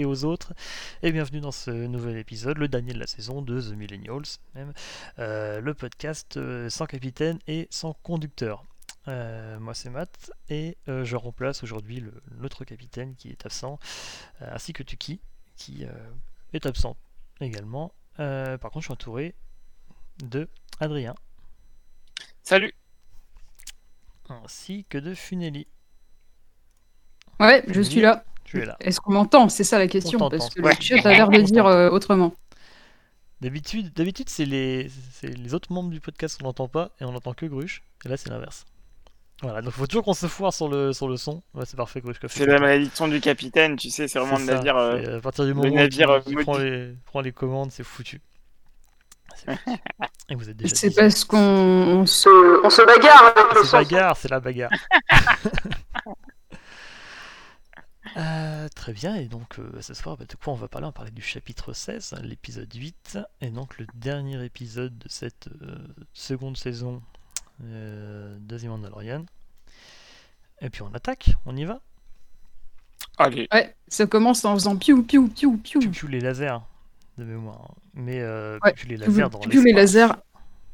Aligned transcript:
et 0.00 0.06
aux 0.06 0.24
autres, 0.24 0.54
et 1.02 1.12
bienvenue 1.12 1.40
dans 1.40 1.52
ce 1.52 1.70
nouvel 1.70 2.16
épisode, 2.16 2.56
le 2.56 2.68
dernier 2.68 2.94
de 2.94 2.98
la 2.98 3.06
saison 3.06 3.42
de 3.42 3.60
The 3.60 3.72
Millennials, 3.72 4.38
même, 4.54 4.72
euh, 5.18 5.60
le 5.60 5.74
podcast 5.74 6.38
euh, 6.38 6.70
sans 6.70 6.86
capitaine 6.86 7.38
et 7.46 7.68
sans 7.70 7.92
conducteur. 7.92 8.64
Euh, 9.08 9.58
moi 9.60 9.74
c'est 9.74 9.90
Matt, 9.90 10.32
et 10.48 10.78
je 10.86 11.16
remplace 11.16 11.62
aujourd'hui 11.62 12.02
l'autre 12.38 12.64
capitaine 12.64 13.14
qui 13.14 13.28
est 13.28 13.44
absent, 13.44 13.78
ainsi 14.40 14.72
que 14.72 14.82
Tuki, 14.82 15.20
qui 15.56 15.84
est 16.54 16.64
absent 16.64 16.96
également. 17.40 17.92
par 18.16 18.58
contre 18.58 18.80
je 18.80 18.86
suis 18.86 18.92
entouré 18.92 19.34
de 20.22 20.48
Adrien. 20.80 21.14
Salut 22.42 22.72
Ainsi 24.30 24.86
que 24.88 24.96
de 24.96 25.14
Funeli. 25.14 25.66
Ouais, 27.38 27.64
je 27.68 27.80
suis 27.82 28.00
là. 28.00 28.24
Là. 28.58 28.76
Est-ce 28.80 29.00
qu'on 29.00 29.12
m'entend? 29.12 29.48
C'est 29.48 29.64
ça 29.64 29.78
la 29.78 29.86
question, 29.86 30.18
parce 30.28 30.50
que 30.50 30.60
le 30.60 30.70
chat 30.80 31.06
a 31.06 31.12
l'air 31.12 31.28
de 31.28 31.40
dire 31.40 31.66
euh, 31.66 31.90
autrement. 31.90 32.34
D'habitude, 33.40 33.92
d'habitude 33.94 34.28
c'est 34.28 34.44
les, 34.44 34.90
les 35.22 35.54
autres 35.54 35.72
membres 35.72 35.88
du 35.88 36.00
podcast 36.00 36.38
qu'on 36.38 36.46
n'entend 36.46 36.68
pas 36.68 36.90
et 37.00 37.04
on 37.04 37.12
n'entend 37.12 37.32
que 37.32 37.46
Gruche. 37.46 37.82
Et 38.04 38.08
là, 38.08 38.18
c'est 38.18 38.28
l'inverse. 38.28 38.66
Voilà, 39.42 39.62
donc 39.62 39.72
faut 39.72 39.86
toujours 39.86 40.04
qu'on 40.04 40.12
se 40.12 40.26
foire 40.26 40.52
sur 40.52 40.68
le, 40.68 40.92
sur 40.92 41.08
le 41.08 41.16
son. 41.16 41.42
Ouais, 41.54 41.64
c'est 41.64 41.76
parfait, 41.76 42.02
Gruche. 42.02 42.18
C'est 42.26 42.44
la 42.44 42.58
malédiction 42.58 43.08
du 43.08 43.20
capitaine, 43.20 43.76
tu 43.76 43.88
sais, 43.88 44.06
c'est 44.08 44.18
vraiment 44.18 44.38
le 44.38 44.44
navire. 44.44 44.76
Euh, 44.76 45.16
à 45.16 45.20
partir 45.20 45.46
du 45.46 45.54
moment 45.54 45.74
où 45.74 45.78
il 45.78 46.02
euh, 46.02 46.42
prend, 46.42 46.58
les, 46.58 46.94
prend 47.06 47.20
les 47.22 47.32
commandes, 47.32 47.72
c'est 47.72 47.82
foutu. 47.82 48.20
Et 50.28 50.34
vous 50.34 50.50
êtes 50.50 50.56
déjà. 50.58 50.74
C'est 50.74 50.94
parce 50.94 51.24
qu'on 51.24 52.04
se... 52.06 52.64
on 52.64 52.68
se 52.68 52.82
bagarre. 52.82 53.34
C'est 53.64 53.72
bagarre, 53.72 54.16
c'est 54.18 54.30
la 54.30 54.40
bagarre. 54.40 54.70
Euh, 58.16 58.68
très 58.74 58.92
bien, 58.92 59.14
et 59.14 59.26
donc 59.26 59.58
euh, 59.58 59.80
ce 59.80 59.94
soir, 59.94 60.16
bah, 60.16 60.24
de 60.28 60.34
quoi 60.34 60.52
on 60.52 60.56
va 60.56 60.68
parler? 60.68 60.86
On 60.86 60.88
va 60.88 60.92
parler 60.92 61.10
du 61.10 61.22
chapitre 61.22 61.72
16, 61.72 62.16
l'épisode 62.22 62.72
8, 62.72 63.18
et 63.40 63.50
donc 63.50 63.78
le 63.78 63.86
dernier 63.94 64.44
épisode 64.44 64.96
de 64.98 65.08
cette 65.08 65.48
euh, 65.62 65.76
seconde 66.12 66.56
saison 66.56 67.02
de 67.60 68.56
The 68.56 68.64
Mandalorian. 68.64 69.26
Et 70.60 70.70
puis 70.70 70.82
on 70.82 70.92
attaque, 70.94 71.30
on 71.46 71.56
y 71.56 71.64
va? 71.64 71.80
Allez. 73.18 73.48
Ouais, 73.52 73.74
ça 73.88 74.06
commence 74.06 74.44
en 74.44 74.54
faisant 74.54 74.76
piou 74.76 75.02
piou 75.02 75.28
piou 75.28 75.56
piou. 75.58 75.80
Piou 75.80 75.90
piou 75.90 76.08
les 76.08 76.20
lasers, 76.20 76.58
de 77.18 77.24
mémoire. 77.24 77.74
Mais 77.94 78.22
ouais, 78.24 78.72
piou 78.74 78.88
les 78.88 78.96
lasers 78.96 79.28
dans 79.30 79.38
l'espace. 79.38 79.50
Piou 79.50 79.62
les 79.62 79.72
lasers, 79.72 80.12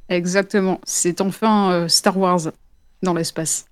exactement. 0.09 0.81
C'est 0.85 1.21
enfin 1.21 1.87
Star 1.89 2.17
Wars 2.17 2.53
dans 3.03 3.15
l'espace. 3.15 3.67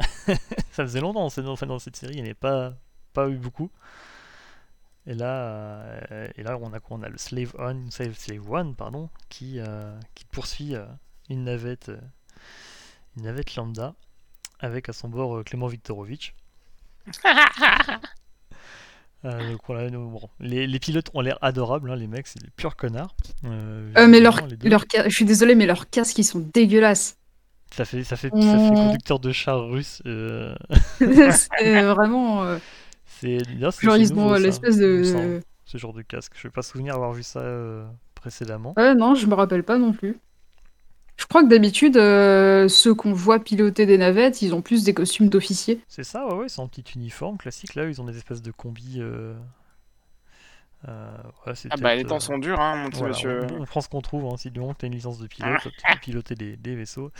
ça 0.72 0.84
faisait 0.84 1.00
longtemps, 1.00 1.24
enfin, 1.24 1.66
dans 1.66 1.78
cette 1.78 1.96
série, 1.96 2.14
il 2.14 2.22
n'y 2.22 2.28
avait 2.28 2.34
pas, 2.34 2.74
pas 3.12 3.28
eu 3.28 3.36
beaucoup. 3.36 3.70
Et 5.08 5.14
là, 5.14 5.42
euh, 6.10 6.28
et 6.36 6.42
là 6.42 6.58
on, 6.60 6.74
a, 6.74 6.78
on 6.90 7.02
a 7.02 7.08
le 7.08 7.16
Slave 7.16 7.54
On, 7.58 7.90
Slave, 7.90 8.14
One, 8.46 8.74
pardon, 8.74 9.08
qui, 9.30 9.58
euh, 9.58 9.98
qui 10.14 10.26
poursuit 10.26 10.74
euh, 10.74 10.84
une 11.30 11.44
navette, 11.44 11.90
une 13.16 13.22
navette 13.22 13.56
lambda, 13.56 13.94
avec 14.60 14.90
à 14.90 14.92
son 14.92 15.08
bord 15.08 15.42
Clément 15.44 15.66
Viktorovitch. 15.66 16.34
donc 19.24 19.60
les, 20.40 20.66
les, 20.66 20.78
pilotes 20.78 21.08
ont 21.14 21.22
l'air 21.22 21.38
adorables, 21.40 21.90
hein, 21.90 21.96
les 21.96 22.06
mecs, 22.06 22.26
c'est 22.26 22.42
des 22.42 22.50
purs 22.50 22.76
connards. 22.76 23.16
mais 23.42 24.20
leur, 24.20 24.46
leur, 24.62 24.84
je 24.92 25.08
suis 25.08 25.24
désolé, 25.24 25.54
mais 25.54 25.64
leurs 25.64 25.88
casques 25.88 26.18
ils 26.18 26.24
sont 26.24 26.40
dégueulasses. 26.40 27.17
Ça 27.70 27.84
fait, 27.84 28.02
ça 28.02 28.16
fait, 28.16 28.30
ça 28.30 28.58
fait 28.58 28.74
conducteur 28.74 29.20
de 29.20 29.30
char 29.32 29.68
russe. 29.68 30.02
Euh... 30.06 30.54
c'est 30.98 31.82
vraiment. 31.82 32.44
Euh... 32.44 32.58
C'est 33.06 33.38
genre 33.80 33.96
ils 33.96 34.12
ont 34.14 34.34
l'espèce 34.34 34.78
de. 34.78 35.40
Ce 35.64 35.76
genre 35.76 35.92
de 35.92 36.02
casque. 36.02 36.32
Je 36.34 36.40
ne 36.40 36.50
vais 36.50 36.54
pas 36.54 36.62
souvenir 36.62 36.94
avoir 36.94 37.12
vu 37.12 37.22
ça 37.22 37.40
euh, 37.40 37.84
précédemment. 38.14 38.72
Ouais, 38.76 38.94
non, 38.94 39.14
je 39.14 39.26
me 39.26 39.34
rappelle 39.34 39.64
pas 39.64 39.76
non 39.76 39.92
plus. 39.92 40.18
Je 41.18 41.26
crois 41.26 41.42
que 41.42 41.48
d'habitude, 41.48 41.96
euh, 41.96 42.68
ceux 42.68 42.94
qu'on 42.94 43.12
voit 43.12 43.40
piloter 43.40 43.84
des 43.84 43.98
navettes, 43.98 44.40
ils 44.40 44.54
ont 44.54 44.62
plus 44.62 44.84
des 44.84 44.94
costumes 44.94 45.28
d'officiers. 45.28 45.80
C'est 45.88 46.04
ça, 46.04 46.26
ouais, 46.26 46.34
ouais, 46.34 46.46
ils 46.46 46.50
sont 46.50 46.62
en 46.62 46.68
petit 46.68 46.84
uniforme 46.94 47.36
classique. 47.36 47.74
Là, 47.74 47.86
ils 47.86 48.00
ont 48.00 48.04
des 48.04 48.16
espèces 48.16 48.40
de 48.40 48.50
combis. 48.50 49.02
Euh... 50.86 51.16
Euh, 51.48 51.54
ah 51.70 51.76
bah 51.76 51.96
les 51.96 52.04
temps 52.04 52.20
sont 52.20 52.38
durs, 52.38 52.60
hein, 52.60 52.76
mon 52.76 52.90
petit 52.90 53.02
monsieur. 53.02 53.46
On, 53.58 53.64
prend 53.64 53.80
ce 53.80 53.88
qu'on 53.88 54.00
trouve, 54.00 54.26
hein. 54.26 54.36
si 54.36 54.50
du 54.50 54.60
moment 54.60 54.74
que 54.74 54.78
tu 54.78 54.86
as 54.86 54.88
une 54.88 54.94
licence 54.94 55.18
de 55.18 55.26
pilote, 55.26 55.60
tu 55.62 55.70
peux 55.70 55.98
piloter 56.00 56.34
des, 56.36 56.56
des, 56.56 56.76
vaisseaux. 56.76 57.10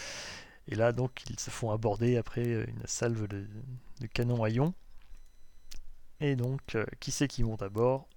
Et 0.69 0.77
là, 0.77 0.93
donc, 0.93 1.11
ils 1.29 1.41
se 1.41 1.51
font 1.51 1.71
aborder 1.73 2.17
après 2.17 2.45
une 2.45 2.83
salve 2.85 3.27
de, 3.27 3.47
de 4.01 4.07
canon 4.07 4.45
à 4.45 4.51
ion. 4.51 4.75
Et 6.21 6.37
donc, 6.37 6.75
euh, 6.75 6.85
qui 7.01 7.11
c'est 7.11 7.29
qui 7.29 7.45
monte 7.45 7.63
à 7.63 7.69
bord? 7.69 8.09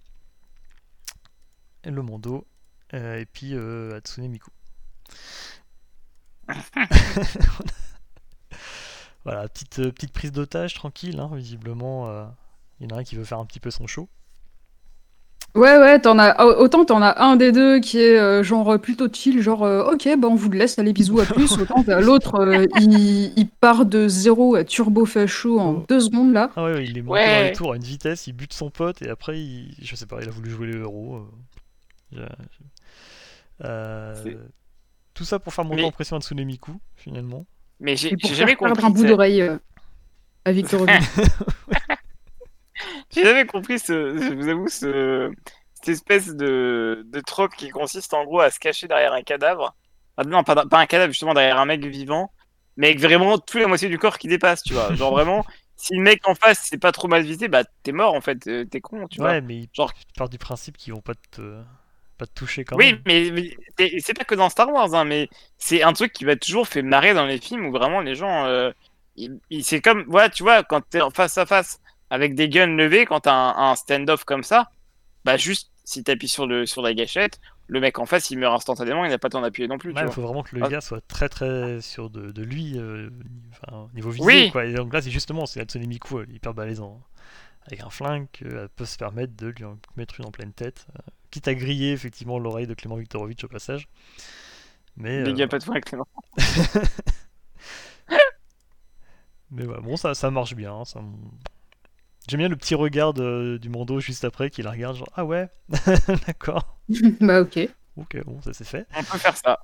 Le 1.84 2.02
Mondo, 2.02 2.48
euh, 2.94 3.20
et 3.20 3.26
puis 3.26 3.56
euh, 3.56 3.96
Hatsune 3.96 4.28
Miku. 4.28 4.52
voilà, 9.24 9.48
petite, 9.50 9.90
petite 9.92 10.14
prise 10.14 10.32
d'otage 10.32 10.76
tranquille, 10.76 11.20
hein, 11.20 11.30
visiblement. 11.34 12.32
Il 12.80 12.90
y 12.90 12.94
en 12.94 12.98
a 12.98 13.00
un 13.00 13.04
qui 13.04 13.16
veut 13.16 13.24
faire 13.24 13.40
un 13.40 13.46
petit 13.46 13.60
peu 13.60 13.72
son 13.72 13.88
show. 13.88 14.10
Ouais, 15.54 15.78
ouais, 15.78 16.00
t'en 16.00 16.18
as 16.18 16.46
autant 16.46 16.86
t'en 16.86 17.02
as 17.02 17.22
un 17.22 17.36
des 17.36 17.52
deux 17.52 17.82
qui 17.82 18.00
est 18.00 18.18
euh, 18.18 18.42
genre 18.42 18.80
plutôt 18.80 19.08
chill, 19.12 19.42
genre 19.42 19.64
euh, 19.64 19.92
ok, 19.92 20.08
bah 20.18 20.30
on 20.30 20.36
vous 20.36 20.50
le 20.50 20.58
laisse, 20.58 20.80
allez 20.80 20.94
bisous 20.94 21.20
à 21.20 21.26
plus. 21.26 21.52
Autant 21.60 21.84
l'autre, 22.00 22.36
euh, 22.40 22.66
il, 22.80 23.34
il, 23.38 23.50
part 23.50 23.86
de 23.86 24.08
zéro 24.08 24.56
à 24.56 24.64
turbo 24.64 25.06
facho 25.06 25.60
en 25.60 25.72
oh. 25.74 25.86
deux 25.90 26.00
secondes 26.00 26.32
là. 26.32 26.52
Ah 26.56 26.64
ouais, 26.64 26.86
il 26.86 26.98
est 26.98 27.02
monté 27.02 27.26
dans 27.26 27.44
les 27.44 27.52
tours 27.52 27.74
à 27.74 27.76
une 27.76 27.84
vitesse, 27.84 28.28
il 28.28 28.34
bute 28.34 28.54
son 28.54 28.70
pote 28.70 29.02
et 29.02 29.10
après, 29.10 29.40
il, 29.42 29.76
je 29.82 29.94
sais 29.96 30.06
pas, 30.06 30.20
il 30.22 30.28
a 30.30 30.32
voulu 30.32 30.50
jouer 30.50 30.68
les 30.68 30.78
héros. 30.78 31.28
tout 35.14 35.26
ça 35.26 35.40
pour 35.40 35.54
faire 35.54 35.66
monter 35.66 35.84
en 35.84 35.92
pression 35.92 36.16
à 36.16 36.22
Tsunemiku, 36.22 36.72
finalement. 36.96 37.46
Mais 37.82 37.98
j'ai 37.98 38.16
jamais 38.18 38.56
compris. 38.56 38.86
un 38.86 38.90
bout 38.90 39.04
d'oreille 39.04 39.44
à 40.46 40.52
Victor 40.54 40.86
J'ai 43.14 43.24
jamais 43.24 43.46
compris 43.46 43.80
ce, 43.80 44.18
je 44.18 44.34
vous 44.34 44.48
avoue, 44.48 44.68
ce, 44.68 45.32
cette 45.74 45.90
espèce 45.90 46.36
de, 46.36 47.04
de 47.06 47.20
trope 47.22 47.56
qui 47.56 47.70
consiste 47.70 48.14
en 48.14 48.24
gros 48.24 48.40
à 48.40 48.52
se 48.52 48.60
cacher 48.60 48.88
derrière 48.88 49.14
un 49.14 49.24
cadavre. 49.24 49.76
Ah, 50.18 50.24
non, 50.24 50.44
pas, 50.44 50.66
pas, 50.66 50.80
un 50.80 50.86
cadavre, 50.86 51.12
justement 51.12 51.34
derrière 51.34 51.60
un 51.60 51.66
mec 51.66 51.84
vivant, 51.86 52.32
mais 52.78 52.88
avec 52.88 53.00
vraiment 53.00 53.38
toute 53.38 53.62
la 53.62 53.68
moitié 53.68 53.90
du 53.90 53.98
corps 53.98 54.18
qui 54.18 54.28
dépasse, 54.28 54.64
tu 54.64 54.74
vois. 54.74 54.94
Genre 54.96 55.12
vraiment, 55.12 55.46
si 55.76 55.96
le 55.96 56.02
mec 56.02 56.28
en 56.28 56.36
face 56.36 56.68
c'est 56.70 56.78
pas 56.78 56.92
trop 56.92 57.08
mal 57.08 57.24
visé, 57.24 57.48
bah 57.48 57.64
t'es 57.84 57.92
mort 57.92 58.14
en 58.14 58.22
fait, 58.22 58.46
euh, 58.48 58.66
t'es 58.66 58.82
con, 58.82 59.08
tu 59.08 59.20
vois. 59.20 59.32
Ouais, 59.32 59.42
mais 59.42 59.68
genre... 59.74 59.94
tu 59.94 60.04
pars 60.16 60.30
du 60.30 60.38
principe 60.38 60.78
qu'ils 60.78 60.94
vont 60.94 61.02
pas 61.02 61.16
te, 61.32 61.62
pas 62.18 62.28
te 62.28 62.34
toucher 62.34 62.64
quand 62.64 62.78
même. 62.78 63.02
Oui, 63.06 63.30
mais, 63.34 64.00
c'est 64.00 64.14
pas 64.14 64.24
que 64.24 64.36
dans 64.36 64.50
Star 64.50 64.72
Wars, 64.72 64.94
hein, 64.94 65.06
mais 65.06 65.28
c'est 65.58 65.82
un 65.82 65.94
truc 65.94 66.14
qui 66.14 66.24
va 66.24 66.36
toujours 66.36 66.68
fait 66.68 66.84
marrer 66.84 67.16
dans 67.16 67.26
les 67.26 67.40
films 67.40 67.66
où 67.66 67.72
vraiment 67.72 68.02
les 68.02 68.16
gens. 68.16 68.46
Euh, 68.46 68.72
c'est 69.62 69.82
comme, 69.82 70.06
voilà, 70.08 70.30
tu 70.30 70.44
vois, 70.44 70.64
quand 70.64 70.82
t'es 70.88 71.00
face 71.14 71.38
à 71.38 71.46
face 71.46 71.82
avec 72.12 72.36
des 72.36 72.50
guns 72.50 72.68
levés, 72.68 73.06
quand 73.06 73.22
t'as 73.22 73.34
un, 73.34 73.72
un 73.72 73.76
stand-off 73.76 74.26
comme 74.26 74.44
ça, 74.44 74.70
bah 75.26 75.38
juste 75.38 75.72
si 75.86 76.04
t'appuies 76.04 76.28
sur, 76.28 76.46
le, 76.46 76.66
sur 76.66 76.82
la 76.82 76.94
gâchette, 76.94 77.40
le 77.68 77.80
mec 77.80 78.00
en 78.00 78.06
face 78.06 78.30
il 78.30 78.38
meurt 78.38 78.54
instantanément, 78.54 79.06
il 79.06 79.10
n'a 79.10 79.18
pas 79.18 79.30
temps 79.30 79.40
d'appuyer 79.42 79.70
non 79.70 79.78
plus. 79.78 79.94
il 79.96 80.12
faut 80.12 80.22
vraiment 80.22 80.44
que 80.44 80.56
le 80.56 80.64
ah. 80.64 80.68
gars 80.70 80.82
soit 80.82 81.02
très 81.08 81.30
très 81.30 81.80
sûr 81.80 82.10
de, 82.10 82.32
de 82.32 82.44
lui, 82.44 82.78
euh, 82.78 83.10
enfin, 83.52 83.88
niveau 83.94 84.10
visée. 84.12 84.52
Quoi. 84.52 84.66
Et 84.66 84.74
donc 84.74 84.94
là, 84.94 85.02
c'est 85.02 85.10
justement, 85.10 85.46
c'est 85.46 85.76
Miku, 85.76 86.20
euh, 86.20 86.26
hyper. 86.30 86.54
Hein. 86.58 87.00
Avec 87.66 87.82
un 87.82 87.90
flingue, 87.90 88.28
elle 88.42 88.68
peut 88.76 88.86
se 88.86 88.98
permettre 88.98 89.36
de 89.38 89.48
lui 89.48 89.64
en 89.64 89.78
mettre 89.96 90.20
une 90.20 90.26
en 90.26 90.32
pleine 90.32 90.52
tête. 90.52 90.88
Euh, 90.96 91.02
quitte 91.30 91.48
à 91.48 91.56
griller 91.56 91.94
effectivement 91.94 92.40
l'oreille 92.40 92.68
de 92.68 92.74
Clément 92.74 92.98
Viktorovitch 92.98 93.44
au 93.46 93.48
passage. 93.48 93.88
Mais. 94.98 95.24
Il 95.26 95.34
n'y 95.34 95.44
a 95.44 95.48
pas 95.48 95.60
de 95.60 95.64
fois 95.64 95.80
Clément. 95.80 96.08
Mais 99.52 99.66
ouais, 99.66 99.80
bon, 99.82 99.96
ça, 99.96 100.14
ça 100.14 100.30
marche 100.30 100.56
bien. 100.56 100.74
Hein, 100.74 100.86
ça... 100.86 101.02
J'aime 102.28 102.40
bien 102.40 102.50
le 102.50 102.56
petit 102.56 102.76
regard 102.76 103.14
du 103.14 103.70
Mando 103.70 104.00
juste 104.00 104.26
après 104.26 104.50
qui 104.50 104.62
la 104.62 104.72
regarde, 104.72 104.98
genre 104.98 105.10
ah 105.16 105.26
ouais, 105.26 105.50
d'accord. 106.28 106.78
bah 107.20 107.42
ok. 107.42 107.60
Ok, 107.98 108.18
bon, 108.26 108.42
ça 108.42 108.54
c'est 108.54 108.68
fait. 108.68 108.86
On 108.96 109.04
peut 109.04 109.18
faire 109.18 109.36
ça. 109.36 109.60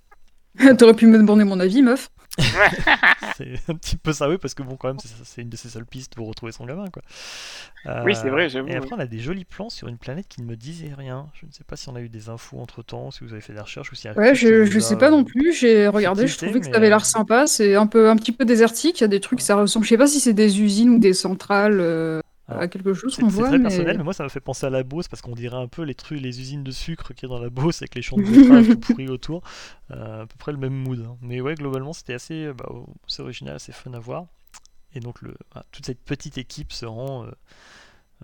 T'aurais 0.77 0.95
pu 0.95 1.07
me 1.07 1.18
demander 1.18 1.44
mon 1.44 1.59
avis, 1.59 1.81
meuf. 1.81 2.09
c'est 3.38 3.56
un 3.68 3.75
petit 3.75 3.95
peu 3.95 4.12
ça, 4.12 4.30
oui, 4.30 4.38
parce 4.38 4.54
que 4.54 4.62
bon, 4.62 4.75
quand 4.75 4.89
même, 4.89 4.98
c'est 5.24 5.42
une 5.42 5.50
de 5.50 5.56
ses 5.56 5.69
seules 5.69 5.86
pistes 5.86 6.13
pour 6.13 6.27
retrouver 6.27 6.51
son 6.51 6.65
gamin, 6.65 6.86
quoi. 6.89 7.01
oui, 8.04 8.15
c'est 8.15 8.30
vrai, 8.30 8.50
j'avoue. 8.50 8.68
Et 8.68 8.75
après, 8.75 8.94
on 8.94 9.00
a 9.00 9.06
des 9.06 9.19
jolis 9.19 9.45
plans 9.45 9.69
sur 9.69 9.88
une 9.88 9.98
planète 9.98 10.27
qui 10.27 10.42
ne 10.42 10.48
me 10.48 10.56
disait 10.56 10.94
rien. 10.95 11.27
Je 11.39 11.45
ne 11.45 11.51
sais 11.51 11.63
pas 11.63 11.75
si 11.75 11.89
on 11.89 11.95
a 11.95 12.01
eu 12.01 12.09
des 12.09 12.30
infos 12.30 12.59
entre 12.59 12.83
temps, 12.83 13.12
si 13.12 13.24
vous 13.24 13.33
avez 13.33 13.42
fait 13.42 13.54
des 13.54 13.62
recherches 13.62 13.92
ou 13.92 13.95
si. 13.95 14.09
Ouais, 14.09 14.36
je, 14.36 14.65
je 14.65 14.80
sais 14.80 14.98
pas 14.98 15.09
non 15.09 15.24
plus. 15.24 15.54
J'ai 15.54 15.88
regardé, 15.88 16.27
je 16.27 16.38
trouvais 16.38 16.59
que 16.59 16.65
ça 16.65 16.75
avait 16.75 16.89
l'air 16.89 17.06
sympa. 17.06 17.48
C'est 17.48 17.75
un 17.75 17.88
peu, 17.88 18.09
un 18.09 18.15
petit 18.15 18.31
peu 18.31 18.45
désertique. 18.45 19.00
Il 19.00 19.04
y 19.04 19.06
a 19.06 19.09
des 19.09 19.21
trucs, 19.21 19.42
ça 19.42 19.56
ressemble. 19.56 19.86
Je 19.86 19.89
sais 19.89 19.98
pas 19.98 20.07
si 20.07 20.19
c'est 20.19 20.33
des 20.33 20.62
usines 20.62 20.89
ou 20.89 21.00
des 21.00 21.13
centrales. 21.13 21.80
Euh, 21.80 22.21
à 22.47 22.67
quelque 22.67 22.94
chose 22.94 23.15
qu'on 23.17 23.27
voit. 23.27 23.45
C'est 23.45 23.57
très 23.57 23.61
personnel, 23.61 23.97
mais 23.97 24.03
moi 24.03 24.13
ça 24.13 24.23
m'a 24.23 24.29
fait 24.29 24.39
penser 24.39 24.65
à 24.65 24.69
la 24.69 24.83
Beauce 24.83 25.07
parce 25.07 25.21
qu'on 25.21 25.35
dirait 25.35 25.57
un 25.57 25.67
peu 25.67 25.81
les 25.83 25.95
trucs, 25.95 26.21
les 26.21 26.39
usines 26.39 26.63
de 26.63 26.71
sucre 26.71 27.13
qui 27.13 27.25
est 27.25 27.29
dans 27.29 27.39
la 27.39 27.49
Beauce 27.49 27.81
avec 27.81 27.95
les 27.95 28.01
champs 28.01 28.15
de 28.17 28.21
betterave 28.23 28.67
tout 28.67 28.79
pourris 28.79 29.09
autour. 29.09 29.41
Euh, 29.91 30.23
à 30.23 30.25
peu 30.25 30.35
près 30.38 30.51
le 30.53 30.57
même 30.57 30.73
mood. 30.73 30.99
Hein. 31.05 31.17
Mais 31.21 31.41
ouais, 31.41 31.55
globalement 31.55 31.94
c'était 31.94 32.13
assez, 32.13 32.51
bah, 32.57 32.69
original, 33.19 33.55
assez 33.55 33.71
fun 33.73 33.94
à 33.94 33.99
voir. 33.99 34.25
Et 34.95 34.99
donc 35.01 35.21
le, 35.21 35.35
toute 35.71 35.85
cette 35.85 35.99
petite 36.03 36.38
équipe 36.38 36.71
se 36.71 36.85
rend 36.85 37.23
euh, 37.25 37.27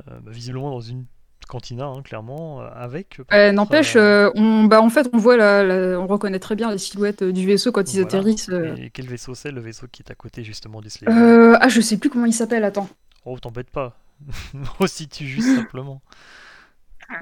euh, 0.07 0.19
bah, 0.21 0.31
visiblement 0.31 0.71
dans 0.71 0.79
une 0.81 1.05
cantina, 1.49 1.85
hein, 1.87 2.01
clairement, 2.01 2.61
euh, 2.61 2.69
avec. 2.73 3.19
Euh, 3.33 3.51
N'empêche, 3.51 3.97
euh, 3.97 4.27
euh, 4.27 4.31
on, 4.35 4.63
bah, 4.63 4.81
en 4.81 4.89
fait, 4.89 5.09
on 5.11 5.17
voit 5.17 5.35
la, 5.35 5.61
la- 5.63 5.99
on 5.99 6.07
reconnaît 6.07 6.39
très 6.39 6.55
bien 6.55 6.71
les 6.71 6.77
silhouettes 6.77 7.21
du 7.23 7.45
vaisseau 7.45 7.73
quand 7.73 7.93
ils 7.93 8.01
voilà. 8.01 8.07
atterrissent. 8.07 8.49
euh. 8.49 8.75
Et 8.77 8.89
quel 8.91 9.07
vaisseau 9.07 9.35
c'est 9.35 9.51
Le 9.51 9.59
vaisseau 9.59 9.87
qui 9.91 10.01
est 10.01 10.09
à 10.09 10.15
côté 10.15 10.45
justement 10.45 10.79
du 10.79 10.89
Slayer. 10.89 11.13
Euh, 11.13 11.57
ah, 11.59 11.67
je 11.67 11.81
sais 11.81 11.97
plus 11.97 12.09
comment 12.09 12.25
il 12.25 12.33
s'appelle, 12.33 12.63
attends. 12.63 12.87
Oh, 13.25 13.37
t'embête 13.37 13.69
pas. 13.69 13.99
Resitue 14.79 15.27
juste 15.27 15.55
simplement. 15.55 16.01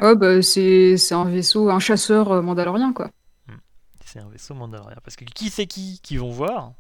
Oh, 0.02 0.16
bah, 0.16 0.42
c'est 0.42 0.98
c'est 0.98 1.16
un 1.16 1.26
vaisseau, 1.26 1.70
un 1.70 1.80
chasseur 1.80 2.32
euh, 2.32 2.42
mandalorien, 2.42 2.94
quoi. 2.94 3.10
C'est 4.06 4.20
un 4.20 4.30
vaisseau 4.30 4.54
mandalorien. 4.54 4.98
Parce 5.04 5.16
que 5.16 5.26
qui 5.26 5.50
c'est 5.50 5.68
qui 5.68 6.00
qui 6.04 6.18
vont 6.18 6.30
voir? 6.32 6.74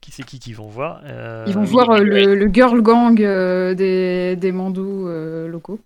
Qui 0.00 0.12
c'est 0.12 0.22
qui 0.24 0.38
qui 0.38 0.52
vont 0.52 0.68
voir 0.68 1.00
Euh, 1.04 1.44
Ils 1.48 1.54
vont 1.54 1.64
voir 1.64 1.90
euh, 1.90 2.00
oui. 2.00 2.04
le, 2.04 2.34
le 2.34 2.52
girl 2.52 2.80
gang 2.82 3.20
euh, 3.20 3.74
des, 3.74 4.36
des 4.36 4.52
mandos 4.52 5.08
euh, 5.08 5.48
locaux. 5.48 5.80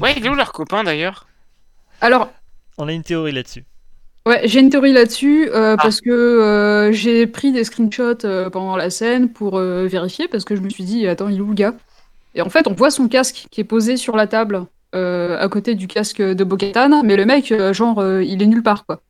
Ouais, 0.00 0.14
il 0.16 0.24
est 0.26 0.28
où 0.28 0.34
leur 0.34 0.52
copain 0.52 0.82
d'ailleurs? 0.84 1.26
Alors, 2.00 2.30
On 2.78 2.88
a 2.88 2.92
une 2.92 3.02
théorie 3.04 3.32
là-dessus. 3.32 3.64
Ouais, 4.26 4.40
j'ai 4.44 4.60
une 4.60 4.70
théorie 4.70 4.92
là-dessus, 4.92 5.48
euh, 5.50 5.74
Ah. 5.78 5.82
parce 5.82 6.00
que 6.00 6.10
euh, 6.10 6.92
j'ai 6.92 7.26
pris 7.26 7.52
des 7.52 7.64
screenshots 7.64 8.24
euh, 8.24 8.50
pendant 8.50 8.76
la 8.76 8.90
scène 8.90 9.28
pour 9.30 9.58
vérifier, 9.58 10.28
parce 10.28 10.44
que 10.44 10.56
je 10.56 10.60
me 10.60 10.68
suis 10.68 10.84
dit, 10.84 11.06
attends, 11.06 11.28
il 11.28 11.38
est 11.38 11.40
où 11.40 11.48
le 11.48 11.54
gars? 11.54 11.74
Et 12.34 12.42
en 12.42 12.48
fait, 12.48 12.66
on 12.66 12.72
voit 12.74 12.90
son 12.90 13.08
casque 13.08 13.46
qui 13.50 13.60
est 13.60 13.64
posé 13.64 13.96
sur 13.96 14.16
la 14.16 14.26
table, 14.26 14.66
à 14.94 15.48
côté 15.50 15.74
du 15.74 15.86
casque 15.86 16.20
de 16.22 16.44
Bo-Katan, 16.44 17.02
mais 17.02 17.16
le 17.16 17.24
mec, 17.26 17.52
genre, 17.72 18.02
il 18.20 18.42
est 18.42 18.46
nulle 18.46 18.62
part, 18.62 18.86
quoi. 18.86 19.00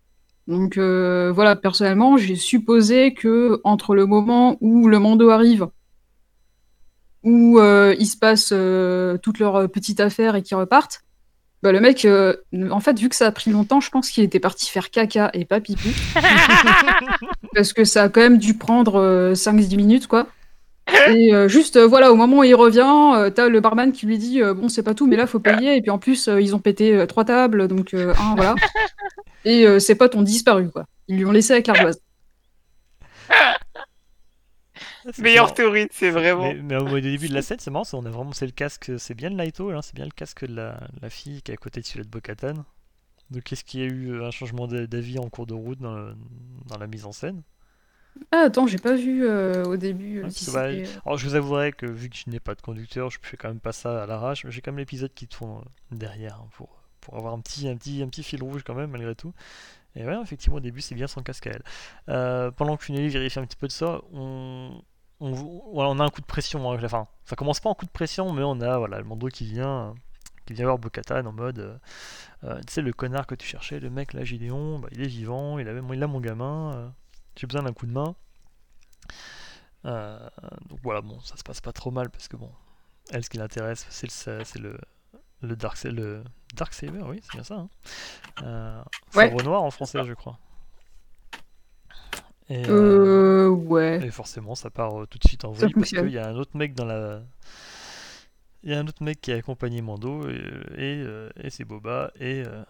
Donc 0.49 0.76
voilà, 0.76 1.55
personnellement, 1.55 2.17
j'ai 2.17 2.35
supposé 2.35 3.14
que 3.14 3.61
entre 3.62 3.94
le 3.94 4.06
moment 4.06 4.56
où 4.61 4.88
le 4.88 4.99
Mando 4.99 5.31
arrive, 5.31 5.69
où 7.23 7.61
il 7.61 8.06
se 8.06 8.17
passe 8.17 8.53
toutes 9.23 9.38
leurs 9.38 9.70
petites 9.70 10.00
affaires 10.00 10.35
et 10.35 10.43
qu'ils 10.43 10.56
repartent, 10.56 11.01
bah, 11.62 11.73
le 11.73 11.81
mec, 11.81 12.05
euh, 12.05 12.35
en 12.70 12.81
fait, 12.81 12.99
vu 12.99 13.09
que 13.09 13.14
ça 13.14 13.26
a 13.26 13.32
pris 13.32 13.50
longtemps, 13.50 13.81
je 13.81 13.91
pense 13.91 14.11
qu'il 14.11 14.25
était 14.25 14.41
parti 14.41 14.69
faire 14.69 14.91
caca 14.91 15.31
et 15.32 15.44
pas 15.44 15.61
pipi. 15.61 15.94
parce 17.55 17.73
que 17.73 17.85
ça 17.85 18.05
a 18.05 18.09
quand 18.09 18.20
même 18.20 18.38
dû 18.38 18.55
prendre 18.55 18.97
euh, 18.97 19.35
5-10 19.35 19.76
minutes, 19.76 20.06
quoi. 20.09 20.26
Et 21.09 21.32
euh, 21.32 21.49
juste, 21.49 21.76
euh, 21.76 21.87
voilà, 21.87 22.12
au 22.12 22.17
moment 22.17 22.38
où 22.38 22.44
il 22.44 22.55
revient, 22.55 23.14
euh, 23.17 23.31
t'as 23.31 23.49
le 23.49 23.61
barman 23.61 23.93
qui 23.93 24.06
lui 24.06 24.19
dit 24.19 24.43
euh, 24.43 24.55
Bon, 24.55 24.69
c'est 24.69 24.82
pas 24.82 24.94
tout, 24.94 25.06
mais 25.06 25.17
là, 25.17 25.26
faut 25.26 25.38
payer. 25.38 25.76
Et 25.76 25.81
puis 25.81 25.91
en 25.91 25.99
plus, 25.99 26.29
euh, 26.29 26.41
ils 26.41 26.55
ont 26.55 26.59
pété 26.59 26.94
euh, 26.94 27.06
trois 27.06 27.25
tables, 27.25 27.69
donc 27.69 27.94
euh, 27.94 28.12
un, 28.19 28.35
voilà. 28.35 28.55
Et 29.44 29.67
euh, 29.67 29.79
ses 29.79 29.94
potes 29.94 30.14
ont 30.14 30.23
disparu, 30.23 30.69
quoi. 30.70 30.85
Ils 31.09 31.17
lui 31.17 31.25
ont 31.25 31.32
laissé 31.32 31.53
avec 31.53 31.67
l'ardoise. 31.67 32.00
Ah, 35.06 35.12
marrant. 35.22 35.54
théorie, 35.54 35.88
c'est 35.90 36.10
vraiment. 36.10 36.54
Mais, 36.54 36.62
mais 36.62 36.76
au 36.76 37.00
début 37.00 37.28
de 37.28 37.34
la 37.34 37.43
scène, 37.43 37.58
c'est 37.60 37.70
marrant, 37.70 37.84
c'est- 37.84 37.96
on 37.96 38.04
a 38.06 38.10
vraiment 38.10 38.32
c'est 38.32 38.46
le 38.46 38.52
casque, 38.52 38.93
c'est 38.99 39.14
bien 39.14 39.31
le 39.31 39.37
Naito, 39.37 39.70
hein, 39.70 39.82
c'est 39.82 39.94
bien 39.94 40.04
le 40.04 40.10
casque 40.10 40.44
de 40.46 40.54
la, 40.54 40.81
la 41.00 41.10
fille 41.10 41.43
qui 41.43 41.50
est 41.52 41.54
à 41.54 41.56
côté 41.56 41.81
de 41.81 41.87
celui 41.87 42.04
de 42.04 42.10
Bo-Katan. 42.10 42.64
Donc 43.31 43.52
est-ce 43.52 43.64
qu'il 43.64 43.81
y 43.81 43.84
a 43.84 43.87
eu 43.87 44.12
euh, 44.12 44.26
un 44.26 44.31
changement 44.32 44.66
d'a- 44.69 44.87
d'avis 44.87 45.19
en 45.19 45.28
cours 45.31 45.46
de 45.46 45.54
route 45.54 45.81
dans, 45.81 45.94
le- 45.94 46.16
dans 46.69 46.78
la 46.78 46.87
mise 46.88 47.06
en 47.06 47.12
scène? 47.12 47.43
Ah, 48.31 48.43
attends, 48.46 48.66
j'ai 48.66 48.78
pas 48.78 48.94
vu 48.94 49.25
euh, 49.26 49.64
au 49.64 49.76
début 49.76 50.22
Ouais, 50.22 50.31
si 50.31 50.50
bah, 50.50 50.69
Alors 51.04 51.19
je 51.19 51.26
vous 51.28 51.34
avouerai 51.34 51.72
que 51.72 51.87
vu 51.87 52.08
que 52.08 52.16
je 52.16 52.31
n'ai 52.31 52.38
pas 52.40 52.54
de 52.54 52.60
conducteur, 52.62 53.10
je 53.10 53.19
fais 53.22 53.37
quand 53.37 53.49
même 53.49 53.60
pas 53.60 53.72
ça 53.72 54.02
à 54.02 54.06
l'arrache, 54.06 54.44
mais 54.44 54.50
j'ai 54.52 54.60
quand 54.60 54.70
même 54.70 54.78
l'épisode 54.78 55.12
qui 55.14 55.26
tourne 55.26 55.64
derrière 55.90 56.37
hein, 56.37 56.49
pour, 56.52 56.69
pour 57.00 57.16
avoir 57.16 57.34
un 57.34 57.40
petit, 57.40 57.69
un, 57.69 57.76
petit, 57.76 58.02
un 58.02 58.08
petit 58.08 58.22
fil 58.22 58.43
rouge 58.43 58.62
quand 58.64 58.75
même 58.75 58.90
malgré 58.90 59.14
tout. 59.16 59.32
Et 59.96 60.04
ouais, 60.06 60.16
effectivement 60.22 60.56
au 60.58 60.60
début 60.60 60.81
c'est 60.82 60.94
bien 60.96 61.08
son 61.08 61.22
casque 61.22 61.49
à 61.49 61.52
elle. 61.52 61.64
Euh, 62.10 62.50
pendant 62.52 62.76
que 62.76 62.84
Funeli 62.84 63.08
vérifie 63.10 63.38
un 63.40 63.46
petit 63.46 63.56
peu 63.56 63.69
de 63.69 63.72
ça, 63.72 64.00
on, 64.12 64.82
on, 65.23 66.01
a 66.01 66.05
un 66.05 66.09
coup 66.09 66.21
de 66.21 66.27
pression 66.27 66.71
hein, 66.71 66.77
à 66.77 66.81
la 66.81 66.89
fin. 66.89 67.07
Ça 67.25 67.37
commence 67.37 67.61
pas 67.61 67.71
en 67.71 67.75
coup 67.75 67.87
de 67.87 67.91
pression, 67.91 68.33
mais 68.33 68.43
on 68.43 68.61
a 68.61 68.79
voilà, 68.79 68.99
le 68.99 69.05
Mando 69.05 69.29
qui 69.29 69.45
vient, 69.45 69.89
euh, 69.89 69.93
qui 70.47 70.55
vient 70.55 70.65
voir 70.65 70.79
Bo-Katan 70.79 71.25
en 71.27 71.33
mode, 71.33 71.59
euh, 71.61 71.79
euh, 72.45 72.61
tu 72.67 72.73
sais 72.73 72.83
le 72.83 72.93
connard 72.93 73.27
que 73.27 73.35
tu 73.35 73.47
cherchais, 73.47 73.79
le 73.79 73.91
mec 73.91 74.13
là 74.13 74.25
Gideon, 74.25 74.81
bah, 74.81 74.89
il 74.93 75.03
est 75.03 75.07
vivant, 75.07 75.59
il 75.59 75.69
a, 75.69 75.73
il 75.73 76.03
a 76.03 76.07
mon 76.07 76.21
gamin, 76.21 76.73
euh, 76.75 76.89
j'ai 77.37 77.47
besoin 77.47 77.63
d'un 77.63 77.73
coup 77.73 77.87
de 77.87 77.93
main. 77.93 78.15
Euh, 79.85 80.29
donc 80.69 80.81
voilà, 80.83 81.01
bon, 81.01 81.21
ça 81.21 81.37
se 81.37 81.43
passe 81.43 81.61
pas 81.61 81.73
trop 81.73 81.91
mal 81.91 82.11
parce 82.11 82.29
que 82.29 82.37
bon, 82.37 82.51
elle, 83.11 83.25
ce 83.25 83.31
qui 83.31 83.39
l'intéresse, 83.39 83.87
c'est 83.91 84.07
le, 84.07 84.45
c'est 84.45 84.59
le, 84.59 84.79
le 85.41 85.57
Dark, 85.57 85.83
le 85.85 86.25
Dark 86.55 86.73
Saber, 86.75 87.03
oui, 87.05 87.21
c'est 87.23 87.33
bien 87.33 87.45
ça. 87.45 87.55
Hein. 87.55 87.69
Euh, 88.43 88.83
Ouais. 89.15 89.29
Sabre 89.29 89.43
noir 89.43 89.63
en 89.63 89.71
français, 89.71 90.03
je 90.05 90.15
crois. 90.15 90.39
Et, 92.52 92.66
euh, 92.69 93.08
Euh, 93.08 93.49
ouais. 93.49 94.04
et 94.04 94.10
forcément, 94.10 94.54
ça 94.56 94.70
part 94.70 95.02
euh, 95.02 95.06
tout 95.06 95.19
de 95.19 95.26
suite 95.28 95.44
en 95.46 95.52
vrille 95.52 95.75
parce 95.75 95.93
qu'il 95.94 96.10
y 96.10 96.19
a 96.19 96.28
un 96.28 96.37
autre 96.37 96.56
mec 96.56 96.75
dans 96.75 96.84
la. 96.87 97.22
Il 98.64 98.70
y 98.70 98.75
a 98.75 98.78
un 98.78 98.87
autre 98.87 99.02
mec 99.02 99.20
qui 99.20 99.32
a 99.32 99.37
accompagné 99.37 99.82
Mando 99.82 100.28
et, 100.28 100.34
et, 100.34 101.02
euh, 101.04 101.28
et 101.43 101.50
c'est 101.50 101.64
Boba 101.64 102.12
et, 102.19 102.44
euh, 102.46 102.62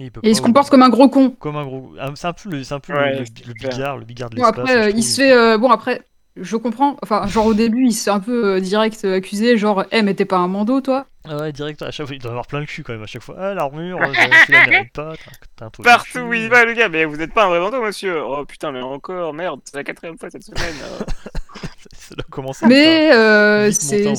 et 0.00 0.04
il 0.06 0.12
peut 0.12 0.22
Et 0.24 0.30
il 0.30 0.34
pas 0.34 0.36
se 0.36 0.42
comporte 0.42 0.70
comme 0.70 0.82
un 0.82 0.88
gros 0.88 1.08
con. 1.08 1.36
comme 1.40 1.56
un 1.56 1.64
gros. 1.66 1.94
C'est 2.16 2.26
un 2.28 2.32
peu 2.34 2.50
le, 2.50 2.64
c'est 2.64 2.74
un 2.74 2.80
peu 2.80 2.94
le- 2.94 3.08
Ouais, 3.08 3.24
le, 3.24 3.26
c'est 3.36 3.46
le 3.46 3.54
clair. 3.54 3.82
bigard, 3.82 3.98
le 3.98 4.04
bigard 4.06 4.30
de 4.30 4.36
Bon, 4.36 4.44
l'espace. 4.44 4.78
après, 4.78 4.88
euh, 4.88 4.90
je 4.90 4.96
il 4.96 5.02
se 5.04 5.16
fait. 5.16 5.32
euh, 5.32 5.58
bon, 5.58 5.70
après, 5.70 6.02
je 6.36 6.56
comprends. 6.56 6.96
Enfin, 7.02 7.26
genre 7.28 7.46
au 7.46 7.54
début, 7.54 7.86
il 7.86 7.92
se 7.94 8.04
fait 8.04 8.10
un 8.10 8.20
peu 8.20 8.56
euh, 8.56 8.60
direct 8.60 9.04
accusé, 9.04 9.58
genre, 9.58 9.84
eh, 9.92 10.02
mais 10.02 10.14
t'es 10.14 10.24
pas 10.24 10.38
un 10.38 10.48
mando, 10.48 10.80
toi? 10.80 11.06
Ah 11.26 11.38
ouais, 11.38 11.52
direct, 11.52 11.80
à 11.82 11.90
chaque 11.90 12.06
fois, 12.06 12.14
il 12.14 12.18
doit 12.20 12.32
avoir 12.32 12.46
plein 12.46 12.60
le 12.60 12.66
cul 12.66 12.82
quand 12.82 12.92
même, 12.92 13.02
à 13.02 13.06
chaque 13.06 13.22
fois. 13.22 13.36
Ah, 13.38 13.54
l'armure, 13.54 13.98
euh, 14.04 14.14
tu 14.44 14.52
la 14.52 14.60
mérites 14.60 14.92
pas, 14.92 15.16
t'as- 15.56 15.64
un 15.66 15.68
de 15.68 15.82
Partout 15.82 16.18
où 16.20 16.32
il 16.34 16.48
va, 16.50 16.64
le 16.64 16.74
gars, 16.74 16.88
mais 16.90 17.04
vous 17.06 17.20
êtes 17.20 17.32
pas 17.32 17.44
un 17.44 17.48
vrai 17.48 17.60
bandeau, 17.60 17.82
monsieur. 17.82 18.22
Oh 18.22 18.44
putain, 18.44 18.72
mais 18.72 18.82
encore, 18.82 19.32
merde, 19.32 19.60
c'est 19.64 19.76
la 19.76 19.84
quatrième 19.84 20.18
fois 20.18 20.28
cette 20.30 20.44
semaine. 20.44 20.74
euh. 20.82 20.98
Ça, 21.92 22.14
doit 22.14 22.24
commencer 22.30 22.66
Mais 22.68 23.12
euh, 23.12 23.70
c'est 23.70 24.16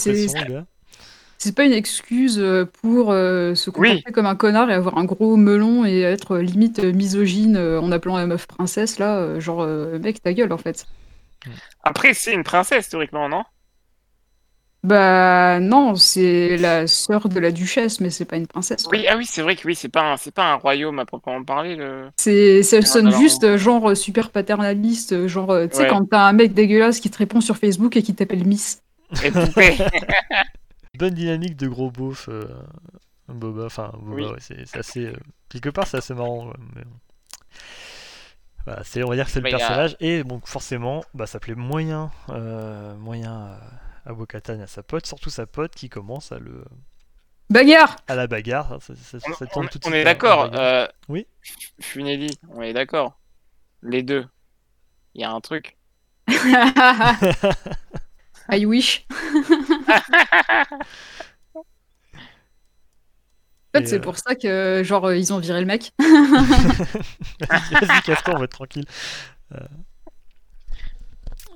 c'est- 1.38 1.54
pas 1.56 1.66
une 1.66 1.74
excuse 1.74 2.40
euh, 2.40 2.66
pour 2.82 3.12
euh, 3.12 3.54
se 3.56 3.70
Oui. 3.78 3.90
comporter 3.90 4.12
comme 4.12 4.26
un 4.26 4.36
connard 4.36 4.70
et 4.72 4.74
avoir 4.74 4.98
un 4.98 5.06
gros 5.06 5.36
melon 5.38 5.86
et 5.86 6.02
être 6.02 6.38
euh, 6.38 6.42
limite 6.42 6.80
euh, 6.80 6.92
misogyne 6.92 7.56
euh, 7.58 7.80
en 7.80 7.92
appelant 7.92 8.18
la 8.18 8.26
meuf 8.26 8.48
princesse, 8.48 8.98
là. 9.00 9.18
euh, 9.18 9.40
genre, 9.40 9.62
euh, 9.62 10.00
mec, 10.00 10.22
ta 10.24 10.34
gueule, 10.34 10.52
en 10.54 10.58
fait. 10.58 10.88
Après, 11.84 12.14
c'est 12.14 12.34
une 12.34 12.44
princesse, 12.44 12.90
théoriquement, 12.90 13.30
non? 13.30 13.44
Bah, 14.86 15.60
non, 15.60 15.96
c'est 15.96 16.58
la 16.58 16.86
sœur 16.88 17.28
de 17.28 17.40
la 17.40 17.52
duchesse, 17.52 18.00
mais 18.00 18.10
c'est 18.10 18.26
pas 18.26 18.38
une 18.38 18.48
princesse. 18.48 18.86
Oui, 18.92 19.06
ah 19.10 19.18
oui, 19.18 19.26
c'est 19.26 19.42
vrai 19.42 19.56
que 19.56 19.66
oui, 19.68 19.74
c'est 19.76 19.90
pas 19.90 20.14
un, 20.14 20.18
c'est 20.18 20.34
pas 20.34 20.52
un 20.52 20.56
royaume 20.56 21.00
à 21.00 21.06
proprement 21.06 21.44
parler. 21.44 21.76
Le... 21.76 22.10
C'est, 22.18 22.62
ça 22.64 22.82
sonne 22.84 23.08
alors- 23.08 23.20
juste 23.20 23.44
euh, 23.44 23.58
genre 23.58 23.90
euh, 23.90 23.96
super 23.96 24.30
paternaliste, 24.30 25.14
euh, 25.14 25.28
genre, 25.28 25.56
tu 25.70 25.76
sais, 25.78 25.84
Ouais. 25.84 25.88
quand 25.90 26.06
t'as 26.10 26.28
un 26.28 26.34
mec 26.34 26.54
dégueulasse 26.54 27.00
qui 27.00 27.10
te 27.10 27.18
répond 27.18 27.42
sur 27.42 27.58
Facebook 27.58 27.98
et 27.98 28.04
qui 28.04 28.14
t'appelle 28.14 28.46
Miss. 28.46 28.82
Et. 29.24 29.32
Bonne 30.98 31.14
dynamique 31.14 31.56
de 31.58 31.68
gros 31.68 31.92
beauf, 31.92 32.30
euh, 32.30 32.46
Boba. 33.28 33.66
Enfin, 33.66 33.92
Boba, 34.02 34.16
Oui. 34.16 34.24
ouais, 34.26 34.38
c'est 34.40 34.66
c'est 34.66 34.78
assez. 34.80 35.06
euh, 35.08 35.14
quelque 35.50 35.70
part, 35.70 35.88
c'est 35.88 35.98
assez 35.98 36.14
marrant. 36.14 36.48
ouais, 36.48 36.54
mais. 36.76 36.84
Voilà, 38.66 38.82
c'est, 38.84 39.04
on 39.04 39.10
va 39.10 39.16
dire 39.16 39.26
que 39.26 39.32
c'est 39.32 39.40
le 39.42 39.44
Bah, 39.44 39.56
a- 39.56 39.58
personnage, 39.60 39.96
et 40.00 40.24
donc 40.24 40.48
forcément, 40.48 41.04
bah, 41.14 41.28
ça 41.28 41.40
plaît 41.40 41.54
moyen, 41.56 42.12
euh, 42.30 42.96
moyen 42.98 43.58
euh, 44.06 44.10
à 44.10 44.14
Bo-Katan 44.14 44.60
et 44.60 44.64
à 44.64 44.68
sa 44.68 44.84
pote, 44.84 45.06
surtout 45.06 45.30
sa 45.30 45.46
pote 45.46 45.74
qui 45.76 45.90
commence 45.90 46.32
à 46.32 46.40
le 46.40 46.64
Bagarre 47.50 47.96
à 48.08 48.16
la 48.16 48.26
bagarre. 48.28 48.82
Ça, 48.82 48.96
ça- 48.96 49.20
ça- 49.20 49.28
on, 49.30 49.34
ça 49.34 49.46
on- 49.56 49.68
tout 49.68 49.78
de 49.78 49.88
on 49.88 49.94
est 49.94 50.04
d'accord. 50.04 50.50
Euh, 50.56 50.88
Oui. 51.10 51.28
Funeli, 51.80 52.40
on 52.50 52.62
est 52.62 52.74
d'accord. 52.74 53.20
Les 53.84 54.02
deux. 54.02 54.26
Il 55.14 55.22
y 55.22 55.24
a 55.24 55.32
un 55.32 55.42
truc. 55.42 55.78
I 58.52 58.66
wish. 58.66 59.06
En 63.74 63.80
fait, 63.80 63.88
c'est 63.88 63.98
euh, 63.98 64.02
pour 64.02 64.18
ça 64.18 64.36
que, 64.36 64.82
genre, 64.84 65.12
ils 65.14 65.34
ont 65.34 65.40
viré 65.40 65.60
le 65.60 65.66
mec. 65.66 65.92
Vas-y, 66.00 68.02
casse-toi, 68.04 68.36
on 68.36 68.40
va 68.40 68.46
être 68.46 68.52
tranquille. 68.52 68.86
Euh, 69.54 69.58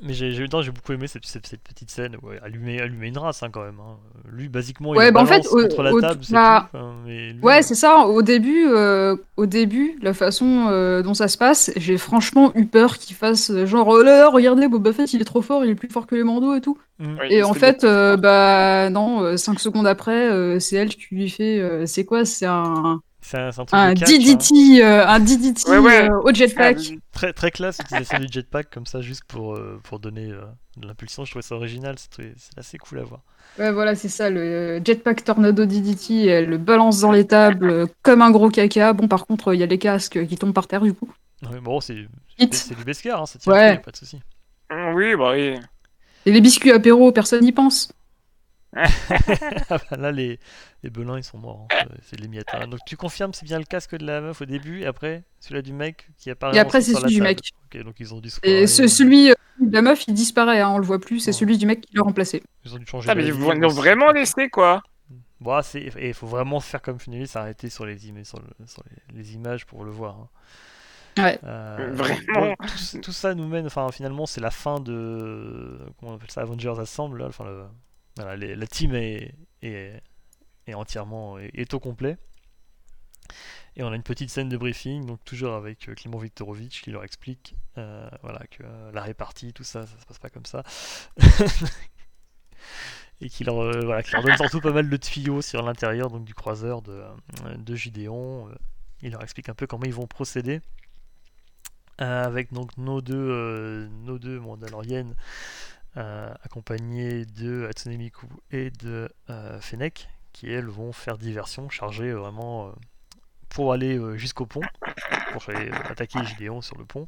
Mais 0.01 0.13
j'ai 0.13 0.31
j'ai 0.31 0.47
non, 0.47 0.61
j'ai 0.61 0.71
beaucoup 0.71 0.93
aimé 0.93 1.07
cette, 1.07 1.25
cette- 1.25 1.47
cette 1.47 1.61
petite 1.61 1.91
scène. 1.91 2.15
Ouais, 2.21 2.39
allumer, 2.41 2.79
allumer 2.81 3.07
une 3.09 3.17
race 3.17 3.43
hein, 3.43 3.49
quand 3.51 3.63
même. 3.63 3.79
hein. 3.79 3.97
Lui, 4.31 4.47
basiquement, 4.49 4.95
il 4.95 4.97
Ouais, 4.97 5.05
la 5.05 5.11
bah, 5.11 5.21
en 5.21 5.25
fait, 5.25 5.45
au- 5.47 5.61
contre 5.61 5.83
la 5.83 5.93
au- 5.93 6.01
table, 6.01 6.23
c'est 6.23 6.33
bah, 6.33 6.69
tout. 6.71 6.77
Enfin, 6.77 6.95
mais 7.05 7.33
lui, 7.33 7.41
Ouais, 7.41 7.59
euh, 7.59 7.63
c'est 7.63 7.75
ça. 7.75 8.07
Au 8.07 8.21
début, 8.21 8.65
euh, 8.67 9.15
au 9.37 9.45
début, 9.45 9.97
la 10.01 10.13
façon 10.13 10.67
euh, 10.69 11.01
dont 11.01 11.13
ça 11.13 11.27
se 11.29 11.37
passe, 11.37 11.71
j'ai 11.77 11.97
franchement 11.97 12.51
eu 12.55 12.65
peur 12.65 12.97
qu'il 12.97 13.15
fasse 13.15 13.49
euh, 13.51 13.65
genre, 13.65 13.87
oh 13.87 14.01
là 14.03 14.17
là, 14.19 14.29
regardez, 14.29 14.67
Boba 14.67 14.91
Fett, 14.93 15.11
il 15.13 15.21
est 15.21 15.25
trop 15.25 15.41
fort, 15.41 15.63
il 15.65 15.71
est 15.71 15.75
plus 15.75 15.89
fort 15.89 16.05
que 16.07 16.15
les 16.15 16.23
mandos 16.23 16.55
et 16.55 16.61
tout. 16.61 16.77
mm. 16.99 17.17
Oui, 17.19 17.27
Et 17.29 17.39
parce 17.39 17.51
en 17.51 17.53
que 17.53 17.59
fait, 17.59 17.83
euh, 17.83 18.17
bah 18.17 18.89
non, 18.89 19.21
euh, 19.23 19.37
cinq 19.37 19.59
secondes 19.59 19.87
après, 19.87 20.29
euh, 20.29 20.59
c'est 20.59 20.75
elle 20.75 20.89
qui 20.89 21.15
lui 21.15 21.29
fait, 21.29 21.59
euh, 21.59 21.85
c'est 21.85 22.05
quoi 22.05 22.25
C'est 22.25 22.45
un, 22.45 23.01
c'est 23.21 23.37
un, 23.37 23.47
un 23.47 23.51
truc 23.51 23.69
un 23.73 23.93
catch, 23.93 24.09
hein. 24.09 24.17
DDT, 24.17 24.83
euh, 24.83 25.05
un 25.07 25.19
DDT 25.19 25.69
Ouais, 25.69 25.77
ouais. 25.77 26.09
euh, 26.09 26.21
au 26.23 26.33
jetpack. 26.33 26.77
Très, 27.11 27.33
très 27.33 27.51
classe 27.51 27.79
l'utilisation 27.79 28.19
du 28.19 28.27
jetpack 28.31 28.69
comme 28.69 28.85
ça, 28.85 29.01
juste 29.01 29.23
pour, 29.27 29.55
euh, 29.55 29.79
pour 29.83 29.99
donner 29.99 30.31
euh, 30.31 30.41
de 30.77 30.87
l'impulsion. 30.87 31.25
Je 31.25 31.31
trouvais 31.31 31.43
ça 31.43 31.55
original, 31.55 31.95
c'est 31.97 32.33
assez 32.57 32.77
cool 32.77 32.99
à 32.99 33.03
voir. 33.03 33.21
Ouais, 33.57 33.71
voilà, 33.71 33.95
c'est 33.95 34.09
ça, 34.09 34.29
le 34.29 34.79
jetpack 34.85 35.23
tornado 35.23 35.65
DDT, 35.65 36.25
elle 36.27 36.45
le 36.45 36.57
balance 36.57 37.01
dans 37.01 37.11
les 37.11 37.27
tables 37.27 37.87
comme 38.03 38.21
un 38.21 38.31
gros 38.31 38.49
caca. 38.49 38.93
Bon, 38.93 39.07
par 39.07 39.25
contre, 39.25 39.53
il 39.53 39.59
y 39.59 39.63
a 39.63 39.65
les 39.65 39.79
casques 39.79 40.25
qui 40.27 40.37
tombent 40.37 40.53
par 40.53 40.67
terre 40.67 40.81
du 40.81 40.93
coup. 40.93 41.11
Ouais, 41.51 41.59
bon, 41.59 41.79
c'est 41.81 41.95
du 41.95 42.07
Beskar, 42.85 43.21
hein, 43.21 43.25
ça 43.25 43.39
tient, 43.39 43.51
Ouais. 43.51 43.77
pas 43.79 43.91
de 43.91 43.97
souci. 43.97 44.19
Oui, 44.93 45.15
bah 45.17 45.31
oui. 45.33 45.55
Et 46.25 46.31
les 46.31 46.41
biscuits 46.41 46.71
apéro, 46.71 47.11
personne 47.11 47.43
n'y 47.43 47.51
pense. 47.51 47.91
Ah 48.75 49.77
bah 49.89 49.97
là, 49.97 50.11
les, 50.11 50.39
les 50.83 50.89
belins, 50.89 51.17
ils 51.17 51.23
sont 51.23 51.37
morts. 51.37 51.67
hein. 51.71 51.85
C'est- 52.03 52.19
les 52.19 52.27
miettes. 52.27 52.47
hein. 52.53 52.67
Donc 52.67 52.79
tu 52.85 52.97
confirmes, 52.97 53.33
c'est 53.33 53.45
bien 53.45 53.57
le 53.59 53.65
casque 53.65 53.95
de 53.95 54.05
la 54.05 54.21
meuf 54.21 54.41
au 54.41 54.45
début, 54.45 54.81
et 54.81 54.85
après, 54.85 55.23
celui-là 55.39 55.61
du 55.61 55.73
mec 55.73 56.07
qui 56.17 56.29
apparaît 56.29 56.55
Et 56.55 56.59
après, 56.59 56.81
c'est 56.81 56.93
celui 56.93 57.15
du 57.15 57.21
mec. 57.21 57.39
Donc 57.73 57.95
ils 57.99 58.13
ont 58.13 58.19
dû 58.19 58.29
se 58.29 58.39
Et 58.43 58.67
ce- 58.67 58.83
euh, 58.83 58.87
celui 58.87 59.31
euh, 59.31 59.35
de 59.59 59.73
la 59.73 59.81
meuf, 59.81 60.07
il 60.07 60.13
disparaît, 60.13 60.61
hein, 60.61 60.69
on 60.69 60.77
le 60.77 60.85
voit 60.85 60.99
plus, 60.99 61.19
c'est 61.19 61.31
Oh. 61.31 61.33
celui 61.33 61.57
du 61.57 61.65
mec 61.65 61.81
qui 61.81 61.95
l'a 61.95 62.03
remplacé. 62.03 62.43
Ils 62.65 62.73
ont 62.73 62.77
dû 62.77 62.85
changer 62.85 63.07
Putain, 63.09 63.15
mais 63.15 63.25
ils 63.27 63.33
vont 63.33 63.67
vraiment 63.69 64.11
laissé 64.11 64.49
quoi. 64.49 64.83
Bon, 65.41 65.53
ah, 65.53 65.63
c'est- 65.63 65.79
et 65.97 66.07
il 66.09 66.13
faut 66.13 66.27
vraiment 66.27 66.59
faire 66.59 66.81
comme 66.81 66.99
Funeli, 66.99 67.25
s'arrêter 67.27 67.69
sur 67.69 67.85
les, 67.85 68.09
im- 68.09 68.23
sur 68.23 68.39
le- 68.39 68.67
sur 68.67 68.83
les, 69.13 69.17
les 69.17 69.33
images 69.33 69.65
pour 69.65 69.83
le 69.83 69.91
voir. 69.91 70.15
hein. 70.17 70.27
Ouais. 71.17 71.39
Euh, 71.43 71.89
Vraiment. 71.93 72.17
bon, 72.33 72.55
tout, 72.91 72.99
tout 73.01 73.11
ça 73.11 73.33
nous 73.33 73.47
mène, 73.47 73.65
enfin 73.65 73.89
finalement 73.91 74.25
c'est 74.25 74.39
la 74.41 74.51
fin 74.51 74.79
de, 74.79 75.79
comment 75.99 76.11
on 76.13 76.15
appelle 76.15 76.29
ça, 76.31 76.41
Avengers 76.41 76.75
Assemble, 76.79 77.23
enfin 77.23 77.45
le- 77.45 77.63
la 78.19 78.67
team 78.67 78.93
est, 78.95 79.33
entièrement, 80.73 81.37
au 81.73 81.79
complet. 81.79 82.17
Et 83.75 83.83
on 83.83 83.91
a 83.91 83.95
une 83.95 84.03
petite 84.03 84.29
scène 84.29 84.49
de 84.49 84.57
briefing, 84.57 85.05
donc 85.05 85.23
toujours 85.23 85.53
avec 85.53 85.87
euh, 85.87 85.95
Clément 85.95 86.17
Viktorovitch 86.17 86.81
qui 86.81 86.91
leur 86.91 87.03
explique 87.03 87.55
euh, 87.77 88.09
voilà, 88.23 88.39
que 88.51 88.63
euh, 88.63 88.91
la 88.91 89.01
répartie, 89.01 89.53
tout 89.53 89.63
ça, 89.63 89.85
ça 89.85 89.99
se 89.99 90.05
passe 90.05 90.19
pas 90.19 90.29
comme 90.29 90.45
ça. 90.45 90.63
et 93.21 93.29
qui 93.29 93.43
leur, 93.43 93.59
euh, 93.59 93.85
voilà, 93.85 94.03
qui 94.03 94.11
leur 94.11 94.23
donne 94.23 94.35
surtout 94.35 94.59
pas 94.59 94.71
mal 94.73 94.89
de 94.89 94.97
tuyaux 94.97 95.41
sur 95.41 95.61
l'intérieur 95.61 96.09
du 96.19 96.33
croiseur 96.33 96.81
de, 96.81 96.91
euh, 97.45 97.55
de. 97.57 97.73
Euh, 97.73 98.55
Il 99.01 99.11
leur 99.11 99.23
explique 99.23 99.49
un 99.49 99.53
peu 99.53 99.67
comment 99.67 99.85
ils 99.85 99.93
vont 99.93 100.07
procéder. 100.07 100.61
Euh, 102.01 102.23
avec 102.23 102.53
donc 102.53 102.77
nos 102.77 103.01
deux, 103.01 103.15
euh, 103.15 103.87
nos 104.03 104.19
deux 104.19 104.39
Mandaloriennes 104.39 105.15
euh, 105.97 106.31
accompagnées 106.43 107.25
de 107.25 107.67
Hatsune 107.69 107.97
Miku 107.97 108.27
et 108.51 108.71
de 108.71 109.09
euh, 109.29 109.59
Fennec 109.59 110.09
qui 110.33 110.51
elles 110.51 110.67
vont 110.67 110.91
faire 110.91 111.17
diversion, 111.17 111.69
charger 111.69 112.09
euh, 112.09 112.15
vraiment 112.15 112.71
pour 113.49 113.73
aller 113.73 113.99
jusqu'au 114.17 114.45
pont, 114.45 114.61
pour 115.31 115.43
aller 115.49 115.71
attaquer 115.71 116.23
Gideon 116.23 116.61
sur 116.61 116.77
le 116.77 116.85
pont, 116.85 117.07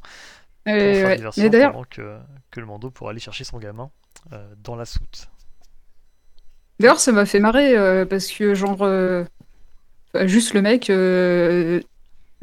pour 0.65 0.73
faire 0.73 1.07
ouais. 1.07 1.15
diversion 1.17 1.49
pendant 1.49 1.83
que, 1.83 2.19
que 2.49 2.59
le 2.59 2.65
Mando 2.65 2.89
pour 2.89 3.09
aller 3.09 3.19
chercher 3.19 3.43
son 3.43 3.59
gamin 3.59 3.91
dans 4.63 4.75
la 4.75 4.85
soute. 4.85 5.29
D'ailleurs, 6.81 6.99
ça 6.99 7.11
m'a 7.11 7.27
fait 7.27 7.39
marrer 7.39 7.77
euh, 7.77 8.05
parce 8.05 8.31
que, 8.31 8.55
genre, 8.55 8.81
euh, 8.81 9.23
juste 10.21 10.55
le 10.55 10.63
mec, 10.63 10.89
euh, 10.89 11.79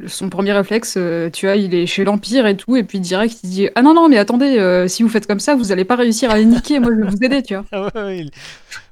son 0.07 0.29
premier 0.29 0.53
réflexe, 0.53 0.95
euh, 0.97 1.29
tu 1.29 1.45
vois, 1.45 1.55
il 1.55 1.73
est 1.75 1.85
chez 1.85 2.03
l'Empire 2.03 2.45
et 2.47 2.55
tout, 2.55 2.75
et 2.77 2.83
puis 2.83 2.99
direct, 2.99 3.37
il 3.43 3.49
dit 3.49 3.69
Ah 3.75 3.81
non, 3.81 3.93
non, 3.93 4.07
mais 4.09 4.17
attendez, 4.17 4.57
euh, 4.57 4.87
si 4.87 5.03
vous 5.03 5.09
faites 5.09 5.27
comme 5.27 5.39
ça, 5.39 5.55
vous 5.55 5.71
allez 5.71 5.85
pas 5.85 5.95
réussir 5.95 6.31
à 6.31 6.37
les 6.37 6.45
niquer, 6.45 6.79
moi 6.79 6.91
je 6.95 7.01
vais 7.03 7.09
vous 7.09 7.23
aider, 7.23 7.43
tu 7.43 7.55
vois. 7.55 7.65
Ah 7.71 7.81
ouais, 7.83 8.01
ouais, 8.03 8.17
il- 8.19 8.31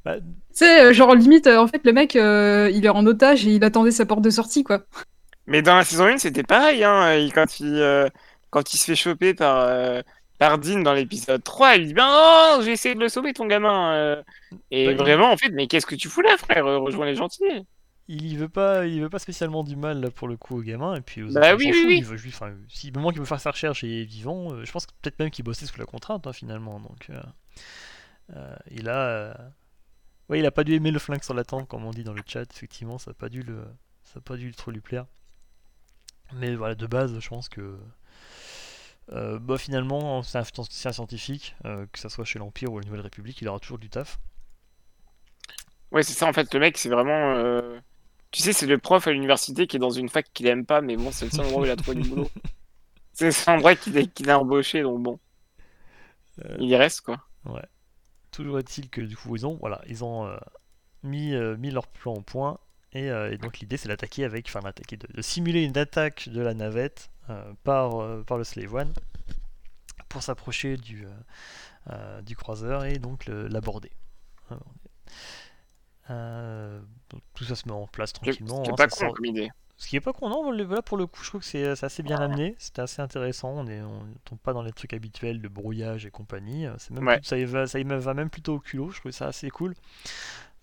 bah, 0.06 0.18
Tu 0.20 0.24
sais, 0.54 0.82
euh, 0.86 0.94
genre, 0.94 1.16
limite, 1.16 1.48
en 1.48 1.68
fait, 1.68 1.82
le 1.86 1.94
mec, 1.94 2.16
euh, 2.16 2.70
il 2.74 2.86
est 2.86 2.90
en 2.90 3.06
otage 3.06 3.46
et 3.48 3.52
il 3.52 3.64
attendait 3.64 3.92
sa 3.92 4.06
porte 4.06 4.22
de 4.22 4.30
sortie, 4.30 4.64
quoi. 4.64 4.84
Mais 5.46 5.62
dans 5.62 5.76
la 5.78 5.84
saison 5.86 6.06
1, 6.08 6.18
c'était 6.18 6.44
pareil, 6.44 6.84
hein, 6.84 7.14
il- 7.16 7.32
quand, 7.32 7.60
il, 7.60 7.74
euh, 7.76 8.08
quand 8.50 8.74
il 8.74 8.78
se 8.78 8.86
fait 8.86 8.96
choper 8.96 9.34
par, 9.34 9.62
euh, 9.62 10.02
par 10.40 10.58
Dean 10.58 10.80
dans 10.80 10.94
l'épisode 10.94 11.44
3, 11.44 11.76
il 11.76 11.88
dit 11.88 11.94
Ben 11.94 12.06
non, 12.08 12.62
j'ai 12.64 12.72
essayé 12.74 12.96
de 12.96 13.00
le 13.00 13.10
sauver, 13.10 13.34
ton 13.34 13.46
gamin. 13.48 13.94
euh. 13.94 14.22
Et 14.72 14.94
Bah, 14.94 15.04
vraiment, 15.04 15.32
en 15.32 15.38
fait, 15.38 15.50
mais 15.52 15.68
qu'est-ce 15.68 15.86
que 15.86 15.96
tu 15.96 16.10
fous 16.10 16.22
là, 16.22 16.36
frère? 16.38 16.66
Rejoins 16.66 17.06
les 17.06 17.16
gentils. 17.16 17.44
Il 18.08 18.26
y 18.26 18.38
veut 18.38 18.48
pas, 18.48 18.86
il 18.86 19.02
veut 19.02 19.10
pas 19.10 19.20
spécialement 19.20 19.64
du 19.64 19.76
mal 19.76 20.00
là, 20.00 20.10
pour 20.10 20.28
le 20.28 20.38
coup 20.38 20.58
au 20.58 20.62
gamin 20.62 20.96
et 20.96 21.02
puis 21.02 21.24
aux 21.24 21.32
Bah 21.32 21.56
oui, 21.56 21.72
il 21.74 22.06
veut 22.06 22.16
juste, 22.16 22.42
enfin, 22.42 22.54
si 22.70 22.88
le 22.88 22.94
moment 22.94 23.12
qu'il 23.12 23.20
veut 23.20 23.26
faire 23.26 23.40
sa 23.40 23.52
recherche 23.52 23.84
et 23.84 24.02
est 24.02 24.06
vivant, 24.06 24.54
euh, 24.54 24.64
je 24.64 24.72
pense 24.72 24.86
que 24.86 24.94
peut-être 25.02 25.20
même 25.20 25.30
qu'il 25.30 25.44
bossait 25.44 25.66
sous 25.66 25.78
la 25.78 25.86
contrainte 25.86 26.26
hein, 26.26 26.34
finalement, 26.34 26.80
donc 26.80 27.10
euh, 27.10 27.22
euh, 28.34 28.56
il 28.72 28.88
a, 28.88 29.52
ouais, 30.30 30.40
il 30.40 30.46
a 30.46 30.52
pas 30.52 30.64
dû 30.64 30.74
aimer 30.74 30.92
le 30.92 31.00
flingue 31.00 31.24
sur 31.24 31.34
la 31.34 31.44
tempe 31.44 31.68
comme 31.68 31.86
on 31.86 31.92
dit 31.92 32.06
dans 32.06 32.14
le 32.14 32.24
chat, 32.26 32.50
effectivement, 32.50 32.98
ça 32.98 33.12
a 33.12 33.14
pas 33.14 33.28
dû 33.28 33.44
le, 33.44 33.66
ça 34.04 34.20
a 34.20 34.22
pas 34.22 34.38
dû 34.38 34.54
trop 34.54 34.72
lui 34.72 34.82
plaire, 34.82 35.06
mais 36.34 36.56
voilà 36.56 36.76
de 36.76 36.88
base, 36.88 37.20
je 37.20 37.28
pense 37.28 37.50
que 37.50 37.78
bah, 39.10 39.58
finalement, 39.58 40.24
c'est 40.24 40.38
un, 40.38 40.44
scientifique, 40.44 41.56
que 41.64 42.00
ça 42.00 42.08
soit 42.08 42.26
chez 42.26 42.40
l'Empire 42.40 42.72
ou 42.72 42.80
la 42.80 42.86
Nouvelle 42.86 43.02
République, 43.02 43.42
il 43.42 43.50
aura 43.50 43.60
toujours 43.60 43.80
du 43.80 43.90
taf. 43.90 44.20
Ouais, 45.92 46.04
c'est 46.04 46.14
ça, 46.14 46.26
en 46.26 46.34
fait, 46.34 46.54
le 46.54 46.60
mec, 46.60 46.78
c'est 46.78 46.90
vraiment. 46.90 47.62
Tu 48.32 48.42
sais, 48.42 48.54
c'est 48.54 48.68
le 48.68 48.78
prof 48.78 49.08
à 49.08 49.12
l'université 49.12 49.68
qui 49.68 49.78
est 49.78 49.80
dans 49.80 49.90
une 49.90 50.10
fac 50.10 50.32
qu'il 50.34 50.48
aime 50.48 50.66
pas, 50.66 50.82
mais 50.82 50.96
bon, 50.98 51.12
c'est 51.12 51.26
le 51.26 51.32
seul 51.32 51.46
endroit 51.46 51.62
où 51.62 51.66
il 51.66 51.72
a 51.72 51.76
trouvé 51.76 52.02
du 52.02 52.10
boulot. 52.10 52.30
C'est 53.14 53.26
le 53.26 53.32
seul 53.32 53.56
endroit 53.56 53.76
qu'il 53.76 54.30
a, 54.30 54.40
embauché, 54.40 54.84
donc 54.84 55.02
bon, 55.02 55.20
Euh, 56.40 56.58
il 56.60 56.70
y 56.70 56.76
reste, 56.76 57.02
quoi. 57.02 57.18
Toujours 58.32 58.60
est-il 58.60 58.90
que 58.90 59.02
du 59.02 59.16
coup 59.18 59.36
ils 59.36 59.46
ont 59.46 59.56
voilà 59.56 59.82
ils 59.88 60.04
ont 60.04 60.28
euh, 60.28 60.38
mis, 61.04 61.34
euh, 61.34 61.58
mis 61.58 61.72
leur 61.72 61.88
plan 61.88 62.14
au 62.14 62.22
point 62.22 62.60
et, 62.94 63.08
et 63.08 63.38
donc 63.38 63.60
l'idée 63.60 63.78
c'est 63.78 63.90
d'attaquer 63.90 64.24
avec 64.24 64.48
enfin 64.48 64.62
d'attaquer 64.62 64.98
de, 64.98 65.08
de 65.14 65.22
simuler 65.22 65.64
une 65.64 65.78
attaque 65.78 66.30
de 66.30 66.42
la 66.42 66.54
navette 66.54 67.10
par, 67.64 68.24
par 68.26 68.38
le 68.38 68.44
Slave 68.44 68.74
One 68.74 68.94
pour 70.10 70.24
s'approcher 70.24 70.78
du, 70.78 71.06
du 72.24 72.36
croiseur 72.36 72.86
et 72.86 72.98
donc 72.98 73.26
l'aborder. 73.28 73.92
Euh, 76.10 76.80
donc, 77.10 77.22
tout 77.34 77.44
ça 77.44 77.56
se 77.56 77.68
met 77.68 77.74
en 77.74 77.88
place 77.88 78.14
tranquillement. 78.14 78.64
c'est 78.64 78.72
hein, 78.72 78.76
pas 78.76 78.88
con 78.88 78.96
sort- 78.98 79.14
comme 79.16 79.26
idée. 79.26 79.52
ce 79.78 79.88
qui 79.90 79.96
est 79.98 80.02
pas 80.02 80.14
con, 80.14 80.30
non, 80.30 80.52
le- 80.52 80.64
là 80.66 80.82
pour 80.82 80.98
le 80.98 81.06
coup, 81.08 81.22
je 81.24 81.30
trouve 81.30 81.42
que 81.42 81.48
c'est 81.48 81.76
c'est 81.76 81.86
assez 81.86 82.02
bien 82.04 82.20
amené, 82.20 82.56
c'était 82.60 82.82
assez 82.82 83.02
intéressant, 83.02 83.50
on 83.50 83.68
est, 83.68 83.82
on 83.82 84.00
tombe 84.26 84.40
pas 84.40 84.54
dans 84.54 84.64
les 84.64 84.72
trucs 84.72 84.94
habituels 84.94 85.42
de 85.42 85.48
brouillage 85.48 86.06
et 86.06 86.12
compagnie, 86.12 86.66
euh, 86.66 86.74
c'est 86.80 86.92
même 86.92 87.06
Ouais. 87.08 87.18
plus- 87.20 87.26
ça, 87.28 87.38
y 87.38 87.46
va, 87.46 87.68
ça 87.68 87.80
y 87.80 87.84
va 87.84 88.14
même 88.14 88.30
plutôt 88.30 88.56
au 88.56 88.60
culot, 88.60 88.90
je 88.90 89.00
trouve 89.00 89.12
ça 89.12 89.28
assez 89.28 89.50
cool. 89.50 89.76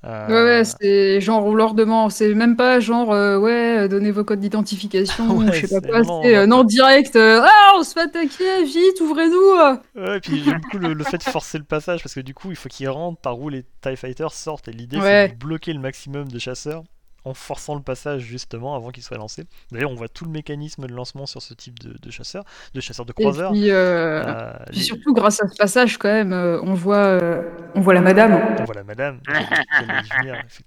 Euh, 0.04 0.26
Ouais, 0.28 0.44
ouais, 0.58 0.64
c'est 0.64 1.20
genre, 1.22 1.46
on 1.46 1.54
leur 1.54 1.72
demande, 1.74 2.10
c'est 2.12 2.34
même 2.34 2.56
pas 2.56 2.78
genre, 2.78 3.12
euh, 3.12 3.38
ouais, 3.38 3.78
euh, 3.84 3.88
donnez 3.88 4.10
vos 4.10 4.22
codes 4.24 4.40
d'identification, 4.40 5.38
Ouais, 5.38 5.52
je 5.52 5.66
sais 5.66 5.80
pas 5.80 5.88
quoi, 5.88 6.02
non, 6.02 6.22
c'est, 6.22 6.36
euh, 6.36 6.46
non, 6.46 6.62
direct, 6.62 7.16
ah, 7.16 7.72
on 7.78 7.82
se 7.82 7.94
fait 7.94 8.00
attaquer, 8.00 8.64
vite, 8.64 9.00
ouvrez-nous 9.00 10.02
ouais, 10.02 10.16
et 10.18 10.20
puis 10.20 10.42
j'aime 10.44 10.60
beaucoup 10.60 10.78
le, 10.78 10.92
le 10.92 11.04
fait 11.04 11.18
de 11.18 11.22
forcer 11.22 11.56
le 11.58 11.64
passage, 11.64 12.02
parce 12.02 12.14
que 12.14 12.20
du 12.20 12.34
coup, 12.34 12.50
il 12.50 12.56
faut 12.56 12.68
qu'ils 12.68 12.88
rentrent 12.90 13.20
par 13.20 13.40
où 13.40 13.48
les 13.48 13.64
TIE 13.80 13.96
Fighters 13.96 14.32
sortent, 14.34 14.68
et 14.68 14.72
l'idée 14.72 14.98
Ouais. 14.98 15.26
c'est 15.28 15.34
de 15.34 15.38
bloquer 15.38 15.72
le 15.72 15.80
maximum 15.80 16.28
de 16.28 16.38
chasseurs 16.38 16.82
en 17.24 17.34
forçant 17.34 17.74
le 17.74 17.82
passage 17.82 18.22
justement 18.22 18.74
avant 18.76 18.90
qu'ils 18.90 19.02
soient 19.02 19.16
lancés. 19.16 19.44
D'ailleurs, 19.72 19.90
on 19.90 19.94
voit 19.94 20.08
tout 20.08 20.24
le 20.26 20.30
mécanisme 20.30 20.86
de 20.86 20.92
lancement 20.92 21.26
sur 21.26 21.40
ce 21.42 21.54
type 21.54 21.78
de, 21.78 21.96
de 21.98 22.10
chasseurs, 22.10 22.44
de 22.74 22.80
chasseurs 22.80 23.06
de 23.06 23.12
Et 23.16 23.22
croiseurs. 23.22 23.52
puis, 23.52 23.70
euh, 23.70 24.22
Euh, 24.24 24.52
puis 24.70 24.76
les- 24.78 24.82
surtout, 24.82 25.14
grâce 25.14 25.42
à 25.42 25.48
ce 25.48 25.56
passage, 25.56 25.96
quand 25.98 26.08
même, 26.12 26.32
euh, 26.32 26.60
on 26.62 26.74
voit, 26.74 26.96
euh, 26.96 27.42
on 27.74 27.80
voit 27.80 27.94
la 27.94 28.02
madame. 28.02 28.38
on 28.60 28.64
voit 28.64 28.74
la 28.74 28.84
madame. 28.84 29.20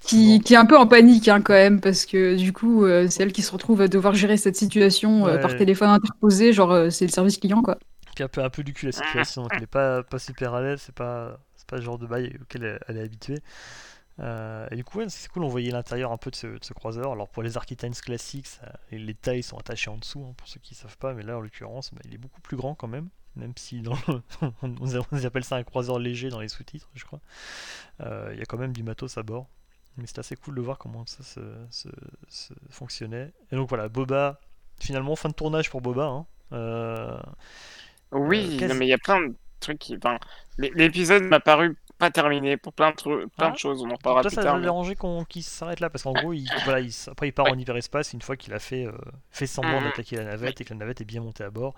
Qui, 0.02 0.40
qui 0.44 0.54
est 0.54 0.58
un 0.58 0.66
peu 0.66 0.78
en 0.78 0.88
panique 0.88 1.28
hein, 1.28 1.42
quand 1.42 1.54
même, 1.54 1.80
parce 1.82 2.06
que 2.06 2.36
du 2.36 2.54
coup, 2.54 2.86
euh, 2.86 3.08
c'est 3.10 3.24
elle 3.24 3.32
qui 3.34 3.42
se 3.42 3.52
retrouve 3.52 3.82
à 3.82 3.88
devoir 3.88 4.14
gérer 4.14 4.38
cette 4.38 4.56
situation 4.56 5.28
euh, 5.28 5.36
Ouais. 5.36 5.40
par 5.42 5.56
téléphone 5.56 5.90
interposé, 5.90 6.54
genre 6.54 6.72
euh, 6.72 6.90
c'est 6.90 7.06
le 7.06 7.12
service 7.12 7.38
client 7.38 7.62
quoi. 7.62 7.78
Puis 8.16 8.24
un 8.24 8.28
peu, 8.28 8.44
un 8.44 8.50
peu 8.50 8.64
du 8.64 8.74
cul 8.74 8.88
la 8.88 8.92
situation, 8.92 9.44
donc 9.44 9.52
elle 9.56 9.64
est 9.64 9.68
pas, 9.68 10.02
pas 10.04 10.18
super 10.20 10.54
à 10.56 10.62
l'aise, 10.62 10.82
c'est 10.84 10.96
pas, 10.96 11.38
c'est 11.56 11.68
pas 11.68 11.76
le 11.78 11.84
genre 11.84 12.00
de 12.00 12.08
bail 12.08 12.36
auquel 12.42 12.64
elle, 12.64 12.80
elle 12.88 12.98
est 12.98 13.04
habituée. 13.04 13.40
Euh, 14.20 14.68
et 14.72 14.76
du 14.76 14.84
coup, 14.84 14.98
ouais, 15.00 15.10
c'est 15.10 15.30
cool, 15.30 15.44
on 15.44 15.48
voyait 15.48 15.72
l'intérieur 15.72 16.12
un 16.12 16.18
peu 16.18 16.32
de 16.32 16.36
ce, 16.36 16.48
de 16.48 16.64
ce 16.64 16.74
croiseur. 16.74 17.12
Alors 17.12 17.30
pour 17.30 17.44
les 17.44 17.58
Architines 17.58 17.94
classiques, 17.94 18.48
ça- 18.48 18.80
les, 18.92 18.98
les 19.00 19.14
tailles 19.14 19.44
sont 19.44 19.58
attachées 19.58 19.90
en 19.92 19.98
dessous, 19.98 20.26
hein, 20.28 20.34
pour 20.38 20.48
ceux 20.48 20.60
qui 20.60 20.76
savent 20.76 20.98
pas, 20.98 21.14
mais 21.14 21.24
là 21.24 21.38
en 21.38 21.42
l'occurrence, 21.42 21.94
bah, 21.94 22.02
il 22.06 22.14
est 22.16 22.18
beaucoup 22.18 22.42
plus 22.42 22.58
grand 22.58 22.76
quand 22.76 22.88
même, 22.88 23.10
même 23.36 23.54
si 23.58 23.82
dans 23.82 23.96
le- 24.08 24.22
on, 25.12 25.26
appelle 25.26 25.44
ça 25.44 25.56
un 25.58 25.64
croiseur 25.64 26.00
léger 26.00 26.30
dans 26.30 26.40
les 26.40 26.48
sous-titres, 26.50 26.90
je 26.96 27.06
crois. 27.06 27.20
Euh, 28.02 28.32
Il 28.34 28.40
y 28.40 28.42
a 28.42 28.46
quand 28.46 28.58
même 28.58 28.74
du 28.74 28.84
matos 28.84 29.18
à 29.18 29.24
bord. 29.24 29.48
Mais 29.98 30.06
c'est 30.08 30.20
assez 30.20 30.36
cool 30.36 30.56
de 30.56 30.62
voir 30.62 30.78
comment 30.78 31.06
ça 31.08 31.24
se, 31.24 31.40
se- 31.72 31.90
se 32.30 32.54
fonctionnait. 32.70 33.34
Et 33.52 33.56
donc 33.56 33.68
voilà, 33.70 33.90
Boba, 33.90 34.40
finalement, 34.80 35.16
fin 35.16 35.30
de 35.30 35.34
tournage 35.34 35.70
pour 35.72 35.82
Boba. 35.82 36.06
hein. 36.06 36.26
Euh, 36.54 37.20
Oui, 38.12 38.58
Euh, 38.62 38.68
non, 38.68 38.76
mais 38.76 38.86
il 38.86 38.90
y 38.90 38.94
a 38.94 38.98
plein 38.98 39.22
de 39.22 39.36
trucs 39.60 39.80
qui. 39.80 39.98
Enfin, 39.98 40.18
l'épisode 40.58 41.24
m'a 41.24 41.40
paru 41.40 41.78
pas 41.98 42.12
terminé 42.12 42.58
pour 42.58 42.74
plein 42.74 42.92
de, 42.92 42.96
plein 43.02 43.28
Ah. 43.40 43.52
de 43.52 43.58
choses. 43.58 43.82
On 43.84 43.90
en 43.90 43.98
parlera 43.98 44.22
plus 44.22 44.30
ça 44.36 44.44
tard. 44.44 44.54
t'a 44.54 44.58
mais- 44.60 44.64
dérangé 44.64 44.96
qu'on 44.96 45.24
qu'il 45.26 45.44
s'arrête 45.44 45.80
là 45.80 45.90
parce 45.90 46.04
qu'en 46.04 46.14
gros, 46.14 46.34
il, 46.34 46.48
voilà, 46.66 46.80
il 46.80 46.92
après 47.10 47.28
il 47.30 47.32
part 47.34 47.46
Ouais. 47.46 47.52
en 47.52 47.58
hyperespace 47.60 48.14
une 48.14 48.22
fois 48.22 48.36
qu'il 48.38 48.54
a 48.54 48.60
fait, 48.60 48.86
euh, 48.86 48.92
fait 49.32 49.48
semblant 49.48 49.80
Mhm. 49.82 49.86
d'attaquer 49.90 50.16
la 50.18 50.24
navette 50.26 50.62
et 50.62 50.66
que 50.66 50.70
la 50.74 50.80
navette 50.80 51.02
est 51.02 51.06
bien 51.06 51.22
montée 51.22 51.44
à 51.44 51.50
bord. 51.50 51.74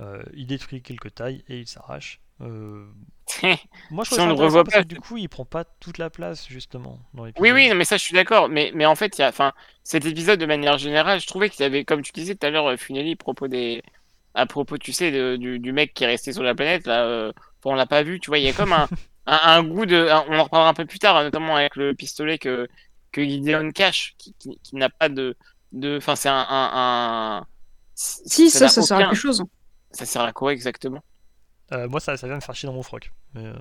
Euh, 0.00 0.22
il 0.34 0.46
détruit 0.46 0.82
quelques 0.82 1.14
tailles 1.14 1.44
et 1.48 1.60
il 1.60 1.68
s'arrache. 1.68 2.20
Euh, 2.40 2.84
moi, 3.92 4.02
je 4.04 4.10
Si 4.10 4.16
trouve 4.16 4.26
ça 4.28 4.32
on 4.32 4.34
revoit 4.34 4.64
parce 4.64 4.78
que 4.78 4.82
du 4.88 4.98
coup, 4.98 5.16
il 5.18 5.28
prend 5.28 5.44
pas 5.44 5.64
toute 5.64 5.98
la 5.98 6.10
place 6.10 6.48
justement 6.48 6.98
dans 7.14 7.24
Oui, 7.38 7.52
oui, 7.52 7.68
non, 7.68 7.76
mais 7.76 7.84
ça, 7.84 7.96
je 7.96 8.02
suis 8.02 8.14
d'accord. 8.14 8.48
Mais, 8.48 8.72
mais 8.74 8.86
en 8.86 8.96
fait, 8.96 9.16
y 9.18 9.22
a, 9.22 9.28
enfin, 9.28 9.52
cet 9.84 10.04
épisode, 10.04 10.40
de 10.40 10.46
manière 10.46 10.76
générale, 10.78 11.20
je 11.20 11.26
trouvais 11.28 11.48
qu'il 11.48 11.60
y 11.62 11.64
avait, 11.66 11.84
comme 11.84 12.02
tu 12.02 12.10
disais 12.12 12.34
tout 12.34 12.44
à 12.46 12.50
l'heure, 12.50 12.66
euh, 12.66 12.76
Funeli, 12.76 13.12
à 13.12 13.16
propos 13.16 13.46
des, 13.46 13.84
à 14.34 14.46
propos, 14.46 14.78
tu 14.78 14.92
sais, 14.92 15.12
de- 15.12 15.36
du, 15.36 15.60
du 15.60 15.72
mec 15.72 15.94
qui 15.94 16.02
est 16.02 16.08
resté 16.08 16.32
sur 16.32 16.42
la 16.42 16.56
planète, 16.56 16.88
là, 16.88 17.04
euh, 17.04 17.32
bon, 17.62 17.70
on 17.72 17.74
l'a 17.76 17.86
pas 17.86 18.02
vu, 18.02 18.18
tu 18.18 18.30
vois, 18.30 18.38
il 18.38 18.44
y 18.44 18.48
a 18.48 18.52
comme 18.52 18.72
un, 18.72 18.88
un, 19.26 19.38
un 19.42 19.62
goût 19.64 19.86
de, 19.86 20.08
un- 20.08 20.24
on 20.28 20.38
en 20.38 20.44
reparlera 20.44 20.70
un 20.70 20.74
peu 20.74 20.84
plus 20.86 20.98
tard, 20.98 21.22
notamment 21.22 21.56
avec 21.56 21.76
le 21.76 21.94
pistolet 21.94 22.38
que, 22.38 22.68
que 23.12 23.22
Gideon 23.22 23.70
cache, 23.70 24.14
qui, 24.18 24.34
qui, 24.38 24.58
qui 24.62 24.76
n'a 24.76 24.88
pas 24.88 25.08
de, 25.08 25.36
de, 25.72 25.96
enfin, 25.98 26.16
c'est 26.16 26.28
un, 26.28 26.46
un, 26.48 26.70
un- 27.40 27.46
Si, 27.94 28.50
ça, 28.50 28.68
ça 28.68 28.82
sert 28.82 28.96
à 28.98 29.02
quelque 29.04 29.14
chose. 29.14 29.42
Ça 29.92 30.04
sert 30.06 30.22
à 30.22 30.32
quoi 30.32 30.52
exactement? 30.52 31.00
Euh, 31.72 31.88
moi, 31.88 32.00
ça, 32.00 32.16
ça 32.16 32.26
vient 32.26 32.36
me 32.36 32.40
faire 32.40 32.54
chier 32.54 32.66
dans 32.66 32.72
mon 32.74 32.82
froc. 32.82 33.10
Mais, 33.34 33.46
euh, 33.46 33.54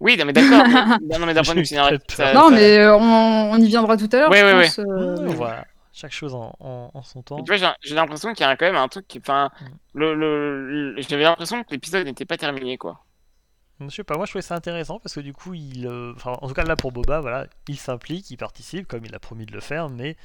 Oui, 0.00 0.16
non, 0.16 0.24
mais 0.24 0.32
d'accord. 0.32 0.64
mais- 0.66 1.18
non, 1.18 1.26
mais 1.26 1.34
d'un 1.34 1.42
point 1.42 1.54
de 1.54 1.60
vue 1.60 1.66
ça- 1.66 1.90
Non, 2.32 2.48
ça- 2.48 2.50
mais 2.50 2.78
euh, 2.78 2.96
on, 2.96 3.50
on 3.52 3.56
y 3.58 3.66
viendra 3.66 3.96
tout 3.96 4.08
à 4.12 4.16
l'heure, 4.16 4.30
ouais, 4.30 4.64
pense. 4.64 4.78
euh, 4.78 5.16
Ouais, 5.26 5.34
voilà. 5.34 5.64
Chaque 5.92 6.12
chose 6.12 6.34
en, 6.34 6.52
en- 6.58 6.90
en 6.92 7.02
son 7.02 7.22
temps. 7.22 7.36
Tu 7.42 7.44
vois, 7.46 7.56
j'ai 7.56 7.68
j'ai 7.88 7.94
l'impression 7.94 8.32
qu'il 8.32 8.44
y 8.44 8.48
a 8.48 8.56
quand 8.56 8.66
même 8.66 8.74
un 8.74 8.88
truc 8.88 9.06
qui. 9.06 9.18
Enfin, 9.20 9.50
Mm. 9.60 9.64
le, 9.94 10.14
le, 10.14 10.92
le- 10.94 11.02
j'avais 11.02 11.22
l'impression 11.22 11.62
que 11.62 11.70
l'épisode 11.70 12.04
n'était 12.04 12.24
pas 12.24 12.36
terminé, 12.36 12.76
quoi. 12.78 13.04
Je 13.90 13.96
sais 13.96 14.04
pas, 14.04 14.16
moi 14.16 14.26
je 14.26 14.32
trouvais 14.32 14.42
ça 14.42 14.54
intéressant 14.54 14.98
parce 15.00 15.14
que 15.14 15.20
du 15.20 15.32
coup, 15.32 15.54
il, 15.54 15.86
euh, 15.86 16.12
enfin, 16.16 16.36
en 16.40 16.48
tout 16.48 16.54
cas 16.54 16.64
là 16.64 16.76
pour 16.76 16.92
Boba, 16.92 17.20
voilà, 17.20 17.46
il 17.68 17.78
s'implique, 17.78 18.30
il 18.30 18.36
participe 18.36 18.86
comme 18.86 19.04
il 19.04 19.14
a 19.14 19.18
promis 19.18 19.46
de 19.46 19.52
le 19.52 19.60
faire, 19.60 19.88
mais 19.90 20.16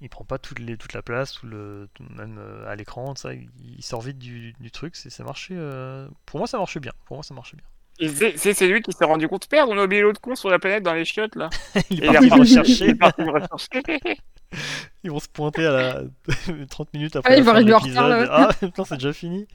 il 0.00 0.08
prend 0.10 0.24
pas 0.24 0.38
toute, 0.38 0.58
les, 0.58 0.76
toute 0.76 0.92
la 0.92 1.02
place, 1.02 1.32
tout 1.32 1.46
le, 1.46 1.88
tout- 1.94 2.04
même 2.10 2.38
euh, 2.38 2.68
à 2.68 2.76
l'écran, 2.76 3.14
ça, 3.16 3.32
il, 3.34 3.48
il 3.78 3.82
sort 3.84 4.00
vite 4.02 4.18
du, 4.18 4.54
du 4.60 4.70
truc, 4.70 4.96
c'est, 4.96 5.10
ça 5.10 5.24
marchait, 5.24 5.54
euh, 5.56 6.08
pour 6.26 6.38
moi 6.38 6.46
ça 6.46 6.58
marchait 6.58 6.80
bien, 6.80 6.92
pour 7.06 7.16
moi 7.16 7.22
ça 7.22 7.34
marchait 7.34 7.56
bien. 7.56 7.66
Et 8.00 8.08
c'est 8.08 8.36
c'est- 8.36 8.54
c'est 8.54 8.66
lui 8.66 8.82
qui 8.82 8.92
s'est 8.92 9.04
rendu 9.04 9.28
compte, 9.28 9.46
merde, 9.52 9.68
on 9.72 9.78
a 9.78 9.84
oublié 9.84 10.02
l'autre 10.02 10.20
con 10.20 10.34
sur 10.34 10.50
la 10.50 10.58
planète 10.58 10.82
dans 10.82 10.94
les 10.94 11.04
chiottes, 11.04 11.36
là. 11.36 11.48
il 11.90 12.02
est 12.04 12.06
Et 12.06 12.10
il 12.10 12.12
parti 12.12 12.30
a- 12.32 12.34
le 12.34 12.40
rechercher, 12.40 12.84
Il 12.84 12.90
est 12.90 12.94
parti 12.96 13.22
le 13.22 13.30
rechercher. 13.30 13.82
ils 15.04 15.10
vont 15.10 15.20
se 15.20 15.28
pointer 15.28 15.66
à 15.66 15.72
la 15.72 16.02
30 16.70 16.92
minutes 16.94 17.16
après 17.16 17.34
Ah, 17.34 17.36
il 17.38 17.42
va 17.44 17.52
arriver 17.52 17.72
en 17.74 17.78
retard, 17.78 18.08
là. 18.08 18.26
ah 18.30 18.48
putain 18.58 18.84
c'est 18.84 18.96
déjà 18.96 19.12
fini. 19.12 19.46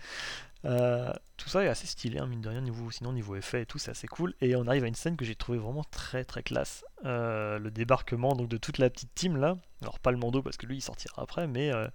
Euh, 0.66 1.14
tout 1.38 1.48
ça 1.48 1.64
est 1.64 1.68
assez 1.70 1.88
stylé, 1.88 2.20
hein, 2.20 2.26
mine 2.28 2.42
de 2.42 2.50
rien, 2.50 2.60
niveau, 2.62 2.92
sinon 2.92 3.14
niveau 3.14 3.36
effet 3.36 3.62
et 3.62 3.66
tout, 3.66 3.78
c'est 3.78 3.92
assez 3.92 4.08
cool. 4.08 4.34
Et 4.42 4.56
on 4.56 4.68
arrive 4.68 4.84
à 4.84 4.88
une 4.88 4.96
scène 4.96 5.16
que 5.16 5.24
j'ai 5.24 5.36
trouvé 5.36 5.58
vraiment 5.58 5.84
très 5.86 6.26
très 6.26 6.44
classe. 6.44 6.84
Euh, 7.06 7.60
le 7.60 7.72
débarquement 7.72 8.36
donc 8.36 8.50
de 8.50 8.58
toute 8.58 8.78
la 8.78 8.90
petite 8.90 9.14
team 9.16 9.38
là. 9.38 9.58
Alors 9.82 10.00
pas 10.00 10.12
le 10.12 10.18
Mando 10.18 10.42
parce 10.42 10.58
que 10.58 10.66
lui 10.66 10.78
il 10.78 10.82
sortira 10.82 11.22
après, 11.22 11.48
mais 11.48 11.74
euh, 11.74 11.88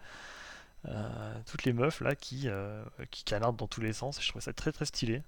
euh, 0.89 1.35
toutes 1.47 1.65
les 1.65 1.75
meufs 1.75 2.01
là 2.01 2.15
qui, 2.15 2.45
euh, 2.49 2.83
qui 3.11 3.25
canardent 3.25 3.57
dans 3.57 3.69
tous 3.69 3.83
les 3.83 3.93
sens. 3.93 4.19
Et 4.19 4.23
je 4.23 4.29
trouvais 4.29 4.45
ça 4.45 4.53
très 4.55 4.73
très 4.73 4.87
stylé. 4.87 5.23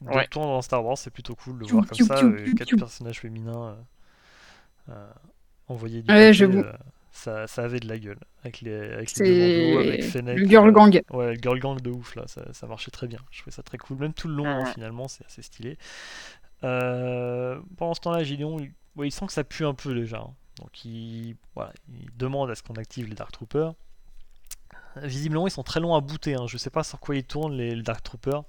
Ouais. 0.00 0.26
temps 0.28 0.46
dans 0.46 0.62
Star 0.62 0.84
Wars, 0.84 0.96
c'est 0.96 1.10
plutôt 1.10 1.34
cool 1.34 1.58
de 1.58 1.66
voir 1.66 1.86
comme 1.86 2.06
ça 2.06 2.22
quatre 2.56 2.76
personnages 2.76 3.20
féminins 3.20 3.76
envoyés 5.68 6.02
du 6.02 6.10
Ouais, 6.10 6.16
papier, 6.16 6.32
j'avoue. 6.32 6.64
Ça, 7.12 7.46
ça 7.46 7.62
avait 7.64 7.80
de 7.80 7.88
la 7.88 7.98
gueule 7.98 8.18
avec 8.42 8.60
les 8.60 8.74
avec 8.74 9.16
les 9.18 9.76
avec 9.76 10.04
Fennec, 10.04 10.38
le 10.38 10.46
girl 10.46 10.68
euh, 10.68 10.72
gang. 10.72 11.02
Ouais, 11.10 11.34
le 11.34 11.40
girl 11.40 11.58
gang 11.58 11.80
de 11.80 11.90
ouf 11.90 12.14
là, 12.16 12.24
ça, 12.26 12.42
ça 12.52 12.66
marchait 12.66 12.90
très 12.90 13.06
bien. 13.06 13.18
Je 13.30 13.40
trouvais 13.40 13.54
ça 13.54 13.62
très 13.62 13.78
cool, 13.78 13.98
même 13.98 14.12
tout 14.14 14.28
le 14.28 14.34
long 14.34 14.46
hein, 14.46 14.66
finalement, 14.66 15.08
c'est 15.08 15.24
assez 15.26 15.42
stylé. 15.42 15.76
Euh, 16.62 17.60
pendant 17.76 17.94
ce 17.94 18.00
temps-là, 18.00 18.22
Gideon, 18.22 18.58
il, 18.60 18.72
ouais, 18.96 19.08
il 19.08 19.10
sent 19.12 19.26
que 19.26 19.32
ça 19.32 19.44
pue 19.44 19.64
un 19.64 19.74
peu 19.74 19.94
déjà. 19.94 20.18
hein. 20.18 20.34
Donc 20.60 20.84
il, 20.84 21.36
voilà, 21.54 21.72
il 21.88 22.08
demande 22.16 22.50
à 22.50 22.54
ce 22.54 22.62
qu'on 22.62 22.74
active 22.74 23.08
les 23.08 23.14
Dark 23.14 23.32
Troopers. 23.32 23.74
Visiblement, 24.96 25.46
ils 25.46 25.52
sont 25.52 25.62
très 25.62 25.80
longs 25.80 25.94
à 25.94 26.00
booter. 26.00 26.34
Hein. 26.34 26.46
Je 26.46 26.58
sais 26.58 26.70
pas 26.70 26.82
sur 26.82 27.00
quoi 27.00 27.16
ils 27.16 27.24
tournent 27.24 27.56
les, 27.56 27.74
les 27.74 27.82
Dark 27.82 28.02
Troopers. 28.02 28.44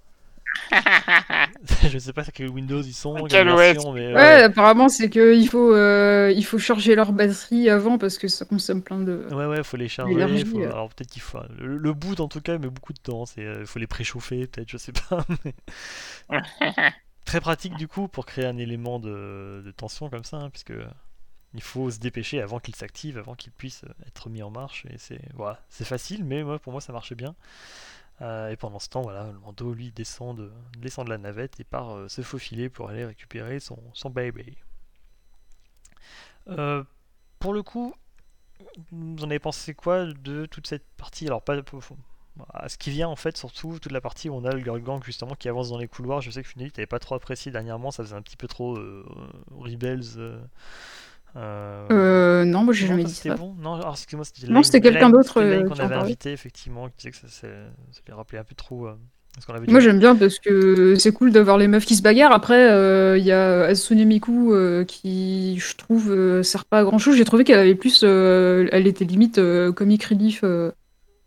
je 1.90 1.98
sais 1.98 2.14
pas 2.14 2.24
quel 2.26 2.50
Windows 2.50 2.82
ils 2.82 2.94
sont, 2.94 3.26
Quel 3.30 3.48
version, 3.48 3.94
mais 3.94 4.08
Ouais, 4.08 4.14
ouais. 4.14 4.44
apparemment, 4.44 4.90
c'est 4.90 5.10
qu'il 5.10 5.48
faut, 5.48 5.74
euh, 5.74 6.32
il 6.36 6.44
faut 6.46 6.58
charger 6.58 6.96
leur 6.96 7.12
batterie 7.14 7.70
avant 7.70 7.98
parce 7.98 8.18
que 8.18 8.28
ça 8.28 8.46
consomme 8.46 8.82
plein 8.82 9.00
de. 9.00 9.28
Ouais, 9.32 9.46
ouais, 9.46 9.64
faut 9.64 9.78
les 9.78 9.88
charger. 9.88 10.46
Faut- 10.46 10.60
euh. 10.60 10.72
Alors 10.72 10.90
peut-être 10.90 11.10
qu'il 11.10 11.22
faut. 11.22 11.40
Le, 11.58 11.78
le 11.78 11.94
boot 11.94 12.20
en 12.20 12.28
tout 12.28 12.42
cas, 12.42 12.58
met 12.58 12.70
beaucoup 12.70 12.94
de 12.94 13.00
temps. 13.00 13.26
C'est, 13.26 13.46
euh, 13.46 13.66
faut 13.66 13.80
les 13.80 13.88
préchauffer, 13.88 14.48
peut-être, 14.48 14.70
je 14.70 14.78
sais 14.78 14.92
pas. 14.94 15.26
mais- 16.30 16.42
Très 17.26 17.40
pratique 17.40 17.76
du 17.76 17.88
coup 17.88 18.08
pour 18.08 18.26
créer 18.26 18.46
un 18.46 18.58
élément 18.58 19.00
de, 19.00 19.62
de 19.64 19.72
tension 19.72 20.10
comme 20.10 20.24
ça, 20.24 20.38
hein, 20.38 20.50
puisque 20.50 20.74
il 21.54 21.62
faut 21.62 21.92
se 21.92 22.00
dépêcher 22.00 22.42
avant 22.42 22.60
qu'il 22.60 22.76
s'active, 22.76 23.18
avant 23.18 23.36
qu'il 23.36 23.52
puisse 23.52 23.84
euh, 23.84 23.94
être 24.08 24.30
mis 24.30 24.42
en 24.44 24.50
marche. 24.50 24.86
Et 24.90 24.96
c'est 24.98 25.22
voilà, 25.36 25.60
c'est 25.70 25.86
facile, 25.86 26.24
mais 26.26 26.44
moi, 26.44 26.60
pour 26.60 26.72
moi 26.72 26.82
ça 26.82 26.92
marchait 26.94 27.16
bien. 27.16 27.36
Euh, 28.22 28.50
et 28.50 28.56
pendant 28.56 28.80
ce 28.80 28.90
temps, 28.90 29.02
voilà, 29.02 29.32
le 29.32 29.40
Mando 29.40 29.74
lui 29.74 29.92
descend 29.92 30.38
de, 30.38 30.52
descend 30.78 31.06
de 31.06 31.10
la 31.10 31.18
navette 31.18 31.60
et 31.60 31.64
part 31.64 31.96
euh, 31.96 32.08
se 32.08 32.22
faufiler 32.22 32.70
pour 32.70 32.90
aller 32.90 33.06
récupérer 33.06 33.60
son, 33.60 33.80
son 33.94 34.10
baby. 34.10 34.58
Euh, 36.48 36.84
pour 37.40 37.54
le 37.54 37.64
coup, 37.64 37.96
vous 38.92 39.24
en 39.24 39.30
avez 39.30 39.40
pensé 39.40 39.74
quoi 39.74 40.06
de 40.06 40.46
toute 40.46 40.68
cette 40.68 40.86
partie? 40.98 41.26
Alors 41.26 41.42
pas 41.42 41.60
à 42.54 42.70
ce 42.70 42.78
qui 42.78 42.92
vient 42.92 43.08
en 43.10 43.16
fait, 43.16 43.38
surtout 43.38 43.80
toute 43.80 43.92
la 43.92 44.02
partie 44.02 44.30
où 44.30 44.36
on 44.36 44.46
a 44.46 44.52
le 44.52 44.64
girl 44.64 44.82
gang 44.82 45.04
justement 45.04 45.36
qui 45.36 45.50
avance 45.50 45.70
dans 45.70 45.78
les 45.78 45.88
couloirs. 45.88 46.22
Je 46.22 46.32
sais 46.32 46.44
que 46.44 46.48
Funeli 46.48 46.72
t'avais 46.72 46.86
pas 46.86 47.00
trop 47.00 47.16
apprécié 47.16 47.52
dernièrement, 47.52 47.92
ça 47.92 48.04
faisait 48.04 48.16
un 48.16 48.22
petit 48.22 48.38
peu 48.38 48.48
trop 48.48 48.78
euh, 48.78 49.06
Rebels. 49.52 50.40
Euh, 51.36 51.88
Euh, 51.92 52.46
non, 52.46 52.64
moi 52.64 52.74
j'ai 52.74 52.88
jamais 52.88 53.04
dit 53.04 53.14
ça. 53.14 53.36
bon? 53.36 53.56
Non, 53.62 53.80
excuse-moi, 53.92 54.26
c'était 54.26 54.48
Non, 54.48 54.56
Lane- 54.56 54.64
c'était 54.64 54.82
quelqu'un 54.82 55.10
d'autre, 55.10 55.42
euh, 55.42 55.64
qu'on 55.64 55.76
avait 55.80 55.96
invité 55.96 56.32
effectivement, 56.32 56.88
qui 56.90 56.96
disait 56.98 57.12
que 57.12 57.18
ça, 57.18 57.28
ça 57.30 57.48
lui 58.08 58.14
rappelait 58.14 58.40
un 58.40 58.44
peu 58.44 58.56
trop 58.56 58.88
euh, 58.88 58.94
ce 59.40 59.46
qu'on 59.46 59.54
avait 59.54 59.66
Moi 59.68 59.80
déjà 59.80 59.90
j'aime 59.92 60.00
bien 60.00 60.16
parce 60.16 60.40
que 60.40 60.96
c'est 60.96 61.12
cool 61.14 61.32
d'avoir 61.32 61.58
les 61.58 61.68
meufs 61.70 61.86
qui 61.86 61.96
se 61.96 62.02
bagarrent. 62.02 62.34
Après, 62.34 62.70
euh, 62.70 63.18
il 63.18 63.24
y 63.24 63.32
a 63.32 63.62
Asune 63.64 64.04
Miku 64.06 64.54
qui, 64.88 65.58
je 65.60 65.76
trouve, 65.78 66.42
sert 66.44 66.66
pas 66.66 66.80
à 66.80 66.84
grand 66.84 66.98
chose. 66.98 67.16
J'ai 67.16 67.26
trouvé 67.26 67.44
qu'elle 67.46 67.60
avait 67.60 67.76
plus. 67.76 68.04
elle 68.04 68.88
était 68.88 69.06
limite 69.06 69.40
comic 69.76 70.04
relief. 70.04 70.44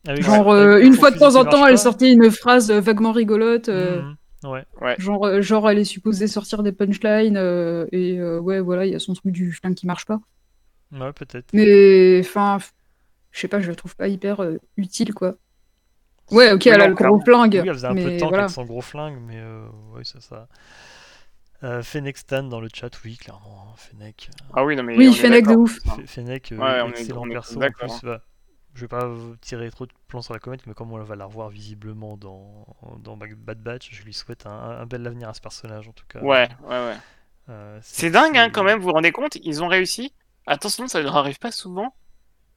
Avec- 0.06 0.22
genre, 0.22 0.54
une 0.54 0.92
fois 0.94 1.10
de 1.12 1.18
temps 1.18 1.36
en 1.36 1.44
temps, 1.46 1.66
elle 1.66 1.78
sortait 1.78 2.12
une 2.12 2.30
phrase 2.30 2.70
vaguement 2.70 3.12
rigolote. 3.12 3.68
Mhm, 3.68 4.16
Ouais. 4.52 4.94
Genre, 4.98 5.24
euh, 5.26 5.40
genre, 5.42 5.68
elle 5.70 5.78
est 5.78 5.84
supposée 5.84 6.26
sortir 6.28 6.62
des 6.62 6.72
punchlines. 6.72 7.36
euh, 7.36 7.86
et 7.92 8.18
euh, 8.18 8.38
ouais, 8.40 8.60
voilà, 8.60 8.86
il 8.86 8.92
y 8.92 8.94
a 8.94 8.98
son 8.98 9.14
truc 9.14 9.32
du 9.32 9.52
flingue 9.52 9.74
qui 9.74 9.86
marche 9.86 10.04
pas. 10.06 10.20
ouais, 10.92 11.12
peut-être. 11.12 11.52
Mais 11.52 12.20
enfin, 12.20 12.58
je 13.32 13.40
sais 13.40 13.48
pas, 13.48 13.60
je 13.60 13.68
la 13.68 13.74
trouve 13.74 13.96
pas 13.96 14.08
hyper 14.08 14.40
euh, 14.40 14.58
utile 14.76 15.14
quoi. 15.14 15.36
Ouais, 16.30 16.52
ok, 16.52 16.66
elle 16.66 16.80
a 16.80 16.88
le 16.88 16.94
gros 16.94 17.20
flingue. 17.20 17.60
Oui, 17.62 17.68
elle 17.68 17.74
faisait 17.74 17.86
un 17.86 17.94
peu 17.94 18.04
mais 18.04 18.14
de 18.16 18.20
temps 18.20 18.28
voilà. 18.28 18.44
avec 18.44 18.54
son 18.54 18.64
gros 18.64 18.80
flingue, 18.80 19.18
mais 19.26 19.36
euh, 19.38 19.66
ouais, 19.94 20.04
ça, 20.04 20.20
ça. 20.20 20.48
Euh, 21.62 21.82
Fennec 21.82 22.16
Stan 22.18 22.42
dans 22.42 22.60
le 22.60 22.68
chat, 22.72 22.90
oui, 23.04 23.16
clairement. 23.16 23.74
Fennec, 23.76 24.28
euh, 24.30 24.44
Ah 24.54 24.64
oui, 24.64 24.76
non, 24.76 24.82
mais. 24.82 24.96
Oui, 24.96 25.12
Fennec 25.14 25.46
de 25.46 25.54
ouf. 25.54 25.78
Fennec, 26.06 26.52
euh, 26.52 26.56
Ouais, 26.58 26.80
on 26.82 26.88
est- 26.88 27.00
excellent 27.00 27.22
on 27.22 27.26
est 27.30 27.32
perso. 27.32 27.62
En 27.62 27.70
plus, 27.70 28.00
bah, 28.02 28.22
je 28.74 28.80
vais 28.82 28.88
pas 28.88 29.06
vous 29.06 29.36
tirer 29.36 29.70
trop 29.70 29.86
de 29.86 29.92
plans 30.08 30.22
sur 30.22 30.34
la 30.34 30.40
comète, 30.40 30.66
mais 30.66 30.74
comme 30.74 30.92
on 30.92 31.02
va 31.02 31.16
la 31.16 31.24
revoir 31.26 31.48
visiblement 31.48 32.16
dans, 32.16 32.66
dans 32.98 33.16
Bad 33.16 33.62
Batch, 33.62 33.88
je 33.92 34.02
lui 34.02 34.12
souhaite 34.12 34.46
un, 34.46 34.50
un 34.52 34.86
bel 34.86 35.06
avenir 35.06 35.28
à 35.28 35.34
ce 35.34 35.40
personnage 35.40 35.88
en 35.88 35.92
tout 35.92 36.06
cas. 36.08 36.20
Ouais, 36.20 36.48
ouais, 36.62 36.68
ouais. 36.86 36.96
Euh, 37.48 37.78
C'est 37.82 38.10
dingue, 38.10 38.36
hein, 38.36 38.50
quand 38.50 38.64
même, 38.64 38.78
vous 38.78 38.86
vous 38.86 38.92
rendez 38.92 39.12
compte 39.12 39.36
Ils 39.42 39.62
ont 39.62 39.68
réussi, 39.68 40.14
attention, 40.46 40.88
ça 40.88 41.00
leur 41.02 41.16
arrive 41.16 41.38
pas 41.38 41.52
souvent, 41.52 41.94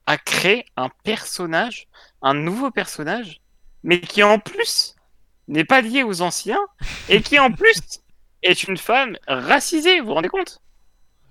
à 0.06 0.18
créer 0.18 0.66
un 0.78 0.90
personnage, 1.04 1.88
un 2.22 2.34
nouveau 2.34 2.72
personnage, 2.72 3.42
mais 3.84 4.00
qui 4.02 4.24
en 4.24 4.40
plus 4.40 4.96
n'est 5.48 5.66
pas 5.66 5.82
lié 5.82 6.04
aux 6.04 6.22
anciens, 6.22 6.60
et 7.10 7.22
qui 7.22 7.40
en 7.40 7.52
plus 7.52 7.82
est 8.44 8.64
une 8.64 8.78
femme 8.78 9.18
racisée, 9.28 10.00
vous 10.00 10.08
vous 10.08 10.14
rendez 10.14 10.30
compte? 10.30 10.62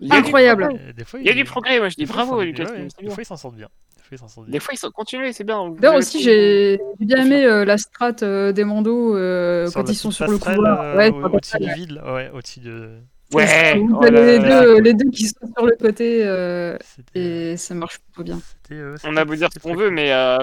Il 0.01 0.13
y 0.13 0.17
a 0.17 0.21
du 0.23 0.29
Incroyable. 0.29 0.69
progrès. 0.69 0.93
Des 0.93 1.05
fois, 1.05 1.21
Il 1.21 1.27
y 1.27 1.31
a 1.31 1.35
du 1.35 1.45
progrès, 1.45 1.79
moi 1.79 1.89
je 1.89 1.97
dis 1.97 2.05
bravo, 2.07 2.43
Lucas. 2.43 2.67
Des 3.01 3.11
fois, 3.11 3.23
ils 3.23 3.27
s'en 3.27 3.37
sortent 3.37 3.57
bien. 3.57 3.69
Des 4.11 4.17
fois, 4.19 4.29
ils 4.47 4.51
Des 4.51 4.61
fois, 4.61 4.75
sont 4.77 4.91
continués, 4.91 5.33
c'est 5.33 5.45
bien. 5.45 5.69
vous 5.69 5.75
D'ailleurs 5.77 5.95
avez 5.97 5.99
aussi, 6.05 6.23
j'ai 6.23 6.79
j'ai 7.01 7.07
bien 7.07 7.25
aimé 7.25 7.45
euh, 7.45 7.65
la 7.65 7.77
strat 7.79 8.13
euh, 8.23 8.53
des 8.53 8.65
Mandos 8.65 9.17
euh, 9.17 9.67
Sur 9.67 9.81
quand 9.81 9.87
la 9.87 9.93
ils 9.93 9.97
sont 9.97 10.09
petite 10.11 10.17
sur 10.25 10.27
le 10.33 10.39
passerelle, 10.39 10.57
couloir. 10.57 10.81
euh, 10.81 10.97
Ouais, 10.97 11.09
au- 11.09 11.13
sur 11.13 11.21
la 11.21 11.27
au-dessus 11.27 11.41
passerelle, 11.53 11.63
du 11.63 11.69
ouais. 11.69 11.75
vide, 11.75 11.91
là, 11.93 12.15
ouais, 12.15 12.31
au-dessus 12.35 12.61
de. 12.61 12.99
Ouais, 13.35 13.77
Vous 13.79 13.99
oh 14.01 14.05
avez 14.05 14.39
les, 14.39 14.39
là, 14.39 14.61
deux, 14.63 14.75
cool. 14.75 14.85
les 14.85 14.95
deux 14.95 15.11
qui 15.11 15.27
sont 15.27 15.47
sur 15.57 15.67
le 15.67 15.77
côté 15.81 16.25
euh, 16.25 16.77
C'était. 16.95 17.21
et 17.53 17.57
ça 17.57 17.75
marche 17.75 17.99
plutôt 17.99 18.23
bien. 18.23 18.39
c'était, 18.63 18.81
euh, 18.81 18.95
On 18.95 18.97
c'était- 19.09 19.19
a 19.19 19.25
beau 19.25 19.35
dire 19.35 19.49
ce 19.49 19.55
c'était 19.55 19.69
qu'on 19.69 19.75
très 19.75 19.83
veut, 19.83 19.89
cool. 19.89 19.95
mais 19.97 20.13
euh, 20.13 20.39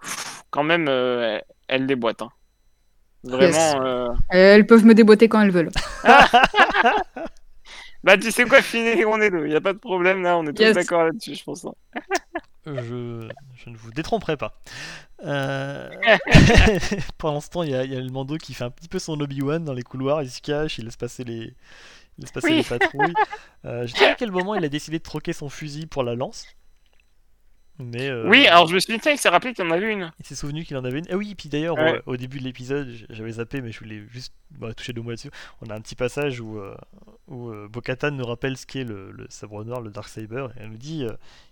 pff, 0.00 0.42
quand 0.50 0.62
même, 0.62 0.86
euh, 0.88 1.38
elle 1.66 1.86
déboîte. 1.88 2.22
Hein. 2.22 2.28
Vraiment. 3.24 3.82
euh, 3.84 4.08
Elles 4.30 4.66
peuvent 4.66 4.84
me 4.84 4.94
déboîter 4.94 5.28
quand 5.28 5.40
elles 5.40 5.50
veulent. 5.50 5.70
Bah, 8.06 8.16
tu 8.16 8.30
sais 8.30 8.44
quoi, 8.46 8.62
Finet, 8.62 9.04
on 9.06 9.20
est 9.20 9.30
deux. 9.30 9.48
Y 9.48 9.56
a 9.56 9.60
pas 9.60 9.74
de 9.74 9.78
problème 9.78 10.22
là, 10.22 10.38
on 10.38 10.46
est 10.46 10.54
tous 10.54 10.62
Yes. 10.62 10.74
d'accord 10.74 11.04
là-dessus, 11.04 11.34
je 11.34 11.44
pense. 11.44 11.64
hein. 11.66 11.74
Je, 12.66 13.28
je 13.54 13.70
ne 13.70 13.76
vous 13.76 13.92
détromperai 13.92 14.36
pas. 14.36 14.60
Euh... 15.24 15.88
Pendant 17.18 17.40
ce 17.40 17.50
temps, 17.50 17.62
il 17.62 17.70
y, 17.70 17.74
a 17.76 17.84
il 17.84 17.92
y 17.92 17.96
a 17.96 18.00
le 18.00 18.10
Mando 18.10 18.38
qui 18.38 18.54
fait 18.54 18.64
un 18.64 18.70
petit 18.70 18.88
peu 18.88 18.98
son 18.98 19.20
Obi-Wan 19.20 19.64
dans 19.64 19.72
les 19.72 19.82
couloirs, 19.84 20.22
il 20.22 20.30
se 20.30 20.40
cache, 20.40 20.78
il 20.78 20.84
laisse 20.86 20.96
passer 20.96 21.24
les, 21.24 21.54
il 22.18 22.22
laisse 22.22 22.32
passer 22.32 22.52
Oui. 22.52 22.56
les 22.56 22.64
patrouilles. 22.64 23.18
Euh, 23.64 23.86
je 23.86 23.94
sais 23.94 24.00
pas 24.00 24.10
à 24.10 24.14
quel 24.16 24.32
moment 24.32 24.54
il 24.56 24.64
a 24.64 24.68
décidé 24.68 24.98
de 24.98 25.04
troquer 25.04 25.32
son 25.32 25.48
fusil 25.48 25.86
pour 25.86 26.04
la 26.04 26.14
lance. 26.16 26.55
Mais 27.78 28.08
euh, 28.08 28.28
Oui, 28.28 28.46
alors 28.46 28.66
je 28.66 28.74
me 28.74 28.80
suis 28.80 28.94
dit, 28.94 29.00
tiens, 29.00 29.12
il 29.12 29.18
s'est 29.18 29.28
rappelé 29.28 29.52
qu'il 29.52 29.64
y 29.64 29.68
en 29.68 29.70
avait 29.70 29.92
une. 29.92 30.10
il 30.18 30.24
s'est 30.26 30.34
souvenu 30.34 30.64
qu'il 30.64 30.76
en 30.76 30.84
avait 30.84 30.98
une. 31.00 31.06
Ah 31.10 31.16
oui, 31.16 31.34
puis 31.34 31.48
d'ailleurs, 31.48 31.76
Ouais. 31.76 32.00
au, 32.06 32.12
au 32.14 32.16
début 32.16 32.38
de 32.38 32.44
l'épisode, 32.44 32.88
j'avais 33.10 33.32
zappé, 33.32 33.60
mais 33.60 33.70
je 33.72 33.78
voulais 33.80 34.02
juste 34.10 34.32
bah, 34.50 34.72
toucher 34.74 34.92
deux 34.92 35.02
mots 35.02 35.10
là-dessus. 35.10 35.30
On 35.60 35.66
a 35.70 35.74
un 35.74 35.80
petit 35.80 35.94
passage 35.96 36.40
où, 36.40 36.58
euh, 36.58 36.74
où 37.28 37.48
euh, 37.50 37.68
Bo-Katan 37.70 38.12
nous 38.12 38.24
rappelle 38.24 38.56
ce 38.56 38.64
qu'est 38.66 38.84
le, 38.84 39.10
le 39.10 39.26
sabre 39.28 39.62
noir, 39.64 39.80
le 39.82 39.90
Dark 39.90 40.08
Saber, 40.08 40.46
et 40.56 40.60
elle 40.62 40.70
nous 40.70 40.78
dit 40.78 41.04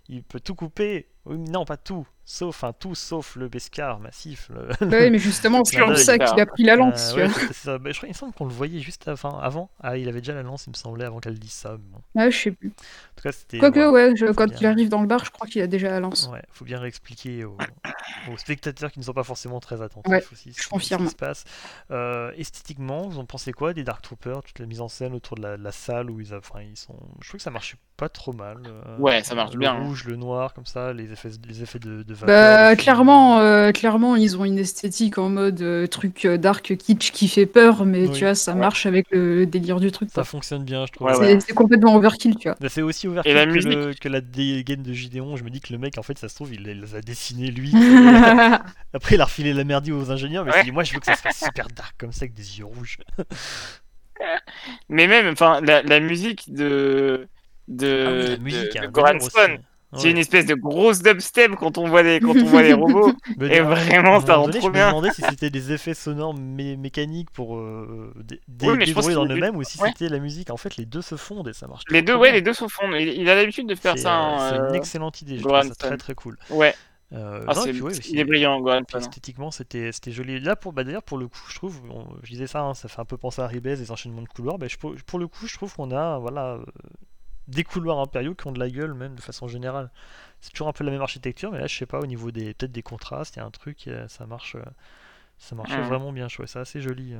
il 0.09 0.23
peut 0.23 0.39
tout 0.39 0.55
couper. 0.55 1.07
Oui, 1.25 1.37
mais 1.37 1.49
non, 1.49 1.65
pas 1.65 1.77
tout. 1.77 2.07
Sauf, 2.25 2.49
enfin 2.49 2.73
tout 2.73 2.95
sauf 2.95 3.35
le 3.35 3.47
Beskar 3.47 3.99
massif. 3.99 4.49
le- 4.49 4.67
Bah 4.87 4.97
oui, 5.01 5.11
mais 5.11 5.19
justement, 5.19 5.63
c'est 5.63 5.77
d'œil. 5.77 5.97
ça 5.97 6.17
qu'il 6.17 6.39
a 6.39 6.45
pris 6.45 6.63
la 6.63 6.75
lance. 6.75 7.13
Euh, 7.13 7.27
ouais, 7.27 7.33
ça. 7.53 7.77
Bah, 7.77 7.91
je 7.91 7.97
crois, 7.97 8.07
il 8.07 8.11
me 8.13 8.17
semble 8.17 8.33
qu'on 8.33 8.45
le 8.45 8.53
voyait 8.53 8.79
juste 8.79 9.07
avant. 9.07 9.39
avant. 9.39 9.69
Ah, 9.81 9.95
il 9.97 10.09
avait 10.09 10.21
déjà 10.21 10.33
la 10.33 10.43
lance, 10.43 10.65
il 10.67 10.71
me 10.71 10.75
semblait, 10.75 11.05
avant 11.05 11.19
qu'elle 11.19 11.37
dise 11.39 11.51
ça. 11.51 11.77
bon. 11.77 11.99
En 12.15 12.21
Ouais, 12.23 12.31
je 12.31 12.37
sais 12.37 12.51
plus. 12.51 12.71
tout 12.71 13.23
cas, 13.23 13.31
c'était. 13.31 13.59
Quoique, 13.59 13.87
ouais, 13.89 14.13
je- 14.15 14.25
quand 14.33 14.47
bien. 14.47 14.57
il 14.59 14.65
arrive 14.65 14.89
dans 14.89 15.01
le 15.01 15.07
bar, 15.07 15.23
je 15.23 15.31
crois 15.31 15.47
qu'il 15.47 15.61
a 15.61 15.67
déjà 15.67 15.89
la 15.89 15.99
lance. 15.99 16.27
Ouais, 16.31 16.41
faut 16.51 16.65
bien 16.65 16.79
réexpliquer 16.79 17.45
aux, 17.45 17.57
aux 18.31 18.37
spectateurs 18.37 18.91
qui 18.91 18.99
ne 18.99 19.03
sont 19.05 19.13
pas 19.13 19.23
forcément 19.23 19.59
très 19.59 19.81
attentifs 19.81 20.11
Ouais, 20.11 20.23
aussi. 20.31 20.51
je 20.55 20.63
ce- 20.63 20.67
confirme. 20.69 21.01
Ce 21.03 21.05
qui 21.09 21.11
se 21.11 21.15
passe. 21.17 21.43
Euh, 21.91 22.31
esthétiquement, 22.35 23.07
vous 23.07 23.19
en 23.19 23.25
pensez 23.25 23.51
quoi 23.53 23.73
des 23.73 23.83
Dark 23.83 24.01
Troopers, 24.01 24.41
toute 24.43 24.59
la 24.59 24.65
mise 24.65 24.81
en 24.81 24.87
scène 24.87 25.13
autour 25.13 25.37
de 25.37 25.43
la, 25.43 25.57
la 25.57 25.71
salle 25.71 26.09
où 26.09 26.19
ils, 26.19 26.33
a- 26.33 26.37
enfin, 26.37 26.61
ils 26.61 26.77
sont. 26.77 26.95
Je 27.21 27.27
trouve 27.29 27.37
que 27.37 27.43
ça 27.43 27.51
marchait 27.51 27.77
pas 27.97 28.09
trop 28.09 28.33
mal. 28.33 28.57
euh, 28.67 28.97
Ouais, 28.99 29.23
ça 29.23 29.35
marche 29.35 29.53
le 29.53 29.59
bien. 29.59 29.73
rouge, 29.73 30.03
le 30.05 30.15
noir, 30.17 30.53
comme 30.53 30.65
ça, 30.65 30.91
les 30.93 31.11
effets, 31.13 31.31
les 31.47 31.63
effets 31.63 31.79
de, 31.79 32.03
de 32.03 32.13
vapeur. 32.13 32.27
Bah, 32.27 32.75
clairement, 32.75 33.39
euh, 33.39 33.71
clairement, 33.71 34.15
ils 34.15 34.37
ont 34.37 34.43
une 34.45 34.57
esthétique 34.59 35.17
en 35.17 35.29
mode 35.29 35.61
euh, 35.61 35.87
truc 35.87 36.27
dark 36.27 36.75
kitsch 36.77 37.11
qui 37.11 37.27
fait 37.27 37.45
peur, 37.45 37.85
mais 37.85 38.07
Oui. 38.07 38.11
tu 38.11 38.25
vois, 38.25 38.35
ça 38.35 38.53
Ouais. 38.53 38.59
marche 38.59 38.85
avec 38.85 39.07
le 39.11 39.45
délire 39.45 39.79
du 39.79 39.91
truc. 39.91 40.09
Ça 40.09 40.15
quoi. 40.15 40.23
fonctionne 40.25 40.63
bien, 40.63 40.85
je 40.85 40.91
trouve. 40.91 41.07
Ouais, 41.07 41.15
C'est 41.15 41.39
c'est 41.39 41.53
complètement 41.53 41.95
overkill, 41.95 42.35
tu 42.37 42.49
vois. 42.49 42.57
Bah, 42.59 42.67
c'est 42.69 42.81
aussi 42.81 43.07
ouvert 43.07 43.25
Et 43.25 43.33
la 43.33 43.45
que, 43.45 43.51
le- 43.53 43.93
que 43.93 44.09
la 44.09 44.21
dégaine 44.21 44.83
de 44.83 44.93
Gideon. 44.93 45.35
Je 45.37 45.43
me 45.43 45.49
dis 45.49 45.61
que 45.61 45.71
le 45.71 45.79
mec, 45.79 45.97
en 45.97 46.03
fait, 46.03 46.17
ça 46.17 46.27
se 46.29 46.35
trouve, 46.35 46.53
il 46.53 46.63
les 46.63 46.95
a 46.95 47.01
dessinés 47.01 47.51
lui. 47.51 47.71
Après, 48.93 49.15
il 49.15 49.21
a 49.21 49.25
refilé 49.25 49.53
la 49.53 49.63
merdie 49.63 49.91
aux 49.91 50.11
ingénieurs, 50.11 50.45
mais 50.45 50.51
il 50.59 50.65
dit, 50.65 50.71
moi, 50.71 50.83
je 50.83 50.93
veux 50.93 50.99
que 50.99 51.05
ça 51.05 51.15
fasse 51.15 51.43
super 51.43 51.67
dark 51.75 51.95
comme 51.97 52.11
ça, 52.11 52.23
avec 52.23 52.33
des 52.33 52.59
yeux 52.59 52.65
rouges. 52.65 52.97
Mais 54.89 55.07
même, 55.07 55.27
enfin, 55.27 55.61
la, 55.61 55.81
la 55.83 55.99
musique 55.99 56.53
de 56.53 57.27
de, 57.67 58.35
Ah 58.37 58.41
oui, 58.43 58.51
de- 58.53 58.57
de 58.79 58.85
hein, 58.85 58.87
Goran 58.91 59.13
Ouais. 59.93 60.01
c'est 60.01 60.11
une 60.11 60.17
espèce 60.17 60.45
de 60.45 60.55
grosse 60.55 61.01
dubstep 61.01 61.51
quand 61.55 61.77
on 61.77 61.87
voit 61.87 62.03
les 62.03 62.19
quand 62.19 62.35
on 62.35 62.43
voit 62.45 62.63
les 62.63 62.73
robots. 62.73 63.13
Et 63.39 63.61
vraiment, 63.61 64.19
ça 64.19 64.35
rend 64.35 64.49
trop 64.49 64.59
je 64.59 64.67
me 64.67 64.71
bien. 64.73 64.89
demandais 64.89 65.11
si 65.11 65.21
c'était 65.21 65.49
des 65.51 65.71
effets 65.71 65.93
sonores 65.93 66.35
mé- 66.35 66.75
mécaniques 66.77 67.29
pour 67.31 67.55
euh, 67.57 68.11
Oui, 68.17 68.39
pense 68.93 69.07
dédouaner 69.07 69.13
dans 69.13 69.23
le 69.25 69.35
même 69.35 69.55
ou 69.55 69.63
si 69.63 69.79
ouais. 69.81 69.89
c'était 69.89 70.09
la 70.09 70.19
musique. 70.19 70.49
En 70.49 70.57
fait, 70.57 70.75
les 70.75 70.85
deux 70.85 71.01
se 71.01 71.15
fondent 71.15 71.47
et 71.47 71.53
ça 71.53 71.67
marche. 71.67 71.83
Les 71.89 72.01
deux, 72.01 72.13
ouais, 72.15 72.29
bien. 72.29 72.33
les 72.33 72.41
deux 72.41 72.53
se 72.53 72.67
fondent. 72.67 72.95
Il, 72.99 73.07
il 73.07 73.29
a 73.29 73.35
l'habitude 73.35 73.67
de 73.67 73.75
faire 73.75 73.97
ça. 73.97 74.09
euh, 74.19 74.21
hein, 74.35 74.49
c'est 74.49 74.55
une 74.57 74.61
euh, 74.63 74.73
excellente 74.73 75.21
idée. 75.21 75.37
Je 75.37 75.43
trouve 75.43 75.61
ça 75.61 75.75
très 75.75 75.97
très 75.97 76.15
cool. 76.15 76.37
Ouais, 76.49 76.73
Euh, 77.13 77.45
ah, 77.47 77.53
non, 77.53 77.61
et 77.61 77.65
c'est- 77.65 77.71
puis, 77.71 77.81
ouais, 77.83 77.93
il 78.09 78.19
est 78.19 78.25
brillant, 78.25 78.59
Stone. 78.89 78.99
esthétiquement, 79.01 79.51
c'était 79.51 79.91
joli. 80.07 80.41
Là, 80.41 80.57
pour, 80.57 80.73
bah, 80.73 80.83
d'ailleurs, 80.83 81.03
pour 81.03 81.17
le 81.19 81.27
coup, 81.29 81.39
je 81.47 81.55
trouve, 81.55 81.79
on- 81.89 82.07
je 82.23 82.31
disais 82.31 82.47
ça, 82.47 82.63
hein, 82.63 82.73
ça 82.73 82.89
fait 82.89 82.99
un 82.99 83.05
peu 83.05 83.15
penser 83.15 83.41
à 83.41 83.47
Ribes, 83.47 83.67
les 83.67 83.91
enchaînements 83.91 84.23
de 84.23 84.27
couloirs. 84.27 84.57
Bah, 84.57 84.65
je- 84.67 84.75
pour, 84.75 84.93
pour 85.05 85.19
le 85.19 85.27
coup, 85.27 85.47
je 85.47 85.53
trouve 85.55 85.73
qu'on 85.73 85.91
a 85.91 86.17
voilà, 86.17 86.55
euh, 86.55 86.65
des 87.47 87.63
couloirs 87.63 87.99
impériaux 87.99 88.35
qui 88.35 88.47
ont 88.47 88.51
de 88.51 88.59
la 88.59 88.69
gueule, 88.69 88.93
même 88.93 89.15
de 89.15 89.21
façon 89.21 89.47
générale. 89.47 89.91
C'est 90.41 90.51
toujours 90.51 90.67
un 90.69 90.73
peu 90.73 90.83
la 90.83 90.91
même 90.91 91.01
architecture, 91.01 91.51
mais 91.51 91.59
là, 91.59 91.67
je 91.67 91.77
sais 91.77 91.85
pas, 91.87 91.99
au 91.99 92.07
niveau 92.07 92.31
des 92.31 92.53
peut-être 92.55 92.71
des 92.73 92.83
contrastes, 92.83 93.35
il 93.37 93.39
y 93.39 93.41
a 93.41 93.45
un 93.45 93.51
truc, 93.51 93.87
euh, 93.87 94.07
ça 94.09 94.25
marche, 94.27 94.55
euh, 94.55 94.63
ça 95.39 95.55
Mhm. 95.63 95.81
vraiment 95.81 96.13
bien. 96.13 96.27
Je 96.29 96.35
trouvais 96.35 96.47
ça 96.47 96.61
assez 96.61 96.81
joli. 96.81 97.13
euh. 97.15 97.19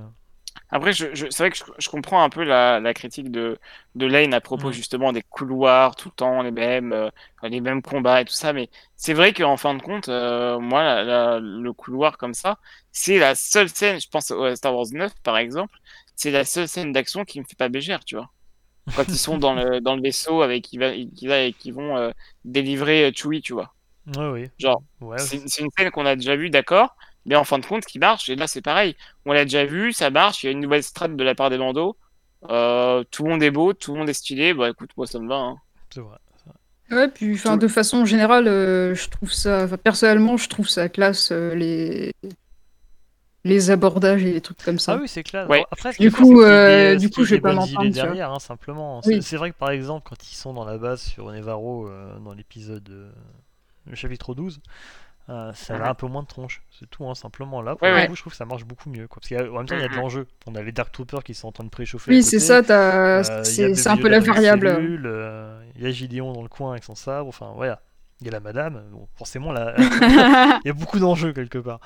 Après, 0.69 0.93
je, 0.93 1.13
je- 1.15 1.29
c'est 1.29 1.43
vrai 1.43 1.51
que 1.51 1.57
je, 1.57 1.63
je 1.77 1.89
comprends 1.89 2.23
un 2.23 2.29
peu 2.29 2.43
la, 2.43 2.79
la 2.79 2.93
critique 2.93 3.31
de, 3.31 3.59
de 3.95 4.05
Lane 4.05 4.33
à 4.33 4.41
propos 4.41 4.71
Mm. 4.71 4.71
justement 4.71 5.11
des 5.13 5.21
couloirs, 5.21 5.95
tout 5.95 6.09
le 6.09 6.15
temps 6.15 6.41
les 6.41 6.51
mêmes, 6.51 6.93
euh, 6.93 7.09
les 7.43 7.61
mêmes 7.61 7.81
combats 7.81 8.21
et 8.21 8.25
tout 8.25 8.33
ça. 8.33 8.53
Mais 8.53 8.69
c'est 8.95 9.13
vrai 9.13 9.33
qu'en 9.33 9.57
fin 9.57 9.75
de 9.75 9.81
compte, 9.81 10.09
euh, 10.09 10.59
moi, 10.59 10.83
la- 10.83 11.03
la- 11.03 11.39
le 11.39 11.73
couloir 11.73 12.17
comme 12.17 12.33
ça, 12.33 12.57
c'est 12.91 13.19
la 13.19 13.35
seule 13.35 13.69
scène, 13.69 13.99
je 13.99 14.07
pense 14.09 14.31
à 14.31 14.55
Star 14.55 14.75
Wars 14.75 14.87
9 14.91 15.13
par 15.23 15.37
exemple, 15.37 15.77
c'est 16.15 16.31
la 16.31 16.45
seule 16.45 16.67
scène 16.67 16.91
d'action 16.93 17.25
qui 17.25 17.39
me 17.39 17.45
fait 17.45 17.55
pas 17.57 17.69
bégère, 17.69 18.03
tu 18.05 18.15
vois. 18.15 18.31
Quand 18.95 19.05
ils 19.07 19.17
sont 19.17 19.37
dans 19.37 19.53
le, 19.53 19.81
dans 19.81 19.95
le 19.95 20.01
vaisseau 20.01 20.41
avec 20.41 20.63
qui 20.63 20.77
va, 20.77 20.91
qui 20.93 21.27
va, 21.27 21.39
et 21.41 21.53
qui 21.53 21.71
vont 21.71 21.97
euh, 21.97 22.11
délivrer 22.43 23.05
euh, 23.05 23.11
Chewie, 23.13 23.41
tu 23.41 23.53
vois. 23.53 23.73
Ouais, 24.15 24.27
oui. 24.29 24.49
Genre, 24.59 24.81
Ouais, 25.01 25.17
C'est 25.17 25.47
c'est 25.49 25.61
une 25.63 25.69
scène 25.75 25.89
qu'on 25.91 26.05
a 26.05 26.15
déjà 26.15 26.35
vue, 26.35 26.49
d'accord, 26.51 26.95
mais 27.25 27.35
en 27.35 27.43
fin 27.43 27.57
de 27.59 27.65
compte, 27.65 27.85
qui 27.85 27.97
marche. 27.99 28.29
Et 28.29 28.35
là, 28.35 28.47
c'est 28.47 28.61
pareil. 28.61 28.95
On 29.25 29.33
l'a 29.33 29.43
déjà 29.45 29.65
vu, 29.65 29.93
ça 29.93 30.09
marche. 30.11 30.43
Il 30.43 30.47
y 30.47 30.49
a 30.49 30.51
une 30.51 30.59
nouvelle 30.59 30.83
strat 30.83 31.07
de 31.07 31.23
la 31.23 31.33
part 31.35 31.49
des 31.49 31.57
Lando. 31.57 31.97
Euh, 32.49 33.03
tout 33.09 33.23
le 33.23 33.31
monde 33.31 33.41
est 33.43 33.49
beau, 33.51 33.73
tout 33.73 33.93
le 33.93 33.99
monde 33.99 34.09
est 34.09 34.13
stylé. 34.13 34.53
Bah 34.53 34.69
écoute, 34.69 34.91
moi, 34.97 35.07
ça 35.07 35.19
me 35.19 35.27
va. 35.27 35.35
hein. 35.35 35.57
c'est 35.91 36.01
vrai. 36.01 36.17
Ouais, 36.91 37.07
puis 37.07 37.35
de 37.57 37.67
façon 37.67 38.05
générale, 38.05 38.47
euh, 38.47 38.93
je 38.93 39.09
trouve 39.09 39.31
ça, 39.33 39.63
enfin, 39.63 39.77
personnellement, 39.77 40.37
je 40.37 40.47
trouve 40.47 40.69
ça 40.69 40.87
classe 40.87 41.31
euh, 41.31 41.55
les 41.55 42.11
les 43.45 43.71
abordages 43.71 44.23
et 44.25 44.33
les 44.33 44.41
trucs 44.41 44.61
comme 44.61 44.79
ça. 44.79 44.93
Ah 44.93 44.97
oui, 45.01 45.07
c'est 45.07 45.23
clair. 45.23 45.49
Ouais. 45.49 45.63
Après, 45.71 45.93
ce 45.93 46.01
Du 46.01 46.09
qui 46.11 46.15
est 46.17 46.19
coup, 46.21 46.41
euh, 46.41 46.91
des- 46.95 46.97
du 46.99 47.07
ce 47.07 47.11
coup, 47.13 47.23
je 47.23 47.35
vais 47.35 47.41
pas 47.41 47.53
m'en 47.53 47.65
derrière, 47.65 48.31
hein, 48.33 48.39
simplement. 48.39 48.99
Oui. 49.05 49.21
C'est- 49.23 49.37
vrai 49.37 49.51
que 49.51 49.57
par 49.57 49.69
exemple, 49.69 50.05
quand 50.09 50.29
ils 50.31 50.35
sont 50.35 50.53
dans 50.53 50.65
la 50.65 50.77
base 50.77 51.01
sur 51.01 51.31
Nevarro, 51.31 51.87
euh, 51.87 52.17
dans 52.19 52.33
l'épisode, 52.33 52.89
euh, 52.89 53.09
le 53.87 53.95
chapitre 53.95 54.33
12, 54.35 54.59
euh, 55.29 55.51
ça 55.53 55.75
a 55.75 55.89
un 55.89 55.93
peu 55.93 56.07
moins 56.07 56.21
de 56.23 56.27
tronche. 56.27 56.61
C'est 56.79 56.89
tout, 56.89 57.07
hein, 57.07 57.15
simplement. 57.15 57.61
Là, 57.61 57.75
pour 57.75 57.83
Ouais, 57.87 57.91
le 57.91 57.95
ouais. 58.01 58.07
coup, 58.07 58.15
je 58.15 58.21
trouve 58.21 58.33
que 58.33 58.37
ça 58.37 58.45
marche 58.45 58.65
beaucoup 58.65 58.89
mieux. 58.89 59.07
Quoi. 59.07 59.21
Parce 59.21 59.29
qu'en 59.47 59.57
même 59.57 59.65
temps, 59.67 59.75
il 59.75 59.81
y 59.81 59.85
a 59.85 59.87
de 59.89 59.95
l'enjeu. 59.95 60.27
On 60.47 60.55
a 60.55 60.61
les 60.61 60.71
Dark 60.71 60.91
Troopers 60.91 61.23
qui 61.23 61.33
sont 61.33 61.47
en 61.47 61.51
train 61.51 61.63
de 61.63 61.69
préchauffer. 61.69 62.11
Oui, 62.11 62.23
c'est 62.23 62.39
ça, 62.39 62.61
Euh, 62.69 63.23
c'est 63.43 63.87
un 63.87 63.97
peu 63.97 64.07
la 64.09 64.19
variable. 64.19 64.67
euh, 64.67 65.61
Il 65.75 65.83
y 65.83 65.87
a 65.87 65.91
Gideon 65.91 66.33
dans 66.33 66.41
le 66.43 66.47
coin 66.49 66.71
avec 66.71 66.83
son 66.83 66.95
sabre. 66.95 67.27
Enfin, 67.27 67.51
voilà. 67.55 67.81
Il 68.21 68.25
y 68.27 68.29
a 68.29 68.31
la 68.33 68.39
madame. 68.39 68.81
Bon, 68.91 69.07
forcément, 69.15 69.51
là, 69.51 69.73
il 70.63 70.67
y 70.67 70.69
a 70.69 70.73
beaucoup 70.73 70.99
d'enjeux 70.99 71.33
quelque 71.33 71.57
part. 71.59 71.79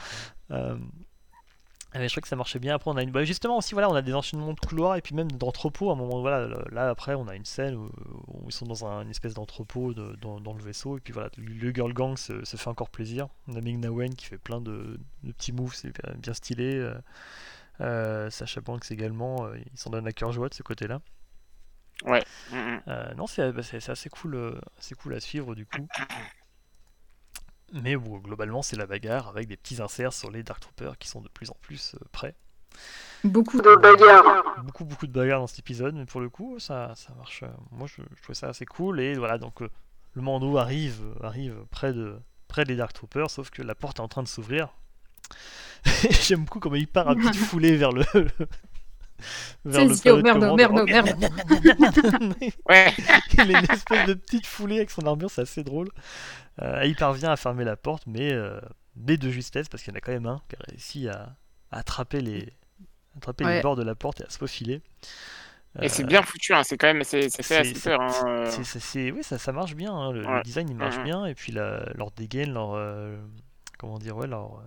Euh, 1.95 1.99
mais 1.99 2.08
je 2.08 2.13
crois 2.13 2.21
que 2.21 2.28
ça 2.28 2.36
marchait 2.36 2.60
bien. 2.60 2.75
Après, 2.75 2.91
on 2.91 2.97
a 2.97 3.02
une. 3.04 3.12
bah, 3.12 3.23
justement 3.23 3.58
aussi, 3.58 3.73
voilà, 3.73 3.89
on 3.89 3.95
a 3.95 4.02
des 4.04 4.13
enchaînements 4.13 4.54
de 4.54 4.60
couloirs 4.60 4.95
et 4.95 5.02
puis 5.02 5.15
même 5.15 5.32
d'entrepôts. 5.32 5.89
À 5.89 5.93
un 5.93 5.95
moment, 5.95 6.21
voilà, 6.21 6.47
là 6.71 6.89
après, 6.89 7.15
on 7.15 7.28
a 7.28 7.36
une 7.36 7.45
scène 7.45 7.75
où, 7.75 7.89
où 8.28 8.43
ils 8.47 8.52
sont 8.54 8.65
dans 8.67 8.86
un, 8.86 9.02
une 9.02 9.10
espèce 9.10 9.34
d'entrepôt 9.34 9.93
de- 9.93 10.15
dans, 10.21 10.39
dans 10.39 10.54
le 10.54 10.62
vaisseau 10.63 10.97
et 10.97 10.99
puis 11.02 11.13
voilà, 11.13 11.30
le 11.38 11.71
girl 11.73 11.91
gang 11.93 12.15
se, 12.17 12.45
se 12.45 12.58
fait 12.58 12.69
encore 12.69 12.89
plaisir. 12.91 13.28
On 13.47 13.56
a 13.56 13.62
Ming 13.62 13.80
Na 13.80 13.91
Wen 13.91 14.13
qui 14.13 14.25
fait 14.25 14.38
plein 14.38 14.62
de, 14.62 14.99
de 15.23 15.32
petits 15.32 15.52
moves, 15.52 15.73
c'est 15.73 15.89
bien, 15.91 16.13
bien 16.17 16.34
stylé. 16.34 16.75
Euh, 16.75 16.93
euh, 17.82 18.30
Sacha 18.30 18.62
Banks 18.62 18.91
également, 18.91 19.45
euh, 19.45 19.58
il 19.73 19.78
s'en 19.80 19.89
donne 19.89 20.06
à 20.08 20.12
cœur 20.12 20.32
joie 20.32 20.49
de 20.49 20.54
ce 20.54 20.63
côté-là. 20.63 21.02
Mm, 22.52 22.56
mm. 22.58 22.82
Euh, 22.88 23.13
non, 23.15 23.28
c'est 23.28 23.52
bah, 23.52 23.63
c'est- 23.63 23.80
c'est 23.80 23.91
assez 23.91 24.10
cool, 24.10 24.60
assez 24.78 24.95
cool 24.95 25.13
à 25.15 25.19
suivre 25.19 25.56
du 25.56 25.65
coup. 25.65 25.88
Mais 27.73 27.95
globalement, 27.95 28.62
c'est 28.62 28.75
la 28.75 28.86
bagarre 28.88 29.27
avec 29.29 29.47
des 29.47 29.58
petits 29.58 29.82
inserts 29.82 30.13
sur 30.13 30.32
les 30.32 30.43
Dark 30.43 30.60
Troopers 30.60 30.97
qui 30.97 31.08
sont 31.08 31.21
de 31.21 31.29
plus 31.29 31.49
en 31.49 31.58
plus 31.62 31.95
euh, 31.95 31.99
prêts. 32.12 32.36
Beaucoup 33.23 33.62
de 33.62 33.75
bagarres. 33.75 34.43
Beaucoup, 34.63 34.86
beaucoup 34.86 35.08
de 35.08 35.12
bagarres 35.12 35.39
dans 35.39 35.47
cet 35.47 35.60
épisode, 35.60 35.95
mais 35.95 36.05
pour 36.05 36.21
le 36.21 36.29
coup, 36.29 36.60
ça, 36.60 36.93
ça 36.95 37.13
marche. 37.15 37.43
euh, 37.43 37.47
Moi, 37.71 37.88
je, 37.88 38.01
je 38.15 38.21
trouvais 38.21 38.36
ça 38.36 38.47
assez 38.47 38.65
cool. 38.65 38.99
Et 38.99 39.15
voilà, 39.15 39.38
donc 39.38 39.62
euh, 39.62 39.69
le 40.13 40.21
Mando 40.21 40.58
arrive, 40.58 41.01
arrive 41.21 41.55
près, 41.71 41.93
de, 41.93 42.17
près 42.47 42.63
des 42.65 42.75
Dark 42.75 42.93
Troopers, 42.93 43.29
sauf 43.29 43.49
que 43.49 43.62
la 43.62 43.75
porte 43.75 43.97
est 43.97 44.01
en 44.01 44.08
train 44.08 44.23
de 44.23 44.27
s'ouvrir. 44.27 44.69
J'aime 46.10 46.45
beaucoup 46.45 46.60
comment 46.60 46.75
il 46.75 46.88
part 46.88 47.08
à 47.10 47.15
petite 47.15 47.36
foulée 47.45 47.75
vers 47.75 47.91
le. 47.91 48.03
Vers 49.65 49.86
le 49.86 49.93
C'est- 49.95 50.03
palais 50.03 50.17
de 50.17 50.21
merde, 50.23 50.39
commande. 50.39 50.58
merde, 50.58 50.73
Oh, 50.79 50.86
merde. 50.86 51.10
Ouais, 52.69 52.93
il 53.34 53.41
a 53.41 53.45
une 53.60 53.65
espèce 53.71 54.05
de 54.08 54.13
petite 54.13 54.45
foulée 54.45 54.77
avec 54.77 54.91
son 54.91 55.01
armure, 55.03 55.29
c'est 55.32 55.41
assez 55.41 55.63
drôle. 55.63 55.89
Euh, 56.62 56.84
il 56.86 56.95
parvient 56.95 57.32
à 57.32 57.38
fermer 57.38 57.63
la 57.63 57.75
porte, 57.77 58.03
mais, 58.08 58.32
euh, 58.34 58.60
mais 58.95 59.17
de 59.17 59.29
justesse, 59.29 59.69
parce 59.69 59.84
qu'il 59.84 59.93
y 59.93 59.95
en 59.95 59.97
a 59.97 60.01
quand 60.01 60.12
même 60.12 60.25
un 60.25 60.41
qui 60.49 60.55
a 60.55 60.60
réussi 60.69 61.08
à, 61.08 61.36
à 61.71 61.79
attraper, 61.79 62.21
les, 62.21 62.49
attraper 63.17 63.45
les 63.45 63.62
bords 63.62 63.75
de 63.75 63.84
la 63.84 63.95
porte 63.95 64.21
et 64.21 64.25
à 64.25 64.29
se 64.29 64.38
faufiler. 64.38 64.82
et 65.82 65.88
c'est 65.88 66.03
Euh, 66.03 66.08
bien 66.08 66.21
foutu. 66.23 66.53
Hein. 66.53 66.63
C'est 66.63 66.77
quand 66.77 66.88
même, 66.88 67.03
c'est 67.03 67.29
ça 67.29 67.38
fait 67.38 67.43
c'est- 67.43 67.58
assez 67.60 67.73
c'est- 67.75 67.89
peur. 67.91 68.01
Hein. 68.01 68.12
euh. 68.27 68.45
c'est- 68.49 68.63
c'est- 68.63 68.79
c'est- 68.79 69.12
oui, 69.12 69.23
ça, 69.23 69.38
ça 69.38 69.51
marche 69.51 69.75
bien. 69.75 69.93
hein, 69.93 70.12
Le, 70.12 70.41
design 70.43 70.67
il 70.69 70.75
marche 70.75 70.97
Mhm. 70.97 71.03
bien, 71.03 71.25
et 71.25 71.36
puis 71.36 71.51
la- 71.51 71.86
leur 71.95 72.12
dégaine, 72.12 72.53
leur. 72.53 72.73
euh, 72.73 73.15
comment 73.77 73.97
dire, 73.99 74.17
ouais, 74.17 74.27
leur. 74.27 74.62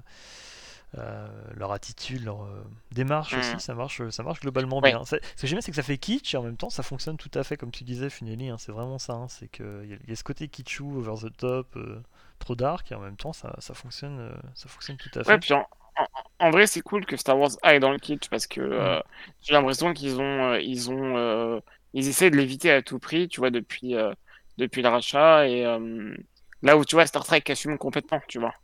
Euh, 0.98 1.28
leur 1.54 1.72
attitude, 1.72 2.24
leur 2.24 2.42
euh, 2.44 2.62
démarche 2.92 3.38
aussi, 3.38 3.60
ça 3.60 3.74
marche, 3.74 4.06
ça 4.10 4.22
marche 4.22 4.40
globalement 4.40 4.82
bien. 4.82 5.04
Ce 5.04 5.16
que 5.16 5.46
j'aime 5.46 5.60
c'est 5.60 5.70
que 5.72 5.76
ça 5.76 5.82
fait 5.82 5.98
kitsch 5.98 6.34
et 6.34 6.36
en 6.36 6.42
même 6.42 6.56
temps, 6.56 6.70
ça 6.70 6.82
fonctionne 6.82 7.16
tout 7.16 7.30
à 7.34 7.44
fait 7.44 7.56
comme 7.56 7.70
tu 7.70 7.84
disais, 7.84 8.10
Funeli. 8.10 8.48
hein, 8.50 8.56
c'est 8.58 8.72
vraiment 8.72 8.98
ça. 8.98 9.14
hein, 9.14 9.28
c'est 9.28 9.48
qu'il 9.48 9.64
y, 9.86 9.94
a- 9.94 9.98
y 10.08 10.12
a 10.12 10.16
ce 10.16 10.24
côté 10.24 10.48
kitschou, 10.48 10.98
over 10.98 11.14
the 11.28 11.36
top, 11.36 11.76
euh, 11.76 12.00
trop 12.38 12.54
dark, 12.56 12.90
et 12.92 12.94
en 12.94 13.00
même 13.00 13.16
temps, 13.16 13.32
ça, 13.32 13.54
ça 13.60 13.74
fonctionne, 13.74 14.18
euh, 14.20 14.32
ça 14.54 14.68
fonctionne 14.68 14.96
tout 14.98 15.10
à 15.14 15.24
fait. 15.24 15.32
Ouais, 15.32 15.38
puis 15.38 15.52
en, 15.54 15.60
en- 15.96 16.06
en 16.46 16.50
vrai, 16.50 16.66
c'est 16.66 16.80
cool 16.80 17.06
que 17.06 17.16
Star 17.16 17.38
Wars 17.38 17.50
aille 17.62 17.80
dans 17.80 17.90
le 17.92 17.98
kitsch 17.98 18.28
parce 18.28 18.46
que 18.46 18.60
euh, 18.60 19.00
j'ai 19.40 19.52
l'impression 19.54 19.92
qu'ils 19.92 20.20
ont, 20.20 20.52
euh, 20.54 20.60
ils 20.60 20.90
ont, 20.90 21.16
euh, 21.16 21.60
ils 21.92 22.08
essaient 22.08 22.30
de 22.30 22.36
l'éviter 22.36 22.70
à 22.72 22.82
tout 22.82 22.98
prix, 22.98 23.28
tu 23.28 23.40
vois, 23.40 23.50
depuis, 23.50 23.94
euh, 23.96 24.12
depuis 24.58 24.82
le 24.82 24.88
rachat 24.88 25.48
et 25.48 25.64
euh, 25.64 26.14
là 26.62 26.76
où 26.76 26.84
tu 26.84 26.96
vois 26.96 27.06
Star 27.06 27.24
Trek 27.24 27.42
assume 27.48 27.78
complètement, 27.78 28.20
tu 28.28 28.38
vois. 28.40 28.54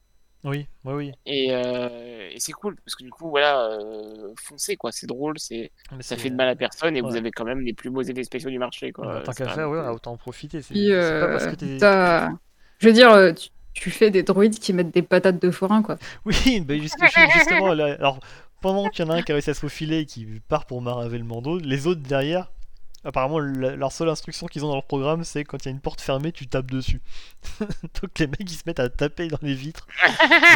Oui, 0.44 0.66
oui, 0.84 0.92
oui. 0.94 1.12
Et, 1.26 1.48
euh, 1.50 2.28
et 2.32 2.38
c'est 2.38 2.52
cool 2.52 2.76
parce 2.84 2.94
que 2.94 3.02
du 3.02 3.10
coup, 3.10 3.28
voilà, 3.28 3.60
euh, 3.72 4.32
foncez 4.40 4.76
quoi, 4.76 4.92
c'est 4.92 5.06
drôle, 5.08 5.38
c'est, 5.38 5.72
Mais 5.90 6.02
ça 6.02 6.14
c'est- 6.16 6.22
fait 6.22 6.30
de 6.30 6.36
mal 6.36 6.48
à 6.48 6.54
personne 6.54 6.96
et 6.96 7.00
vous 7.00 7.16
avez 7.16 7.30
quand 7.32 7.44
même 7.44 7.60
les 7.60 7.72
plus 7.72 7.90
beaux 7.90 8.02
effets 8.02 8.22
spéciaux 8.24 8.50
du 8.50 8.58
marché, 8.58 8.92
quoi. 8.92 9.04
bah, 9.06 9.20
tant 9.24 9.32
qu'à 9.32 9.48
faire, 9.48 9.68
ouais, 9.68 9.80
autant 9.88 10.12
en 10.12 10.16
profiter. 10.16 10.62
C'est 10.62 10.74
Puis, 10.74 10.86
c'est 10.90 11.20
pas 11.20 11.28
parce 11.28 11.44
euh, 11.44 11.50
que 11.50 11.56
t'es- 11.56 11.78
t'as- 11.78 12.30
Je 12.78 12.86
veux 12.86 12.92
dire, 12.94 13.10
euh, 13.10 13.32
tu, 13.32 13.48
tu 13.74 13.90
fais 13.90 14.10
des 14.10 14.22
droïdes 14.22 14.58
qui 14.58 14.72
mettent 14.72 14.94
des 14.94 15.02
patates 15.02 15.42
de 15.42 15.50
forain, 15.50 15.82
quoi. 15.82 15.98
Oui, 16.24 16.60
bah 16.60 16.76
juste- 16.78 16.96
justement, 17.34 17.74
là, 17.74 17.94
alors 17.98 18.20
pendant 18.60 18.88
qu'il 18.88 19.04
y 19.04 19.08
en 19.08 19.10
a 19.12 19.16
un 19.16 19.22
qui 19.22 19.32
a 19.32 19.34
réussi 19.34 19.50
à 19.50 19.54
se 19.54 19.60
faufiler 19.60 19.98
et 20.00 20.06
qui 20.06 20.26
part 20.48 20.66
pour 20.66 20.80
maraver 20.82 21.18
le 21.18 21.24
Mando, 21.24 21.58
les 21.58 21.86
autres 21.88 22.00
derrière, 22.02 22.50
apparemment, 23.08 23.38
la- 23.40 23.74
leur 23.76 23.92
seule 23.92 24.08
instruction 24.08 24.46
qu'ils 24.46 24.64
ont 24.64 24.68
dans 24.68 24.74
leur 24.74 24.86
programme, 24.86 25.24
c'est 25.24 25.44
quand 25.44 25.58
il 25.64 25.66
y 25.66 25.68
a 25.68 25.72
une 25.72 25.80
porte 25.80 26.00
fermée, 26.00 26.32
tu 26.32 26.46
tapes 26.46 26.70
dessus. 26.70 27.00
Donc 28.02 28.18
les 28.18 28.26
mecs, 28.28 28.40
ils 28.50 28.50
se 28.56 28.62
mettent 28.66 28.80
à 28.80 28.88
taper 28.88 29.28
dans 29.28 29.38
les 29.42 29.54
vitres 29.54 29.86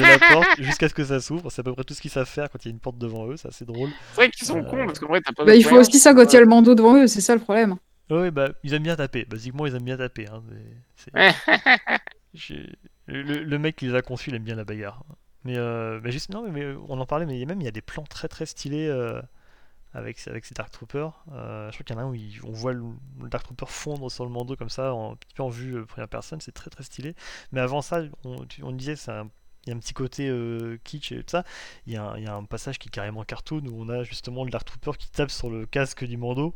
de 0.00 0.04
la 0.04 0.18
porte 0.18 0.48
jusqu'à 0.58 0.88
ce 0.88 0.94
que 0.94 1.04
ça 1.04 1.20
s'ouvre. 1.20 1.50
C'est 1.50 1.60
à 1.60 1.64
peu 1.64 1.72
près 1.72 1.84
tout 1.84 1.94
ce 1.94 2.00
qu'ils 2.00 2.10
savent 2.10 2.28
faire 2.28 2.50
quand 2.50 2.64
il 2.64 2.68
y 2.68 2.70
a 2.70 2.74
une 2.74 2.80
porte 2.80 2.98
devant 2.98 3.26
eux. 3.26 3.36
C'est 3.36 3.48
assez 3.48 3.64
drôle. 3.64 3.90
C'est 4.10 4.16
vrai 4.16 4.30
qu'ils 4.30 4.46
sont 4.46 4.58
Euh, 4.58 4.62
cons 4.62 4.86
parce 4.86 4.98
qu'en 4.98 5.08
vrai, 5.08 5.20
t'as 5.20 5.32
pas 5.32 5.44
Bah, 5.44 5.54
il 5.56 5.64
faut 5.64 5.76
aussi 5.76 5.98
ça 5.98 6.14
quand 6.14 6.24
il 6.24 6.34
y 6.34 6.36
a 6.36 6.40
le 6.40 6.46
bandeau 6.46 6.74
devant 6.74 6.96
eux, 6.96 7.06
c'est 7.06 7.20
ça 7.20 7.34
le 7.34 7.40
problème. 7.40 7.76
Ouais, 8.10 8.30
bah, 8.30 8.50
ils 8.62 8.74
aiment 8.74 8.82
bien 8.82 8.96
taper. 8.96 9.24
Basiquement, 9.24 9.66
ils 9.66 9.74
aiment 9.74 9.84
bien 9.84 9.96
taper. 9.96 10.26
hein, 10.28 10.42
mais 10.50 11.12
Le, 13.06 13.22
le- 13.22 13.42
le 13.42 13.58
mec 13.58 13.76
qui 13.76 13.86
les 13.86 13.94
a 13.94 14.02
conçus, 14.02 14.30
il 14.30 14.36
aime 14.36 14.44
bien 14.44 14.54
la 14.54 14.64
bagarre. 14.64 15.02
Mais, 15.44 15.56
euh, 15.58 16.00
mais 16.02 16.12
juste, 16.12 16.30
non, 16.30 16.42
mais, 16.42 16.50
mais 16.50 16.74
on 16.88 17.00
en 17.00 17.06
parlait, 17.06 17.26
mais 17.26 17.34
il 17.36 17.40
y 17.40 17.42
a 17.42 17.46
même 17.46 17.60
il 17.60 17.64
y 17.64 17.68
a 17.68 17.72
des 17.72 17.82
plans 17.82 18.04
très 18.04 18.28
très 18.28 18.46
stylés 18.46 18.86
euh, 18.86 19.20
avec, 19.94 20.18
avec 20.28 20.44
ces 20.44 20.54
Dark 20.54 20.70
Troopers. 20.70 21.12
Euh, 21.32 21.70
je 21.70 21.76
crois 21.76 21.84
qu'il 21.84 21.94
y 21.96 21.98
en 21.98 22.02
a 22.02 22.04
un 22.04 22.10
où 22.10 22.14
il- 22.14 22.40
on 22.44 22.52
voit 22.52 22.72
le, 22.72 22.84
le 23.22 23.28
Dark 23.28 23.44
Trooper 23.44 23.66
fondre 23.68 24.10
sur 24.10 24.24
le 24.24 24.30
Mando 24.30 24.56
comme 24.56 24.70
ça, 24.70 24.94
en, 24.94 25.12
un 25.12 25.16
petit 25.16 25.34
peu 25.34 25.42
en 25.42 25.48
vue 25.48 25.76
euh, 25.76 25.84
première 25.86 26.08
personne, 26.08 26.40
c'est 26.40 26.52
très 26.52 26.70
très 26.70 26.84
stylé. 26.84 27.14
Mais 27.52 27.60
avant 27.60 27.82
ça, 27.82 28.02
on, 28.24 28.72
disait, 28.72 28.96
c'est 28.96 29.10
un- 29.12 29.28
il 29.66 29.70
y 29.70 29.72
a 29.72 29.76
un 29.76 29.78
petit 29.78 29.92
côté 29.94 30.28
euh, 30.28 30.78
kitsch 30.84 31.12
et 31.12 31.18
tout 31.18 31.30
ça. 31.30 31.44
Il 31.86 31.92
y, 31.92 31.96
a 31.96 32.02
un, 32.04 32.16
il 32.18 32.24
y 32.24 32.26
a 32.26 32.34
un 32.34 32.44
passage 32.44 32.78
qui 32.78 32.88
est 32.88 32.90
carrément 32.90 33.22
cartoon 33.24 33.62
où 33.66 33.80
on 33.82 33.88
a 33.90 34.02
justement 34.02 34.44
le 34.44 34.50
Dark 34.50 34.64
Trooper 34.66 34.92
qui 34.98 35.10
tape 35.10 35.30
sur 35.30 35.50
le 35.50 35.66
casque 35.66 36.04
du 36.04 36.16
Mando. 36.16 36.54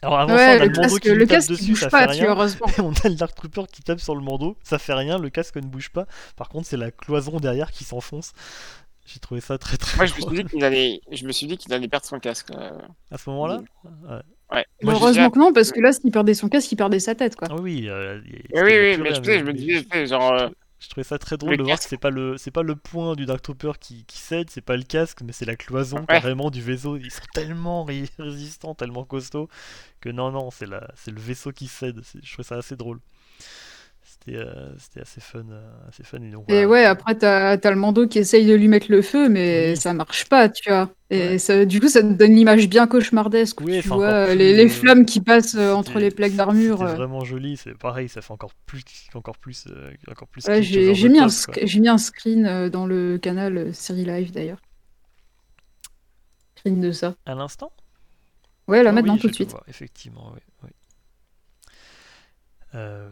Alors 0.00 0.20
avant 0.20 0.38
ça, 0.38 0.54
on 0.54 0.60
a 0.60 0.64
le 0.64 0.66
le 0.66 0.70
Mando 0.70 0.98
qui 0.98 1.08
le 1.14 1.26
tape 1.26 1.28
casque 1.28 1.50
dessus, 1.50 1.72
bouge 1.72 1.80
ça 1.80 1.90
pas, 1.90 2.06
fait 2.06 2.06
rien. 2.06 2.30
heureusement. 2.30 2.66
on 2.78 2.92
a 2.92 3.08
le 3.08 3.14
Dark 3.16 3.34
Trooper 3.34 3.64
qui 3.72 3.82
tape 3.82 4.00
sur 4.00 4.14
le 4.14 4.20
Mando, 4.22 4.56
ça 4.62 4.78
fait 4.78 4.94
rien, 4.94 5.18
le 5.18 5.28
casque 5.30 5.56
ne 5.56 5.62
bouge 5.66 5.90
pas. 5.90 6.06
Par 6.36 6.48
contre, 6.48 6.66
c'est 6.68 6.76
la 6.76 6.90
cloison 6.92 7.38
derrière 7.40 7.72
qui 7.72 7.84
s'enfonce. 7.84 8.32
J'ai 9.10 9.20
trouvé 9.20 9.40
ça 9.40 9.56
très 9.58 9.76
très 9.78 9.96
Moi, 9.96 10.04
je 10.06 10.14
me 10.14 10.20
drôle. 10.20 10.34
suis 10.34 10.44
dit 10.44 10.50
qu'il 10.50 10.64
allait, 10.64 11.00
je 11.10 11.26
me 11.26 11.32
suis 11.32 11.46
dit 11.46 11.56
qu'il 11.56 11.72
allait 11.72 11.88
perdre 11.88 12.04
son 12.06 12.18
casque. 12.20 12.50
euh. 12.52 12.78
à 13.10 13.16
ce 13.18 13.30
moment-là. 13.30 13.62
Ouais. 13.84 13.90
Ouais. 14.10 14.20
Moi, 14.50 14.64
Mais 14.82 14.92
heureusement 14.92 15.30
que 15.30 15.38
non, 15.38 15.52
parce 15.52 15.72
que 15.72 15.80
là, 15.80 15.92
s'il 15.92 16.10
perdait 16.10 16.34
son 16.34 16.48
casque, 16.48 16.70
il 16.72 16.76
perdait 16.76 17.00
sa 17.00 17.14
tête, 17.14 17.34
quoi. 17.36 17.48
Ah 17.50 17.56
oui, 17.56 17.88
euh, 17.88 18.20
Oui, 18.24 18.96
mais 18.98 19.14
je, 19.14 19.22
sais, 19.22 19.38
je 19.38 19.44
me 19.44 19.52
mais 19.52 19.54
disais, 19.54 20.06
genre, 20.06 20.32
euh, 20.32 20.48
Je 20.78 20.88
trouvais 20.88 21.04
ça 21.04 21.18
très 21.18 21.36
drôle 21.38 21.52
Le 21.52 21.56
de 21.58 21.62
voir 21.64 21.78
que 21.78 21.84
c'est 21.84 21.98
pas 21.98 22.10
le 22.10 22.36
c'est 22.38 22.50
pas 22.50 22.62
le 22.62 22.76
point 22.76 23.14
du 23.16 23.24
Dark 23.26 23.42
Trooper 23.42 23.72
qui, 23.80 24.04
qui 24.06 24.18
cède, 24.18 24.48
c'est 24.50 24.60
pas 24.62 24.76
le 24.76 24.84
casque, 24.84 25.20
mais 25.22 25.32
c'est 25.32 25.44
la 25.46 25.56
cloison 25.56 25.98
Ouais. 25.98 26.04
carrément 26.06 26.50
du 26.50 26.60
vaisseau. 26.62 26.96
Ils 26.96 27.10
sont 27.10 27.22
tellement 27.34 27.84
ré- 27.84 28.08
résistants, 28.18 28.74
tellement 28.74 29.04
costauds 29.04 29.48
que 30.00 30.08
non 30.10 30.30
non, 30.32 30.50
c'est 30.50 30.66
la 30.66 30.86
c'est 30.96 31.10
le 31.10 31.20
vaisseau 31.20 31.50
qui 31.52 31.66
cède. 31.66 32.00
Je 32.22 32.32
trouvais 32.32 32.46
ça 32.46 32.56
assez 32.56 32.76
drôle. 32.76 33.00
C'était 34.28 34.36
euh, 34.40 34.76
c'était 34.78 35.00
assez 35.00 35.20
fun, 35.20 35.44
euh, 35.50 35.70
assez 35.88 36.02
fun. 36.04 36.18
Et, 36.22 36.30
donc, 36.30 36.50
Et 36.50 36.66
ouais, 36.66 36.84
après, 36.84 37.14
t'as 37.16 37.52
as 37.52 37.70
le 37.70 37.76
Mando 37.76 38.06
qui 38.06 38.18
essaye 38.18 38.46
de 38.46 38.54
lui 38.54 38.68
mettre 38.68 38.90
le 38.90 39.00
feu, 39.00 39.28
mais 39.28 39.70
Oui. 39.70 39.76
ça 39.76 39.94
marche 39.94 40.28
pas, 40.28 40.48
tu 40.48 40.68
vois. 40.68 40.90
Et 41.10 41.18
Ouais. 41.30 41.38
ça, 41.38 41.64
du 41.64 41.80
coup, 41.80 41.88
ça 41.88 42.02
te 42.02 42.08
donne 42.12 42.34
l'image 42.34 42.68
bien 42.68 42.86
cauchemardesque. 42.86 43.60
Oui, 43.62 43.76
tu 43.80 43.88
c'est 43.88 43.94
vois 43.94 44.34
les, 44.34 44.64
euh, 44.66 44.68
flammes 44.68 45.06
qui 45.06 45.20
passent 45.20 45.54
entre 45.56 45.98
les 45.98 46.10
plaques 46.10 46.34
d'armure. 46.34 46.82
Euh. 46.82 46.94
vraiment 46.94 47.24
joli, 47.24 47.56
c'est 47.56 47.74
pareil, 47.74 48.08
ça 48.08 48.20
fait 48.20 48.32
encore 48.32 48.52
plus 48.66 48.82
encore 49.14 49.38
plus 49.38 49.66
encore 50.10 50.28
plus 50.28 50.46
Ouais, 50.46 50.62
j'ai 50.62 50.92
mis, 50.92 51.20
mis 51.80 51.88
un 51.88 51.98
screen 51.98 52.68
dans 52.68 52.86
le 52.86 53.16
canal 53.18 53.72
Série 53.72 54.04
Live 54.04 54.32
d'ailleurs. 54.32 54.60
Screen 56.56 56.80
de 56.80 56.92
ça. 56.92 57.14
À 57.24 57.34
l'instant? 57.34 57.72
Ouais, 58.66 58.82
là 58.82 58.90
Ah 58.90 58.92
maintenant 58.92 59.14
oui, 59.14 59.20
tout 59.20 59.28
de 59.28 59.34
suite. 59.34 59.54
effectivement, 59.68 60.32
oui. 60.34 60.40
oui. 60.64 60.70
Euh, 62.74 63.08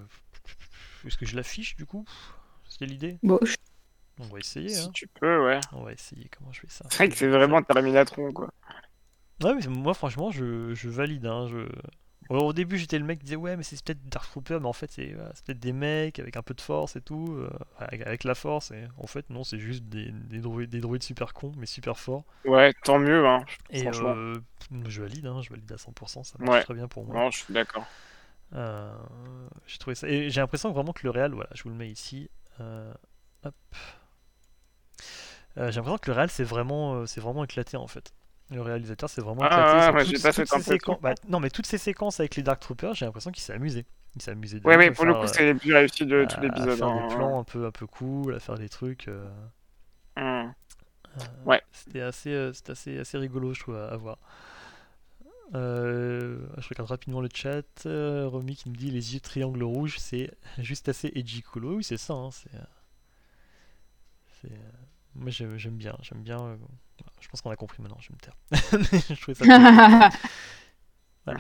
Est-ce 1.07 1.17
que 1.19 1.27
je 1.27 1.37
l'affiche 1.37 1.77
du 1.77 1.87
coup? 1.87 2.05
C'était 2.69 2.87
l'idée? 2.87 3.19
Bon, 3.23 3.39
je- 3.43 3.57
On 4.19 4.25
va 4.27 4.39
essayer, 4.39 4.71
si 4.71 4.89
hein. 4.89 4.91
tu 4.95 5.07
peux, 5.09 5.45
ouais. 5.47 5.61
On 5.73 5.83
va 5.83 5.93
essayer 5.93 6.29
comment 6.37 6.53
je 6.53 6.61
fais 6.61 6.69
ça. 6.71 6.87
C'est 6.91 6.97
vrai 6.99 7.09
que 7.11 7.17
c'est 7.17 7.29
vraiment 7.29 7.63
Terminatron, 7.63 8.33
quoi. 8.33 8.49
Ouais, 9.43 9.55
mais 9.55 9.67
moi 9.67 9.95
franchement, 9.95 10.31
je, 10.31 10.75
je 10.75 10.89
valide. 10.89 11.27
Hein, 11.27 11.47
je... 11.49 11.69
Au 12.29 12.39
au 12.39 12.53
début, 12.53 12.79
j'étais 12.79 12.99
le 12.99 13.05
mec 13.05 13.19
qui 13.21 13.25
disait 13.27 13.37
ouais, 13.37 13.57
mais 13.57 13.63
c'est 13.63 13.81
peut-être 13.85 14.05
Dark 14.09 14.29
Trooper, 14.31 14.59
mais 14.61 14.67
en 14.67 14.73
fait, 14.73 14.91
c'est 14.91 15.13
voilà, 15.13 15.31
c'est 15.35 15.45
peut-être 15.45 15.61
des 15.61 15.73
mecs 15.73 16.19
avec 16.19 16.37
un 16.37 16.43
peu 16.43 16.55
de 16.55 16.61
force 16.61 16.97
et 16.97 17.01
tout, 17.01 17.35
euh, 17.39 17.51
avec, 17.79 18.01
avec 18.03 18.25
la 18.25 18.35
force. 18.35 18.71
Et 18.73 18.85
en 18.99 19.07
fait, 19.07 19.29
non, 19.31 19.45
c'est 19.45 19.59
juste 19.59 19.85
des, 19.85 20.11
des, 20.11 20.41
droïdes, 20.41 20.71
des 20.71 20.81
droïdes 20.81 21.03
super 21.05 21.35
cons, 21.35 21.53
mais 21.57 21.67
super 21.67 21.99
forts. 21.99 22.25
Ouais, 22.47 22.73
tant 22.85 22.99
mieux, 22.99 23.27
hein. 23.27 23.45
Et 23.71 23.83
Franchement. 23.83 24.17
euh, 24.17 24.41
je 24.89 25.03
valide, 25.03 25.27
hein, 25.27 25.43
je 25.43 25.51
valide 25.51 25.71
à 25.73 25.79
100%, 25.79 26.25
ça 26.25 26.39
marche 26.39 26.51
Ouais. 26.51 26.61
très 26.61 26.75
bien 26.75 26.89
pour 26.89 27.05
moi. 27.05 27.15
Non, 27.15 27.31
je 27.31 27.39
suis 27.39 27.53
d'accord. 27.55 27.87
Euh, 28.55 28.95
j'ai 29.67 29.79
trouvé 29.79 29.95
ça. 29.97 30.09
Et 30.09 30.31
j'ai 30.31 30.41
l'impression 30.41 30.71
vraiment 30.73 30.93
que 30.93 31.01
le 31.05 31.11
Real, 31.11 31.33
voilà, 31.33 31.51
je 31.55 31.63
vous 31.65 31.71
le 31.71 31.75
mets 31.75 31.91
ici. 31.91 32.31
euh, 32.61 32.93
hop. 33.45 33.55
Euh, 35.59 35.71
j'ai 35.71 35.77
l'impression 35.77 35.99
que 35.99 36.11
le 36.11 36.17
Real 36.17 36.31
c'est 36.31 36.45
vraiment, 36.45 37.07
c'est 37.07 37.21
vraiment 37.21 37.45
éclaté 37.45 37.77
en 37.77 37.87
fait. 37.87 38.13
Le 38.51 38.61
réalisateur 38.63 39.09
c'est 39.11 39.21
vraiment 39.23 39.43
Ah, 39.43 39.47
éclaté. 39.47 40.17
ouais, 40.17 40.33
pas 40.47 40.61
séquences- 40.61 41.01
bah, 41.01 41.15
non, 41.29 41.41
mais 41.41 41.51
toutes 41.51 41.67
ces 41.67 41.79
séquences 41.79 42.21
avec 42.21 42.37
les 42.37 42.43
Dark 42.43 42.61
Troopers, 42.61 42.95
j'ai 42.95 43.05
l'impression 43.07 43.31
qu'il 43.33 43.43
s'est 43.43 43.55
amusé. 43.55 43.85
Il 44.15 44.23
s'est 44.23 44.31
amusé. 44.31 44.61
de 44.61 44.67
Ouais, 44.67 44.75
ouf 44.75 44.79
mais 44.81 44.91
pour 44.93 45.05
le 45.05 45.15
coup, 45.15 45.27
c'est 45.27 45.45
les 45.45 45.55
plus 45.55 45.75
réussis 45.75 46.07
de 46.07 46.25
tout 46.27 46.41
l'épisode. 46.41 46.79
faire 46.79 46.89
hein. 46.89 47.09
des 47.09 47.15
plans 47.15 47.41
un 47.41 47.45
peu, 47.45 47.67
un 47.67 47.71
peu 47.71 47.87
cool, 47.87 48.35
à 48.35 48.41
faire 48.41 48.57
des 48.57 48.69
trucs. 48.69 49.09
euh, 49.09 49.29
euh, 50.19 50.45
Ouais. 51.45 51.61
C'était 51.73 52.01
assez, 52.03 52.33
euh, 52.33 52.53
assez, 52.69 52.99
assez 52.99 53.19
rigolo, 53.19 53.53
je 53.55 53.61
trouve, 53.61 53.77
à, 53.77 53.89
à 53.89 53.97
voir. 53.97 54.19
Euh, 55.55 56.39
je 56.59 56.69
regarde 56.69 56.89
rapidement 56.91 57.21
le 57.21 57.29
chat. 57.33 57.63
Euh, 57.87 58.29
Romy 58.29 58.57
qui 58.57 58.69
me 58.71 58.75
dit 58.77 58.91
les 58.91 59.15
yeux 59.15 59.21
triangle 59.21 59.63
rouge, 59.63 59.97
c'est 59.99 60.33
juste 60.59 60.89
assez 60.89 61.13
edgy 61.15 61.43
cool. 61.43 61.67
Oui, 61.67 61.85
c'est 61.85 61.97
ça. 61.97 62.15
hein, 62.15 62.31
c'est, 62.33 62.55
euh, 62.55 62.61
c'est, 64.41 64.53
euh, 64.53 64.73
moi 65.15 65.31
j'aime, 65.31 65.57
j'aime 65.59 65.77
bien, 65.77 65.97
j'aime 66.03 66.23
bien. 66.23 66.41
euh, 66.41 66.57
je 67.21 67.29
pense 67.29 67.41
qu'on 67.41 67.51
a 67.51 67.57
compris 67.57 67.83
maintenant. 67.83 67.99
Je 68.01 68.09
vais 68.09 68.15
me 68.15 68.21
taire. 68.21 68.37
je 69.17 69.21
trouvais 69.21 69.35
ça. 69.35 69.49
cool. 69.49 69.65
Ouais, 71.27 71.35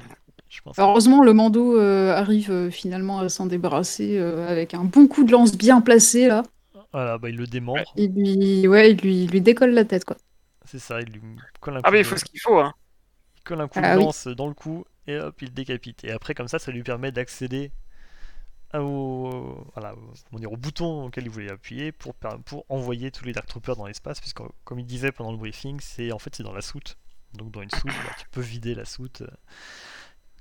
je 0.48 0.60
pense. 0.62 0.76
Heureusement, 0.78 1.22
le 1.22 1.32
Mando 1.32 1.78
euh, 1.78 2.14
arrive 2.14 2.50
euh, 2.50 2.70
finalement 2.70 3.18
à 3.20 3.28
s'en 3.28 3.46
débarrasser 3.46 4.18
euh, 4.18 4.46
avec 4.48 4.74
un 4.74 4.84
bon 4.84 5.06
coup 5.08 5.24
de 5.24 5.32
lance 5.32 5.56
bien 5.56 5.80
placé 5.80 6.28
là. 6.28 6.42
Voilà, 6.92 7.18
bah 7.18 7.28
il 7.30 7.36
le 7.36 7.46
démembre. 7.46 7.96
Il 7.96 8.14
lui, 8.14 8.68
ouais, 8.68 8.92
il 8.92 8.98
lui, 9.00 9.24
il 9.24 9.30
lui 9.30 9.40
décolle 9.40 9.70
la 9.72 9.84
tête 9.84 10.04
quoi. 10.04 10.16
C'est 10.64 10.78
ça. 10.78 11.00
Il 11.00 11.08
lui 11.12 11.22
colle 11.60 11.78
un 11.78 11.82
Ah, 11.82 11.90
mais 11.90 12.00
il 12.00 12.02
de- 12.02 12.08
faut 12.08 12.16
ce 12.16 12.24
qu'il 12.24 12.40
faut, 12.40 12.58
hein. 12.58 12.74
Colle 13.46 13.60
un 13.62 13.68
coup 13.68 13.82
Ah 13.82 13.94
de 13.94 13.96
oui. 13.96 14.06
lance 14.06 14.26
dans 14.28 14.48
le 14.48 14.54
cou 14.54 14.84
et 15.06 15.18
hop, 15.18 15.40
il 15.42 15.54
décapite. 15.54 16.04
Et 16.04 16.12
après, 16.12 16.34
comme 16.34 16.48
ça, 16.48 16.58
ça 16.58 16.72
lui 16.72 16.82
permet 16.82 17.12
d'accéder 17.12 17.72
au, 18.74 19.64
voilà, 19.74 19.94
dire, 20.32 20.52
au 20.52 20.56
bouton 20.56 21.06
auquel 21.06 21.24
il 21.24 21.30
voulait 21.30 21.50
appuyer 21.50 21.92
pour, 21.92 22.14
pour 22.44 22.66
envoyer 22.68 23.10
tous 23.10 23.24
les 23.24 23.32
Dark 23.32 23.46
Troopers 23.48 23.76
dans 23.76 23.86
l'espace, 23.86 24.20
puisque 24.20 24.40
comme 24.64 24.78
il 24.78 24.86
disait 24.86 25.12
pendant 25.12 25.30
le 25.32 25.38
briefing, 25.38 25.78
c'est 25.80 26.12
en 26.12 26.18
fait 26.18 26.34
c'est 26.34 26.42
dans 26.42 26.52
la 26.52 26.60
soute. 26.62 26.98
Donc 27.34 27.52
dans 27.52 27.62
une 27.62 27.70
soute, 27.70 28.00
bah, 28.04 28.10
tu 28.18 28.26
peux 28.30 28.40
vider 28.40 28.74
la 28.74 28.84
soute 28.84 29.22
euh, 29.22 29.28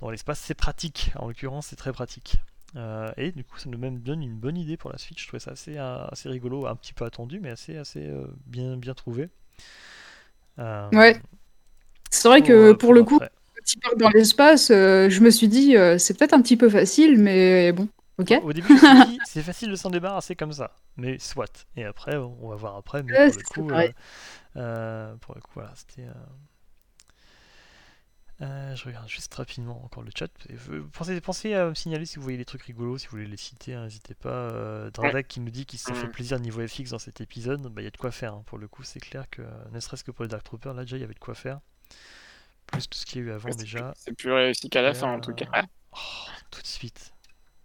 dans 0.00 0.10
l'espace. 0.10 0.40
C'est 0.40 0.54
pratique, 0.54 1.12
en 1.16 1.28
l'occurrence, 1.28 1.68
c'est 1.68 1.76
très 1.76 1.92
pratique. 1.92 2.38
Euh, 2.76 3.10
et 3.16 3.32
du 3.32 3.44
coup, 3.44 3.58
ça 3.58 3.68
nous 3.70 3.78
même 3.78 4.00
donne 4.00 4.22
une 4.22 4.36
bonne 4.36 4.56
idée 4.56 4.76
pour 4.76 4.90
la 4.90 4.98
suite. 4.98 5.18
Je 5.20 5.26
trouvais 5.26 5.40
ça 5.40 5.52
assez, 5.52 5.78
euh, 5.78 6.06
assez 6.08 6.28
rigolo, 6.28 6.66
un 6.66 6.76
petit 6.76 6.92
peu 6.92 7.04
attendu, 7.04 7.40
mais 7.40 7.50
assez, 7.50 7.76
assez 7.76 8.06
euh, 8.06 8.26
bien, 8.46 8.76
bien 8.76 8.94
trouvé. 8.94 9.30
Euh, 10.58 10.90
Ouais. 10.92 11.20
C'est 12.10 12.28
vrai 12.28 12.42
que 12.42 12.72
pour 12.72 12.94
le 12.94 13.02
coup, 13.04 13.18
quand 13.18 13.72
il 13.74 13.80
part 13.80 13.96
dans 13.96 14.08
l'espace, 14.10 14.70
euh, 14.70 15.08
je 15.10 15.20
me 15.20 15.30
suis 15.30 15.48
dit 15.48 15.76
euh, 15.76 15.98
c'est 15.98 16.14
peut-être 16.18 16.32
un 16.34 16.42
petit 16.42 16.56
peu 16.56 16.68
facile, 16.70 17.18
mais 17.18 17.72
bon, 17.72 17.88
ok. 18.18 18.32
Au 18.42 18.52
début, 18.52 18.68
c'est 19.24 19.42
facile 19.42 19.70
de 19.70 19.76
s'en 19.76 19.90
débarrasser 19.90 20.36
comme 20.36 20.52
ça, 20.52 20.74
mais 20.96 21.18
soit. 21.18 21.66
Et 21.76 21.84
après, 21.84 22.16
on 22.16 22.48
va 22.48 22.56
voir 22.56 22.76
après, 22.76 23.02
mais 23.02 23.12
Ouais, 23.12 23.30
pour 23.30 23.36
le 23.36 23.42
coup, 23.42 23.70
euh, 24.56 25.14
pour 25.16 25.34
le 25.34 25.40
coup, 25.40 25.50
voilà, 25.54 25.72
c'était. 25.74 26.02
euh, 26.08 26.12
euh, 28.42 28.76
je 28.76 28.84
regarde 28.84 29.08
juste 29.08 29.32
rapidement 29.32 29.82
encore 29.82 30.02
le 30.02 30.10
chat. 30.14 30.28
Pensez, 30.92 31.18
pensez 31.22 31.54
à 31.54 31.68
me 31.70 31.74
signaler 31.74 32.04
si 32.04 32.16
vous 32.16 32.22
voyez 32.22 32.36
des 32.36 32.44
trucs 32.44 32.62
rigolos, 32.64 32.98
si 32.98 33.06
vous 33.06 33.12
voulez 33.12 33.26
les 33.26 33.36
citer, 33.38 33.72
hein, 33.74 33.84
n'hésitez 33.84 34.14
pas. 34.14 34.90
Dradak 34.92 35.26
qui 35.26 35.40
nous 35.40 35.50
dit 35.50 35.64
qu'il 35.64 35.78
s'est 35.78 35.94
fait 35.94 36.06
Mhm. 36.06 36.12
plaisir 36.12 36.38
niveau 36.40 36.66
FX 36.66 36.90
dans 36.90 36.98
cet 36.98 37.22
épisode, 37.22 37.62
bah, 37.68 37.80
il 37.80 37.84
y 37.84 37.88
a 37.88 37.90
de 37.90 37.96
quoi 37.96 38.10
faire. 38.10 38.34
hein, 38.34 38.42
pour 38.46 38.58
le 38.58 38.68
coup, 38.68 38.82
c'est 38.82 39.00
clair 39.00 39.24
que, 39.30 39.40
ne 39.72 39.80
serait-ce 39.80 40.04
que 40.04 40.10
pour 40.10 40.22
les 40.24 40.28
Dark 40.28 40.44
Troopers, 40.44 40.74
là 40.74 40.82
déjà 40.82 40.98
il 40.98 41.00
y 41.00 41.04
avait 41.04 41.14
de 41.14 41.18
quoi 41.18 41.34
faire. 41.34 41.60
Plus 42.66 42.88
tout 42.88 42.98
ce 42.98 43.06
qu'il 43.06 43.22
y 43.22 43.24
a 43.24 43.28
eu 43.28 43.32
avant 43.32 43.50
déjà. 43.50 43.92
C'est 43.96 44.12
plus 44.16 44.32
réussi 44.32 44.68
qu'à 44.68 44.82
la 44.82 44.92
fin, 44.94 45.12
en 45.12 45.20
tout 45.20 45.32
cas. 45.34 45.46
Oh, 45.92 45.96
tout 46.50 46.60
de 46.62 46.66
suite. 46.66 47.12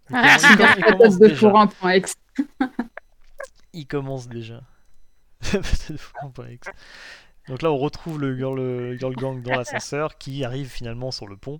Il 0.09 0.15
Ah, 0.19 0.37
commence- 0.37 0.51
il 0.51 0.57
commence- 0.57 0.75
il 0.79 0.83
commence 0.83 1.19
de 1.19 1.27
déjà. 1.27 1.41
Il 3.73 3.87
commence. 3.87 4.27
Donc 7.47 7.61
là, 7.63 7.71
on 7.71 7.77
retrouve 7.77 8.19
le 8.21 8.35
girl, 8.37 8.57
le 8.59 8.97
girl 8.97 9.15
gang 9.15 9.41
dans 9.41 9.55
l'ascenseur 9.55 10.17
qui 10.17 10.43
arrive 10.45 10.69
finalement 10.69 11.11
sur 11.11 11.27
le 11.27 11.35
pont 11.37 11.59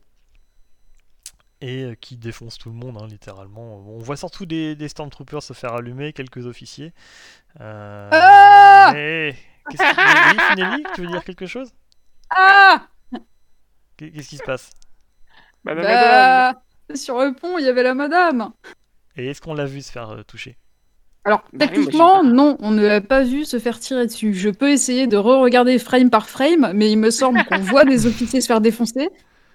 et 1.61 1.83
euh, 1.83 1.95
qui 1.95 2.17
défonce 2.17 2.57
tout 2.57 2.69
le 2.69 2.75
monde, 2.75 2.97
hein, 3.01 3.07
littéralement. 3.07 3.77
On 3.77 3.97
voit 3.99 4.17
surtout 4.17 4.45
des, 4.45 4.75
des 4.75 4.89
Stormtroopers 4.89 5.41
se 5.43 5.53
faire 5.53 5.73
allumer, 5.73 6.11
quelques 6.13 6.45
officiers. 6.45 6.93
Euh, 7.59 8.09
Ah 8.11 8.91
mais 8.93 9.35
qu'est-ce 9.69 9.81
qui... 9.81 10.37
Oui, 10.37 10.43
Finelli, 10.49 10.83
tu 10.95 11.01
veux 11.01 11.07
dire 11.07 11.23
quelque 11.23 11.45
chose? 11.47 11.73
Ah 12.31 12.87
Qu'est-ce 13.97 14.29
qui 14.29 14.37
se 14.37 14.43
passe? 14.43 14.71
Madame, 15.63 15.83
madame. 15.83 16.55
Bah, 16.89 16.95
sur 16.95 17.19
le 17.19 17.33
pont, 17.33 17.57
il 17.57 17.65
y 17.65 17.69
avait 17.69 17.83
la 17.83 17.93
madame. 17.93 18.51
Et 19.15 19.27
est-ce 19.27 19.41
qu'on 19.41 19.53
l'a 19.53 19.65
vu 19.65 19.81
se 19.81 19.91
faire 19.91 20.09
euh, 20.09 20.23
toucher? 20.23 20.57
Alors, 21.23 21.43
Bah 21.53 21.67
techniquement, 21.67 22.23
non, 22.23 22.57
on 22.61 22.71
ne 22.71 22.85
l'a 22.85 22.99
pas 23.01 23.21
vu 23.23 23.45
se 23.45 23.59
faire 23.59 23.79
tirer 23.79 24.07
dessus. 24.07 24.33
Je 24.33 24.49
peux 24.49 24.71
essayer 24.71 25.05
de 25.05 25.17
re-regarder 25.17 25.77
frame 25.77 26.09
par 26.09 26.27
frame, 26.27 26.71
mais 26.73 26.89
il 26.91 26.97
me 26.97 27.11
semble 27.11 27.43
qu'on 27.45 27.59
voit 27.59 27.85
des 27.85 28.07
officiers 28.07 28.41
se 28.41 28.47
faire 28.47 28.61
défoncer. 28.61 29.09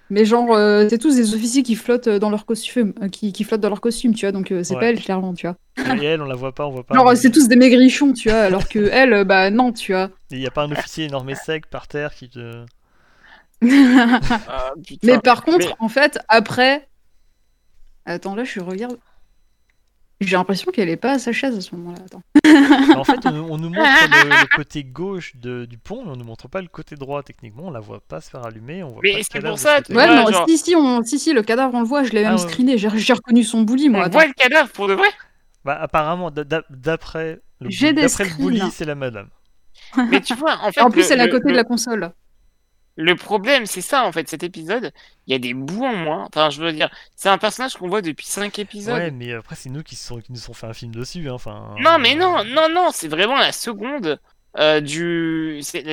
Mais 0.09 0.23
genre, 0.25 0.53
euh, 0.53 0.87
c'est 0.89 0.97
tous 0.99 1.15
des 1.15 1.33
officiers 1.33 1.63
qui 1.63 1.75
flottent 1.75 2.07
dans 2.07 2.29
leur 2.29 2.45
costume, 2.45 2.93
euh, 3.01 3.09
qui, 3.09 3.33
qui 3.33 3.43
flottent 3.43 3.59
dans 3.61 3.69
leur 3.69 3.81
costume, 3.81 4.13
tu 4.15 4.25
vois. 4.25 4.31
Donc 4.31 4.51
euh, 4.51 4.63
c'est 4.63 4.73
Ouais. 4.75 4.79
pas 4.79 4.85
elle 4.87 4.99
clairement, 5.01 5.33
tu 5.33 5.47
vois. 5.47 5.57
Et 6.01 6.05
elle, 6.05 6.21
on 6.21 6.25
la 6.25 6.35
voit 6.35 6.53
pas, 6.53 6.65
on 6.65 6.71
voit 6.71 6.83
pas. 6.85 6.95
Genre 6.95 7.09
mais- 7.09 7.15
c'est 7.15 7.29
tous 7.31 7.47
des 7.47 7.55
maigrichons, 7.57 8.13
tu 8.13 8.29
vois. 8.29 8.39
Alors 8.39 8.67
que 8.69 8.79
elle, 8.91 9.13
euh, 9.13 9.23
bah 9.25 9.49
non, 9.49 9.73
tu 9.73 9.91
vois. 9.91 10.09
Il 10.31 10.39
y 10.39 10.47
a 10.47 10.51
pas 10.51 10.63
un 10.63 10.71
officier 10.71 11.05
énorme 11.05 11.29
et 11.29 11.35
sec 11.35 11.65
par 11.67 11.87
terre 11.87 12.13
qui 12.15 12.29
te. 12.29 12.63
Ah. 13.61 14.71
Mais 15.03 15.19
par 15.19 15.43
contre, 15.43 15.67
Mais- 15.67 15.75
en 15.79 15.89
fait, 15.89 16.19
après. 16.29 16.87
Attends, 18.05 18.35
là, 18.35 18.43
je 18.45 18.59
regarde. 18.61 18.97
J'ai 20.19 20.35
l'impression 20.35 20.71
qu'elle 20.71 20.89
est 20.89 20.97
pas 20.97 21.11
à 21.13 21.19
sa 21.19 21.31
chaise 21.31 21.55
à 21.55 21.61
ce 21.61 21.75
moment-là. 21.75 21.99
Attends. 22.05 22.23
en 22.99 23.03
fait, 23.03 23.19
on, 23.25 23.29
on 23.51 23.57
nous 23.59 23.69
montre 23.69 23.79
le, 24.23 24.29
le 24.29 24.55
côté 24.55 24.83
gauche 24.83 25.35
de- 25.35 25.65
du 25.65 25.77
pont, 25.77 26.03
mais 26.05 26.11
on 26.11 26.15
nous 26.15 26.25
montre 26.25 26.47
pas 26.47 26.61
le 26.61 26.67
côté 26.67 26.95
droit. 26.95 27.21
Techniquement, 27.21 27.63
on 27.67 27.71
la 27.71 27.79
voit 27.79 27.99
pas 27.99 28.19
se 28.19 28.29
faire 28.31 28.43
allumer. 28.43 28.81
On 28.81 28.87
voit 28.89 29.01
Mais 29.03 29.21
c'est 29.29 29.39
pour 29.41 29.59
ça. 29.59 29.77
Ouais, 29.89 30.07
non, 30.07 30.31
genre- 30.31 30.45
si, 30.49 30.57
si, 30.57 30.75
on... 30.75 31.03
si, 31.03 31.19
si, 31.19 31.33
le 31.33 31.43
cadavre, 31.43 31.75
on 31.75 31.81
le 31.81 31.85
voit, 31.85 32.03
je 32.03 32.13
l'ai 32.13 32.23
même 32.23 32.35
Ah 32.37 32.41
ouais. 32.41 32.49
screené. 32.49 32.77
J'ai 32.79 32.89
j'ai 32.97 33.13
reconnu 33.13 33.43
son 33.43 33.61
bully, 33.61 33.89
moi. 33.89 33.99
On 33.99 34.03
Attends. 34.03 34.13
voit 34.17 34.25
le 34.27 34.33
cadavre 34.33 34.69
pour 34.71 34.87
de 34.87 34.93
vrai 34.95 35.07
Bah, 35.63 35.77
apparemment, 35.79 36.31
d'a- 36.31 36.43
d'a- 36.43 36.63
d'après 36.71 37.39
le, 37.61 37.69
bully, 38.39 38.61
c'est 38.71 38.85
la 38.85 38.95
madame. 38.95 39.27
Mais 40.09 40.21
tu 40.21 40.33
vois, 40.33 40.57
en 40.63 40.71
fait. 40.71 40.81
en 40.81 40.89
plus, 40.89 41.07
le- 41.07 41.13
elle 41.13 41.19
est 41.19 41.23
à 41.23 41.25
le- 41.27 41.31
côté 41.31 41.51
de 41.51 41.55
la 41.55 41.63
console. 41.63 42.11
Le 42.97 43.15
problème, 43.15 43.65
c'est 43.67 43.81
ça 43.81 44.03
en 44.05 44.11
fait, 44.11 44.27
cet 44.27 44.43
épisode, 44.43 44.91
il 45.27 45.31
y 45.31 45.35
a 45.35 45.39
des 45.39 45.53
bouts 45.53 45.85
en 45.85 45.95
moins. 45.95 46.25
Enfin, 46.25 46.49
je 46.49 46.61
veux 46.61 46.73
dire, 46.73 46.89
c'est 47.15 47.29
un 47.29 47.37
personnage 47.37 47.75
qu'on 47.77 47.87
voit 47.87 48.01
depuis 48.01 48.25
5 48.25 48.57
épisodes. 48.59 48.95
Ouais, 48.95 49.11
mais 49.11 49.33
après, 49.33 49.55
c'est 49.55 49.69
nous 49.69 49.83
qui, 49.83 49.95
sont, 49.95 50.19
qui 50.19 50.31
nous 50.31 50.49
ont 50.49 50.53
fait 50.53 50.67
un 50.67 50.73
film 50.73 50.93
dessus. 50.95 51.29
hein, 51.29 51.33
Enfin. 51.33 51.75
Non, 51.79 51.99
mais 51.99 52.15
non, 52.15 52.43
non, 52.43 52.69
non, 52.69 52.89
c'est 52.91 53.07
vraiment 53.07 53.37
la 53.37 53.51
seconde 53.51 54.19
euh, 54.57 54.79
du. 54.81 55.59
C'est 55.61 55.83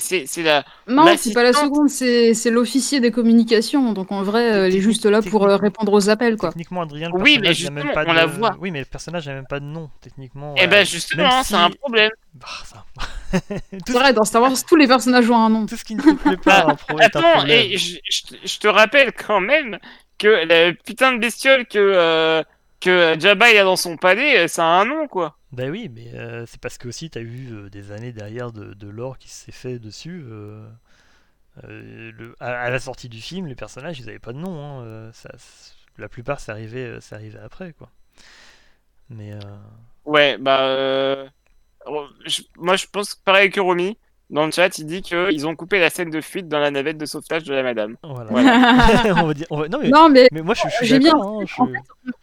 la. 0.43 0.65
Non, 0.89 1.05
c'est 1.17 1.33
pas 1.33 1.43
la 1.43 1.53
seconde, 1.53 1.89
c'est 1.89 2.35
c'est 2.35 2.51
l'officier 2.51 3.01
des 3.01 3.11
communications. 3.11 3.93
Donc 3.93 4.11
en 4.13 4.23
vrai, 4.23 4.53
euh, 4.53 4.67
elle 4.67 4.75
est 4.77 4.81
juste 4.81 5.07
là 5.07 5.21
pour 5.23 5.47
euh, 5.47 5.57
répondre 5.57 5.93
aux 5.93 6.09
appels, 6.09 6.37
quoi. 6.37 6.49
Techniquement, 6.51 6.83
Adrien, 6.83 7.11
le 7.15 7.21
Oui, 7.21 7.39
mais 7.41 7.53
même 7.71 7.93
pas 7.93 8.05
on 8.07 8.11
de... 8.13 8.17
la 8.17 8.27
voit. 8.27 8.57
Oui, 8.61 8.71
mais 8.71 8.81
le 8.81 8.85
personnage 8.87 9.27
n'a 9.27 9.35
même 9.35 9.47
pas 9.47 9.61
de 9.61 9.65
nom, 9.67 9.91
techniquement. 10.01 10.55
Eh 10.57 10.65
euh, 10.65 10.67
ben 10.67 10.87
justement, 10.87 11.43
c'est 11.43 11.55
un 11.55 11.71
problème. 11.71 12.11
bah, 12.35 12.47
ça. 12.65 12.85
C'est 13.87 13.93
vrai, 13.93 14.13
dans 14.13 14.25
Star 14.25 14.43
Wars, 14.43 14.53
tous 14.67 14.77
les 14.77 14.87
personnages 14.87 15.29
ont 15.29 15.37
un 15.37 15.51
nom. 15.51 15.67
tout 15.67 15.77
ce 15.77 15.85
qui 15.85 15.95
ne 15.97 16.03
te 16.03 16.15
plaît 16.15 16.37
pas 16.37 16.65
un 16.69 16.75
pro- 16.75 16.99
est 16.99 17.17
un 17.17 17.21
Attends, 17.21 17.33
problème. 17.35 17.67
et 17.73 17.77
je, 17.77 17.99
je 18.45 18.59
te- 18.59 18.69
rappelle 18.69 19.13
quand 19.13 19.41
même 19.41 19.79
que 20.19 20.29
la 20.47 20.73
putain 20.73 21.13
de 21.13 21.19
bestiole 21.19 21.67
que, 21.67 21.79
euh, 21.79 22.43
que 22.81 23.17
Jabba 23.19 23.51
il 23.51 23.59
a 23.59 23.65
dans 23.65 23.77
son 23.77 23.97
palais, 23.97 24.45
euh, 24.45 24.49
ça 24.49 24.65
a 24.65 24.69
un 24.81 24.85
nom 24.85 25.09
quoi. 25.09 25.37
Bah 25.55 25.67
oui, 25.69 25.89
mais 25.89 26.13
euh, 26.15 26.47
c'est 26.47 26.61
parce 26.61 26.79
que 26.79 26.89
aussi 26.89 27.11
t'as 27.11 27.21
eu 27.21 27.53
euh, 27.53 27.71
des 27.71 27.93
années 27.93 28.13
derrière 28.13 28.51
de, 28.53 28.89
lore 28.89 29.19
qui 29.19 29.29
s'est 29.29 29.53
fait 29.53 29.79
dessus. 29.79 30.25
euh, 30.29 30.69
à, 32.41 32.71
la 32.71 32.79
sortie 32.81 33.09
du 33.09 33.21
film, 33.21 33.47
les 33.47 33.55
personnages 33.55 34.01
ils 34.01 34.09
avaient 34.09 34.19
pas 34.19 34.33
de 34.33 34.39
nom. 34.39 34.61
hein, 34.61 35.11
la 35.99 36.09
plupart 36.09 36.41
c'est 36.41 36.51
arrivé, 36.53 36.99
arrivé 37.13 37.39
après 37.39 37.73
quoi. 37.73 37.91
Mais 39.11 39.33
Ouais, 40.05 40.37
bah. 40.39 41.27
je- 42.27 42.43
moi 42.57 42.77
je 42.77 42.87
pense 42.87 43.15
pareil 43.15 43.51
que 43.51 43.61
Romy. 43.61 43.97
Dans 44.31 44.47
le 44.47 44.51
chat, 44.53 44.79
il 44.79 44.87
dit 44.87 45.03
qu'ils 45.03 45.47
ont 45.47 45.55
coupé 45.55 45.79
la 45.79 45.91
scène 45.91 46.11
de 46.11 46.21
fuite 46.21 46.49
dans 46.49 46.59
la 46.59 46.71
navette 46.71 46.97
de 46.99 47.07
sauvetage 47.07 47.45
de 47.45 47.53
la 47.55 47.63
madame. 47.63 47.97
voilà. 48.03 48.31
Voilà. 48.31 49.15
on 49.23 49.27
va 49.27 49.35
dire, 49.35 49.47
on 49.51 49.59
va- 49.61 49.69
non 49.69 49.79
mais, 49.81 49.91
non, 49.91 50.09
mais 50.09 50.29
mais 50.33 50.41
moi 50.43 50.55
je, 50.55 50.63
je 50.69 50.75
suis 50.77 50.87
j'ai 50.87 50.99
bien- 50.99 51.15
hein, 51.15 51.41
je- 51.45 51.61
en 51.63 51.67
fait, 51.67 51.73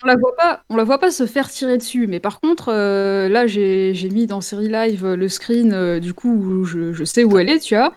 on 0.03 0.07
la 0.07 0.15
voit 0.15 0.35
pas, 0.35 0.63
on 0.69 0.75
la 0.75 0.83
voit 0.83 0.99
pas 0.99 1.11
se 1.11 1.25
faire 1.27 1.49
tirer 1.49 1.77
dessus. 1.77 2.07
Mais 2.07 2.19
par 2.19 2.39
contre, 2.41 2.69
euh, 2.69 3.29
là, 3.29 3.45
j'ai 3.47 3.93
j'ai 3.93 4.09
mis 4.09 4.25
dans 4.27 4.41
série 4.41 4.67
live 4.67 5.05
euh, 5.05 5.15
le 5.15 5.29
screen 5.29 5.73
euh, 5.73 5.99
du 5.99 6.13
coup 6.13 6.33
où 6.33 6.63
je, 6.65 6.91
je 6.91 7.03
sais 7.03 7.23
où 7.23 7.37
elle 7.37 7.49
est, 7.49 7.59
tu 7.59 7.75
vois. 7.75 7.93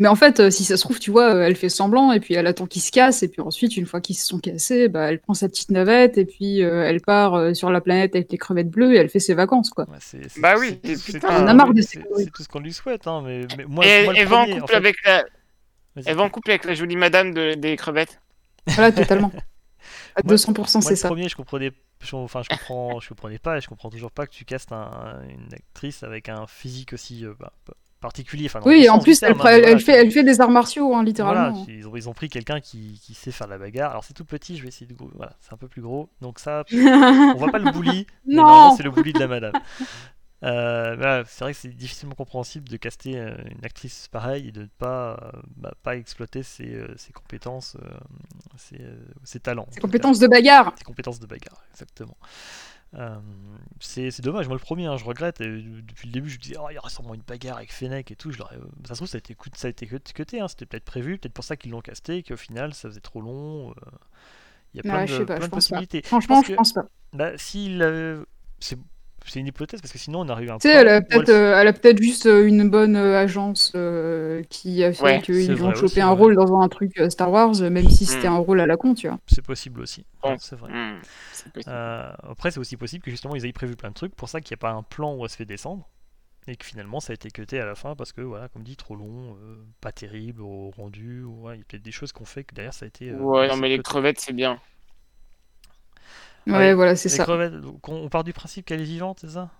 Mais 0.00 0.08
en 0.08 0.16
fait, 0.16 0.40
euh, 0.40 0.50
si 0.50 0.64
ça 0.64 0.76
se 0.76 0.82
trouve, 0.82 0.98
tu 0.98 1.10
vois, 1.12 1.34
euh, 1.34 1.42
elle 1.46 1.54
fait 1.54 1.68
semblant 1.68 2.10
et 2.10 2.18
puis 2.20 2.34
elle 2.34 2.46
attend 2.48 2.66
qu'ils 2.66 2.82
se 2.82 2.90
cassent 2.90 3.22
et 3.22 3.28
puis 3.28 3.40
ensuite, 3.42 3.76
une 3.76 3.86
fois 3.86 4.00
qu'ils 4.00 4.16
se 4.16 4.26
sont 4.26 4.38
cassés, 4.40 4.88
bah, 4.88 5.10
elle 5.12 5.20
prend 5.20 5.34
sa 5.34 5.48
petite 5.48 5.70
navette 5.70 6.16
et 6.18 6.24
puis 6.24 6.62
euh, 6.64 6.82
elle 6.88 7.00
part 7.02 7.34
euh, 7.34 7.54
sur 7.54 7.70
la 7.70 7.80
planète 7.80 8.16
avec 8.16 8.32
les 8.32 8.38
crevettes 8.38 8.70
bleues 8.70 8.94
et 8.94 8.96
elle 8.96 9.10
fait 9.10 9.20
ses 9.20 9.34
vacances, 9.34 9.70
quoi. 9.70 9.84
Ouais, 9.88 9.98
c'est- 10.00 10.28
c'est- 10.28 10.40
Bah 10.40 10.54
oui, 10.58 10.80
c'est- 10.82 11.04
putain, 11.04 11.28
c'est- 11.28 11.42
on 11.42 11.46
a 11.46 11.54
marre 11.54 11.72
de 11.74 11.82
c'est- 11.82 11.98
ces 11.98 12.02
conneries. 12.02 12.24
C'est 12.24 12.30
tout 12.30 12.42
ce 12.42 12.48
qu'on 12.48 12.60
lui 12.60 12.72
souhaite, 12.72 13.06
hein, 13.06 13.22
mais, 13.24 13.46
mais 13.58 13.64
moi, 13.66 13.86
et 13.86 14.04
moi, 14.04 14.14
elle 14.16 14.26
va 14.26 14.38
en 14.38 14.46
couple 14.46 14.66
fait- 14.70 14.74
avec 14.74 14.96
la. 15.04 15.24
Vas-y. 15.96 16.04
Elle 16.06 16.16
va 16.16 16.22
en 16.22 16.30
couple 16.30 16.50
avec 16.50 16.64
la 16.64 16.74
jolie 16.74 16.96
madame 16.96 17.34
de- 17.34 17.54
des 17.54 17.76
crevettes. 17.76 18.20
Voilà, 18.66 18.90
totalement. 18.92 19.30
À 20.16 20.22
Moi- 20.24 20.30
200%, 20.30 20.80
Moi, 20.80 20.82
c'est 20.88 20.90
le 20.90 20.96
ça. 20.96 21.08
premier, 21.08 21.28
je 21.28 21.36
comprenais, 21.36 21.70
je- 22.00 22.16
enfin, 22.16 22.42
je 22.42 22.48
comprends, 22.48 23.00
je 23.00 23.08
comprenais 23.10 23.38
pas, 23.38 23.56
et 23.58 23.60
je 23.60 23.68
comprends 23.68 23.90
toujours 23.90 24.10
pas 24.10 24.26
que 24.26 24.32
tu 24.32 24.44
castes 24.44 24.72
un- 24.72 25.20
une 25.28 25.54
actrice 25.54 26.02
avec 26.02 26.28
un 26.28 26.46
physique 26.46 26.92
aussi 26.92 27.24
euh, 27.24 27.32
bah, 27.38 27.52
particulier. 28.00 28.46
Enfin, 28.46 28.60
Oui, 28.64 28.88
en 28.88 28.98
plus, 28.98 29.22
elle, 29.22 29.32
hein, 29.32 29.44
elle, 29.46 29.80
fait, 29.80 29.92
tu- 29.92 29.98
elle 29.98 30.10
fait 30.10 30.24
des 30.24 30.40
arts 30.40 30.50
martiaux, 30.50 30.94
hein, 30.94 31.04
littéralement. 31.04 31.64
ils 31.68 31.86
ont, 31.86 31.94
ils 31.96 32.08
ont 32.08 32.12
pris 32.14 32.28
quelqu'un 32.28 32.60
qui, 32.60 33.00
qui 33.04 33.14
sait 33.14 33.30
faire 33.30 33.46
la 33.46 33.58
bagarre. 33.58 33.90
Alors 33.92 34.04
c'est 34.04 34.14
tout 34.14 34.24
petit, 34.24 34.56
je 34.56 34.62
vais 34.62 34.68
essayer 34.68 34.86
de. 34.86 34.94
Voilà, 35.14 35.36
c'est 35.40 35.52
un 35.52 35.56
peu 35.56 35.68
plus 35.68 35.82
gros. 35.82 36.08
Donc 36.20 36.38
ça, 36.38 36.64
on 36.72 37.34
voit 37.36 37.50
pas 37.52 37.58
le 37.58 37.70
bully, 37.70 38.06
mais 38.26 38.34
Non. 38.34 38.42
normalement 38.42 38.76
c'est 38.76 38.82
le 38.82 38.90
bully 38.90 39.12
de 39.12 39.18
la 39.20 39.28
madame. 39.28 39.52
Euh, 40.42 41.22
c'est 41.28 41.44
vrai 41.44 41.52
que 41.52 41.58
c'est 41.58 41.68
difficilement 41.68 42.14
compréhensible 42.14 42.66
de 42.66 42.78
caster 42.78 43.18
euh, 43.18 43.34
une 43.50 43.62
actrice 43.62 44.08
pareille 44.08 44.48
et 44.48 44.52
de 44.52 44.62
ne 44.62 44.66
pas, 44.78 45.18
euh, 45.34 45.38
bah, 45.56 45.74
pas 45.82 45.96
exploiter 45.96 46.42
ses, 46.42 46.82
ses 46.96 47.12
compétences, 47.12 47.76
ses, 48.56 48.80
ses 49.22 49.38
talents. 49.40 49.66
en 49.68 49.72
Ses 49.72 49.80
compétences 49.80 50.18
de 50.18 50.26
bagarre. 50.28 50.72
Ses 50.78 50.84
compétences 50.84 51.20
de 51.20 51.26
bagarre, 51.26 51.62
exactement. 51.72 52.16
Euh, 52.94 53.18
c'est 53.78 54.20
dommage, 54.20 54.48
moi 54.48 54.56
le 54.56 54.60
premier, 54.60 54.86
hein, 54.86 54.96
je 54.96 55.04
regrette. 55.04 55.40
et 55.40 55.46
depuis 55.46 56.08
le 56.08 56.12
début, 56.12 56.28
je 56.28 56.38
me 56.38 56.42
disais, 56.42 56.56
oh, 56.60 56.66
il 56.70 56.74
y 56.74 56.78
aura 56.78 56.90
sûrement 56.90 57.14
une 57.14 57.22
bagarre 57.22 57.58
avec 57.58 57.72
Fennec 57.72 58.10
et 58.10 58.16
tout. 58.16 58.32
Je 58.32 58.38
l'aurais- 58.38 58.58
ça 58.84 58.94
se 58.94 58.98
trouve, 58.98 59.08
ça 59.08 59.16
a 59.16 59.20
été, 59.20 59.36
ça 59.54 59.68
a 59.68 59.70
été 59.70 59.86
cut- 59.86 60.00
cuté, 60.14 60.40
hein, 60.40 60.48
c'était 60.48 60.66
peut-être 60.66 60.84
prévu, 60.84 61.18
peut-être 61.18 61.32
pour 61.34 61.44
ça 61.44 61.56
qu'ils 61.56 61.70
l'ont 61.70 61.80
casté, 61.82 62.22
qu'au 62.24 62.36
final, 62.36 62.74
ça 62.74 62.88
faisait 62.88 63.00
trop 63.00 63.20
long. 63.20 63.70
euh, 63.70 63.74
Il 64.74 64.76
y 64.76 64.80
a 64.80 64.82
plein 64.82 65.00
Ouais, 65.04 65.06
de, 65.06 65.24
pas, 65.24 65.34
plein 65.34 65.34
de 65.34 65.40
pense 65.40 65.48
pas. 65.50 65.56
possibilités. 65.56 66.02
Franchement, 66.02 66.36
pense 66.36 66.46
je 66.46 66.50
que- 66.52 66.56
pense 66.56 66.72
pas. 66.72 66.84
Bah, 67.12 67.36
s'il 67.38 67.82
avait- 67.82 68.18
C'est 68.60 68.78
c'est 69.26 69.40
une 69.40 69.46
hypothèse, 69.46 69.80
parce 69.80 69.92
que 69.92 69.98
sinon, 69.98 70.20
on 70.20 70.28
arrive 70.28 70.50
à 70.50 70.54
un 70.54 70.60
Tu 70.60 70.68
sais, 70.68 70.74
point 70.74 70.80
elle 70.80 70.88
a 70.88 71.00
où 71.00 71.00
peut-être 71.00 71.30
euh, 71.30 71.58
elle 71.58 71.68
a 71.68 71.72
peut-être 71.72 72.00
juste 72.02 72.26
euh, 72.26 72.46
une 72.46 72.68
bonne 72.68 72.94
euh, 72.96 73.18
agence 73.18 73.72
euh, 73.74 74.42
qui 74.50 74.84
a 74.84 74.92
fait 74.92 75.06
Ouais, 75.06 75.20
qu'ils 75.20 75.34
c'est 75.34 75.54
lui 75.54 75.62
ont 75.62 75.72
vrai 75.72 75.74
chopé 75.74 76.00
aussi, 76.00 76.02
un 76.02 76.10
ouais. 76.10 76.12
rôle 76.12 76.34
dans 76.36 76.60
un 76.60 76.68
truc 76.68 76.92
Star 77.08 77.30
Wars, 77.32 77.54
même 77.62 77.88
si 77.88 78.04
c'était 78.04 78.26
Mm. 78.26 78.34
un 78.34 78.36
rôle 78.36 78.60
à 78.60 78.66
la 78.66 78.76
con, 78.76 78.92
tu 78.94 79.08
vois. 79.08 79.18
C'est 79.26 79.42
possible 79.42 79.80
aussi. 79.80 80.06
Ouais, 80.24 80.36
c'est 80.38 80.56
vrai. 80.56 80.72
Hmm. 80.72 81.00
Euh, 81.68 82.12
après, 82.22 82.50
c'est 82.50 82.60
aussi 82.60 82.76
possible 82.76 83.04
que 83.04 83.10
justement 83.10 83.36
ils 83.36 83.46
aient 83.46 83.52
prévu 83.52 83.76
plein 83.76 83.90
de 83.90 83.94
trucs, 83.94 84.14
pour 84.16 84.28
ça 84.28 84.40
qu'il 84.40 84.54
n'y 84.54 84.58
a 84.60 84.62
pas 84.62 84.72
un 84.72 84.82
plan 84.82 85.14
où 85.16 85.24
elle 85.24 85.30
se 85.30 85.36
fait 85.36 85.46
descendre, 85.46 85.88
et 86.48 86.56
que 86.56 86.66
finalement 86.66 87.00
ça 87.00 87.12
a 87.12 87.14
été 87.14 87.30
cuté 87.30 87.60
à 87.60 87.66
la 87.66 87.74
fin 87.76 87.96
parce 87.96 88.12
que, 88.12 88.22
voilà, 88.22 88.48
comme 88.48 88.64
dit, 88.64 88.76
trop 88.76 88.96
long, 88.96 89.36
euh, 89.42 89.56
pas 89.80 89.92
terrible 89.92 90.42
au 90.42 90.70
rendu, 90.70 91.24
ou, 91.24 91.42
ouais, 91.46 91.56
il 91.56 91.58
y 91.60 91.62
a 91.62 91.64
peut-être 91.66 91.82
des 91.82 91.92
choses 91.92 92.12
qu'on 92.12 92.24
fait 92.26 92.44
que 92.44 92.54
derrière 92.54 92.74
ça 92.74 92.86
a 92.86 92.88
été. 92.88 93.10
euh, 93.10 93.18
ouais, 93.18 93.48
non, 93.48 93.56
mais 93.56 93.68
les 93.68 93.78
crevettes, 93.80 94.20
c'est 94.20 94.32
bien. 94.32 94.60
Ouais, 96.46 96.52
Ouais, 96.52 96.74
voilà, 96.74 96.96
c'est 96.96 97.08
ça. 97.08 97.24
crevettes, 97.24 97.54
donc, 97.60 97.88
on 97.88 97.94
on 98.04 98.08
part 98.08 98.24
du 98.24 98.32
principe 98.32 98.66
qu'elle 98.66 98.80
est 98.80 98.84
vivante, 98.84 99.18
c'est 99.20 99.30
ça? 99.30 99.50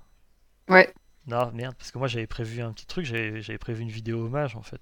Ouais. 0.68 0.92
Non, 1.26 1.50
merde, 1.52 1.74
parce 1.78 1.90
que 1.90 1.98
moi 1.98 2.08
j'avais 2.08 2.26
prévu 2.26 2.62
un 2.62 2.72
petit 2.72 2.86
truc, 2.86 3.04
j'avais 3.04 3.58
prévu 3.58 3.82
une 3.82 3.90
vidéo 3.90 4.24
hommage 4.24 4.56
en 4.56 4.62
fait. 4.62 4.80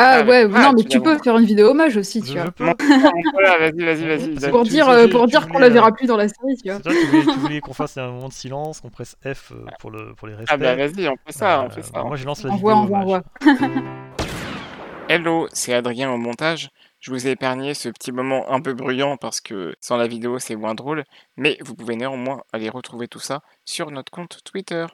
Ah 0.00 0.18
Ah, 0.20 0.22
ouais, 0.22 0.46
mais- 0.46 0.54
ah, 0.56 0.62
non, 0.62 0.72
mais 0.76 0.84
tu 0.84 1.00
peux 1.00 1.18
faire 1.18 1.36
une 1.36 1.44
vidéo 1.44 1.70
hommage 1.70 1.96
aussi, 1.96 2.20
Je, 2.22 2.26
tu 2.32 2.38
vois. 2.38 2.44
je 2.46 2.50
peux. 2.50 2.64
Non, 2.88 3.12
voilà, 3.32 3.58
vas-y, 3.58 3.84
vas-y, 3.84 4.06
vas-y. 4.36 4.50
Pour 4.50 4.62
dire, 4.62 4.88
euh, 4.88 5.06
tu- 5.06 5.10
pour 5.10 5.26
dire 5.26 5.48
qu'on 5.48 5.58
la 5.58 5.68
verra 5.68 5.88
euh, 5.88 5.90
plus 5.90 6.06
dans 6.06 6.16
la 6.16 6.28
série, 6.28 6.56
tu 6.56 6.70
vois. 6.70 6.78
Toi, 6.78 6.92
tu 6.94 7.38
voulais, 7.40 7.60
qu'on 7.60 7.72
fasse 7.72 7.96
un 7.98 8.06
moment 8.12 8.28
de 8.28 8.32
silence, 8.32 8.80
qu'on 8.80 8.90
presse 8.90 9.16
F 9.24 9.50
euh, 9.52 9.64
pour, 9.80 9.90
le, 9.90 10.14
pour 10.14 10.28
les 10.28 10.34
respects. 10.34 10.52
Ah 10.54 10.56
bah 10.56 10.76
vas-y, 10.76 11.08
on 11.08 11.16
fait 11.26 11.32
ça, 11.32 11.62
on 11.62 11.66
Euh, 11.66 11.70
fait 11.70 11.82
ça. 11.82 11.90
bah, 11.92 12.04
moi 12.04 12.14
je 12.16 12.24
lance 12.24 12.44
la 12.44 12.50
Envoie, 12.50 12.74
vidéo 12.74 12.84
envoie, 12.84 12.98
hommage. 12.98 13.22
envoie. 13.40 13.78
Hello, 15.08 15.48
c'est 15.52 15.74
Adrien 15.74 16.12
au 16.12 16.18
montage. 16.18 16.70
Je 17.00 17.12
vous 17.12 17.26
ai 17.28 17.30
épargné 17.30 17.74
ce 17.74 17.88
petit 17.88 18.10
moment 18.10 18.50
un 18.52 18.60
peu 18.60 18.74
bruyant 18.74 19.16
parce 19.16 19.40
que 19.40 19.74
sans 19.80 19.96
la 19.96 20.08
vidéo 20.08 20.38
c'est 20.40 20.56
moins 20.56 20.74
drôle, 20.74 21.04
mais 21.36 21.56
vous 21.64 21.74
pouvez 21.76 21.94
néanmoins 21.94 22.42
aller 22.52 22.68
retrouver 22.68 23.06
tout 23.06 23.20
ça 23.20 23.40
sur 23.64 23.90
notre 23.92 24.10
compte 24.10 24.40
Twitter. 24.44 24.84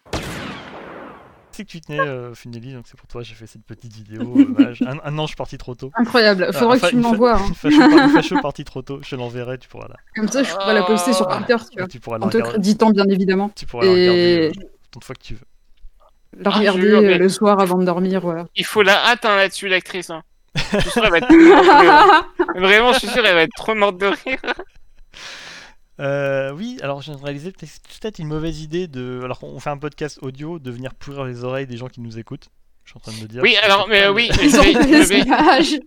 C'est 1.52 1.64
que 1.64 1.70
tu 1.70 1.80
tenais, 1.80 2.00
euh, 2.00 2.34
Funeli, 2.34 2.72
donc 2.74 2.84
c'est 2.88 2.98
pour 2.98 3.06
toi 3.06 3.22
j'ai 3.22 3.34
fait 3.34 3.46
cette 3.46 3.64
petite 3.64 3.94
vidéo 3.94 4.22
hommage. 4.36 4.82
Un, 4.82 4.98
un 5.02 5.18
ange 5.18 5.34
parti 5.36 5.56
trop 5.56 5.74
tôt. 5.74 5.90
Incroyable, 5.94 6.52
faudra 6.52 6.78
que 6.78 6.86
tu 6.88 6.96
me 6.96 7.00
une 7.00 7.04
fa- 7.04 7.10
l'envoies. 7.12 7.35
hein. 7.37 7.54
Facho, 7.54 7.79
par- 7.79 7.90
une 8.04 8.10
facho 8.10 8.40
partie 8.42 8.64
trop 8.64 8.83
tôt, 8.83 8.98
je 9.02 9.10
te 9.10 9.16
l'enverrai, 9.16 9.56
tu 9.58 9.68
pourras 9.68 9.87
la, 9.88 9.96
Comme 10.16 10.29
ça, 10.29 10.42
je 10.42 10.52
pourrais 10.52 10.74
la 10.74 10.83
poster 10.83 11.12
sur 11.14 11.26
Twitter, 11.29 11.56
tu 11.72 11.79
vois. 11.79 11.88
tu 11.88 12.00
pourras 12.00 12.18
la 12.18 12.26
En 12.26 12.29
te 12.29 12.37
regarder, 12.37 12.52
créditant, 12.54 12.90
bien 12.90 13.06
évidemment. 13.08 13.50
tu 13.54 13.64
pourras 13.66 13.85
la 13.87 13.92
regarder 13.92 14.20
Et 14.20 14.48
euh, 14.48 14.52
tant 14.90 15.00
de 15.00 15.04
fois 15.04 15.14
que 15.14 15.22
tu 15.22 15.35
veux. 15.35 15.46
la 16.37 16.50
Ah, 16.52 16.58
regarder 16.58 16.83
je 16.83 16.87
jure, 16.88 17.00
mais- 17.02 17.14
euh, 17.14 17.18
le 17.18 17.29
soir 17.31 17.60
avant 17.60 17.79
de 17.79 17.85
dormir, 17.85 18.20
voilà. 18.20 18.44
Il 18.56 18.64
faut 18.66 18.83
la 18.83 19.06
hâte 19.06 19.24
hein, 19.24 19.37
là-dessus, 19.37 19.68
l'actrice. 19.68 20.10
Hein. 20.10 20.22
Je 20.57 20.79
suis 20.81 20.90
sûr, 20.90 21.05
elle 21.05 21.11
va 21.11 21.19
être 21.19 21.29
trop 21.29 21.35
morte 21.35 21.59
de 21.69 21.77
rire. 21.77 22.25
Vraiment, 22.57 22.92
je 22.92 22.98
suis 23.00 23.09
sûr, 23.09 23.25
elle 23.27 23.35
va 23.35 23.42
être 23.42 23.55
trop 23.57 23.75
morte 23.75 23.98
de 23.98 24.07
rire. 24.07 24.40
Euh, 26.00 26.50
oui, 26.52 26.79
alors 26.83 27.02
j'ai 27.02 27.13
réalisé 27.13 27.52
peut-être 27.52 27.81
peut-être 28.00 28.19
une 28.19 28.27
mauvaise 28.29 28.61
idée 28.63 28.88
de. 28.88 29.21
Alors 29.25 29.38
qu'on 29.38 29.61
fait 29.61 29.71
un 29.71 29.79
podcast 29.79 30.19
audio, 30.23 30.59
de 30.59 30.71
venir 30.71 30.94
pourrir 30.94 31.25
les 31.25 31.44
oreilles 31.44 31.67
des 31.67 31.77
gens 31.77 31.88
qui 31.88 32.00
nous 32.00 32.19
écoutent. 32.19 32.48
Je 32.85 32.90
suis 32.90 32.98
en 32.98 33.00
train 33.00 33.13
de 33.13 33.23
me 33.23 33.29
dire. 33.29 33.42
Oui, 33.42 33.57
alors, 33.63 33.87
mais 33.88 34.02
euh, 34.02 34.13
oui, 34.13 34.29
je 34.33 34.38
vais, 34.38 34.73
je 34.73 35.09
vais, 35.09 35.81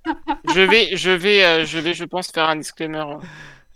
je 0.55 0.61
vais, 0.61 0.95
je 0.97 1.09
vais, 1.11 1.43
euh, 1.43 1.65
je 1.65 1.78
vais, 1.78 1.93
je 1.93 2.05
pense, 2.05 2.32
faire 2.32 2.47
un 2.49 2.55
disclaimer. 2.55 3.03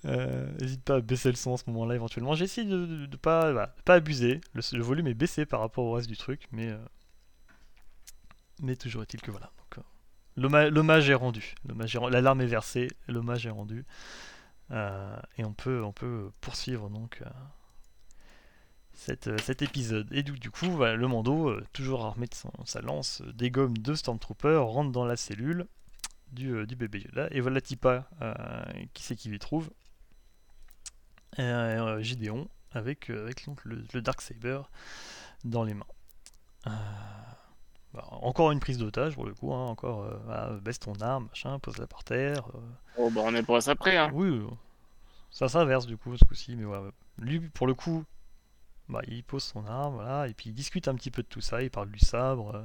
Euh, 0.06 0.48
N'hésite 0.60 0.84
pas 0.84 0.96
à 0.96 1.02
baisser 1.02 1.30
le 1.30 1.36
son 1.36 1.54
à 1.54 1.58
ce 1.58 1.64
moment-là 1.68 1.96
éventuellement. 1.96 2.34
J'ai 2.34 2.46
essayé 2.46 2.66
de, 2.66 2.86
de, 2.86 3.06
de 3.06 3.18
pas, 3.18 3.52
de 3.52 3.84
pas 3.84 3.96
abuser. 3.96 4.40
Le, 4.54 4.62
le 4.78 4.84
volume 4.84 5.08
est 5.08 5.14
baissé 5.14 5.46
par 5.46 5.60
rapport 5.60 5.84
au 5.86 5.92
reste 5.94 6.08
du 6.10 6.18
truc, 6.18 6.48
mais. 6.52 6.70
euh, 6.70 6.78
Mais 8.62 8.76
toujours 8.76 9.04
est-il 9.04 9.22
que 9.22 9.32
voilà. 9.32 9.52
Euh, 10.44 10.70
l'hommage 10.70 11.10
est 11.10 11.16
rendu. 11.16 11.56
L'alarme 12.10 12.42
est 12.42 12.46
versée, 12.46 12.88
l'hommage 13.08 13.46
est 13.46 13.52
rendu. 13.52 13.86
Euh, 14.72 15.18
et 15.38 15.44
on 15.44 15.54
peut, 15.54 15.84
on 15.84 15.92
peut 15.92 16.32
poursuivre 16.40 16.90
donc 16.90 17.22
cette, 18.94 19.40
cet 19.42 19.62
épisode. 19.62 20.08
Et 20.12 20.24
du, 20.24 20.32
du 20.34 20.52
coup, 20.52 20.78
le 20.80 21.08
Mando, 21.08 21.60
toujours 21.74 22.06
armé 22.06 22.28
de 22.28 22.36
sa 22.66 22.82
lance, 22.82 23.22
dégomme 23.34 23.78
deux 23.78 23.96
Stormtroopers, 23.96 24.66
rentre 24.66 24.92
dans 24.92 25.06
la 25.06 25.18
cellule 25.18 25.68
du, 26.32 26.66
bébé 26.76 27.02
Yoda. 27.02 27.28
Et 27.32 27.42
voilà 27.42 27.62
Tipa, 27.62 28.08
qui 28.94 29.04
c'est 29.04 29.16
qui 29.16 29.30
lui 29.30 29.40
trouve 29.40 29.70
Gideon, 31.38 32.48
avec, 32.72 33.08
le, 33.08 33.30
le 33.66 34.02
Dark 34.02 34.22
Saber 34.22 34.62
dans 35.44 35.64
les 35.64 35.74
mains. 35.74 35.86
Bah, 37.94 38.08
encore 38.12 38.52
une 38.52 38.62
prise 38.62 38.78
d'otage 38.78 39.16
pour 39.16 39.26
le 39.26 39.34
coup, 39.34 39.54
hein, 39.54 39.66
encore 39.68 40.04
euh, 40.04 40.18
bah, 40.26 40.58
baisse 40.62 40.80
ton 40.80 40.94
arme, 41.02 41.28
machin, 41.28 41.60
pose-la 41.60 41.88
par 41.88 42.04
terre. 42.04 42.48
Euh. 42.56 42.60
Oh 42.98 43.10
bah 43.10 43.22
on 43.26 43.36
est 43.36 43.44
pour 43.44 43.62
ça 43.62 43.72
après. 43.72 43.98
Hein. 43.98 44.10
Oui, 44.14 44.42
ça 45.30 45.50
s'inverse 45.50 45.86
du 45.86 45.98
coup 45.98 46.16
ce 46.16 46.24
coup-ci, 46.24 46.56
mais 46.56 46.64
ouais, 46.64 46.80
lui 47.18 47.42
pour 47.42 47.68
le 47.68 47.74
coup, 47.74 48.06
bah, 48.88 49.02
il 49.08 49.24
pose 49.24 49.44
son 49.44 49.66
arme, 49.66 49.96
voilà, 49.96 50.30
et 50.30 50.34
puis 50.34 50.52
il 50.52 50.54
discute 50.54 50.88
un 50.88 50.96
petit 50.96 51.12
peu 51.12 51.22
de 51.22 51.28
tout 51.28 51.42
ça, 51.42 51.62
il 51.62 51.70
parle 51.70 51.92
du 51.92 52.00
sabre. 52.00 52.56
Euh. 52.56 52.64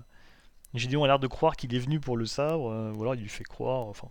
Gideon 0.74 1.05
a 1.05 1.07
l'air 1.09 1.18
de 1.18 1.27
croire 1.27 1.57
qu'il 1.57 1.74
est 1.74 1.79
venu 1.79 1.99
pour 2.01 2.16
le 2.16 2.27
sabre, 2.27 2.95
ou 2.95 3.03
alors 3.03 3.14
il 3.14 3.22
lui 3.22 3.29
fait 3.29 3.45
croire, 3.45 3.87
enfin. 3.87 4.09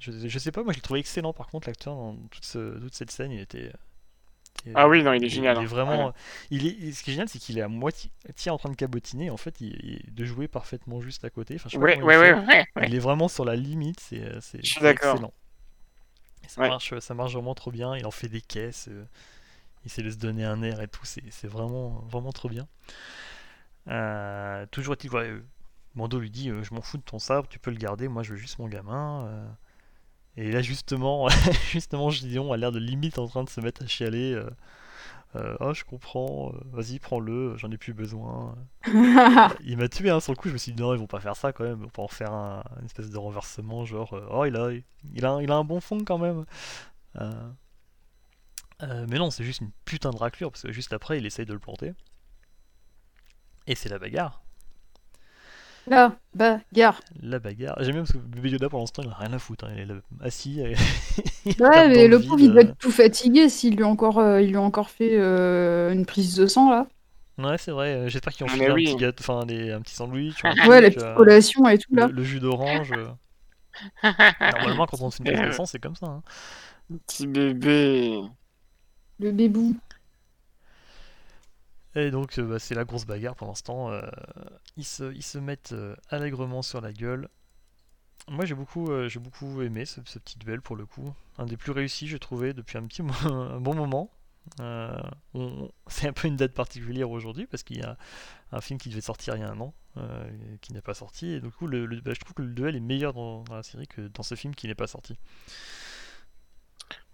Je, 0.00 0.28
je 0.28 0.38
sais 0.38 0.52
pas, 0.52 0.62
moi 0.62 0.72
je 0.72 0.78
l'ai 0.78 0.82
trouvé 0.82 1.00
excellent 1.00 1.32
par 1.32 1.46
contre 1.46 1.68
l'acteur 1.68 1.94
dans 1.94 2.14
toute, 2.30 2.42
toute 2.80 2.94
cette 2.94 3.10
scène, 3.10 3.32
il 3.32 3.40
était 3.40 3.72
ah 4.74 4.88
oui, 4.88 5.02
non, 5.02 5.12
il 5.12 5.22
est 5.24 5.28
génial. 5.28 5.56
Il 5.58 5.60
est 5.60 5.64
hein. 5.64 5.66
vraiment. 5.66 6.14
Il 6.50 6.66
est... 6.66 6.92
Ce 6.92 7.02
qui 7.02 7.10
est 7.10 7.14
génial, 7.14 7.28
c'est 7.28 7.38
qu'il 7.38 7.58
est 7.58 7.62
à 7.62 7.68
moitié 7.68 8.10
en 8.48 8.58
train 8.58 8.70
de 8.70 8.76
cabotiner. 8.76 9.30
En 9.30 9.36
fait, 9.36 9.60
il... 9.60 10.02
de 10.12 10.24
jouer 10.24 10.48
parfaitement 10.48 11.00
juste 11.00 11.24
à 11.24 11.30
côté. 11.30 11.56
Enfin, 11.56 11.68
je 11.70 11.78
ouais, 11.78 12.00
ouais, 12.02 12.66
Il 12.86 12.94
est 12.94 12.98
vraiment 12.98 13.28
sur 13.28 13.44
la 13.44 13.56
limite. 13.56 14.00
C'est 14.00 14.58
excellent. 14.82 15.32
ça, 16.46 16.68
marche, 16.68 16.98
ça 16.98 17.14
marche 17.14 17.34
vraiment 17.34 17.54
trop 17.54 17.70
bien. 17.70 17.96
Il 17.96 18.06
en 18.06 18.10
fait 18.10 18.28
des 18.28 18.40
caisses. 18.40 18.88
Euh, 18.90 19.04
il 19.84 19.90
sait 19.90 20.02
de 20.02 20.10
se 20.10 20.16
donner 20.16 20.44
un 20.44 20.62
air 20.62 20.80
et 20.80 20.88
tout. 20.88 21.04
C'est 21.04 21.46
vraiment, 21.46 22.02
vraiment 22.08 22.32
trop 22.32 22.48
bien. 22.48 22.66
Euh, 23.88 24.64
toujours 24.70 24.94
est-il, 24.94 25.10
Mando 25.94 26.18
lui 26.18 26.30
dit 26.30 26.50
Je 26.62 26.74
m'en 26.74 26.80
fous 26.80 26.96
de 26.96 27.02
ton 27.02 27.18
sabre, 27.18 27.48
tu 27.48 27.58
peux 27.58 27.70
le 27.70 27.76
garder. 27.76 28.08
Moi, 28.08 28.22
je 28.22 28.30
veux 28.30 28.38
juste 28.38 28.58
mon 28.58 28.68
gamin. 28.68 29.46
Et 30.36 30.50
là, 30.50 30.62
justement, 30.62 31.28
justement 31.70 32.10
Gideon 32.10 32.52
a 32.52 32.56
l'air 32.56 32.72
de 32.72 32.78
limite 32.78 33.18
en 33.18 33.28
train 33.28 33.44
de 33.44 33.48
se 33.50 33.60
mettre 33.60 33.82
à 33.82 33.86
chialer. 33.86 34.34
Euh, 34.34 34.50
euh, 35.36 35.56
oh, 35.60 35.74
je 35.74 35.84
comprends, 35.84 36.52
euh, 36.52 36.60
vas-y, 36.72 36.98
prends-le, 37.00 37.56
j'en 37.56 37.70
ai 37.70 37.76
plus 37.76 37.92
besoin. 37.92 38.56
il 39.64 39.76
m'a 39.76 39.88
tué 39.88 40.10
hein, 40.10 40.20
sur 40.20 40.32
le 40.32 40.36
coup, 40.36 40.48
je 40.48 40.52
me 40.52 40.58
suis 40.58 40.72
dit 40.72 40.80
non, 40.80 40.94
ils 40.94 40.98
vont 40.98 41.08
pas 41.08 41.20
faire 41.20 41.36
ça 41.36 41.52
quand 41.52 41.64
même, 41.64 41.78
ils 41.78 41.82
vont 41.84 41.88
pas 41.88 42.02
en 42.02 42.08
faire 42.08 42.32
un, 42.32 42.62
une 42.78 42.86
espèce 42.86 43.10
de 43.10 43.18
renversement, 43.18 43.84
genre, 43.84 44.16
oh, 44.30 44.44
il 44.44 44.56
a, 44.56 44.70
il, 45.14 45.26
a, 45.26 45.42
il 45.42 45.50
a 45.50 45.56
un 45.56 45.64
bon 45.64 45.80
fond 45.80 46.04
quand 46.04 46.18
même. 46.18 46.44
mais 48.80 49.18
non, 49.18 49.30
c'est 49.30 49.44
juste 49.44 49.60
une 49.60 49.72
putain 49.84 50.10
de 50.10 50.16
raclure, 50.16 50.50
parce 50.52 50.62
que 50.62 50.72
juste 50.72 50.92
après, 50.92 51.18
il 51.18 51.26
essaye 51.26 51.46
de 51.46 51.52
le 51.52 51.58
planter. 51.58 51.94
Et 53.66 53.74
c'est 53.74 53.88
la 53.88 53.98
bagarre. 53.98 54.43
La 55.86 56.16
bagarre. 56.34 57.00
La 57.22 57.38
bagarre. 57.38 57.76
J'aime 57.80 57.92
bien 57.92 58.02
parce 58.02 58.12
que 58.12 58.18
bébé 58.18 58.50
Yoda 58.50 58.68
pendant 58.68 58.86
ce 58.86 58.92
temps 58.92 59.02
il 59.02 59.10
a 59.10 59.14
rien 59.14 59.32
à 59.32 59.38
foutre. 59.38 59.66
Hein. 59.66 59.74
Il 59.76 59.90
est 59.90 60.24
assis. 60.24 60.62
ouais, 61.46 61.88
mais 61.88 62.08
le 62.08 62.20
pauvre 62.20 62.40
il 62.40 62.52
doit 62.52 62.62
être 62.62 62.78
tout 62.78 62.90
fatigué 62.90 63.48
s'il 63.48 63.76
lui, 63.76 63.84
a 63.84 63.88
encore, 63.88 64.18
euh, 64.18 64.40
il 64.40 64.50
lui 64.50 64.56
a 64.56 64.62
encore 64.62 64.88
fait 64.88 65.18
euh, 65.18 65.92
une 65.92 66.06
prise 66.06 66.36
de 66.36 66.46
sang 66.46 66.70
là. 66.70 66.86
Ouais, 67.36 67.58
c'est 67.58 67.72
vrai. 67.72 67.94
Euh, 67.94 68.08
j'espère 68.08 68.32
qu'ils 68.32 68.46
ont 68.46 68.48
fait 68.48 68.66
un, 68.66 68.74
petit 68.74 68.96
gâteau, 68.96 69.20
enfin, 69.20 69.44
des, 69.44 69.72
un 69.72 69.80
petit 69.80 69.94
sandwich. 69.94 70.42
ouais, 70.68 70.80
la 70.80 70.90
petite 70.90 71.14
collation 71.14 71.68
et 71.68 71.78
tout 71.78 71.94
là. 71.94 72.06
Le, 72.06 72.22
jus 72.22 72.40
d'orange. 72.40 72.92
Normalement, 74.02 74.86
quand 74.86 75.00
on 75.00 75.10
fait 75.10 75.24
une 75.24 75.32
prise 75.34 75.48
de 75.48 75.52
sang, 75.52 75.66
c'est 75.66 75.80
comme 75.80 75.96
ça. 75.96 76.06
Hein. 76.06 76.22
Petit 77.06 77.26
bébé. 77.26 78.20
Le 79.18 79.32
bébou. 79.32 79.76
Et 81.96 82.10
donc, 82.10 82.38
bah, 82.40 82.58
c'est 82.58 82.74
la 82.74 82.84
grosse 82.84 83.04
bagarre 83.04 83.34
pour 83.34 83.48
l'instant 83.48 83.90
ils 84.76 84.84
se, 84.84 85.38
mettent 85.38 85.72
euh, 85.72 85.96
allègrement 86.08 86.62
sur 86.62 86.80
la 86.80 86.92
gueule. 86.92 87.28
Moi 88.28 88.44
j'ai 88.44 88.54
beaucoup, 88.54 88.90
euh, 88.90 89.08
j'ai 89.08 89.20
beaucoup 89.20 89.62
aimé 89.62 89.84
ce, 89.84 90.00
petit 90.00 90.38
duel 90.38 90.62
pour 90.62 90.76
le 90.76 90.86
coup. 90.86 91.14
Un 91.38 91.46
des 91.46 91.56
plus 91.56 91.72
réussis 91.72 92.06
j'ai 92.08 92.18
trouvé 92.18 92.54
depuis 92.54 92.78
un 92.78 92.86
petit 92.86 93.02
un 93.24 93.60
bon 93.60 93.74
moment. 93.74 94.10
Euh, 94.60 94.98
c'est 95.86 96.06
un 96.06 96.12
peu 96.12 96.28
une 96.28 96.36
date 96.36 96.52
particulière 96.52 97.10
aujourd'hui 97.10 97.46
parce 97.46 97.62
qu'il 97.62 97.78
y 97.78 97.82
a 97.82 97.96
un 98.52 98.60
film 98.60 98.78
qui 98.78 98.90
devait 98.90 99.00
sortir 99.00 99.36
il 99.36 99.40
y 99.40 99.42
a 99.42 99.50
un 99.50 99.58
an 99.58 99.74
qui 100.60 100.72
n'est 100.72 100.82
pas 100.82 100.92
sorti 100.92 101.34
et 101.34 101.40
du 101.40 101.50
coup 101.50 101.68
le, 101.68 101.86
bah, 102.00 102.12
je 102.12 102.18
trouve 102.18 102.34
que 102.34 102.42
le 102.42 102.52
duel 102.52 102.74
est 102.74 102.80
meilleur 102.80 103.14
dans, 103.14 103.44
la 103.48 103.62
série 103.62 103.86
que 103.86 104.00
dans 104.08 104.24
ce 104.24 104.34
film 104.34 104.54
qui 104.54 104.66
n'est 104.66 104.74
pas 104.74 104.88
sorti. 104.88 105.16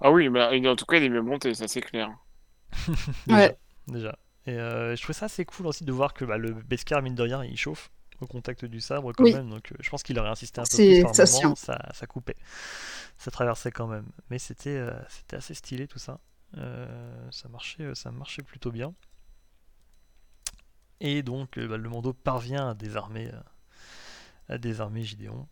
Ah 0.01 0.11
oui, 0.11 0.31
bah, 0.31 0.51
en 0.51 0.77
tout 0.77 0.87
cas 0.87 0.97
il 0.97 1.05
est 1.05 1.11
mieux 1.11 1.21
monté, 1.21 1.53
ça 1.53 1.69
c'est 1.69 1.83
clair. 1.83 2.11
déjà, 3.27 3.39
ouais. 3.39 3.59
déjà. 3.87 4.19
Et 4.47 4.53
euh, 4.53 4.97
je 4.97 5.03
trouve 5.03 5.15
ça 5.15 5.27
assez 5.27 5.45
cool 5.45 5.67
aussi 5.67 5.85
de 5.85 5.93
voir 5.93 6.15
que 6.15 6.25
bah, 6.25 6.39
le 6.39 6.53
Beskar, 6.53 7.03
mine 7.03 7.15
de 7.15 7.23
rien, 7.23 7.45
il 7.45 7.57
chauffe 7.57 7.91
au 8.21 8.27
contact 8.27 8.65
du 8.65 8.81
sabre 8.81 9.13
quand 9.13 9.25
même. 9.25 9.51
Donc 9.51 9.73
euh, 9.73 9.77
je 9.81 9.91
pense 9.91 10.03
qu'il 10.03 10.19
aurait 10.19 10.29
insisté 10.29 10.61
un 10.61 10.65
peu 10.65 10.77
plus 10.77 11.03
par 11.03 11.15
ça 11.15 11.25
moment, 11.25 11.55
ça, 11.55 11.79
ça, 11.93 12.07
coupait. 12.07 12.37
Ça 13.19 13.31
traversait 13.31 13.71
quand 13.71 13.87
même. 13.87 14.07
Mais 14.31 14.39
c'était 14.39 14.77
euh, 14.77 14.93
c'était 15.09 15.37
assez 15.37 15.55
stylé 15.55 15.87
tout 15.87 15.99
ça. 15.99 16.21
ça, 16.55 17.49
marchait, 17.49 17.95
ça 17.95 18.11
marchait 18.11 18.43
plutôt 18.43 18.71
bien. 18.71 18.95
Et 21.01 21.23
donc 21.23 21.59
bah, 21.59 21.77
le 21.77 21.89
Mando 21.89 22.13
parvient 22.13 22.71
à 22.71 22.75
désarmer, 22.75 23.31
à 24.49 24.59
désarmer 24.59 25.03
Gideon. 25.03 25.47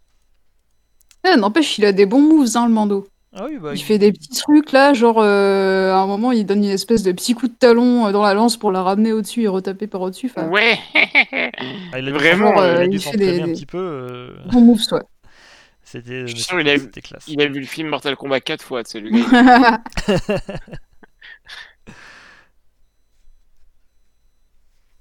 Eh, 1.25 1.37
n'empêche, 1.37 1.79
il 1.79 1.85
a 1.85 1.93
des 1.93 2.07
bons 2.07 2.23
moves, 2.23 2.57
hein, 2.57 2.69
le 2.69 2.73
Mando. 2.73 3.09
Ah 3.35 3.47
bah, 3.61 3.73
il, 3.75 3.83
fait 3.83 3.99
des 3.99 4.11
petits 4.11 4.31
trucs 4.31 4.73
là, 4.73 4.95
genre 4.95 5.19
euh, 5.19 5.93
à 5.93 5.99
un 5.99 6.07
moment 6.07 6.33
il 6.33 6.47
donne 6.47 6.65
une 6.65 6.71
espèce 6.71 7.03
de 7.03 7.13
petit 7.13 7.35
coup 7.35 7.47
de 7.47 7.53
talon 7.53 8.07
euh, 8.07 8.13
dans 8.13 8.23
la 8.23 8.33
lance 8.33 8.57
pour 8.57 8.73
la 8.73 8.83
ramener 8.83 9.13
au-dessus 9.13 9.43
et 9.43 9.49
retaper 9.49 9.87
par 9.87 10.01
au-dessus. 10.01 10.33
Ouais 10.51 10.79
ah, 11.93 11.99
il 11.99 12.09
a 12.09 12.13
Vraiment, 12.13 12.53
dû, 12.53 12.61
euh, 12.61 12.87
il, 12.91 12.97
a 12.97 13.01
fait 13.01 13.17
des... 13.19 13.41
un 13.43 13.49
petit 13.49 13.67
peu. 13.67 14.35
Bon 14.51 14.63
moves, 14.63 14.81
ouais. 14.93 15.03
C'était 15.83 16.25
il, 16.25 16.69
a... 16.69 16.79
classe. 17.01 17.25
il 17.29 17.41
a 17.41 17.47
vu 17.47 17.61
le 17.61 17.67
film 17.67 17.89
Mortal 17.89 18.17
Kombat 18.17 18.41
4 18.41 18.63
fois, 18.63 18.83
tu 18.83 18.93
sais, 18.93 19.01
le 19.01 19.11
gars. 19.11 19.81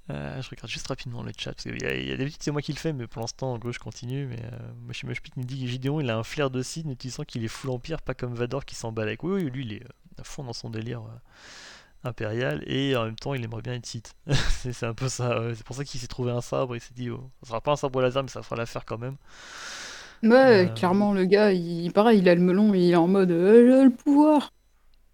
Euh, 0.10 0.42
je 0.42 0.50
regarde 0.50 0.70
juste 0.70 0.88
rapidement 0.88 1.22
le 1.22 1.32
chat, 1.38 1.52
parce 1.52 1.64
qu'il 1.64 1.82
y 1.82 1.86
a, 1.86 1.96
y 1.96 2.12
a 2.12 2.18
des 2.18 2.32
c'est 2.40 2.52
moi 2.52 2.62
qui 2.62 2.72
le 2.72 2.78
fais, 2.78 2.94
mais 2.94 3.08
pour 3.08 3.22
l'instant, 3.22 3.54
en 3.54 3.58
gros, 3.58 3.72
je 3.72 3.80
continue. 3.80 4.26
Mais 4.26 4.40
euh, 4.42 4.74
Moshi 4.86 5.06
nous 5.36 5.44
dit 5.44 5.62
que 5.62 5.68
Gideon, 5.68 6.00
il 6.00 6.10
a 6.10 6.18
un 6.18 6.24
flair 6.24 6.50
de 6.50 6.62
Sith, 6.62 6.86
mais 6.86 6.96
tu 6.96 7.10
sens 7.10 7.26
qu'il 7.26 7.44
est 7.44 7.50
full 7.50 7.72
empire, 7.72 8.02
pas 8.02 8.14
comme 8.14 8.34
Vador 8.34 8.66
qui 8.66 8.76
s'emballe 8.76 9.08
avec. 9.08 9.24
Oui, 9.24 9.44
oui, 9.44 9.50
lui, 9.50 9.66
il 9.66 9.74
est 9.74 9.84
euh, 9.84 10.22
à 10.22 10.24
fond 10.24 10.44
dans 10.44 10.54
son 10.54 10.70
délire 10.70 11.02
euh, 11.02 12.08
impérial, 12.10 12.64
et 12.68 12.96
en 12.96 13.06
même 13.06 13.16
temps, 13.16 13.34
il 13.34 13.44
aimerait 13.44 13.62
bien 13.62 13.74
être 13.74 13.86
Sith. 13.86 14.14
c'est 14.50 14.86
un 14.86 14.94
peu 14.94 15.10
ça, 15.10 15.42
c'est 15.56 15.66
pour 15.66 15.76
ça 15.76 15.84
qu'il 15.84 16.00
s'est 16.00 16.08
trouvé 16.08 16.32
un 16.32 16.42
sabre, 16.42 16.76
il 16.76 16.82
s'est 16.82 16.94
dit, 16.94 17.10
oh, 17.10 17.30
ça 17.44 17.50
sera 17.50 17.62
pas 17.62 17.74
un 17.74 17.78
sabre 17.78 18.02
laser, 18.02 18.24
mais 18.24 18.30
ça 18.30 18.44
fera 18.44 18.56
l'affaire 18.56 18.86
quand 18.86 18.98
même. 18.98 19.18
Ouais, 20.24 20.72
clairement, 20.76 21.14
le 21.14 21.26
gars, 21.26 21.52
il, 21.52 21.92
pareil, 21.92 22.20
il 22.20 22.30
a 22.30 22.34
le 22.34 22.42
melon, 22.42 22.74
il 22.74 22.92
est 22.92 22.96
en 22.96 23.08
mode, 23.08 23.30
j'ai 23.30 23.84
le 23.84 23.92
pouvoir. 23.92 24.54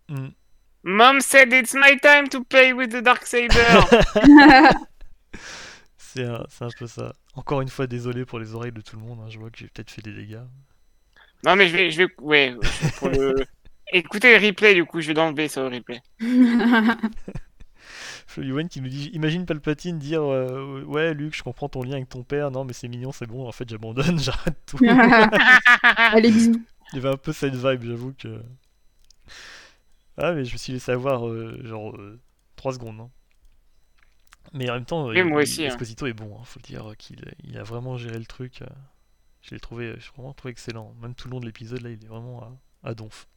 Hmm. 0.07 0.29
Mom 0.83 1.21
said 1.21 1.53
it's 1.53 1.73
my 1.73 1.97
time 1.97 2.27
to 2.29 2.43
play 2.43 2.73
with 2.73 2.91
the 2.91 3.01
dark 3.01 3.25
saber. 3.25 3.55
c'est 5.97 6.25
un, 6.25 6.45
un, 6.61 6.69
peu 6.77 6.87
ça. 6.87 7.13
Encore 7.35 7.61
une 7.61 7.69
fois, 7.69 7.87
désolé 7.87 8.25
pour 8.25 8.39
les 8.39 8.53
oreilles 8.53 8.73
de 8.73 8.81
tout 8.81 8.97
le 8.97 9.01
monde. 9.01 9.19
Hein. 9.21 9.29
Je 9.29 9.39
vois 9.39 9.49
que 9.49 9.57
j'ai 9.57 9.67
peut-être 9.67 9.89
fait 9.89 10.01
des 10.01 10.13
dégâts. 10.13 10.43
Non, 11.45 11.55
mais 11.55 11.67
je 11.67 11.77
vais, 11.77 11.89
je 11.89 12.03
vais, 12.03 12.07
ouais, 12.19 12.55
pour 12.97 13.09
le. 13.09 13.35
Écoutez 13.93 14.37
le 14.37 14.45
replay, 14.45 14.73
du 14.73 14.85
coup, 14.85 15.01
je 15.01 15.11
vais 15.11 15.19
enlever 15.19 15.47
ça 15.47 15.63
au 15.63 15.69
replay. 15.69 16.01
Yowen 18.37 18.67
qui 18.67 18.81
nous 18.81 18.89
dit 18.89 19.11
Imagine 19.13 19.45
Palpatine 19.45 19.99
dire 19.99 20.23
euh, 20.23 20.83
Ouais, 20.85 21.13
Luc, 21.13 21.35
je 21.35 21.43
comprends 21.43 21.69
ton 21.69 21.83
lien 21.83 21.93
avec 21.93 22.09
ton 22.09 22.23
père. 22.23 22.49
Non, 22.51 22.65
mais 22.65 22.73
c'est 22.73 22.87
mignon, 22.87 23.11
c'est 23.11 23.27
bon. 23.27 23.47
En 23.47 23.51
fait, 23.51 23.69
j'abandonne, 23.69 24.19
j'arrête 24.19 24.57
tout. 24.65 24.79
Allez, 25.95 26.31
bisous. 26.31 26.61
Il 26.91 26.95
y 26.95 26.99
avait 26.99 27.13
un 27.13 27.17
peu 27.17 27.31
cette 27.31 27.55
vibe, 27.55 27.83
j'avoue 27.83 28.13
que. 28.13 28.41
Ah, 30.17 30.33
mais 30.33 30.45
je 30.45 30.53
me 30.53 30.57
suis 30.57 30.73
laissé 30.73 30.91
avoir 30.91 31.27
euh, 31.27 31.59
genre 31.63 31.97
3 32.55 32.71
euh, 32.71 32.75
secondes. 32.75 32.99
Hein. 32.99 33.09
Mais 34.53 34.69
en 34.69 34.75
même 34.75 34.85
temps, 34.85 35.07
oui, 35.07 35.23
moi 35.23 35.41
aussi, 35.41 35.63
hein. 35.63 35.69
Esposito 35.69 36.05
est 36.05 36.13
bon, 36.13 36.37
hein, 36.37 36.43
faut 36.43 36.59
le 36.59 36.67
dire 36.67 36.93
qu'il 36.97 37.33
il 37.43 37.57
a 37.57 37.63
vraiment 37.63 37.97
géré 37.97 38.19
le 38.19 38.25
truc. 38.25 38.61
Euh, 38.61 38.67
je 39.41 39.51
l'ai 39.51 39.59
trouvé, 39.59 39.93
vraiment 40.15 40.33
trouvé 40.33 40.51
excellent. 40.51 40.93
Même 41.01 41.15
tout 41.15 41.27
le 41.27 41.33
long 41.33 41.39
de 41.39 41.45
l'épisode, 41.45 41.81
là, 41.81 41.89
il 41.89 42.03
est 42.03 42.07
vraiment 42.07 42.59
à, 42.83 42.93
donf. 42.93 43.27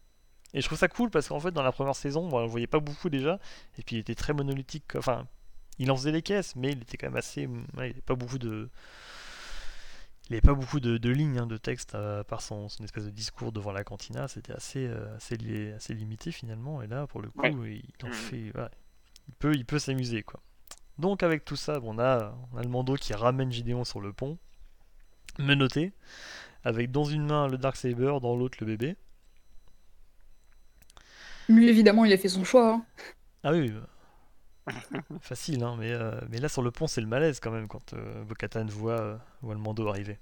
Et 0.53 0.61
je 0.61 0.66
trouve 0.66 0.79
ça 0.79 0.89
cool 0.89 1.11
parce 1.11 1.29
qu'en 1.29 1.41
fait, 1.41 1.51
dans 1.51 1.62
la 1.62 1.72
première 1.72 1.97
saison, 1.97 2.29
on 2.31 2.41
le 2.41 2.47
voyait 2.47 2.66
pas 2.66 2.81
beaucoup 2.81 3.09
déjà. 3.09 3.41
Et 3.79 3.83
puis, 3.83 3.97
il 3.97 3.99
était 4.01 4.14
très 4.14 4.33
monolithique. 4.33 4.95
Enfin, 4.95 5.27
il 5.79 5.91
en 5.91 5.97
faisait 5.97 6.12
les 6.12 6.22
caisses, 6.22 6.55
mais 6.55 6.72
il 6.72 6.83
était 6.83 6.97
quand 6.97 7.09
même 7.09 7.16
assez. 7.16 7.43
il 7.43 7.81
avait 7.81 7.93
pas 7.95 8.14
beaucoup 8.14 8.39
de 8.39 8.68
il 10.29 10.33
n'y 10.33 10.37
avait 10.37 10.41
pas 10.41 10.55
beaucoup 10.55 10.81
de, 10.81 11.11
lignes 11.11 11.39
hein, 11.39 11.47
de 11.47 11.57
texte 11.57 11.95
à 11.95 12.24
part 12.24 12.43
son, 12.43 12.66
espèce 12.83 13.05
de 13.05 13.11
discours 13.11 13.53
devant 13.53 13.72
la 13.72 13.85
cantina, 13.85 14.27
c'était 14.27 14.53
assez, 14.53 14.87
euh, 14.87 15.16
assez, 15.16 15.37
assez, 15.74 15.95
limité 15.95 16.33
finalement, 16.33 16.83
et 16.83 16.89
là 16.89 17.07
pour 17.07 17.22
le 17.22 17.31
coup 17.31 17.45
il 17.45 17.83
en 18.03 18.09
mm. 18.09 18.12
fait, 18.12 18.39
il 18.39 19.35
peut, 19.39 19.55
il 19.55 19.64
peut 19.64 19.79
s'amuser 19.79 20.22
quoi. 20.22 20.41
Donc 20.99 21.22
avec 21.22 21.45
tout 21.45 21.57
ça, 21.57 21.79
on, 21.83 21.99
a, 21.99 22.35
on 22.53 22.57
a 22.57 22.62
le 22.62 22.68
Mando 22.68 22.95
qui 22.97 23.12
ramène 23.12 23.53
Gideon 23.53 23.85
sur 23.85 24.01
le 24.01 24.12
pont, 24.12 24.39
menotté, 25.39 25.93
avec 26.64 26.91
dans 26.91 27.05
une 27.05 27.27
main 27.27 27.49
le 27.49 27.59
Dark 27.59 27.77
Saber, 27.77 28.14
dans 28.20 28.35
l'autre 28.35 28.59
le 28.61 28.66
bébé. 28.66 28.97
Lui, 31.49 31.68
évidemment, 31.68 32.05
il 32.05 32.12
a 32.12 32.18
fait 32.18 32.29
son 32.29 32.45
choix. 32.45 32.74
hein. 32.74 32.85
Ah 33.45 33.53
oui, 33.53 33.70
bah. 33.70 33.87
Facile, 35.21 35.62
hein, 35.62 35.77
mais, 35.79 35.93
euh, 35.93 36.21
mais 36.31 36.39
là 36.39 36.49
sur 36.49 36.62
le 36.62 36.71
pont 36.71 36.87
c'est 36.87 37.01
le 37.01 37.07
malaise 37.07 37.41
quand 37.41 37.51
même 37.51 37.69
quand 37.69 37.93
euh, 37.95 38.25
Bo-Katan 38.25 38.67
voit, 38.67 39.01
euh, 39.01 39.17
voit 39.43 39.55
le 39.55 39.61
Mando 39.61 39.89
arriver. 39.89 40.19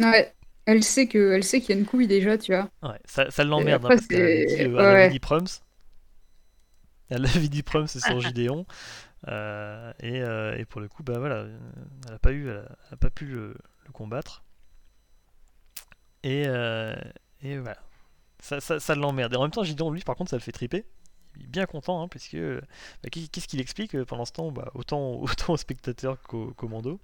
Ouais. 0.00 0.34
Elle 0.66 0.82
sait 0.84 1.06
que, 1.08 1.32
elle 1.32 1.44
sait 1.44 1.60
qu'il 1.60 1.74
y 1.74 1.78
a 1.78 1.80
une 1.80 1.86
couille 1.86 2.06
déjà, 2.08 2.36
tu 2.36 2.52
vois. 2.54 2.70
Ouais, 2.82 2.98
ça, 3.04 3.30
ça 3.30 3.44
l'emmerde 3.44 3.86
hein, 3.86 3.92
parce 3.92 4.06
qu'elle 4.06 4.44
dit, 4.44 4.64
euh, 4.64 4.68
ouais, 4.72 4.84
elle 4.84 4.96
avait 4.96 5.06
dit 5.06 5.18
Prums. 5.20 5.46
Elle 7.10 7.26
avait 7.26 7.48
dit 7.48 7.62
Prums 7.62 7.86
sur 7.88 8.20
Gideon. 8.20 8.66
euh, 9.28 9.92
et, 10.00 10.22
euh, 10.22 10.56
et 10.58 10.64
pour 10.66 10.80
le 10.80 10.88
coup, 10.88 11.02
bah 11.04 11.18
voilà, 11.18 11.36
euh, 11.36 11.58
elle 12.08 12.14
a 12.14 12.18
pas 12.20 12.32
eu, 12.32 12.48
elle 12.50 12.58
a, 12.58 12.78
elle 12.88 12.94
a 12.94 12.96
pas 12.98 13.10
pu 13.10 13.26
le, 13.26 13.56
le 13.86 13.92
combattre. 13.92 14.44
Et, 16.22 16.44
euh, 16.46 16.94
et 17.42 17.58
voilà, 17.58 17.78
ça, 18.40 18.60
ça, 18.60 18.80
ça 18.80 18.94
l'emmerde. 18.94 19.34
Et 19.34 19.36
en 19.36 19.42
même 19.42 19.50
temps, 19.50 19.64
Gideon, 19.64 19.90
lui, 19.92 20.02
par 20.02 20.16
contre, 20.16 20.30
ça 20.30 20.36
le 20.36 20.42
fait 20.42 20.52
triper. 20.52 20.86
Bien 21.38 21.66
content, 21.66 22.02
hein, 22.02 22.08
puisque 22.08 22.36
bah, 22.36 23.08
qu'est- 23.10 23.28
qu'est-ce 23.30 23.48
qu'il 23.48 23.60
explique 23.60 23.94
euh, 23.94 24.04
pendant 24.04 24.24
ce 24.24 24.32
temps 24.32 24.50
bah, 24.50 24.70
autant, 24.74 25.12
autant 25.22 25.52
aux 25.54 25.56
spectateurs 25.56 26.20
qu'aux 26.22 26.52
commandos. 26.54 27.00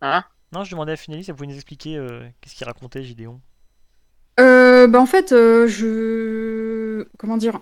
Hein? 0.00 0.24
Non, 0.52 0.64
je 0.64 0.70
demandais 0.70 0.92
à 0.92 0.96
si 0.96 1.10
elle 1.12 1.34
pouvait 1.34 1.46
nous 1.48 1.54
expliquer 1.54 1.96
euh, 1.98 2.26
qu'est-ce 2.40 2.54
qu'il 2.54 2.66
racontait, 2.66 3.02
Gideon. 3.04 3.42
Euh, 4.40 4.86
bah 4.88 5.00
en 5.00 5.06
fait, 5.06 5.32
euh, 5.32 5.66
je... 5.68 7.06
Comment 7.18 7.36
dire? 7.36 7.60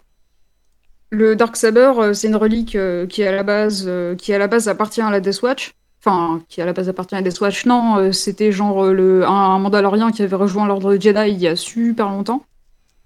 Le 1.10 1.36
Dark 1.36 1.56
Saber, 1.56 1.92
c'est 2.14 2.28
une 2.28 2.36
relique 2.36 2.74
euh, 2.74 3.06
qui 3.06 3.22
à 3.22 3.32
la 3.32 3.42
base, 3.42 3.84
euh, 3.86 4.14
qui 4.16 4.32
à 4.32 4.38
la 4.38 4.48
base 4.48 4.68
appartient 4.68 5.00
à 5.02 5.10
la 5.10 5.20
Death 5.20 5.42
Watch. 5.42 5.74
Enfin, 6.00 6.42
qui 6.48 6.60
à 6.60 6.66
la 6.66 6.72
base 6.72 6.88
appartient 6.88 7.14
à 7.14 7.18
la 7.20 7.28
Death 7.28 7.40
Watch. 7.40 7.66
Non, 7.66 7.96
euh, 7.98 8.12
c'était 8.12 8.50
genre 8.50 8.86
le, 8.86 9.24
un, 9.24 9.30
un 9.30 9.58
Mandalorien 9.58 10.10
qui 10.10 10.22
avait 10.22 10.36
rejoint 10.36 10.66
l'ordre 10.66 10.96
Jedi 10.96 11.30
il 11.30 11.38
y 11.40 11.46
a 11.48 11.54
super 11.56 12.08
longtemps. 12.08 12.44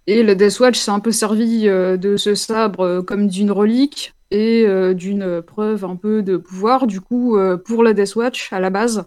Et 0.07 0.23
la 0.23 0.35
Death 0.35 0.61
Watch 0.61 0.79
s'est 0.79 0.91
un 0.91 1.01
peu 1.01 1.13
servi 1.13 1.69
euh, 1.69 1.97
de 1.97 2.17
ce 2.17 2.35
sabre 2.35 2.81
euh, 2.81 3.03
comme 3.03 3.27
d'une 3.27 3.51
relique 3.51 4.15
et 4.31 4.65
euh, 4.67 4.95
d'une 4.95 5.43
preuve 5.43 5.85
un 5.85 5.97
peu 5.97 6.23
de 6.23 6.37
pouvoir. 6.37 6.87
Du 6.87 7.01
coup, 7.01 7.37
pour 7.65 7.83
la 7.83 7.93
Death 7.93 8.15
Watch, 8.17 8.53
à 8.53 8.61
la 8.61 8.71
base, 8.71 9.05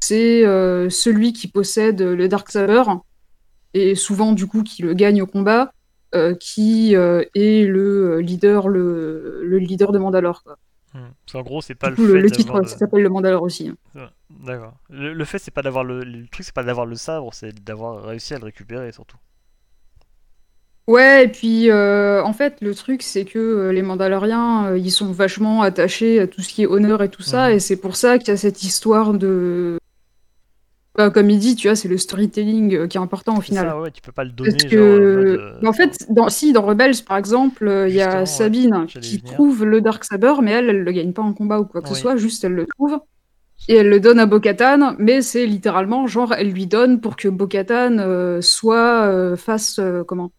c'est 0.00 0.42
celui 0.90 1.32
qui 1.32 1.48
possède 1.48 2.00
le 2.02 2.28
Dark 2.28 2.50
Saber 2.50 2.82
et 3.74 3.94
souvent 3.94 4.32
du 4.32 4.46
coup 4.46 4.62
qui 4.62 4.82
le 4.82 4.94
gagne 4.94 5.22
au 5.22 5.26
combat, 5.26 5.72
euh, 6.14 6.34
qui 6.34 6.94
euh, 6.94 7.24
est 7.34 7.66
le 7.66 8.20
leader, 8.20 8.68
le, 8.68 9.42
le 9.44 9.58
leader 9.58 9.92
de 9.92 9.98
Mandalore. 9.98 10.42
Quoi. 10.42 10.58
Hmm. 10.92 11.08
Parce 11.24 11.32
qu'en 11.32 11.42
gros, 11.42 11.62
c'est 11.62 11.74
pas 11.74 11.88
Du 11.88 11.92
le 11.92 11.96
coup, 11.96 12.12
fait 12.12 12.20
le, 12.20 12.30
titre 12.30 12.66
s'appelle 12.68 13.02
le 13.02 13.08
Mandalore 13.08 13.42
aussi. 13.42 13.72
hein. 13.96 14.10
D'accord. 14.28 14.74
Le, 14.90 15.14
le 15.14 15.24
fait, 15.24 15.38
c'est 15.38 15.50
pas 15.50 15.62
d'avoir 15.62 15.84
le, 15.84 16.04
le 16.04 16.26
truc, 16.28 16.44
c'est 16.44 16.54
pas 16.54 16.64
d'avoir 16.64 16.84
le 16.84 16.96
sabre, 16.96 17.32
c'est 17.32 17.64
d'avoir 17.64 18.02
réussi 18.04 18.34
à 18.34 18.38
le 18.38 18.44
récupérer 18.44 18.92
surtout. 18.92 19.16
Ouais, 20.88 21.24
et 21.24 21.28
puis 21.28 21.70
euh, 21.70 22.22
en 22.24 22.32
fait, 22.32 22.56
le 22.60 22.74
truc, 22.74 23.02
c'est 23.02 23.24
que 23.24 23.38
euh, 23.38 23.72
les 23.72 23.82
Mandaloriens, 23.82 24.66
euh, 24.66 24.78
ils 24.78 24.90
sont 24.90 25.12
vachement 25.12 25.62
attachés 25.62 26.18
à 26.18 26.26
tout 26.26 26.40
ce 26.42 26.52
qui 26.52 26.62
est 26.62 26.66
honneur 26.66 27.02
et 27.02 27.08
tout 27.08 27.22
ça, 27.22 27.52
et 27.52 27.60
c'est 27.60 27.76
pour 27.76 27.94
ça 27.94 28.18
qu'il 28.18 28.28
y 28.28 28.30
a 28.32 28.36
cette 28.36 28.62
histoire 28.64 29.14
de. 29.14 29.78
Bah, 30.96 31.08
comme 31.08 31.30
il 31.30 31.38
dit, 31.38 31.54
tu 31.54 31.68
vois, 31.68 31.76
c'est 31.76 31.88
le 31.88 31.96
storytelling 31.96 32.88
qui 32.88 32.98
est 32.98 33.00
important 33.00 33.38
au 33.38 33.40
final. 33.40 33.68
ça, 33.68 33.80
ouais, 33.80 33.90
tu 33.92 34.02
peux 34.02 34.12
pas 34.12 34.24
le 34.24 34.30
donner 34.30 34.50
Parce 34.50 34.64
que, 34.64 35.54
bah, 35.62 35.68
en 35.68 35.72
fait, 35.72 35.96
dans, 36.10 36.28
si 36.28 36.52
dans 36.52 36.62
Rebels 36.62 36.96
par 37.06 37.16
exemple, 37.16 37.86
il 37.88 37.94
y 37.94 38.02
a 38.02 38.26
Sabine 38.26 38.86
qui 38.86 39.18
venir. 39.18 39.34
trouve 39.34 39.64
le 39.64 39.80
Dark 39.80 40.04
Saber, 40.04 40.34
mais 40.42 40.50
elle, 40.50 40.68
elle 40.68 40.82
le 40.82 40.92
gagne 40.92 41.12
pas 41.12 41.22
en 41.22 41.32
combat 41.32 41.60
ou 41.60 41.64
quoi 41.64 41.80
que 41.80 41.88
Oui. 41.88 41.94
ce 41.94 42.00
soit, 42.00 42.16
juste 42.16 42.44
elle 42.44 42.54
le 42.54 42.66
trouve 42.66 42.98
et 43.68 43.76
elle 43.76 43.88
le 43.88 44.00
donne 44.00 44.18
à 44.18 44.26
Bo-Katan, 44.26 44.96
mais 44.98 45.22
c'est 45.22 45.46
littéralement 45.46 46.08
genre 46.08 46.34
elle 46.34 46.50
lui 46.50 46.66
donne 46.66 47.00
pour 47.00 47.14
que 47.14 47.28
Bo-Katan 47.28 48.42
soit 48.42 49.36
fasse 49.36 49.78
comment, 50.08 50.32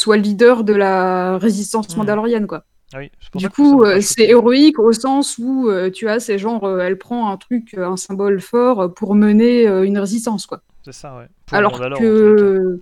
soit 0.00 0.16
leader 0.16 0.64
de 0.64 0.72
la 0.72 1.38
résistance 1.38 1.88
Mhm. 1.90 1.98
mandalorienne 1.98 2.46
quoi. 2.46 2.64
Ah 2.92 2.98
oui, 2.98 3.10
Du 3.36 3.48
coup, 3.48 3.84
euh, 3.84 4.00
c'est 4.00 4.24
héroïque 4.24 4.80
au 4.80 4.92
sens 4.92 5.38
où 5.38 5.68
euh, 5.68 5.90
tu 5.90 6.06
vois, 6.06 6.18
c'est 6.18 6.38
genre 6.38 6.64
euh, 6.64 6.80
elle 6.80 6.98
prend 6.98 7.30
un 7.30 7.36
truc, 7.36 7.74
un 7.78 7.96
symbole 7.96 8.40
fort 8.40 8.92
pour 8.94 9.14
mener 9.14 9.64
une 9.66 9.98
résistance 9.98 10.46
quoi. 10.46 10.62
C'est 10.84 10.92
ça, 10.92 11.16
ouais. 11.16 11.28
Pour 11.46 11.56
Alors 11.56 11.78
que... 11.98 12.80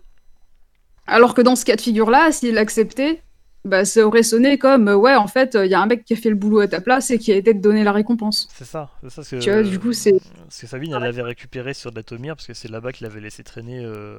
Alors 1.07 1.35
que 1.35 1.43
dans 1.43 1.57
ce 1.57 1.65
cas 1.65 1.77
de 1.77 1.81
figure-là, 1.81 2.33
s'il 2.33 2.55
l'acceptait, 2.55 3.23
bah, 3.65 3.85
ça 3.85 4.07
aurait 4.07 4.23
sonné 4.23 4.59
comme 4.59 4.89
euh, 4.89 4.97
ouais, 4.97 5.15
en 5.17 5.27
fait, 5.27 5.57
il 5.63 5.71
y 5.71 5.75
a 5.75 5.81
un 5.81 5.87
mec 5.87 6.05
qui 6.05 6.15
a 6.15 6.17
fait 6.17 6.31
le 6.31 6.37
boulot 6.37 6.61
à 6.61 6.69
ta 6.69 6.81
place 6.81 7.11
et 7.11 7.19
qui 7.19 7.33
a 7.33 7.37
été 7.37 7.55
de 7.55 7.61
donner 7.61 7.85
la 7.85 7.93
récompense. 7.93 8.49
C'est 8.49 8.65
ça, 8.65 8.91
c'est 9.03 9.11
ça. 9.11 9.23
ce 9.25 9.37
Que, 9.37 9.41
Tu 9.41 9.51
vois, 9.51 9.63
du 9.63 9.79
coup, 9.79 9.93
c'est- 9.93 10.13
Parce 10.45 10.61
que 10.61 10.67
Sabine, 10.67 10.93
elle 10.95 11.03
l'avait 11.03 11.23
récupéré 11.23 11.75
sur 11.75 11.93
Datomir, 11.93 12.37
parce 12.37 12.47
que 12.47 12.55
c'est 12.55 12.69
là-bas 12.69 12.93
qu'il 12.93 13.07
avait 13.07 13.21
laissé 13.21 13.45
traîner 13.45 13.85
euh, 13.85 14.19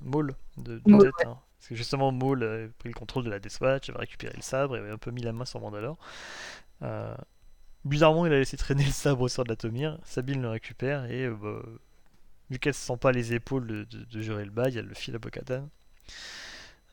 Maul 0.00 0.34
de, 0.58 0.78
de 0.78 0.82
Maul, 0.90 1.02
tête. 1.04 1.26
hein. 1.26 1.38
Parce 1.58 1.68
que 1.68 1.74
justement, 1.74 2.12
Maul 2.12 2.42
avait 2.42 2.68
pris 2.68 2.88
le 2.88 2.94
contrôle 2.94 3.24
de 3.24 3.30
la 3.30 3.38
Death 3.38 3.58
Watch, 3.60 3.88
avait 3.90 4.00
récupéré 4.00 4.32
le 4.36 4.42
sabre, 4.42 4.76
et 4.76 4.80
avait 4.80 4.90
un 4.90 4.98
peu 4.98 5.10
mis 5.10 5.22
la 5.22 5.32
main 5.32 5.44
sur 5.44 5.60
Mandalore. 5.60 5.96
Euh, 6.82 7.14
bizarrement, 7.84 8.26
il 8.26 8.32
a 8.32 8.38
laissé 8.38 8.56
traîner 8.56 8.84
le 8.84 8.90
sabre 8.92 9.28
sur 9.28 9.44
Datomir. 9.44 9.98
Sabine 10.04 10.42
le 10.42 10.48
récupère, 10.50 11.06
et 11.10 11.26
euh, 11.26 11.36
bah, 11.40 11.62
vu 12.50 12.58
qu'elle 12.58 12.74
se 12.74 12.86
sent 12.86 12.96
pas 13.00 13.12
les 13.12 13.32
épaules 13.34 13.66
de, 13.66 13.84
de, 13.84 14.04
de 14.04 14.20
gérer 14.20 14.44
le 14.44 14.50
bail, 14.50 14.76
elle 14.78 14.86
le 14.86 14.94
file 14.94 15.14
à 15.16 15.18
Bo-Katan. 15.18 15.68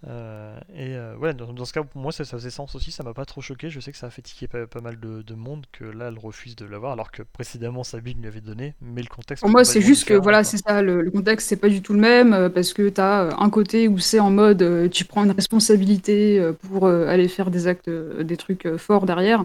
Euh, 0.08 0.58
et 0.74 0.96
euh, 0.96 1.18
ouais, 1.18 1.34
dans, 1.34 1.52
dans 1.52 1.66
ce 1.66 1.74
cas, 1.74 1.84
pour 1.84 2.02
moi, 2.02 2.12
ça, 2.12 2.24
ça 2.24 2.38
faisait 2.38 2.50
sens 2.50 2.74
aussi, 2.76 2.92
ça 2.92 3.04
m'a 3.04 3.14
pas 3.14 3.26
trop 3.26 3.42
choqué. 3.42 3.70
Je 3.70 3.80
sais 3.80 3.92
que 3.92 3.98
ça 3.98 4.08
a 4.08 4.10
fait 4.10 4.22
tiquer 4.22 4.48
pas, 4.48 4.66
pas 4.66 4.80
mal 4.80 5.00
de, 5.00 5.22
de 5.22 5.34
monde, 5.34 5.66
que 5.72 5.84
là, 5.84 6.08
elle 6.08 6.18
refuse 6.18 6.56
de 6.56 6.66
l'avoir, 6.66 6.94
alors 6.94 7.12
que 7.12 7.22
précédemment, 7.22 7.84
Sabine 7.84 8.22
lui 8.22 8.28
avait 8.28 8.42
donné, 8.42 8.76
mais 8.82 9.02
le 9.02 9.08
contexte. 9.08 9.42
Pour 9.42 9.50
moi, 9.50 9.66
c'est 9.66 9.82
juste 9.82 10.06
que 10.08 10.14
voilà, 10.14 10.44
c'est 10.44 10.58
ça, 10.58 10.82
le, 10.82 11.02
le 11.02 11.12
contexte, 11.12 11.50
c'est 11.50 11.58
pas 11.58 11.70
du 11.70 11.82
tout 11.82 11.94
le 11.94 12.00
même, 12.00 12.34
euh, 12.34 12.50
parce 12.50 12.74
que 12.74 12.88
t'as 12.88 13.26
euh, 13.26 13.32
un 13.38 13.50
côté 13.50 13.88
où 13.88 13.98
c'est 14.00 14.20
en 14.20 14.32
mode 14.32 14.90
tu 14.90 15.04
prends 15.06 15.26
une 15.26 15.32
responsabilité 15.32 16.42
pour 16.62 16.88
aller 16.88 17.28
faire 17.28 17.52
des 17.52 17.68
actes, 17.68 17.90
des 17.90 18.38
trucs 18.38 18.78
forts 18.78 19.06
derrière. 19.06 19.44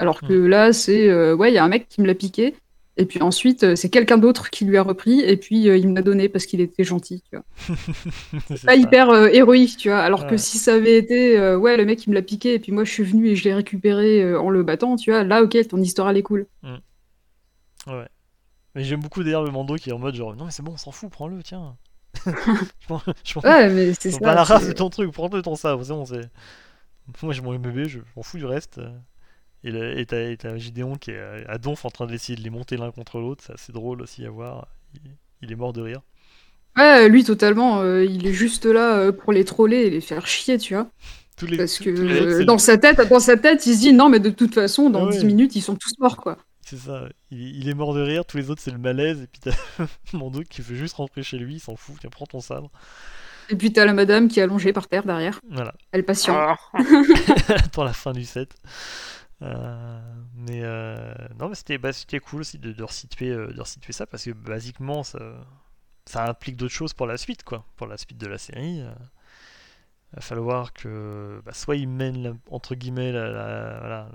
Alors 0.00 0.20
que 0.20 0.32
là, 0.32 0.72
c'est 0.72 1.32
ouais, 1.32 1.50
il 1.50 1.54
y 1.54 1.58
a 1.58 1.64
un 1.64 1.68
mec 1.68 1.88
qui 1.88 2.00
me 2.00 2.06
l'a 2.06 2.14
piqué, 2.14 2.54
et 2.98 3.06
puis 3.06 3.22
ensuite, 3.22 3.64
euh, 3.64 3.76
c'est 3.76 3.88
quelqu'un 3.88 4.18
d'autre 4.18 4.50
qui 4.50 4.64
lui 4.66 4.76
a 4.76 4.82
repris, 4.82 5.20
et 5.20 5.36
puis 5.36 5.68
euh, 5.68 5.76
il 5.78 5.88
me 5.88 5.94
l'a 5.94 6.02
donné 6.02 6.28
parce 6.28 6.44
qu'il 6.46 6.60
était 6.60 6.84
gentil, 6.84 7.22
tu 7.30 7.36
vois. 7.36 7.44
C'est 8.48 8.66
pas 8.66 8.72
ça. 8.72 8.76
hyper 8.76 9.08
euh, 9.10 9.28
héroïque, 9.28 9.76
tu 9.78 9.88
vois. 9.88 10.00
Alors 10.00 10.26
que 10.26 10.36
si 10.36 10.58
ça 10.58 10.74
avait 10.74 10.98
été, 10.98 11.38
euh, 11.38 11.56
ouais, 11.56 11.76
le 11.76 11.84
mec 11.86 12.04
il 12.06 12.10
me 12.10 12.14
l'a 12.14 12.22
piqué 12.22 12.54
et 12.54 12.58
puis 12.58 12.72
moi 12.72 12.84
je 12.84 12.90
suis 12.92 13.04
venu 13.04 13.28
et 13.28 13.36
je 13.36 13.44
l'ai 13.44 13.54
récupéré 13.54 14.34
en 14.36 14.50
le 14.50 14.62
battant, 14.62 14.96
tu 14.96 15.10
vois, 15.10 15.24
là 15.24 15.42
ok, 15.42 15.56
ton 15.68 15.80
histoire 15.80 16.10
elle 16.10 16.16
est 16.18 16.22
cool. 16.22 16.46
Ouais. 17.86 18.06
Mais 18.74 18.84
j'aime 18.84 19.00
beaucoup 19.00 19.22
d'ailleurs 19.24 19.44
le 19.44 19.50
Mando 19.50 19.76
qui 19.76 19.88
est 19.90 19.92
en 19.92 19.98
mode 19.98 20.14
genre 20.14 20.36
non 20.36 20.44
mais 20.44 20.50
c'est 20.50 20.62
bon 20.62 20.72
on 20.72 20.76
s'en 20.76 20.90
fout 20.92 21.10
prends-le 21.10 21.42
tiens. 21.42 21.76
je 22.26 22.30
m'en 22.90 23.00
je 23.24 23.34
m'en- 23.36 23.42
Ouais, 23.42 23.68
mais 23.70 23.94
c'est 23.94 24.10
ça. 24.10 24.18
bats 24.20 24.34
la 24.34 24.44
race 24.44 24.62
c'est- 24.62 24.68
de 24.68 24.72
ton 24.74 24.90
truc 24.90 25.10
prends-le 25.12 25.40
ton 25.42 25.56
sabre 25.56 25.82
c'est 25.84 25.92
bon 25.92 26.04
c'est. 26.04 26.28
Moi 27.22 27.32
j'ai 27.32 27.40
mon 27.40 27.54
bébé 27.58 27.88
je 27.88 28.00
m'en 28.16 28.22
fous 28.22 28.36
du 28.38 28.44
reste. 28.44 28.80
Et 29.64 29.70
le- 29.72 29.98
et 29.98 30.06
t'as 30.06 30.30
et 30.30 30.36
t'as 30.36 30.56
Gideon 30.56 30.96
qui 30.96 31.10
est 31.10 31.20
à- 31.48 31.58
Donf 31.58 31.84
en 31.84 31.90
train 31.90 32.06
d'essayer 32.06 32.36
de 32.38 32.42
les 32.44 32.50
monter 32.50 32.76
l'un 32.76 32.90
contre 32.92 33.18
l'autre 33.18 33.42
c'est 33.46 33.52
assez 33.54 33.72
drôle 33.72 34.02
aussi 34.02 34.24
à 34.24 34.30
voir. 34.30 34.68
Il, 34.94 35.00
il 35.42 35.52
est 35.52 35.56
mort 35.56 35.72
de 35.72 35.82
rire. 35.82 36.00
Ouais, 36.76 37.08
lui 37.08 37.24
totalement, 37.24 37.80
euh, 37.80 38.04
il 38.04 38.26
est 38.26 38.32
juste 38.32 38.64
là 38.66 38.98
euh, 38.98 39.12
pour 39.12 39.32
les 39.32 39.44
troller 39.44 39.78
et 39.78 39.90
les 39.90 40.00
faire 40.00 40.26
chier, 40.28 40.58
tu 40.58 40.74
vois. 40.74 40.88
Tous 41.36 41.46
les, 41.46 41.56
Parce 41.56 41.78
que 41.78 41.90
tous 41.90 42.02
les 42.02 42.20
euh, 42.20 42.44
dans 42.44 42.54
le- 42.54 42.58
sa 42.60 42.78
tête, 42.78 43.00
dans 43.08 43.20
sa 43.20 43.36
tête, 43.36 43.66
il 43.66 43.74
se 43.74 43.80
dit 43.80 43.92
non 43.92 44.08
mais 44.08 44.20
de 44.20 44.30
toute 44.30 44.54
façon 44.54 44.90
dans 44.90 45.06
Ouais. 45.06 45.12
10 45.18 45.24
minutes 45.24 45.56
ils 45.56 45.60
sont 45.62 45.74
tous 45.76 45.92
morts 45.98 46.16
quoi. 46.16 46.38
C'est 46.62 46.76
ça, 46.78 47.08
il, 47.30 47.56
il 47.56 47.68
est 47.68 47.74
mort 47.74 47.94
de 47.94 48.00
rire, 48.02 48.24
tous 48.26 48.36
les 48.36 48.50
autres 48.50 48.60
c'est 48.62 48.70
le 48.70 48.78
malaise, 48.78 49.22
et 49.22 49.26
puis 49.26 49.40
t'as 49.42 49.56
Mando 50.12 50.42
qui 50.48 50.60
veut 50.62 50.76
juste 50.76 50.94
rentrer 50.94 51.22
chez 51.22 51.38
lui, 51.38 51.54
il 51.54 51.60
s'en 51.60 51.74
fout, 51.76 51.96
tiens 52.00 52.10
prends 52.10 52.26
ton 52.26 52.40
sabre. 52.40 52.70
Et 53.50 53.56
puis 53.56 53.72
t'as 53.72 53.86
la 53.86 53.94
madame 53.94 54.28
qui 54.28 54.38
est 54.40 54.42
allongée 54.42 54.72
par 54.74 54.86
terre 54.88 55.04
derrière, 55.04 55.40
Voilà. 55.50 55.74
elle 55.92 56.04
patiente. 56.04 56.36
Ah. 56.38 56.56
pour 57.72 57.84
la 57.84 57.92
fin 57.94 58.12
du 58.12 58.24
set. 58.24 58.54
Euh, 59.42 60.00
mais 60.34 60.60
euh, 60.64 61.14
non, 61.38 61.48
mais 61.48 61.54
c'était 61.54 61.78
bah, 61.78 61.92
c'était 61.92 62.18
cool 62.20 62.40
aussi 62.40 62.58
de, 62.58 62.72
de 62.72 62.82
resituer, 62.82 63.30
euh, 63.30 63.52
de 63.52 63.60
resituer 63.60 63.92
ça 63.92 64.06
parce 64.06 64.24
que 64.24 64.30
basiquement 64.32 65.02
ça, 65.04 65.18
ça 66.06 66.28
implique 66.28 66.56
d'autres 66.56 66.74
choses 66.74 66.94
pour 66.94 67.06
la 67.06 67.16
suite, 67.18 67.44
quoi. 67.44 67.64
Pour 67.76 67.86
la 67.86 67.96
suite 67.98 68.18
de 68.18 68.26
la 68.26 68.38
série. 68.38 68.82
Il 70.12 70.16
va 70.16 70.22
falloir 70.22 70.72
que 70.72 71.40
bah, 71.44 71.52
soit 71.52 71.76
ils 71.76 71.88
mènent 71.88 72.22
la- 72.22 72.32
entre 72.50 72.74
guillemets 72.74 73.12
la, 73.12 73.28
la- 73.30 74.08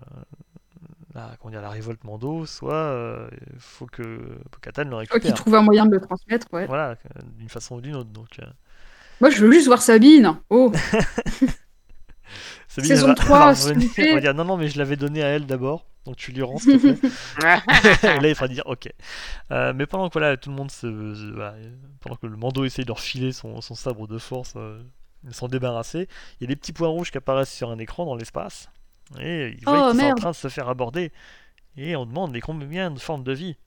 la- 1.14 1.36
comment 1.40 1.52
dire, 1.52 1.62
la 1.62 1.70
révolte 1.70 2.04
Mando, 2.04 2.46
soit 2.46 2.74
euh, 2.74 3.30
il 3.54 3.60
faut 3.60 3.86
que 3.86 4.02
Bo-Katan 4.52 4.84
le 4.86 5.06
crois 5.06 5.20
qu'il 5.20 5.30
récupère. 5.30 5.36
trouve 5.36 5.56
un 5.56 5.62
moyen 5.62 5.86
de 5.86 5.92
le 5.92 6.02
transmettre, 6.02 6.48
ouais. 6.54 6.66
Voilà, 6.66 6.98
d'une 7.38 7.50
façon 7.50 7.76
ou 7.76 7.82
d'une 7.82 7.96
autre. 7.96 8.10
Donc, 8.10 8.40
euh, 8.40 8.46
Moi 9.22 9.30
je 9.30 9.44
veux 9.46 9.52
juste 9.52 9.68
voir 9.68 9.82
Sabine. 9.82 10.38
Oh, 10.50 10.72
Sabine, 12.68 12.88
Saison 12.90 13.08
va- 13.08 13.14
3, 13.16 13.38
elle 13.38 13.42
va 13.56 13.62
revenir, 13.64 13.90
elle 13.98 14.14
va 14.14 14.20
dire 14.22 14.34
non, 14.34 14.46
non, 14.46 14.58
mais 14.58 14.68
je 14.68 14.78
l'avais 14.78 14.96
donné 14.96 15.24
à 15.24 15.28
elle 15.28 15.46
d'abord, 15.46 15.86
donc 16.06 16.16
tu 16.18 16.32
lui 16.32 16.42
rends 16.42 16.58
s'il 16.58 16.74
te 16.74 16.78
plaît. 16.78 16.98
Et 18.18 18.20
là, 18.20 18.30
il 18.30 18.36
faudra 18.36 18.48
dire 18.54 18.64
ok. 18.68 18.90
Euh, 19.52 19.74
mais 19.74 19.86
pendant 19.86 20.08
que 20.10 20.14
voilà, 20.14 20.38
tout 20.38 20.50
le 20.50 20.56
monde 20.56 20.72
se, 20.72 20.88
se- 21.16 21.34
voilà, 21.34 21.56
pendant 22.02 22.16
que 22.16 22.28
le 22.28 22.36
Mando 22.38 22.64
essaye 22.66 22.86
de 22.86 22.92
refiler 22.92 23.32
son, 23.32 23.62
son 23.62 23.76
sabre 23.76 24.08
de 24.08 24.18
force, 24.18 24.54
euh, 24.58 24.82
de 25.24 25.32
s'en 25.34 25.48
débarrasser, 25.48 26.08
il 26.40 26.44
y 26.44 26.46
a 26.46 26.48
des 26.48 26.56
petits 26.56 26.74
points 26.74 26.88
rouges 26.90 27.12
qui 27.12 27.18
apparaissent 27.18 27.54
sur 27.54 27.70
un 27.70 27.78
écran 27.80 28.06
dans 28.06 28.16
l'espace. 28.16 28.70
Et 29.20 29.56
il 29.60 29.66
voit 29.66 29.74
Oh, 29.88 29.92
qu'ils 29.92 30.00
sont 30.00 30.06
en 30.06 30.16
train 30.16 30.32
de 30.32 30.36
se 30.36 30.48
faire 30.50 30.70
aborder. 30.70 31.12
Et 31.78 31.96
on 31.96 32.06
demande 32.06 32.34
les 32.34 32.42
combien 32.42 32.92
de 32.92 33.00
formes 33.00 33.24
de 33.24 33.34
vie? 33.34 33.58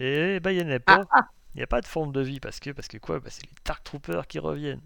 Et 0.00 0.40
bah, 0.40 0.52
il 0.52 0.64
n'y 0.64 0.72
en 0.72 0.74
a 0.74 0.80
pas. 0.80 0.96
Il 1.54 1.58
n'y 1.58 1.62
a 1.62 1.66
pas 1.68 1.80
de 1.80 1.86
forme 1.86 2.12
de 2.12 2.20
vie 2.20 2.40
parce 2.40 2.58
que, 2.58 2.70
parce 2.70 2.88
que 2.88 2.98
quoi? 2.98 3.20
Bah, 3.20 3.28
C'est 3.30 3.44
les 3.44 3.52
Dark 3.64 3.84
Troopers 3.84 4.26
qui 4.26 4.38
reviennent. 4.40 4.80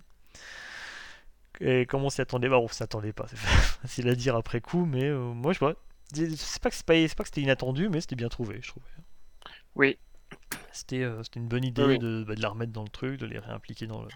Et 1.60 1.86
comment 1.86 2.06
on 2.06 2.10
s'y 2.10 2.20
attendait? 2.20 2.48
Bah, 2.48 2.58
on 2.58 2.68
s'attendait 2.68 3.12
pas. 3.12 3.26
C'est 3.28 3.36
facile 3.36 4.08
à 4.08 4.14
dire 4.14 4.36
après 4.36 4.60
coup, 4.60 4.84
mais 4.86 5.04
euh, 5.04 5.18
moi, 5.18 5.52
je 5.52 5.58
vois. 5.58 5.74
C'est 6.12 6.62
pas 6.62 6.70
que 6.70 6.76
c'est 6.76 6.86
pas, 6.86 6.94
c'est 6.94 7.14
pas 7.14 7.22
que 7.24 7.28
c'était 7.28 7.42
inattendu, 7.42 7.90
mais 7.90 8.00
c'était 8.00 8.16
bien 8.16 8.28
trouvé, 8.30 8.60
je 8.62 8.68
trouvais. 8.68 8.86
Oui. 9.74 9.98
C'était 10.72 11.02
euh, 11.02 11.22
une 11.36 11.48
bonne 11.48 11.64
idée 11.64 11.82
Oui, 11.82 11.88
oui. 11.94 11.98
de, 11.98 12.24
bah, 12.26 12.34
de 12.34 12.40
la 12.40 12.48
remettre 12.48 12.72
dans 12.72 12.82
le 12.82 12.88
truc, 12.88 13.18
de 13.20 13.26
les 13.26 13.38
réimpliquer 13.38 13.86
dans 13.86 14.02
le- 14.02 14.08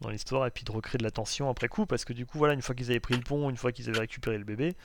dans 0.00 0.10
l'histoire 0.10 0.46
et 0.46 0.50
puis 0.50 0.64
de 0.64 0.72
recréer 0.72 0.98
de 0.98 1.04
la 1.04 1.10
tension 1.12 1.48
après 1.50 1.68
coup 1.68 1.86
parce 1.86 2.04
que 2.04 2.12
du 2.12 2.26
coup 2.26 2.38
voilà 2.38 2.54
une 2.54 2.62
fois 2.62 2.74
qu'ils 2.74 2.90
avaient 2.90 3.00
pris 3.00 3.14
le 3.16 3.22
pont, 3.22 3.50
une 3.50 3.56
fois 3.56 3.72
qu'ils 3.72 3.88
avaient 3.88 4.00
récupéré 4.00 4.38
le 4.38 4.44
bébé, 4.44 4.76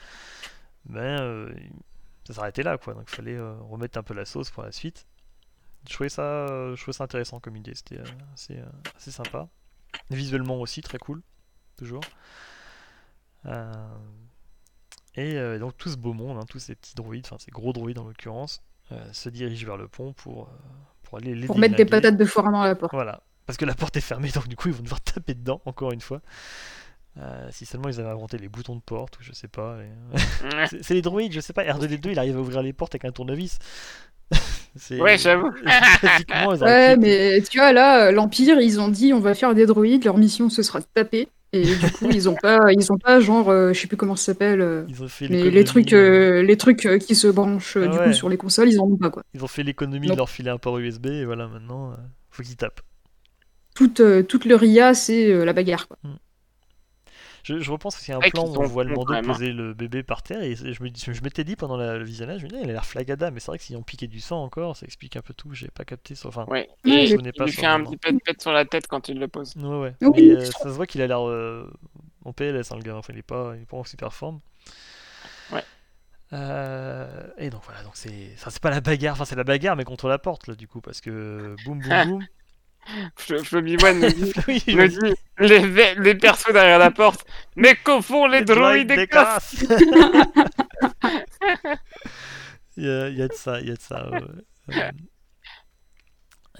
ben 0.86 1.22
euh, 1.22 1.54
ça 2.28 2.34
s'arrêtait 2.36 2.64
là 2.64 2.78
quoi. 2.78 2.94
Donc 2.96 3.06
il 3.12 3.16
fallait 3.16 3.40
remettre 3.40 3.98
un 3.98 4.04
peu 4.04 4.14
la 4.14 4.26
sauce 4.26 4.50
pour 4.52 4.64
la 4.64 4.72
suite. 4.72 5.08
Je 5.90 5.94
trouvais 5.94 6.10
ça, 6.10 6.48
je 6.76 6.82
trouvais 6.82 6.96
ça 6.98 7.06
intéressant 7.06 7.40
comme 7.40 7.56
idée, 7.58 7.74
c'était 7.76 8.00
assez, 8.34 8.60
assez 8.98 9.12
sympa. 9.12 9.48
Visuellement 10.12 10.60
aussi 10.62 10.82
très 10.82 10.98
cool, 11.00 11.22
toujours. 11.78 12.02
Euh, 13.46 13.74
et 15.16 15.36
euh, 15.36 15.58
donc 15.60 15.78
tout 15.78 15.90
ce 15.90 15.96
beau 15.98 16.14
monde, 16.14 16.38
hein, 16.38 16.46
tous 16.50 16.60
ces 16.60 16.76
petits 16.76 16.96
droïdes, 16.96 17.26
enfin 17.26 17.38
ces 17.40 17.52
gros 17.52 17.74
droïdes 17.74 17.98
en 18.00 18.04
l'occurrence, 18.06 18.62
euh, 18.92 19.14
se 19.14 19.30
dirigent 19.30 19.66
vers 19.66 19.78
le 19.78 19.88
pont 19.88 20.14
pour, 20.14 20.44
euh, 20.44 20.52
pour 21.04 21.18
aller 21.18 21.34
les 21.36 21.48
Pour 21.48 21.58
mettre 21.58 21.76
des 21.76 21.86
patates 21.86 22.18
de 22.18 22.26
forain 22.26 22.52
dans 22.52 22.64
la 22.64 22.76
porte. 22.76 22.94
Voilà. 22.94 23.22
Parce 23.46 23.58
que 23.58 23.66
la 23.66 23.76
porte 23.76 23.96
est 23.98 24.02
fermée, 24.02 24.30
donc 24.36 24.48
du 24.48 24.56
coup 24.56 24.68
ils 24.68 24.74
vont 24.74 24.84
devoir 24.84 25.02
taper 25.02 25.34
dedans, 25.34 25.62
encore 25.66 25.92
une 25.92 26.02
fois. 26.02 26.22
Euh, 27.20 27.48
si 27.52 27.66
seulement 27.66 27.90
ils 27.90 28.00
avaient 28.00 28.10
inventé 28.10 28.38
les 28.38 28.48
boutons 28.48 28.76
de 28.76 28.82
porte, 28.82 29.18
ou 29.20 29.24
je 29.24 29.34
sais 29.34 29.48
pas. 29.48 29.78
et- 29.82 30.78
c'est 30.84 30.94
les 30.94 31.02
droïdes, 31.02 31.32
je 31.34 31.40
sais 31.40 31.54
pas. 31.54 31.64
R2D2 31.64 32.12
il 32.12 32.20
arrive 32.20 32.38
à 32.38 32.42
ouvrir 32.42 32.62
les 32.62 32.74
portes 32.74 32.94
avec 32.94 33.06
un 33.06 33.12
tournevis. 33.12 33.58
Ouais, 35.00 35.18
j'avoue. 35.18 35.52
Ouais, 36.66 36.96
mais 36.98 37.42
tu 37.50 37.58
vois, 37.58 37.72
là, 37.74 38.12
l'Empire, 38.12 38.60
ils 38.60 38.80
ont 38.80 38.90
dit 38.90 39.12
on 39.14 39.20
va 39.20 39.34
faire 39.34 39.56
des 39.56 39.66
droïdes, 39.66 40.04
leur 40.06 40.18
mission 40.18 40.50
ce 40.52 40.62
sera 40.62 40.80
de 40.82 40.86
taper. 40.94 41.28
Et 41.54 41.64
du 41.64 41.92
coup, 41.92 42.10
ils 42.12 42.28
ont 42.28 42.36
pas, 42.36 42.60
ils 42.74 42.92
ont 42.92 42.98
pas 42.98 43.20
genre, 43.20 43.50
euh, 43.50 43.72
je 43.74 43.80
sais 43.80 43.88
plus 43.88 43.96
comment 43.98 44.16
ça 44.16 44.26
s'appelle, 44.26 44.62
euh, 44.62 44.84
Ils 44.90 45.02
ont 45.02 45.08
fait 45.08 45.30
mais 45.30 45.36
l'économie, 45.38 45.56
les 45.56 45.64
trucs, 45.64 45.94
euh, 45.94 46.40
euh, 46.40 46.44
les 46.44 46.58
trucs 46.58 46.86
euh, 46.86 46.98
qui 46.98 47.16
se 47.16 47.28
branchent 47.28 47.78
euh, 47.78 47.86
Ah 47.86 47.88
du 47.88 47.98
ouais. 48.00 48.04
coup 48.06 48.14
sur 48.14 48.28
les 48.30 48.38
consoles, 48.38 48.70
ils 48.70 48.80
en 48.80 48.86
ont 48.86 48.98
pas 48.98 49.10
quoi. 49.10 49.24
Ils 49.34 49.44
ont 49.44 49.48
fait 49.48 49.64
l'économie 49.64 50.08
de 50.10 50.16
leur 50.16 50.30
filer 50.30 50.50
un 50.50 50.58
port 50.58 50.78
USB, 50.78 51.06
et 51.08 51.26
voilà, 51.26 51.48
maintenant, 51.48 51.92
euh, 51.92 51.96
faut 52.30 52.44
qu'ils 52.44 52.58
tapent. 52.58 52.82
Toute, 53.76 54.00
euh, 54.02 54.24
toute 54.24 54.46
leur 54.46 54.64
IA, 54.64 54.94
c'est 54.94 55.32
euh, 55.32 55.46
la 55.46 55.54
bagarre 55.54 55.88
quoi. 55.88 55.98
Je, 57.48 57.60
je 57.60 57.72
repense 57.72 57.96
aussi 57.98 58.12
à 58.12 58.18
un 58.18 58.24
Ouais, 58.24 58.32
plan 58.32 58.46
où 58.46 58.58
on 58.60 58.68
voit 58.68 58.84
le 58.84 58.90
Mando 58.94 59.16
poser 59.18 59.52
le 59.54 59.74
bébé 59.74 60.04
par 60.04 60.22
terre, 60.24 60.42
et 60.42 60.56
je 60.56 60.84
me, 60.84 60.90
je 60.94 61.22
m'étais 61.22 61.44
dit 61.44 61.56
pendant 61.56 61.78
la- 61.78 61.98
le 61.98 62.04
visionnage, 62.04 62.42
je 62.42 62.46
me 62.46 62.50
dis, 62.50 62.58
il 62.62 62.70
a 62.70 62.74
l'air 62.74 62.86
flagada, 62.86 63.32
mais 63.32 63.40
c'est 63.40 63.48
vrai 63.48 63.58
que 63.58 63.64
s'ils 63.64 63.78
ont 63.78 63.84
piqué 63.84 64.08
du 64.08 64.20
sang 64.20 64.44
encore, 64.44 64.76
ça 64.76 64.86
explique 64.86 65.16
un 65.16 65.22
peu 65.22 65.34
tout, 65.34 65.54
j'ai 65.54 65.70
pas 65.70 65.86
capté 65.86 66.16
ça. 66.16 66.28
Enfin, 66.28 66.48
Ouais. 66.48 66.68
je 66.84 67.18
Il 67.18 67.34
pas 67.34 67.46
lui 67.46 67.52
sur 67.52 67.64
fait 67.64 67.66
un 67.68 67.84
petit 67.84 67.98
pet-pet 67.98 68.42
sur 68.42 68.52
la 68.52 68.66
tête 68.66 68.88
quand 68.88 69.08
il 69.10 69.20
le 69.20 69.28
pose. 69.28 69.56
Ouais, 69.56 69.80
ouais. 69.80 69.96
Oui, 70.02 70.14
Mais 70.14 70.30
euh, 70.32 70.52
ça 70.52 70.66
se 70.66 70.70
voit 70.70 70.86
qu'il 70.86 71.02
a 71.02 71.08
l'air 71.08 71.28
euh, 71.28 71.72
en 72.26 72.32
PLS, 72.34 72.72
hein, 72.72 72.76
le 72.76 72.84
gars. 72.84 72.96
Enfin, 72.96 73.12
il 73.14 73.20
est 73.20 73.22
pas, 73.24 73.54
il 73.56 73.64
est 73.64 73.66
pas 73.66 73.78
en 73.78 73.84
super 73.84 74.14
forme. 74.14 74.40
Ouais. 75.50 75.68
Euh, 76.34 77.30
et 77.38 77.50
donc 77.50 77.62
voilà, 77.64 77.82
donc 77.84 77.96
c'est, 77.96 78.32
enfin, 78.34 78.50
c'est 78.50 78.62
pas 78.62 78.70
la 78.70 78.82
bagarre, 78.82 79.14
enfin 79.14 79.24
c'est 79.26 79.36
la 79.38 79.46
bagarre, 79.46 79.78
mais 79.78 79.86
contre 79.86 80.10
la 80.10 80.20
porte 80.20 80.48
là, 80.48 80.56
du 80.56 80.68
coup, 80.68 80.82
parce 80.82 81.00
que 81.00 81.56
boum 81.64 81.82
boum 81.82 82.02
boum. 82.02 82.28
Flo- 83.16 83.44
Floby-One 83.44 84.00
nous 84.00 84.10
dit, 84.12 84.34
oui, 84.48 84.64
nous 84.68 84.88
dit 84.88 85.14
les, 85.40 85.96
les 85.96 86.16
persos 86.16 86.52
derrière 86.54 86.80
la 86.80 86.92
porte. 86.92 87.26
Mais 87.56 87.76
qu'au 87.76 88.02
fond, 88.02 88.28
les 88.28 88.44
droïdes 88.44 88.88
des 88.88 89.08
casses 89.08 89.66
il, 92.78 92.84
y 92.86 92.90
a, 92.90 93.10
il 93.10 93.18
y 93.18 93.22
a 93.22 93.28
de 93.28 93.34
ça, 93.34 93.60
il 93.62 93.68
y 93.68 93.72
a 93.72 93.76
de 93.76 93.82
ça. 93.82 94.10
ouais. 94.10 94.22
Euh, 94.76 94.92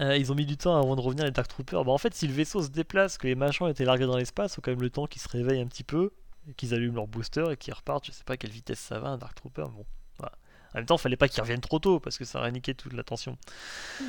euh, 0.00 0.16
ils 0.16 0.30
ont 0.30 0.34
mis 0.36 0.46
du 0.46 0.56
temps 0.56 0.76
avant 0.76 0.94
de 0.94 1.00
revenir 1.00 1.24
les 1.24 1.30
Dark 1.32 1.48
Troopers. 1.48 1.84
Bah, 1.84 1.90
en 1.92 1.98
fait, 1.98 2.14
si 2.14 2.26
le 2.28 2.32
vaisseau 2.32 2.62
se 2.62 2.68
déplace, 2.68 3.18
que 3.18 3.26
les 3.26 3.34
machins 3.34 3.66
étaient 3.68 3.84
largués 3.84 4.06
dans 4.06 4.16
l'espace, 4.16 4.54
faut 4.54 4.60
quand 4.60 4.70
même 4.70 4.80
le 4.80 4.90
temps 4.90 5.06
qu'ils 5.06 5.20
se 5.22 5.28
réveillent 5.28 5.60
un 5.60 5.66
petit 5.66 5.82
peu, 5.84 6.12
qu'ils 6.56 6.72
allument 6.72 6.94
leur 6.94 7.06
booster 7.08 7.44
et 7.50 7.56
qu'ils 7.56 7.74
repartent. 7.74 8.06
Je 8.06 8.12
sais 8.12 8.22
pas 8.24 8.34
à 8.34 8.36
quelle 8.36 8.50
vitesse 8.52 8.78
ça 8.78 9.00
va, 9.00 9.08
un 9.08 9.18
Dark 9.18 9.34
Trooper. 9.34 9.66
Bon, 9.74 9.84
voilà. 10.18 10.32
En 10.74 10.78
même 10.78 10.86
temps, 10.86 10.98
fallait 10.98 11.16
pas 11.16 11.26
qu'ils 11.28 11.40
reviennent 11.42 11.60
trop 11.60 11.80
tôt 11.80 11.98
parce 11.98 12.16
que 12.16 12.24
ça 12.24 12.38
aurait 12.38 12.52
niqué 12.52 12.74
toute 12.74 12.92
l'attention. 12.92 13.36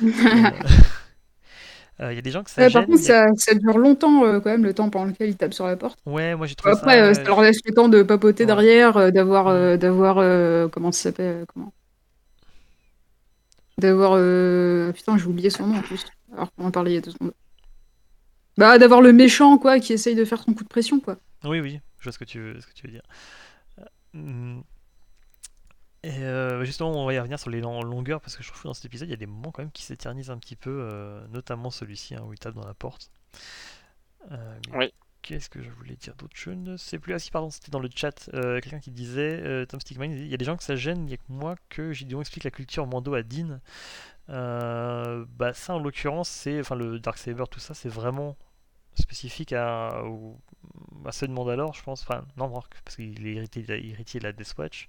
Euh, 2.00 2.12
Il 2.12 2.16
y 2.16 2.18
a 2.18 2.22
des 2.22 2.30
gens 2.30 2.42
que 2.42 2.50
ça 2.50 2.62
Ouais, 2.62 2.70
par 2.70 2.86
contre, 2.86 2.98
a- 3.00 3.02
ça, 3.02 3.26
ça 3.36 3.54
dure 3.54 3.76
longtemps 3.78 4.24
euh, 4.24 4.40
quand 4.40 4.50
même 4.50 4.64
le 4.64 4.72
temps 4.74 4.88
pendant 4.90 5.06
lequel 5.06 5.28
ils 5.28 5.36
tapent 5.36 5.52
sur 5.54 5.66
la 5.66 5.76
porte. 5.76 5.98
Ouais, 6.06 6.34
moi 6.34 6.46
j'ai 6.46 6.54
trouvé 6.54 6.72
Après, 6.74 6.96
ça. 6.96 7.04
euh, 7.04 7.14
ça 7.14 7.22
leur 7.24 7.42
laisse 7.42 7.60
le 7.66 7.74
temps 7.74 7.88
de 7.88 8.02
papoter 8.02 8.44
Ouais. 8.44 8.46
derrière, 8.46 8.96
euh, 8.96 9.10
d'avoir, 9.10 9.48
euh, 9.48 9.76
d'avoir, 9.76 10.18
euh, 10.18 10.68
comment 10.68 10.92
ça 10.92 11.02
s'appelle, 11.04 11.42
euh, 11.42 11.44
comment 11.54 11.72
D'avoir, 13.78 14.12
euh, 14.14 14.92
putain, 14.92 15.16
j'ai 15.16 15.26
oublié 15.26 15.50
son 15.50 15.66
nom 15.66 15.76
en 15.78 15.82
plus. 15.82 16.04
Alors 16.34 16.52
qu'on 16.54 16.66
en 16.66 16.70
parlait 16.70 16.92
il 16.92 16.94
y 16.94 16.98
a 16.98 17.00
deux 17.00 17.10
secondes. 17.10 17.32
Bah, 18.58 18.78
d'avoir 18.78 19.00
le 19.00 19.12
méchant 19.12 19.56
quoi, 19.58 19.78
qui 19.80 19.92
essaye 19.92 20.14
de 20.14 20.24
faire 20.24 20.42
son 20.42 20.52
coup 20.52 20.64
de 20.64 20.68
pression 20.68 21.00
quoi. 21.00 21.16
Oui, 21.44 21.60
oui, 21.60 21.80
je 21.98 22.04
vois 22.04 22.12
ce 22.12 22.18
que 22.18 22.24
tu 22.24 22.38
veux, 22.40 22.60
ce 22.60 22.66
que 22.66 22.72
tu 22.74 22.86
veux 22.86 22.92
dire. 22.92 23.02
Et 26.02 26.18
euh, 26.24 26.64
justement, 26.64 26.92
on 26.92 27.04
va 27.04 27.12
y 27.12 27.18
revenir 27.18 27.38
sur 27.38 27.50
les 27.50 27.60
long- 27.60 27.82
longueurs 27.82 28.20
parce 28.20 28.36
que 28.36 28.42
je 28.42 28.48
trouve 28.48 28.62
que 28.62 28.68
dans 28.68 28.74
cet 28.74 28.86
épisode, 28.86 29.08
il 29.08 29.10
y 29.10 29.14
a 29.14 29.18
des 29.18 29.26
moments 29.26 29.50
quand 29.52 29.62
même 29.62 29.70
qui 29.72 29.82
s'éternisent 29.82 30.30
un 30.30 30.38
petit 30.38 30.56
peu, 30.56 30.70
euh, 30.70 31.26
notamment 31.28 31.70
celui-ci 31.70 32.14
hein, 32.14 32.22
où 32.26 32.32
il 32.32 32.38
tape 32.38 32.54
dans 32.54 32.66
la 32.66 32.74
porte. 32.74 33.10
Euh, 34.32 34.58
Oui. 34.74 34.92
Qu'est-ce 35.22 35.50
que 35.50 35.62
je 35.62 35.68
voulais 35.68 35.96
dire 35.96 36.14
d'autre? 36.14 36.32
Je 36.34 36.48
ne 36.50 36.78
sais 36.78 36.98
plus. 36.98 37.12
Ah 37.12 37.18
si, 37.18 37.30
pardon, 37.30 37.50
c'était 37.50 37.70
dans 37.70 37.78
le 37.78 37.90
chat. 37.94 38.30
Quelqu'un 38.32 38.80
qui 38.80 38.90
disait, 38.90 39.66
Tom 39.66 39.78
Stickman, 39.78 40.10
il 40.10 40.26
y 40.26 40.32
a 40.32 40.38
des 40.38 40.46
gens 40.46 40.56
que 40.56 40.62
ça 40.64 40.76
gêne, 40.76 41.00
il 41.00 41.04
n'y 41.04 41.12
a 41.12 41.18
que 41.18 41.22
moi 41.28 41.56
que 41.68 41.92
Gideon 41.92 42.22
explique 42.22 42.44
la 42.44 42.50
culture 42.50 42.86
Mando 42.86 43.12
à 43.12 43.22
Dean. 43.22 43.60
Bah 44.28 45.52
ça, 45.52 45.74
en 45.74 45.78
l'occurrence, 45.78 46.30
c'est, 46.30 46.60
enfin 46.60 46.74
le 46.74 46.98
Darksaber, 46.98 47.44
tout 47.50 47.60
ça, 47.60 47.74
c'est 47.74 47.90
vraiment 47.90 48.38
spécifique 48.94 49.52
à, 49.52 50.02
à 51.04 51.12
ceux 51.12 51.28
de 51.28 51.32
Mandalore, 51.32 51.74
je 51.74 51.82
pense. 51.82 52.02
Enfin, 52.02 52.24
non, 52.38 52.48
parce 52.84 52.96
qu'il 52.96 53.26
est 53.26 53.34
héritier 53.34 54.20
de 54.20 54.24
la 54.24 54.32
Death 54.32 54.54
Watch. 54.56 54.88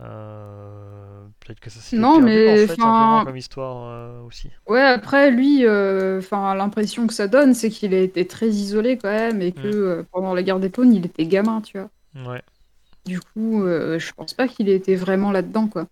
Euh, 0.00 1.26
Peut-être 1.40 1.60
que 1.60 1.70
ça 1.70 1.80
s'est 1.80 1.96
Non, 1.96 2.20
mais, 2.20 2.64
en 2.64 2.66
fait, 2.66 2.76
comme 3.24 3.36
histoire 3.36 3.86
euh, 3.86 4.22
aussi. 4.22 4.50
Ouais, 4.68 4.80
après 4.80 5.30
lui, 5.30 5.66
euh, 5.66 6.18
enfin 6.18 6.54
l'impression 6.54 7.06
que 7.06 7.12
ça 7.14 7.28
donne, 7.28 7.54
c'est 7.54 7.70
qu'il 7.70 7.94
a 7.94 7.98
été 8.00 8.26
très 8.26 8.48
isolé 8.48 8.96
quand 8.98 9.10
même 9.10 9.42
et 9.42 9.52
que 9.52 10.00
Mm. 10.00 10.04
pendant 10.12 10.34
la 10.34 10.42
guerre 10.42 10.60
des 10.60 10.70
clones, 10.70 10.94
il 10.94 11.04
était 11.06 11.26
gamin, 11.26 11.60
tu 11.60 11.78
vois. 11.78 11.90
Ouais. 12.32 12.42
Du 13.04 13.20
coup, 13.20 13.64
je 13.66 14.12
pense 14.12 14.32
pas 14.34 14.48
qu'il 14.48 14.68
ait 14.68 14.76
été 14.76 14.96
vraiment 14.96 15.30
là-dedans 15.32 15.68
quoi. 15.68 15.86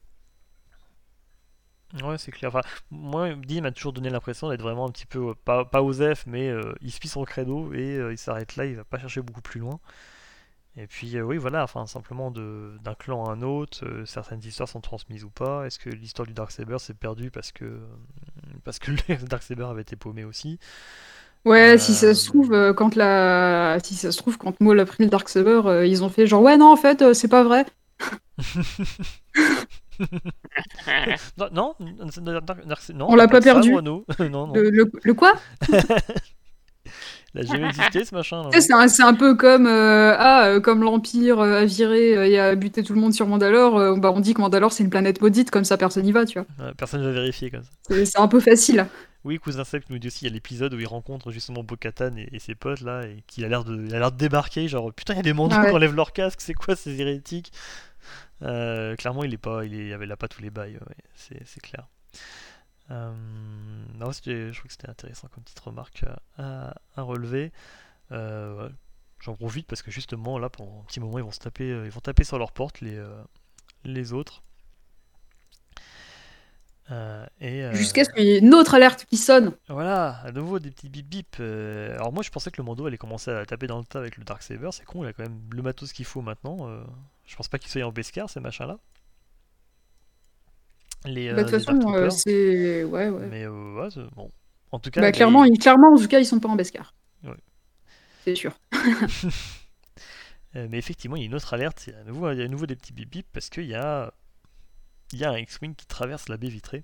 Ouais, 2.02 2.18
c'est 2.18 2.30
clair. 2.30 2.50
Enfin, 2.54 2.60
moi, 2.90 3.34
Dean 3.34 3.62
m'a 3.62 3.72
toujours 3.72 3.92
donné 3.92 4.10
l'impression 4.10 4.48
d'être 4.48 4.62
vraiment 4.62 4.86
un 4.86 4.90
petit 4.90 5.06
peu, 5.06 5.34
pas, 5.34 5.64
pas 5.64 5.82
Osef, 5.82 6.24
mais 6.26 6.52
il 6.80 6.92
suit 6.92 7.08
son 7.08 7.24
credo 7.24 7.72
et 7.74 7.96
il 8.12 8.18
s'arrête 8.18 8.54
là, 8.56 8.64
il 8.66 8.76
va 8.76 8.84
pas 8.84 8.98
chercher 8.98 9.22
beaucoup 9.22 9.40
plus 9.42 9.58
loin. 9.60 9.80
Et 10.76 10.86
puis, 10.86 11.16
euh, 11.16 11.22
oui, 11.22 11.36
voilà, 11.36 11.64
enfin, 11.64 11.86
simplement 11.86 12.30
d'un 12.30 12.94
clan 12.94 13.24
à 13.26 13.32
un 13.32 13.42
autre, 13.42 13.84
euh, 13.84 14.04
certaines 14.06 14.40
histoires 14.44 14.68
sont 14.68 14.80
transmises 14.80 15.24
ou 15.24 15.30
pas. 15.30 15.66
Est-ce 15.66 15.78
que 15.78 15.90
l'histoire 15.90 16.26
du 16.26 16.32
Darksaber 16.34 16.78
s'est 16.78 16.94
perdue 16.94 17.30
parce 17.30 17.52
que, 17.52 17.80
parce 18.64 18.78
que 18.78 18.92
le 18.92 19.16
Darksaber 19.26 19.64
avait 19.64 19.82
été 19.82 19.96
paumé 19.96 20.24
aussi? 20.24 20.58
Ouais, 21.46 21.74
Euh, 21.74 21.78
si 21.78 21.94
ça 21.94 22.14
se 22.14 22.26
trouve, 22.26 22.74
quand 22.74 22.96
la... 22.96 23.78
si 23.82 23.94
ça 23.94 24.12
se 24.12 24.18
trouve, 24.18 24.36
quand 24.38 24.60
Maul 24.60 24.78
a 24.80 24.84
pris 24.86 25.04
le 25.04 25.10
Darksaber, 25.10 25.84
ils 25.86 26.04
ont 26.04 26.08
fait 26.10 26.26
genre 26.26 26.42
ouais 26.42 26.56
non 26.58 26.70
en 26.72 26.76
fait 26.76 27.12
c'est 27.14 27.28
pas 27.28 27.42
vrai. 27.44 27.64
Non, 31.36 31.48
non, 31.52 31.74
Dark- 32.42 32.90
On 32.98 33.14
l'a 33.16 33.28
pas 33.28 33.40
perdu. 33.40 33.72
nous. 33.82 34.04
non, 34.18 34.46
non, 34.46 34.54
Le, 34.54 34.70
le- 34.70 34.90
le 35.02 35.14
quoi? 35.14 35.34
il 37.34 37.40
a 37.40 37.44
jamais 37.44 37.68
existé 37.68 38.04
ce 38.04 38.14
machin. 38.14 38.42
C'est 38.88 39.02
un, 39.02 39.14
peu 39.14 39.34
comme 39.34 39.66
euh, 39.66 40.14
ah 40.18 40.46
euh, 40.46 40.60
comme 40.60 40.82
l'Empire 40.82 41.38
euh, 41.40 41.60
a 41.60 41.64
viré 41.64 42.30
et 42.30 42.38
a 42.38 42.54
buté 42.56 42.82
tout 42.82 42.92
le 42.94 43.00
monde 43.00 43.14
sur 43.14 43.26
Mandalore. 43.26 43.78
euh, 43.78 43.96
bah, 43.96 44.12
on 44.14 44.20
dit 44.20 44.34
que 44.34 44.40
Mandalore 44.40 44.72
c'est 44.72 44.82
une 44.82 44.90
planète 44.90 45.20
maudite 45.20 45.50
comme 45.50 45.64
ça 45.64 45.76
personne 45.76 46.04
n'y 46.04 46.12
va, 46.12 46.24
tu 46.26 46.38
vois. 46.40 46.66
Ouais, 46.66 46.72
Personne 46.76 47.00
ne 47.02 47.06
va 47.06 47.12
vérifier 47.12 47.50
comme 47.50 47.62
ça. 47.62 48.04
C'est 48.04 48.18
un 48.18 48.28
peu 48.28 48.40
facile. 48.40 48.86
Oui, 49.22 49.38
Cousin 49.38 49.64
Seb 49.64 49.82
nous 49.90 49.98
dit 49.98 50.06
aussi, 50.06 50.24
il 50.24 50.28
y 50.28 50.30
a 50.30 50.34
l'épisode 50.34 50.72
où 50.72 50.80
il 50.80 50.86
rencontre 50.86 51.30
justement 51.30 51.62
Bo-Katan 51.62 52.16
et, 52.16 52.28
et 52.32 52.38
ses 52.38 52.54
potes 52.54 52.80
là, 52.80 53.02
et 53.02 53.22
qu'il 53.26 53.44
a 53.44 53.48
l'air 53.48 53.64
de, 53.64 53.74
il 53.86 53.94
a 53.94 53.98
l'air 53.98 54.12
de 54.12 54.16
débarquer, 54.16 54.66
genre 54.66 54.92
putain, 54.94 55.12
il 55.12 55.16
y 55.18 55.20
a 55.20 55.22
des 55.22 55.34
mandos 55.34 55.54
Ouais. 55.56 55.68
qui 55.68 55.74
enlèvent 55.74 55.94
leur 55.94 56.12
casque, 56.14 56.40
c'est 56.40 56.54
quoi 56.54 56.74
ces 56.74 56.98
hérétiques? 57.00 57.52
Euh, 58.42 58.96
Clairement, 58.96 59.22
il 59.22 59.34
est 59.34 59.38
pas, 59.38 59.64
il 59.66 59.74
est, 59.74 60.16
pas 60.16 60.26
tous 60.28 60.40
les 60.40 60.48
bails, 60.48 60.72
ouais, 60.74 61.36
c'est 61.44 61.60
clair. 61.60 61.86
Euh, 62.90 63.12
non, 63.98 64.10
je 64.12 64.50
trouve 64.52 64.66
que 64.66 64.72
c'était 64.72 64.88
intéressant 64.90 65.28
comme 65.28 65.44
petite 65.44 65.60
remarque 65.60 66.04
à, 66.38 66.74
à 66.96 67.02
relever. 67.02 67.52
Euh, 68.12 68.66
ouais, 68.68 68.74
J'en 69.20 69.34
profite 69.34 69.66
parce 69.66 69.82
que 69.82 69.90
justement 69.90 70.38
là, 70.38 70.48
pendant 70.48 70.80
un 70.80 70.84
petit 70.84 70.98
moment, 71.00 71.18
ils 71.18 71.24
vont 71.24 71.30
se 71.30 71.38
taper, 71.40 71.70
euh, 71.70 71.84
ils 71.84 71.90
vont 71.92 72.00
taper 72.00 72.24
sur 72.24 72.38
leur 72.38 72.52
porte 72.52 72.80
les, 72.80 72.96
euh, 72.96 73.22
les 73.84 74.12
autres. 74.12 74.42
Euh, 76.90 77.24
euh, 77.42 77.72
Jusqu'à 77.74 78.04
ce 78.04 78.10
qu'il 78.10 78.24
y 78.24 78.30
ait 78.32 78.38
une 78.40 78.52
autre 78.54 78.74
alerte 78.74 79.04
qui 79.04 79.16
sonne. 79.16 79.52
voilà, 79.68 80.16
à 80.24 80.32
nouveau 80.32 80.58
des 80.58 80.70
petits 80.72 80.88
bip 80.88 81.06
bip. 81.08 81.36
euh, 81.38 81.94
Alors 81.94 82.12
moi 82.12 82.24
je 82.24 82.30
pensais 82.30 82.50
que 82.50 82.56
le 82.60 82.64
Mando 82.64 82.84
allait 82.86 82.98
commencer 82.98 83.30
à 83.30 83.46
taper 83.46 83.68
dans 83.68 83.78
le 83.78 83.84
tas 83.84 84.00
avec 84.00 84.16
le 84.16 84.24
Darksaber, 84.24 84.70
c'est 84.72 84.84
con, 84.84 85.04
il 85.04 85.08
a 85.08 85.12
quand 85.12 85.22
même 85.22 85.40
le 85.52 85.62
matos 85.62 85.92
qu'il 85.92 86.04
faut 86.04 86.20
maintenant. 86.22 86.68
euh, 86.68 86.82
Je 87.26 87.36
pense 87.36 87.46
pas 87.46 87.58
qu'il 87.60 87.70
soit 87.70 87.82
en 87.84 87.92
Beskar 87.92 88.28
ces 88.28 88.40
machins 88.40 88.66
là. 88.66 88.78
Les, 91.04 91.32
Bah, 91.32 91.40
euh, 91.40 91.44
de 91.44 91.50
les 91.50 91.58
toute 91.58 91.64
façon, 91.66 91.94
euh, 91.94 92.10
c'est. 92.10 92.84
Ouais, 92.84 93.08
ouais. 93.08 93.26
Mais 93.26 93.44
euh, 93.44 93.74
ouais, 93.74 93.90
c'est- 93.90 94.14
bon. 94.14 94.30
En 94.72 94.78
tout 94.78 94.90
cas, 94.90 95.00
Bah, 95.00 95.08
les- 95.08 95.12
clairement, 95.12 95.44
ils- 95.44 95.58
clairement, 95.58 95.92
en 95.94 95.96
tout 95.98 96.06
cas, 96.08 96.18
ils 96.20 96.26
sont 96.26 96.38
pas 96.40 96.48
en 96.48 96.56
Beskar. 96.56 96.94
Ouais. 97.24 97.34
C'est 98.24 98.34
sûr. 98.34 98.52
Euh, 100.56 100.66
mais 100.68 100.78
effectivement, 100.78 101.14
il 101.14 101.20
y 101.20 101.22
a 101.22 101.26
une 101.26 101.34
autre 101.36 101.54
alerte. 101.54 101.84
Il 101.86 101.92
y 101.92 101.96
a 101.96 102.00
à 102.00 102.02
nouveau, 102.02 102.28
il 102.32 102.38
y 102.40 102.42
a 102.42 102.44
à 102.44 102.48
nouveau 102.48 102.66
des 102.66 102.74
petits 102.74 102.92
bip 102.92 103.08
bip 103.08 103.24
parce 103.32 103.48
qu'il 103.50 103.66
y 103.66 103.74
a, 103.76 104.12
il 105.12 105.20
y 105.20 105.24
a 105.24 105.30
un 105.30 105.38
X-Wing 105.38 105.76
qui 105.76 105.86
traverse 105.86 106.28
la 106.28 106.36
baie 106.38 106.48
vitrée. 106.48 106.82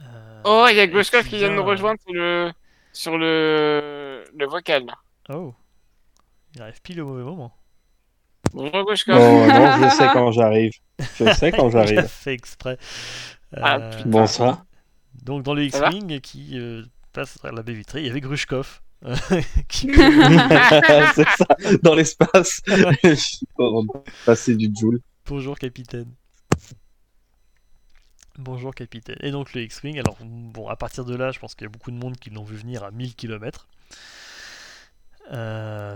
Euh, 0.00 0.40
Oh, 0.44 0.66
il 0.70 0.76
y 0.76 0.80
a 0.80 0.84
et 0.84 0.88
Grushkov 0.88 1.24
qui 1.28 1.36
vient 1.36 1.50
de 1.50 1.54
nous 1.56 1.62
rejoindre 1.62 2.00
sur 2.00 2.14
le, 2.14 2.52
sur 2.94 3.18
le, 3.18 4.24
le 4.34 4.46
vocal. 4.46 4.86
Oh, 5.28 5.54
il 6.54 6.62
arrive 6.62 6.80
pile 6.80 7.02
au 7.02 7.06
mauvais 7.06 7.22
moment. 7.22 7.54
Bonjour 8.52 8.84
Grushkov. 8.84 9.16
Oh 9.16 9.46
non, 9.48 9.82
je 9.90 9.96
sais 9.96 10.08
quand 10.12 10.32
j'arrive. 10.32 10.72
Je 11.18 11.32
sais 11.34 11.52
quand 11.52 11.70
j'arrive. 11.70 12.02
fait 12.06 12.32
exprès. 12.34 12.78
Ah, 13.56 13.76
Euh. 13.78 14.52
Donc 15.22 15.42
dans 15.42 15.54
le 15.54 15.64
X-Wing 15.64 16.20
qui 16.20 16.58
euh, 16.58 16.82
passe 17.12 17.36
à 17.36 17.38
travers 17.38 17.54
la 17.56 17.62
baie 17.62 17.72
vitrée, 17.72 18.00
il 18.00 18.06
y 18.06 18.10
avait 18.10 18.20
Grushkov. 18.20 18.80
euh, 19.04 19.14
qui- 19.68 19.90
c'est 19.94 21.28
ça, 21.36 21.46
dans 21.82 21.94
l'espace. 21.94 22.60
Je 22.66 23.14
suis 23.14 23.46
pas 23.56 23.64
en 23.64 23.86
train 23.86 24.00
de 24.00 24.04
passer 24.26 24.54
du 24.56 24.70
Joule. 24.78 25.00
Bonjour 25.26 25.58
capitaine. 25.58 26.12
Bonjour 28.38 28.74
capitaine. 28.74 29.16
Et 29.20 29.30
donc 29.30 29.54
le 29.54 29.62
X-Wing, 29.62 29.98
alors 29.98 30.16
bon, 30.22 30.68
à 30.68 30.76
partir 30.76 31.04
de 31.04 31.14
là, 31.14 31.30
je 31.30 31.38
pense 31.38 31.54
qu'il 31.54 31.64
y 31.64 31.68
a 31.68 31.70
beaucoup 31.70 31.92
de 31.92 31.96
monde 31.96 32.16
qui 32.16 32.30
l'ont 32.30 32.42
vu 32.44 32.56
venir 32.56 32.82
à 32.82 32.90
1000 32.90 33.14
km. 33.14 33.68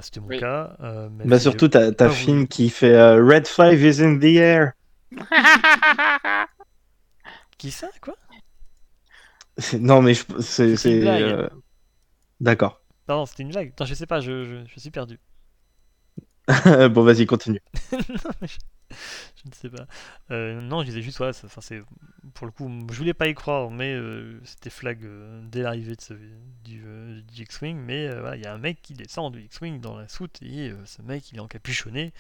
C'était 0.02 0.20
mon 0.20 0.28
Oui. 0.28 0.38
cas. 0.38 0.76
euh, 0.80 1.08
Bah 1.24 1.38
surtout 1.38 1.66
je- 1.66 1.70
ta, 1.70 1.92
ta 1.92 2.06
pas 2.06 2.10
fille 2.10 2.46
qui 2.48 2.70
fait 2.70 2.94
euh, 2.94 3.24
Red 3.24 3.46
Five 3.46 3.82
is 3.82 4.02
in 4.02 4.18
the 4.18 4.24
air. 4.36 4.72
Qui 7.58 7.70
ça, 7.70 7.88
quoi? 8.00 8.14
Non 9.80 10.00
mais 10.02 10.14
c'est... 10.40 10.76
Euh, 10.86 11.48
D'accord. 12.40 12.80
Non, 13.08 13.26
c'était 13.26 13.42
une 13.42 13.50
blague. 13.50 13.70
Attends, 13.70 13.86
je 13.86 13.94
sais 13.94 14.06
pas, 14.06 14.20
je, 14.20 14.44
je- 14.44 14.66
je 14.72 14.80
suis 14.80 14.90
perdu. 14.90 15.18
bon 16.90 17.02
vas-y, 17.02 17.26
continue. 17.26 17.60
Non, 17.92 18.30
mais 18.40 18.48
je, 18.48 18.56
je 19.44 19.48
ne 19.48 19.54
sais 19.54 19.68
pas. 19.70 19.86
Euh, 20.30 20.60
non, 20.60 20.80
je 20.80 20.86
disais 20.86 21.02
juste, 21.02 21.20
ouais, 21.20 21.32
ça- 21.32 21.48
c'est 21.60 21.82
pour 22.34 22.46
le 22.46 22.52
coup, 22.52 22.68
je 22.90 22.96
voulais 22.98 23.14
pas 23.14 23.28
y 23.28 23.34
croire, 23.34 23.70
mais 23.70 23.94
euh, 23.94 24.40
c'était 24.44 24.70
flag 24.70 25.04
euh, 25.04 25.40
dès 25.44 25.62
l'arrivée 25.62 25.96
de 25.96 26.00
ce- 26.00 26.14
du, 26.64 26.82
du 27.22 27.42
X-Wing. 27.42 27.76
Mais 27.78 28.08
voilà, 28.18 28.36
il 28.36 28.42
y 28.42 28.46
a 28.46 28.52
un 28.52 28.58
mec 28.58 28.80
qui 28.82 28.94
descend 28.94 29.32
du 29.32 29.40
X-Wing 29.42 29.80
dans 29.80 29.96
la 29.96 30.08
soute 30.08 30.40
et 30.42 30.72
ce 30.84 31.02
mec 31.02 31.30
il 31.32 31.36
est 31.38 31.40
encapuchonné. 31.40 32.12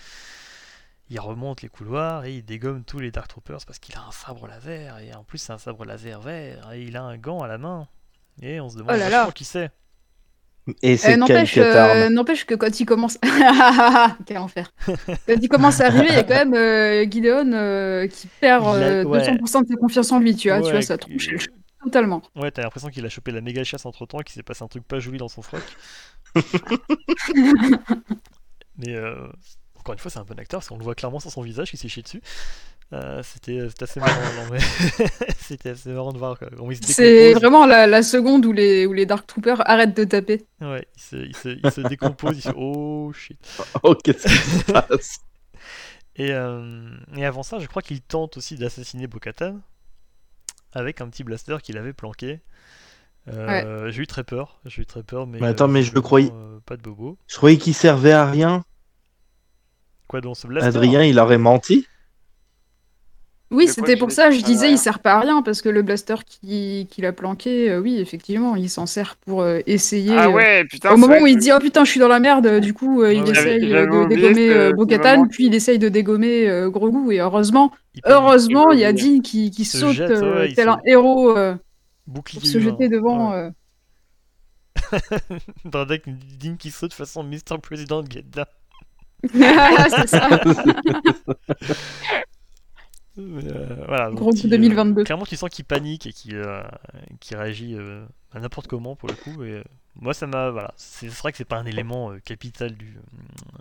Il 1.10 1.18
remonte 1.20 1.62
les 1.62 1.68
couloirs 1.70 2.26
et 2.26 2.36
il 2.36 2.44
dégomme 2.44 2.84
tous 2.84 2.98
les 2.98 3.10
Dark 3.10 3.28
Troopers 3.28 3.64
parce 3.66 3.78
qu'il 3.78 3.96
a 3.96 4.02
un 4.06 4.10
sabre 4.10 4.46
laser 4.46 4.98
et 4.98 5.14
en 5.14 5.24
plus 5.24 5.38
c'est 5.38 5.52
un 5.54 5.58
sabre 5.58 5.86
laser 5.86 6.20
vert 6.20 6.70
et 6.72 6.82
il 6.82 6.96
a 6.98 7.02
un 7.02 7.16
gant 7.16 7.40
à 7.40 7.48
la 7.48 7.56
main. 7.56 7.88
Et 8.42 8.60
on 8.60 8.68
se 8.68 8.76
demande 8.76 8.90
Oh 8.94 8.98
là 8.98 9.04
vachement 9.08 9.26
là. 9.26 9.32
qui 9.32 9.44
c'est. 9.44 9.70
Et 10.82 10.96
c'est 10.96 11.16
N'empêche 11.16 11.56
euh, 11.58 12.08
n'empêche 12.10 12.44
que 12.46 12.54
quand 12.54 12.80
il 12.80 12.84
commence. 12.86 13.18
Quel 14.26 14.38
enfer. 14.38 14.72
Quand 14.86 15.36
il 15.40 15.48
commence 15.48 15.80
à 15.80 15.86
arriver, 15.86 16.06
il 16.10 16.14
y 16.14 16.18
a 16.18 16.24
quand 16.24 16.34
même 16.34 16.54
euh, 16.54 17.06
Gideon 17.10 17.52
euh, 17.52 18.06
qui 18.06 18.28
perd 18.40 18.64
a- 18.66 18.74
euh, 18.74 19.04
ouais. 19.04 19.20
200% 19.20 19.62
de 19.62 19.68
sa 19.68 19.76
confiance 19.76 20.12
en 20.12 20.18
lui, 20.18 20.34
tu 20.36 20.48
vois. 20.48 20.60
tu 20.60 20.70
vois, 20.70 20.82
ça 20.82 20.96
le 20.96 21.38
totalement. 21.82 22.22
Ouais, 22.34 22.50
t'as 22.50 22.62
l'impression 22.62 22.88
qu'il 22.88 23.06
a 23.06 23.08
chopé 23.08 23.30
la 23.30 23.40
méga 23.40 23.62
chasse 23.64 23.86
entre 23.86 24.04
temps, 24.04 24.18
qu'il 24.18 24.34
s'est 24.34 24.42
passé 24.42 24.64
un 24.64 24.68
truc 24.68 24.86
pas 24.86 24.98
joli 24.98 25.18
dans 25.18 25.28
son 25.28 25.42
froc. 25.42 25.62
Mais 28.76 28.94
euh, 28.94 29.26
encore 29.78 29.92
une 29.94 29.98
fois, 29.98 30.10
c'est 30.10 30.18
un 30.18 30.24
bon 30.24 30.38
acteur, 30.38 30.60
parce 30.60 30.68
qu'on 30.68 30.78
le 30.78 30.84
voit 30.84 30.94
clairement 30.94 31.20
sur 31.20 31.30
son 31.30 31.42
visage 31.42 31.70
qu'il 31.70 31.78
s'est 31.78 31.88
chié 31.88 32.02
dessus. 32.02 32.20
Euh, 32.94 33.22
c'était 33.22 33.60
assez 33.82 34.00
marrant, 34.00 34.32
non, 34.36 34.50
mais 34.50 34.60
c'était 35.38 35.70
assez 35.70 35.90
marrant 35.90 36.12
de 36.12 36.18
voir 36.18 36.38
C'est 36.82 37.34
vraiment 37.34 37.66
la, 37.66 37.86
la 37.86 38.02
seconde 38.02 38.46
où 38.46 38.52
les, 38.52 38.86
où 38.86 38.94
les 38.94 39.04
Dark 39.04 39.26
Troopers 39.26 39.60
arrêtent 39.68 39.94
de 39.94 40.04
taper. 40.04 40.46
Ouais, 40.62 40.86
il 40.96 41.02
se, 41.02 41.16
il 41.16 41.36
se, 41.36 41.48
il 41.50 41.70
se 41.70 42.50
oh 42.56 43.12
shit. 43.12 43.38
Oh 43.82 43.94
qu'est-ce 43.94 44.26
qui 44.26 44.58
se 44.60 44.72
passe? 44.72 45.18
Et, 46.16 46.32
euh, 46.32 46.88
et 47.14 47.26
avant 47.26 47.42
ça, 47.42 47.58
je 47.58 47.66
crois 47.66 47.82
qu'il 47.82 48.00
tente 48.00 48.38
aussi 48.38 48.56
d'assassiner 48.56 49.06
Bo-Katan 49.06 49.60
avec 50.72 51.00
un 51.02 51.08
petit 51.08 51.24
blaster 51.24 51.58
qu'il 51.62 51.76
avait 51.76 51.92
planqué. 51.92 52.40
Euh, 53.28 53.90
J'ai 53.90 54.02
eu 54.02 54.06
très 54.06 54.24
peur, 54.24 54.58
j'ai 54.64 54.82
eu 54.82 54.86
très 54.86 55.02
peur, 55.02 55.26
mais. 55.26 55.38
Mais 55.40 55.48
attends, 55.48 55.68
mais 55.68 55.82
je 55.82 55.92
le 55.92 56.00
croyais- 56.00 56.32
euh, 56.32 56.58
pas 56.64 56.78
de 56.78 56.82
bobo. 56.82 57.18
Je 57.26 57.36
croyais 57.36 57.58
qu'il 57.58 57.74
servait 57.74 58.12
à 58.12 58.24
rien. 58.24 58.64
Quoi 60.06 60.22
dans 60.22 60.34
ce 60.34 60.46
blaster? 60.46 60.66
Adrien, 60.68 61.02
il 61.02 61.18
aurait 61.18 61.36
menti. 61.36 61.86
Oui, 63.50 63.66
c'était 63.66 63.96
pour 63.96 64.12
ça, 64.12 64.30
je 64.30 64.42
disais, 64.42 64.70
il 64.70 64.76
sert 64.76 64.98
pas 64.98 65.14
à 65.14 65.20
rien, 65.20 65.40
parce 65.42 65.62
que 65.62 65.70
le 65.70 65.80
blaster 65.80 66.16
qui- 66.26 66.86
qu'il 66.90 67.06
a 67.06 67.12
planqué, 67.12 67.70
euh, 67.70 67.80
oui, 67.80 67.98
effectivement, 67.98 68.56
il 68.56 68.68
s'en 68.68 68.84
sert 68.84 69.16
pour 69.16 69.40
euh, 69.40 69.60
essayer. 69.66 70.12
Ah 70.14 70.26
euh, 70.26 70.32
ouais, 70.32 70.64
putain. 70.66 70.92
Au 70.92 70.98
moment 70.98 71.16
où 71.22 71.26
il 71.26 71.38
dit 71.38 71.50
oh 71.50 71.58
putain 71.58 71.84
je 71.84 71.90
suis 71.90 72.00
dans 72.00 72.08
la 72.08 72.20
merde, 72.20 72.60
du 72.60 72.74
coup 72.74 73.02
euh, 73.02 73.14
il 73.14 73.22
essaye 73.30 73.58
de 73.60 74.06
dégommer 74.06 74.50
euh, 74.50 74.72
moment. 74.74 75.26
puis 75.28 75.46
il 75.46 75.54
essaye 75.54 75.78
de 75.78 75.88
dégommer 75.88 76.46
euh, 76.46 76.68
Grogu 76.68 77.14
et 77.14 77.20
heureusement, 77.20 77.72
Il 77.94 78.02
heureusement 78.04 78.70
il 78.72 78.80
y 78.80 78.84
a. 78.84 78.92
Dean 78.92 79.20
qui, 79.20 79.50
qui 79.50 79.64
se 79.64 79.78
saute 79.78 79.92
jette, 79.92 80.10
euh, 80.10 80.40
ouais, 80.40 80.50
il 80.50 80.54
tel 80.54 80.68
un 80.68 80.78
héros 80.84 81.36
euh, 81.36 81.54
Bouclier 82.06 82.40
pour 82.40 82.48
se 82.48 82.60
jeter 82.60 82.88
devant. 82.88 83.30
Ouais. 83.32 83.36
euh. 83.36 83.50
Dans 85.64 85.80
un 85.80 85.86
deck, 85.86 86.06
une 86.06 86.18
digne 86.18 86.56
qui 86.56 86.70
saute 86.70 86.92
façon 86.92 87.24
Mr. 87.24 87.58
President 87.62 88.04
Get 88.08 88.24
Down. 88.30 88.44
C'est 89.32 90.06
ça. 90.08 90.28
Euh, 93.18 93.84
voilà, 93.86 94.10
Gros 94.10 94.30
coup 94.30 94.46
2022. 94.48 95.04
clairement, 95.04 95.24
tu 95.26 95.36
sens 95.36 95.50
qu'il 95.50 95.64
panique 95.64 96.06
et 96.06 96.12
qu'il 96.12 96.36
euh, 96.36 96.62
qu'il 97.20 97.36
réagit 97.36 97.74
euh, 97.74 98.04
à 98.32 98.40
n'importe 98.40 98.66
comment 98.68 98.94
pour 98.96 99.08
le 99.08 99.14
coup. 99.14 99.42
Et, 99.44 99.52
euh, 99.54 99.64
moi, 100.00 100.14
ça 100.14 100.26
m'a. 100.26 100.50
Voilà, 100.50 100.72
c'est 100.76 101.08
vrai 101.08 101.32
que 101.32 101.38
c'est 101.38 101.44
pas 101.44 101.58
un 101.58 101.66
élément 101.66 102.12
euh, 102.12 102.18
capital 102.24 102.72
du, 102.76 102.96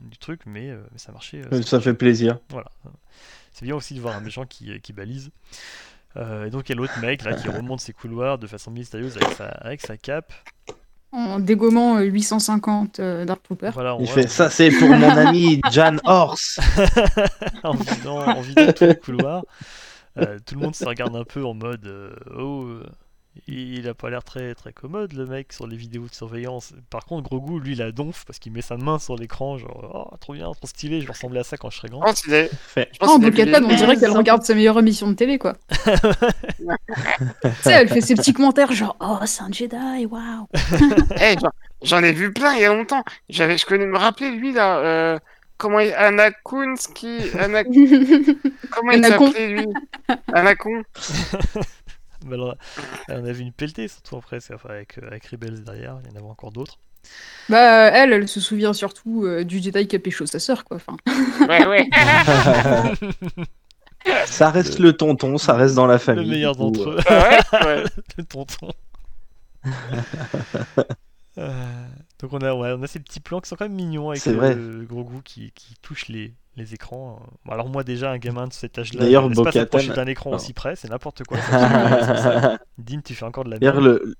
du 0.03 0.17
truc, 0.17 0.41
mais, 0.45 0.69
euh, 0.69 0.77
mais 0.91 0.99
ça 0.99 1.11
marchait. 1.11 1.41
euh, 1.51 1.61
Ça 1.63 1.81
fait 1.81 1.93
plaisir. 1.95 2.39
Voilà. 2.49 2.69
C'est 3.51 3.65
bien 3.65 3.75
aussi 3.75 3.95
de 3.95 3.99
voir 4.01 4.15
un 4.15 4.21
méchant 4.21 4.45
qui, 4.45 4.79
qui 4.81 4.93
balise. 4.93 5.31
Euh, 6.15 6.45
et 6.45 6.49
donc 6.51 6.69
il 6.69 6.73
y 6.73 6.73
a 6.73 6.77
l'autre 6.77 6.99
mec 6.99 7.23
là 7.23 7.33
qui 7.33 7.47
remonte 7.49 7.79
ses 7.79 7.93
couloirs 7.93 8.37
de 8.37 8.47
façon 8.47 8.71
mystérieuse 8.71 9.17
avec 9.17 9.29
sa, 9.35 9.45
avec 9.47 9.81
sa 9.81 9.97
cape. 9.97 10.31
En 11.13 11.39
dégommant 11.39 11.97
euh, 11.97 12.01
850 12.03 12.99
euh, 12.99 13.25
Dark 13.25 13.41
Troopers. 13.43 13.71
Voilà, 13.73 13.95
on 13.95 13.99
Il 14.01 14.05
voit- 14.05 14.13
fait 14.15 14.27
ça, 14.27 14.49
c'est 14.49 14.69
pour 14.71 14.89
mon 14.89 15.09
ami 15.09 15.61
Jan 15.71 15.95
Horse. 16.03 16.59
en 17.63 17.71
vidant, 17.73 18.19
en 18.27 18.41
vidant 18.41 18.71
tous 18.73 18.85
les 18.85 18.95
couloirs. 18.97 19.43
Euh, 20.17 20.37
tout 20.45 20.55
le 20.55 20.61
monde 20.61 20.75
se 20.75 20.83
regarde 20.85 21.15
un 21.15 21.23
peu 21.23 21.45
en 21.45 21.53
mode 21.53 21.85
euh, 21.85 22.13
Oh, 22.37 22.63
euh, 22.65 22.83
il 23.47 23.87
a 23.87 23.93
pas 23.93 24.09
l'air 24.09 24.23
très 24.23 24.53
très 24.55 24.73
commode 24.73 25.13
le 25.13 25.25
mec 25.25 25.53
sur 25.53 25.67
les 25.67 25.75
vidéos 25.77 26.07
de 26.07 26.13
surveillance. 26.13 26.73
Par 26.89 27.05
contre, 27.05 27.29
Grogu, 27.29 27.59
lui, 27.59 27.73
il 27.73 27.81
a 27.81 27.91
donf 27.91 28.23
parce 28.25 28.39
qu'il 28.39 28.51
met 28.51 28.61
sa 28.61 28.77
main 28.77 28.99
sur 28.99 29.15
l'écran, 29.15 29.57
genre 29.57 30.09
Oh, 30.11 30.17
trop 30.19 30.33
bien, 30.33 30.51
trop 30.51 30.67
stylé, 30.67 31.01
je 31.01 31.05
vais 31.07 31.13
ressembler 31.13 31.39
à 31.39 31.43
ça 31.43 31.57
quand 31.57 31.69
je 31.69 31.77
serai 31.77 31.89
grand. 31.89 32.01
Qu'il 32.13 32.33
est- 32.33 32.49
Fait. 32.53 32.89
je 32.93 32.99
pense 32.99 33.09
Oh, 33.11 33.21
est 33.21 33.25
on 33.27 33.67
dirait 33.75 33.95
qu'elle 33.97 34.11
regarde 34.11 34.43
sa 34.43 34.53
meilleure 34.55 34.79
émission 34.79 35.07
de 35.07 35.13
télé, 35.13 35.37
quoi. 35.37 35.55
tu 35.87 37.49
sais, 37.61 37.71
elle 37.71 37.89
fait 37.89 38.01
ses 38.01 38.15
petits 38.15 38.33
commentaires 38.33 38.71
genre 38.71 38.95
Oh, 38.99 39.17
c'est 39.25 39.41
un 39.43 39.51
Jedi, 39.51 40.05
waouh. 40.05 40.47
Eh, 41.21 41.35
j'en- 41.81 42.03
ai 42.03 42.11
vu 42.11 42.31
plein 42.33 42.53
il 42.55 42.61
y 42.61 42.65
a 42.65 42.73
longtemps. 42.73 43.03
J'avais, 43.29 43.57
je 43.57 43.65
connais 43.65 43.85
me 43.85 43.97
rappeler 43.97 44.31
lui 44.31 44.51
là. 44.53 44.77
euh, 44.79 45.19
comment 45.57 45.79
il... 45.79 45.93
Anna 45.93 46.31
Kunsky. 46.31 47.17
Anna... 47.39 47.63
Comment 48.71 48.91
il 48.91 49.03
s'appelait 49.05 49.47
lui? 49.49 49.65
Anacon. 50.33 50.83
Bah 52.25 52.33
alors, 52.35 52.55
on 53.09 53.25
a 53.25 53.31
vu 53.31 53.41
une 53.43 53.53
pelletée 53.53 53.87
surtout 53.87 54.17
après, 54.17 54.39
enfin, 54.53 54.69
avec, 54.69 54.97
euh, 54.97 55.07
avec 55.07 55.25
Rebels 55.27 55.63
derrière, 55.63 55.97
il 56.03 56.09
y 56.09 56.13
en 56.13 56.17
avait 56.19 56.29
encore 56.29 56.51
d'autres. 56.51 56.77
Bah, 57.49 57.89
elle, 57.93 58.11
elle 58.11 58.27
se 58.27 58.41
souvient 58.41 58.73
surtout 58.73 59.23
euh, 59.25 59.43
du 59.45 59.61
Jedi 59.61 59.87
qui 59.87 59.95
a 59.95 59.99
pécho 59.99 60.25
sa 60.25 60.39
sœur, 60.39 60.65
quoi. 60.65 60.77
Enfin, 60.77 60.97
Ouais, 61.47 61.65
ouais. 61.67 61.89
ça 64.25 64.49
reste 64.49 64.79
le 64.79 64.93
tonton, 64.95 65.37
ça 65.37 65.53
reste 65.53 65.75
dans 65.75 65.87
la 65.87 65.97
Le 65.97 65.99
famille. 65.99 66.29
meilleur 66.29 66.55
du 66.55 66.55
coup, 66.55 66.71
d'entre 66.71 66.89
eux, 66.89 66.97
Ah 67.07 67.29
ouais, 67.29 67.65
ouais. 67.65 67.83
le 68.17 68.23
tonton. 68.25 68.71
Euh, 71.37 71.85
donc 72.19 72.33
on 72.33 72.39
a, 72.39 72.53
ouais, 72.53 72.73
on 72.77 72.81
a 72.81 72.87
ces 72.87 72.99
petits 72.99 73.19
plans 73.19 73.39
qui 73.41 73.49
sont 73.49 73.55
quand 73.55 73.65
même 73.65 73.75
mignons 73.75 74.09
avec 74.09 74.25
le, 74.25 74.79
le 74.79 74.85
gros 74.85 75.03
goût 75.03 75.21
qui, 75.23 75.51
qui 75.53 75.75
touche 75.81 76.07
les, 76.07 76.33
les 76.57 76.73
écrans. 76.73 77.19
Bon, 77.45 77.51
alors 77.53 77.69
moi 77.69 77.83
déjà 77.83 78.11
un 78.11 78.17
gamin 78.17 78.47
de 78.47 78.53
cet 78.53 78.77
âge-là, 78.79 79.01
D'ailleurs, 79.01 79.29
laisse 79.29 79.39
pas 79.39 79.51
s'approcher 79.51 79.93
d'un 79.93 80.07
écran 80.07 80.31
Non. 80.31 80.35
aussi 80.37 80.53
près, 80.53 80.75
c'est 80.75 80.89
n'importe 80.89 81.23
quoi. 81.23 81.37
Dean, 82.77 82.99
tu 83.05 83.13
fais 83.13 83.25
encore 83.25 83.43
de 83.45 83.51
la 83.51 83.59
D'ailleurs, 83.59 83.79
merde. 83.81 84.01
le... 84.03 84.15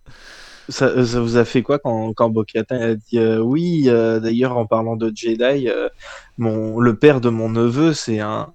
ça, 0.69 1.03
ça 1.05 1.19
vous 1.19 1.37
a 1.37 1.45
fait 1.45 1.63
quoi 1.63 1.79
quand, 1.79 2.13
quand 2.13 2.29
Bo-Katan 2.29 2.79
a 2.79 2.95
dit 2.95 3.17
euh, 3.17 3.39
oui, 3.39 3.85
euh, 3.87 4.19
d'ailleurs, 4.19 4.55
en 4.57 4.65
parlant 4.65 4.95
de 4.95 5.11
Jedi, 5.13 5.67
euh, 5.67 5.89
mon... 6.37 6.79
le 6.79 6.95
père 6.95 7.21
de 7.21 7.29
mon 7.29 7.49
neveu, 7.49 7.93
c'est 7.93 8.19
un, 8.19 8.53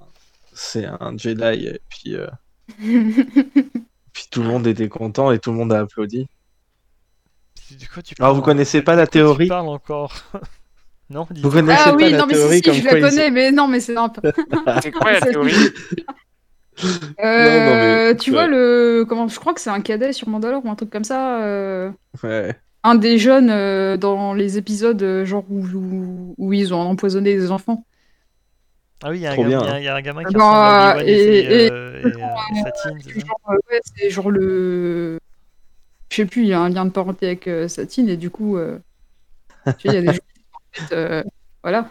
c'est 0.52 0.86
un 0.86 1.16
Jedi. 1.16 1.66
Et 1.66 1.80
puis, 1.88 2.14
euh, 2.14 2.28
puis 4.12 4.24
tout 4.30 4.42
le 4.42 4.48
monde 4.48 4.66
était 4.66 4.88
content 4.88 5.32
et 5.32 5.38
tout 5.38 5.50
le 5.50 5.56
monde 5.56 5.72
a 5.72 5.80
applaudi. 5.80 6.28
De 7.72 7.86
quoi 7.92 8.02
tu 8.02 8.14
Alors, 8.20 8.34
vous 8.34 8.42
connaissez 8.42 8.82
pas 8.82 8.94
la 8.94 9.06
théorie 9.06 9.46
Tu 9.46 9.48
parles 9.48 9.68
encore? 9.68 10.14
Non, 11.12 11.26
dis 11.30 11.42
Vous 11.42 11.50
connaissez 11.50 11.82
ah 11.84 11.90
pas 11.90 11.96
oui, 11.96 12.10
la 12.10 12.18
non, 12.18 12.26
mais 12.26 12.34
théorie 12.34 12.56
si, 12.56 12.62
si, 12.62 12.62
comme 12.62 12.74
je 12.74 12.82
quoi 12.82 12.92
la 12.92 12.98
ils- 12.98 13.10
connais, 13.10 13.30
mais 13.30 13.52
non, 13.52 13.68
mais 13.68 13.80
c'est 13.80 13.96
un 13.96 14.08
peu. 14.08 14.32
C'est 14.82 14.90
quoi 14.90 15.12
la 15.12 15.20
théorie 15.30 15.52
Euh, 17.22 18.08
mais- 18.08 18.16
tu 18.16 18.30
ouais. 18.30 18.36
vois, 18.36 18.46
le. 18.46 19.04
Comment... 19.08 19.28
Je 19.28 19.38
crois 19.38 19.52
que 19.54 19.60
c'est 19.60 19.70
un 19.70 19.80
cadet 19.82 20.12
sur 20.12 20.28
Mandalore 20.28 20.64
ou 20.64 20.70
un 20.70 20.74
truc 20.74 20.90
comme 20.90 21.04
ça. 21.04 21.42
euh, 21.42 21.90
Ouais. 22.22 22.56
Un 22.84 22.94
des 22.96 23.18
jeunes 23.18 23.50
euh, 23.50 23.96
dans 23.96 24.34
les 24.34 24.58
épisodes 24.58 25.00
euh, 25.02 25.24
genre 25.24 25.44
où, 25.50 25.64
où, 25.66 26.34
où 26.38 26.52
ils 26.52 26.74
ont 26.74 26.80
empoisonné 26.80 27.34
des 27.34 27.50
enfants. 27.52 27.84
Ah 29.04 29.10
oui, 29.10 29.18
il 29.18 29.22
y, 29.22 29.26
a 29.26 29.32
un 29.32 29.36
gamin- 29.36 29.78
y 29.80 29.88
a- 29.88 30.02
qui 30.02 30.08
Bah, 30.08 30.14
ressemble 30.14 30.40
à 30.42 30.96
Obi-Wan 30.96 31.08
et, 31.08 31.12
et- 31.12 31.38
et, 31.38 31.64
et- 31.64 31.66
et, 31.66 31.68
et 31.68 32.62
Satine, 32.62 32.98
c'est 33.04 33.20
ça 33.20 33.26
Genre, 33.26 33.40
ouais, 33.70 33.80
c'est 33.96 34.10
genre 34.10 34.30
le. 34.30 35.18
Je 36.10 36.16
sais 36.16 36.26
plus, 36.26 36.42
il 36.42 36.48
y 36.48 36.52
a 36.52 36.60
un 36.60 36.68
lien 36.70 36.84
de 36.84 36.90
parenté 36.90 37.26
avec 37.26 37.46
euh, 37.48 37.68
Satine 37.68 38.08
et 38.08 38.16
du 38.16 38.30
coup, 38.30 38.56
euh, 38.56 38.78
tu 39.66 39.72
sais, 39.72 39.78
il 39.84 39.94
y 39.94 39.96
a 39.96 40.00
des 40.00 40.06
gens 40.08 40.12
qui 40.14 40.31
euh, 40.92 41.22
Voilà. 41.62 41.90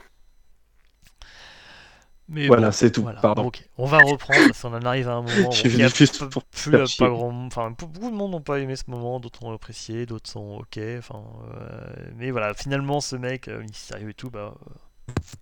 Mais 2.27 2.47
Voilà, 2.47 2.67
bon, 2.67 2.71
c'est 2.71 2.91
tout, 2.91 3.01
voilà. 3.01 3.19
pardon. 3.19 3.51
On 3.77 3.86
va 3.86 3.99
reprendre 3.99 4.47
parce 4.47 4.61
qu'on 4.61 4.73
en 4.73 4.82
arrive 4.86 5.09
à 5.09 5.15
un 5.15 5.21
moment. 5.21 5.49
Où 5.65 5.65
il 5.65 5.77
y 5.77 5.84
a 5.84 5.89
peu- 5.89 6.29
pour 6.29 6.43
plus, 6.45 6.71
pas 6.97 7.09
grand, 7.09 7.45
enfin 7.47 7.71
beaucoup 7.71 8.09
de 8.09 8.15
monde 8.15 8.32
n'ont 8.32 8.41
pas 8.41 8.59
aimé 8.59 8.75
ce 8.77 8.89
moment, 8.89 9.19
d'autres 9.19 9.43
ont 9.43 9.53
apprécié, 9.53 10.05
d'autres 10.05 10.29
sont 10.29 10.59
ok. 10.59 10.79
Enfin, 10.97 11.21
euh, 11.55 11.93
mais 12.15 12.32
voilà, 12.32 12.53
finalement 12.53 13.01
ce 13.01 13.17
mec 13.17 13.49
euh, 13.49 13.61
mystérieux 13.61 14.11
et 14.11 14.13
tout, 14.13 14.29
bah, 14.29 14.53
euh, 14.65 14.73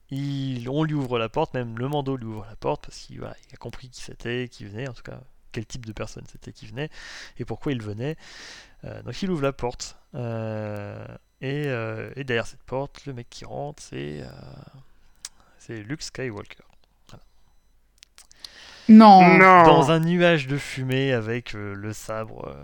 il, 0.10 0.68
on 0.70 0.84
lui 0.84 0.96
ouvre 0.96 1.20
la 1.20 1.30
porte, 1.30 1.54
même 1.54 1.78
le 1.78 1.88
Mando 1.88 2.18
lui 2.18 2.26
ouvre 2.26 2.46
la 2.50 2.56
porte 2.56 2.86
parce 2.88 2.98
qu'il 2.98 3.20
voilà, 3.20 3.36
il 3.50 3.54
a 3.54 3.58
compris 3.58 3.90
qui 3.90 4.02
c'était, 4.02 4.48
qui 4.50 4.66
venait, 4.66 4.88
en 4.88 4.94
tout 4.94 5.04
cas 5.04 5.20
quel 5.52 5.66
type 5.66 5.86
de 5.86 5.94
personne 5.94 6.24
c'était 6.32 6.54
qui 6.54 6.68
venait 6.68 6.90
et 7.38 7.46
pourquoi 7.46 7.72
il 7.72 7.82
venait. 7.82 8.16
Euh, 8.86 9.02
donc 9.04 9.22
il 9.22 9.32
ouvre 9.32 9.44
la 9.44 9.54
porte 9.54 9.98
euh, 10.16 11.06
et, 11.42 11.64
euh, 11.68 12.12
et 12.16 12.24
derrière 12.24 12.48
cette 12.48 12.64
porte, 12.64 13.06
le 13.06 13.14
mec 13.14 13.28
qui 13.30 13.46
rentre, 13.46 13.82
c'est 13.82 14.22
euh, 14.22 14.28
c'est 15.58 15.82
Luke 15.84 16.02
Skywalker. 16.02 16.64
Non. 18.88 19.38
Non. 19.38 19.64
dans 19.64 19.92
un 19.92 20.00
nuage 20.00 20.48
de 20.48 20.58
fumée 20.58 21.14
avec 21.14 21.54
euh, 21.54 21.76
le 21.76 21.94
sabre 21.94 22.48
euh, 22.48 22.64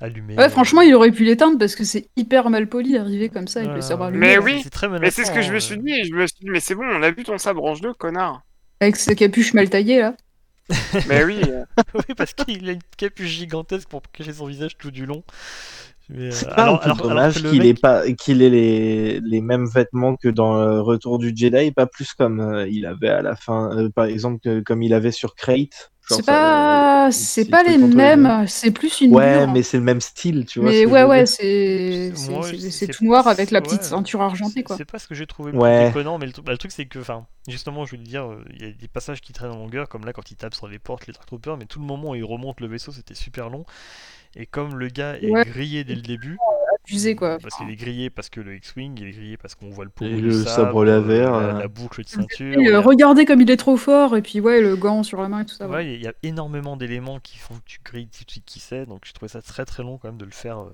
allumé. 0.00 0.36
Ouais, 0.38 0.48
franchement, 0.48 0.80
il 0.80 0.94
aurait 0.94 1.10
pu 1.12 1.24
l'éteindre 1.24 1.58
parce 1.58 1.74
que 1.74 1.84
c'est 1.84 2.08
hyper 2.16 2.48
mal 2.48 2.66
poli 2.66 2.94
d'arriver 2.94 3.28
comme 3.28 3.46
ça 3.46 3.60
avec 3.60 3.72
Euh, 3.72 3.74
le 3.76 3.82
sabre 3.82 4.04
allumé. 4.04 4.26
Mais 4.26 4.38
oui, 4.38 4.60
c'est 4.62 4.70
très 4.70 4.88
Mais 4.88 5.10
c'est 5.10 5.24
ce 5.24 5.30
que 5.30 5.42
je 5.42 5.52
me 5.52 5.58
suis 5.60 5.76
dit. 5.76 6.04
Je 6.04 6.14
me 6.14 6.26
suis 6.26 6.38
dit, 6.40 6.48
mais 6.50 6.60
c'est 6.60 6.74
bon, 6.74 6.84
on 6.86 7.02
a 7.02 7.10
vu 7.10 7.24
ton 7.24 7.36
sabre 7.36 7.60
range 7.60 7.82
2, 7.82 7.92
connard. 7.92 8.42
Avec 8.80 8.96
sa 8.96 9.14
capuche 9.14 9.52
mal 9.52 9.68
taillée 9.68 10.00
là. 10.00 10.16
mais 11.08 11.24
oui. 11.24 11.42
euh, 11.46 11.64
oui, 11.94 12.14
parce 12.16 12.32
qu'il 12.32 12.68
a 12.70 12.72
une 12.72 12.82
capuche 12.96 13.26
gigantesque 13.28 13.88
pour 13.88 14.00
cacher 14.12 14.32
son 14.32 14.46
visage 14.46 14.78
tout 14.78 14.90
du 14.90 15.04
long. 15.04 15.22
Mais, 16.10 16.24
euh, 16.26 16.30
C'est 16.32 16.46
pas 16.48 16.54
alors- 16.54 16.74
un 16.74 16.78
peu 16.78 16.84
alors- 16.84 16.96
dommage 17.08 17.42
le 17.42 17.50
qu'il 17.50 17.58
mec- 17.60 17.78
ait 17.78 17.80
pas 17.80 18.12
qu'il 18.12 18.42
ait 18.42 18.50
les, 18.50 19.20
les 19.20 19.40
mêmes 19.40 19.66
vêtements 19.66 20.16
que 20.16 20.28
dans 20.28 20.54
euh, 20.56 20.82
Retour 20.82 21.18
du 21.18 21.32
Jedi, 21.34 21.70
pas 21.72 21.86
plus 21.86 22.12
comme 22.12 22.40
euh, 22.40 22.68
il 22.68 22.84
avait 22.86 23.08
à 23.08 23.22
la 23.22 23.36
fin, 23.36 23.70
euh, 23.76 23.88
par 23.88 24.04
exemple 24.06 24.38
que- 24.42 24.60
comme 24.60 24.82
il 24.82 24.92
avait 24.92 25.12
sur 25.12 25.34
Crate. 25.34 25.90
Genre 26.06 26.18
C'est 26.18 26.24
ça, 26.26 26.32
pas, 26.32 27.06
euh, 27.06 27.10
c'est 27.10 27.46
pas 27.46 27.62
les 27.62 27.78
mêmes. 27.78 28.44
C'est 28.46 28.70
plus 28.72 29.00
une. 29.00 29.14
Ouais, 29.14 29.46
mais 29.46 29.62
c'est 29.62 29.78
le 29.78 29.82
même 29.82 30.02
style, 30.02 30.44
tu 30.44 30.60
vois. 30.60 30.68
Mais 30.68 30.84
ouais, 30.84 31.02
ouais, 31.04 31.24
c'est 31.24 32.12
C'est- 32.14 32.88
tout 32.88 33.06
noir 33.06 33.26
avec 33.26 33.50
la 33.50 33.62
petite 33.62 33.80
ouais. 33.80 33.86
ceinture 33.88 34.20
argentée 34.20 34.52
C'est- 34.56 34.62
quoi. 34.64 34.76
C'est 34.76 34.84
pas 34.84 34.98
ce 34.98 35.08
que 35.08 35.14
j'ai 35.14 35.26
trouvé 35.26 35.52
le 35.52 35.58
Ouais. 35.58 35.84
plus 35.84 36.00
déconnant, 36.00 36.18
mais 36.18 36.26
le, 36.26 36.32
bah, 36.42 36.52
le 36.52 36.58
truc 36.58 36.72
c'est 36.72 36.84
que, 36.84 36.98
enfin, 36.98 37.24
justement, 37.48 37.86
je 37.86 37.92
voulais 37.92 38.02
dire, 38.02 38.28
il 38.52 38.66
y 38.66 38.68
a 38.68 38.72
des 38.72 38.88
passages 38.88 39.22
qui 39.22 39.32
traînent 39.32 39.52
en 39.52 39.56
longueur, 39.56 39.88
comme 39.88 40.04
là 40.04 40.12
quand 40.12 40.30
il 40.30 40.36
tape 40.36 40.54
sur 40.54 40.68
les 40.68 40.78
portes, 40.78 41.06
les 41.06 41.14
Dark 41.14 41.24
Troopers, 41.24 41.56
mais 41.56 41.64
tout 41.64 41.80
le 41.80 41.86
moment 41.86 42.10
où 42.10 42.14
il 42.14 42.24
remonte 42.24 42.60
le 42.60 42.66
vaisseau, 42.66 42.92
c'était 42.92 43.14
super 43.14 43.48
long. 43.48 43.64
Et 44.36 44.46
comme 44.46 44.76
le 44.78 44.88
gars 44.88 45.16
est 45.18 45.30
Ouais. 45.30 45.44
grillé 45.44 45.84
dès 45.84 45.94
le 45.94 46.00
début, 46.02 46.36
Abusé 46.86 47.14
quoi. 47.14 47.38
parce 47.38 47.56
qu'il 47.56 47.70
est 47.70 47.76
grillé 47.76 48.10
parce 48.10 48.28
que 48.28 48.40
le 48.40 48.56
X-Wing, 48.56 48.98
il 49.00 49.06
est 49.08 49.12
grillé 49.12 49.36
parce 49.36 49.54
qu'on 49.54 49.70
voit 49.70 49.84
le 49.84 49.90
pot, 49.90 50.04
Et 50.04 50.16
du 50.16 50.20
le 50.22 50.32
sabre 50.44 50.84
laser, 50.84 51.30
la, 51.32 51.38
euh. 51.38 51.58
la 51.60 51.68
boucle 51.68 52.02
de 52.02 52.08
ceinture. 52.08 52.58
Et, 52.60 52.68
euh, 52.68 52.78
a- 52.78 52.80
regardez 52.80 53.24
comme 53.24 53.40
il 53.40 53.50
est 53.50 53.56
trop 53.56 53.76
fort 53.76 54.16
et 54.16 54.22
puis 54.22 54.40
ouais 54.40 54.60
le 54.60 54.76
gant 54.76 55.02
sur 55.02 55.22
la 55.22 55.28
main 55.28 55.40
et 55.40 55.46
tout 55.46 55.54
ça. 55.54 55.66
ouais. 55.68 55.74
Ouais, 55.76 55.94
il 55.94 56.02
y 56.02 56.08
a 56.08 56.12
énormément 56.22 56.76
d'éléments 56.76 57.20
qui 57.20 57.38
font 57.38 57.54
que 57.54 57.62
tu 57.64 57.78
grilles 57.84 58.08
tout 58.08 58.24
de 58.24 58.30
suite 58.30 58.44
qui 58.44 58.60
c'est, 58.60 58.86
donc 58.86 59.02
j'ai 59.06 59.12
trouvé 59.12 59.28
ça 59.28 59.40
très 59.40 59.64
très 59.64 59.82
long 59.82 59.98
quand 59.98 60.08
même 60.08 60.18
de 60.18 60.24
le 60.26 60.30
faire. 60.32 60.58
euh, 60.60 60.70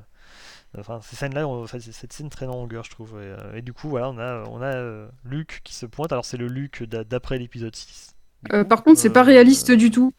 Enfin, 0.78 1.00
ces 1.02 1.16
scènes-là, 1.16 1.48
on- 1.48 1.64
enfin, 1.64 1.78
c'est- 1.80 1.90
cette 1.90 2.12
scène 2.12 2.28
traîne 2.30 2.48
en 2.48 2.54
longueur, 2.54 2.84
je 2.84 2.90
trouve. 2.90 3.14
Et, 3.20 3.24
euh, 3.24 3.56
et 3.56 3.60
du 3.62 3.72
coup, 3.72 3.88
voilà, 3.88 4.08
on 4.08 4.18
a, 4.18 4.44
on 4.48 4.62
a 4.62 4.66
euh, 4.72 5.08
Luke 5.24 5.62
qui 5.64 5.74
se 5.74 5.84
pointe. 5.84 6.12
Alors, 6.12 6.24
c'est 6.24 6.36
le 6.36 6.46
Luke 6.46 6.84
d'a- 6.84 7.02
d'après 7.02 7.38
l'épisode 7.38 7.74
6. 7.74 8.14
du 8.44 8.54
Euh, 8.54 8.62
coup. 8.62 8.68
par 8.68 8.84
contre, 8.84 9.00
c'est 9.00 9.10
pas 9.10 9.22
Euh, 9.22 9.24
réaliste 9.24 9.72
du 9.72 9.90
tout. 9.90 10.12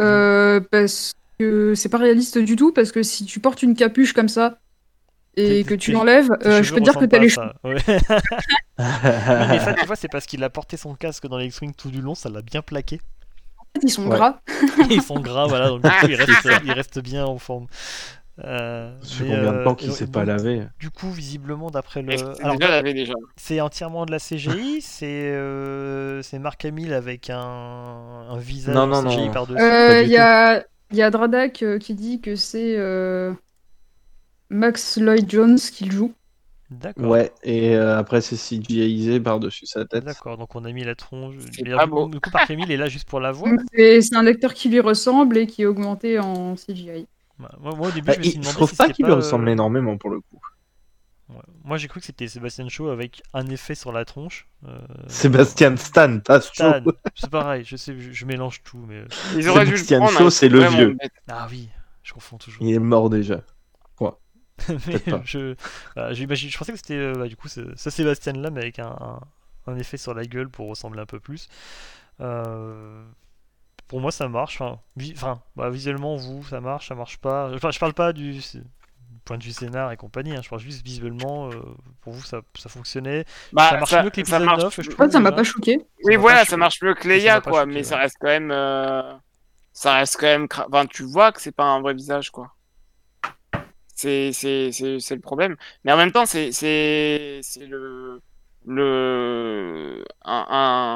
Euh, 0.00 0.60
parce 0.70 1.12
que 1.38 1.74
c'est 1.74 1.88
pas 1.88 1.98
réaliste 1.98 2.38
du 2.38 2.56
tout 2.56 2.72
parce 2.72 2.92
que 2.92 3.02
si 3.02 3.24
tu 3.24 3.40
portes 3.40 3.62
une 3.62 3.74
capuche 3.74 4.12
comme 4.12 4.28
ça 4.28 4.58
et 5.36 5.48
Tes- 5.48 5.64
que 5.64 5.74
tu 5.74 5.92
l'enlèves, 5.92 6.30
euh, 6.46 6.62
je 6.62 6.72
peux 6.72 6.78
te 6.80 6.84
dire 6.84 6.96
que 6.96 7.04
t'as 7.06 7.18
les 7.18 7.28
cheveux. 7.28 7.50
Ouais. 7.64 7.76
Mais 8.78 9.58
ça, 9.60 9.74
tu 9.78 9.86
vois, 9.86 9.96
c'est 9.96 10.08
parce 10.08 10.26
qu'il 10.26 10.42
a 10.44 10.50
porté 10.50 10.76
son 10.76 10.94
casque 10.94 11.26
dans 11.26 11.38
les 11.38 11.46
X-Wing 11.46 11.74
tout 11.74 11.90
du 11.90 12.00
long, 12.00 12.14
ça 12.14 12.28
l'a 12.28 12.42
bien 12.42 12.62
plaqué. 12.62 13.00
Ils 13.82 13.90
sont 13.90 14.06
Ouais. 14.06 14.16
gras. 14.16 14.40
Ils 14.90 15.02
sont 15.02 15.18
gras, 15.20 15.46
voilà, 15.46 15.68
donc 15.68 15.82
du 15.82 15.88
coup, 15.90 16.06
il 16.08 16.14
reste, 16.14 16.48
il 16.64 16.72
reste 16.72 17.00
bien 17.00 17.24
en 17.24 17.38
forme. 17.38 17.66
Euh, 18.44 18.92
Ça 19.02 19.14
fait 19.16 19.24
combien 19.26 19.52
de 19.52 19.58
euh, 19.58 19.64
temps 19.64 19.74
qu'il 19.76 19.92
s'est 19.92 20.06
pas 20.08 20.24
lavé 20.24 20.62
Du 20.80 20.90
coup, 20.90 21.10
visiblement, 21.10 21.70
d'après 21.70 22.02
le. 22.02 22.12
Alors, 22.42 22.56
déjà 22.58 22.70
lavé 22.70 22.92
déjà. 22.94 23.14
C'est 23.36 23.60
entièrement 23.60 24.06
de 24.06 24.10
la 24.12 24.18
CGI, 24.18 24.80
c'est 24.80 25.06
euh, 25.06 26.20
c'est 26.22 26.38
Mark 26.40 26.64
Hamill 26.64 26.92
avec 26.92 27.30
un, 27.30 27.38
un 27.38 28.38
visage 28.38 28.74
Non, 28.74 28.86
non, 28.88 29.04
CGI 29.04 29.26
non. 29.26 29.30
par-dessus. 29.32 29.62
Euh, 29.62 30.00
du 30.02 30.06
Il 30.08 30.12
y 30.12 30.16
a, 30.18 30.64
il 30.94 30.98
y 30.98 31.02
a 31.02 31.10
Dradak 31.10 31.62
euh, 31.64 31.78
qui 31.80 31.94
dit 31.94 32.20
que 32.20 32.36
c'est 32.36 32.76
euh, 32.78 33.32
Max 34.48 34.96
Lloyd 34.96 35.28
Jones 35.28 35.58
qui 35.58 35.86
le 35.86 35.90
joue. 35.90 36.12
D'accord. 36.70 37.10
Ouais, 37.10 37.32
et 37.42 37.74
euh, 37.76 37.98
après 37.98 38.20
c'est 38.20 38.36
CGIisé 38.36 39.18
par-dessus 39.20 39.66
sa 39.66 39.84
tête. 39.84 40.04
D'accord, 40.04 40.38
donc 40.38 40.54
on 40.54 40.64
a 40.64 40.70
mis 40.70 40.84
la 40.84 40.94
tronche. 40.94 41.34
Pas 41.36 41.82
alors, 41.82 41.86
du, 41.86 41.90
coup, 41.90 42.08
du 42.08 42.20
coup, 42.20 42.30
Mark 42.32 42.48
Hamill 42.50 42.70
est 42.70 42.76
là 42.76 42.88
juste 42.88 43.08
pour 43.08 43.18
la 43.20 43.32
voix. 43.32 43.50
C'est 43.74 44.14
un 44.14 44.26
acteur 44.26 44.54
qui 44.54 44.68
lui 44.68 44.78
ressemble 44.80 45.36
et 45.36 45.46
qui 45.48 45.62
est 45.62 45.66
augmenté 45.66 46.18
en 46.20 46.54
CGI. 46.56 47.06
Bah, 47.38 47.50
Moi, 47.60 47.74
moi, 47.74 47.88
au 47.88 47.90
début, 47.90 48.06
Bah, 48.06 48.12
je 48.14 48.18
me 48.20 48.24
suis 48.24 48.32
il- 48.34 48.40
demandé 48.40 48.52
je 48.52 48.56
trouve 48.56 48.70
si 48.70 48.76
pas 48.76 48.88
qu'il 48.90 49.04
lui 49.04 49.12
euh, 49.12 49.16
ressemble 49.16 49.48
énormément 49.48 49.98
pour 49.98 50.10
le 50.10 50.20
coup. 50.20 50.40
Ouais. 51.28 51.36
Moi, 51.64 51.76
j'ai 51.78 51.88
cru 51.88 52.00
que 52.00 52.06
c'était 52.06 52.28
Sébastien 52.28 52.68
Shaw 52.68 52.88
avec 52.90 53.22
un 53.32 53.46
effet 53.48 53.74
sur 53.74 53.92
la 53.92 54.04
tronche. 54.04 54.46
Euh, 54.66 54.78
Sébastien 55.08 55.76
Stan, 55.76 56.18
pas 56.20 56.40
Stan, 56.40 56.80
Shaw. 56.82 56.92
c'est 57.14 57.30
pareil, 57.30 57.64
je 57.64 57.76
sais, 57.76 57.98
je, 57.98 58.12
je 58.12 58.24
mélange 58.26 58.62
tout, 58.62 58.78
mais 58.88 58.96
euh, 59.00 59.06
Ils 59.36 59.48
auraient 59.48 59.64
dû 59.64 59.72
le 59.72 59.76
Sébastien 59.78 59.98
prendre. 60.00 60.18
Shaw, 60.18 60.26
hein, 60.26 60.30
c'est 60.30 60.48
le 60.48 60.60
vieux. 60.64 60.94
bête. 60.94 61.12
ah 61.28 61.46
oui, 61.50 61.68
je 62.02 62.12
confonds 62.12 62.38
toujours. 62.38 62.62
Il 62.62 62.74
est 62.74 62.78
mort 62.78 63.10
déjà. 63.10 63.42
mais 64.86 64.98
pas. 65.00 65.20
je, 65.24 65.54
j'imagine- 66.12 66.50
je 66.50 66.58
pensais 66.58 66.72
que 66.72 66.78
c'était 66.78 66.94
euh, 66.96 67.12
bah, 67.14 67.26
du 67.28 67.36
coup 67.36 67.48
ce, 67.48 67.74
ce 67.76 67.90
Sébastien 67.90 68.32
là, 68.34 68.50
mais 68.50 68.60
avec 68.60 68.78
un, 68.78 68.86
un- 68.86 69.20
un 69.66 69.76
effet 69.78 69.96
sur 69.96 70.14
la 70.14 70.24
gueule 70.24 70.48
pour 70.48 70.68
ressembler 70.68 71.00
un 71.00 71.06
peu 71.06 71.18
plus. 71.20 71.48
Euh, 72.20 73.04
pour 73.88 74.00
moi, 74.00 74.12
ça 74.12 74.28
marche. 74.28 74.60
Enfin, 74.60 74.80
vi- 74.96 75.14
enfin, 75.16 75.42
bah, 75.56 75.70
visuellement, 75.70 76.16
vous, 76.16 76.44
ça 76.44 76.60
marche, 76.60 76.88
ça 76.88 76.94
marche 76.94 77.18
pas. 77.18 77.50
Enfin, 77.54 77.70
je 77.70 77.78
parle 77.80 77.94
pas 77.94 78.12
du 78.12 78.40
point 79.24 79.38
de 79.38 79.44
vue 79.44 79.52
scénar 79.52 79.90
et 79.92 79.96
compagnie. 79.96 80.36
hein, 80.36 80.40
je 80.42 80.48
parle 80.48 80.60
juste 80.62 80.84
visuellement. 80.84 81.50
euh, 81.50 81.54
pour 82.02 82.12
vous, 82.12 82.22
ça, 82.22 82.42
ça 82.58 82.68
fonctionnait. 82.68 83.24
Bah, 83.52 83.70
ça 83.70 83.76
marche 83.78 83.92
mieux 83.92 84.10
que 84.10 84.16
ça 84.26 84.38
l'épisode 84.38 84.42
marche- 84.44 84.62
9, 84.64 84.74
je 84.82 84.82
trouve. 84.90 84.98
Moi, 84.98 85.10
ça 85.10 85.20
m'a 85.20 85.32
pas 85.32 85.44
choqué. 85.44 85.78
Oui, 86.04 86.16
voilà, 86.16 86.44
ça 86.44 86.56
marche 86.56 86.80
mieux 86.82 86.94
que 86.94 87.02
ça 87.02 87.08
Leia, 87.08 87.40
quoi. 87.40 87.60
choqué, 87.62 87.72
mais 87.74 87.82
ça 87.82 87.96
ouais. 87.96 88.02
reste 88.02 88.16
quand 88.20 88.28
même. 88.28 88.50
euh, 88.50 89.12
Ça 89.72 89.94
reste 89.94 90.16
quand 90.20 90.26
même. 90.26 90.44
cra- 90.46 90.66
Enfin, 90.68 90.86
tu 90.86 91.02
vois 91.02 91.32
que 91.32 91.40
c'est 91.40 91.50
pas 91.52 91.64
un 91.64 91.80
vrai 91.80 91.94
visage, 91.94 92.30
quoi. 92.30 92.52
C'est 93.96 94.32
c'est- 94.32 94.72
c'est- 94.72 95.00
c'est 95.00 95.14
le 95.14 95.20
problème. 95.20 95.56
Mais 95.84 95.92
en 95.92 95.96
même 95.96 96.12
temps, 96.12 96.26
c'est 96.26 96.52
c'est 96.52 97.40
c'est 97.42 97.66
le. 97.66 98.20
le 98.66 100.04
un, 100.24 100.46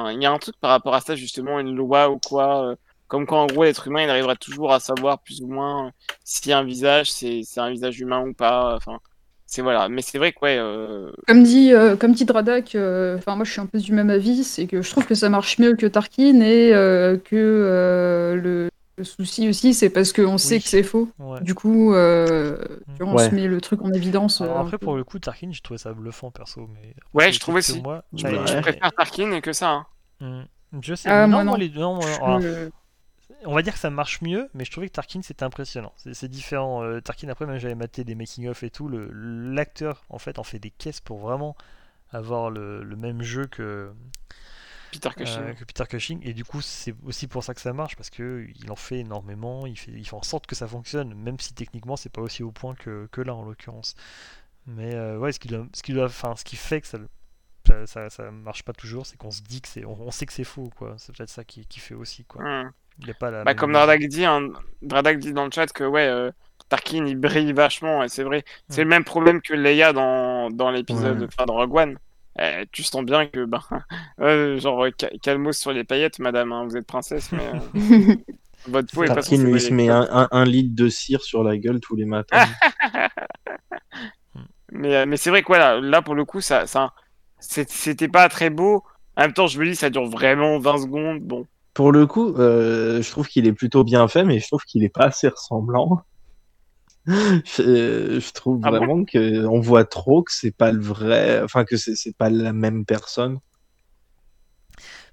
un- 0.08 0.12
Il 0.12 0.22
y 0.22 0.26
a 0.26 0.32
un 0.32 0.38
truc 0.38 0.56
par 0.60 0.70
rapport 0.70 0.94
à 0.94 1.00
ça, 1.00 1.14
justement, 1.16 1.58
une 1.60 1.74
loi 1.76 2.10
ou 2.10 2.18
quoi. 2.18 2.74
Comme 3.08 3.26
quoi, 3.26 3.38
en 3.38 3.46
gros, 3.46 3.64
l'être 3.64 3.86
humain, 3.88 4.02
il 4.04 4.10
arrivera 4.10 4.36
toujours 4.36 4.72
à 4.72 4.80
savoir 4.80 5.18
plus 5.20 5.40
ou 5.42 5.46
moins 5.48 5.90
si 6.24 6.52
un 6.52 6.62
visage, 6.62 7.10
c'est 7.10 7.40
c'est 7.44 7.60
un 7.60 7.70
visage 7.70 7.98
humain 8.00 8.20
ou 8.26 8.34
pas. 8.34 8.74
Enfin, 8.76 8.98
c'est 9.46 9.62
voilà. 9.62 9.88
Mais 9.88 10.02
c'est 10.02 10.18
vrai 10.18 10.32
que, 10.32 10.40
ouais. 10.42 10.58
euh, 10.58 11.10
Comme 11.26 11.42
dit, 11.42 11.72
euh, 11.72 11.96
comme 11.96 12.12
dit 12.12 12.26
Dradak, 12.26 12.74
euh, 12.74 13.16
enfin 13.16 13.34
moi 13.34 13.44
je 13.46 13.52
suis 13.52 13.60
un 13.62 13.66
peu 13.66 13.78
du 13.78 13.92
même 13.92 14.10
avis, 14.10 14.44
c'est 14.44 14.66
que 14.66 14.82
je 14.82 14.90
trouve 14.90 15.06
que 15.06 15.14
ça 15.14 15.30
marche 15.30 15.58
mieux 15.58 15.74
que 15.74 15.86
Tarkin 15.86 16.40
et 16.42 16.74
euh, 16.74 17.16
que 17.16 17.34
euh, 17.34 18.34
le, 18.36 18.68
le 18.98 19.04
souci 19.04 19.48
aussi 19.48 19.72
c'est 19.72 19.88
parce 19.88 20.12
qu'on 20.12 20.36
sait 20.36 20.56
Oui. 20.56 20.62
que 20.62 20.68
c'est 20.68 20.82
faux. 20.82 21.08
Ouais. 21.18 21.40
Du 21.40 21.54
coup, 21.54 21.94
euh, 21.94 22.58
vois, 23.00 23.06
on 23.08 23.14
Ouais. 23.16 23.30
se 23.30 23.34
met 23.34 23.46
le 23.46 23.58
truc 23.62 23.80
en 23.80 23.90
évidence. 23.92 24.42
Alors 24.42 24.58
après, 24.58 24.76
pour 24.76 24.96
le 24.96 25.04
coup, 25.04 25.18
Tarkin, 25.18 25.48
j'ai 25.50 25.62
trouvé 25.62 25.78
ça 25.78 25.94
bluffant 25.94 26.30
perso. 26.30 26.68
Mais 26.74 26.94
Ouais, 27.14 27.32
je 27.32 27.40
que 27.40 27.58
aussi. 27.60 27.80
Moi, 27.80 28.02
je, 28.12 28.26
mais- 28.26 28.34
je 28.46 28.52
Ouais. 28.54 28.60
préfère 28.60 28.92
Tarkin 28.92 29.40
que 29.40 29.54
ça. 29.54 29.70
hein. 29.70 29.86
Hmm. 30.20 30.42
Je 30.82 30.94
sais. 30.94 31.08
Ah, 31.08 31.26
non, 31.26 31.36
moi, 31.36 31.44
non. 31.44 31.54
les 31.54 31.70
deux. 31.70 31.80
non, 31.80 31.94
moi- 31.94 32.04
Je- 32.04 32.22
alors, 32.22 32.40
on 33.44 33.54
va 33.54 33.62
dire 33.62 33.72
que 33.74 33.78
ça 33.78 33.90
marche 33.90 34.20
mieux, 34.22 34.48
mais 34.54 34.64
je 34.64 34.70
trouvais 34.70 34.88
que 34.88 34.94
Tarkin 34.94 35.22
c'était 35.22 35.44
impressionnant. 35.44 35.92
C'est 36.12 36.28
différent. 36.28 36.82
Euh, 36.82 37.00
Tarkin, 37.00 37.28
après, 37.28 37.46
même 37.46 37.58
j'avais 37.58 37.74
maté 37.74 38.04
des 38.04 38.14
making-of 38.14 38.62
et 38.62 38.70
tout. 38.70 38.88
le- 38.88 39.10
L'acteur, 39.12 40.04
en 40.08 40.18
fait, 40.18 40.38
en 40.38 40.44
fait 40.44 40.58
des 40.58 40.70
caisses 40.70 41.00
pour 41.00 41.18
vraiment 41.18 41.56
avoir 42.12 42.50
le, 42.50 42.82
le 42.82 42.96
même 42.96 43.22
jeu 43.22 43.46
que, 43.46 43.92
Peter 44.90 45.10
Cushing. 45.16 45.40
euh, 45.42 45.52
que 45.54 45.64
Peter 45.64 45.84
Cushing. 45.86 46.20
Et 46.26 46.32
du 46.32 46.44
coup, 46.44 46.60
c'est 46.62 46.94
aussi 47.04 47.26
pour 47.28 47.44
ça 47.44 47.54
que 47.54 47.60
ça 47.60 47.72
marche, 47.72 47.96
parce 47.96 48.10
que 48.10 48.46
il 48.56 48.70
en 48.70 48.76
fait 48.76 49.00
énormément. 49.00 49.66
Il 49.66 49.78
fait, 49.78 49.92
il 49.92 50.06
fait 50.06 50.16
en 50.16 50.22
sorte 50.22 50.46
que 50.46 50.54
ça 50.54 50.66
fonctionne, 50.66 51.14
même 51.14 51.38
si 51.38 51.54
techniquement, 51.54 51.96
c'est 51.96 52.08
pas 52.10 52.22
aussi 52.22 52.42
au 52.42 52.52
point 52.52 52.74
que, 52.74 53.08
que 53.12 53.20
là, 53.20 53.34
en 53.34 53.44
l'occurrence. 53.44 53.94
Mais 54.66 54.94
euh, 54.94 55.18
ouais, 55.18 55.32
ce 55.32 55.40
qui, 55.40 55.48
doit- 55.48 55.66
ce, 55.74 55.82
qui 55.82 55.92
doit, 55.92 56.06
enfin, 56.06 56.36
ce 56.36 56.44
qui 56.44 56.56
fait 56.56 56.80
que 56.80 56.86
ça, 56.86 56.98
ça, 57.66 57.86
ça, 57.86 58.10
ça 58.10 58.30
marche 58.30 58.62
pas 58.64 58.72
toujours, 58.72 59.06
c'est 59.06 59.16
qu'on 59.18 59.30
se 59.30 59.42
dit 59.42 59.60
que 59.60 59.68
c'est. 59.68 59.84
On, 59.84 60.00
on 60.00 60.10
sait 60.10 60.26
que 60.26 60.32
c'est 60.32 60.44
faux, 60.44 60.70
quoi. 60.76 60.94
C'est 60.98 61.14
peut-être 61.16 61.30
ça 61.30 61.44
qui, 61.44 61.66
qui 61.66 61.80
fait 61.80 61.94
aussi, 61.94 62.24
quoi. 62.24 62.42
Hmm. 62.42 62.72
Il 63.00 63.06
y 63.06 63.10
a 63.10 63.14
pas 63.14 63.30
la 63.30 63.44
Bah, 63.44 63.54
comme 63.54 63.72
Dradak 63.72 64.02
dit, 64.08 64.24
hein, 64.24 64.48
Dradak 64.82 65.18
dit 65.18 65.32
dans 65.32 65.44
le 65.44 65.50
chat 65.52 65.72
que 65.72 65.84
ouais, 65.84 66.06
euh, 66.06 66.30
Tarkin 66.68 67.06
il 67.06 67.16
brille 67.16 67.52
vachement, 67.52 68.02
et 68.02 68.08
c'est 68.08 68.24
vrai. 68.24 68.44
C'est 68.68 68.78
Ouais. 68.78 68.84
le 68.84 68.90
même 68.90 69.04
problème 69.04 69.40
que 69.40 69.54
Leia 69.54 69.92
dans, 69.92 70.50
dans 70.50 70.70
l'épisode, 70.70 71.20
Ouais. 71.20 71.26
enfin 71.28 71.46
dans 71.46 71.54
Rogue 71.54 71.74
One. 71.74 71.98
Euh, 72.40 72.64
tu 72.72 72.82
sens 72.84 73.04
bien 73.04 73.26
que, 73.26 73.44
ben, 73.44 73.60
euh, 74.20 74.58
genre, 74.60 74.86
calmos 75.22 75.58
sur 75.58 75.72
les 75.72 75.84
paillettes, 75.84 76.18
madame, 76.20 76.52
hein, 76.52 76.64
vous 76.64 76.76
êtes 76.76 76.86
princesse, 76.86 77.32
mais 77.32 77.46
euh, 77.54 78.14
votre 78.68 78.92
peau 78.92 79.04
est 79.04 79.08
pas 79.08 79.14
Tarkin 79.16 79.42
lui 79.44 79.60
se 79.60 79.72
met 79.72 79.88
un, 79.88 80.06
un- 80.10 80.28
un 80.30 80.44
litre 80.44 80.74
de 80.74 80.88
cire 80.88 81.22
sur 81.22 81.42
la 81.42 81.56
gueule 81.56 81.80
tous 81.80 81.96
les 81.96 82.04
matins. 82.04 82.44
Mais, 84.70 84.94
euh, 84.96 85.06
mais 85.06 85.16
c'est 85.16 85.30
vrai 85.30 85.40
que 85.42 85.46
voilà, 85.46 85.80
là 85.80 86.02
pour 86.02 86.14
le 86.14 86.24
coup, 86.26 86.40
ça, 86.42 86.64
c'était 87.38 88.08
pas 88.08 88.28
très 88.28 88.50
beau. 88.50 88.84
En 89.16 89.22
même 89.22 89.32
temps, 89.32 89.46
je 89.46 89.58
me 89.58 89.64
dis, 89.64 89.74
ça 89.74 89.88
dure 89.90 90.04
vraiment 90.04 90.58
20 90.58 90.78
secondes. 90.82 91.20
Bon, 91.20 91.46
Pour 91.78 91.92
le 91.92 92.06
coup, 92.06 92.34
euh, 92.36 93.00
je 93.02 93.10
trouve 93.10 93.26
qu'il 93.28 93.46
est 93.46 93.54
plutôt 93.54 93.84
bien 93.84 94.06
fait, 94.06 94.24
mais 94.24 94.38
je 94.38 94.46
trouve 94.48 94.64
qu'il 94.64 94.84
est 94.84 94.90
pas 94.90 95.04
assez 95.06 95.28
ressemblant. 95.28 96.02
je, 97.06 98.20
je 98.20 98.32
trouve 98.32 98.62
Ah 98.62 98.72
bon 98.72 98.88
vraiment 98.88 99.04
que 99.04 99.44
on 99.46 99.60
voit 99.60 99.84
trop 99.84 100.22
que 100.22 100.32
c'est 100.32 100.50
pas 100.56 100.72
le 100.72 100.80
vrai, 100.80 101.40
enfin 101.42 101.64
que 101.64 101.76
c'est 101.76 102.16
pas 102.16 102.30
la 102.30 102.52
même 102.52 102.84
personne. 102.84 103.38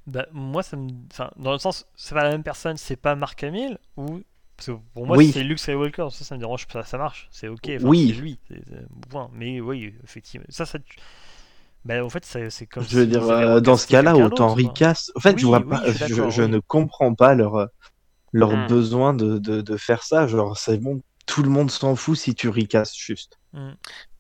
Bah, 0.07 0.26
moi, 0.32 0.63
ça 0.63 0.78
me. 0.78 0.89
Enfin, 1.11 1.32
dans 1.38 1.51
le 1.51 1.57
sens, 1.57 1.88
c'est 1.95 2.16
pas 2.16 2.24
la 2.24 2.32
même 2.32 2.43
personne, 2.43 2.78
c'est 2.78 2.95
pas 2.95 3.16
Mark 3.16 3.43
Hamill 3.43 3.78
ou. 3.97 4.22
Parce 4.57 4.68
que 4.68 4.72
pour 4.93 5.05
moi, 5.05 5.18
Oui. 5.18 5.32
c'est 5.34 5.43
Luke 5.43 5.59
Skywalker, 5.59 6.07
ça, 6.11 6.24
ça 6.24 6.36
me 6.36 6.39
dérange 6.39 6.66
pas, 6.68 6.86
ça 6.86 6.97
marche, 6.97 7.28
c'est 7.30 7.49
ok, 7.49 7.70
enfin, 7.76 7.89
Oui. 7.89 8.13
lui, 8.13 8.39
c'est- 8.47 8.63
point. 9.09 9.30
Mais 9.34 9.59
oui, 9.59 9.93
effectivement, 10.05 10.45
ça, 10.49 10.66
ça. 10.66 10.80
Tu- 11.86 11.88
Bah, 11.88 12.03
en 12.05 12.09
fait, 12.09 12.25
c'est 12.49 12.65
comme 12.67 12.83
Je 12.83 12.97
veux 12.97 13.03
si 13.03 13.09
dire, 13.09 13.23
euh, 13.29 13.59
dans 13.61 13.77
ce 13.77 13.88
cas-là, 13.88 14.15
autant 14.17 14.53
recast. 14.53 15.11
En 15.15 15.19
fait, 15.19 15.33
Oui, 15.33 15.39
je 15.41 15.45
vois 15.45 15.59
oui, 15.59 15.69
pas, 15.69 15.81
je 15.86 15.91
suis 15.91 16.07
je, 16.07 16.15
d'accord, 16.15 16.31
je 16.31 16.43
oui. 16.43 16.49
ne 16.49 16.59
comprends 16.59 17.13
pas 17.13 17.33
leur 17.36 17.67
leur 18.33 18.51
Hmm. 18.51 18.67
besoin 18.67 19.13
de, 19.13 19.38
de, 19.38 19.61
de 19.61 19.77
faire 19.77 20.03
ça. 20.03 20.27
Genre, 20.27 20.57
c'est 20.57 20.77
bon, 20.77 21.01
tout 21.25 21.41
le 21.41 21.49
monde 21.49 21.71
s'en 21.71 21.95
fout 21.95 22.17
si 22.17 22.36
tu 22.36 22.49
recastes 22.49 22.97
juste. 22.97 23.38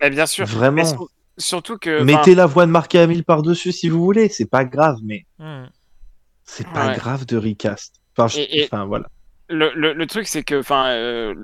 mais 0.01 0.09
bien 0.09 0.25
sûr. 0.25 0.45
Vraiment. 0.45 0.75
Mais 0.83 0.85
sur- 0.85 1.09
surtout 1.37 1.77
que. 1.77 2.01
Mettez 2.01 2.33
la 2.35 2.45
voix 2.45 2.65
de 2.65 2.71
Mark 2.71 2.95
Hamill 2.95 3.25
par-dessus 3.25 3.73
si 3.73 3.89
vous 3.89 4.01
voulez, 4.01 4.29
c'est 4.29 4.49
pas 4.49 4.63
grave, 4.63 4.97
mais 5.03 5.25
Hmm. 5.39 5.65
c'est 6.45 6.67
pas 6.67 6.87
Ouais. 6.89 6.95
grave 6.95 7.25
de 7.25 7.35
recast. 7.37 7.95
Enfin, 8.17 8.27
je- 8.29 8.39
Et- 8.39 8.59
et- 8.61 8.63
enfin, 8.71 8.85
voilà. 8.85 9.07
Le, 9.49 9.71
le, 9.75 9.93
le 9.93 10.07
truc, 10.07 10.27
c'est 10.27 10.43
que, 10.43 10.59
enfin, 10.59 10.87
euh, 10.89 11.35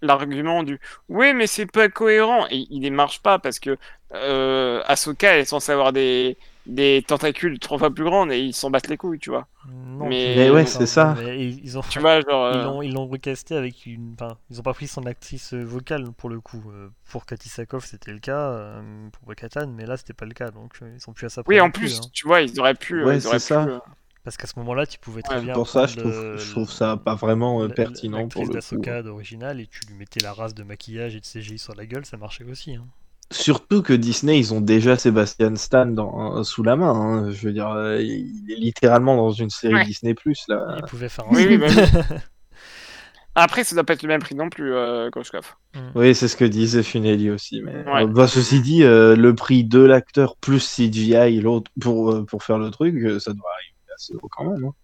l'argument 0.00 0.62
du 0.62 0.80
oui, 1.08 1.34
mais 1.34 1.46
c'est 1.46 1.66
pas 1.66 1.88
cohérent, 1.88 2.46
et 2.50 2.66
il 2.70 2.80
ne 2.80 2.90
marche 2.90 3.20
pas 3.20 3.38
parce 3.38 3.58
que 3.58 3.76
euh, 4.14 4.82
Ahsoka, 4.86 5.34
elle 5.34 5.40
est 5.40 5.44
censée 5.44 5.72
avoir 5.72 5.92
des, 5.92 6.36
des 6.66 7.02
tentacules 7.06 7.58
trois 7.58 7.78
fois 7.78 7.90
plus 7.92 8.04
grandes 8.04 8.30
et 8.32 8.40
ils 8.40 8.52
s'en 8.54 8.70
battent 8.70 8.88
les 8.88 8.96
couilles, 8.98 9.18
tu 9.18 9.30
vois. 9.30 9.46
Non, 9.68 10.06
Mais- 10.08 10.50
ouais, 10.50 10.66
c'est 10.66 10.86
ça. 10.86 11.14
mais 11.18 11.46
ils, 11.46 11.78
ont, 11.78 11.82
Tu 11.88 11.98
vois, 11.98 12.20
genre. 12.20 12.50
ils 12.52 12.58
euh, 12.58 12.64
l'ont, 12.64 12.82
ils 12.82 12.92
l'ont 12.92 13.06
recasté 13.06 13.54
avec 13.56 13.86
une. 13.86 14.14
Enfin, 14.20 14.36
ils 14.50 14.58
ont 14.58 14.62
pas 14.62 14.74
pris 14.74 14.86
son 14.88 15.06
actrice 15.06 15.54
euh, 15.54 15.62
vocale 15.64 16.10
pour 16.16 16.28
le 16.30 16.40
coup. 16.40 16.62
Pour 17.10 17.26
Cathy 17.26 17.48
Sakoff, 17.48 17.84
c'était 17.86 18.12
le 18.12 18.18
cas. 18.18 18.80
Pour 19.12 19.26
Bo-Katan, 19.26 19.68
mais 19.68 19.86
là, 19.86 19.96
c'était 19.96 20.14
pas 20.14 20.24
le 20.26 20.34
cas. 20.34 20.50
Donc, 20.50 20.74
ils 20.94 21.00
sont 21.00 21.12
plus 21.12 21.26
à 21.26 21.28
ça. 21.28 21.42
Oui, 21.46 21.60
en 21.60 21.70
plus, 21.70 21.98
hein. 21.98 22.08
tu 22.12 22.26
vois, 22.26 22.40
ils 22.42 22.58
auraient 22.60 22.74
pu. 22.74 23.04
Ouais, 23.04 23.16
ils 23.18 23.26
auraient 23.26 23.38
c'est 23.38 23.54
ça. 23.54 23.64
pu, 23.64 23.70
euh, 23.70 23.78
Parce 24.24 24.36
qu'à 24.36 24.46
ce 24.46 24.56
moment-là, 24.60 24.86
tu 24.86 24.98
pouvais 25.00 25.22
très 25.22 25.36
Ouais, 25.36 25.42
bien. 25.42 25.52
Pour 25.54 25.68
ça, 25.68 25.86
je 25.86 25.96
trouve, 25.96 26.12
le- 26.12 26.36
je 26.36 26.50
trouve 26.52 26.70
ça 26.70 26.96
pas 26.96 27.16
vraiment 27.16 27.62
euh, 27.62 27.68
la- 27.68 27.74
pertinent 27.74 28.28
pour 28.28 28.42
le 28.42 28.48
coup. 28.48 28.54
d'Ahsoka 28.54 29.02
d'original 29.02 29.60
et 29.60 29.66
tu 29.66 29.80
lui 29.88 29.94
mettais 29.94 30.20
la 30.20 30.32
race 30.32 30.54
de 30.54 30.62
maquillage 30.62 31.16
et 31.16 31.20
de 31.20 31.24
CGI 31.26 31.58
sur 31.58 31.74
la 31.74 31.86
gueule, 31.86 32.06
ça 32.06 32.16
marchait 32.16 32.44
aussi. 32.44 32.76
hein. 32.76 32.84
Surtout 33.32 33.82
que 33.82 33.94
Disney, 33.94 34.38
ils 34.38 34.52
ont 34.54 34.60
déjà 34.60 34.96
Sébastien 34.98 35.56
Stan 35.56 35.86
dans, 35.86 36.44
sous 36.44 36.62
la 36.62 36.76
main. 36.76 36.92
hein. 36.92 37.30
Je 37.32 37.46
veux 37.48 37.52
dire, 37.52 37.68
euh, 37.70 38.00
il 38.00 38.44
est 38.52 38.56
littéralement 38.56 39.16
dans 39.16 39.30
une 39.32 39.50
série 39.50 39.74
Ouais. 39.74 39.84
Disney 39.86 40.14
Plus 40.14 40.44
là. 40.48 40.76
Ils 40.78 40.84
pouvaient 40.84 41.08
faire 41.08 41.24
un 41.26 41.34
Oui, 41.34 41.46
oui, 41.48 41.56
bah 41.58 41.66
Après, 43.34 43.64
ça 43.64 43.74
doit 43.74 43.84
pas 43.84 43.94
être 43.94 44.02
le 44.02 44.08
même 44.08 44.20
prix 44.20 44.34
non 44.34 44.50
plus, 44.50 44.74
euh, 44.74 45.08
Koshkov. 45.10 45.54
Oui, 45.94 46.14
c'est 46.14 46.28
ce 46.28 46.36
que 46.36 46.44
disait 46.44 46.82
Funeli 46.82 47.30
aussi. 47.30 47.62
Mais 47.62 47.74
Ouais. 47.90 48.02
euh, 48.02 48.06
bah, 48.06 48.28
ceci 48.28 48.60
dit, 48.60 48.82
euh, 48.82 49.16
le 49.16 49.34
prix 49.34 49.64
de 49.64 49.80
l'acteur 49.80 50.36
plus 50.36 50.60
CGI 50.60 51.40
l'autre 51.40 51.70
pour 51.80 52.12
euh, 52.12 52.24
pour 52.26 52.44
faire 52.44 52.58
le 52.58 52.70
truc, 52.70 52.94
euh, 52.96 53.18
ça 53.18 53.32
doit 53.32 53.48
arriver 53.54 53.71
assez 53.94 54.14
haut 54.14 54.28
quand 54.30 54.44
même. 54.44 54.64
hein. 54.64 54.74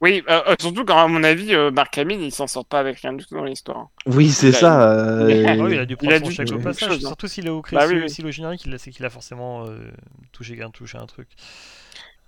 Oui, 0.00 0.22
euh, 0.28 0.42
euh, 0.48 0.54
surtout 0.60 0.84
quand, 0.84 0.98
à 0.98 1.08
mon 1.08 1.22
avis, 1.24 1.54
euh, 1.54 1.70
Mark 1.70 1.96
Hamill, 1.98 2.20
il 2.20 2.32
s'en 2.32 2.46
sort 2.46 2.66
pas 2.66 2.80
avec 2.80 2.98
rien 3.00 3.12
du 3.12 3.24
tout 3.24 3.34
dans 3.34 3.44
l'histoire. 3.44 3.88
Oui, 4.06 4.30
c'est 4.32 4.52
ça. 4.52 4.90
euh, 4.92 5.34
il 5.34 5.48
a- 5.48 5.56
oui, 5.64 5.74
il 5.74 5.78
a 5.78 5.86
dû 5.86 5.96
prendre 5.96 6.14
a 6.14 6.18
son 6.18 6.28
dû 6.28 6.28
chèque 6.28 6.52
au 6.52 6.58
quelque 6.58 6.58
passage. 6.58 7.00
chose, 7.00 7.06
hein. 7.06 7.14
Surtout 7.14 7.26
s'il 7.26 7.46
est 7.46 7.50
au 7.50 7.62
Bah 7.72 7.86
oui, 7.86 7.96
crédit, 7.96 8.02
oui. 8.02 8.10
s'il 8.10 8.24
est 8.26 8.28
au 8.28 8.30
générique, 8.32 8.64
il 8.66 8.74
a- 8.74 8.78
c'est 8.78 8.90
qu'il 8.90 9.04
a 9.06 9.10
forcément 9.10 9.66
euh, 9.66 9.90
touché, 10.32 10.60
un, 10.62 10.70
touché 10.70 10.98
un 10.98 11.06
truc. 11.06 11.28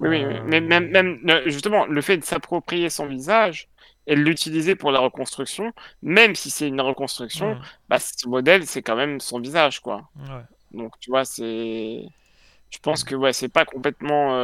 Oui, 0.00 0.08
oui, 0.10 0.24
oui. 0.26 0.40
Mais 0.44 0.60
même, 0.60 0.88
même 0.90 1.20
justement, 1.46 1.86
le 1.86 2.00
fait 2.02 2.18
de 2.18 2.24
s'approprier 2.24 2.90
son 2.90 3.06
visage 3.06 3.68
et 4.06 4.14
de 4.14 4.20
l'utiliser 4.20 4.76
pour 4.76 4.90
la 4.90 5.00
reconstruction, 5.00 5.72
même 6.02 6.34
si 6.34 6.50
c'est 6.50 6.68
une 6.68 6.80
reconstruction, 6.80 7.56
bah, 7.88 7.98
ce 7.98 8.28
modèle, 8.28 8.66
c'est 8.66 8.82
quand 8.82 8.96
même 8.96 9.20
son 9.20 9.40
visage, 9.40 9.80
quoi. 9.80 10.10
ouais. 10.16 10.46
Donc, 10.72 10.92
tu 11.00 11.10
vois, 11.10 11.24
c'est. 11.24 12.02
Je 12.70 12.78
pense 12.80 13.04
que, 13.04 13.14
ouais, 13.16 13.32
c'est 13.34 13.48
pas 13.50 13.64
complètement. 13.66 14.36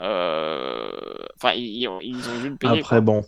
Euh, 0.00 0.90
euh, 0.92 1.26
Enfin, 1.36 1.52
ils, 1.54 1.82
ils 1.82 1.88
ont- 1.88 1.98
dû 2.00 2.48
le 2.50 2.56
payer. 2.56 2.78
Après, 2.80 3.00
bon, 3.00 3.24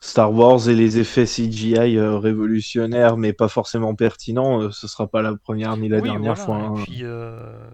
Star 0.00 0.32
Wars 0.32 0.68
et 0.68 0.74
les 0.74 0.98
effets 0.98 1.26
CGI 1.26 1.96
euh, 1.98 2.18
révolutionnaires, 2.18 3.16
mais 3.16 3.32
pas 3.32 3.48
forcément 3.48 3.94
pertinents, 3.94 4.62
euh, 4.62 4.70
ce 4.70 4.88
sera 4.88 5.06
pas 5.06 5.22
la 5.22 5.36
première 5.36 5.76
ni 5.76 5.88
la 5.88 5.98
Oui, 6.00 6.08
dernière 6.10 6.34
voilà, 6.36 6.44
fois. 6.44 6.58
Et 6.58 6.80
hein. 6.80 6.84
puis, 6.84 6.98
euh, 7.02 7.70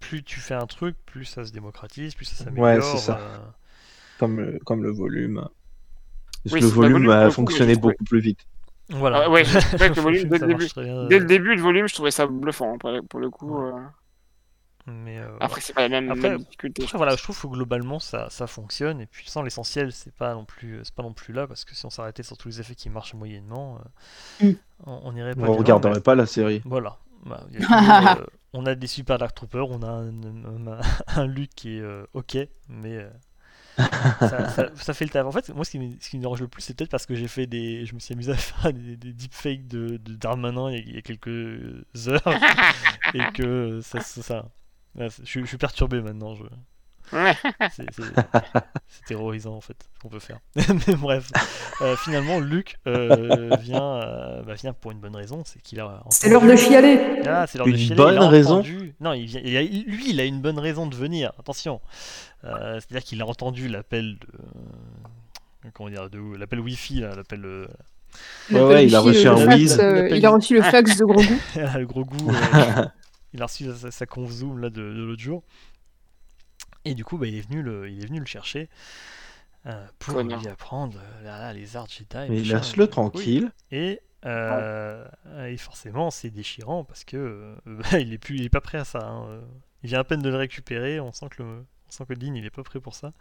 plus 0.00 0.22
tu 0.22 0.40
fais 0.40 0.54
un 0.54 0.66
truc, 0.66 0.96
plus 1.06 1.24
ça 1.24 1.44
se 1.44 1.52
démocratise, 1.52 2.14
plus 2.14 2.24
ça 2.26 2.44
Ouais, 2.56 2.80
s'améliore. 2.80 2.84
c'est 2.84 2.98
ça. 2.98 3.18
euh, 3.18 3.38
Comme, 4.18 4.40
le, 4.40 4.58
comme 4.64 4.82
le 4.82 4.90
volume. 4.90 5.46
Parce 6.44 6.54
Oui, 6.54 6.60
que 6.60 6.64
le 6.64 6.70
volume 6.70 7.10
a 7.10 7.30
fonctionné 7.30 7.76
beaucoup 7.76 8.04
plus 8.04 8.20
vite. 8.20 8.40
Voilà. 8.90 9.24
Ah 9.26 9.30
ouais, 9.30 9.42
le 9.44 10.00
volume, 10.00 10.28
dès 10.28 10.38
le 10.38 10.46
début- 10.46 10.68
Dès 11.08 11.18
le 11.18 11.26
début, 11.26 11.54
le 11.54 11.60
volume, 11.62 11.88
je 11.88 11.94
trouvais 11.94 12.10
ça 12.10 12.26
bluffant, 12.26 12.74
hein, 12.74 12.78
pour, 12.78 12.90
pour 13.08 13.20
le 13.20 13.30
coup. 13.30 13.54
Ouais. 13.54 13.72
Euh. 14.88 14.92
Mais, 15.04 15.18
euh, 15.18 15.28
Après, 15.40 15.60
c'est 15.60 15.72
pas 15.72 15.82
la 15.82 15.88
même, 15.88 16.10
Après- 16.10 16.30
même 16.30 16.38
difficulté. 16.38 16.84
Après, 16.84 16.98
voilà, 16.98 17.14
je 17.16 17.22
trouve 17.22 17.40
que 17.40 17.46
globalement 17.46 17.98
ça, 17.98 18.28
ça 18.30 18.46
fonctionne 18.46 19.00
et 19.00 19.06
puis 19.06 19.28
sans 19.28 19.42
l'essentiel 19.42 19.92
c'est 19.92 20.14
pas 20.14 20.34
non 20.34 20.44
plus 20.44 20.80
c'est 20.84 20.94
pas 20.94 21.02
non 21.02 21.12
plus 21.12 21.32
là 21.34 21.46
parce 21.46 21.64
que 21.64 21.74
si 21.74 21.84
on 21.86 21.90
s'arrêtait 21.90 22.22
sur 22.22 22.36
tous 22.36 22.48
les 22.48 22.60
effets 22.60 22.74
qui 22.74 22.90
marchent 22.90 23.14
moyennement, 23.14 23.78
euh, 24.42 24.50
Mm. 24.50 24.56
on, 24.86 25.00
on 25.04 25.16
irait 25.16 25.34
pas. 25.34 25.42
On 25.42 25.54
regarderait 25.56 25.94
mais- 25.94 26.00
pas 26.00 26.14
la 26.14 26.26
série. 26.26 26.62
Voilà. 26.64 26.98
Bah, 27.26 27.44
il 27.52 27.60
y 27.60 27.64
a 27.64 27.66
toujours, 28.16 28.22
euh, 28.22 28.26
on 28.54 28.66
a 28.66 28.74
des 28.74 28.86
super 28.86 29.18
Dark 29.18 29.34
Troopers, 29.34 29.68
on 29.68 29.82
a 29.82 29.88
un, 29.88 30.08
un, 30.08 30.80
un 31.16 31.26
Luke 31.26 31.50
qui 31.54 31.76
est 31.76 31.80
euh, 31.80 32.06
ok, 32.14 32.38
mais 32.68 32.96
euh, 32.96 33.10
ça, 33.76 34.48
ça- 34.48 34.70
ça 34.74 34.94
fait 34.94 35.04
le 35.04 35.10
taf. 35.10 35.26
En 35.26 35.32
fait, 35.32 35.48
moi 35.50 35.64
ce 35.64 35.70
qui, 35.72 35.78
me- 35.78 35.96
ce 36.00 36.08
qui 36.10 36.16
me 36.16 36.22
dérange 36.22 36.40
le 36.40 36.48
plus, 36.48 36.62
c'est 36.62 36.74
peut-être 36.76 36.90
parce 36.90 37.06
que 37.06 37.14
j'ai 37.14 37.28
fait 37.28 37.46
des, 37.46 37.84
je 37.86 37.94
me 37.94 37.98
suis 38.00 38.14
amusé 38.14 38.32
à 38.32 38.36
faire 38.36 38.72
des, 38.72 38.96
des 38.96 39.12
deepfakes 39.12 39.66
de, 39.66 39.96
de 39.98 40.14
Darmanin 40.14 40.70
il 40.70 40.76
y, 40.76 40.78
a, 40.78 40.82
il 40.86 40.94
y 40.94 40.98
a 40.98 41.02
quelques 41.02 41.28
heures 42.08 42.34
et 43.14 43.20
que 43.34 43.80
ça, 43.82 44.00
ça, 44.00 44.22
ça- 44.22 44.46
ouais, 44.96 45.08
je, 45.20 45.24
suis- 45.26 45.40
je 45.42 45.46
suis 45.46 45.58
perturbé 45.58 46.00
maintenant. 46.00 46.34
Je... 46.34 46.44
C'est 47.70 47.86
terrorisant 49.06 49.54
en 49.54 49.60
fait 49.62 49.76
ce 49.94 50.00
qu'on 50.00 50.08
peut 50.10 50.18
faire. 50.18 50.38
Mais 50.56 50.94
bref, 50.94 51.30
euh, 51.80 51.96
finalement 51.96 52.38
Luke 52.38 52.76
euh, 52.86 53.56
vient, 53.60 53.82
euh, 54.02 54.42
bah, 54.42 54.52
vient 54.54 54.74
pour 54.74 54.90
une 54.92 54.98
bonne 54.98 55.16
raison, 55.16 55.42
c'est 55.46 55.62
qu'il 55.62 55.80
a. 55.80 56.02
C'est 56.10 56.28
l'heure 56.28 56.42
de 56.42 56.54
chialer. 56.54 57.22
Ah, 57.26 57.46
c'est 57.46 57.56
l'heure 57.58 57.66
de 57.66 57.72
Une 57.72 57.78
chialer, 57.78 57.94
bonne 57.96 58.14
il 58.14 58.22
a 58.22 58.28
raison 58.28 58.54
entendu- 58.58 58.94
Non, 59.00 59.14
il 59.14 59.24
vient... 59.26 59.40
il 59.42 59.56
a- 59.56 59.62
lui, 59.62 60.10
il 60.10 60.20
a 60.20 60.24
une 60.24 60.40
bonne 60.42 60.58
raison 60.58 60.86
de 60.86 60.94
venir. 60.94 61.32
Attention. 61.38 61.80
Euh, 62.44 62.74
C'est-à-dire 62.80 63.04
qu'il 63.04 63.22
a 63.22 63.26
entendu 63.26 63.68
l'appel 63.68 64.18
de. 64.18 65.70
Comment 65.74 65.88
dire 65.90 66.08
de... 66.10 66.36
L'appel 66.36 66.60
Wi-Fi, 66.60 67.00
l'appel. 67.00 67.68
Ouais, 68.50 68.60
ouais, 68.60 68.86
il 68.86 68.94
a 68.94 69.00
reçu 69.00 69.24
le 69.24 69.30
un 69.30 69.36
fax, 69.36 69.54
whiz. 69.56 69.78
euh, 69.80 70.08
il 70.10 70.24
a 70.24 70.30
reçu 70.30 70.54
le 70.56 70.62
fax 70.62 70.96
de 70.96 71.04
gros 71.04 71.14
goût. 71.22 71.38
le 71.56 71.84
gros 71.86 72.04
goût. 72.04 72.30
Il 73.34 73.42
a 73.42 73.46
reçu 73.46 73.64
sa, 73.74 73.90
sa 73.90 74.06
conf 74.06 74.30
Zoom 74.30 74.58
là, 74.58 74.70
de, 74.70 74.80
de 74.80 75.02
l'autre 75.04 75.22
jour. 75.22 75.42
Et 76.84 76.94
du 76.94 77.04
coup, 77.04 77.18
bah, 77.18 77.26
il, 77.26 77.34
est 77.36 77.40
venu 77.48 77.62
le, 77.62 77.90
il 77.90 78.02
est 78.02 78.06
venu 78.06 78.20
le 78.20 78.26
chercher 78.26 78.68
euh, 79.66 79.86
pour 79.98 80.14
Connard. 80.14 80.40
lui 80.40 80.48
apprendre 80.48 80.98
euh, 80.98 81.22
là, 81.22 81.38
là, 81.38 81.52
les 81.52 81.76
arts 81.76 81.88
Jedi. 81.88 82.30
Mais 82.30 82.40
laisse-le 82.40 82.84
oui. 82.84 82.90
tranquille. 82.90 83.52
Et, 83.70 84.00
euh, 84.24 85.06
et 85.46 85.56
forcément, 85.56 86.10
c'est 86.10 86.30
déchirant 86.30 86.84
parce 86.84 87.04
que 87.04 87.16
euh, 87.16 87.54
bah, 87.66 87.98
il 88.00 88.12
est 88.12 88.18
plus, 88.18 88.36
il 88.36 88.44
est 88.44 88.48
pas 88.50 88.60
prêt 88.60 88.78
à 88.78 88.84
ça. 88.84 89.00
hein. 89.06 89.40
Il 89.82 89.88
vient 89.90 90.00
à 90.00 90.04
peine 90.04 90.22
de 90.22 90.28
le 90.28 90.36
récupérer. 90.36 91.00
On 91.00 91.12
sent 91.12 91.26
que 91.30 91.42
le, 91.42 91.64
on 91.88 91.90
sent 91.90 92.04
que 92.08 92.14
Dean, 92.14 92.34
il 92.34 92.44
est 92.44 92.50
pas 92.50 92.62
prêt 92.62 92.80
pour 92.80 92.94
ça. 92.94 93.12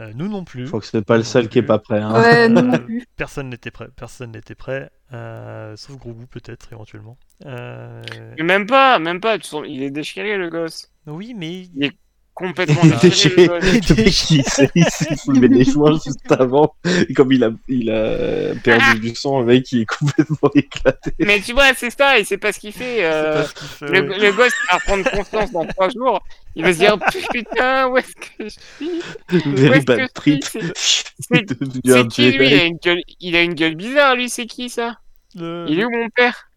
Euh, 0.00 0.12
nous 0.14 0.28
non 0.28 0.44
plus. 0.44 0.62
Je 0.64 0.68
crois 0.68 0.80
que 0.80 0.86
c'est 0.86 1.04
pas 1.04 1.16
le 1.16 1.24
seul 1.24 1.48
qui 1.48 1.58
est 1.58 1.62
pas 1.62 1.78
prêt. 1.78 2.00
hein. 2.00 2.12
Ouais, 2.12 2.48
non, 2.48 2.62
Euh, 2.62 2.62
non 2.62 2.78
plus. 2.78 3.04
personne 3.16 3.48
n'était 3.50 3.70
prêt. 3.72 3.88
Personne 3.96 4.32
n'était 4.32 4.54
prêt, 4.54 4.90
euh, 5.12 5.76
sauf 5.76 5.96
Grogu 5.98 6.26
peut-être 6.26 6.72
éventuellement. 6.72 7.18
Euh, 7.46 8.02
Mais 8.38 8.44
même 8.44 8.66
pas, 8.66 8.98
même 8.98 9.20
pas. 9.20 9.36
Il 9.66 9.82
est 9.82 9.90
déchiré, 9.90 10.36
le 10.36 10.50
gosse. 10.50 10.92
oui, 11.06 11.34
mais 11.34 11.62
Il 11.74 11.84
est 11.84 11.98
complètement 12.38 12.80
Il 12.84 12.90
le 12.90 13.94
mec, 13.96 14.30
il 14.30 14.44
s'est 14.44 14.70
il 14.74 14.84
s'est 14.84 15.16
soulevé 15.16 15.48
les 15.48 15.64
joints 15.64 15.94
juste 15.94 16.30
avant. 16.30 16.74
Et 17.08 17.12
comme 17.12 17.32
il 17.32 17.42
a, 17.42 17.50
il 17.66 17.90
a 17.90 18.54
perdu 18.62 19.00
du 19.00 19.14
sang, 19.14 19.40
le 19.40 19.46
mec, 19.46 19.70
il 19.72 19.80
est 19.82 19.86
complètement 19.86 20.50
éclaté. 20.54 21.12
Mais 21.18 21.40
tu 21.40 21.52
vois, 21.52 21.74
c'est 21.74 21.90
ça, 21.90 22.18
et 22.18 22.24
c'est 22.24 22.38
pas 22.38 22.52
ce 22.52 22.60
qu'il 22.60 22.72
fait. 22.72 23.04
Euh, 23.04 23.42
fait, 23.44 23.86
Le, 23.86 24.08
ouais. 24.08 24.18
le 24.18 24.32
gosse 24.32 24.52
va 24.70 24.76
reprendre 24.78 25.10
conscience 25.10 25.50
dans 25.52 25.66
trois 25.66 25.88
jours. 25.90 26.20
Il 26.54 26.64
va 26.64 26.72
se 26.72 26.78
dire 26.78 26.96
putain, 27.30 27.88
où 27.88 27.96
est-ce 27.98 28.14
que 28.14 28.44
je 28.44 28.48
suis? 28.48 29.02
Very 29.28 29.78
est-ce 29.78 29.86
que 29.86 29.96
bad 29.96 30.12
trip. 30.12 30.44
C'est 31.20 32.08
qui 32.08 32.30
lui? 32.32 32.46
Il 32.46 32.54
a, 32.54 32.64
une 32.64 32.78
gueule, 32.78 33.02
il 33.20 33.36
a 33.36 33.42
une 33.42 33.54
gueule 33.54 33.74
bizarre, 33.74 34.14
lui, 34.14 34.28
c'est 34.28 34.46
qui 34.46 34.70
ça? 34.70 34.98
Le- 35.34 35.66
Il 35.68 35.80
est 35.80 35.84
où 35.84 35.90
mon 35.90 36.08
père? 36.10 36.47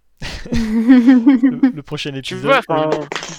Le, 0.52 1.72
le 1.76 1.82
prochain 1.84 2.14
épisode, 2.16 2.54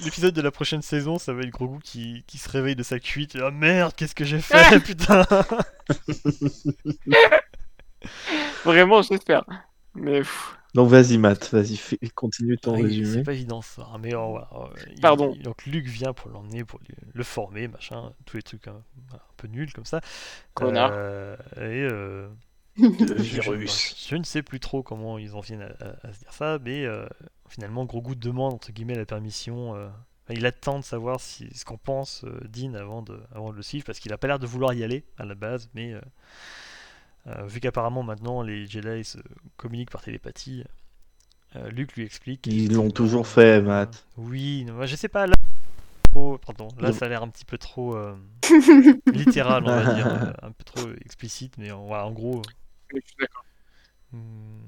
l'épisode 0.05 0.35
de 0.35 0.41
la 0.43 0.51
prochaine 0.51 0.83
saison, 0.83 1.19
ça 1.19 1.33
va 1.33 1.43
être 1.43 1.51
Grogu 1.51 1.79
qui, 1.83 2.25
qui 2.27 2.39
se 2.39 2.49
réveille 2.49 2.77
de 2.77 2.83
sa 2.83 2.99
cuite. 2.99 3.37
Ah 3.41 3.51
merde, 3.51 3.93
qu'est-ce 3.97 4.15
que 4.15 4.25
j'ai 4.25 4.41
fait, 4.41 4.81
putain 4.85 5.25
Vraiment, 8.65 9.03
j'espère. 9.03 9.45
Mais 9.95 10.19
pff, 10.21 10.57
Donc 10.75 10.89
vas-y, 10.89 11.19
Matt, 11.19 11.51
vas-y, 11.53 11.79
continue 12.15 12.57
ton 12.59 12.75
Ah 12.75 12.83
résumé. 12.83 13.07
C'est 13.13 13.23
pas 13.23 13.33
évident 13.35 13.61
ça, 13.61 13.87
hein, 13.93 13.99
mais 14.01 14.15
voilà, 14.15 14.49
euh, 14.55 14.67
il- 14.95 15.01
Pardon. 15.01 15.35
il- 15.37 15.43
donc 15.43 15.65
Luc 15.67 15.87
vient 15.87 16.13
pour 16.13 16.31
l'emmener, 16.31 16.65
pour 16.65 16.81
le 17.13 17.25
former, 17.25 17.69
machin, 17.69 18.13
tous 18.25 18.37
les 18.39 18.43
trucs 18.43 18.67
hein, 18.69 18.83
un 19.13 19.19
peu 19.37 19.49
nuls 19.49 19.73
comme 19.73 19.85
ça. 19.85 20.01
Connard. 20.55 20.91
Euh, 20.95 21.37
et 21.57 21.87
euh, 21.91 22.29
Le 22.83 23.17
je, 23.23 23.41
virus. 23.41 23.95
je- 23.99 24.09
je 24.11 24.17
ne 24.17 24.25
sais 24.25 24.43
plus 24.43 24.61
trop 24.61 24.83
comment 24.83 25.19
ils 25.19 25.35
en 25.35 25.41
viennent 25.41 25.63
à, 25.63 25.85
à- 25.85 26.09
à 26.09 26.13
se 26.13 26.19
dire 26.21 26.33
ça, 26.33 26.59
mais 26.63 26.85
euh, 26.85 27.07
finalement 27.49 27.85
Grogu 27.85 28.17
demande 28.17 28.55
entre 28.55 28.73
guillemets 28.73 28.97
la 28.97 29.07
permission. 29.07 29.75
euh, 29.77 29.89
il 30.31 30.47
attend 30.47 30.79
de 30.79 30.85
savoir 30.85 31.21
si, 31.21 31.49
ce 31.55 31.65
qu'en 31.65 31.77
pense 31.77 32.25
euh, 32.25 32.41
Dean 32.49 32.75
avant 32.75 33.03
de, 33.03 33.21
avant 33.35 33.51
de 33.51 33.57
le 33.57 33.63
suivre, 33.63 33.85
parce 33.85 33.99
qu'il 33.99 34.13
a 34.13 34.19
pas 34.19 34.29
l'air 34.29 34.39
de 34.39 34.47
vouloir 34.47 34.73
y 34.75 34.83
aller 34.85 35.05
à 35.19 35.25
la 35.25 35.35
base, 35.35 35.69
mais 35.75 35.93
euh, 35.93 36.01
euh, 37.29 37.47
vu 37.47 37.61
qu'apparemment 37.61 38.03
maintenant 38.03 38.43
les 38.43 38.67
Jedi 38.67 39.05
se 39.05 39.19
communiquent 39.57 39.91
par 39.91 40.03
télépathie, 40.03 40.65
euh, 41.57 41.69
Luke 41.71 41.95
lui 41.97 42.05
explique. 42.05 42.47
Ils 42.47 42.73
l'ont 42.73 42.91
toujours 42.91 43.23
euh, 43.23 43.25
fait, 43.25 43.61
Matt. 43.61 44.07
Oui, 44.17 44.65
non, 44.65 44.75
moi, 44.75 44.87
je 44.87 44.97
sais 44.97 45.09
pas. 45.09 45.27
Là, 45.27 45.35
trop- 46.13 46.39
pardon, 46.39 46.69
là 46.81 46.93
ça 46.93 47.07
a 47.07 47.09
l'air 47.09 47.23
un 47.23 47.29
petit 47.29 47.45
peu 47.45 47.59
trop 47.59 47.95
euh, 47.97 48.17
littéral, 49.13 49.65
on 49.65 49.69
va 49.69 49.95
dire, 49.95 50.07
euh, 50.07 50.33
un 50.43 50.51
peu 50.53 50.65
trop 50.65 50.81
explicite, 51.05 51.59
mais 51.59 51.71
en, 51.71 51.85
voilà, 51.85 52.07
en 52.07 52.13
gros. 52.13 52.43
Je 53.01 53.07
suis 53.07 53.17
d'accord. 53.21 53.45
Hmm, 54.13 54.61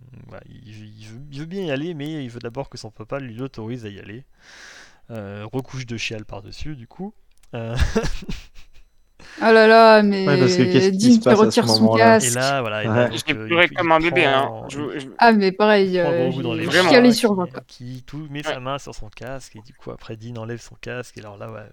il, 0.48 0.98
il 1.00 1.06
veut, 1.06 1.20
il 1.32 1.38
veut 1.40 1.46
bien 1.46 1.64
y 1.64 1.70
aller, 1.70 1.92
mais 1.94 2.24
il 2.24 2.30
veut 2.30 2.38
d'abord 2.40 2.68
que 2.70 2.78
son 2.78 2.90
papa 2.90 3.18
lui 3.20 3.34
l'autorise 3.34 3.84
à 3.84 3.88
y 3.90 3.98
aller. 4.00 4.24
Euh, 5.10 5.44
recouche 5.52 5.84
de 5.86 5.96
chial 5.98 6.24
par-dessus, 6.24 6.76
du 6.76 6.86
coup. 6.86 7.12
Euh, 7.54 7.76
Ah 9.40 9.52
là 9.52 9.66
là, 9.66 10.02
mais 10.02 10.26
Ouais, 10.26 10.38
parce 10.38 10.56
que 10.56 10.62
qui 10.62 11.18
Dean 11.18 11.18
qui 11.20 11.28
retire 11.30 11.68
son 11.68 11.94
et 11.94 11.98
casque. 11.98 12.34
là, 12.34 12.60
voilà. 12.60 12.84
et 12.84 12.88
Ouais. 12.88 12.94
là, 12.94 13.08
donc, 13.08 13.30
euh, 13.30 13.46
pleuré 13.46 13.68
il- 13.70 13.76
comme 13.76 13.86
il 13.88 13.92
un 13.92 14.00
bébé. 14.00 14.24
Hein. 14.26 14.42
prend- 14.46 14.68
Je, 14.68 14.98
je- 14.98 15.08
Ah 15.18 15.32
mais 15.32 15.50
pareil, 15.52 15.88
il 15.90 15.98
euh, 15.98 16.30
chialé 16.88 17.08
qui- 17.10 17.14
sur 17.16 17.34
quoi. 17.34 17.46
qui 17.66 18.02
tout 18.06 18.26
met 18.30 18.42
sa 18.42 18.60
main 18.60 18.78
sur 18.78 18.94
son 18.94 19.08
casque, 19.08 19.56
et 19.56 19.60
du 19.60 19.74
coup, 19.74 19.90
après, 19.90 20.16
Dean 20.16 20.36
enlève 20.36 20.60
son 20.60 20.76
casque, 20.76 21.16
et 21.18 21.20
alors 21.20 21.36
là, 21.36 21.50
ouais, 21.50 21.66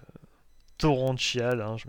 torrent 0.78 1.14
de 1.14 1.20
chial, 1.20 1.62
hein, 1.62 1.78
je- 1.78 1.86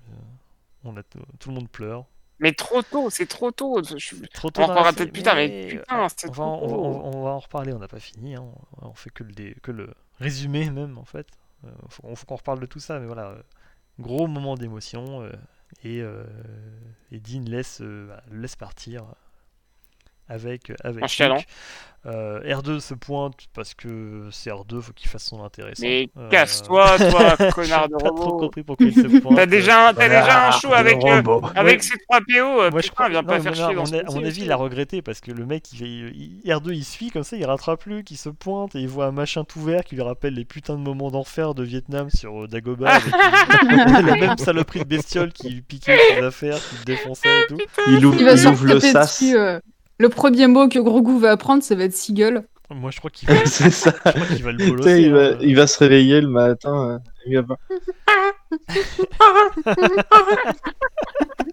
on 0.85 0.97
a, 0.97 1.03
tout 1.39 1.49
le 1.49 1.55
monde 1.55 1.69
pleure. 1.71 2.05
Mais 2.43 2.53
trop 2.53 2.83
tôt, 2.83 3.09
c'est 3.09 3.27
trop 3.27 3.51
tôt. 3.53 3.81
Je 3.97 4.17
Trop 4.35 4.49
On 4.49 4.51
tôt 4.51 4.63
en 4.63 4.67
dans 4.67 4.75
la 4.75 4.81
reparlera 4.81 4.93
peut-être 4.93 5.13
plus 5.13 5.23
tard, 5.23 5.37
mais 5.37 5.67
putain, 5.69 6.09
c'est 6.17 6.29
on 6.29 6.43
en- 6.43 6.59
on, 6.59 6.75
on 6.85 6.93
va- 6.99 7.17
on 7.17 7.23
va 7.25 7.31
en 7.31 7.39
reparler, 7.39 7.73
on 7.73 7.79
n'a 7.79 7.89
pas 7.89 8.01
fini, 8.01 8.35
hein, 8.35 8.45
on, 8.83 8.89
on 8.89 8.95
fait 8.95 9.11
que 9.11 9.23
le, 9.23 9.33
dé- 9.33 9.57
que 9.63 9.71
le 9.71 9.95
résumé 10.19 10.69
même 10.71 10.99
en 10.99 11.05
fait. 11.05 11.27
Euh, 11.65 11.71
faut, 11.89 12.15
faut 12.17 12.27
qu'on 12.27 12.37
reparle 12.37 12.59
de 12.61 12.67
tout 12.67 12.81
ça, 12.81 12.99
mais 12.99 13.07
voilà, 13.07 13.29
euh, 13.29 13.43
gros 14.01 14.27
moment 14.27 14.57
d'émotion, 14.57 15.23
euh, 15.23 15.31
et, 15.85 16.03
euh, 16.03 16.25
et 17.13 17.21
Dean 17.21 17.45
laisse, 17.47 17.81
euh, 17.81 18.09
bah, 18.09 18.23
laisse 18.33 18.57
partir 18.57 19.05
avec, 20.33 20.73
avec. 20.85 21.19
Luke. 21.19 21.47
Euh, 22.05 22.41
R2 22.43 22.81
se 22.81 22.95
pointe 22.95 23.35
parce 23.55 23.75
que 23.75 24.27
c'est 24.33 24.51
R2, 24.51 24.81
faut 24.81 24.93
qu'il 24.93 25.09
fasse 25.09 25.23
son 25.23 25.45
intéressant. 25.45 25.85
Mais 25.85 26.09
Euh, 26.19 26.29
casse-toi, 26.31 26.97
toi, 26.99 27.37
connard 27.55 27.89
de 27.89 27.95
J'ai 27.97 28.03
pas 28.03 28.09
trop 28.11 28.25
robot. 28.25 28.37
compris 28.39 28.65
pourquoi 28.65 28.87
il 28.87 28.93
se 28.93 29.03
pointe. 29.21 29.37
T'as 29.37 29.47
déjà, 29.47 29.91
un- 29.91 29.95
t'as 29.95 30.09
déjà 30.09 30.49
un 30.49 30.51
show 30.51 30.73
avec, 30.73 30.97
euh, 31.05 31.19
robot. 31.23 31.43
avec 31.55 31.77
Ouais. 31.77 31.81
ces 31.87 31.97
3 32.09 32.19
PO. 32.19 32.63
euh, 32.63 32.71
Moi, 32.73 32.81
je 32.81 32.89
putain, 32.89 32.95
crois, 32.95 33.09
viens 33.09 33.23
non, 33.23 33.29
pas 33.29 33.39
faire 33.41 33.53
non, 33.53 33.55
chier 33.57 33.65
à 33.67 33.69
dans 33.69 33.75
mon, 33.83 33.87
ce 33.87 33.95
a- 33.95 33.99
à 34.01 34.11
mon 34.21 34.25
avis, 34.25 34.43
il 34.43 34.51
a 34.51 34.57
regretté 34.57 35.01
parce 35.01 35.21
que 35.21 35.31
le 35.31 35.47
mec, 35.47 35.71
il, 35.75 36.41
il- 36.45 36.51
R2 36.53 36.73
il 36.75 36.85
suit 36.85 37.11
comme 37.11 37.23
ça, 37.23 37.37
il 37.37 37.47
rattrape 37.47 37.79
plus, 37.81 38.03
qui 38.03 38.17
se 38.17 38.31
pointe 38.31 38.75
et 38.75 38.81
il 38.81 38.89
voit 38.89 39.07
un 39.07 39.13
machin 39.13 39.45
tout 39.45 39.63
vert 39.63 39.85
qui 39.85 39.95
lui 39.95 40.03
rappelle 40.03 40.35
les 40.35 40.45
putains 40.45 40.75
de 40.75 40.83
moments 40.83 41.13
d'enfer 41.13 41.55
de 41.55 41.63
Vietnam 41.63 42.11
sur 42.11 42.43
euh, 42.43 42.49
Dagobah 42.49 42.95
avec 42.97 43.13
la 44.07 44.17
même 44.17 44.39
saloperie 44.39 44.81
de 44.81 44.87
bestiole 44.87 45.33
qui 45.33 45.51
lui 45.51 45.63
piquait 45.63 45.97
ses 46.17 46.25
affaires, 46.25 46.57
qui 46.57 46.79
le 46.81 46.85
défonçait 46.85 47.43
et 47.43 47.47
tout. 47.47 47.59
Il 47.87 48.05
ouvre, 48.05 48.21
Il 48.21 48.27
il 48.27 48.47
ouvre 48.49 48.67
le 48.67 48.81
sas. 48.81 49.21
dessus. 49.23 49.37
Le 50.03 50.09
premier 50.09 50.49
mot 50.49 50.69
que 50.69 50.81
Grogu 50.81 51.17
va 51.21 51.31
apprendre, 51.31 51.63
ça 51.63 51.77
va 51.77 51.85
être 51.85 51.95
Seagull. 51.95 52.43
Moi, 52.75 52.91
je 52.91 52.99
crois 52.99 53.09
qu'il 53.11 53.29
va, 53.29 53.37
C'est 53.47 53.71
ça. 53.71 53.93
je 54.05 54.11
crois 54.11 54.27
qu'il 54.27 54.43
va 54.43 54.51
le 54.51 54.67
bolosser. 54.67 55.01
il, 55.03 55.13
va, 55.13 55.27
hein. 55.27 55.37
il 55.41 55.55
va 55.55 55.69
se 55.69 55.79
réveiller 55.79 56.21
le 56.21 56.27
matin. 56.27 56.91
euh, 56.91 56.99
il 57.25 57.37
va 57.37 57.45
pas- 57.45 57.59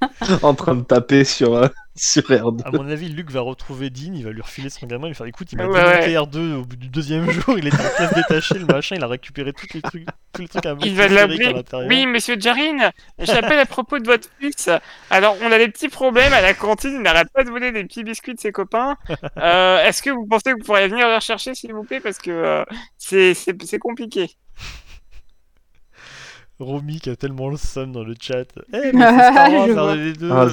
en 0.42 0.54
train 0.54 0.74
de 0.74 0.82
taper 0.82 1.24
sur, 1.24 1.54
euh, 1.54 1.68
sur 1.94 2.22
R2. 2.22 2.62
À 2.64 2.70
mon 2.70 2.88
avis, 2.88 3.08
Luke 3.08 3.30
va 3.30 3.40
retrouver 3.40 3.90
Dean, 3.90 4.12
il 4.14 4.24
va 4.24 4.30
lui 4.30 4.42
refiler 4.42 4.68
son 4.70 4.86
gamin, 4.86 5.08
il 5.08 5.08
va 5.08 5.08
lui 5.08 5.14
faire 5.14 5.26
écoute, 5.26 5.52
il 5.52 5.58
m'a 5.58 5.66
Ouais, 5.66 5.80
démonté 5.80 6.16
ouais. 6.18 6.24
R2 6.24 6.54
au 6.54 6.64
bout 6.64 6.76
du 6.76 6.88
deuxième 6.88 7.30
jour, 7.30 7.58
il 7.58 7.66
était 7.66 7.76
en 7.76 7.96
pièces 7.96 8.14
détachées, 8.14 8.58
le 8.58 8.66
machin, 8.66 8.96
il 8.96 9.02
a 9.04 9.06
récupéré 9.06 9.52
tous 9.52 9.66
les 9.74 9.82
trucs, 9.82 10.04
tous 10.32 10.42
les 10.42 10.48
trucs 10.48 10.66
à 10.66 10.74
Il 10.82 10.94
va 10.94 11.08
l'appeler. 11.08 11.52
l'intérieur. 11.52 11.88
Oui, 11.88 12.06
monsieur 12.06 12.36
Jarine, 12.38 12.90
j'appelle 13.18 13.58
à 13.58 13.66
propos 13.66 13.98
de 13.98 14.06
votre 14.06 14.28
fils. 14.40 14.68
Alors, 15.10 15.36
on 15.42 15.50
a 15.52 15.58
des 15.58 15.68
petits 15.68 15.88
problèmes 15.88 16.32
à 16.32 16.40
la 16.40 16.54
cantine. 16.54 16.92
Il 16.94 17.02
n'arrête 17.02 17.28
pas 17.32 17.44
de 17.44 17.50
voler 17.50 17.72
des 17.72 17.84
petits 17.84 18.04
biscuits 18.04 18.34
de 18.34 18.40
ses 18.40 18.52
copains. 18.52 18.96
Euh, 19.38 19.84
Est-ce 19.84 20.02
que 20.02 20.10
vous 20.10 20.26
pensez 20.26 20.52
que 20.52 20.58
vous 20.58 20.64
pourriez 20.64 20.88
venir 20.88 21.06
les 21.08 21.14
rechercher, 21.14 21.54
s'il 21.54 21.72
vous 21.72 21.84
plaît 21.84 22.00
Parce 22.00 22.18
que 22.18 22.30
euh, 22.30 22.64
c'est 22.98 23.78
compliqué. 23.78 24.30
Romy 26.58 27.00
qui 27.00 27.10
a 27.10 27.16
tellement 27.16 27.48
le 27.48 27.56
seum 27.56 27.92
dans 27.92 28.02
le 28.04 28.14
chat. 28.20 28.44
Eh, 28.72 28.92
mais 28.92 29.04
c'est 29.10 29.30
Star 29.32 29.52
Wars, 29.52 29.94
deux. 30.18 30.30
Ah, 30.32 30.46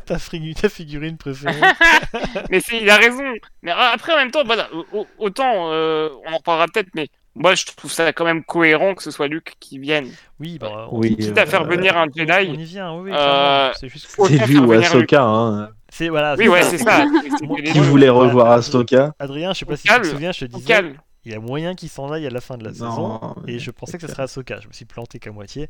ta, 0.06 0.16
frig- 0.16 0.54
ta 0.54 0.68
figurine 0.68 1.16
préférée. 1.16 1.60
mais 2.50 2.60
c'est- 2.60 2.80
il 2.80 2.88
a 2.90 2.96
raison. 2.96 3.22
Mais 3.62 3.72
euh, 3.72 3.74
après, 3.92 4.12
en 4.12 4.16
même 4.16 4.30
temps, 4.30 4.44
voilà, 4.44 4.68
au- 4.72 4.98
au- 5.00 5.06
autant, 5.18 5.70
euh, 5.72 6.08
on 6.26 6.32
en 6.32 6.36
reparlera 6.38 6.66
peut-être, 6.72 6.88
mais 6.94 7.08
moi, 7.34 7.54
je 7.54 7.64
trouve 7.64 7.90
ça 7.92 8.12
quand 8.12 8.24
même 8.24 8.44
cohérent 8.44 8.94
que 8.94 9.02
ce 9.02 9.10
soit 9.10 9.28
Luke 9.28 9.54
qui 9.60 9.78
vienne. 9.78 10.08
Oui, 10.40 10.58
bah, 10.60 10.88
on, 10.90 10.98
Oui, 10.98 11.16
Quitte 11.16 11.38
à 11.38 11.46
faire 11.46 11.62
euh, 11.62 11.68
venir 11.68 11.96
un 11.96 12.06
Jedi. 12.14 12.30
on 12.50 12.54
y 12.54 12.64
vient, 12.64 12.94
oui, 12.94 13.10
oui, 13.10 13.16
Euh. 13.16 13.70
C'est 13.78 13.88
juste 13.88 14.08
C'est 14.08 14.46
lui 14.46 14.58
ou 14.58 14.72
Ahsoka, 14.72 15.22
hein. 15.22 15.68
C'est 15.88 16.08
voilà. 16.08 16.36
Oui, 16.38 16.46
ouais, 16.48 16.62
c'est 16.62 16.78
ça. 16.78 17.04
Qui 17.72 17.80
voulait 17.80 18.08
revoir 18.08 18.52
Ahsoka 18.52 19.12
Adrien, 19.18 19.52
je 19.52 19.58
sais 19.60 19.64
pas 19.64 19.76
si 19.76 19.88
tu 19.88 20.00
te 20.00 20.06
souviens, 20.06 20.30
je 20.32 20.40
te 20.40 20.44
disais, 20.44 20.64
calme. 20.66 20.94
Il 21.24 21.32
y 21.32 21.34
a 21.34 21.40
moyen 21.40 21.74
qu'il 21.74 21.88
s'en 21.88 22.10
aille 22.10 22.26
à 22.26 22.30
la 22.30 22.40
fin 22.40 22.56
de 22.56 22.64
la 22.64 22.72
saison. 22.72 23.34
Et 23.46 23.58
je 23.58 23.70
pensais 23.70 23.98
que 23.98 24.06
ce 24.06 24.12
serait 24.12 24.22
Ahsoka. 24.22 24.58
Je 24.60 24.68
me 24.68 24.72
suis 24.72 24.84
planté 24.86 25.18
qu'à 25.18 25.32
moitié. 25.32 25.68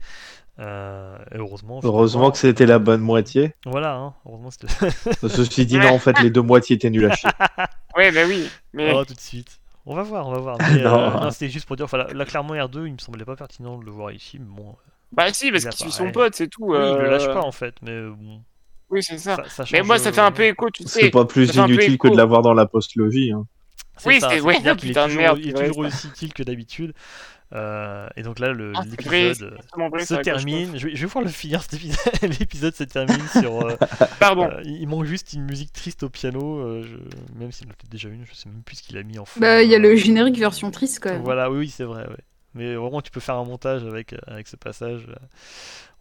Euh, 0.59 1.17
heureusement. 1.33 1.81
Heureusement 1.83 2.31
que 2.31 2.39
c'était 2.39 2.67
la 2.67 2.79
bonne 2.79 3.01
moitié. 3.01 3.55
Voilà, 3.67 3.95
hein, 3.97 4.15
heureusement. 4.27 4.51
Ceci 5.29 5.67
dit, 5.67 5.79
non, 5.79 5.89
en 5.89 5.99
fait, 5.99 6.21
les 6.21 6.31
deux 6.31 6.43
moitiés 6.43 6.77
étaient 6.77 6.91
nul 6.91 7.07
à 7.11 7.15
chier. 7.17 7.31
Ouais, 7.97 8.13
bah 8.13 8.21
oui. 8.29 8.49
Mais 8.73 8.93
Oh, 8.95 9.05
tout 9.05 9.15
de 9.15 9.21
suite. 9.21 9.59
On 9.85 9.97
va 9.97 10.03
voir, 10.05 10.29
on 10.29 10.33
va 10.33 10.39
voir. 10.39 10.59
Mais, 10.73 10.83
Non. 10.83 10.99
euh, 11.01 11.21
non, 11.25 11.31
c'était 11.33 11.49
juste 11.49 11.67
pour 11.67 11.75
dire. 11.75 11.87
Enfin, 11.87 11.99
là, 11.99 12.07
là, 12.13 12.25
clairement, 12.25 12.55
R2, 12.55 12.87
il 12.87 12.93
me 12.93 12.99
semblait 12.99 13.25
pas 13.25 13.35
pertinent 13.35 13.79
de 13.79 13.85
le 13.85 13.91
voir 13.91 14.13
ici. 14.13 14.39
Mais 14.39 14.47
bon, 14.47 14.77
bah 15.11 15.33
si, 15.33 15.51
parce 15.51 15.65
Il 15.65 15.71
qu'il 15.71 15.79
suit 15.79 15.91
son 15.93 16.13
pote, 16.13 16.35
c'est 16.37 16.47
tout. 16.47 16.67
oui, 16.67 16.77
il 16.79 16.95
le 16.95 17.07
euh, 17.07 17.11
lâche 17.11 17.27
pas 17.27 17.41
en 17.43 17.51
fait. 17.51 17.75
Mais 17.83 17.91
euh, 17.91 18.13
bon. 18.17 18.41
Oui, 18.91 19.03
c'est 19.03 19.19
ça. 19.19 19.37
Ça, 19.49 19.65
ça 19.65 19.65
Mais 19.73 19.83
moi, 19.83 19.99
ça 19.99 20.13
fait 20.13 20.21
un 20.21 20.31
peu 20.31 20.43
euh, 20.45 20.51
écho, 20.53 20.71
tu 20.71 20.85
C'est 20.85 21.01
sais. 21.07 21.11
pas 21.11 21.25
plus 21.25 21.53
inutile 21.57 21.99
que 21.99 22.07
de 22.09 22.17
l'avoir 22.17 22.43
dans 22.43 22.55
la 22.55 22.67
postlogie. 22.67 23.33
Hein. 23.33 23.47
Oui, 24.09 24.21
ça, 24.21 24.31
c'est- 24.31 24.41
ouais, 24.41 24.57
est 24.57 24.75
putain 24.77 25.05
de 25.05 25.09
toujours, 25.09 25.23
merde, 25.23 25.39
il 25.41 25.49
est 25.51 25.53
toujours 25.69 25.79
aussi 25.79 26.09
utile 26.09 26.33
que 26.33 26.43
d'habitude. 26.43 26.93
Euh, 27.53 28.09
et 28.17 28.23
donc 28.23 28.39
là, 28.39 28.53
le- 28.53 28.73
Ah, 28.77 28.83
l'épisode 28.89 29.55
vrai, 29.91 30.05
se 30.05 30.15
termine. 30.23 30.79
Je 30.79 30.87
vais, 30.87 30.95
je 30.95 31.01
vais 31.01 31.07
voir 31.07 31.25
le 31.25 31.31
finir 31.31 31.61
cet 31.63 31.75
épisode. 31.75 31.99
L'épisode 32.41 32.75
se 32.77 32.85
termine 32.85 33.27
sur. 33.41 33.67
euh, 33.67 33.77
Pardon. 34.21 34.45
euh, 34.49 34.63
il 34.65 34.87
manque 34.87 35.05
juste 35.07 35.33
une 35.33 35.43
musique 35.47 35.73
triste 35.73 36.05
au 36.05 36.09
piano. 36.11 36.59
euh, 36.61 36.85
je- 36.85 37.39
Même 37.39 37.51
s'il 37.51 37.67
en 37.67 37.71
a 37.71 37.73
peut-être 37.75 37.91
déjà 37.91 38.09
une, 38.09 38.25
je 38.25 38.35
sais 38.35 38.49
même 38.49 38.63
plus 38.63 38.77
ce 38.77 38.83
qu'il 38.85 38.97
a 38.99 39.03
mis 39.03 39.19
en 39.19 39.25
fond. 39.25 39.41
Bah, 39.41 39.63
il 39.65 39.69
y 39.69 39.75
a 39.75 39.79
euh, 39.79 39.81
le 39.81 39.97
générique 39.97 40.39
version 40.39 40.71
triste 40.71 41.01
quand 41.03 41.11
même. 41.11 41.23
Voilà, 41.23 41.51
oui, 41.51 41.59
oui, 41.59 41.69
c'est 41.69 41.83
vrai. 41.83 42.07
ouais. 42.07 42.17
Mais 42.55 42.75
vraiment, 42.77 43.01
tu 43.03 43.11
peux 43.11 43.21
faire 43.21 43.35
un 43.37 43.45
montage 43.45 43.85
avec, 43.85 44.13
euh, 44.13 44.19
avec 44.29 44.47
ce 44.47 44.55
passage. 44.57 45.07
euh. 45.09 45.15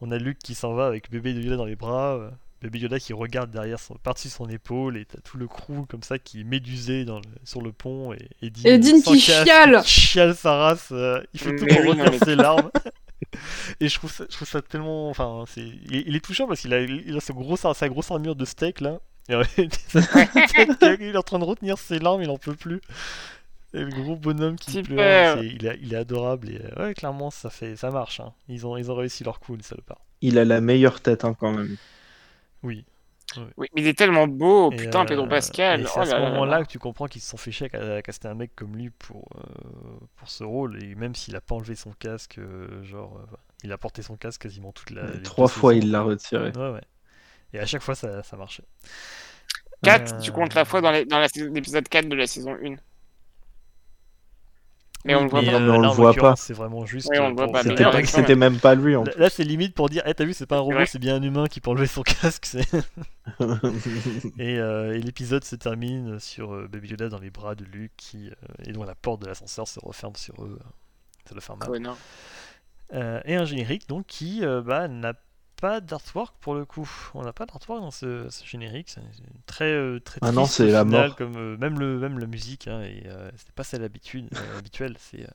On 0.01 0.11
a 0.11 0.17
Luke 0.19 0.37
qui 0.37 0.53
s'en 0.53 0.73
va 0.75 0.85
avec 0.85 1.09
bébé 1.09 1.31
Yoda 1.33 1.55
dans 1.57 1.65
les 1.65 1.75
bras. 1.75 2.31
Euh, 2.63 2.67
Bébé 2.69 2.79
Yoda 2.79 2.99
qui 2.99 3.13
regarde 3.13 3.51
derrière 3.51 3.79
son, 3.79 3.95
par-dessus 3.95 4.29
son 4.29 4.47
épaule 4.49 4.97
et 4.97 5.05
t'as 5.05 5.19
tout 5.21 5.37
le 5.37 5.47
crew 5.47 5.85
comme 5.89 6.03
ça 6.03 6.19
qui 6.19 6.41
est 6.41 6.43
médusé 6.43 7.05
dans 7.05 7.17
le- 7.17 7.25
sur 7.43 7.61
le 7.61 7.71
pont 7.71 8.13
et, 8.13 8.29
et 8.41 8.49
Dean, 8.49 8.61
Et 8.65 8.77
Dean 8.77 9.01
sans 9.01 9.13
qui 9.13 9.25
casque, 9.25 9.45
chiale. 9.47 9.81
qui 9.83 9.89
chiale 10.01 10.35
sa 10.35 10.55
race, 10.55 10.89
euh, 10.91 11.21
il 11.33 11.39
fait 11.39 11.55
tout 11.55 11.65
pour 11.65 11.85
retenir 11.85 12.13
ses 12.23 12.35
larmes. 12.35 12.69
et 13.79 13.87
je 13.89 13.95
trouve 13.95 14.11
ça, 14.11 14.25
je 14.29 14.35
trouve 14.35 14.47
ça 14.47 14.61
tellement, 14.61 15.09
enfin, 15.09 15.43
c'est, 15.47 15.61
il, 15.61 15.95
est- 15.95 16.03
il 16.07 16.15
est 16.15 16.19
touchant 16.23 16.47
parce 16.47 16.61
qu'il 16.61 16.73
a, 16.73 16.81
il 16.81 17.15
a 17.15 17.19
ce 17.19 17.31
gros, 17.31 17.55
sa 17.57 17.89
grosse 17.89 18.11
armure 18.11 18.35
de 18.35 18.45
steak 18.45 18.81
là. 18.81 18.99
Et, 19.29 19.35
ouais, 19.35 19.45
il 20.99 21.05
est 21.13 21.17
en 21.17 21.21
train 21.21 21.39
de 21.39 21.43
retenir 21.43 21.77
ses 21.77 21.99
larmes, 21.99 22.21
il 22.23 22.29
en 22.29 22.37
peut 22.37 22.55
plus. 22.55 22.81
Et 23.75 23.81
le 23.81 23.89
gros 23.91 24.15
bonhomme 24.15 24.55
qui 24.55 24.71
Super. 24.71 24.95
pleure, 24.95 25.37
c'est- 25.39 25.45
il, 25.45 25.65
est, 25.67 25.79
il 25.83 25.93
est 25.93 25.97
adorable. 25.97 26.49
Et, 26.49 26.59
euh, 26.59 26.87
ouais, 26.87 26.93
clairement, 26.95 27.29
ça, 27.29 27.51
fait, 27.51 27.75
ça 27.75 27.91
marche. 27.91 28.19
hein. 28.19 28.33
Ils, 28.47 28.65
ont, 28.65 28.75
ils 28.77 28.89
ont 28.89 28.95
réussi 28.95 29.23
leur 29.23 29.39
coup, 29.39 29.55
les 29.55 29.61
salopards. 29.61 30.01
Il 30.21 30.39
a 30.39 30.45
la 30.45 30.59
meilleure 30.59 30.99
tête 31.01 31.23
hein, 31.23 31.35
quand 31.39 31.51
même. 31.51 31.77
Oui. 32.63 32.85
Oui, 33.57 33.67
mais 33.75 33.81
il 33.83 33.87
est 33.87 33.93
tellement 33.97 34.27
beau, 34.27 34.71
Et, 34.71 34.75
putain, 34.75 35.03
euh, 35.03 35.05
Pedro 35.05 35.27
Pascal. 35.27 35.87
c'est 35.87 35.99
Oh 35.99 35.99
à 35.99 36.05
ce 36.05 36.13
là 36.13 36.19
là 36.19 36.29
là 36.29 36.29
moment-là 36.31 36.59
là. 36.59 36.65
que 36.65 36.69
tu 36.69 36.79
comprends 36.79 37.05
qu'ils 37.07 37.21
se 37.21 37.29
sont 37.29 37.37
fait 37.37 37.51
chier 37.51 37.73
à, 37.75 38.01
caster 38.01 38.27
un 38.27 38.33
mec 38.33 38.55
comme 38.55 38.75
lui 38.75 38.89
pour, 38.89 39.27
euh, 39.37 39.99
pour 40.15 40.29
ce 40.29 40.43
rôle. 40.43 40.83
Et 40.83 40.95
même 40.95 41.13
s'il 41.13 41.35
a 41.35 41.41
pas 41.41 41.53
enlevé 41.55 41.75
son 41.75 41.91
casque, 41.91 42.39
euh, 42.39 42.81
genre, 42.83 43.17
euh, 43.19 43.35
il 43.63 43.71
a 43.71 43.77
porté 43.77 44.01
son 44.01 44.17
casque 44.17 44.41
quasiment 44.41 44.71
toute 44.71 44.89
la. 44.89 45.05
les 45.11 45.21
Trois 45.21 45.47
fois, 45.47 45.73
saisons. 45.73 45.85
il 45.85 45.91
l'a 45.91 46.01
retiré. 46.01 46.49
Ouais, 46.51 46.71
ouais. 46.71 46.81
Et 47.53 47.59
à 47.59 47.65
chaque 47.67 47.83
fois, 47.83 47.93
ça, 47.95 48.23
ça 48.23 48.35
marchait. 48.35 48.63
4, 49.83 50.13
Euh, 50.15 50.19
tu 50.19 50.31
comptes 50.31 50.55
la 50.55 50.65
fois 50.65 50.81
dans 50.81 50.91
l'épisode 50.91 51.87
4 51.87 52.09
de 52.09 52.15
la 52.15 52.25
saison 52.27 52.55
1. 52.55 52.75
Mais 55.05 55.15
on 55.15 55.23
le 55.23 55.29
voit 55.29 55.41
Mais, 55.41 55.47
pas. 55.47 55.53
euh, 55.53 55.69
on 55.71 55.79
là, 55.79 55.87
le 55.89 55.93
voit 55.95 56.07
l'occurrence, 56.09 56.41
C'est 56.41 56.53
vraiment 56.53 56.85
juste. 56.85 57.07
Oui, 57.09 57.17
euh, 57.17 57.29
le 57.29 57.35
pour- 57.35 57.51
pas, 57.53 57.63
C'était 58.03 58.23
pas- 58.23 58.35
même 58.35 58.59
pas 58.59 58.75
lui 58.75 58.95
en 58.97 59.03
Là, 59.05 59.11
là, 59.17 59.29
c'est 59.29 59.45
limite 59.45 59.73
pour 59.73 59.87
dire, 59.89 60.03
eh, 60.05 60.13
t'as 60.13 60.25
vu, 60.25 60.33
c'est 60.33 60.45
pas 60.45 60.57
un 60.57 60.59
robot, 60.61 60.77
Ouais. 60.77 60.85
c'est 60.85 60.99
bien 60.99 61.15
un 61.15 61.21
humain 61.21 61.47
qui 61.47 61.61
peut 61.61 61.69
enlever 61.69 61.87
son 61.87 62.01
casque. 62.03 62.57
et 64.39 64.59
euh, 64.59 64.93
et 64.95 64.99
l'épisode 65.01 65.43
se 65.43 65.55
termine 65.55 66.19
sur 66.19 66.53
euh, 66.53 66.67
Baby 66.67 66.89
Yoda 66.89 67.09
dans 67.09 67.19
les 67.19 67.29
bras 67.29 67.55
de 67.55 67.63
Luke 67.63 67.91
qui, 67.97 68.29
euh, 68.29 68.33
et 68.65 68.71
dont 68.73 68.83
la 68.83 68.95
porte 68.95 69.21
de 69.21 69.27
l'ascenseur 69.27 69.67
se 69.67 69.79
referme 69.79 70.15
sur 70.15 70.43
eux. 70.43 70.59
Ça 71.25 71.33
doit 71.33 71.41
faire 71.41 71.57
mal. 71.57 71.69
Euh, 72.93 73.21
et 73.25 73.35
un 73.35 73.45
générique 73.45 73.87
donc 73.87 74.05
qui 74.07 74.43
euh, 74.43 74.61
bah, 74.61 74.87
n'a 74.87 75.13
pas 75.61 75.81
d'artwork 75.81 76.35
pour 76.39 76.55
le 76.55 76.65
coup. 76.65 76.89
On 77.13 77.23
n'a 77.23 77.33
pas 77.33 77.45
d'artwork 77.45 77.81
dans 77.81 77.91
ce, 77.91 78.27
ce 78.29 78.45
générique. 78.45 78.89
C'est 78.89 79.01
c'est 79.13 79.23
très 79.45 79.71
euh, 79.71 79.99
très 79.99 80.19
Ah 80.21 80.31
non, 80.31 80.45
c'est 80.45 80.67
la 80.67 80.83
mort. 80.85 81.15
Comme 81.15 81.35
euh, 81.37 81.57
même 81.57 81.79
le 81.79 81.97
même 81.99 82.19
la 82.19 82.27
musique 82.27 82.67
hein, 82.67 82.81
et 82.81 83.03
euh, 83.07 83.29
c'était 83.35 83.51
pas 83.53 83.63
celle 83.63 83.83
habituelle. 83.83 84.27
euh, 84.35 84.57
habituelle. 84.59 84.95
C'est 84.99 85.21
euh, 85.23 85.27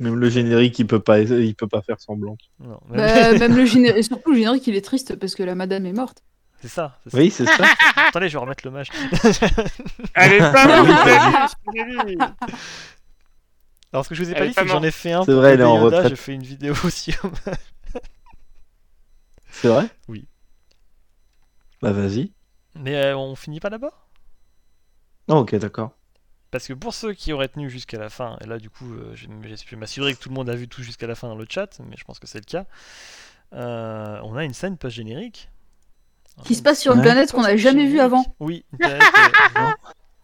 Même 0.00 0.16
le 0.16 0.28
générique, 0.30 0.78
il 0.78 0.86
peut 0.86 1.00
pas, 1.00 1.20
il 1.20 1.54
peut 1.54 1.68
pas 1.68 1.82
faire 1.82 2.00
semblant. 2.00 2.36
non, 2.60 2.80
même- 2.90 2.98
Bah, 2.98 3.38
même 3.48 3.56
le 3.56 3.64
générique, 3.64 4.04
surtout 4.04 4.30
le 4.32 4.36
générique, 4.38 4.66
il 4.66 4.76
est 4.76 4.84
triste 4.84 5.16
parce 5.16 5.34
que 5.34 5.42
la 5.42 5.54
madame 5.54 5.86
est 5.86 5.92
morte. 5.92 6.22
c'est 6.60 6.68
ça. 6.68 6.98
c'est 7.04 7.10
ça. 7.10 7.18
Oui, 7.18 7.30
c'est 7.30 7.46
ça. 7.46 7.64
Attendez, 8.08 8.28
je 8.28 8.34
vais 8.34 8.40
remettre 8.42 8.64
le 8.66 8.70
mage. 8.70 8.88
Elle 10.14 10.32
est 10.34 10.38
pas 10.38 10.82
morte. 10.82 11.54
Alors 13.92 14.04
ce 14.04 14.10
que 14.10 14.14
je 14.14 14.22
vous 14.22 14.30
ai 14.30 14.34
Elle 14.34 14.38
pas 14.38 14.46
dit, 14.48 14.52
c'est 14.54 14.62
que 14.64 14.68
j'en 14.68 14.82
ai 14.82 14.90
fait 14.90 15.12
un. 15.12 15.24
C'est 15.24 15.32
vrai, 15.32 15.54
elle 15.54 15.60
est 15.60 15.64
en 15.64 15.80
retraite. 15.80 16.08
J'ai 16.10 16.16
fait 16.16 16.34
une 16.34 16.42
vidéo 16.42 16.74
aussi. 16.84 17.14
C'est 19.60 19.68
vrai? 19.68 19.88
Oui. 20.08 20.26
Bah 21.82 21.92
vas-y. 21.92 22.32
Mais 22.74 22.94
euh, 22.96 23.16
on 23.16 23.34
finit 23.36 23.60
pas 23.60 23.68
là-bas 23.70 23.92
Oh, 25.28 25.36
ok, 25.38 25.54
d'accord. 25.56 25.92
Parce 26.50 26.66
que 26.66 26.72
pour 26.72 26.94
ceux 26.94 27.12
qui 27.12 27.32
auraient 27.32 27.48
tenu 27.48 27.68
jusqu'à 27.68 27.98
la 27.98 28.08
fin, 28.08 28.38
et 28.40 28.46
là 28.46 28.58
du 28.58 28.70
coup, 28.70 28.90
euh, 28.94 29.14
je 29.14 29.76
m'assurer 29.76 30.14
que 30.14 30.18
tout 30.18 30.30
le 30.30 30.34
monde 30.34 30.48
a 30.48 30.54
vu 30.54 30.66
tout 30.66 30.82
jusqu'à 30.82 31.06
la 31.06 31.14
fin 31.14 31.28
dans 31.28 31.36
le 31.36 31.46
chat, 31.48 31.78
mais 31.80 31.96
je 31.96 32.04
pense 32.04 32.18
que 32.18 32.26
c'est 32.26 32.38
le 32.38 32.44
cas. 32.44 32.64
euh, 33.54 34.20
on 34.24 34.36
a 34.36 34.44
une 34.44 34.54
scène 34.54 34.76
post-générique. 34.78 35.50
Qui 36.44 36.54
se 36.54 36.62
passe 36.62 36.80
sur 36.80 36.92
une 36.94 36.98
Ouais. 36.98 37.04
planète 37.04 37.32
qu'on 37.32 37.42
n'a 37.42 37.56
jamais 37.56 37.86
vue 37.86 38.00
avant. 38.00 38.24
Oui, 38.40 38.64
une 38.72 38.78
planète, 38.78 39.08
euh, 39.18 39.72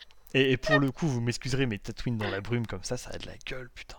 et, 0.34 0.52
et 0.52 0.56
pour 0.56 0.78
le 0.80 0.90
coup, 0.92 1.06
vous 1.08 1.20
m'excuserez, 1.20 1.66
mais 1.66 1.78
Tatooine 1.78 2.18
dans 2.18 2.30
la 2.30 2.40
brume 2.40 2.66
comme 2.66 2.84
ça, 2.84 2.96
ça 2.96 3.10
a 3.12 3.18
de 3.18 3.26
la 3.26 3.36
gueule, 3.46 3.70
putain. 3.74 3.98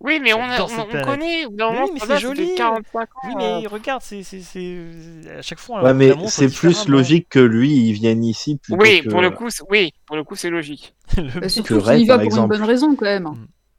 Oui, 0.00 0.18
mais 0.22 0.32
on, 0.32 0.40
a- 0.42 0.62
on, 0.62 0.64
on 0.64 1.02
connaît. 1.04 1.44
au 1.44 1.50
bout 1.50 1.56
d'un 1.56 1.70
Mais 1.70 1.74
moment, 1.74 1.84
oui, 1.86 1.90
mais 1.94 2.00
ce 2.00 2.06
c'est 2.06 2.18
joli. 2.18 2.54
45 2.56 3.00
ans. 3.02 3.06
Oui, 3.24 3.30
euh. 3.32 3.60
mais 3.60 3.66
regarde, 3.66 4.00
c'est 4.02 4.22
c'est- 4.22 4.40
c'est- 4.40 5.30
à 5.38 5.42
chaque 5.42 5.58
fois. 5.58 5.82
Ouais, 5.82 5.90
on 5.90 5.94
mais 5.94 6.12
c'est 6.28 6.48
plus 6.48 6.88
logique 6.88 7.28
que 7.28 7.38
lui, 7.38 7.70
il 7.70 7.92
vienne 7.92 8.24
ici 8.24 8.56
plutôt 8.56 8.80
Oui, 8.80 9.02
que... 9.02 9.10
pour 9.10 9.20
le 9.20 9.30
coup, 9.30 9.50
c'est- 9.50 9.62
oui, 9.70 9.92
pour 10.06 10.16
le 10.16 10.24
coup, 10.24 10.36
c'est 10.36 10.48
logique. 10.50 10.94
Le- 11.18 11.40
Bah, 11.40 11.48
surtout 11.50 11.78
que 11.80 11.84
qu'il 11.84 12.00
y 12.00 12.06
va 12.06 12.14
par 12.14 12.20
pour 12.20 12.24
exemple. 12.26 12.54
une 12.54 12.60
bonne 12.60 12.68
raison 12.68 12.96
quand 12.96 13.04
même. 13.04 13.28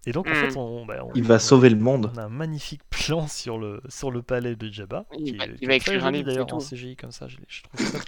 Et 0.08 0.12
donc, 0.12 0.28
en 0.28 0.32
Hmm. 0.32 0.34
fait, 0.36 0.58
on, 0.58 0.86
bah, 0.86 0.96
on- 1.04 1.12
Il 1.16 1.24
va 1.24 1.38
sauver 1.40 1.70
le 1.70 1.76
monde. 1.78 2.12
On 2.16 2.18
a 2.20 2.24
un 2.26 2.30
magnifique 2.30 2.82
plan 2.90 3.28
sur 3.28 3.58
le, 3.60 3.82
sur 3.90 4.10
le 4.12 4.22
palais 4.24 4.56
de 4.56 4.72
Jabba. 4.72 5.06
Il 5.18 5.24
qui 5.24 5.38
va- 5.38 5.46
il 5.62 5.68
va 5.68 5.76
écrire 5.76 6.06
un 6.06 6.12
livre, 6.12 6.26
d'ailleurs 6.28 6.48
c'est 6.50 6.54
en. 6.56 6.60
CGI 6.60 6.96
comme 6.96 7.12
ça, 7.12 7.28
je, 7.28 7.38
l'ai- 7.38 7.44
je 7.48 7.64
trouve 7.64 7.86
ça. 7.88 8.00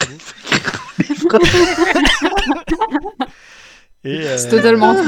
Et, 4.06 4.22
C'est 4.38 4.49
totalement 4.49 4.95
euh, 4.95 5.03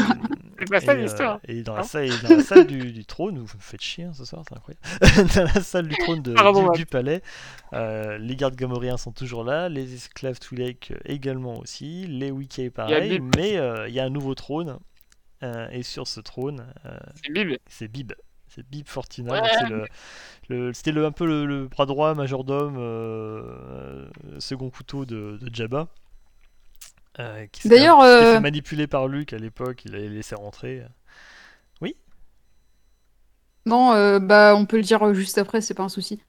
C'est 0.65 0.71
pas 0.73 0.79
ça 0.81 0.91
euh, 0.91 0.95
l'histoire. 0.95 1.39
Et 1.47 1.61
dans 1.63 1.75
la 1.75 1.83
salle, 1.83 2.05
et 2.05 2.17
dans 2.27 2.35
la 2.37 2.43
salle 2.43 2.67
du, 2.67 2.91
du 2.91 3.05
trône, 3.05 3.37
vous 3.39 3.57
me 3.57 3.61
faites 3.61 3.81
chier 3.81 4.05
hein, 4.05 4.13
ce 4.13 4.25
soir, 4.25 4.43
c'est 4.47 4.55
incroyable. 4.55 4.81
dans 5.35 5.43
la 5.43 5.61
salle 5.61 5.87
du 5.87 5.95
trône 5.97 6.21
de- 6.21 6.33
Pardon, 6.33 6.63
du, 6.63 6.67
ouais. 6.69 6.77
du 6.77 6.85
palais, 6.85 7.21
euh, 7.73 8.17
les 8.17 8.35
gardes 8.35 8.55
gamoriens 8.55 8.97
sont 8.97 9.11
toujours 9.11 9.43
là, 9.43 9.69
les 9.69 9.93
esclaves 9.93 10.39
Twi'lek 10.39 10.91
euh, 10.91 10.97
également 11.05 11.57
aussi, 11.59 12.05
les 12.07 12.31
Wiki 12.31 12.69
pareil, 12.69 13.19
mais 13.37 13.57
euh, 13.57 13.87
il 13.87 13.93
y 13.93 13.99
a 13.99 14.03
un 14.05 14.09
nouveau 14.09 14.35
trône. 14.35 14.77
euh, 15.43 15.67
et 15.71 15.83
sur 15.83 16.07
ce 16.07 16.19
trône, 16.21 16.65
C'est 17.23 17.31
Bib. 17.31 17.57
c'est 17.67 17.87
Bib. 17.87 18.13
C'est 18.47 18.65
Bib. 18.69 18.85
Ouais. 19.19 19.41
le, 19.69 19.85
le- 20.47 20.73
C'était 20.73 20.91
le, 20.93 21.05
un 21.05 21.11
peu 21.11 21.25
le, 21.25 21.45
le 21.45 21.67
bras 21.67 21.85
droit, 21.85 22.13
majordome, 22.15 22.77
second 24.39 24.69
couteau 24.69 25.05
de, 25.05 25.37
de 25.41 25.53
Jabba. 25.53 25.87
Euh, 27.19 27.47
qui 27.47 27.61
s'est- 27.61 27.69
D'ailleurs, 27.69 28.01
s'était 28.01 28.07
euh, 28.07 28.33
fait 28.33 28.39
manipuler 28.39 28.87
par 28.87 29.07
Luke 29.07 29.33
à 29.33 29.37
l'époque, 29.37 29.83
il 29.85 29.91
l'avait 29.93 30.09
laissé 30.09 30.35
rentrer. 30.35 30.83
Non, 33.65 33.93
euh, 33.93 34.19
bah 34.19 34.55
on 34.55 34.65
peut 34.65 34.77
le 34.77 34.83
dire 34.83 35.13
juste 35.13 35.37
après, 35.37 35.61
c'est 35.61 35.73
pas 35.73 35.83
un 35.83 35.89
souci. 35.89 36.21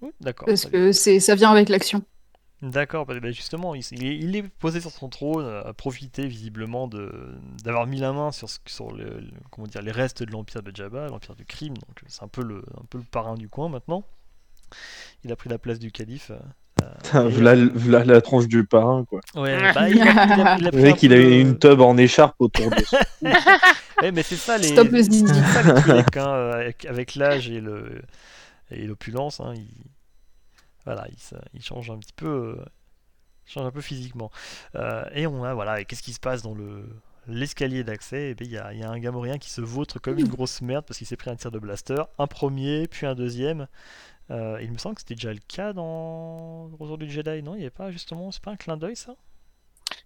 Oui, 0.00 0.10
d'accord. 0.20 0.46
Parce 0.46 0.66
que 0.66 0.92
c'est 0.92 1.20
ça 1.20 1.34
vient 1.34 1.50
avec 1.50 1.68
l'action. 1.68 2.02
D'accord, 2.62 3.04
bah, 3.04 3.18
bah, 3.20 3.30
justement, 3.30 3.74
il, 3.74 4.36
est, 4.36 4.42
posé 4.48 4.80
sur 4.80 4.90
son 4.90 5.08
trône, 5.10 5.44
a 5.46 5.72
profité 5.74 6.26
visiblement 6.26 6.88
de 6.88 7.34
d'avoir 7.62 7.86
mis 7.86 7.98
la 7.98 8.12
main 8.12 8.32
sur, 8.32 8.48
ce- 8.48 8.58
sur 8.66 8.90
le, 8.92 9.20
le- 9.20 9.30
comment 9.50 9.66
dire, 9.66 9.82
les 9.82 9.90
restes 9.92 10.22
de 10.22 10.30
l'empire 10.30 10.62
de 10.62 10.74
Jabba, 10.74 11.08
l'empire 11.08 11.34
du 11.36 11.44
crime, 11.44 11.74
donc 11.76 12.02
c'est 12.06 12.22
un 12.22 12.28
peu 12.28 12.42
le 12.42 12.62
un 12.80 12.84
peu 12.88 12.98
le 12.98 13.04
parrain 13.04 13.34
du 13.34 13.48
coin 13.50 13.68
maintenant. 13.68 14.04
Il 15.24 15.32
a 15.32 15.36
pris 15.36 15.50
la 15.50 15.58
place 15.58 15.78
du 15.80 15.90
calife. 15.90 16.30
Euh, 16.82 16.86
Putain, 17.02 17.28
Voilà, 17.28 17.50
euh, 17.52 17.70
voilà 17.74 18.04
la 18.04 18.20
tronche 18.20 18.46
du 18.48 18.64
parrain, 18.66 19.04
quoi. 19.04 19.20
Ouais, 19.34 19.72
bah, 19.72 19.88
il 19.88 20.00
a, 20.02 20.04
il 20.26 20.40
a- 20.40 20.56
il 20.58 20.66
a 20.68 20.70
Le 20.70 20.82
mec, 20.82 20.94
un 20.94 20.98
il 21.02 21.12
a 21.12 21.16
une 21.18 21.58
tub 21.58 21.80
en 21.80 21.96
écharpe 21.96 22.36
autour 22.38 22.70
de 22.70 22.82
ça. 22.84 22.98
Ouais, 24.02 24.10
mais 24.10 24.24
c'est 24.24 24.36
ça 24.36 24.58
les. 24.58 24.68
Stop 24.68 24.88
le 24.90 25.02
zizi. 25.02 25.24
ça, 25.26 25.60
hein, 25.60 26.04
euh, 26.18 26.52
avec, 26.52 26.84
avec 26.84 27.14
l'âge 27.14 27.48
et 27.48 27.60
le 27.60 28.02
et 28.72 28.86
l'opulence, 28.86 29.38
hein, 29.40 29.52
il 29.54 29.68
voilà, 30.84 31.06
il, 31.10 31.18
se- 31.18 31.36
il 31.54 31.62
change 31.62 31.90
un 31.90 31.98
petit 31.98 32.12
peu, 32.12 32.56
euh, 32.58 32.64
change 33.46 33.66
un 33.66 33.70
peu 33.70 33.80
physiquement. 33.80 34.30
Euh, 34.74 35.04
et 35.14 35.26
on 35.28 35.44
a 35.44 35.54
voilà, 35.54 35.80
et 35.80 35.84
qu'est-ce 35.84 36.02
qui 36.02 36.12
se 36.12 36.20
passe 36.20 36.42
dans 36.42 36.54
le 36.54 36.84
l'escalier 37.28 37.84
d'accès? 37.84 38.30
Et 38.30 38.34
ben 38.34 38.44
il 38.46 38.52
y 38.52 38.58
a, 38.58 38.72
il 38.74 38.80
y 38.80 38.82
a 38.82 38.90
un 38.90 38.98
gamorien 38.98 39.38
qui 39.38 39.48
se 39.50 39.60
vautre 39.60 39.98
comme 40.00 40.18
une 40.18 40.28
grosse 40.28 40.60
merde 40.60 40.84
parce 40.86 40.98
qu'il 40.98 41.06
s'est 41.06 41.16
pris 41.16 41.30
un 41.30 41.36
tir 41.36 41.52
de 41.52 41.58
blaster, 41.60 42.02
un 42.18 42.26
premier, 42.26 42.88
puis 42.88 43.06
un 43.06 43.14
deuxième. 43.14 43.68
Euh, 44.30 44.58
il 44.62 44.72
me 44.72 44.78
semble 44.78 44.94
que 44.96 45.02
c'était 45.02 45.14
déjà 45.14 45.32
le 45.32 45.40
cas 45.48 45.72
dans 45.72 46.68
Retour 46.78 46.98
du 46.98 47.10
Jedi, 47.10 47.42
non? 47.42 47.54
Il 47.54 47.58
n'y 47.58 47.64
avait 47.64 47.70
pas 47.70 47.90
justement, 47.90 48.30
c'est 48.30 48.42
pas 48.42 48.52
un 48.52 48.56
clin 48.56 48.76
d'œil 48.76 48.96
ça? 48.96 49.14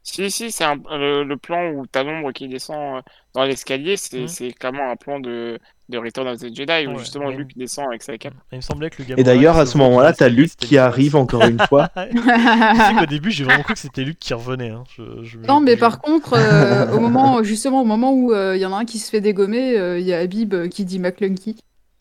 Si, 0.02 0.30
si, 0.30 0.50
c'est 0.50 0.64
un- 0.64 0.76
le, 0.90 1.22
le 1.22 1.36
plan 1.36 1.70
où 1.72 1.86
t'as 1.86 2.02
l'ombre 2.02 2.32
qui 2.32 2.48
descend 2.48 2.98
euh, 2.98 3.02
dans 3.34 3.44
l'escalier, 3.44 3.96
c'est 3.96 4.20
Mhm. 4.22 4.28
c'est 4.28 4.52
clairement 4.52 4.90
un 4.90 4.96
plan 4.96 5.20
de, 5.20 5.58
de 5.88 5.98
Return 5.98 6.26
of 6.28 6.38
the 6.40 6.54
Jedi 6.54 6.86
où 6.86 6.92
Ouais, 6.92 6.98
justement 6.98 7.26
ouais. 7.26 7.36
Luke 7.36 7.56
descend 7.56 7.86
avec 7.88 8.02
sa 8.02 8.16
cape. 8.18 8.34
Il 8.52 8.56
me 8.56 8.60
semblait 8.62 8.90
que 8.90 9.02
le 9.02 9.18
Et 9.20 9.22
d'ailleurs, 9.22 9.56
à 9.58 9.66
ce 9.66 9.76
moment-là, 9.78 10.12
t'as 10.12 10.28
Luke 10.28 10.56
qui 10.56 10.78
arrive 10.78 11.14
encore 11.14 11.42
une 11.44 11.58
fois. 11.60 11.90
Tu 12.10 12.18
sais 12.18 12.94
qu'au 12.98 13.06
début, 13.06 13.30
j'ai 13.30 13.44
vraiment 13.44 13.62
cru 13.62 13.74
que 13.74 13.78
c'était 13.78 14.02
Luke 14.04 14.18
qui 14.18 14.34
revenait. 14.34 14.70
Hein. 14.70 14.84
Je- 14.96 15.22
je- 15.24 15.38
Non, 15.38 15.60
mais 15.60 15.76
par 15.76 16.00
contre, 16.00 16.34
euh, 16.34 16.90
au 16.92 17.00
moment, 17.00 17.42
justement, 17.42 17.82
au 17.82 17.86
moment 17.86 18.12
où 18.12 18.32
euh, 18.32 18.56
il 18.56 18.60
y 18.60 18.66
en 18.66 18.72
a 18.72 18.78
un 18.78 18.84
qui 18.84 18.98
se 18.98 19.10
fait 19.10 19.20
dégommer, 19.20 19.76
euh, 19.78 19.98
il 19.98 20.06
y 20.06 20.12
a 20.12 20.18
Habib 20.18 20.68
qui 20.68 20.84
dit 20.84 20.98
McClunky. 20.98 21.56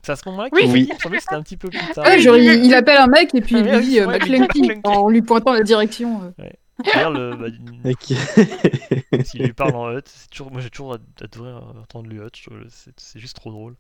C'est 0.08 0.14
à 0.14 0.16
ce 0.16 0.30
moment-là 0.30 0.48
Oui. 0.54 0.88
qu'il 0.88 1.20
c'était 1.20 1.36
un 1.36 1.42
petit 1.44 1.58
peu 1.58 1.68
plus 1.68 1.80
tard. 1.94 2.06
Ouais, 2.06 2.18
genre, 2.20 2.38
il, 2.38 2.66
il 2.66 2.74
appelle 2.74 2.98
un 2.98 3.08
mec 3.08 3.36
et 3.36 3.42
puis 3.42 3.58
il 3.60 3.68
Ah, 3.68 3.78
lui 3.78 3.86
dit 3.86 4.00
euh, 4.00 4.08
ouais, 4.08 4.20
McClunky 4.20 4.72
en 4.86 5.10
lui 5.10 5.22
pointant 5.22 5.52
la 5.52 5.64
direction. 5.64 6.22
euh. 6.40 6.50
D'ailleurs, 6.86 7.12
le, 7.12 7.36
bah, 7.36 7.48
s'il 9.26 9.44
lui 9.44 9.52
parle 9.52 9.76
en 9.76 9.92
hut, 9.98 10.04
c'est 10.06 10.30
toujours, 10.30 10.50
moi 10.50 10.62
j'ai 10.62 10.70
toujours 10.70 10.94
ad- 10.94 11.02
adoré 11.22 11.52
entendre 11.52 12.08
le 12.10 12.26
hut, 12.26 12.48
c'est 12.96 13.20
juste 13.20 13.36
trop 13.36 13.52
drôle. 13.52 13.76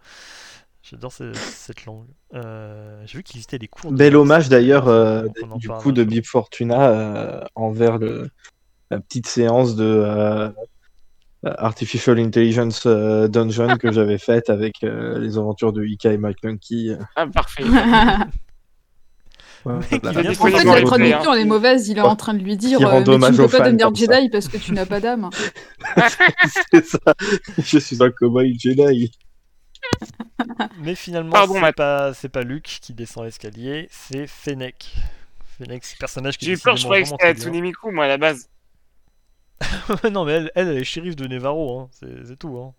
J'adore 0.83 1.13
ce- 1.13 1.31
cette 1.33 1.85
langue. 1.85 2.07
Euh, 2.33 3.01
j'ai 3.05 3.19
vu 3.19 3.23
qu'il 3.23 3.37
existait 3.37 3.59
des 3.59 3.69
cours. 3.69 3.89
Bel 3.93 4.13
hommage 4.17 4.49
d'ailleurs, 4.49 4.89
euh, 4.89 5.27
du 5.55 5.67
parle 5.69 5.81
coup, 5.81 5.91
de. 5.93 6.03
Bib 6.03 6.25
Fortuna 6.25 6.89
euh, 6.89 7.41
envers 7.55 7.99
le, 7.99 8.29
la 8.91 8.99
petite 8.99 9.27
séance 9.27 9.77
de 9.77 9.85
euh, 9.85 10.49
Artificial 11.43 12.19
Intelligence 12.19 12.83
euh, 12.85 13.27
Dungeon 13.27 13.77
que 13.77 13.91
j'avais 13.91 14.17
faite 14.17 14.49
avec 14.49 14.83
euh, 14.83 15.19
les 15.19 15.37
aventures 15.37 15.71
de 15.71 15.83
Ika 15.83 16.13
et 16.13 16.17
McClunky. 16.17 16.91
euh, 16.91 16.97
Ah, 17.15 17.27
parfait. 17.27 17.63
voilà. 19.63 19.79
Mec, 19.91 20.05
En 20.05 20.11
fait, 20.11 20.63
la 20.63 20.81
traduction, 20.81 21.33
elle 21.33 21.41
est 21.41 21.45
mauvaise. 21.45 21.89
Il 21.89 21.97
est 21.97 22.01
en 22.01 22.15
train 22.15 22.33
de 22.33 22.43
lui 22.43 22.57
dire 22.57 22.79
euh, 22.81 22.99
Mais 22.99 23.03
tu 23.03 23.11
ne 23.11 23.37
peux 23.37 23.47
pas 23.47 23.59
devenir 23.61 23.87
ça. 23.89 23.93
Jedi 23.93 24.29
parce 24.29 24.47
que 24.47 24.57
tu 24.57 24.71
n'as 24.73 24.85
pas 24.85 24.99
d'âme. 24.99 25.29
C'est 26.71 26.85
ça. 26.85 26.99
Je 27.57 27.79
suis 27.79 28.01
un 28.01 28.11
cowboy 28.11 28.57
Jedi. 28.59 29.11
Mais 30.81 30.95
finalement, 30.95 31.31
Pardon, 31.31 31.55
c'est 31.55 31.61
Matt. 31.61 31.75
pas, 31.75 32.13
c'est 32.13 32.29
pas 32.29 32.41
Luke 32.41 32.79
qui 32.81 32.93
descend 32.93 33.25
l'escalier, 33.25 33.87
c'est 33.91 34.27
Fennec. 34.27 34.93
Fennec, 35.57 35.83
c'est 35.85 35.95
le 35.95 35.99
personnage 35.99 36.37
qui 36.37 36.45
J'ai 36.45 36.53
eu 36.53 36.57
peur, 36.57 36.75
je 36.75 36.83
croyais 36.83 37.03
que 37.03 37.09
c'était 37.09 37.61
Miku, 37.61 37.91
moi, 37.91 38.05
à 38.05 38.07
la 38.07 38.17
base. 38.17 38.49
non, 40.11 40.25
mais 40.25 40.33
elle, 40.33 40.51
elle, 40.55 40.67
elle 40.69 40.77
est 40.77 40.83
shérif 40.83 41.15
de 41.15 41.27
Nevarro, 41.27 41.79
hein. 41.79 41.89
c'est 41.91 42.37
tout. 42.37 42.57
Hein. 42.57 42.73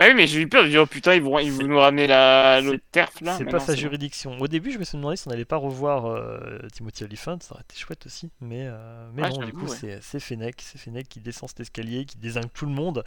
Ah 0.00 0.06
oui, 0.08 0.14
mais 0.14 0.26
j'ai 0.26 0.40
eu 0.40 0.48
peur. 0.48 0.64
J'ai 0.64 0.70
dit, 0.70 0.78
oh 0.78 0.86
putain, 0.86 1.14
ils 1.14 1.22
vont, 1.22 1.38
ils 1.38 1.52
vont 1.52 1.66
nous 1.66 1.78
ramener 1.78 2.06
la 2.06 2.60
l'autre 2.62 2.82
terf 2.90 3.20
là. 3.20 3.36
C'est 3.36 3.44
pas 3.44 3.58
non, 3.58 3.64
sa 3.64 3.76
juridiction. 3.76 4.38
Au 4.40 4.48
début, 4.48 4.72
je 4.72 4.78
me 4.78 4.84
suis 4.84 4.96
demandé 4.96 5.16
si 5.16 5.28
on 5.28 5.30
n'allait 5.30 5.44
pas 5.44 5.56
revoir 5.58 6.06
euh, 6.06 6.58
Timothy 6.72 7.04
Olyphant, 7.04 7.38
ça 7.40 7.54
aurait 7.54 7.64
été 7.64 7.76
chouette 7.76 8.06
aussi. 8.06 8.30
Mais, 8.40 8.66
euh, 8.66 9.10
mais 9.14 9.22
Ah, 9.24 9.30
non, 9.30 9.44
du 9.44 9.52
coup, 9.52 9.66
ouais. 9.66 9.98
c'est 10.00 10.20
Fennec, 10.20 10.60
c'est 10.62 10.78
Fennec 10.78 11.06
qui 11.08 11.20
descend 11.20 11.50
cet 11.50 11.60
escalier, 11.60 12.06
qui 12.06 12.16
désingue 12.18 12.50
tout 12.52 12.64
le 12.66 12.72
monde. 12.72 13.04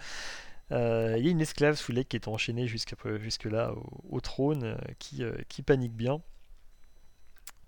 Euh, 0.72 1.16
Il 1.18 1.26
y 1.26 1.30
a 1.30 1.32
une 1.32 1.42
esclave 1.42 1.76
sous 1.76 1.94
qui 1.94 2.16
est 2.16 2.28
enchaînée 2.28 2.68
jusqu'à 2.68 2.96
jusque 3.20 3.46
là 3.46 3.74
au, 3.74 4.18
au 4.18 4.22
trône, 4.22 4.78
qui, 5.00 5.24
qui 5.50 5.64
panique 5.64 5.94
bien. 5.94 6.22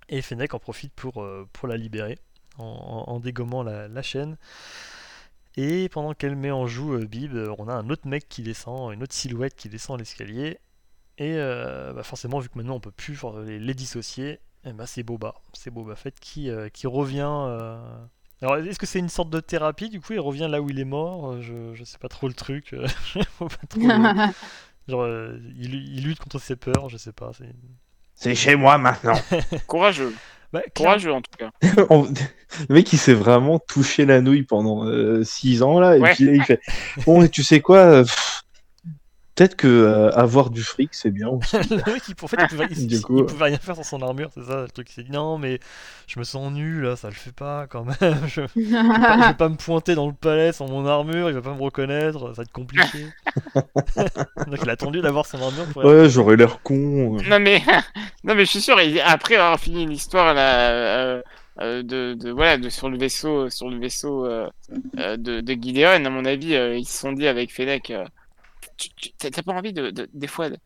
Et 0.09 0.21
Fennec 0.21 0.53
en 0.53 0.59
profite 0.59 0.93
pour, 0.93 1.25
pour 1.51 1.67
la 1.67 1.77
libérer 1.77 2.19
en, 2.57 2.63
en- 3.07 3.11
en 3.13 3.19
dégommant 3.19 3.63
la, 3.63 3.87
la 3.87 4.01
chaîne. 4.03 4.37
Et 5.57 5.87
pendant 5.89 6.13
qu'elle 6.13 6.35
met 6.35 6.51
en 6.51 6.67
joue 6.67 6.95
euh, 6.95 7.05
Bib, 7.05 7.33
euh, 7.35 7.53
on 7.57 7.67
a 7.69 7.73
un 7.73 7.89
autre 7.89 8.07
mec 8.07 8.27
qui 8.27 8.41
descend, 8.41 8.93
une 8.93 9.03
autre 9.03 9.13
silhouette 9.13 9.55
qui 9.55 9.69
descend 9.69 9.97
l'escalier. 9.99 10.59
Et 11.17 11.35
euh, 11.35 11.93
bah 11.93 12.03
forcément, 12.03 12.39
vu 12.39 12.49
que 12.49 12.57
maintenant 12.57 12.75
on 12.75 12.79
peut 12.81 12.91
plus 12.91 13.17
les, 13.45 13.57
les 13.57 13.73
dissocier, 13.73 14.39
eh 14.65 14.73
ben, 14.73 14.85
c'est 14.85 15.03
Boba. 15.03 15.35
C'est 15.53 15.71
Boba 15.71 15.95
Fett 15.95 16.19
qui, 16.19 16.49
euh, 16.49 16.67
qui 16.67 16.87
revient. 16.87 17.21
euh, 17.29 17.77
Alors, 18.41 18.57
est-ce 18.57 18.77
que 18.79 18.85
c'est 18.85 18.99
une 18.99 19.07
sorte 19.09 19.29
de 19.29 19.39
thérapie 19.39 19.89
Du 19.89 20.01
coup, 20.01 20.11
il 20.13 20.19
revient 20.19 20.47
là 20.49 20.61
où 20.61 20.69
il 20.69 20.77
est 20.79 20.83
mort? 20.85 21.41
Je, 21.41 21.73
je 21.73 21.83
sais 21.85 21.99
pas 21.99 22.09
trop 22.09 22.27
le 22.27 22.33
truc. 22.33 22.75
je 23.13 23.19
vois 23.39 23.47
pas 23.47 23.67
trop 23.69 23.79
le- 23.87 24.33
Genre, 24.89 25.01
euh, 25.03 25.39
il, 25.57 25.73
il 25.73 26.03
lutte 26.03 26.19
contre 26.19 26.37
ses 26.39 26.55
peurs, 26.57 26.89
je 26.89 26.97
sais 26.97 27.13
pas. 27.13 27.31
c'est- 27.33 27.55
C'est 28.13 28.35
chez 28.35 28.55
moi 28.57 28.77
maintenant. 28.77 29.15
Courageux, 29.67 30.13
Bah, 30.55 30.61
courageux 30.73 31.11
en 31.11 31.21
tout 31.21 31.31
cas. 31.37 31.49
On- 31.89 32.07
Le 32.69 32.75
mec, 32.75 32.93
il 32.93 32.97
s'est 32.97 33.13
vraiment 33.13 33.59
touché 33.59 34.05
la 34.05 34.21
nouille 34.21 34.43
pendant 34.43 34.85
6 35.23 35.61
ans 35.63 35.79
là, 35.81 35.97
et 35.97 35.99
Ouais. 35.99 36.13
puis 36.13 36.23
là, 36.25 36.31
il 36.33 36.43
fait 36.43 36.61
Bon, 37.05 37.21
et 37.23 37.27
tu 37.29 37.43
sais 37.43 37.59
quoi 37.59 37.79
euh, 37.79 38.03
pff, 38.03 38.43
Peut-être 39.35 39.55
que 39.57 39.67
euh, 39.67 40.09
avoir 40.11 40.49
du 40.49 40.63
fric, 40.63 40.93
c'est 40.93 41.11
bien. 41.11 41.27
aussi. 41.27 41.57
le 41.69 41.93
mec, 41.93 42.03
il, 42.07 42.15
en 42.21 42.27
fait, 42.27 42.37
il 42.39 42.47
pouvait, 42.47 42.67
il- 42.71 42.87
Du 42.87 42.95
il 42.95 43.01
coup, 43.01 43.23
pouvait 43.25 43.45
rien 43.45 43.57
faire 43.57 43.75
sans 43.75 43.83
son 43.83 44.01
armure, 44.01 44.29
c'est 44.33 44.43
ça 44.45 44.61
le 44.61 44.69
truc. 44.69 44.89
Il 44.89 44.93
s'est 44.93 45.03
dit 45.03 45.11
non, 45.11 45.37
mais 45.37 45.59
je 46.07 46.19
me 46.19 46.23
sens 46.23 46.51
nul 46.53 46.83
là, 46.83 46.95
ça 46.95 47.09
le 47.09 47.13
fait 47.15 47.33
pas 47.33 47.67
quand 47.67 47.83
même. 47.83 47.95
Je, 48.27 48.41
je 48.55 48.61
vais 48.61 48.71
pas, 49.01 49.21
je 49.21 49.27
vais 49.27 49.33
pas 49.33 49.49
me 49.49 49.55
pointer 49.57 49.95
dans 49.95 50.07
le 50.07 50.13
palais 50.13 50.53
sans 50.53 50.67
mon 50.67 50.85
armure, 50.85 51.29
il 51.29 51.33
va 51.35 51.41
pas 51.41 51.53
me 51.53 51.61
reconnaître, 51.61 52.19
ça 52.29 52.33
va 52.37 52.43
être 52.43 52.51
compliqué. 52.51 53.07
Donc 54.47 54.59
il 54.61 54.69
a 54.69 54.73
attendu 54.73 55.01
d'avoir 55.01 55.25
son 55.25 55.41
armure 55.41 55.65
pour. 55.73 55.83
Ouais, 55.83 56.09
j'aurais 56.09 56.35
l'air 56.37 56.61
con. 56.61 57.17
Non 57.27 57.39
mais, 57.39 57.61
non 58.23 58.35
mais 58.35 58.45
je 58.45 58.51
suis 58.51 58.61
sûr. 58.61 58.77
Après 59.05 59.35
avoir 59.35 59.59
fini 59.59 59.85
l'histoire 59.85 60.33
là, 60.33 60.69
euh, 60.69 61.21
euh, 61.61 61.83
de, 61.83 62.13
de 62.13 62.31
voilà, 62.31 62.57
de 62.57 62.69
sur 62.69 62.89
le 62.89 62.97
vaisseau, 62.97 63.49
sur 63.49 63.69
le 63.69 63.79
vaisseau 63.79 64.25
euh, 64.25 64.49
euh, 64.99 65.17
de, 65.17 65.41
de 65.41 65.53
Gideon, 65.53 66.05
à 66.05 66.09
mon 66.09 66.25
avis, 66.25 66.55
euh, 66.55 66.77
ils 66.77 66.85
se 66.85 66.97
sont 66.99 67.13
dit 67.13 67.27
avec 67.27 67.51
Fennec, 67.53 67.91
euh, 67.91 68.05
tu- 68.77 68.89
tu- 68.95 69.11
t'as 69.17 69.29
t'as 69.31 69.41
pas 69.43 69.53
envie 69.53 69.73
de, 69.73 69.89
de- 69.91 70.09
des 70.13 70.27
fois 70.27 70.49
de, 70.49 70.57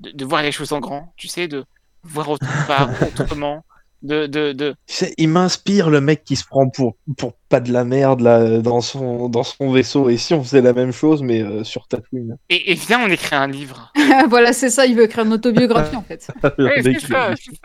de, 0.00 0.10
de 0.10 0.24
voir 0.24 0.42
les 0.42 0.52
choses 0.52 0.72
en 0.72 0.80
grand, 0.80 1.12
tu 1.16 1.28
sais, 1.28 1.48
de 1.48 1.64
voir 2.02 2.28
autre 2.30 2.46
part, 2.66 2.90
autrement, 3.02 3.64
de, 4.02 4.26
de, 4.26 4.52
de, 4.52 4.74
Tu 4.86 4.94
sais, 4.94 5.14
il 5.16 5.28
m'inspire 5.28 5.88
le 5.88 6.00
mec 6.02 6.24
qui 6.24 6.36
se 6.36 6.44
prend 6.44 6.68
pour, 6.68 6.96
pour 7.16 7.32
pas 7.48 7.60
de 7.60 7.72
la 7.72 7.84
merde 7.84 8.20
là, 8.20 8.58
dans, 8.60 8.82
son, 8.82 9.30
dans 9.30 9.44
son 9.44 9.70
vaisseau. 9.72 10.10
Et 10.10 10.18
si 10.18 10.34
on 10.34 10.42
faisait 10.44 10.60
la 10.60 10.74
même 10.74 10.92
chose, 10.92 11.22
mais 11.22 11.40
euh, 11.42 11.64
sur 11.64 11.88
Tatooine 11.88 12.36
et, 12.50 12.72
et 12.72 12.74
viens, 12.74 13.00
on 13.02 13.08
écrit 13.08 13.34
un 13.36 13.46
livre. 13.46 13.92
voilà, 14.28 14.52
c'est 14.52 14.68
ça, 14.68 14.84
il 14.84 14.94
veut 14.96 15.04
écrire 15.04 15.24
une 15.24 15.32
autobiographie 15.32 15.96
en 15.96 16.02
fait. 16.02 16.28
Ouais, 16.58 16.82
Le 16.82 16.82
c'est 16.82 17.00
ça, 17.00 17.30
il- 17.32 17.36
c'est 17.38 17.56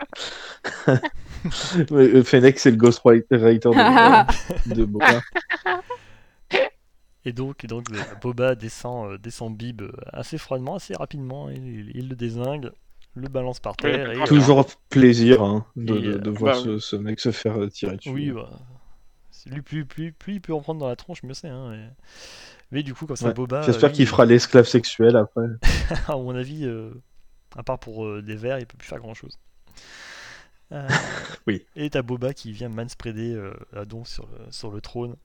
ça. 0.86 1.00
Ouais, 1.90 2.02
euh, 2.14 2.22
Fennec, 2.22 2.58
c'est 2.58 2.70
le 2.70 2.76
ghostwriter 2.76 3.38
de, 3.38 4.74
de 4.74 4.84
Boba. 4.84 5.20
Et 7.24 7.32
donc, 7.32 7.64
et 7.64 7.66
donc 7.66 7.84
euh, 7.92 8.02
Boba 8.22 8.54
descend, 8.54 9.10
euh, 9.12 9.18
descend 9.18 9.56
Bib 9.56 9.82
euh, 9.82 9.92
assez 10.12 10.38
froidement, 10.38 10.76
assez 10.76 10.94
rapidement, 10.94 11.50
il, 11.50 11.66
il- 11.66 11.92
il 11.96 12.08
le 12.08 12.16
désingue, 12.16 12.70
le 13.14 13.28
balance 13.28 13.60
par 13.60 13.76
terre. 13.76 14.10
et. 14.12 14.24
Toujours 14.24 14.64
plaisir 14.88 15.42
hein, 15.42 15.66
de, 15.76 15.96
Et, 15.96 16.00
de, 16.00 16.10
euh, 16.12 16.18
de 16.18 16.30
voir 16.30 16.56
bah 16.56 16.62
ce, 16.64 16.78
ce 16.78 16.96
mec 16.96 17.20
se 17.20 17.30
faire 17.30 17.60
euh, 17.60 17.68
tirer 17.68 17.96
dessus. 17.96 18.08
Oui, 18.10 18.30
bah, 18.30 18.48
lui, 19.46 19.62
plus, 19.62 19.84
plus, 19.84 20.12
plus 20.12 20.34
il 20.34 20.40
peut 20.40 20.52
en 20.54 20.60
prendre 20.60 20.80
dans 20.80 20.88
la 20.88 20.96
tronche, 20.96 21.22
mieux 21.22 21.34
c'est. 21.34 21.48
Hein, 21.48 21.74
Mais 22.70 22.82
du 22.82 22.94
coup, 22.94 23.06
comme 23.06 23.16
ça, 23.16 23.28
Ouais. 23.28 23.34
Boba. 23.34 23.62
J'espère 23.62 23.92
qu'il 23.92 24.06
fera 24.06 24.24
l'esclave 24.24 24.66
sexuel 24.66 25.16
après. 25.16 25.46
à 26.08 26.16
mon 26.16 26.34
avis, 26.34 26.64
euh, 26.64 26.90
à 27.56 27.62
part 27.62 27.78
pour 27.78 28.06
euh, 28.06 28.22
des 28.22 28.36
verres, 28.36 28.58
il 28.60 28.66
peut 28.66 28.78
plus 28.78 28.88
faire 28.88 28.98
grand 29.00 29.14
chose. 29.14 29.38
Oui. 31.46 31.64
Et 31.74 31.90
t'as 31.90 32.02
Boba 32.02 32.32
qui 32.32 32.52
vient 32.52 32.68
manspreader 32.68 33.34
euh, 33.34 33.52
Adon 33.74 34.04
sur 34.04 34.26
le, 34.28 34.52
sur 34.52 34.70
le 34.70 34.80
trône. 34.80 35.16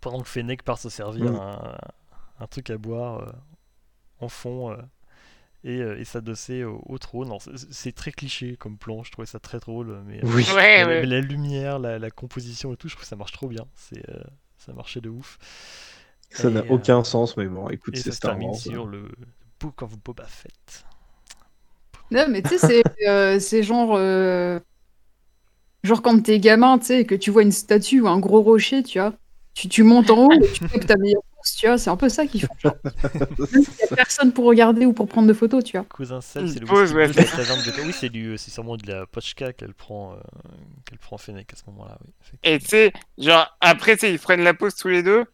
Pendant 0.00 0.20
que 0.22 0.28
Fennec 0.28 0.62
part 0.62 0.78
se 0.78 0.88
servir 0.88 1.32
Mm. 1.32 1.36
un, 1.36 1.76
un 2.40 2.46
truc 2.46 2.70
à 2.70 2.78
boire 2.78 3.20
euh, 3.28 3.32
en 4.20 4.28
fond 4.28 4.72
euh, 4.72 4.76
et, 5.64 5.80
euh, 5.82 5.98
et 6.00 6.04
s'adosser 6.04 6.64
au, 6.64 6.82
au 6.86 6.98
trône. 6.98 7.32
C'est- 7.72 7.92
très 7.96 8.12
cliché 8.12 8.56
comme 8.56 8.78
plan, 8.78 9.02
je 9.04 9.12
trouvais 9.12 9.26
ça 9.26 9.40
très 9.40 9.58
drôle. 9.60 10.02
Mais, 10.06 10.24
euh, 10.24 10.28
Oui. 10.34 10.46
Ouais, 10.54 10.84
mais, 10.84 10.86
ouais. 10.86 11.00
mais 11.00 11.06
la 11.06 11.20
lumière, 11.20 11.78
la, 11.78 11.98
la 11.98 12.10
composition 12.10 12.72
et 12.74 12.76
tout, 12.76 12.88
je 12.88 12.94
trouve 12.94 13.04
que 13.04 13.08
ça 13.08 13.16
marche 13.16 13.32
trop 13.32 13.48
bien. 13.48 13.66
C'est, 13.76 14.08
euh, 14.10 14.22
ça 14.58 14.72
marchait 14.74 15.00
de 15.02 15.10
ouf. 15.10 15.38
Ça 16.32 16.50
n'a 16.50 16.60
euh, 16.60 16.66
aucun 16.68 17.04
sens, 17.04 17.36
mais 17.36 17.46
bon, 17.46 17.68
écoute, 17.68 17.96
c'est 17.96 18.10
ça 18.10 18.12
se 18.12 18.18
Star 18.18 18.32
termine 18.32 18.50
Wars. 18.50 18.56
sur 18.56 18.86
le 18.86 19.08
Book 19.60 19.82
of 19.82 19.98
Boba 19.98 20.26
Fett. 20.26 20.84
Non, 22.10 22.26
mais 22.28 22.42
tu 22.42 22.58
sais, 22.58 22.58
c'est 22.58 22.82
euh, 23.08 23.62
genre. 23.62 23.94
euh, 23.96 24.58
Genre 25.82 26.00
quand 26.02 26.22
t'es 26.22 26.40
gamin, 26.40 26.78
tu 26.78 26.86
sais, 26.86 27.04
que 27.04 27.14
tu 27.14 27.30
vois 27.30 27.42
une 27.42 27.52
statue 27.52 28.00
ou 28.00 28.08
un 28.08 28.18
gros 28.18 28.40
rocher, 28.42 28.82
tu 28.82 28.98
vois. 28.98 29.14
Tu, 29.54 29.68
tu 29.68 29.82
montes 29.82 30.10
en 30.10 30.26
haut 30.26 30.32
et 30.32 30.52
tu 30.52 30.60
tapes 30.68 30.86
ta 30.86 30.96
meilleure 30.96 31.22
course, 31.34 31.56
tu 31.56 31.66
vois. 31.66 31.76
C'est 31.76 31.90
un 31.90 31.96
peu 31.96 32.08
ça 32.08 32.26
qu'ils 32.26 32.42
font. 32.42 32.54
genre. 32.58 32.76
Même 33.38 33.64
s'il 33.64 33.74
y 33.80 33.92
a 33.92 33.96
personne 33.96 34.32
pour 34.32 34.44
regarder 34.46 34.86
ou 34.86 34.92
pour 34.92 35.08
prendre 35.08 35.28
de 35.28 35.32
photos, 35.32 35.64
tu 35.64 35.76
vois. 35.76 35.86
Cousin 35.86 36.20
c'est 36.20 36.40
le 36.40 36.46
whisky 36.46 36.94
ouais, 36.94 37.08
bleu 37.08 37.08
de. 37.08 37.86
Oui, 37.86 37.92
c'est 37.92 38.08
du, 38.08 38.38
c'est 38.38 38.50
sûrement 38.50 38.76
de 38.76 38.86
la 38.86 39.06
pochka 39.06 39.52
qu'elle 39.52 39.74
prend, 39.74 40.12
euh, 40.12 40.16
qu'elle 40.86 40.98
prend 40.98 41.18
Fennec 41.18 41.52
à 41.52 41.56
ce 41.56 41.62
moment-là. 41.70 41.98
Oui, 42.02 42.38
Et 42.44 42.58
tu 42.58 42.66
sais, 42.66 42.92
genre, 43.18 43.56
après, 43.60 43.94
tu 43.94 44.00
sais, 44.00 44.12
ils 44.12 44.18
prennent 44.18 44.42
la 44.44 44.54
pause 44.54 44.74
tous 44.76 44.88
les 44.88 45.02
deux, 45.02 45.24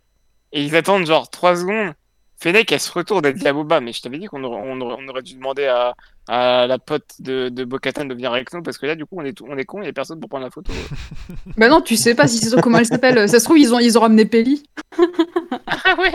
et 0.52 0.64
ils 0.64 0.74
attendent 0.76 1.06
genre 1.06 1.28
3 1.30 1.56
secondes. 1.56 1.94
Fennec, 2.38 2.70
elle 2.70 2.80
se 2.80 2.92
retourne, 2.92 3.24
elle 3.24 3.34
dit 3.34 3.48
à 3.48 3.52
Boba, 3.52 3.80
mais 3.80 3.92
je 3.92 4.02
t'avais 4.02 4.18
dit 4.18 4.26
qu'on 4.26 4.44
aurait, 4.44 4.60
on 4.64 4.80
aurait, 4.80 4.96
on 4.98 5.08
aurait 5.08 5.22
dû 5.22 5.34
demander 5.34 5.66
à, 5.66 5.94
à 6.28 6.66
la 6.66 6.78
pote 6.78 7.14
de, 7.18 7.48
de 7.48 7.64
Bo-Katan 7.64 8.04
de 8.04 8.14
venir 8.14 8.32
avec 8.32 8.52
nous, 8.52 8.62
parce 8.62 8.76
que 8.78 8.86
là, 8.86 8.94
du 8.94 9.06
coup, 9.06 9.16
on 9.18 9.24
est, 9.24 9.32
tout- 9.32 9.46
on 9.48 9.56
est 9.56 9.64
con, 9.64 9.80
il 9.82 9.86
y 9.86 9.88
a 9.88 9.92
personne 9.92 10.20
pour 10.20 10.28
prendre 10.28 10.44
la 10.44 10.50
photo. 10.50 10.72
Bah 11.56 11.68
non, 11.68 11.80
tu 11.80 11.96
sais 11.96 12.14
pas 12.14 12.28
si 12.28 12.38
c'est 12.38 12.60
comment 12.60 12.78
elle 12.78 12.86
s'appelle. 12.86 13.28
Ça 13.28 13.40
se 13.40 13.44
trouve, 13.44 13.58
ils 13.58 13.72
ont, 13.74 13.78
ils 13.78 13.96
ont 13.96 14.02
ramené 14.02 14.26
Pelli. 14.26 14.64
ah 15.66 15.96
ouais, 15.98 16.12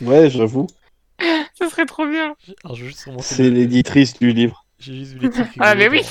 Ouais, 0.00 0.30
j'avoue. 0.30 0.66
ça 1.54 1.68
serait 1.68 1.86
trop 1.86 2.06
bien. 2.06 2.34
C'est 3.20 3.50
l'éditrice 3.50 4.18
du 4.18 4.32
livre. 4.32 4.64
J'ai 4.78 4.94
juste 4.94 5.12
vu 5.12 5.20
les 5.20 5.30
trucs 5.30 5.48
Ah, 5.58 5.74
mais 5.74 5.88
oui. 5.88 6.02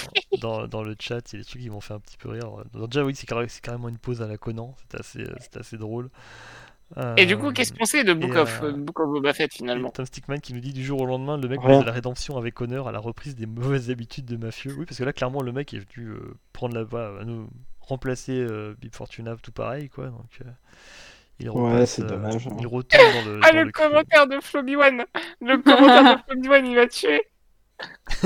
dans, 0.41 0.61
dans, 0.61 0.67
dans 0.67 0.83
le 0.83 0.95
chat, 0.99 1.21
il 1.31 1.35
y 1.35 1.39
a 1.39 1.43
des 1.43 1.45
trucs 1.47 1.61
qui 1.61 1.69
m'ont 1.69 1.81
fait 1.81 1.93
un 1.93 1.99
petit 1.99 2.17
peu 2.17 2.29
rire. 2.29 2.49
Déjà, 2.89 3.03
oui, 3.03 3.13
c'est 3.15 3.27
carré- 3.27 3.47
c'est 3.47 3.61
carrément 3.61 3.89
une 3.89 3.99
pause 3.99 4.21
à 4.23 4.27
la 4.27 4.37
Conan, 4.37 4.75
c'était 4.81 4.99
assez, 4.99 5.19
euh, 5.21 5.59
assez 5.59 5.77
drôle. 5.77 6.09
Et 7.17 7.25
du 7.25 7.35
coup, 7.37 7.47
Euh, 7.47 7.51
qu'est-ce 7.51 7.73
qu'on 7.73 7.85
sait 7.85 8.03
de 8.05 8.13
Book, 8.13 8.35
of, 8.35 8.61
euh, 8.63 8.71
Book 8.71 8.99
of 9.01 9.09
Boba 9.09 9.33
Fett 9.33 9.51
Et 9.53 9.57
finalement? 9.57 9.89
Tom 9.89 10.05
Stickman 10.05 10.39
qui 10.39 10.53
nous 10.53 10.61
dit 10.61 10.71
du 10.73 10.83
jour 10.83 11.01
au 11.01 11.05
lendemain, 11.05 11.37
le 11.37 11.47
mec 11.49 11.59
Rien. 11.61 11.81
de 11.81 11.85
la 11.85 11.91
rédemption 11.91 12.37
avec 12.37 12.59
honneur 12.61 12.87
à 12.87 12.91
la 12.93 12.99
reprise 12.99 13.35
des 13.35 13.45
mauvaises 13.45 13.89
habitudes 13.89 14.25
de 14.25 14.37
mafieux. 14.37 14.73
Oui, 14.77 14.85
parce 14.85 14.97
que 14.97 15.03
là, 15.03 15.11
clairement, 15.11 15.41
le 15.41 15.51
mec 15.51 15.73
est 15.73 15.79
venu 15.79 16.07
euh, 16.09 16.35
prendre 16.53 16.73
la 16.73 16.83
voie, 16.83 17.19
à 17.19 17.25
nous 17.25 17.49
remplacer 17.81 18.33
euh, 18.39 18.75
Bib 18.79 18.93
Fortuna, 18.95 19.35
tout 19.43 19.51
pareil, 19.51 19.89
quoi. 19.89 20.07
Donc, 20.07 20.39
euh, 20.41 20.49
il 21.39 21.49
Ouais, 21.49 21.61
repasse, 21.73 21.95
c'est 21.95 22.03
euh, 22.03 22.07
dommage, 22.07 22.47
hein. 22.47 22.55
Il 22.59 22.67
retourne 22.67 23.03
dans 23.13 23.25
le. 23.31 23.39
Ah, 23.43 23.51
dans 23.51 23.63
le, 23.63 23.71
commentaire 23.71 24.27
de 24.27 24.39
Floby 24.39 24.77
One 24.77 25.03
Le 25.41 25.57
commentaire 25.61 26.15
de 26.17 26.21
Floby 26.23 26.47
One, 26.49 26.65
il 26.67 26.75
m'a 26.75 26.87
tué 26.87 27.21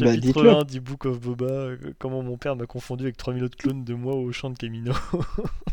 Bah, 0.00 0.04
Chapitre 0.12 0.20
dites-le. 0.20 0.50
1 0.50 0.64
du 0.64 0.80
Book 0.80 1.06
of 1.06 1.18
Boba, 1.18 1.70
comment 1.98 2.22
mon 2.22 2.36
père 2.36 2.54
m'a 2.54 2.66
confondu 2.66 3.04
avec 3.04 3.16
3000 3.16 3.42
autres 3.44 3.56
clones 3.56 3.82
de 3.84 3.94
moi 3.94 4.14
au 4.14 4.30
champ 4.32 4.50
de 4.50 4.58
Camino. 4.58 4.92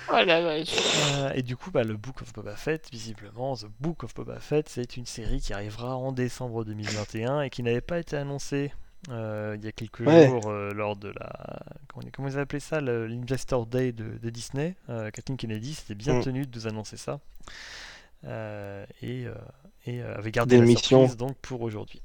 Oh 0.10 0.24
la 0.26 0.41
vache 0.41 0.74
Euh, 1.15 1.32
et 1.36 1.41
du 1.44 1.57
coup, 1.57 1.69
bah, 1.69 1.84
le 1.84 1.98
Book 1.98 2.22
of 2.22 2.32
Boba 2.34 2.56
Fett, 2.56 2.90
visiblement, 2.91 3.56
The 3.57 3.68
Book 3.82 4.03
of 4.06 4.14
Boba 4.14 4.40
Fett, 4.40 4.69
c'est 4.69 4.95
une 4.95 5.06
série 5.06 5.41
qui 5.41 5.53
arrivera 5.53 5.95
en 5.98 6.11
décembre 6.14 6.64
2021 6.64 7.41
et 7.41 7.49
qui 7.49 7.61
n'avait 7.61 7.82
pas 7.82 7.99
été 7.99 8.15
annoncée 8.15 8.72
euh, 9.10 9.56
il 9.60 9.65
y 9.65 9.68
a 9.68 9.72
quelques 9.74 9.99
Ouais. 10.07 10.28
jours 10.28 10.48
euh, 10.48 10.72
lors 10.74 10.95
de 10.95 11.10
la. 11.10 11.60
Comment, 11.90 12.07
comment 12.14 12.28
ils 12.30 12.40
appelaient 12.40 12.60
ça 12.61 12.80
L'Investor 12.82 13.65
Day 13.65 13.91
de, 13.91 14.18
de 14.18 14.30
Disney. 14.30 14.76
Euh, 14.90 15.11
Kathleen 15.11 15.38
Kennedy 15.38 15.74
s'était 15.74 15.95
bien 15.95 16.15
Mm. 16.15 16.24
tenue 16.24 16.45
de 16.48 16.57
nous 16.57 16.68
annoncer 16.68 16.98
ça. 16.98 17.19
Euh, 18.26 18.86
et, 19.02 19.26
et 19.86 20.02
avait 20.02 20.32
gardé 20.32 20.56
Des 20.56 20.61
la 20.61 20.68
missions. 20.68 20.99
surprise 21.02 21.18
donc 21.18 21.36
pour 21.41 21.61
aujourd'hui. 21.61 22.02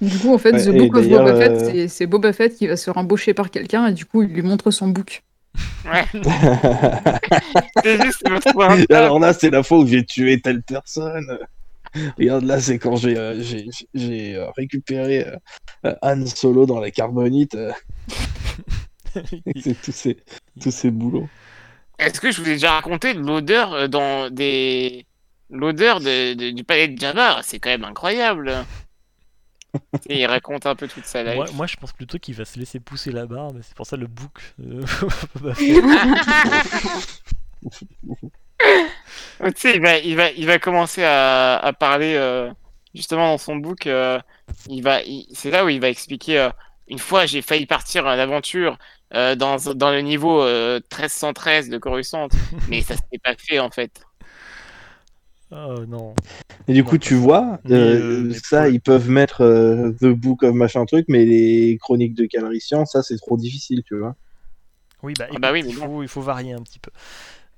Du 0.00 0.18
coup, 0.18 0.32
en 0.34 0.38
fait, 0.38 0.52
Ouais, 0.52 0.64
The 0.64 0.70
Book 0.70 0.96
of 0.96 1.02
d'ailleurs, 1.02 1.24
Boba 1.24 1.36
Fett, 1.38 1.52
euh, 1.74 1.88
c'est- 1.88 2.06
Boba 2.06 2.32
Fett 2.32 2.56
qui 2.56 2.66
va 2.66 2.76
se 2.76 2.84
faire 2.84 2.96
embaucher 2.96 3.34
par 3.34 3.50
quelqu'un 3.50 3.86
et 3.88 3.92
du 3.92 4.04
coup, 4.06 4.22
il 4.22 4.28
lui 4.30 4.42
montre 4.42 4.70
son 4.70 4.88
book. 4.88 5.22
Ouais, 5.84 6.04
c'est 7.82 8.02
juste 8.02 8.28
le 8.28 8.52
point. 8.52 8.78
Alors 8.90 9.18
là, 9.18 9.32
c'est 9.32 9.50
la 9.50 9.62
fois 9.62 9.78
où 9.78 9.86
j'ai 9.86 10.04
tué 10.04 10.40
telle 10.40 10.62
personne. 10.62 11.38
Regarde 12.18 12.44
là, 12.44 12.60
c'est 12.60 12.78
quand 12.78 12.96
j'ai 12.96 13.16
euh, 13.16 13.42
euh, 13.96 14.46
récupéré 14.56 15.26
euh, 15.84 15.94
Han 16.02 16.24
Solo 16.26 16.64
dans 16.66 16.78
la 16.80 16.90
carbonite. 16.90 17.54
euh. 17.56 17.72
C'est 19.60 19.74
tous 19.82 19.90
ces, 19.92 20.18
tous 20.60 20.70
ces 20.70 20.90
boulots. 20.92 21.28
Est-ce 21.98 22.20
que 22.20 22.30
je 22.30 22.40
vous 22.40 22.48
ai 22.48 22.52
déjà 22.52 22.72
raconté 22.72 23.12
l'odeur 23.14 23.88
dans 23.88 24.30
des. 24.30 25.04
L'odeur 25.50 25.98
de, 25.98 26.34
de- 26.34 26.50
du 26.52 26.62
palais 26.62 26.86
de 26.86 26.96
Jabba 26.98 27.40
C'est 27.42 27.58
quand 27.58 27.70
même 27.70 27.82
incroyable. 27.84 28.52
Et 30.08 30.20
il 30.20 30.26
raconte 30.26 30.66
un 30.66 30.74
peu 30.74 30.88
toute 30.88 31.06
sa 31.06 31.22
life. 31.22 31.34
moi, 31.36 31.46
moi, 31.52 31.66
je 31.66 31.76
pense 31.76 31.92
plutôt 31.92 32.18
qu'il 32.18 32.34
va 32.34 32.44
se 32.44 32.58
laisser 32.58 32.80
pousser 32.80 33.12
la 33.12 33.26
barbe, 33.26 33.56
mais 33.56 33.62
c'est 33.62 33.74
pour 33.74 33.86
ça 33.86 33.96
le 33.96 34.06
bouc. 34.06 34.54
euh, 34.60 34.82
Tu 39.40 39.52
sais, 39.56 39.74
il 39.76 39.82
va, 39.82 39.98
il 39.98 40.16
va, 40.16 40.30
il 40.32 40.46
va 40.46 40.58
commencer 40.58 41.02
à, 41.04 41.56
à 41.58 41.72
parler 41.72 42.14
euh, 42.16 42.50
justement 42.94 43.28
dans 43.28 43.38
son 43.38 43.56
book. 43.56 43.86
euh, 43.86 44.20
il 44.68 44.82
va, 44.82 45.02
il- 45.02 45.26
c'est 45.34 45.50
là 45.50 45.64
où 45.64 45.68
il 45.68 45.80
va 45.80 45.88
expliquer. 45.88 46.38
euh, 46.40 46.50
une 46.88 46.98
fois, 46.98 47.24
j'ai 47.26 47.40
failli 47.42 47.66
partir 47.66 48.06
à 48.06 48.16
l'aventure 48.16 48.76
euh, 49.14 49.34
dans, 49.36 49.56
dans 49.74 49.90
le 49.92 50.00
niveau 50.00 50.42
euh, 50.42 50.80
1313 50.80 51.68
de 51.68 51.78
Coruscant, 51.78 52.28
mais 52.66 52.82
ça 52.82 52.96
s'est 52.96 53.18
pas 53.22 53.34
fait 53.38 53.58
en 53.60 53.70
fait. 53.70 54.00
Oh 55.52 55.84
non. 55.86 56.14
Et 56.68 56.72
du 56.74 56.84
Non, 56.84 56.88
coup, 56.88 56.98
tu 56.98 57.14
vois, 57.14 57.60
euh, 57.70 58.30
euh, 58.30 58.34
ça, 58.44 58.68
ils 58.68 58.80
peuvent 58.80 59.08
mettre 59.10 59.40
euh, 59.42 59.92
The 60.00 60.06
Book 60.06 60.42
of 60.44 60.54
machin 60.54 60.84
truc, 60.86 61.06
mais 61.08 61.24
les 61.24 61.78
chroniques 61.80 62.14
de 62.14 62.26
Calrissian, 62.26 62.86
ça, 62.86 63.02
c'est 63.02 63.16
trop 63.16 63.36
difficile, 63.36 63.82
tu 63.84 63.96
vois. 63.98 64.16
Oui, 65.02 65.14
bah, 65.16 65.26
Ah 65.32 65.38
bah 65.38 65.50
écoute, 65.50 65.52
oui, 65.52 65.62
mais 65.62 65.70
il, 65.70 65.74
faut, 65.74 66.02
il 66.02 66.08
faut 66.08 66.20
varier 66.20 66.52
un 66.52 66.62
petit 66.62 66.78
peu. 66.78 66.90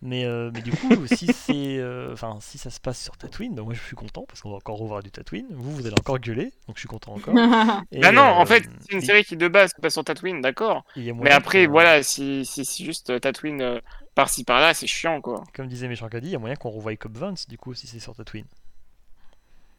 Mais, 0.05 0.25
euh, 0.25 0.51
mais 0.53 0.63
du 0.63 0.73
coup, 0.73 0.89
si 1.07 1.33
c'est, 1.33 1.79
euh, 1.79 2.15
si 2.41 2.59
ça 2.59 2.71
se 2.71 2.81
passe 2.81 3.01
sur 3.01 3.17
Tatooine, 3.17 3.55
bah, 3.55 3.63
moi 3.63 3.73
je 3.73 3.81
suis 3.81 3.95
content 3.95 4.25
parce 4.27 4.41
qu'on 4.41 4.51
va 4.51 4.57
encore 4.57 4.77
revoir 4.77 5.01
du 5.03 5.13
Tatooine. 5.13 5.47
Vous, 5.51 5.71
vous 5.71 5.87
allez 5.87 5.95
encore 5.99 6.19
gueuler, 6.19 6.53
donc 6.67 6.75
je 6.77 6.81
suis 6.81 6.89
content 6.89 7.15
encore. 7.15 7.35
Et, 7.93 8.01
bah 8.01 8.11
non, 8.11 8.23
en 8.23 8.43
euh, 8.43 8.47
fait, 8.47 8.65
c'est 8.81 8.93
une 8.93 8.99
et- 9.03 9.07
série 9.07 9.25
qui 9.25 9.37
de 9.37 9.47
base 9.47 9.71
se 9.77 9.81
passe 9.81 9.93
sur 9.93 10.05
Tatooine, 10.05 10.41
d'accord. 10.41 10.85
Mais 10.97 11.31
après, 11.31 11.67
que- 11.67 11.71
voilà, 11.71 12.03
si, 12.03 12.45
si, 12.45 12.65
si 12.65 12.85
juste 12.85 13.21
Tatooine 13.21 13.63
euh, 13.63 13.81
par-ci 14.17 14.43
par-là, 14.43 14.75
c'est 14.75 14.89
chiant 14.89 15.21
quoi. 15.21 15.45
Comme 15.55 15.69
disait 15.69 15.87
Méchant 15.87 16.09
Caddy, 16.09 16.29
il 16.29 16.33
y 16.33 16.37
a 16.37 16.39
moyen 16.41 16.57
qu'on 16.57 16.71
revoie 16.71 16.95
Cobb 16.97 17.17
Vance 17.17 17.49
du 17.49 17.57
coup 17.57 17.73
si 17.73 17.87
c'est 17.87 18.01
sur 18.01 18.15
Tatooine. 18.17 18.47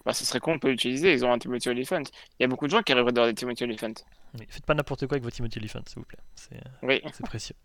Bah, 0.06 0.14
ce 0.14 0.26
serait 0.26 0.40
con 0.40 0.56
de 0.56 0.60
pas 0.60 0.70
l'utiliser, 0.70 1.14
ils 1.14 1.24
ont 1.26 1.32
un 1.32 1.38
Timothy 1.40 1.70
Olyphant. 1.70 2.02
Il 2.40 2.44
y 2.44 2.44
a 2.44 2.48
beaucoup 2.48 2.66
de 2.66 2.72
gens 2.72 2.82
qui 2.82 2.94
rêveraient 2.94 3.12
d'avoir 3.14 3.30
des 3.32 3.36
Timothy 3.36 3.64
Olyphant. 3.64 3.94
Mais 4.40 4.46
faites 4.50 4.66
pas 4.66 4.74
n'importe 4.74 5.06
quoi 5.08 5.16
avec 5.16 5.24
votre 5.24 5.36
Timothy 5.36 5.60
Olyphant, 5.60 5.80
s'il 5.88 6.00
vous 6.00 6.06
plaît. 6.06 6.20
C'est 6.36 6.60
Oui. 6.82 7.02
c'est 7.14 7.26
précieux. 7.26 7.56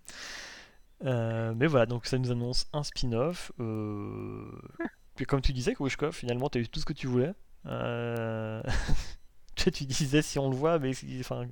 Euh, 1.04 1.52
mais 1.56 1.66
voilà, 1.66 1.86
donc 1.86 2.06
ça 2.06 2.18
nous 2.18 2.30
annonce 2.30 2.66
un 2.72 2.82
spin-off. 2.82 3.52
Euh... 3.60 4.50
Puis 5.14 5.26
comme 5.26 5.40
tu 5.40 5.52
disais, 5.52 5.74
Kowishkov, 5.74 6.12
finalement, 6.12 6.48
tu 6.48 6.58
as 6.58 6.60
eu 6.60 6.68
tout 6.68 6.80
ce 6.80 6.84
que 6.84 6.92
tu 6.92 7.06
voulais. 7.06 7.32
Euh... 7.66 8.62
tu 9.54 9.84
disais 9.84 10.22
si 10.22 10.38
on 10.38 10.50
le 10.50 10.56
voit, 10.56 10.78
mais 10.78 10.92
enfin, 11.20 11.46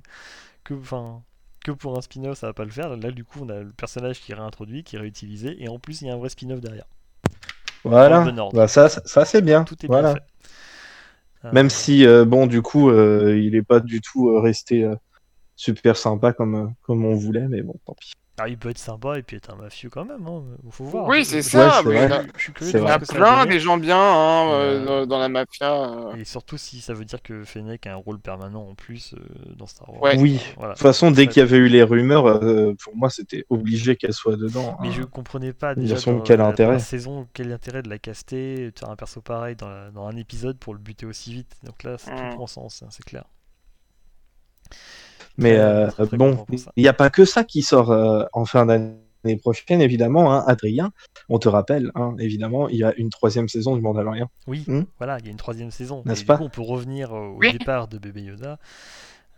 que, 0.63 0.73
enfin, 0.73 1.21
que 1.63 1.71
pour 1.71 1.97
un 1.97 2.01
spin-off, 2.01 2.39
ça 2.39 2.47
va 2.47 2.53
pas 2.53 2.65
le 2.65 2.71
faire. 2.71 2.95
Là, 2.95 3.11
du 3.11 3.23
coup, 3.23 3.39
on 3.43 3.49
a 3.49 3.59
le 3.59 3.71
personnage 3.71 4.21
qui 4.21 4.31
est 4.31 4.35
réintroduit, 4.35 4.83
qui 4.83 4.95
est 4.95 4.99
réutilisé, 4.99 5.61
et 5.61 5.69
en 5.69 5.79
plus, 5.79 6.01
il 6.01 6.07
y 6.07 6.09
a 6.09 6.13
un 6.13 6.17
vrai 6.17 6.29
spin-off 6.29 6.59
derrière. 6.59 6.85
Voilà. 7.83 8.25
Bah, 8.53 8.67
ça, 8.67 8.89
ça, 8.89 9.01
ça, 9.05 9.25
c'est 9.25 9.41
bien. 9.41 9.63
Tout 9.63 9.77
est 9.85 9.87
voilà. 9.87 10.13
bien 10.13 10.21
fait. 10.21 11.53
Même 11.53 11.69
si, 11.69 12.05
bon, 12.25 12.47
du 12.47 12.61
coup, 12.61 12.91
il 12.91 13.55
est 13.55 13.61
pas 13.61 13.79
du 13.79 14.01
tout 14.01 14.41
resté 14.41 14.89
super 15.55 15.95
sympa 15.95 16.33
comme, 16.33 16.73
comme 16.81 17.05
on 17.05 17.15
voulait, 17.15 17.47
mais 17.47 17.61
bon, 17.61 17.75
tant 17.85 17.93
pis. 17.93 18.13
Ah, 18.39 18.47
il 18.47 18.57
peut 18.57 18.69
être 18.69 18.77
sympa 18.77 19.17
et 19.17 19.23
puis 19.23 19.35
être 19.37 19.51
un 19.51 19.55
mafieux 19.55 19.89
quand 19.89 20.05
même. 20.05 20.25
Hein. 20.27 20.43
Faut 20.69 20.83
voir. 20.83 21.07
Oui, 21.07 21.25
c'est 21.25 21.41
ça, 21.41 21.81
mais- 21.83 22.07
je- 22.35 22.41
suis 22.43 22.53
curieux 22.53 22.71
Il 22.75 22.83
y 22.83 22.85
a 22.87 22.99
ça 23.03 23.15
plein 23.15 23.45
des 23.47 23.59
gens 23.59 23.77
bien 23.77 23.97
hein, 23.99 24.51
euh, 24.51 25.05
dans, 25.07 25.17
la 25.17 25.27
mafia. 25.27 25.73
euh. 25.73 26.15
Et 26.15 26.23
surtout 26.23 26.57
si 26.57 26.79
ça 26.81 26.93
veut 26.93 27.03
dire 27.05 27.21
que 27.23 27.43
Fennec 27.43 27.87
a 27.87 27.93
un 27.93 27.95
rôle 27.95 28.19
permanent 28.19 28.67
en 28.69 28.75
plus 28.75 29.15
euh, 29.15 29.19
dans 29.55 29.65
Star 29.65 29.89
Wars. 29.91 30.01
Ouais. 30.03 30.17
Oui. 30.19 30.39
Voilà. 30.55 30.73
De 30.73 30.77
toute 30.77 30.83
façon, 30.87 31.09
dès 31.09 31.25
Ça- 31.25 31.31
qu'il 31.31 31.39
y 31.39 31.43
avait 31.43 31.57
eu 31.57 31.67
les 31.67 31.81
rumeurs, 31.81 32.27
euh, 32.27 32.73
pour 32.83 32.95
moi, 32.95 33.09
c'était 33.09 33.45
obligé 33.49 33.95
qu'elle 33.95 34.13
soit 34.13 34.35
dedans. 34.37 34.77
Mais 34.81 34.89
hein. 34.89 34.93
je 34.95 35.01
comprenais 35.03 35.53
pas 35.53 35.73
De 35.73 35.81
déjà 35.81 35.95
toute 35.95 36.03
façon, 36.03 36.17
dans, 36.17 36.23
quel 36.23 36.37
dans 36.37 36.47
intérêt 36.49 36.73
la 36.73 36.79
saison 36.79 37.27
quel 37.33 37.51
intérêt 37.51 37.81
de 37.81 37.89
la 37.89 37.97
caster, 37.97 38.71
de 38.71 38.77
faire 38.77 38.89
un 38.91 38.95
perso 38.95 39.19
pareil 39.21 39.55
dans, 39.55 39.67
la- 39.69 39.89
dans 39.89 40.05
un 40.07 40.15
épisode 40.15 40.57
pour 40.59 40.73
le 40.75 40.79
buter 40.79 41.07
aussi 41.07 41.33
vite. 41.33 41.55
Donc 41.63 41.81
là, 41.83 41.95
c'est 41.97 42.11
Mm. 42.11 42.29
tout 42.29 42.35
prend 42.35 42.47
sens, 42.47 42.83
hein, 42.83 42.87
c'est 42.91 43.03
clair. 43.03 43.23
Mais 45.37 45.57
euh, 45.57 45.87
bon, 46.13 46.45
il 46.75 46.81
n'y 46.83 46.87
a 46.87 46.93
pas 46.93 47.09
que 47.09 47.23
ça 47.25 47.43
qui 47.43 47.61
sort 47.61 47.91
euh, 47.91 48.23
en 48.33 48.45
fin 48.45 48.65
d'année 48.65 49.37
prochaine, 49.39 49.81
évidemment. 49.81 50.33
Hein, 50.33 50.43
Adrien, 50.47 50.91
on 51.29 51.37
te 51.39 51.47
rappelle, 51.49 51.91
hein, 51.95 52.15
évidemment, 52.19 52.69
il 52.69 52.77
y 52.77 52.83
a 52.83 52.93
une 52.97 53.09
troisième 53.09 53.47
saison 53.47 53.75
du 53.75 53.81
Mandalorian. 53.81 54.29
Oui, 54.47 54.63
Hmm. 54.67 54.83
voilà, 54.97 55.19
il 55.19 55.25
y 55.25 55.27
a 55.27 55.31
une 55.31 55.37
troisième 55.37 55.69
saison. 55.71 56.01
N'est-ce 56.05 56.25
pas 56.25 56.35
du 56.35 56.39
coup, 56.39 56.45
on 56.45 56.49
peut 56.49 56.61
revenir 56.61 57.11
au, 57.13 57.35
au 57.35 57.37
Oui. 57.37 57.51
départ 57.51 57.87
de 57.87 57.97
bébé 57.97 58.23
Yoda. 58.23 58.57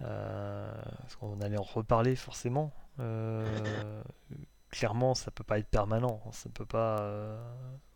Euh, 0.01 0.71
parce 1.01 1.15
qu'on 1.17 1.41
allait 1.41 1.57
en 1.57 1.63
reparler 1.63 2.15
forcément. 2.15 2.71
Euh, 3.01 3.43
clairement, 4.71 5.15
ça 5.15 5.31
peut 5.31 5.43
pas 5.43 5.59
être 5.59 5.67
permanent. 5.67 6.21
Ça 6.31 6.49
peut 6.53 6.65
pas. 6.65 6.99
euh, 7.01 7.37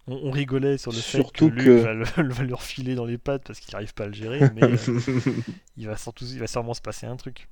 On, 0.07 0.15
on 0.27 0.31
rigolait 0.31 0.77
sur 0.77 0.91
le 0.91 0.97
Surtout 0.97 1.45
fait 1.45 1.51
que 1.51 1.55
Luke 1.55 1.65
que- 1.65 1.83
va, 1.83 1.93
le, 1.93 2.03
va 2.33 2.43
lui 2.43 2.53
refiler 2.53 2.95
dans 2.95 3.05
les 3.05 3.17
pattes 3.17 3.43
parce 3.45 3.59
qu'il 3.61 3.71
n'arrive 3.71 3.93
pas 3.93 4.03
à 4.03 4.07
le 4.07 4.13
gérer, 4.13 4.41
mais 4.53 4.63
euh, 4.63 4.77
il, 5.77 5.87
va 5.87 5.95
surtout, 5.95 6.25
il 6.25 6.39
va 6.39 6.47
sûrement 6.47 6.73
se 6.73 6.81
passer 6.81 7.05
un 7.05 7.15
truc. 7.15 7.47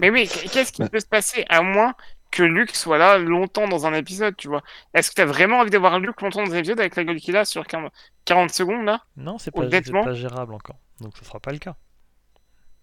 Mais 0.00 0.10
oui, 0.10 0.28
qu'est-ce 0.52 0.72
qui 0.72 0.82
peut 0.88 1.00
se 1.00 1.06
passer 1.06 1.44
à 1.48 1.62
moins 1.62 1.94
que 2.30 2.42
Luke 2.42 2.74
soit 2.74 2.98
là 2.98 3.18
longtemps 3.18 3.68
dans 3.68 3.86
un 3.86 3.94
épisode, 3.94 4.36
tu 4.36 4.48
vois? 4.48 4.62
Est-ce 4.92 5.10
que 5.10 5.14
t'as 5.14 5.24
vraiment 5.24 5.58
envie 5.60 5.70
d'avoir 5.70 5.98
Luke 6.00 6.20
longtemps 6.20 6.42
dans 6.44 6.52
un 6.52 6.58
épisode 6.58 6.80
avec 6.80 6.96
la 6.96 7.04
gueule 7.04 7.20
qu'il 7.20 7.36
a 7.36 7.44
sur 7.44 7.66
40 7.66 7.92
40 8.24 8.50
secondes 8.50 8.84
là? 8.84 9.02
Non, 9.16 9.38
c'est 9.38 9.50
pas, 9.52 9.68
gérable 10.14 10.54
encore. 10.54 10.76
Donc 11.00 11.16
ce 11.16 11.24
sera 11.24 11.38
pas 11.38 11.52
le 11.52 11.58
cas. 11.58 11.76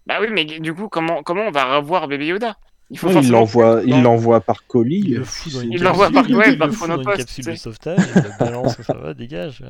Bah 0.06 0.18
oui, 0.20 0.28
mais 0.32 0.44
du 0.44 0.74
coup, 0.74 0.88
comment, 0.88 1.22
comment 1.22 1.42
on 1.42 1.50
va 1.50 1.76
revoir 1.76 2.08
bébé 2.08 2.26
Yoda? 2.26 2.56
Il 2.90 2.98
faut 2.98 3.08
l'envoie, 3.30 3.82
il 3.86 4.02
l'envoie 4.02 4.40
par 4.40 4.66
colis. 4.66 5.16
Il 5.62 5.82
l'envoie 5.82 6.10
par- 6.10 6.28
ouais, 6.28 6.56
par 6.56 6.66
le 6.66 6.72
fout 6.72 6.88
dans 6.88 6.98
une 6.98 7.04
capsule 7.16 7.44
de 7.44 7.54
sauvetage, 7.54 7.98
il 8.16 8.22
le 8.22 8.38
balance, 8.38 8.80
ça 8.82 8.94
va, 8.94 9.14
dégage. 9.14 9.64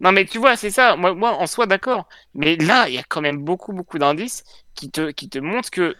Non, 0.00 0.12
mais 0.12 0.24
tu 0.24 0.38
vois, 0.38 0.56
c'est 0.56 0.70
ça. 0.70 0.96
Moi, 0.96 1.14
moi 1.14 1.32
en 1.32 1.46
soi, 1.46 1.66
d'accord. 1.66 2.08
Mais 2.34 2.56
là, 2.56 2.88
il 2.88 2.94
y 2.94 2.98
a 2.98 3.04
quand 3.08 3.20
même 3.20 3.38
beaucoup, 3.38 3.72
beaucoup 3.72 3.98
d'indices 3.98 4.44
qui 4.74 4.90
te, 4.90 5.10
qui 5.10 5.28
te 5.28 5.38
montrent 5.38 5.70
que 5.70 5.94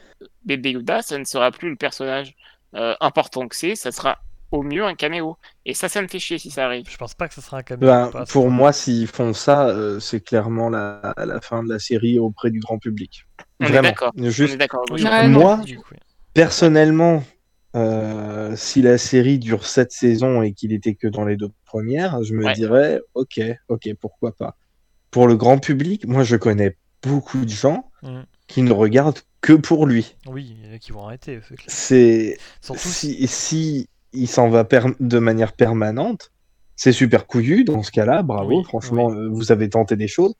bébé 0.44 0.73
Yoda, 0.73 1.02
ça 1.02 1.19
ne 1.19 1.24
sera 1.24 1.51
plus 1.52 1.70
le 1.70 1.77
personnage 1.77 2.35
euh, 2.74 2.94
important 3.01 3.47
que 3.47 3.55
c'est. 3.55 3.77
Ça 3.77 3.93
sera 3.93 4.19
au 4.51 4.62
mieux 4.62 4.85
un 4.85 4.94
caméo. 4.94 5.39
Et 5.64 5.74
ça, 5.74 5.89
ça 5.89 6.02
me 6.02 6.09
fait 6.09 6.19
chier 6.19 6.39
si 6.39 6.51
ça 6.51 6.66
arrive. 6.66 6.85
Je 6.89 6.97
pense 6.97 7.14
pas 7.14 7.28
que 7.28 7.35
ce 7.35 7.40
sera 7.40 7.59
un 7.59 7.62
caméo. 7.62 7.89
Ben, 7.89 8.10
pas, 8.12 8.27
pour 8.27 8.51
moi, 8.51 8.73
s'ils 8.73 9.06
font 9.06 9.32
ça, 9.32 9.69
euh, 9.69 9.98
c'est 9.98 10.20
clairement 10.20 10.69
la, 10.69 11.14
la 11.16 11.40
fin 11.40 11.62
de 11.62 11.69
la 11.69 11.78
série 11.78 12.19
auprès 12.19 12.51
du 12.51 12.60
grand 12.60 12.78
public. 12.78 13.27
On 13.60 13.66
est. 13.66 13.94
On 14.16 14.31
Juste, 14.31 14.55
est 14.55 14.56
d'accord. 14.59 14.85
Moi, 14.90 15.56
du 15.59 15.78
coup, 15.78 15.85
oui. 15.93 15.98
personnellement, 16.35 17.24
euh, 17.74 18.54
si 18.56 18.82
la 18.82 18.98
série 18.98 19.38
dure 19.38 19.66
sept 19.66 19.92
saisons 19.92 20.42
et 20.42 20.52
qu'il 20.52 20.72
était 20.72 20.94
que 20.94 21.06
dans 21.08 21.24
les 21.24 21.36
deux 21.36 21.50
premières, 21.64 22.22
je 22.22 22.34
me 22.34 22.44
Ouais. 22.46 22.52
dirais, 22.52 23.00
ok, 23.14 23.40
ok, 23.68 23.88
pourquoi 24.00 24.32
pas. 24.32 24.56
Pour 25.10 25.26
le 25.26 25.36
grand 25.36 25.58
public, 25.58 26.06
moi, 26.06 26.22
je 26.22 26.36
connais 26.36 26.76
beaucoup 27.02 27.44
de 27.44 27.50
gens 27.50 27.90
Mm. 28.02 28.20
qui 28.48 28.62
ne 28.62 28.72
regardent 28.72 29.20
que 29.40 29.52
pour 29.52 29.86
lui. 29.86 30.16
Oui, 30.26 30.56
il 30.58 30.66
y 30.66 30.70
en 30.70 30.74
a 30.74 30.78
qui 30.78 30.92
vont 30.92 31.04
arrêter, 31.06 31.40
c'est 31.66 32.36
si, 32.76 33.26
si 33.26 33.88
il 34.12 34.28
s'en 34.28 34.48
va 34.50 34.64
per- 34.64 34.94
de 35.00 35.18
manière 35.18 35.52
permanente, 35.52 36.30
c'est 36.76 36.92
super 36.92 37.26
couillu 37.26 37.64
dans 37.64 37.82
ce 37.82 37.90
cas-là. 37.90 38.22
Bravo, 38.22 38.58
Oui, 38.58 38.64
franchement, 38.64 39.10
euh, 39.10 39.28
vous 39.30 39.52
avez 39.52 39.68
tenté 39.68 39.96
des 39.96 40.08
choses. 40.08 40.34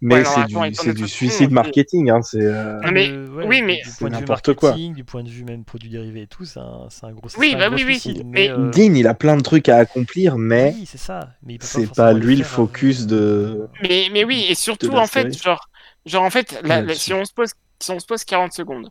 Mais 0.00 0.16
Ouais, 0.16 0.24
c'est 0.24 0.44
du, 0.46 0.74
c'est 0.74 1.06
suicide 1.06 1.50
marketing. 1.50 2.10
Hein, 2.10 2.20
c'est 2.22 2.38
euh, 2.40 2.80
Non, 2.80 2.90
mais- 2.92 3.08
Euh, 3.10 3.42
oui, 3.46 3.62
mais- 3.62 3.76
du 3.82 3.90
c'est 3.90 3.98
point 3.98 4.10
de 4.10 4.14
vue 4.14 4.20
n'importe 4.20 4.54
quoi. 4.54 4.70
marketing, 4.70 4.94
du 4.94 5.04
point 5.04 5.22
de 5.22 5.28
vue 5.28 5.44
même 5.44 5.64
produits 5.64 5.90
dérivés 5.90 6.22
et 6.22 6.26
tout, 6.26 6.44
c'est 6.44 6.60
un, 6.60 6.86
c'est 6.90 7.04
un 7.06 7.12
gros 7.12 7.28
Oui, 7.38 7.48
c'est 7.50 7.56
un 7.56 7.58
bah 7.58 7.66
gros 7.68 7.76
oui, 7.76 7.84
oui, 7.86 7.98
suicide, 8.00 8.22
mais- 8.26 8.50
euh, 8.50 8.70
Dean, 8.70 8.94
il 8.94 9.06
a 9.06 9.14
plein 9.14 9.36
de 9.36 9.42
trucs 9.42 9.68
à 9.68 9.76
accomplir, 9.76 10.36
mais 10.38 10.74
oui, 10.76 10.86
c'est 10.86 10.98
ça. 10.98 11.30
Mais 11.42 11.58
pas 11.94 12.12
lui 12.12 12.36
le 12.36 12.44
faire 12.44 12.52
focus 12.52 13.06
de- 13.06 13.68
Mais, 13.82 14.08
mais 14.12 14.24
oui, 14.24 14.46
et 14.48 14.54
surtout, 14.54 14.92
en 14.92 15.06
fait, 15.06 15.32
série. 15.32 15.38
genre, 15.42 15.68
genre, 16.04 16.24
en 16.24 16.30
fait, 16.30 16.52
la- 16.52 16.60
la- 16.62 16.80
Là-dessus. 16.82 17.00
si, 17.00 17.12
on 17.14 17.24
se 17.24 17.32
pose, 17.32 17.52
si 17.80 17.90
on 17.90 17.98
se 17.98 18.06
pose 18.06 18.24
40 18.24 18.52
secondes, 18.52 18.90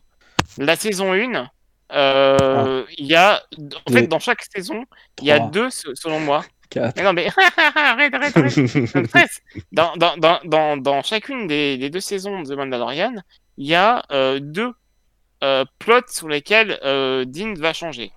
la 0.58 0.76
saison 0.76 1.12
1, 1.14 1.48
euh, 1.92 2.84
il 2.98 3.06
y 3.06 3.14
a, 3.14 3.40
en 3.86 3.92
fait, 3.92 4.06
dans 4.08 4.18
chaque 4.18 4.42
saison, 4.54 4.84
il 5.22 5.28
y 5.28 5.30
a 5.30 5.38
deux, 5.40 5.70
se- 5.70 5.94
selon 5.94 6.20
moi. 6.20 6.44
Arrête, 7.76 8.14
arrête, 8.14 8.36
arrête. 8.36 9.42
Dans, 9.72 9.96
dans, 9.96 10.76
dans, 10.76 11.02
chacune 11.02 11.46
des, 11.46 11.76
des 11.78 11.90
deux 11.90 12.00
saisons 12.00 12.42
de 12.42 12.48
The 12.48 12.56
Mandalorian, 12.56 13.14
il 13.58 13.66
y 13.66 13.74
a 13.74 14.04
euh, 14.10 14.38
deux 14.40 14.72
euh, 15.42 15.64
plots 15.78 16.00
sur 16.08 16.28
lesquels 16.28 16.78
euh, 16.84 17.24
Dean 17.24 17.54
va 17.54 17.72
changer. 17.72 18.12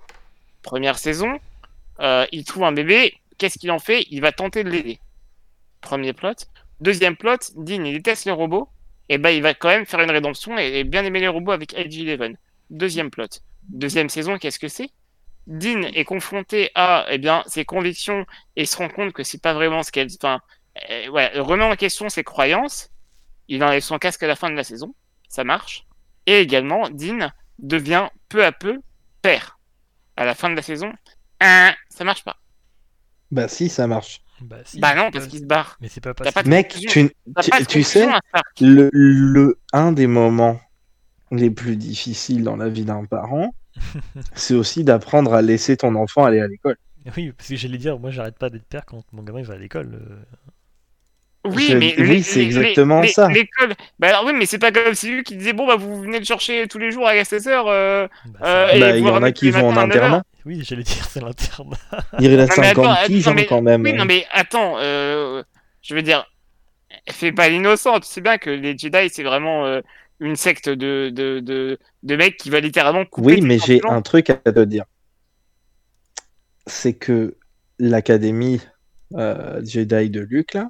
Première 0.61 0.97
saison, 0.97 1.39
il 2.31 2.43
trouve 2.45 2.63
un 2.63 2.71
bébé, 2.71 3.15
qu'est-ce 3.37 3.57
qu'il 3.57 3.71
en 3.71 3.79
fait? 3.79 4.05
Il 4.09 4.21
va 4.21 4.31
tenter 4.31 4.63
de 4.63 4.69
l'aider. 4.69 4.99
Premier 5.81 6.13
plot. 6.13 6.33
Deuxième 6.81 7.15
plot, 7.15 7.37
Dean, 7.55 7.83
il 7.83 7.93
déteste 7.93 8.25
les 8.25 8.31
robots, 8.31 8.69
et 9.09 9.17
ben 9.17 9.29
il 9.31 9.41
va 9.41 9.53
quand 9.53 9.69
même 9.69 9.85
faire 9.85 9.99
une 10.01 10.11
rédemption 10.11 10.57
et, 10.57 10.83
bien 10.83 11.03
aimer 11.03 11.19
les 11.19 11.27
robots 11.27 11.51
avec 11.51 11.73
Edge 11.73 11.97
Eleven. 11.97 12.37
Deuxième 12.69 13.09
plot. 13.09 13.27
Deuxième 13.63 14.09
saison, 14.09 14.37
qu'est-ce 14.37 14.59
que 14.59 14.67
c'est? 14.67 14.89
Dean 15.49 15.81
est 15.81 16.05
confronté 16.05 16.69
à 16.75 17.05
eh 17.09 17.17
bien, 17.17 17.43
ses 17.47 17.65
convictions 17.65 18.25
et 18.55 18.65
se 18.65 18.77
rend 18.77 18.87
compte 18.87 19.13
que 19.13 19.23
c'est 19.23 19.41
pas 19.41 19.53
vraiment 19.53 19.83
ce 19.83 19.91
qu'elle. 19.91 20.07
Enfin, 20.21 20.39
euh, 20.89 21.09
ouais, 21.09 21.31
remet 21.39 21.63
en 21.63 21.75
question 21.75 22.07
ses 22.07 22.23
croyances. 22.23 22.89
Il 23.47 23.63
enlève 23.63 23.81
son 23.81 23.97
casque 23.97 24.21
à 24.23 24.27
la 24.27 24.35
fin 24.35 24.51
de 24.51 24.55
la 24.55 24.63
saison. 24.63 24.93
Ça 25.27 25.43
marche. 25.43 25.85
Et 26.27 26.39
également, 26.39 26.87
Dean 26.91 27.31
devient 27.57 28.09
peu 28.29 28.45
à 28.45 28.51
peu 28.51 28.79
père 29.23 29.59
à 30.15 30.25
la 30.25 30.35
fin 30.35 30.49
de 30.49 30.55
la 30.55 30.61
saison, 30.61 30.91
hein, 31.39 31.73
ça 31.89 32.03
marche 32.03 32.23
pas. 32.23 32.37
Bah 33.31 33.47
si, 33.47 33.69
ça 33.69 33.87
marche. 33.87 34.21
Bah, 34.41 34.57
si, 34.65 34.79
Bah 34.79 34.95
non, 34.95 35.09
parce 35.11 35.25
pas- 35.25 35.31
qu'il 35.31 35.39
se 35.39 35.45
barre. 35.45 35.77
Mais 35.81 35.87
c'est 35.87 36.01
pas 36.01 36.13
pas 36.13 36.43
de 36.43 36.49
Mec, 36.49 36.69
tu, 36.69 36.87
tu, 36.87 37.11
pas 37.33 37.41
de 37.41 37.65
tu 37.65 37.83
sais, 37.83 38.07
le, 38.61 38.89
le, 38.93 39.59
un 39.73 39.91
des 39.91 40.07
moments 40.07 40.59
les 41.31 41.49
plus 41.49 41.75
difficiles 41.75 42.43
dans 42.43 42.55
la 42.55 42.69
vie 42.69 42.85
d'un 42.85 43.05
parent, 43.05 43.53
c'est 44.33 44.53
aussi 44.55 44.83
d'apprendre 44.83 45.33
à 45.33 45.41
laisser 45.41 45.77
ton 45.77 45.95
enfant 45.95 46.25
aller 46.25 46.39
à 46.41 46.47
l'école. 46.47 46.77
Oui, 47.17 47.31
parce 47.35 47.49
que 47.49 47.55
j'allais 47.55 47.77
dire, 47.77 47.97
moi 47.97 48.11
j'arrête 48.11 48.37
pas 48.37 48.49
d'être 48.49 48.65
père 48.67 48.85
quand 48.85 49.03
mon 49.13 49.23
gamin 49.23 49.39
il 49.39 49.45
va 49.45 49.53
à 49.53 49.57
l'école. 49.57 49.89
euh. 49.95 50.15
Oui, 51.45 51.67
Je- 51.69 51.77
mais 51.77 51.95
oui, 51.97 52.21
c'est 52.21 52.41
exactement 52.43 53.01
ça. 53.07 53.29
L'école. 53.29 53.73
Bah 53.97 54.09
alors 54.09 54.25
oui, 54.25 54.33
mais 54.35 54.45
c'est 54.45 54.59
pas 54.59 54.71
comme 54.73 54.93
si 54.93 55.09
lui 55.09 55.23
qui 55.23 55.37
disait 55.37 55.53
bon 55.53 55.65
bah 55.65 55.77
vous 55.77 56.01
venez 56.01 56.19
le 56.19 56.25
chercher 56.25 56.67
tous 56.67 56.77
les 56.77 56.91
jours 56.91 57.07
à 57.07 57.13
16h. 57.23 57.63
Euh... 57.67 58.07
Bah, 58.25 58.39
Euh, 58.47 58.79
Bah, 58.79 58.97
il 58.97 59.03
y 59.05 59.09
en 59.09 59.23
a 59.23 59.31
qui 59.31 59.49
vont 59.49 59.69
en 59.69 59.71
matins 59.71 59.81
à 59.83 59.87
9 59.87 59.95
heures. 59.97 60.03
internat. 60.03 60.23
Oui, 60.45 60.61
j'allais 60.63 60.83
dire, 60.83 61.05
c'est 61.05 61.21
l'interne. 61.21 61.73
Il 62.19 62.35
reste 62.35 62.57
Non, 62.57 62.61
mais 62.63 62.67
50 62.67 62.85
attends, 62.85 63.05
piges 63.07 63.27
hein, 63.29 63.35
quand 63.47 63.61
même. 63.61 63.81
Oui, 63.83 63.93
non 63.93 64.05
mais 64.05 64.25
attends, 64.31 64.75
euh, 64.79 65.41
je 65.81 65.95
veux 65.95 66.01
dire, 66.01 66.29
fais 67.09 67.31
pas 67.31 67.47
l'innocent. 67.49 68.01
Tu 68.01 68.07
sais 68.07 68.21
bien 68.21 68.37
que 68.37 68.49
les 68.49 68.77
Jedi 68.77 69.09
c'est 69.09 69.23
vraiment 69.23 69.65
euh, 69.65 69.79
une 70.19 70.35
secte 70.35 70.69
de, 70.69 71.09
de, 71.09 71.39
de, 71.39 71.77
de 72.03 72.15
mecs 72.15 72.37
qui 72.37 72.49
va 72.49 72.59
littéralement 72.59 73.05
couper. 73.05 73.35
Oui, 73.35 73.41
mais 73.41 73.57
j'ai 73.59 73.81
un 73.87 74.01
truc 74.01 74.29
à 74.29 74.35
te 74.35 74.63
dire. 74.65 74.85
C'est 76.67 76.93
que 76.93 77.37
l'académie 77.79 78.61
euh, 79.15 79.63
Jedi 79.63 80.09
de 80.09 80.19
Luke, 80.21 80.53
là, 80.53 80.69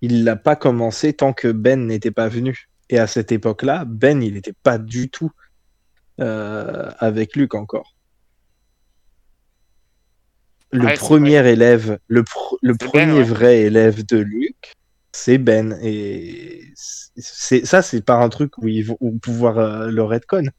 il 0.00 0.24
l'a 0.24 0.36
pas 0.36 0.56
commencé 0.56 1.12
tant 1.12 1.32
que 1.32 1.48
Ben 1.48 1.86
n'était 1.86 2.10
pas 2.10 2.28
venu. 2.28 2.68
Et 2.90 2.98
à 2.98 3.06
cette 3.06 3.32
époque-là, 3.32 3.84
Ben, 3.86 4.22
il 4.22 4.34
n'était 4.34 4.52
pas 4.52 4.78
du 4.78 5.08
tout 5.08 5.30
euh, 6.20 6.90
avec 6.98 7.36
Luke 7.36 7.54
encore. 7.54 7.94
Le 10.70 10.86
Ouais, 10.86 10.94
premier 10.94 11.46
élève, 11.48 11.98
le, 12.08 12.22
pr- 12.22 12.58
le 12.60 12.74
C'est 12.78 12.86
premier 12.86 13.06
Ben, 13.06 13.14
ouais. 13.18 13.22
vrai 13.22 13.60
élève 13.60 14.04
de 14.04 14.16
Luke, 14.18 14.72
c'est 15.14 15.38
Ben. 15.38 15.78
Et 15.82 16.62
c'est 16.74 17.64
ça, 17.64 17.82
c'est 17.82 18.04
pas 18.04 18.16
un 18.16 18.28
truc 18.28 18.58
où 18.58 18.68
ils 18.68 18.84
vont 18.84 18.98
pouvoir 19.22 19.58
euh, 19.58 19.86
le 19.88 20.02
retcon. 20.02 20.50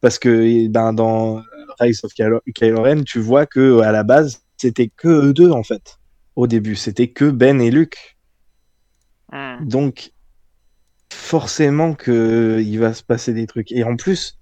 Parce 0.00 0.18
que 0.18 0.66
ben, 0.68 0.92
dans 0.92 1.42
Rise 1.78 2.04
of 2.04 2.12
Kylo, 2.14 2.40
Kylo 2.54 2.82
Ren, 2.82 3.02
tu 3.04 3.20
vois 3.20 3.46
que 3.46 3.80
à 3.80 3.92
la 3.92 4.04
base, 4.04 4.42
c'était 4.56 4.88
que 4.88 5.08
eux 5.08 5.32
deux 5.34 5.50
en 5.50 5.62
fait. 5.62 5.98
Au 6.36 6.46
début, 6.46 6.76
c'était 6.76 7.08
que 7.08 7.30
Ben 7.30 7.60
et 7.60 7.70
Luke. 7.70 8.16
Hmm. 9.30 9.66
Donc, 9.66 10.12
forcément 11.12 11.94
que 11.94 12.60
il 12.64 12.78
va 12.78 12.94
se 12.94 13.02
passer 13.02 13.34
des 13.34 13.46
trucs. 13.46 13.72
Et 13.72 13.84
en 13.84 13.96
plus, 13.96 14.38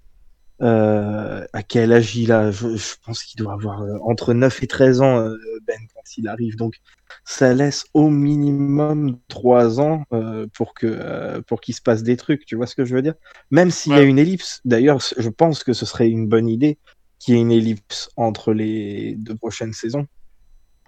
euh, 0.61 1.45
à 1.51 1.63
quel 1.63 1.91
âge 1.91 2.15
il 2.15 2.31
a? 2.31 2.51
Je, 2.51 2.77
je 2.77 2.95
pense 3.05 3.23
qu'il 3.23 3.43
doit 3.43 3.53
avoir 3.53 3.81
euh, 3.81 3.97
entre 4.03 4.33
9 4.33 4.63
et 4.63 4.67
13 4.67 5.01
ans, 5.01 5.19
euh, 5.19 5.35
Ben, 5.65 5.77
quand 6.07 6.17
il 6.17 6.27
arrive. 6.27 6.55
Donc, 6.55 6.75
ça 7.23 7.53
laisse 7.53 7.85
au 7.93 8.09
minimum 8.09 9.19
3 9.27 9.79
ans 9.79 10.03
euh, 10.13 10.47
pour 10.53 10.73
que 10.73 10.87
euh, 10.87 11.41
pour 11.41 11.61
qu'il 11.61 11.75
se 11.75 11.81
passe 11.81 12.03
des 12.03 12.17
trucs. 12.17 12.45
Tu 12.45 12.55
vois 12.55 12.67
ce 12.67 12.75
que 12.75 12.85
je 12.85 12.95
veux 12.95 13.01
dire? 13.01 13.15
Même 13.51 13.71
s'il 13.71 13.93
y 13.93 13.95
a 13.95 14.01
une 14.03 14.19
ellipse. 14.19 14.61
D'ailleurs, 14.65 14.99
je 15.17 15.29
pense 15.29 15.63
que 15.63 15.73
ce 15.73 15.85
serait 15.85 16.09
une 16.09 16.27
bonne 16.27 16.47
idée 16.47 16.77
qu'il 17.19 17.35
y 17.35 17.37
ait 17.37 17.41
une 17.41 17.51
ellipse 17.51 18.09
entre 18.15 18.53
les 18.53 19.15
deux 19.15 19.35
prochaines 19.35 19.73
saisons. 19.73 20.07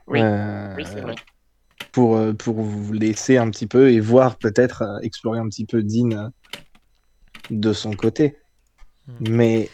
Oui. 0.07 0.19
Euh, 0.21 0.73
Oui, 0.77 0.83
c'est 0.85 1.01
vrai. 1.01 1.15
pour, 1.91 2.19
pour 2.37 2.61
vous 2.61 2.93
laisser 2.93 3.37
un 3.37 3.49
petit 3.49 3.67
peu 3.67 3.91
et 3.91 3.99
voir 3.99 4.37
peut-être 4.37 4.99
explorer 5.01 5.39
un 5.39 5.47
petit 5.49 5.65
peu 5.65 5.83
Dean 5.83 6.31
de 7.49 7.73
son 7.73 7.93
côté. 7.93 8.37
Hmm. 9.07 9.29
Mais 9.29 9.69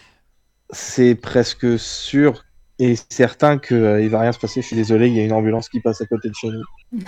c'est 0.72 1.16
presque 1.16 1.78
sûr 1.78 2.46
et 2.80 2.96
certain 3.10 3.58
qu'il 3.58 3.78
il 4.02 4.10
va 4.10 4.20
rien 4.22 4.32
se 4.32 4.40
passer. 4.40 4.62
Je 4.62 4.68
suis 4.68 4.76
désolé, 4.76 5.08
il 5.08 5.14
y 5.16 5.20
a 5.20 5.24
une 5.24 5.34
ambulance 5.34 5.70
qui 5.70 5.80
passe 5.80 6.02
à 6.02 6.06
côté 6.06 6.30
de 6.30 6.34
chez 6.36 6.50
nous. 6.50 6.64
Je 6.92 7.00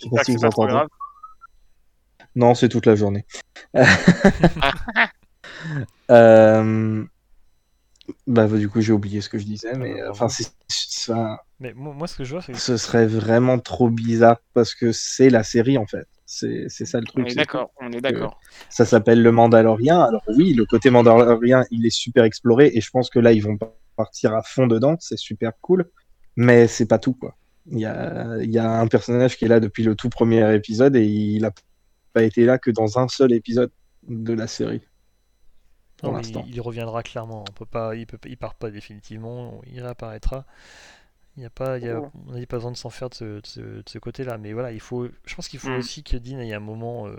sais 0.00 0.10
pas 0.10 0.18
que 0.20 0.24
si 0.24 0.32
c'est 0.32 0.36
vous 0.36 0.40
pas 0.42 0.48
trop 0.50 0.62
entendez. 0.64 0.72
grave. 0.78 0.88
Non, 2.36 2.54
c'est 2.54 2.68
toute 2.68 2.86
la 2.86 2.94
journée. 2.96 3.24
Euh, 6.10 7.04
Bah, 8.26 8.46
du 8.48 8.68
coup, 8.68 8.82
j'ai 8.82 8.92
oublié 8.92 9.22
ce 9.22 9.30
que 9.30 9.38
je 9.38 9.44
disais, 9.44 9.72
mais 9.74 9.98
euh, 10.02 10.10
enfin, 10.10 10.28
c'est- 10.28 10.52
ça- 10.68 11.42
Mais 11.58 11.72
moi, 11.74 11.94
moi, 11.94 12.06
ce 12.06 12.16
que 12.18 12.24
je 12.24 12.32
vois, 12.34 12.42
c'est 12.42 12.54
ce 12.54 12.76
serait 12.76 13.06
vraiment 13.06 13.58
trop 13.58 13.88
bizarre 13.88 14.36
parce 14.52 14.74
que 14.74 14.92
c'est 14.92 15.30
la 15.30 15.42
série 15.42 15.78
en 15.78 15.86
fait. 15.86 16.06
C'est 16.26 16.66
c'est 16.68 16.84
ça 16.84 16.98
le 16.98 17.04
On 17.08 17.12
truc. 17.12 17.26
est 17.26 17.30
c'est 17.30 17.36
d'accord, 17.36 17.70
on 17.80 17.90
est 17.92 18.00
d'accord. 18.02 18.38
Ça 18.68 18.84
s'appelle 18.84 19.22
le 19.22 19.32
Mandalorien. 19.32 20.00
Alors 20.00 20.22
oui, 20.36 20.52
le 20.52 20.66
côté 20.66 20.90
Mandalorien, 20.90 21.64
il 21.70 21.86
est 21.86 21.94
super 21.94 22.24
exploré 22.24 22.70
et 22.74 22.80
je 22.82 22.90
pense 22.90 23.08
que 23.08 23.18
là, 23.18 23.32
ils 23.32 23.42
vont 23.42 23.56
partir 23.94 24.34
à 24.34 24.42
fond 24.42 24.66
dedans. 24.66 24.96
C'est 25.00 25.18
super 25.18 25.52
cool, 25.60 25.90
mais 26.36 26.66
c'est 26.68 26.86
pas 26.86 26.98
tout 26.98 27.14
quoi. 27.14 27.36
Il 27.66 27.78
y 27.80 27.86
a, 27.86 28.38
il 28.42 28.50
y 28.52 28.58
a 28.58 28.70
un 28.80 28.86
personnage 28.88 29.36
qui 29.38 29.46
est 29.46 29.48
là 29.48 29.60
depuis 29.60 29.82
le 29.84 29.94
tout 29.96 30.10
premier 30.10 30.54
épisode 30.54 30.96
et 30.96 31.06
il 31.06 31.44
a 31.46 31.52
pas 32.12 32.22
été 32.24 32.44
là 32.44 32.58
que 32.58 32.70
dans 32.70 32.98
un 32.98 33.08
seul 33.08 33.32
épisode 33.32 33.70
de 34.08 34.32
la 34.34 34.46
série. 34.46 34.82
Pour 35.96 36.10
Non, 36.10 36.12
mais 36.12 36.18
l'instant. 36.18 36.44
il, 36.46 36.54
il 36.54 36.60
reviendra 36.60 37.02
clairement. 37.02 37.44
On 37.48 37.52
peut 37.52 37.66
pas, 37.66 37.94
il 37.96 38.06
peut, 38.06 38.18
pas- 38.18 38.28
il 38.28 38.36
part 38.36 38.54
pas 38.54 38.70
définitivement. 38.70 39.60
Il 39.66 39.80
réapparaîtra. 39.80 40.44
Il 41.36 41.40
n'y 41.40 41.46
a 41.46 41.50
pas, 41.50 41.78
il 41.78 41.84
y 41.84 41.90
a, 41.90 42.00
on 42.28 42.32
n'a 42.32 42.46
pas 42.46 42.56
besoin 42.58 42.72
de 42.72 42.76
s'en 42.76 42.90
faire 42.90 43.10
de 43.10 43.14
ce, 43.14 43.24
de 43.24 43.46
ce- 43.46 43.60
de 43.60 43.84
ce 43.88 43.98
côté-là. 43.98 44.38
Mais 44.38 44.52
voilà, 44.52 44.72
il 44.72 44.80
faut, 44.80 45.08
je 45.26 45.34
pense 45.34 45.48
qu'il 45.48 45.60
faut 45.60 45.70
Mm. 45.70 45.78
aussi 45.78 46.02
que 46.04 46.16
Dean 46.16 46.38
ait 46.40 46.54
un 46.54 46.60
moment 46.60 47.06
euh, 47.08 47.16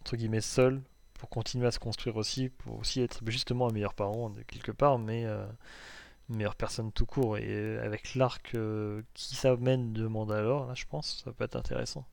entre 0.00 0.16
guillemets 0.16 0.40
seul 0.40 0.82
pour 1.14 1.28
continuer 1.30 1.66
à 1.66 1.70
se 1.72 1.78
construire 1.80 2.16
aussi, 2.16 2.48
pour 2.50 2.78
aussi 2.80 3.02
être 3.02 3.20
justement 3.26 3.68
un 3.68 3.72
meilleur 3.72 3.94
parent 3.94 4.30
de 4.30 4.42
quelque 4.42 4.72
part, 4.72 4.98
mais 4.98 5.24
euh, 5.26 5.46
meilleure 6.28 6.54
personne 6.56 6.92
tout 6.92 7.06
court. 7.06 7.38
Et 7.38 7.78
avec 7.78 8.14
l'arc 8.14 8.52
euh, 8.54 9.02
qui 9.14 9.34
s'amène 9.36 9.92
de 9.92 10.06
Mandalore, 10.06 10.66
là, 10.66 10.74
je 10.74 10.84
pense, 10.86 11.22
ça 11.24 11.32
peut 11.32 11.44
être 11.44 11.56
intéressant. 11.56 12.04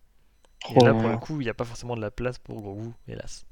Et 0.72 0.80
là, 0.84 0.94
pour 0.94 1.08
le 1.10 1.18
coup, 1.18 1.42
il 1.42 1.44
n'y 1.44 1.50
a 1.50 1.54
pas 1.54 1.66
forcément 1.66 1.96
de 1.96 2.02
la 2.02 2.12
place 2.12 2.40
pour 2.40 2.62
Grogu, 2.62 2.92
hélas. 3.08 3.46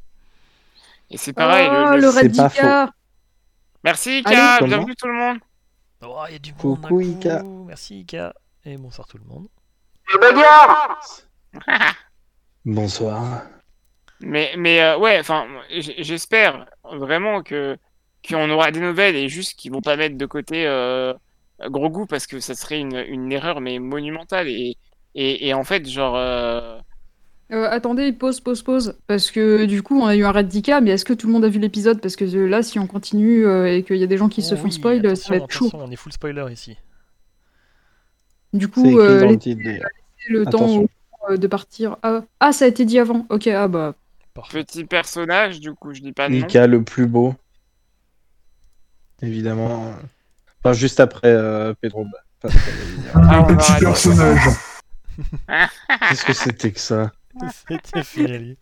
Et 1.10 1.18
c'est 1.18 1.34
pareil. 1.34 1.68
le- 1.70 1.88
oh, 1.90 1.96
le- 1.96 2.02
le 2.02 2.10
Radika 2.10 2.90
Merci 3.84 4.20
Ika, 4.20 4.56
Allez. 4.56 4.68
Bienvenue 4.68 4.96
tout 4.96 5.08
le 5.08 5.14
monde. 5.14 5.38
Oh, 6.02 6.24
il 6.30 6.34
y 6.34 6.36
a 6.36 6.40
du 6.40 6.54
monde 6.54 6.82
Coucou, 6.82 7.02
d'un 7.02 7.08
Ika. 7.10 7.40
coup. 7.42 7.66
Merci 7.68 8.00
Ika. 8.00 8.34
Et 8.66 8.78
bonsoir 8.78 9.08
tout 9.08 9.18
le 9.18 9.26
monde. 9.26 9.48
Bonsoir. 12.66 13.44
Mais, 14.22 14.54
mais 14.58 14.82
euh, 14.82 14.98
ouais, 14.98 15.20
enfin, 15.20 15.46
j'espère 15.70 16.66
vraiment 16.84 17.44
que 17.44 17.78
qu'on 18.28 18.50
aura 18.50 18.72
des 18.72 18.80
nouvelles 18.80 19.16
et 19.16 19.30
juste 19.30 19.58
qu'ils 19.60 19.72
vont 19.72 19.82
pas 19.82 19.96
mettre 19.98 20.18
de 20.18 20.26
côté 20.26 20.66
euh, 20.68 21.14
Grogu 21.70 22.06
parce 22.08 22.28
que 22.28 22.40
ça 22.40 22.56
serait 22.56 22.80
une, 22.80 22.96
une 23.08 23.32
erreur 23.32 23.62
mais 23.62 23.80
monumentale 23.80 24.48
et, 24.48 24.78
et, 25.16 25.48
et 25.48 25.54
en 25.54 25.64
fait 25.64 25.88
genre 25.88 26.16
euh, 26.18 26.80
Euh, 27.52 27.68
attendez, 27.70 28.14
pause, 28.14 28.40
pause, 28.40 28.64
pause. 28.64 28.98
Parce 29.06 29.30
que 29.30 29.66
du 29.66 29.84
coup, 29.84 30.00
on 30.02 30.06
a 30.08 30.16
eu 30.16 30.24
un 30.26 30.32
Radika, 30.32 30.82
mais 30.82 30.92
est-ce 30.92 31.06
que 31.06 31.14
tout 31.14 31.28
le 31.28 31.34
monde 31.34 31.46
a 31.46 31.50
vu 31.50 31.60
l'épisode? 31.60 32.02
Parce 32.02 32.16
que 32.16 32.26
euh, 32.26 32.48
là, 32.48 32.64
si 32.64 32.80
on 32.80 32.88
continue 32.88 33.46
euh, 33.46 33.72
et 33.72 33.84
qu'il 33.84 33.98
y 33.98 34.04
a 34.04 34.08
des 34.08 34.18
gens 34.18 34.30
qui 34.30 34.42
se 34.42 34.56
font 34.56 34.66
oui, 34.66 34.72
spoil, 34.72 35.16
ça 35.18 35.30
va 35.30 35.38
être 35.38 35.52
chaud. 35.52 35.70
on 35.74 35.92
est 35.92 35.96
full 35.96 36.14
spoiler 36.14 36.46
ici. 36.52 36.78
Du 38.54 38.68
coup, 38.68 39.00
euh, 39.00 39.26
laissez 39.28 39.56
le 40.30 40.48
temps 40.48 40.64
Attention. 40.64 40.88
euh, 41.30 41.38
de 41.38 41.48
partir. 41.48 41.98
Ah, 42.04 42.24
ah, 42.40 42.52
ça 42.54 42.66
a 42.66 42.68
été 42.68 42.86
dit 42.86 43.00
avant. 43.00 43.26
Ok, 43.30 43.48
ah 43.48 43.68
bah. 43.68 43.96
Parfait. 44.34 44.64
petit 44.64 44.84
personnage 44.86 45.60
du 45.60 45.74
coup 45.74 45.94
je 45.94 46.02
dis 46.02 46.12
pas 46.14 46.28
de 46.30 46.36
nom. 46.36 46.48
Ika 46.48 46.66
le 46.68 46.84
plus 46.84 47.06
beau. 47.08 47.36
Évidemment. 49.24 49.94
Enfin, 50.64 50.74
juste 50.74 51.00
après 51.00 51.28
euh, 51.30 51.74
Pedro. 51.82 52.06
Évidemment. 52.44 53.28
Ah, 53.30 53.42
va 53.42 53.56
Petit 53.56 53.80
personnage. 53.80 54.42
Qu'est-ce 56.10 56.26
que 56.26 56.34
c'était 56.34 56.72
que 56.72 56.80
ça? 56.80 57.12
C'était 57.68 58.04
Firelli. 58.04 58.58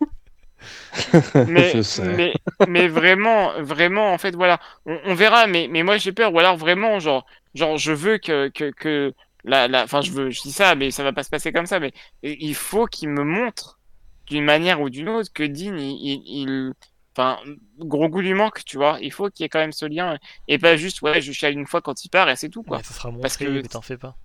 mais, 1.48 1.72
Je 1.74 1.82
sais. 1.82 2.04
mais, 2.14 2.32
mais 2.68 2.88
vraiment, 2.88 3.60
vraiment, 3.60 4.12
en 4.12 4.18
fait, 4.18 4.34
voilà, 4.36 4.60
on, 4.86 4.96
on 5.06 5.14
verra, 5.14 5.46
mais, 5.48 5.66
mais 5.68 5.82
moi 5.82 5.96
j'ai 5.98 6.12
peur, 6.12 6.32
ou 6.32 6.38
alors 6.38 6.56
vraiment, 6.56 7.00
genre, 7.00 7.26
genre 7.54 7.76
je 7.78 7.90
veux 7.92 8.18
que, 8.18 8.48
que, 8.48 8.70
que 8.70 9.12
la, 9.44 9.66
la, 9.66 9.82
enfin, 9.82 10.02
je 10.02 10.12
veux, 10.12 10.30
je 10.30 10.40
dis 10.42 10.52
ça, 10.52 10.76
mais 10.76 10.92
ça 10.92 11.02
va 11.02 11.12
pas 11.12 11.24
se 11.24 11.30
passer 11.30 11.52
comme 11.52 11.66
ça, 11.66 11.80
mais 11.80 11.92
il 12.22 12.54
faut 12.54 12.86
qu'il 12.86 13.08
me 13.08 13.24
montre 13.24 13.80
d'une 14.28 14.44
manière 14.44 14.80
ou 14.80 14.88
d'une 14.88 15.08
autre 15.08 15.30
que 15.34 15.42
Dean, 15.42 15.76
il, 15.76 15.96
il, 16.00 16.22
il- 16.26 16.72
enfin, 17.16 17.38
gros 17.84 18.08
goût 18.08 18.20
lui 18.20 18.34
manque, 18.34 18.64
tu 18.64 18.76
vois, 18.76 18.98
il 19.00 19.12
faut 19.12 19.30
qu'il 19.30 19.44
y 19.44 19.46
ait 19.46 19.48
quand 19.48 19.58
même 19.60 19.72
ce 19.72 19.86
lien, 19.86 20.18
et 20.48 20.58
pas 20.58 20.76
juste, 20.76 21.02
ouais, 21.02 21.20
je 21.20 21.32
chiale 21.32 21.54
une 21.54 21.66
fois 21.66 21.80
quand 21.82 22.04
il 22.04 22.08
part 22.08 22.28
et 22.30 22.36
c'est 22.36 22.48
tout, 22.48 22.62
quoi. 22.62 22.78
Ouais, 22.78 22.82
ça 22.82 22.94
sera 22.94 23.10
montré, 23.10 23.22
Parce 23.22 23.36
que- 23.36 23.44
mais 23.44 23.62
t'en 23.62 23.82
fais 23.82 23.98
pas. 23.98 24.16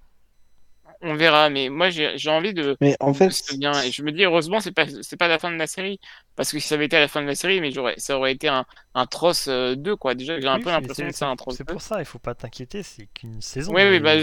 On 1.01 1.13
verra, 1.13 1.51
mais 1.51 1.69
moi 1.69 1.91
j'ai 1.91 2.29
envie 2.29 2.55
de, 2.55 2.75
Mais 2.81 2.95
en 2.99 3.13
fait, 3.13 3.29
ce 3.29 3.55
lien. 3.59 3.79
Et 3.84 3.91
je 3.91 4.01
me 4.01 4.11
dis, 4.11 4.23
heureusement, 4.23 4.59
c'est 4.59 4.71
pas, 4.71 4.85
c'est 5.01 5.15
pas 5.17 5.27
la 5.27 5.38
fin 5.38 5.51
de 5.51 5.55
la 5.57 5.67
série. 5.67 5.99
Parce 6.35 6.51
que 6.51 6.59
si 6.59 6.67
ça 6.67 6.73
avait 6.75 6.85
été 6.85 6.97
à 6.97 7.01
la 7.01 7.07
fin 7.07 7.21
de 7.21 7.27
la 7.27 7.35
série, 7.35 7.61
mais 7.61 7.71
j'aurais, 7.71 7.93
ça 7.97 8.17
aurait 8.17 8.31
été 8.31 8.47
un, 8.47 8.65
un 8.95 9.05
Tross 9.05 9.47
euh, 9.47 9.75
2, 9.75 9.95
quoi. 9.95 10.15
Déjà, 10.15 10.39
j'ai 10.39 10.47
un 10.47 10.57
Oui, 10.57 10.63
peu 10.63 10.71
l'impression 10.71 11.05
c'est- 11.05 11.11
que 11.11 11.17
c'est 11.17 11.25
un 11.25 11.35
Tross 11.35 11.57
C'est 11.57 11.63
2. 11.65 11.73
pour 11.73 11.81
ça, 11.81 11.99
il 11.99 12.05
faut 12.05 12.17
pas 12.19 12.34
t'inquiéter, 12.34 12.81
c'est 12.81 13.07
qu'une 13.13 13.41
saison. 13.41 13.73
Oui, 13.75 13.84
oui, 13.88 13.99
bah, 13.99 14.15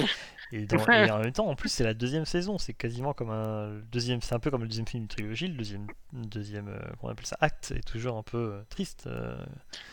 et, 0.52 0.66
dans- 0.66 0.76
Ouais. 0.84 1.06
et 1.08 1.10
en 1.10 1.18
même 1.18 1.32
temps, 1.32 1.46
en 1.48 1.54
plus, 1.56 1.68
c'est 1.68 1.84
la 1.84 1.94
deuxième 1.94 2.24
saison. 2.24 2.58
C'est 2.58 2.74
quasiment 2.74 3.12
comme 3.12 3.30
un 3.30 3.80
deuxième. 3.92 4.20
C'est 4.22 4.34
un 4.34 4.38
peu 4.38 4.50
comme 4.50 4.62
le 4.62 4.68
deuxième 4.68 4.86
film 4.86 5.04
de 5.04 5.08
trilogie. 5.08 5.48
Le 5.48 5.54
deuxième, 5.54 5.86
deuxième, 6.12 6.68
euh, 6.68 6.78
comment 7.00 7.08
on 7.10 7.12
appelle 7.12 7.26
ça, 7.26 7.36
acte 7.40 7.72
est 7.76 7.86
toujours 7.86 8.16
un 8.18 8.22
peu 8.22 8.38
euh, 8.38 8.62
triste. 8.68 9.06
euh. 9.06 9.36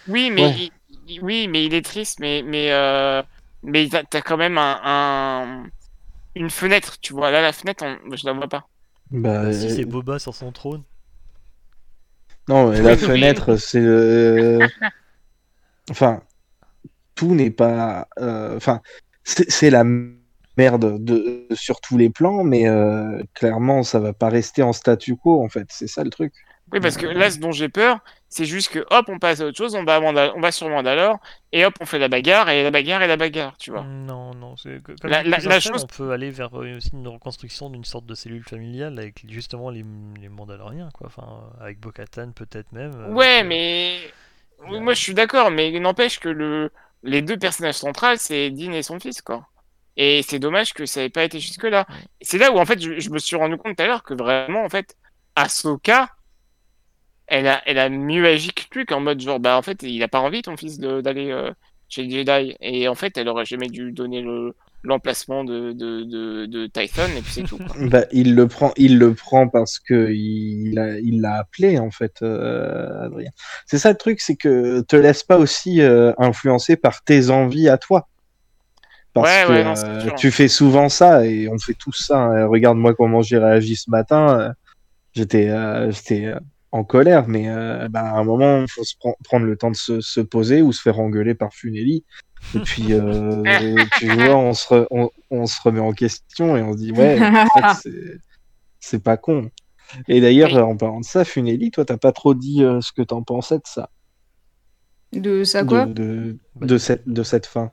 oui, 0.07 0.29
mais 0.31 0.43
Ouais. 0.43 0.55
il, 0.57 0.71
il- 1.07 1.21
oui, 1.23 1.47
mais 1.47 1.65
il 1.65 1.73
est 1.73 1.83
triste, 1.85 2.19
mais, 2.19 2.43
mais, 2.43 2.71
euh, 2.71 3.23
mais 3.63 3.87
t'as 3.89 4.03
as 4.17 4.21
quand 4.21 4.37
même 4.37 4.57
un, 4.57 4.79
un- 4.83 5.69
une 6.35 6.49
fenêtre, 6.49 6.97
tu 7.01 7.13
vois. 7.13 7.31
Là, 7.31 7.41
la 7.41 7.53
fenêtre, 7.53 7.83
on- 7.85 8.15
je 8.15 8.25
la 8.25 8.33
vois 8.33 8.47
pas. 8.47 8.67
Bah, 9.11 9.51
Si 9.53 9.65
euh, 9.67 9.75
c'est 9.75 9.85
Boba 9.85 10.19
sur 10.19 10.35
son 10.35 10.51
trône. 10.51 10.83
Non, 12.47 12.69
mais 12.71 12.81
la 12.81 12.97
fenêtre, 12.97 13.55
c'est 13.55 13.79
le. 13.81 14.59
Enfin, 15.89 16.21
tout 17.15 17.33
n'est 17.35 17.51
pas. 17.51 18.07
euh, 18.19 18.55
Enfin, 18.57 18.81
c'est 19.23 19.49
c'est 19.51 19.69
la 19.69 19.83
merde 20.61 21.03
de... 21.03 21.47
sur 21.53 21.81
tous 21.81 21.97
les 21.97 22.09
plans, 22.09 22.43
mais 22.43 22.67
euh, 22.67 23.21
clairement, 23.33 23.83
ça 23.83 23.99
va 23.99 24.13
pas 24.13 24.29
rester 24.29 24.61
en 24.63 24.73
statu 24.73 25.15
quo, 25.15 25.43
en 25.43 25.49
fait. 25.49 25.67
C'est 25.69 25.87
ça 25.87 26.03
le 26.03 26.09
truc. 26.09 26.33
Oui, 26.71 26.79
parce 26.79 26.95
que 26.95 27.05
là, 27.05 27.29
ce 27.29 27.37
dont 27.39 27.51
j'ai 27.51 27.67
peur, 27.67 27.99
c'est 28.29 28.45
juste 28.45 28.69
que 28.71 28.79
hop, 28.91 29.05
on 29.09 29.19
passe 29.19 29.41
à 29.41 29.45
autre 29.45 29.57
chose, 29.57 29.75
on 29.75 29.83
va, 29.83 29.95
à 29.95 29.99
Mandal- 29.99 30.31
on 30.37 30.39
va 30.39 30.51
sur 30.53 30.69
Mandalore, 30.69 31.17
et 31.51 31.65
hop, 31.65 31.73
on 31.81 31.85
fait 31.85 31.99
la 31.99 32.07
bagarre, 32.07 32.47
et 32.49 32.63
la 32.63 32.71
bagarre, 32.71 33.01
et 33.01 33.07
la 33.07 33.17
bagarre, 33.17 33.57
tu 33.57 33.71
vois. 33.71 33.83
Non, 33.83 34.33
non. 34.33 34.55
c'est 34.55 34.81
Comme 34.81 34.95
La- 35.03 35.21
la- 35.23 35.37
la 35.39 35.59
chose- 35.59 35.83
On 35.83 35.87
peut 35.97 36.11
aller 36.11 36.31
vers 36.31 36.53
euh, 36.57 36.77
aussi 36.77 36.91
une 36.93 37.09
reconstruction 37.09 37.69
d'une 37.69 37.83
sorte 37.83 38.05
de 38.05 38.15
cellule 38.15 38.45
familiale 38.45 38.97
avec 38.99 39.15
justement 39.29 39.69
les, 39.69 39.83
les 40.21 40.29
Mandaloriens, 40.29 40.89
quoi. 40.93 41.07
Enfin, 41.07 41.27
euh, 41.59 41.65
avec 41.65 41.79
Bo-Katan 41.81 42.31
peut-être 42.31 42.71
même. 42.71 42.93
Ouais, 43.13 43.43
mais. 43.43 43.97
Oui, 44.69 44.79
moi, 44.79 44.93
je 44.93 45.01
suis 45.01 45.13
d'accord, 45.13 45.51
mais 45.51 45.71
il 45.73 45.81
n'empêche 45.81 46.19
que 46.19 46.29
le... 46.29 46.71
les 47.03 47.21
deux 47.21 47.37
personnages 47.37 47.75
centraux, 47.85 48.15
c'est 48.15 48.49
Dean 48.51 48.71
et 48.71 48.83
son 48.83 48.97
fils, 48.99 49.21
quoi. 49.21 49.45
Et 49.97 50.23
c'est 50.23 50.39
dommage 50.39 50.73
que 50.73 50.85
ça 50.85 51.01
n'ait 51.01 51.09
pas 51.09 51.23
été 51.23 51.39
jusque-là. 51.39 51.85
C'est 52.21 52.37
là 52.37 52.51
où, 52.51 52.57
en 52.57 52.65
fait, 52.65 52.81
je, 52.81 52.99
je 52.99 53.09
me 53.09 53.19
suis 53.19 53.35
rendu 53.35 53.57
compte 53.57 53.75
tout 53.75 53.83
à 53.83 53.87
l'heure 53.87 54.03
que 54.03 54.13
vraiment, 54.13 54.63
en 54.63 54.69
fait, 54.69 54.95
Ahsoka, 55.35 56.09
elle 57.27 57.47
a, 57.47 57.61
elle 57.65 57.77
a 57.77 57.89
mieux 57.89 58.25
agi 58.25 58.51
que 58.53 58.63
lui, 58.73 58.85
qu'en 58.85 58.99
mode 58.99 59.19
genre, 59.19 59.39
bah, 59.39 59.57
en 59.57 59.61
fait, 59.61 59.83
il 59.83 60.01
a 60.03 60.07
pas 60.07 60.19
envie, 60.19 60.41
ton 60.41 60.57
fils, 60.57 60.79
d'aller 60.79 61.31
euh, 61.31 61.51
chez 61.89 62.03
les 62.03 62.25
Jedi. 62.25 62.55
Et 62.61 62.87
en 62.87 62.95
fait, 62.95 63.17
elle 63.17 63.27
aurait 63.27 63.45
jamais 63.45 63.67
dû 63.67 63.91
donner 63.91 64.21
le 64.21 64.55
l'emplacement 64.83 65.43
de, 65.43 65.73
de, 65.73 66.03
de, 66.03 66.45
de 66.45 66.67
Tython, 66.67 67.07
et 67.15 67.21
puis 67.21 67.31
c'est 67.31 67.43
tout, 67.43 67.57
quoi. 67.57 67.75
Bah, 67.89 68.05
il 68.11 68.35
le 68.35 68.47
prend, 68.47 68.73
il 68.77 68.97
le 68.97 69.13
prend 69.13 69.47
parce 69.47 69.79
que 69.79 70.11
il 70.11 70.77
a, 70.79 70.97
il 70.99 71.21
l'a 71.21 71.35
appelé 71.35 71.77
en 71.77 71.91
fait, 71.91 72.21
euh, 72.21 73.05
Adrien. 73.05 73.29
C'est 73.65 73.77
ça 73.77 73.91
le 73.91 73.97
truc, 73.97 74.21
c'est 74.21 74.35
que 74.35 74.81
te 74.81 74.95
laisse 74.95 75.23
pas 75.23 75.37
aussi 75.37 75.81
euh, 75.81 76.13
influencer 76.17 76.77
par 76.77 77.03
tes 77.03 77.29
envies 77.29 77.69
à 77.69 77.77
toi. 77.77 78.07
Parce 79.13 79.31
Ouais, 79.31 79.45
que 79.45 79.51
ouais, 79.51 79.63
non, 79.63 79.75
c'est 79.75 80.11
euh, 80.11 80.11
tu 80.17 80.31
fais 80.31 80.47
souvent 80.47 80.87
ça 80.89 81.25
et 81.25 81.47
on 81.49 81.57
fait 81.59 81.73
tous 81.73 81.93
ça. 81.93 82.17
hein. 82.19 82.47
Regarde-moi 82.47 82.93
comment 82.95 83.21
j'ai 83.21 83.37
réagi 83.37 83.75
ce 83.75 83.89
matin. 83.89 84.39
euh, 84.39 84.51
J'étais, 85.13 85.49
euh, 85.49 85.91
j'étais 85.91 86.25
euh, 86.27 86.39
en 86.71 86.83
colère, 86.85 87.27
mais 87.27 87.49
euh, 87.49 87.87
bah, 87.89 88.01
à 88.01 88.19
un 88.19 88.23
moment, 88.23 88.61
il 88.61 88.69
faut 88.71 88.83
se 88.83 88.95
pren- 88.97 89.15
prendre 89.25 89.45
le 89.45 89.57
temps 89.57 89.71
de 89.71 89.75
se, 89.75 90.01
se 90.01 90.21
poser 90.21 90.61
ou 90.61 90.71
se 90.73 90.81
faire 90.81 90.99
engueuler 90.99 91.35
par 91.35 91.53
Funeli. 91.53 92.05
Et 92.53 92.59
puis, 92.61 92.93
euh, 92.93 93.85
tu 93.93 94.07
vois, 94.09 94.37
on 94.37 94.53
se, 94.53 94.67
re- 94.67 94.87
on, 94.91 95.09
on 95.31 95.45
se 95.47 95.59
remet 95.63 95.81
en 95.81 95.93
question 95.93 96.57
et 96.57 96.61
on 96.63 96.73
se 96.73 96.77
dit, 96.79 96.91
ouais, 96.93 97.25
en 97.43 97.49
fait, 97.53 97.69
c'est- 98.79 98.99
pas 99.03 99.17
con. 99.17 99.49
Et 100.07 100.21
d'ailleurs, 100.21 100.55
en 100.67 100.77
parlant 100.77 101.01
de 101.01 101.05
ça, 101.05 101.25
Funeli, 101.25 101.71
toi, 101.71 101.85
t'as 101.85 101.97
pas 101.97 102.11
trop 102.13 102.33
dit 102.35 102.63
euh, 102.63 102.81
ce 102.81 102.91
que 102.93 103.01
t'en 103.03 103.23
pensais 103.23 103.57
de 103.57 103.63
ça, 103.65 103.89
De 105.13 105.43
ça 105.45 105.63
quoi? 105.63 105.87
de, 105.93 106.37
de 106.61 106.77
cette, 106.77 107.07
de 107.07 107.23
cette 107.23 107.45
fin. 107.45 107.71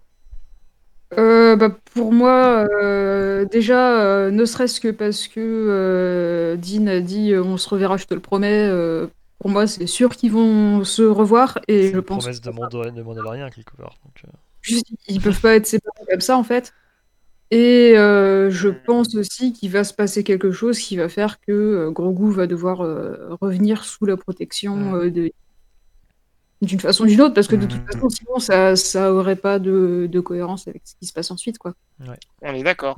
Euh, 1.17 1.57
bah, 1.57 1.71
pour 1.95 2.13
moi, 2.13 2.67
euh, 2.83 3.45
déjà, 3.47 4.03
euh, 4.05 4.31
ne 4.31 4.45
serait-ce 4.45 4.81
que 4.81 4.89
parce 4.89 5.27
que 5.27 6.57
Dean 6.61 6.87
a 6.87 7.01
dit 7.01 7.35
on 7.37 7.57
se 7.57 7.69
reverra, 7.69 7.97
je 7.97 8.05
te 8.05 8.15
le 8.15 8.21
promets. 8.21 8.71
pour 9.39 9.51
moi, 9.51 9.67
c'est 9.67 9.87
sûr 9.87 10.15
qu'ils 10.17 10.33
vont 10.33 10.85
se 10.85 11.03
revoir 11.03 11.59
et 11.69 11.85
C'est 11.85 11.91
je 11.93 11.97
une 11.97 12.03
pense 12.03 12.25
promesse 12.25 12.41
de, 12.41 12.51
que 12.51 12.55
Mando- 12.55 12.91
de 12.91 13.03
Mandalorian 13.03 13.49
quelque 13.51 13.75
part. 13.77 13.95
donc, 14.05 14.23
juste 14.61 14.87
ils 15.07 15.21
peuvent 15.21 15.41
pas 15.41 15.55
être 15.55 15.67
séparés 15.67 16.05
comme 16.11 16.21
ça 16.21 16.37
en 16.37 16.45
fait. 16.45 16.73
Et 17.51 17.93
je 17.97 18.69
pense 18.69 19.15
aussi 19.15 19.55
qu'il 19.55 19.71
va 19.71 19.85
se 19.85 19.95
passer 19.95 20.23
quelque 20.25 20.51
chose 20.53 20.79
qui 20.79 20.97
va 20.99 21.09
faire 21.09 21.41
que 21.41 21.89
Grogu 21.91 22.33
va 22.33 22.47
devoir 22.47 22.79
revenir 23.41 23.85
sous 23.85 24.05
la 24.05 24.19
protection 24.19 24.93
de 25.07 25.33
d'une 26.63 26.81
façon 26.81 27.05
ou 27.05 27.07
d'une 27.07 27.21
autre 27.21 27.35
parce 27.35 27.47
que 27.49 27.57
de 27.57 27.67
toute 27.67 27.81
Mm. 27.83 27.93
façon 27.93 28.09
sinon 28.09 28.39
ça 28.39 28.75
ça 28.77 29.13
aurait 29.13 29.37
pas 29.37 29.59
de, 29.59 30.09
de 30.11 30.21
cohérence 30.21 30.67
avec 30.69 30.83
ce 30.85 30.95
qui 30.99 31.07
se 31.07 31.13
passe 31.13 31.31
ensuite 31.31 31.59
quoi. 31.59 31.75
On 32.43 32.53
est 32.55 32.63
d'accord. 32.63 32.97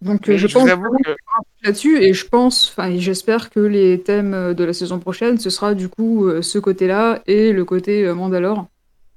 Donc 0.00 0.28
euh, 0.28 0.38
je 0.38 0.46
je 0.46 0.54
pense 0.54 0.64
que 0.70 1.16
là-dessus 1.64 2.00
et 2.02 2.14
je 2.14 2.24
pense, 2.26 2.68
enfin 2.70 2.88
et 2.88 3.00
j'espère 3.00 3.50
que 3.50 3.58
les 3.58 4.00
thèmes 4.00 4.32
euh, 4.32 4.54
de 4.54 4.62
la 4.62 4.72
saison 4.72 5.00
prochaine, 5.00 5.38
ce 5.38 5.50
sera 5.50 5.74
du 5.74 5.88
coup 5.88 6.26
euh, 6.26 6.40
ce 6.40 6.58
côté-là 6.60 7.20
et 7.26 7.52
le 7.52 7.64
côté 7.64 8.04
euh, 8.04 8.14
Mandalore, 8.14 8.68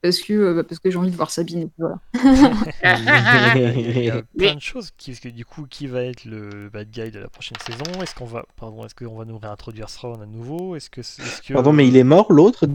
parce 0.02 0.20
que 0.20 0.34
euh, 0.34 0.53
bah, 0.56 0.64
parce 0.64 0.80
que 0.80 0.90
j'ai 0.90 0.98
envie 0.98 1.12
de 1.12 1.16
voir 1.16 1.30
Sabine. 1.30 1.60
et 1.60 1.66
puis 1.68 1.74
voilà. 1.78 1.99
Il 3.78 4.03
y 4.06 4.10
a 4.10 4.24
plein 4.38 4.56
de 4.56 4.60
choses. 4.60 4.90
Qui, 4.98 5.12
parce 5.12 5.20
que 5.20 5.30
du 5.30 5.45
coup, 5.45 5.68
qui 5.70 5.86
va 5.86 6.03
être 6.03 6.26
le 6.26 6.70
bad 6.70 6.90
guy 6.90 7.12
de 7.12 7.20
la 7.20 7.30
prochaine 7.30 7.58
saison? 7.66 8.02
Est-ce 8.02 8.16
qu'on 8.16 8.26
va, 8.26 8.45
pardon, 8.60 8.84
est-ce 8.84 8.95
qu'on 8.95 9.16
va 9.16 9.26
nous 9.26 9.38
réintroduire 9.38 9.86
Thrawn 9.86 10.20
à 10.22 10.26
nouveau? 10.26 10.76
Est-ce 10.76 10.90
que, 10.90 11.03
c'est- 11.03 11.22
est-ce 11.22 11.41
que 11.44 11.53
Pardon, 11.53 11.74
mais 11.74 11.88
il 11.88 11.95
est 11.95 12.03
mort, 12.03 12.34
l'autre 12.34 12.68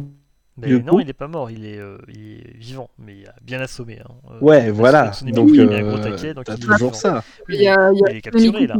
Mais 0.58 0.68
du 0.68 0.82
non, 0.82 0.92
coup 0.92 1.00
il 1.00 1.08
est 1.08 1.12
pas 1.12 1.28
mort. 1.28 1.50
Il 1.50 1.66
est, 1.66 1.78
euh, 1.78 1.98
il 2.08 2.40
est 2.40 2.56
vivant, 2.56 2.90
mais 2.98 3.16
il 3.18 3.26
a 3.28 3.34
bien 3.42 3.60
assommé. 3.60 4.00
hein. 4.00 4.14
Euh, 4.30 4.38
Ouais, 4.40 4.70
voilà. 4.70 5.12
son 5.12 5.26
Donc, 5.26 5.50
il 5.52 5.60
a 5.60 5.76
un 5.76 5.82
gros 5.82 5.98
euh, 5.98 6.02
taquet, 6.10 6.34
donc 6.34 6.44
t'as 6.46 6.54
il 6.54 6.64
est 6.64 6.66
toujours 6.66 6.94
ça. 6.94 7.22
Oui, 7.48 7.56
Il 7.60 7.68
a, 7.68 7.90
est 8.08 8.20
capturé 8.22 8.66
là. 8.66 8.76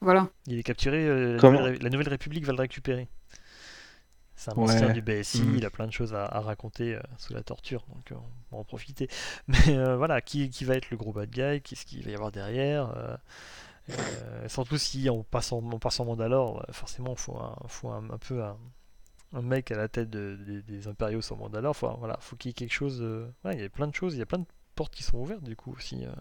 Voilà. 0.00 0.28
Il 0.46 0.58
est 0.58 0.62
capturé. 0.62 1.04
euh, 1.06 1.38
la, 1.38 1.50
nouvelle, 1.50 1.78
la 1.82 1.90
Nouvelle 1.90 2.08
République 2.08 2.44
va 2.46 2.52
le 2.52 2.60
récupérer. 2.60 3.08
C'est 4.34 4.50
un 4.50 4.54
Ouais. 4.54 4.62
ancien 4.64 4.90
du 4.90 5.00
BSI, 5.00 5.42
Mhm. 5.42 5.56
il 5.56 5.64
a 5.64 5.70
plein 5.70 5.86
de 5.86 5.92
choses 5.92 6.12
à, 6.14 6.24
à 6.26 6.40
raconter 6.40 6.94
euh, 6.94 7.00
sous 7.16 7.32
la 7.32 7.42
torture, 7.42 7.84
donc 7.94 8.12
on 8.12 8.54
va 8.56 8.60
en 8.60 8.64
profiter. 8.64 9.08
Mais 9.48 9.56
euh, 9.76 9.96
voilà, 9.96 10.20
qui, 10.20 10.50
qui 10.50 10.64
va 10.64 10.74
être 10.74 10.90
le 10.90 10.96
gros 10.98 11.12
bad 11.12 11.30
guy 11.30 11.62
Qu'est-ce 11.62 11.86
qu'il 11.86 12.04
va 12.04 12.10
y 12.10 12.14
avoir 12.14 12.32
derrière 12.32 12.90
euh, 12.96 13.16
euh, 13.90 14.48
Surtout 14.48 14.78
si 14.78 15.08
on 15.10 15.22
passe 15.24 15.52
en, 15.52 15.58
on 15.72 15.78
passe 15.78 16.00
en 16.00 16.04
Mandalore, 16.06 16.64
forcément, 16.72 17.12
il 17.12 17.18
faut, 17.20 17.36
un, 17.36 17.56
faut 17.68 17.88
un, 17.90 18.08
un 18.10 18.18
peu 18.18 18.42
un, 18.42 18.56
un 19.36 19.42
mec 19.42 19.70
à 19.70 19.76
la 19.76 19.88
tête 19.88 20.10
de- 20.10 20.36
des- 20.66 20.88
impériaux 20.88 21.20
sur 21.22 21.36
Mandalore. 21.36 21.76
Faut, 21.76 21.94
voilà, 21.98 22.18
faut 22.20 22.36
qu'il 22.36 22.50
y 22.50 22.52
ait 22.52 22.54
quelque 22.54 22.72
chose. 22.72 23.00
euh, 23.02 23.26
il 23.52 23.60
y 23.60 23.64
a 23.64 23.68
plein 23.70 23.88
de 23.88 23.94
choses, 23.94 24.14
il 24.14 24.18
y 24.18 24.22
a 24.22 24.26
plein 24.26 24.38
de 24.40 24.46
portes 24.74 24.94
qui 24.94 25.02
sont 25.02 25.18
ouvertes 25.18 25.44
du 25.44 25.56
coup 25.56 25.72
aussi. 25.76 26.04
euh. 26.06 26.12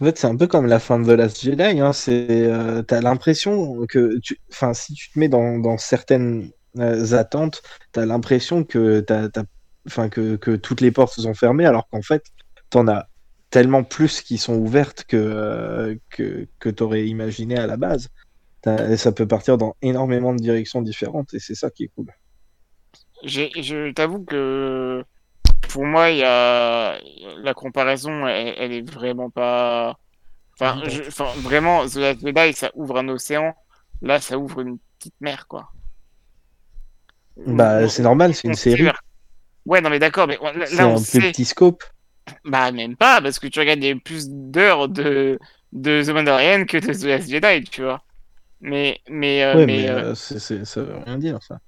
En 0.00 0.06
fait, 0.06 0.18
c'est 0.18 0.26
un 0.26 0.36
peu 0.36 0.46
comme 0.46 0.66
la 0.66 0.80
fin 0.80 0.98
de 0.98 1.04
The 1.06 1.16
Last 1.18 1.40
Jedi. 1.42 1.62
Hein. 1.80 1.92
C'est, 1.92 2.26
euh, 2.30 2.82
t'as 2.82 3.00
l'impression 3.00 3.86
que, 3.86 4.18
enfin, 4.52 4.74
si 4.74 4.94
tu 4.94 5.10
te 5.12 5.18
mets 5.18 5.28
dans, 5.28 5.58
dans 5.58 5.78
certaines 5.78 6.50
euh, 6.78 7.12
attentes, 7.16 7.62
t'as 7.92 8.04
l'impression 8.06 8.64
que 8.64 9.00
t'as, 9.00 9.28
t'as- 9.28 9.44
enfin, 9.86 10.08
que, 10.08 10.36
que 10.36 10.56
toutes 10.56 10.80
les 10.80 10.90
portes 10.90 11.14
sont 11.20 11.34
fermées, 11.34 11.66
alors 11.66 11.88
qu'en 11.88 12.02
fait, 12.02 12.24
t'en 12.70 12.88
as 12.88 13.08
tellement 13.50 13.84
plus 13.84 14.20
qui 14.22 14.36
sont 14.38 14.56
ouvertes 14.56 15.04
que 15.04 15.98
que, 16.10 16.48
que 16.58 16.68
t'aurais 16.70 17.06
imaginé 17.06 17.56
à 17.56 17.66
la 17.68 17.76
base. 17.76 18.08
Et 18.66 18.96
ça 18.96 19.12
peut 19.12 19.26
partir 19.26 19.58
dans 19.58 19.76
énormément 19.82 20.32
de 20.34 20.38
directions 20.40 20.80
différentes, 20.82 21.34
et 21.34 21.38
c'est 21.38 21.54
ça 21.54 21.70
qui 21.70 21.84
est 21.84 21.90
cool. 21.94 22.06
j'ai- 23.22 23.50
je 23.62 23.90
t'avoue 23.92 24.22
que 24.24 25.02
pour 25.70 25.84
moi, 25.86 26.10
il 26.10 26.18
y 26.18 26.22
a 26.24 26.98
la 27.42 27.54
comparaison, 27.54 28.26
elle, 28.26 28.54
elle 28.58 28.72
est 28.72 28.90
vraiment 28.90 29.30
pas. 29.30 29.96
Enfin, 30.54 30.82
je- 30.86 31.08
enfin, 31.08 31.26
vraiment, 31.38 31.86
The 31.86 31.96
Last 31.96 32.20
Jedi, 32.20 32.52
ça 32.52 32.70
ouvre 32.74 32.98
un 32.98 33.08
océan. 33.08 33.54
Là, 34.02 34.20
ça 34.20 34.38
ouvre 34.38 34.60
une 34.60 34.78
petite 34.98 35.14
mer, 35.20 35.46
quoi. 35.48 35.70
Bah, 37.46 37.78
On- 37.82 37.88
c'est 37.88 38.02
normal, 38.02 38.34
c'est 38.34 38.48
une 38.48 38.54
série. 38.54 38.88
Ouais, 39.66 39.80
non, 39.80 39.90
mais 39.90 39.98
d'accord, 39.98 40.26
mais 40.26 40.38
on- 40.40 40.52
là, 40.52 40.66
C'est 40.66 40.80
un 40.80 40.94
plus 40.94 41.04
sait. 41.04 41.20
petit 41.32 41.44
scope. 41.44 41.82
Bah, 42.44 42.70
même 42.72 42.96
pas, 42.96 43.20
parce 43.20 43.38
que 43.38 43.46
tu 43.46 43.58
regardes, 43.58 43.82
il 43.82 43.88
y 43.88 43.90
a 43.90 43.96
plus 43.96 44.28
d'heures 44.28 44.88
de, 44.88 45.38
de 45.72 46.02
The 46.04 46.10
Mandalorian 46.10 46.64
que 46.66 46.76
de 46.78 46.92
The 46.92 47.04
Last 47.04 47.28
Jedi, 47.30 47.64
tu 47.70 47.82
vois. 47.82 48.02
Mais, 48.64 49.00
mais, 49.08 49.44
euh, 49.44 49.54
Ouais, 49.54 49.66
mais, 49.66 49.86
mais 49.86 49.88
euh, 49.88 50.12
euh, 50.12 50.14
ça 50.14 50.82
veut 50.82 50.96
rien 50.98 51.18
dire, 51.18 51.42
ça. 51.42 51.60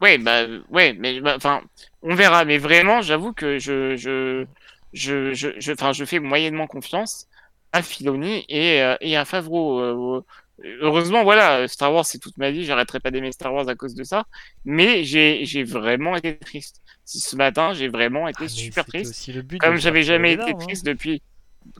Ouais, 0.00 0.16
bah, 0.18 0.46
ouais, 0.70 0.94
mais 0.94 1.20
bah, 1.20 1.34
enfin, 1.36 1.62
on 2.02 2.14
verra. 2.14 2.44
Mais 2.46 2.56
vraiment, 2.58 3.02
j'avoue 3.02 3.32
que 3.34 3.58
je, 3.58 3.96
je, 3.96 4.46
je, 4.92 5.34
je, 5.34 5.60
je, 5.60 5.72
enfin, 5.72 5.92
je 5.92 6.04
fais 6.06 6.18
moyennement 6.20 6.66
confiance 6.66 7.26
à 7.72 7.82
Filoni 7.82 8.44
et, 8.48 8.80
euh, 8.82 8.96
et 9.00 9.16
à 9.16 9.24
Favreau. 9.26 9.78
Euh, 9.80 10.24
heureusement, 10.80 11.22
voilà, 11.22 11.68
Star 11.68 11.92
Wars, 11.92 12.06
c'est 12.06 12.18
toute 12.18 12.36
ma 12.38 12.50
vie. 12.50 12.64
J'arrêterai 12.64 13.00
pas 13.00 13.10
d'aimer 13.10 13.32
Star 13.32 13.52
Wars 13.52 13.68
à 13.68 13.74
cause 13.74 13.94
de 13.94 14.04
ça. 14.04 14.24
Mais 14.64 15.04
j'ai, 15.04 15.44
j'ai 15.44 15.64
vraiment 15.64 16.16
été 16.16 16.38
triste. 16.38 16.80
Ce 17.04 17.36
matin, 17.36 17.74
j'ai 17.74 17.88
vraiment 17.88 18.26
été 18.28 18.44
Ah, 18.44 18.48
super 18.48 18.86
triste. 18.86 19.10
aussi 19.10 19.32
le 19.32 19.42
but 19.42 19.58
Comme 19.58 19.76
j'avais 19.76 20.02
jamais 20.02 20.32
été 20.32 20.54
larmes, 20.54 20.60
hein. 20.62 20.66
triste 20.66 20.86
depuis, 20.86 21.22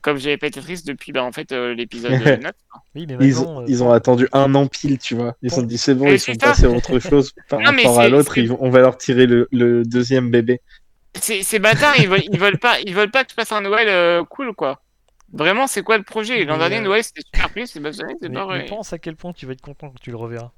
comme 0.02 0.18
j'avais 0.18 0.36
pas 0.38 0.46
été 0.48 0.60
triste 0.60 0.86
depuis, 0.86 1.12
bah, 1.12 1.24
en 1.24 1.32
fait, 1.32 1.52
euh, 1.52 1.74
l'épisode 1.74 2.12
9. 2.42 2.52
Oui, 2.94 3.06
mais 3.08 3.14
Ils, 3.20 3.36
euh, 3.36 3.64
ils 3.68 3.82
ont 3.82 3.92
attendu 3.92 4.28
un 4.32 4.54
an 4.54 4.66
pile, 4.66 4.98
tu 4.98 5.14
vois. 5.14 5.36
Ils 5.42 5.50
se 5.50 5.56
sont 5.56 5.62
dit 5.62 5.78
c'est 5.78 5.94
bon, 5.94 6.06
Mais 6.06 6.14
ils 6.14 6.20
sont 6.20 6.32
ça. 6.40 6.50
passés 6.50 6.64
à 6.66 6.70
autre 6.70 6.98
chose 6.98 7.32
par 7.48 7.60
Non, 7.60 7.66
rapport 7.66 8.00
à 8.00 8.08
l'autre. 8.08 8.32
c'est- 8.34 8.42
ils 8.42 8.48
vont- 8.48 8.58
On 8.60 8.70
va 8.70 8.80
leur 8.80 8.96
tirer 8.98 9.26
le, 9.26 9.48
le 9.52 9.84
deuxième 9.84 10.30
bébé. 10.30 10.60
Ces, 11.20 11.42
bâtards, 11.58 11.96
ils 11.98 12.08
veulent, 12.08 12.22
ils 12.32 12.38
veulent 12.38 12.58
pas, 12.58 12.80
ils 12.80 12.94
veulent 12.94 13.10
pas 13.10 13.24
que 13.24 13.30
je 13.30 13.34
passe 13.36 13.52
un 13.52 13.60
Noël 13.60 13.88
euh, 13.88 14.24
cool, 14.24 14.54
quoi. 14.54 14.82
Vraiment, 15.32 15.66
c'est 15.66 15.82
quoi 15.82 15.98
le 15.98 16.04
projet? 16.04 16.44
L'an 16.44 16.58
dernier, 16.58 16.78
euh, 16.78 16.80
Noël, 16.80 17.04
c'était 17.04 17.22
super 17.22 17.50
pris, 17.50 17.66
c'est 17.66 17.80
pas 17.80 17.90
vrai. 18.44 18.64
pense 18.66 18.92
à 18.92 18.98
quel 18.98 19.16
point 19.16 19.32
tu 19.32 19.46
vas 19.46 19.52
être 19.52 19.60
content 19.60 19.88
quand 19.90 20.00
tu 20.00 20.10
le 20.10 20.16
reverras. 20.16 20.52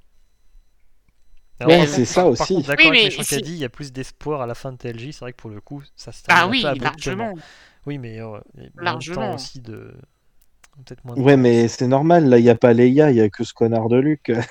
Par 1.58 1.68
c'est 1.88 2.04
ça 2.04 2.22
par 2.22 2.30
aussi. 2.30 2.62
d'accord 2.62 2.90
Oui, 2.90 3.00
avec 3.00 3.12
si- 3.24 3.34
a 3.34 3.40
dit, 3.40 3.52
il 3.52 3.58
y 3.58 3.64
a 3.64 3.68
plus 3.68 3.92
d'espoir 3.92 4.42
à 4.42 4.46
la 4.46 4.54
fin 4.54 4.72
de 4.72 4.76
TLJ. 4.78 5.12
C'est 5.12 5.20
vrai 5.20 5.32
que 5.32 5.36
pour 5.38 5.50
le 5.50 5.60
coup, 5.60 5.82
ça 5.96 6.12
se 6.12 6.22
Ah 6.28 6.46
termine 6.46 6.48
un 6.48 6.50
oui, 6.50 6.62
peu 6.62 6.66
abruptement. 6.68 7.24
largement. 7.24 7.38
Oui, 7.86 7.98
mais 7.98 8.20
euh, 8.20 8.38
il 8.56 8.64
y 8.64 8.66
a 8.66 8.70
moins 8.70 8.72
de 8.74 8.84
Largement. 8.84 9.14
temps 9.14 9.34
aussi 9.34 9.60
de. 9.60 9.92
Peut-être 10.84 11.04
moins 11.04 11.16
de 11.16 11.20
Ouais, 11.22 11.34
temps 11.34 11.38
mais 11.38 11.68
c'est 11.68 11.86
normal, 11.88 12.28
là, 12.28 12.38
il 12.38 12.42
n'y 12.44 12.50
a 12.50 12.54
pas 12.54 12.72
Leia, 12.72 13.10
il 13.10 13.14
n'y 13.14 13.20
a 13.20 13.28
que 13.28 13.44
ce 13.44 13.52
connard 13.54 13.88
de 13.88 13.96
Luc. 13.98 14.32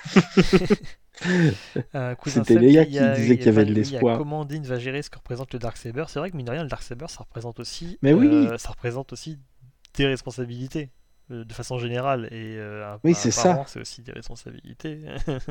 Euh, 1.96 2.16
C'était 2.26 2.54
Seb, 2.54 2.62
Léa 2.62 2.84
il 2.84 2.92
y 2.94 3.00
a- 3.00 3.14
qui 3.16 3.22
disait 3.22 3.36
il 3.36 3.38
qu'il 3.38 3.46
y 3.46 3.50
avait 3.50 3.66
de 3.66 3.74
l'espoir. 3.74 4.18
Comment 4.18 4.46
Dean 4.46 4.62
va 4.64 4.80
gérer 4.80 5.02
ce 5.02 5.10
que 5.10 5.18
représente 5.18 5.54
le 5.54 5.60
Darksaber. 5.60 6.06
C'est 6.08 6.20
vrai 6.20 6.32
que 6.32 6.38
mine 6.38 6.46
de 6.46 6.52
rien, 6.52 6.64
le 6.64 6.70
Darksaber, 6.70 7.08
ça 7.10 7.20
représente 7.20 7.60
aussi. 7.60 7.98
Mais 8.02 8.14
oui. 8.14 8.28
euh, 8.28 8.58
ça 8.58 8.70
représente 8.70 9.14
aussi 9.14 9.38
des 9.96 10.08
responsabilités. 10.08 10.90
Euh, 11.32 11.44
De 11.46 11.54
façon 11.54 11.78
générale, 11.80 12.26
et 12.32 12.58
euh, 12.58 12.96
Oui, 13.04 13.14
c'est 13.14 13.32
ça. 13.32 13.64
c'est 13.68 13.80
aussi 13.82 14.02
des 14.02 14.12
responsabilités. 14.12 15.00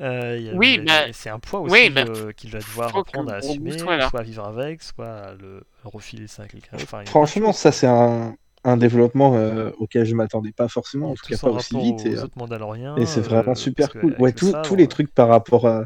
Euh, 0.00 0.36
il 0.38 0.46
y 0.46 0.50
a- 0.50 0.54
Oui, 0.54 0.80
bah, 0.84 1.12
c'est 1.12 1.28
un 1.28 1.38
poids 1.40 1.60
aussi 1.60 1.74
oui, 1.74 1.90
bah, 1.90 2.04
euh, 2.06 2.30
qu'il 2.32 2.50
va 2.50 2.58
devoir 2.60 2.96
apprendre 2.96 3.32
à 3.32 3.36
assumer, 3.36 3.76
soit 3.78 3.94
à 3.94 4.22
vivre 4.22 4.46
avec, 4.46 4.82
soit 4.82 5.06
à 5.08 5.34
le 5.34 5.62
refiler 5.84 6.26
ça 6.28 6.44
à 6.44 6.46
quelqu'un. 6.46 6.76
Enfin, 6.76 7.02
Franchement, 7.04 7.52
ça, 7.52 7.72
c'est 7.72 7.88
un, 7.88 8.36
un 8.64 8.76
développement 8.76 9.34
euh, 9.34 9.70
auquel 9.78 10.04
je 10.04 10.14
m'attendais 10.14 10.52
pas 10.52 10.68
forcément, 10.68 11.08
en 11.08 11.12
a 11.12 11.16
tout 11.16 11.24
tout 11.24 11.30
cas 11.34 11.38
pas 11.38 11.50
aussi 11.50 11.76
vite. 11.76 12.06
Et, 12.06 13.06
c'est 13.06 13.20
vraiment 13.20 13.52
euh, 13.52 13.54
super 13.54 13.90
cool. 13.92 14.14
Ouais, 14.18 14.32
tous 14.32 14.76
les 14.76 14.86
trucs 14.86 15.12
par 15.12 15.28
rapport 15.28 15.66
à. 15.66 15.84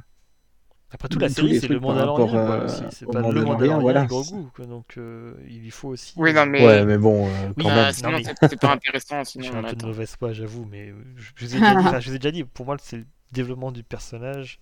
Après 0.92 1.08
tout, 1.08 1.18
la 1.18 1.28
série, 1.28 1.58
c'est 1.58 1.68
le 1.68 1.80
quoi, 1.80 1.94
euh, 1.94 2.64
aussi. 2.66 2.82
C'est 2.90 3.06
pas 3.06 3.20
le 3.20 3.24
Mandalorien, 3.24 3.52
Mandalorien 3.52 3.80
voilà. 3.80 4.04
et 4.04 4.06
Grogu, 4.06 4.50
quoi. 4.54 4.66
Donc, 4.66 4.98
euh, 4.98 5.34
il 5.48 5.70
faut 5.70 5.88
aussi. 5.88 6.12
Oui, 6.16 6.30
euh, 6.30 6.32
non, 6.34 6.46
mais. 6.46 6.66
Ouais, 6.66 6.84
mais 6.84 6.98
bon, 6.98 7.26
euh, 7.26 7.52
Oui, 7.56 7.64
quand 7.64 7.70
euh, 7.70 7.74
même. 7.74 7.92
Sinon, 7.92 8.10
Non, 8.10 8.18
mais- 8.18 8.24
c'est 8.24 8.36
c'est 8.50 8.56
pas 8.60 8.72
intéressant. 8.72 9.24
Je 9.24 9.30
suis 9.30 9.42
Sinon, 9.42 9.58
un 9.58 9.62
peu 9.62 9.76
de 9.76 9.86
mauvaise 9.86 10.14
foi, 10.18 10.32
j'avoue, 10.32 10.64
mais 10.66 10.90
euh, 10.90 10.96
je, 11.16 11.30
je 11.34 11.46
vous 11.46 11.56
ai 11.56 11.60
déjà 11.60 11.74
dit, 11.74 11.86
enfin, 11.86 12.00
je 12.00 12.10
vous 12.10 12.16
ai 12.16 12.18
déjà 12.18 12.30
dit, 12.32 12.44
pour 12.44 12.66
moi, 12.66 12.76
c'est 12.80 12.98
le 12.98 13.06
développement 13.32 13.72
du 13.72 13.82
personnage 13.82 14.60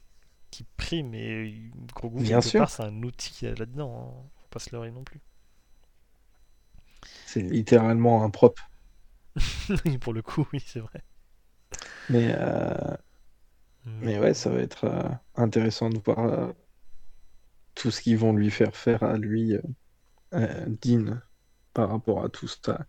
qui 0.51 0.65
prime, 0.77 1.15
et 1.15 1.71
Grogu, 1.95 2.23
Bien 2.23 2.41
quelque 2.41 2.49
sûr. 2.51 2.61
part, 2.61 2.71
c'est 2.71 2.85
un 2.85 3.03
outil 3.03 3.47
euh, 3.47 3.55
là-dedans, 3.59 3.93
hein. 4.21 4.31
faut 4.43 4.49
pas 4.51 4.59
se 4.61 4.71
leurrer 4.73 4.91
non 4.93 5.05
plus. 5.05 5.21
C'est 7.25 7.41
littéralement. 7.43 8.31
Oui, 9.85 9.99
pour 9.99 10.13
le 10.13 10.23
coup, 10.23 10.47
oui, 10.53 10.61
c'est 10.65 10.81
vrai. 10.81 11.03
Mais, 12.09 12.35
euh, 12.37 12.97
mais 13.99 14.19
ouais, 14.19 14.35
ça 14.35 14.51
va 14.51 14.61
être 14.61 14.85
euh, 14.85 15.09
intéressant 15.37 15.91
de 15.91 15.99
voir 15.99 16.19
euh, 16.21 16.53
tout 17.75 17.91
ce 17.91 18.01
qu'ils 18.01 18.19
vont 18.19 18.33
lui 18.33 18.51
faire 18.51 18.77
faire 18.77 19.03
à 19.03 19.17
lui, 19.17 19.55
euh, 20.35 20.67
Dean, 20.83 21.21
par 21.75 21.91
rapport 21.91 22.25
à 22.25 22.29
tout 22.29 22.49
ça. 22.49 22.87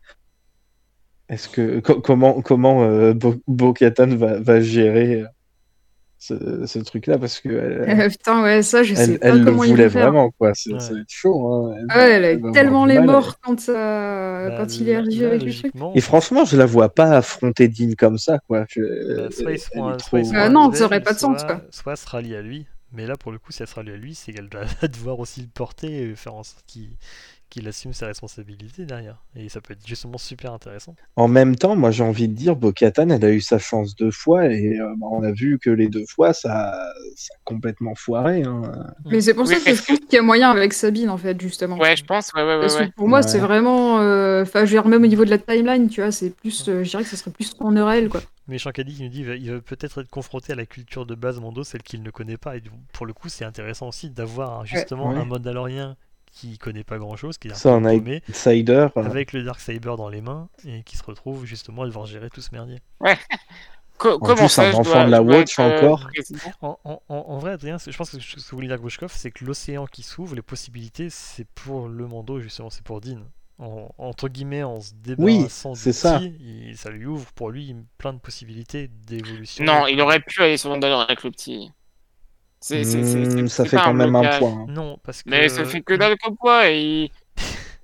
Est-ce 1.29 1.49
que 1.49 1.79
co- 1.79 2.01
comment 2.01 2.41
comment 2.41 3.13
Bo- 3.13 3.41
Bo-Katan 3.47 4.15
va, 4.17 4.39
gérer 4.61 5.23
ce, 6.23 6.65
ce 6.67 6.79
truc-là 6.79 7.17
parce 7.17 7.39
que 7.41 7.49
elle, 7.49 7.99
Euh, 8.05 8.09
Putain, 8.09 8.43
ouais, 8.43 8.61
ça, 8.61 8.83
je 8.83 8.93
sais 8.93 9.01
elle, 9.13 9.19
pas 9.19 9.27
elle 9.29 9.39
le 9.39 9.45
comment 9.45 9.63
il 9.63 9.71
voulait 9.71 9.83
va 9.85 9.89
faire. 9.89 10.01
vraiment 10.03 10.29
quoi. 10.31 10.51
C'est- 10.53 10.71
Ouais. 10.73 10.79
Ça 10.79 10.93
va 10.93 10.99
être 10.99 11.09
chaud. 11.09 11.47
hein. 11.51 11.75
Elle 11.79 11.85
Ah 11.89 11.97
va- 11.97 12.03
ouais, 12.05 12.11
elle 12.11 12.25
a 12.25 12.37
va 12.37 12.51
tellement 12.51 12.85
les 12.85 12.99
morts 12.99 13.39
quand, 13.41 13.59
ça... 13.59 13.73
Bah, 14.49 14.55
quand 14.59 14.77
il 14.77 14.87
est 14.89 14.95
arrivé 14.95 15.25
avec 15.25 15.43
le 15.43 15.51
truc. 15.53 15.73
Et 15.95 16.01
franchement, 16.01 16.45
je 16.45 16.55
la 16.57 16.65
vois 16.67 16.89
pas 16.93 17.17
affronter 17.17 17.67
Dean 17.67 17.93
comme 17.97 18.17
ça 18.19 18.39
quoi. 18.47 18.65
Je- 18.69 19.15
bah, 19.17 19.31
soit 19.31 19.51
ils 19.51 19.53
elle 19.55 19.59
seront 19.59 19.97
trop- 19.97 20.23
soit 20.23 20.37
Euh, 20.37 20.45
un 20.45 20.49
non, 20.49 20.71
ça 20.71 20.85
aurait 20.85 21.01
pas 21.01 21.13
de 21.13 21.19
sens, 21.19 21.39
soit- 21.39 21.47
quoi. 21.47 21.61
Soit 21.71 21.91
elle 21.93 21.97
se 21.97 22.07
rallie 22.07 22.35
à 22.35 22.41
lui, 22.43 22.65
mais 22.93 23.07
là, 23.07 23.15
pour 23.17 23.31
le 23.31 23.39
coup, 23.39 23.51
si 23.51 23.63
elle 23.63 23.67
se 23.67 23.75
rallie 23.75 23.91
à 23.91 23.97
lui, 23.97 24.13
c'est 24.15 24.31
qu'elle 24.31 24.49
doit 24.49 24.61
devoir 24.93 25.19
aussi 25.19 25.41
le 25.41 25.47
porter 25.47 26.03
et 26.03 26.15
faire 26.15 26.35
en 26.35 26.43
sorte 26.43 26.63
qu'il 26.67 26.89
qu'il 27.51 27.67
assume 27.67 27.93
ses 27.93 28.05
responsabilités 28.05 28.85
derrière. 28.85 29.17
Et 29.35 29.47
ça 29.49 29.61
peut 29.61 29.73
être 29.73 29.85
justement 29.85 30.17
super 30.17 30.53
intéressant. 30.53 30.95
En 31.15 31.27
même 31.27 31.55
temps, 31.55 31.75
moi 31.75 31.91
j'ai 31.91 32.03
envie 32.03 32.27
de 32.27 32.33
dire, 32.33 32.55
Bo-Katan, 32.55 33.09
elle 33.09 33.23
a 33.23 33.29
eu 33.31 33.41
sa 33.41 33.59
chance 33.59 33.95
deux 33.95 34.09
fois 34.09 34.47
et 34.47 34.79
euh, 34.79 34.95
bah, 34.97 35.05
on 35.11 35.21
a 35.21 35.31
vu 35.31 35.59
que 35.59 35.69
les 35.69 35.87
deux 35.89 36.05
fois 36.07 36.33
ça, 36.33 36.73
ça 37.15 37.33
a 37.35 37.39
complètement 37.43 37.93
foiré. 37.93 38.41
hein. 38.43 38.61
Mais 39.05 39.21
c'est 39.21 39.33
pour 39.35 39.43
Oui, 39.43 39.49
ça 39.49 39.55
que 39.55 39.59
je 39.61 39.65
parce 39.65 39.81
que- 39.81 39.87
pense 39.91 39.99
qu'il 39.99 40.13
y 40.13 40.17
a 40.17 40.21
moyen 40.23 40.49
avec 40.49 40.73
Sabine, 40.73 41.09
en 41.09 41.17
fait, 41.17 41.39
justement. 41.39 41.77
Ouais, 41.77 41.95
je 41.95 42.03
pense, 42.05 42.31
ouais, 42.33 42.41
ouais, 42.41 42.55
ouais. 42.55 42.59
Parce 42.61 42.75
que 42.77 42.83
ouais. 42.83 42.91
pour 42.95 43.07
moi, 43.07 43.21
c'est 43.21 43.39
vraiment. 43.39 43.99
euh, 43.99 44.41
Enfin, 44.41 44.61
je 44.65 44.71
veux 44.75 44.81
dire, 44.81 44.87
même 44.87 45.03
au 45.03 45.07
niveau 45.07 45.25
de 45.25 45.29
la 45.29 45.37
timeline, 45.37 45.87
tu 45.89 46.01
vois, 46.01 46.11
c'est 46.11 46.31
plus. 46.31 46.67
euh, 46.69 46.83
je 46.83 46.89
dirais 46.89 47.03
que 47.03 47.09
ça 47.09 47.17
serait 47.17 47.31
plus 47.31 47.53
en 47.59 47.75
heure 47.75 47.91
elle, 47.91 48.09
quoi. 48.09 48.21
Mais 48.47 48.57
Shankadi 48.57 48.95
qui 48.95 49.03
nous 49.03 49.09
dit 49.09 49.19
il 49.21 49.49
va- 49.49 49.55
va 49.55 49.61
peut-être 49.61 50.01
être 50.01 50.09
confronté 50.09 50.53
à 50.53 50.55
la 50.55 50.65
culture 50.65 51.05
de 51.05 51.13
base 51.15 51.39
Mando, 51.39 51.63
celle 51.63 51.83
qu'il 51.83 52.01
ne 52.01 52.09
connaît 52.09 52.37
pas. 52.37 52.57
Et 52.57 52.63
pour 52.93 53.05
le 53.05 53.13
coup, 53.13 53.29
c'est 53.29 53.45
intéressant 53.45 53.87
aussi 53.89 54.09
d'avoir 54.09 54.65
justement 54.65 55.09
Ouais. 55.09 55.17
un 55.17 55.25
Mandalorien 55.25 55.95
qui 56.31 56.57
connaît 56.57 56.83
pas 56.83 56.97
grand 56.97 57.15
chose, 57.15 57.37
qui 57.37 57.47
est 57.49 57.51
un 57.51 57.55
Outsider, 58.29 58.87
euh, 58.97 59.03
avec 59.03 59.33
le 59.33 59.43
Darksaber 59.43 59.95
dans 59.97 60.09
les 60.09 60.21
mains 60.21 60.49
et 60.65 60.83
qui 60.83 60.97
se 60.97 61.03
retrouve 61.03 61.45
justement 61.45 61.83
à 61.83 61.85
devoir 61.87 62.05
gérer 62.05 62.29
tout 62.29 62.41
ce 62.41 62.49
merdier. 62.51 62.79
Co- 63.97 64.13
En 64.15 64.19
comment 64.19 64.35
plus, 64.35 64.49
ça, 64.49 64.63
un 64.69 64.73
enfant 64.73 64.83
dois- 64.83 65.05
de 65.05 65.11
la 65.11 65.21
Watch 65.21 65.59
être, 65.59 65.59
euh, 65.59 65.77
encore. 65.91 66.07
En, 66.61 66.79
en- 66.85 67.01
en- 67.07 67.15
en 67.15 67.37
vrai, 67.37 67.51
Adrien, 67.51 67.77
c'est- 67.77 67.91
je 67.91 67.97
pense 67.97 68.09
que 68.09 68.19
ce 68.19 68.35
que 68.49 68.55
voulait 68.55 68.67
dire 68.67 68.79
Grushkov, 68.79 69.11
c'est 69.15 69.29
que 69.29 69.45
l'océan 69.45 69.85
qui 69.85 70.01
s'ouvre, 70.01 70.33
les 70.35 70.41
possibilités, 70.41 71.11
c'est 71.11 71.45
pour 71.53 71.87
le 71.87 72.07
Mando, 72.07 72.39
justement, 72.39 72.71
c'est 72.71 72.83
pour 72.83 72.99
Dean. 72.99 73.19
En- 73.59 73.89
entre 73.99 74.27
guillemets, 74.27 74.63
en 74.63 74.81
se 74.81 74.93
débarrassant 74.95 75.75
c'est 75.75 75.89
de 75.91 75.93
ça. 75.93 76.19
Il- 76.19 76.75
ça 76.77 76.89
lui 76.89 77.05
ouvre 77.05 77.31
pour 77.33 77.51
lui 77.51 77.75
plein 77.99 78.13
de 78.13 78.17
possibilités 78.17 78.87
d'évolution. 79.05 79.63
Non, 79.63 79.85
il 79.85 80.01
aurait 80.01 80.19
pu 80.19 80.41
aller 80.41 80.57
sur 80.57 80.71
Mandalore 80.71 81.01
avec 81.01 81.23
le 81.23 81.29
petit. 81.29 81.71
C'est, 82.61 82.83
c'est, 82.83 83.03
c'est, 83.03 83.17
hmm, 83.25 83.47
c'est- 83.47 83.47
ça 83.47 83.63
c'est 83.63 83.69
fait 83.69 83.77
quand 83.77 83.93
même 83.93 84.15
un 84.15 84.27
point. 84.39 84.51
hein. 84.61 84.65
Non, 84.69 84.97
parce 85.03 85.23
que. 85.23 85.29
Mais 85.29 85.49
ça 85.49 85.65
fait 85.65 85.81
que 85.81 85.93
dalle 85.95 86.17
comme 86.17 86.37
poids. 86.37 86.69
Et... 86.69 87.11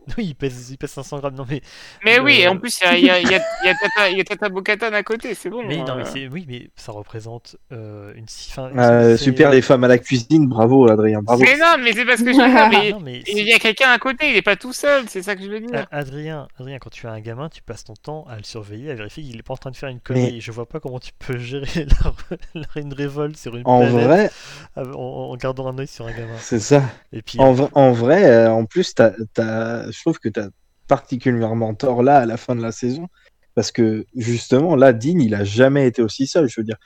Oui, 0.18 0.26
il 0.28 0.36
pèse, 0.36 0.70
il 0.72 0.78
pèse 0.78 0.92
500 0.92 1.20
grammes. 1.20 1.36
Non, 1.36 1.46
mais. 1.50 1.62
Mais 2.06 2.20
oui, 2.20 2.40
et 2.42 2.48
en 2.48 2.58
plus, 2.58 2.80
il 2.82 2.86
y 2.86 2.88
a, 2.88 2.98
il 2.98 3.06
y, 3.06 3.10
a, 3.10 3.20
il 3.20 3.30
y, 3.30 3.36
a, 3.36 3.42
il 3.64 3.68
y 3.68 3.70
a 3.70 3.74
Tata, 3.82 4.10
y 4.10 4.22
a 4.22 4.24
Tata 4.24 4.50
Bo-Katan 4.50 4.94
à 4.94 5.04
côté, 5.04 5.34
c'est 5.36 5.50
bon. 5.50 5.64
mais 5.68 5.78
non, 5.78 5.96
mais 5.96 6.04
euh. 6.04 6.10
c'est. 6.12 6.28
Oui, 6.28 6.46
mais 6.48 6.70
ça 6.76 6.92
représente 6.92 7.58
euh, 7.72 8.14
une. 8.16 8.28
si- 8.28 8.52
fin, 8.52 8.70
Euh, 8.78 9.18
c'est- 9.18 9.24
super 9.24 9.52
les 9.52 9.62
femmes 9.62 9.84
à 9.84 9.88
la 9.88 9.98
cuisine, 9.98 10.48
bravo 10.48 10.90
Adrien, 10.90 11.22
bravo. 11.22 11.44
Mais 11.44 11.58
non, 11.58 11.76
mais 11.84 11.94
c'est 11.94 12.06
parce 12.06 12.22
que 12.22 12.32
je 12.32 12.38
veux 12.40 12.48
dire, 12.48 12.70
mais 12.72 12.92
Non, 12.92 13.00
mais 13.02 13.22
il 13.28 13.48
y 13.48 13.54
a 13.54 13.60
quelqu'un 13.60 13.90
à 13.90 13.98
côté, 14.00 14.30
il 14.32 14.36
est 14.38 14.42
pas 14.42 14.56
tout 14.56 14.74
seul, 14.74 15.06
c'est 15.10 15.22
ça 15.22 15.36
que 15.36 15.44
je 15.44 15.50
veux 15.50 15.60
dire. 15.60 15.86
Adrien, 15.92 16.48
Adrien, 16.60 16.80
quand 16.80 16.90
tu 16.90 17.06
as 17.08 17.12
un 17.12 17.20
gamin, 17.20 17.50
tu 17.50 17.62
passes 17.62 17.84
ton 17.84 17.94
temps 17.96 18.26
à 18.30 18.38
le 18.38 18.44
surveiller, 18.44 18.92
à 18.92 18.96
vérifier 18.96 19.24
qu'il 19.24 19.38
est 19.38 19.44
pas 19.44 19.54
en 19.54 19.58
train 19.58 19.72
de 19.72 19.76
faire 19.76 19.90
une 19.90 20.00
connerie. 20.00 20.40
Je 20.42 20.52
vois 20.52 20.66
pas 20.68 20.80
comment 20.80 21.00
tu 21.00 21.12
peux 21.20 21.38
gérer 21.38 21.86
la, 22.04 22.14
la- 22.56 22.82
une 22.82 22.94
révolte 22.94 23.38
sur 23.38 23.56
une 23.56 23.64
En 23.66 23.80
planète 23.80 24.04
vrai, 24.06 24.32
en, 24.78 25.32
en 25.32 25.36
gardant 25.36 25.68
un 25.68 25.78
œil 25.80 25.88
sur 25.88 26.06
un 26.08 26.12
gamin. 26.12 26.38
c'est 26.40 26.60
ça. 26.60 26.82
Et 27.12 27.22
puis, 27.22 27.40
En 27.40 27.52
vrai, 27.54 27.70
en, 27.74 27.92
vrai, 27.92 28.26
euh, 28.26 28.52
en 28.52 28.66
plus, 28.66 28.94
t'as- 28.94 29.14
t'as- 29.34 29.92
je 29.98 30.02
trouve 30.04 30.20
que 30.20 30.30
tu 30.30 30.40
as 30.40 30.50
particulièrement 30.88 31.74
tort 31.74 32.04
là 32.04 32.20
à 32.20 32.26
la 32.26 32.38
fin 32.38 32.56
de 32.56 32.62
la 32.62 32.72
saison. 32.72 33.08
Parce 33.56 33.72
que 33.72 34.06
justement, 34.16 34.76
là, 34.76 34.94
Dean, 34.94 35.20
il 35.20 35.34
a 35.34 35.44
jamais 35.44 35.88
été 35.88 36.02
aussi 36.02 36.28
seul. 36.28 36.48
Je 36.48 36.60
veux 36.62 36.64
dire, 36.64 36.78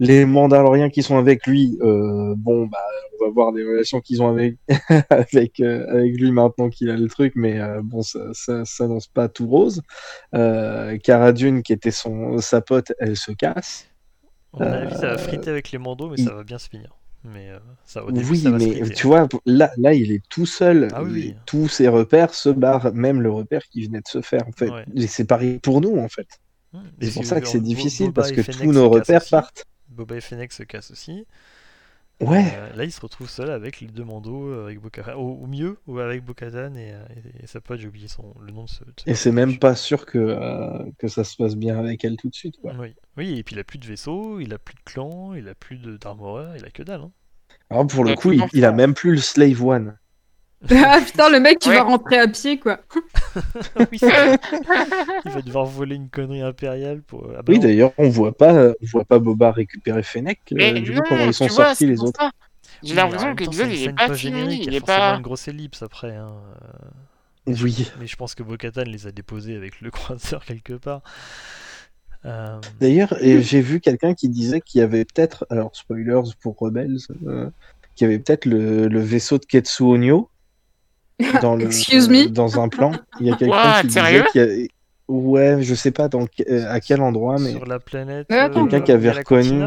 les 0.00 0.24
Mandaloriens 0.24 0.90
qui 0.90 1.02
sont 1.02 1.18
avec 1.18 1.46
lui, 1.46 1.76
euh, 1.82 2.34
bon, 2.36 2.66
bah, 2.66 2.78
on 3.20 3.26
va 3.26 3.30
voir 3.32 3.52
des 3.52 3.62
relations 3.64 4.00
qu'ils 4.00 4.22
ont 4.22 4.28
avec, 4.28 4.56
avec, 5.10 5.60
euh, 5.60 5.86
avec 5.90 6.18
lui 6.18 6.32
maintenant 6.32 6.70
qu'il 6.70 6.88
a 6.90 6.96
le 6.96 7.08
truc, 7.08 7.32
mais 7.36 7.60
euh, 7.60 7.80
bon, 7.82 8.00
ça, 8.02 8.20
ça 8.32 8.64
s'annonce 8.64 9.06
pas 9.08 9.28
tout 9.28 9.46
rose. 9.48 9.82
Cara 10.32 11.32
Dune, 11.32 11.62
qui 11.62 11.72
était 11.72 11.90
son, 11.90 12.38
sa 12.38 12.60
pote, 12.60 12.92
elle 12.98 13.16
se 13.16 13.32
casse. 13.32 13.86
à 14.54 14.64
mon 14.64 14.72
avis, 14.72 14.94
ça 14.94 15.08
va 15.08 15.18
friter 15.18 15.50
avec 15.50 15.70
les 15.72 15.78
mandos, 15.78 16.08
mais 16.08 16.16
il- 16.16 16.24
ça 16.24 16.34
va 16.34 16.44
bien 16.44 16.58
se 16.58 16.68
finir. 16.68 16.96
Mais 17.24 17.50
euh, 17.50 17.58
ça, 17.84 18.04
au 18.04 18.12
début, 18.12 18.30
Oui, 18.30 18.38
ça 18.38 18.50
va 18.50 18.60
se 18.60 18.64
mais 18.64 18.90
tu 18.90 19.06
vois, 19.06 19.28
là, 19.44 19.70
là, 19.76 19.92
il 19.92 20.12
est 20.12 20.22
tout 20.28 20.46
seul. 20.46 20.88
Ah 20.92 21.02
oui. 21.02 21.34
Tous 21.46 21.68
ses 21.68 21.88
repères 21.88 22.32
se 22.32 22.48
barrent, 22.48 22.92
même 22.94 23.20
le 23.20 23.30
repère 23.30 23.62
qui 23.64 23.84
venait 23.84 24.00
de 24.00 24.08
se 24.08 24.22
faire, 24.22 24.46
en 24.46 24.52
fait. 24.52 24.70
Ouais. 24.70 24.84
Et 24.94 25.06
c'est 25.06 25.24
pareil 25.24 25.58
pour 25.58 25.80
nous, 25.80 25.98
en 25.98 26.08
fait. 26.08 26.28
Hmm. 26.72 26.80
C'est 27.00 27.14
pour 27.14 27.24
ça 27.24 27.40
que 27.40 27.48
c'est 27.48 27.60
difficile, 27.60 28.06
Boba 28.06 28.22
parce 28.22 28.32
que 28.32 28.42
Fennec 28.42 28.62
tous 28.62 28.72
nos 28.72 28.88
repères 28.88 29.24
partent. 29.28 29.64
Boba 29.88 30.16
et 30.16 30.20
Fennec 30.20 30.52
se 30.52 30.62
cassent 30.62 30.90
aussi. 30.90 31.26
Ouais, 32.20 32.52
Euh, 32.52 32.72
là, 32.74 32.84
il 32.84 32.92
se 32.92 33.00
retrouve 33.00 33.28
seul 33.28 33.50
avec 33.50 33.80
les 33.80 33.86
deux 33.88 34.04
mandos, 34.04 34.48
euh, 34.48 34.64
avec 34.66 34.80
au, 35.16 35.20
au 35.20 35.46
mieux, 35.46 35.78
ou 35.86 35.98
avec 35.98 36.24
Bo-Katan 36.24 36.74
et, 36.74 36.92
euh, 36.94 37.04
et- 37.40 37.44
et 37.44 37.46
sa 37.46 37.60
pote, 37.60 37.80
j'ai 37.80 37.88
oublié 37.88 38.08
son... 38.08 38.34
le 38.40 38.52
nom 38.52 38.64
de 38.64 38.68
ce. 38.68 38.84
de 38.84 38.92
ce 38.96 39.04
et 39.06 39.14
c'est 39.16 39.32
même 39.32 39.58
pas 39.58 39.74
sûr 39.74 40.06
que, 40.06 40.18
euh, 40.18 40.88
que 40.98 41.08
ça 41.08 41.24
se 41.24 41.34
passe 41.36 41.56
bien 41.56 41.76
avec 41.78 42.04
elle 42.04 42.16
tout 42.16 42.28
de 42.28 42.34
suite, 42.34 42.58
quoi. 42.60 42.76
Oui. 42.78 42.94
oui, 43.16 43.38
et 43.38 43.42
puis 43.42 43.54
il 43.56 43.58
a 43.58 43.64
plus 43.64 43.78
de 43.78 43.86
vaisseau, 43.86 44.40
il 44.40 44.52
a 44.54 44.58
plus 44.58 44.74
de 44.74 44.80
clan, 44.84 45.34
il 45.34 45.48
a 45.48 45.54
plus 45.54 45.76
de- 45.78 45.96
d'armoreur, 45.96 46.56
il 46.56 46.64
a 46.64 46.70
que 46.70 46.82
dalle. 46.82 47.00
Hein. 47.02 47.12
Alors, 47.70 47.86
pour 47.86 48.04
le 48.04 48.12
a 48.12 48.14
coup, 48.14 48.32
il, 48.32 48.46
il 48.52 48.66
a 48.66 48.72
même 48.72 48.92
plus 48.92 49.12
le 49.12 49.16
Slave 49.18 49.64
One. 49.64 49.98
ah 50.70 50.98
putain, 51.04 51.28
le 51.30 51.38
mec 51.40 51.58
qui 51.60 51.68
Ouais. 51.68 51.76
va 51.76 51.82
rentrer 51.84 52.18
à 52.18 52.26
pied, 52.28 52.58
quoi. 52.58 52.80
Oui, 53.92 53.98
il 54.02 55.30
va 55.30 55.42
devoir 55.42 55.64
voler 55.66 55.94
une 55.96 56.08
connerie 56.08 56.42
impériale 56.42 57.02
pour. 57.02 57.28
Ah 57.30 57.42
bah 57.42 57.44
Oui, 57.52 57.58
d'ailleurs, 57.60 57.92
on 57.98 58.08
voit 58.08 58.36
pas, 58.36 58.52
on 58.70 58.74
voit 58.90 59.04
pas 59.04 59.18
Boba 59.20 59.52
récupérer 59.52 60.02
Fennec. 60.02 60.40
euh, 60.52 60.56
Mais 60.56 60.80
du 60.80 60.92
non, 60.92 61.02
coup, 61.02 61.10
comment 61.10 61.24
ils 61.26 61.34
sont 61.34 61.46
tu 61.46 61.52
vois, 61.52 61.66
sortis, 61.66 61.86
les 61.86 62.00
autres. 62.00 62.20
J'ai 62.82 62.94
l'impression 62.94 63.34
que 63.34 63.44
l'épisode 63.44 63.68
c'est 63.70 63.74
une 63.76 63.80
il 63.82 63.88
est 63.88 63.92
pas 63.94 64.14
fini, 64.14 64.62
il 64.64 64.74
est 64.74 64.76
a 64.76 64.80
forcément 64.80 64.98
pas. 65.10 65.14
une 65.16 65.22
grosse 65.22 65.48
ellipse 65.48 65.82
après. 65.82 66.14
Hein. 66.16 66.32
euh, 67.48 67.54
Oui. 67.62 67.90
Mais 68.00 68.06
je 68.06 68.16
pense 68.16 68.34
que 68.34 68.42
Bo-Katan 68.42 68.82
les 68.84 69.06
a 69.06 69.12
déposés 69.12 69.56
avec 69.56 69.80
le 69.80 69.90
croiseur 69.90 70.44
quelque 70.44 70.72
part. 70.74 71.02
Euh, 72.24 72.60
D'ailleurs, 72.80 73.14
et 73.22 73.42
j'ai 73.42 73.60
vu 73.60 73.80
quelqu'un 73.80 74.14
qui 74.14 74.28
disait 74.28 74.60
qu'il 74.60 74.80
y 74.80 74.82
avait 74.82 75.04
peut-être, 75.04 75.46
alors 75.50 75.70
spoilers 75.74 76.22
pour 76.40 76.56
Rebels, 76.58 76.98
euh, 77.26 77.48
qu'il 77.94 78.06
y 78.06 78.10
avait 78.10 78.18
peut-être 78.18 78.44
le, 78.44 78.88
le 78.88 79.00
vaisseau 79.00 79.38
de 79.38 79.44
Ketsuonyo 79.44 80.28
dans 81.42 81.56
le, 81.56 81.66
Excuse 81.66 82.08
me 82.08 82.28
dans 82.28 82.60
un 82.60 82.68
plan. 82.68 82.92
Il 83.20 83.26
y 83.26 83.32
a 83.32 83.36
quelqu'un 83.36 83.80
qui 83.80 83.86
disait 83.88 84.00
y 84.34 84.38
a- 84.38 84.66
Ouais, 85.08 85.62
je 85.62 85.74
sais 85.74 85.90
pas 85.90 86.08
dans 86.08 86.26
euh, 86.50 86.66
à 86.70 86.80
quel 86.80 87.00
endroit, 87.00 87.38
mais 87.40 87.52
Sur 87.52 87.64
la 87.64 87.78
planète. 87.80 88.30
Attends, 88.30 88.66
Quelqu'un 88.66 88.84
qui 88.84 88.92
avait 88.92 89.10
reconnu. 89.10 89.64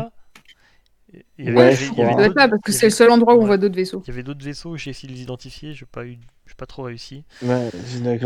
il 1.40 1.45
y 1.45 1.48
avait- 1.49 1.57
Ouais, 1.57 1.73
il 1.73 1.82
y 1.82 1.95
je 1.95 2.02
avait- 2.02 2.28
Ça 2.28 2.48
parce 2.48 2.61
que 2.61 2.72
il 2.72 2.73
y 2.73 2.78
c'est 2.78 2.86
le 2.86 2.86
avait- 2.86 2.90
seul 2.91 3.10
endroit 3.10 3.34
où 3.34 3.38
on 3.38 3.41
ouais. 3.41 3.48
voit 3.48 3.57
d'autres 3.57 3.76
vaisseaux. 3.76 4.02
Il 4.06 4.10
y 4.10 4.14
avait 4.14 4.23
d'autres 4.23 4.45
vaisseaux, 4.45 4.78
j'ai 4.78 4.91
essayé 4.91 5.11
de 5.11 5.18
les 5.18 5.23
identifier, 5.23 5.73
j'ai 5.73 5.88
pas 5.88 6.06
eu, 6.06 6.19
j'ai 6.45 6.53
pas 6.56 6.68
trop 6.68 6.84
réussi. 6.84 7.23
Ouais, 7.41 7.69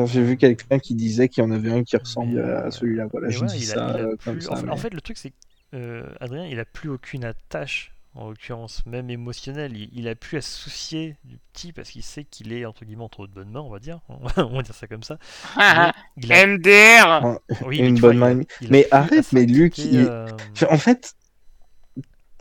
j'ai- 0.07 0.21
vu 0.21 0.35
quelqu'un 0.37 0.77
qui 0.77 0.93
disait 0.93 1.29
qu'il 1.29 1.41
y 1.43 1.47
en 1.47 1.51
avait 1.51 1.71
un 1.71 1.83
qui 1.83 1.95
ressemble 1.95 2.33
Mais, 2.35 2.41
euh, 2.41 2.67
à 2.67 2.71
celui-là. 2.71 3.07
Voilà, 3.11 3.29
je 3.29 3.37
voilà, 3.39 3.53
dis 3.53 3.63
a- 3.71 3.73
ça 3.75 3.85
a 3.87 3.97
euh, 3.97 4.15
comme 4.25 4.33
plus- 4.35 4.41
ça. 4.41 4.51
en, 4.51 4.55
fait, 4.57 4.63
en 4.67 4.71
mais- 4.71 4.77
fait, 4.77 4.93
le 4.93 5.01
truc 5.01 5.17
c'est 5.17 5.29
que 5.29 5.35
euh, 5.73 6.03
Adrien, 6.19 6.45
il 6.45 6.59
a 6.59 6.65
plus 6.65 6.89
aucune 6.89 7.23
attache, 7.23 7.93
en 8.15 8.29
l'occurrence 8.29 8.85
même 8.85 9.09
émotionnelle. 9.09 9.75
Il, 9.75 9.89
il 9.93 10.07
a 10.07 10.15
plus 10.15 10.37
à 10.37 10.41
se 10.41 10.49
soucier 10.57 11.17
du 11.25 11.37
petit 11.53 11.73
parce 11.73 11.89
qu'il 11.91 12.01
sait 12.03 12.23
qu'il 12.23 12.53
est 12.53 12.65
entre 12.65 12.85
guillemets 12.85 13.03
entre 13.03 13.27
de 13.27 13.33
bonnes 13.33 13.51
mains, 13.51 13.59
on 13.61 13.69
va 13.69 13.79
dire. 13.79 13.99
on 14.37 14.55
va 14.55 14.61
dire 14.61 14.73
ça 14.75 14.87
comme 14.87 15.03
ça. 15.03 15.17
Mais 15.57 15.91
il 16.17 16.33
a- 16.33 16.47
MDR 16.47 17.39
oui, 17.65 17.77
une 17.79 17.99
bonne 17.99 18.17
main. 18.17 18.41
Mais 18.69 18.87
arrête, 18.91 19.31
mais 19.33 19.45
Luc, 19.45 19.77
il- 19.77 20.05
euh, 20.09 20.27
En 20.69 20.77
fait, 20.77 21.13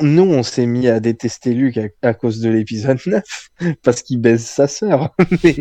nous, 0.00 0.24
on 0.24 0.42
s'est 0.42 0.66
mis 0.66 0.88
à 0.88 0.98
détester 1.00 1.54
Luc 1.54 1.76
à, 1.78 1.84
à 2.02 2.14
cause 2.14 2.40
de 2.40 2.48
l'épisode 2.50 2.98
9, 3.06 3.22
parce 3.82 4.02
qu'il 4.02 4.20
baise 4.20 4.44
sa 4.44 4.66
sœur. 4.66 5.14
mais, 5.44 5.56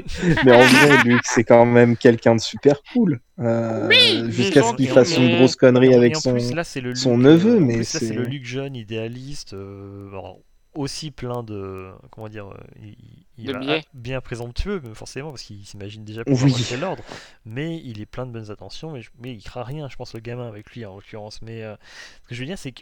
mais 0.45 0.51
en 0.53 0.61
vrai, 0.63 1.03
Luc, 1.05 1.21
c'est 1.23 1.43
quand 1.43 1.65
même 1.65 1.95
quelqu'un 1.97 2.35
de 2.35 2.41
super 2.41 2.81
cool. 2.93 3.19
Euh, 3.39 3.87
Oui, 3.89 4.31
Jusqu'à 4.31 4.63
ce 4.63 4.73
qu'il 4.75 4.89
fasse 4.89 5.15
une 5.17 5.35
grosse 5.37 5.55
connerie 5.55 5.93
avec 5.93 6.15
son. 6.15 6.31
plus, 6.33 6.53
là, 6.53 6.63
son 6.63 7.17
neveu, 7.17 7.55
euh, 7.55 7.59
mais 7.59 7.75
plus, 7.77 7.93
là, 7.93 7.99
c'est 7.99 8.13
le 8.13 8.23
Luc 8.23 8.45
jeune, 8.45 8.75
idéaliste, 8.75 9.53
euh, 9.53 10.09
alors, 10.09 10.39
aussi 10.75 11.11
plein 11.11 11.43
de. 11.43 11.91
Comment 12.09 12.29
dire 12.29 12.47
euh, 12.47 12.57
Il, 12.81 12.95
il 13.37 13.45
De 13.47 13.53
va- 13.53 13.59
biais. 13.59 13.83
bien 13.93 14.21
présomptueux, 14.21 14.81
mais 14.83 14.95
forcément, 14.95 15.29
parce 15.29 15.43
qu'il 15.43 15.63
s'imagine 15.65 16.03
déjà 16.03 16.23
Oui. 16.25 16.33
pouvoir 16.33 16.59
quel 16.67 16.83
ordre. 16.83 17.03
Mais 17.45 17.79
il 17.83 18.01
est 18.01 18.07
plein 18.07 18.25
de 18.25 18.31
bonnes 18.31 18.49
attentions, 18.49 18.91
mais, 18.91 19.01
je- 19.01 19.11
mais 19.21 19.33
il 19.33 19.43
craint 19.43 19.63
rien, 19.63 19.87
je 19.89 19.95
pense, 19.95 20.13
le 20.15 20.19
gamin 20.19 20.47
avec 20.47 20.71
lui, 20.71 20.83
en 20.85 20.95
l'occurrence. 20.95 21.41
Mais 21.43 21.61
euh, 21.63 21.75
ce 22.23 22.29
que 22.29 22.35
je 22.35 22.39
veux 22.39 22.47
dire, 22.47 22.57
c'est 22.57 22.71
que. 22.71 22.81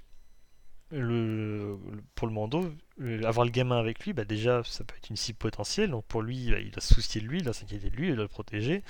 Le, 0.92 1.00
le- 1.00 1.78
pour 2.16 2.28
le 2.28 2.34
Mando, 2.34 2.70
le- 2.98 3.26
avoir 3.26 3.46
le 3.46 3.52
gamin 3.52 3.78
avec 3.80 4.04
lui, 4.06 4.14
bah 4.14 4.26
déjà 4.26 4.62
ça 4.66 4.84
peut 4.84 4.96
être 4.98 5.10
une 5.10 5.16
cible 5.18 5.38
potentielle. 5.38 5.92
Donc 5.92 6.06
pour 6.06 6.22
lui, 6.22 6.52
bah, 6.52 6.60
il 6.60 6.72
doit 6.72 6.82
se 6.82 6.94
soucier 6.94 7.22
de 7.22 7.28
lui, 7.28 7.40
il 7.40 7.44
doit 7.46 7.54
s'inquiéter 7.54 7.90
de 7.90 7.96
lui, 7.96 8.10
il 8.10 8.16
doit 8.16 8.26
le 8.26 8.28
protéger. 8.30 8.84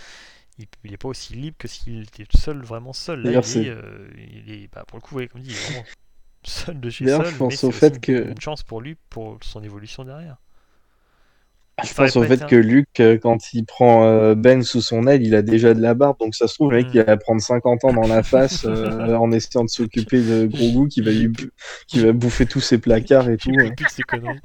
Il, 0.59 0.67
il 0.85 0.93
est 0.93 0.97
pas 0.97 1.09
aussi 1.09 1.33
libre 1.35 1.57
que 1.59 1.67
s'il 1.67 2.03
était 2.03 2.25
seul, 2.37 2.63
vraiment 2.63 2.93
seul. 2.93 3.21
Là, 3.23 3.33
il 3.33 3.55
est, 3.57 3.69
euh, 3.69 4.09
il 4.17 4.51
est- 4.51 4.67
bah, 4.73 4.85
pour 4.87 4.97
le 4.97 5.01
coup, 5.03 5.15
ouais, 5.17 5.27
comme 5.29 5.41
dit, 5.41 5.51
il 5.51 5.57
est 5.57 5.59
vraiment 5.61 5.85
seul 6.45 6.79
de 6.81 6.89
chez 6.91 7.05
D'ailleurs, 7.05 7.25
seul. 7.25 7.27
je 7.27 7.35
pense 7.37 7.49
mais 7.49 7.57
c'est 7.57 7.67
au 7.67 7.71
fait 7.71 7.97
une- 7.97 8.01
que- 8.01 8.31
une 8.31 8.41
chance 8.41 8.63
pour 8.63 8.81
lui 8.81 8.95
pour 9.09 9.39
son 9.43 9.63
évolution 9.63 10.05
derrière. 10.05 10.40
Je 11.83 11.93
pense 11.93 12.15
au 12.15 12.23
fait 12.23 12.41
un- 12.43 12.47
que 12.47 12.55
Luc, 12.55 12.87
euh, 12.99 13.17
quand 13.17 13.53
il 13.53 13.65
prend 13.65 14.05
euh, 14.05 14.35
Ben 14.35 14.63
sous 14.63 14.81
son 14.81 15.07
aile, 15.07 15.23
il 15.23 15.35
a 15.35 15.41
déjà 15.41 15.73
de 15.73 15.81
la 15.81 15.93
barbe, 15.93 16.17
donc 16.19 16.35
ça 16.35 16.47
se 16.47 16.55
trouve, 16.55 16.71
le 16.71 16.77
mec, 16.77 16.87
Mm. 16.87 16.91
il 16.97 17.03
va 17.03 17.17
prendre 17.17 17.41
50 17.41 17.83
ans 17.85 17.93
dans 17.93 18.07
la 18.07 18.23
face 18.23 18.65
euh, 18.65 19.15
en 19.15 19.31
essayant 19.31 19.63
de 19.63 19.69
s'occuper 19.69 20.21
de 20.21 20.45
Grogu 20.47 20.87
qui 20.89 21.01
va, 21.01 21.11
lui, 21.11 21.31
qui 21.87 21.99
va 21.99 22.11
bouffer 22.13 22.45
tous 22.45 22.59
ses 22.61 22.77
placards 22.77 23.29
et 23.29 23.37
tout. 23.37 23.51
Il 23.51 23.61
veut 23.63 23.75
plus 23.75 23.85
ces 23.89 24.03
conneries. 24.03 24.39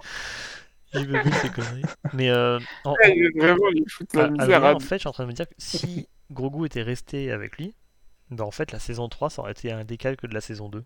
Il 0.95 1.07
veut 1.09 1.21
plus 1.21 1.31
de 1.31 1.35
ces 1.37 1.49
conneries. 1.51 1.83
Mais 2.15 2.31
euh, 2.31 2.59
en- 2.85 2.91
en- 2.91 2.95
Ouais, 2.95 3.31
Vraiment, 3.37 3.69
il 3.75 3.85
fout 3.91 4.07
la 4.15 4.25
à- 4.25 4.29
misère 4.31 4.45
Adrien, 4.57 4.71
à 4.71 4.75
en 4.75 4.81
fait, 4.81 4.95
je 4.97 5.01
suis 5.01 5.09
en 5.09 5.13
train 5.13 5.25
de 5.25 5.29
me 5.29 5.35
dire 5.35 5.49
que 5.49 5.55
si 5.59 6.09
Grogu 6.31 6.67
était 6.67 6.83
resté 6.83 7.31
avec 7.33 7.57
lui, 7.59 7.75
bah 8.31 8.45
en 8.45 8.51
fait, 8.51 8.73
la 8.73 8.79
saison 8.79 9.09
3, 9.09 9.31
ça 9.31 9.43
aurait 9.43 9.53
été 9.53 9.71
un 9.73 9.85
décalque 9.85 10.27
de 10.27 10.35
la 10.35 10.41
saison 10.41 10.69
2. 10.69 10.85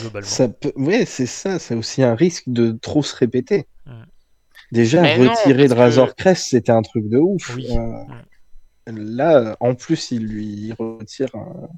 Globalement. 0.00 0.28
Ça 0.28 0.48
peut... 0.48 0.72
Ouais, 0.76 1.04
c'est 1.06 1.26
ça, 1.26 1.58
c'est 1.58 1.74
aussi 1.74 2.02
un 2.02 2.14
risque 2.14 2.44
de 2.48 2.72
trop 2.72 3.02
se 3.02 3.14
répéter. 3.16 3.66
Mm. 3.86 3.92
Déjà, 4.72 5.02
Mais 5.02 5.18
non, 5.18 5.30
retirer 5.32 5.64
de 5.64 5.68
parce 5.74 5.94
que- 5.94 6.00
Razor 6.00 6.14
Crest, 6.14 6.48
c'était 6.50 6.72
un 6.72 6.82
truc 6.82 7.08
de 7.08 7.18
ouf. 7.18 7.54
Oui. 7.56 7.66
Euh, 7.70 8.04
Là, 8.92 9.36
euh, 9.38 9.54
en 9.60 9.74
plus, 9.74 10.10
il 10.10 10.26
lui 10.26 10.72
retire 10.76 11.28
un- 11.36 11.68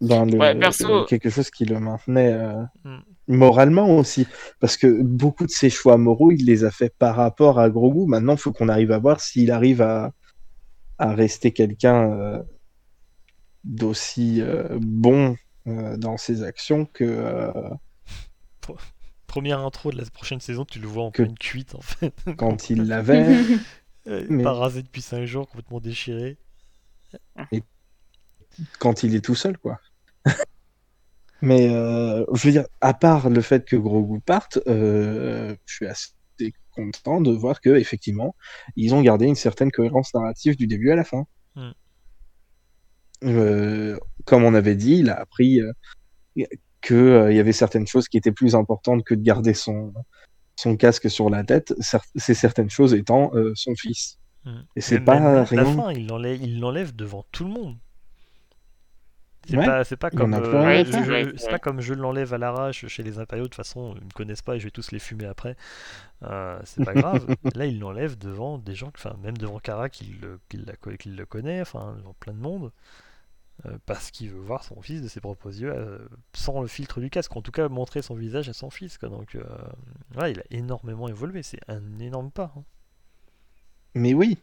ben, 0.00 0.24
le- 0.26 0.38
Ouais, 0.38 0.54
perso- 0.56 1.00
le- 1.00 1.04
quelque 1.06 1.30
chose 1.30 1.50
qui 1.50 1.64
le 1.64 1.80
maintenait 1.80 2.32
euh, 2.32 2.62
Mm. 2.84 2.98
moralement 3.28 3.88
aussi. 3.96 4.26
Parce 4.60 4.76
que 4.76 5.02
beaucoup 5.02 5.46
de 5.46 5.50
ses 5.50 5.70
choix 5.70 5.96
moraux, 5.96 6.30
il 6.30 6.44
les 6.44 6.64
a 6.64 6.70
fait 6.70 6.92
par 6.96 7.16
rapport 7.16 7.58
à 7.58 7.70
Grogu. 7.70 8.06
Maintenant, 8.06 8.34
il 8.34 8.38
faut 8.38 8.52
qu'on 8.52 8.68
arrive 8.68 8.92
à 8.92 8.98
voir 8.98 9.20
s'il 9.20 9.50
arrive 9.50 9.80
à, 9.82 10.12
à 10.98 11.12
rester 11.14 11.50
quelqu'un 11.52 12.10
euh, 12.12 12.42
d'aussi 13.64 14.42
euh, 14.42 14.78
bon 14.80 15.34
euh, 15.66 15.96
dans 15.96 16.18
ses 16.18 16.42
actions 16.44 16.84
que. 16.86 17.04
Première 19.26 19.60
intro 19.60 19.90
de 19.90 19.96
la 19.98 20.04
prochaine 20.04 20.40
saison, 20.40 20.64
tu 20.64 20.78
le 20.78 20.86
vois 20.86 21.04
en 21.04 21.10
Que- 21.10 21.22
pleine 21.22 21.38
cuite 21.38 21.74
en 21.74 21.80
fait. 21.80 22.14
quand 22.36 22.70
il 22.70 22.82
l'avait. 22.88 23.36
Euh, 24.06 24.26
Mais- 24.28 24.42
Pas 24.44 24.52
rasé 24.52 24.82
depuis 24.82 25.02
5 25.02 25.24
jours, 25.24 25.48
complètement 25.48 25.80
déchiré. 25.80 26.36
quand 28.78 29.02
il 29.02 29.14
est 29.14 29.24
tout 29.24 29.34
seul, 29.34 29.58
quoi. 29.58 29.80
Mais 31.42 31.68
euh, 31.74 32.24
je 32.32 32.46
veux 32.46 32.52
dire, 32.52 32.66
à 32.80 32.94
part 32.94 33.28
le 33.28 33.40
fait 33.40 33.64
que 33.66 33.76
Grogu 33.76 34.20
parte, 34.20 34.58
euh, 34.66 35.54
je 35.66 35.74
suis 35.74 35.86
assez 35.86 36.10
content 36.70 37.20
de 37.20 37.30
voir 37.30 37.60
que 37.60 37.70
effectivement, 37.76 38.34
ils 38.76 38.94
ont 38.94 39.02
gardé 39.02 39.26
une 39.26 39.34
certaine 39.34 39.70
cohérence 39.70 40.12
narrative 40.14 40.56
du 40.56 40.66
début 40.66 40.90
à 40.90 40.96
la 40.96 41.04
fin. 41.04 41.26
Mm. 41.54 41.70
Euh, 43.24 43.98
comme 44.24 44.44
on 44.44 44.54
avait 44.54 44.74
dit, 44.76 44.96
il 44.98 45.10
a 45.10 45.18
appris 45.20 45.60
que 46.84 46.94
euh, 46.94 47.32
il 47.32 47.36
y 47.36 47.40
avait 47.40 47.52
certaines 47.64 47.86
choses 47.86 48.08
qui 48.08 48.16
étaient 48.18 48.32
plus 48.42 48.54
importantes 48.54 49.02
que 49.04 49.14
de 49.14 49.22
garder 49.22 49.54
son 49.54 49.92
son 50.56 50.76
casque 50.76 51.10
sur 51.10 51.30
la 51.30 51.42
tête. 51.44 51.72
cer- 51.80 52.04
Ces 52.16 52.34
certaines 52.34 52.70
choses 52.70 52.94
étant 52.94 53.30
euh, 53.34 53.52
son 53.56 53.74
fils. 53.74 54.18
Mm. 54.44 54.50
Et 54.76 54.80
c'est 54.80 55.00
pas 55.00 55.16
à 55.16 55.44
rien. 55.44 55.64
la 55.64 55.64
fin, 55.82 55.90
il 55.92 56.06
l'enlève, 56.06 56.38
il 56.42 56.60
l'enlève 56.60 56.94
devant 56.94 57.24
tout 57.32 57.44
le 57.44 57.50
monde. 57.50 57.76
C'est 59.46 59.58
Ouais, 59.58 59.66
pas, 59.66 59.84
c'est 59.84 59.96
pas 59.98 60.10
comme, 60.10 60.32
euh, 60.32 60.84
je- 60.84 61.10
Ouais, 61.10 61.50
pas 61.50 61.58
comme 61.58 61.80
je 61.82 61.92
l'enlève 61.92 62.32
à 62.32 62.38
l'arrache 62.38 62.86
chez 62.86 63.02
les 63.02 63.18
impériaux. 63.18 63.44
De 63.44 63.48
toute 63.48 63.56
façon, 63.56 63.94
ils 64.00 64.04
me 64.06 64.10
connaissent 64.14 64.40
pas 64.40 64.56
et 64.56 64.58
je 64.60 64.64
vais 64.64 64.70
tous 64.70 64.90
les 64.90 64.98
fumer 64.98 65.26
après. 65.26 65.54
Euh, 66.22 66.58
c'est 66.64 66.82
pas 66.84 66.94
grave. 66.94 67.26
Là, 67.54 67.66
il 67.66 67.78
l'enlève 67.78 68.16
devant 68.16 68.56
des 68.56 68.74
gens, 68.74 68.90
enfin 68.96 69.16
même 69.22 69.36
devant 69.36 69.58
Kara 69.58 69.90
qui 69.90 70.16
le, 70.22 70.40
qui 70.48 70.56
la 70.56 70.76
co- 70.76 70.96
qui 70.96 71.10
le 71.10 71.26
connaît, 71.26 71.60
enfin 71.60 71.94
devant 71.98 72.14
plein 72.20 72.32
de 72.32 72.38
monde, 72.40 72.70
parce 73.86 74.10
qu'il 74.10 74.30
veut 74.30 74.40
voir 74.40 74.64
son 74.64 74.80
fils 74.82 75.02
de 75.02 75.08
ses 75.08 75.20
propres 75.20 75.48
yeux, 75.58 75.72
euh, 75.74 75.98
sans 76.34 76.60
le 76.60 76.66
filtre 76.68 77.00
du 77.00 77.10
casque. 77.10 77.34
En 77.36 77.42
tout 77.42 77.52
cas, 77.52 77.68
montrer 77.68 78.02
son 78.02 78.14
visage 78.14 78.48
à 78.48 78.52
son 78.52 78.70
fils. 78.70 78.98
Quoi. 78.98 79.08
Donc, 79.08 79.34
euh, 79.34 79.42
voilà, 80.12 80.30
il 80.30 80.40
a 80.40 80.44
énormément 80.50 81.08
évolué. 81.08 81.42
C'est 81.42 81.60
un 81.68 81.98
énorme 81.98 82.30
pas. 82.30 82.52
hein. 82.56 82.64
Mais 83.94 84.14
oui. 84.14 84.38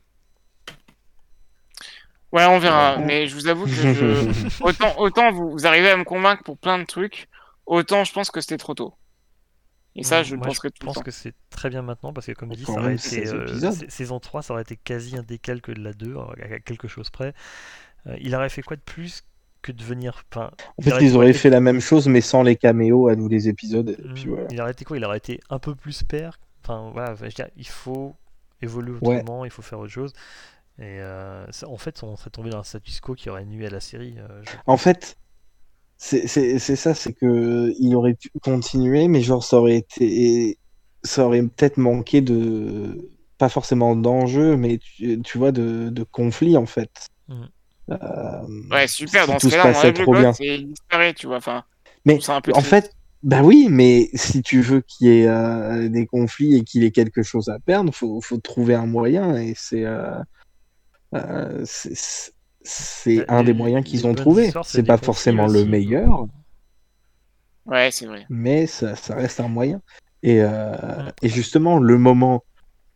Ouais, 2.31 2.45
on 2.45 2.59
verra. 2.59 2.97
Ouais. 2.97 3.05
Mais 3.05 3.27
je 3.27 3.35
vous 3.35 3.47
avoue 3.47 3.65
que 3.65 3.71
je... 3.71 4.49
autant, 4.61 4.97
autant 4.99 5.31
vous, 5.31 5.51
vous 5.51 5.67
arrivez 5.67 5.89
à 5.89 5.97
me 5.97 6.03
convaincre 6.05 6.43
pour 6.43 6.57
plein 6.57 6.79
de 6.79 6.85
trucs, 6.85 7.27
autant 7.65 8.03
je 8.05 8.13
pense 8.13 8.31
que 8.31 8.39
c'était 8.41 8.57
trop 8.57 8.73
tôt. 8.73 8.93
Et 9.95 10.03
ça, 10.03 10.23
je 10.23 10.35
le 10.35 10.37
Moi, 10.37 10.47
penserai 10.47 10.69
je 10.75 10.79
tout 10.79 10.85
le 10.85 10.85
pense 10.85 10.95
temps. 10.95 11.01
que 11.01 11.11
c'est 11.11 11.33
très 11.49 11.69
bien 11.69 11.81
maintenant 11.81 12.13
parce 12.13 12.25
que, 12.27 12.31
comme 12.31 12.53
dit, 12.53 12.65
ça 12.65 12.79
aurait 12.79 12.95
été 12.95 13.25
16 13.25 13.33
euh, 13.33 13.71
saison 13.89 14.19
3, 14.21 14.41
ça 14.41 14.53
aurait 14.53 14.61
été 14.63 14.77
quasi 14.77 15.17
un 15.17 15.23
décalque 15.23 15.69
de 15.71 15.81
la 15.81 15.93
2, 15.93 16.15
à 16.17 16.59
quelque 16.61 16.87
chose 16.87 17.09
près. 17.09 17.33
Euh, 18.07 18.15
il 18.21 18.33
aurait 18.35 18.49
fait 18.49 18.61
quoi 18.61 18.75
de 18.77 18.81
plus 18.81 19.23
que 19.61 19.71
de 19.71 19.83
venir. 19.83 20.23
Enfin, 20.31 20.51
En 20.77 20.81
fait, 20.81 20.89
ils 21.01 21.07
été- 21.07 21.15
auraient 21.15 21.33
fait 21.33 21.49
la 21.51 21.59
même 21.59 21.79
chose, 21.79 22.07
mais 22.07 22.21
sans 22.21 22.41
les 22.43 22.55
caméos 22.55 23.07
à 23.09 23.15
tous 23.15 23.27
les 23.27 23.47
épisodes. 23.47 23.89
Et 23.91 24.13
puis 24.13 24.25
voilà. 24.25 24.47
Il 24.51 24.59
aurait 24.61 24.71
été 24.71 24.85
quoi? 24.85 24.97
Il 24.97 25.05
aurait 25.05 25.17
été 25.19 25.39
un 25.49 25.59
peu 25.59 25.75
plus 25.75 26.01
père. 26.03 26.39
Enfin, 26.63 26.89
voilà, 26.93 27.13
je 27.15 27.21
veux 27.23 27.29
dire, 27.29 27.47
il 27.57 27.67
faut 27.67 28.15
évoluer 28.61 28.97
Ouais. 29.01 29.17
autrement, 29.21 29.45
il 29.45 29.51
faut 29.51 29.61
faire 29.61 29.79
autre 29.79 29.91
chose. 29.91 30.13
Et 30.79 30.99
euh, 30.99 31.45
ça- 31.51 31.67
en 31.67 31.77
fait, 31.77 32.01
on 32.03 32.15
serait 32.15 32.29
tombé 32.31 32.49
dans 32.49 32.59
un 32.59 32.63
status 32.63 32.99
quo 33.01 33.13
qui 33.13 33.29
aurait 33.29 33.45
nuit 33.45 33.65
à 33.65 33.69
la 33.69 33.79
série. 33.79 34.15
euh, 34.17 34.41
je- 34.43 34.49
En 34.65 34.77
fait, 34.77 35.15
c'est 35.97 36.27
ça, 36.27 36.95
c'est 36.95 37.13
que 37.13 37.71
il 37.79 37.95
aurait 37.95 38.15
pu 38.15 38.29
continuer, 38.41 39.07
mais 39.07 39.21
genre 39.21 39.43
ça 39.43 39.57
aurait 39.57 39.77
été, 39.77 40.57
ça 41.03 41.25
aurait 41.27 41.43
peut-être 41.43 41.77
manqué 41.77 42.21
de, 42.21 43.09
pas 43.37 43.49
forcément 43.49 43.95
d'enjeu, 43.95 44.57
mais 44.57 44.79
tu, 44.79 45.21
tu 45.21 45.37
vois, 45.37 45.51
de, 45.51 45.89
de 45.89 46.03
conflit 46.03 46.57
en 46.57 46.65
fait. 46.65 46.89
Mhm. 47.27 47.47
Euh, 47.91 48.41
Ouais, 48.71 48.87
super. 48.87 49.25
si 49.25 49.27
Dans 49.27 49.37
tout 49.37 49.49
ce 49.49 49.49
se 49.49 49.55
cas-là, 49.55 49.73
on 49.75 49.79
enlève 49.79 49.99
le 49.99 50.05
gosse 50.05 50.41
et 50.41 50.55
il 50.55 50.67
disparaît, 50.69 51.13
tu 51.13 51.27
vois. 51.27 51.37
Enfin, 51.37 51.63
Mais 52.05 52.19
c'est 52.21 52.31
un 52.31 52.41
peu 52.41 52.51
en 52.55 52.61
fait, 52.61 52.91
bah 53.23 53.41
oui, 53.43 53.67
mais 53.69 54.09
si 54.15 54.41
tu 54.41 54.61
veux 54.61 54.81
qu'il 54.81 55.07
y 55.07 55.21
ait 55.21 55.27
euh, 55.27 55.89
des 55.89 56.05
conflits 56.07 56.55
et 56.55 56.63
qu'il 56.63 56.83
ait 56.83 56.91
quelque 56.91 57.21
chose 57.23 57.49
à 57.49 57.59
perdre, 57.59 57.93
faut, 57.93 58.19
faut 58.21 58.37
trouver 58.37 58.73
un 58.75 58.87
moyen 58.87 59.35
et 59.35 59.53
c'est 59.55 59.85
euh, 59.85 60.15
euh, 61.13 61.63
c'est 61.65 63.29
un 63.29 63.43
des 63.43 63.53
moyens 63.53 63.83
qu'ils 63.85 64.07
ont 64.07 64.15
trouvé. 64.15 64.51
c'est 64.63 64.83
pas 64.83 64.97
forcément 64.97 65.47
le 65.47 65.59
aussi, 65.59 65.69
meilleur. 65.69 66.27
Ouais, 67.65 67.89
c'est 67.91 68.05
vrai. 68.07 68.25
mais 68.29 68.65
ça, 68.67 68.95
ça 68.95 69.15
reste 69.15 69.39
un 69.39 69.47
moyen. 69.47 69.81
Et, 70.23 70.41
et 71.21 71.29
justement, 71.29 71.79
le 71.79 71.97
moment 71.97 72.43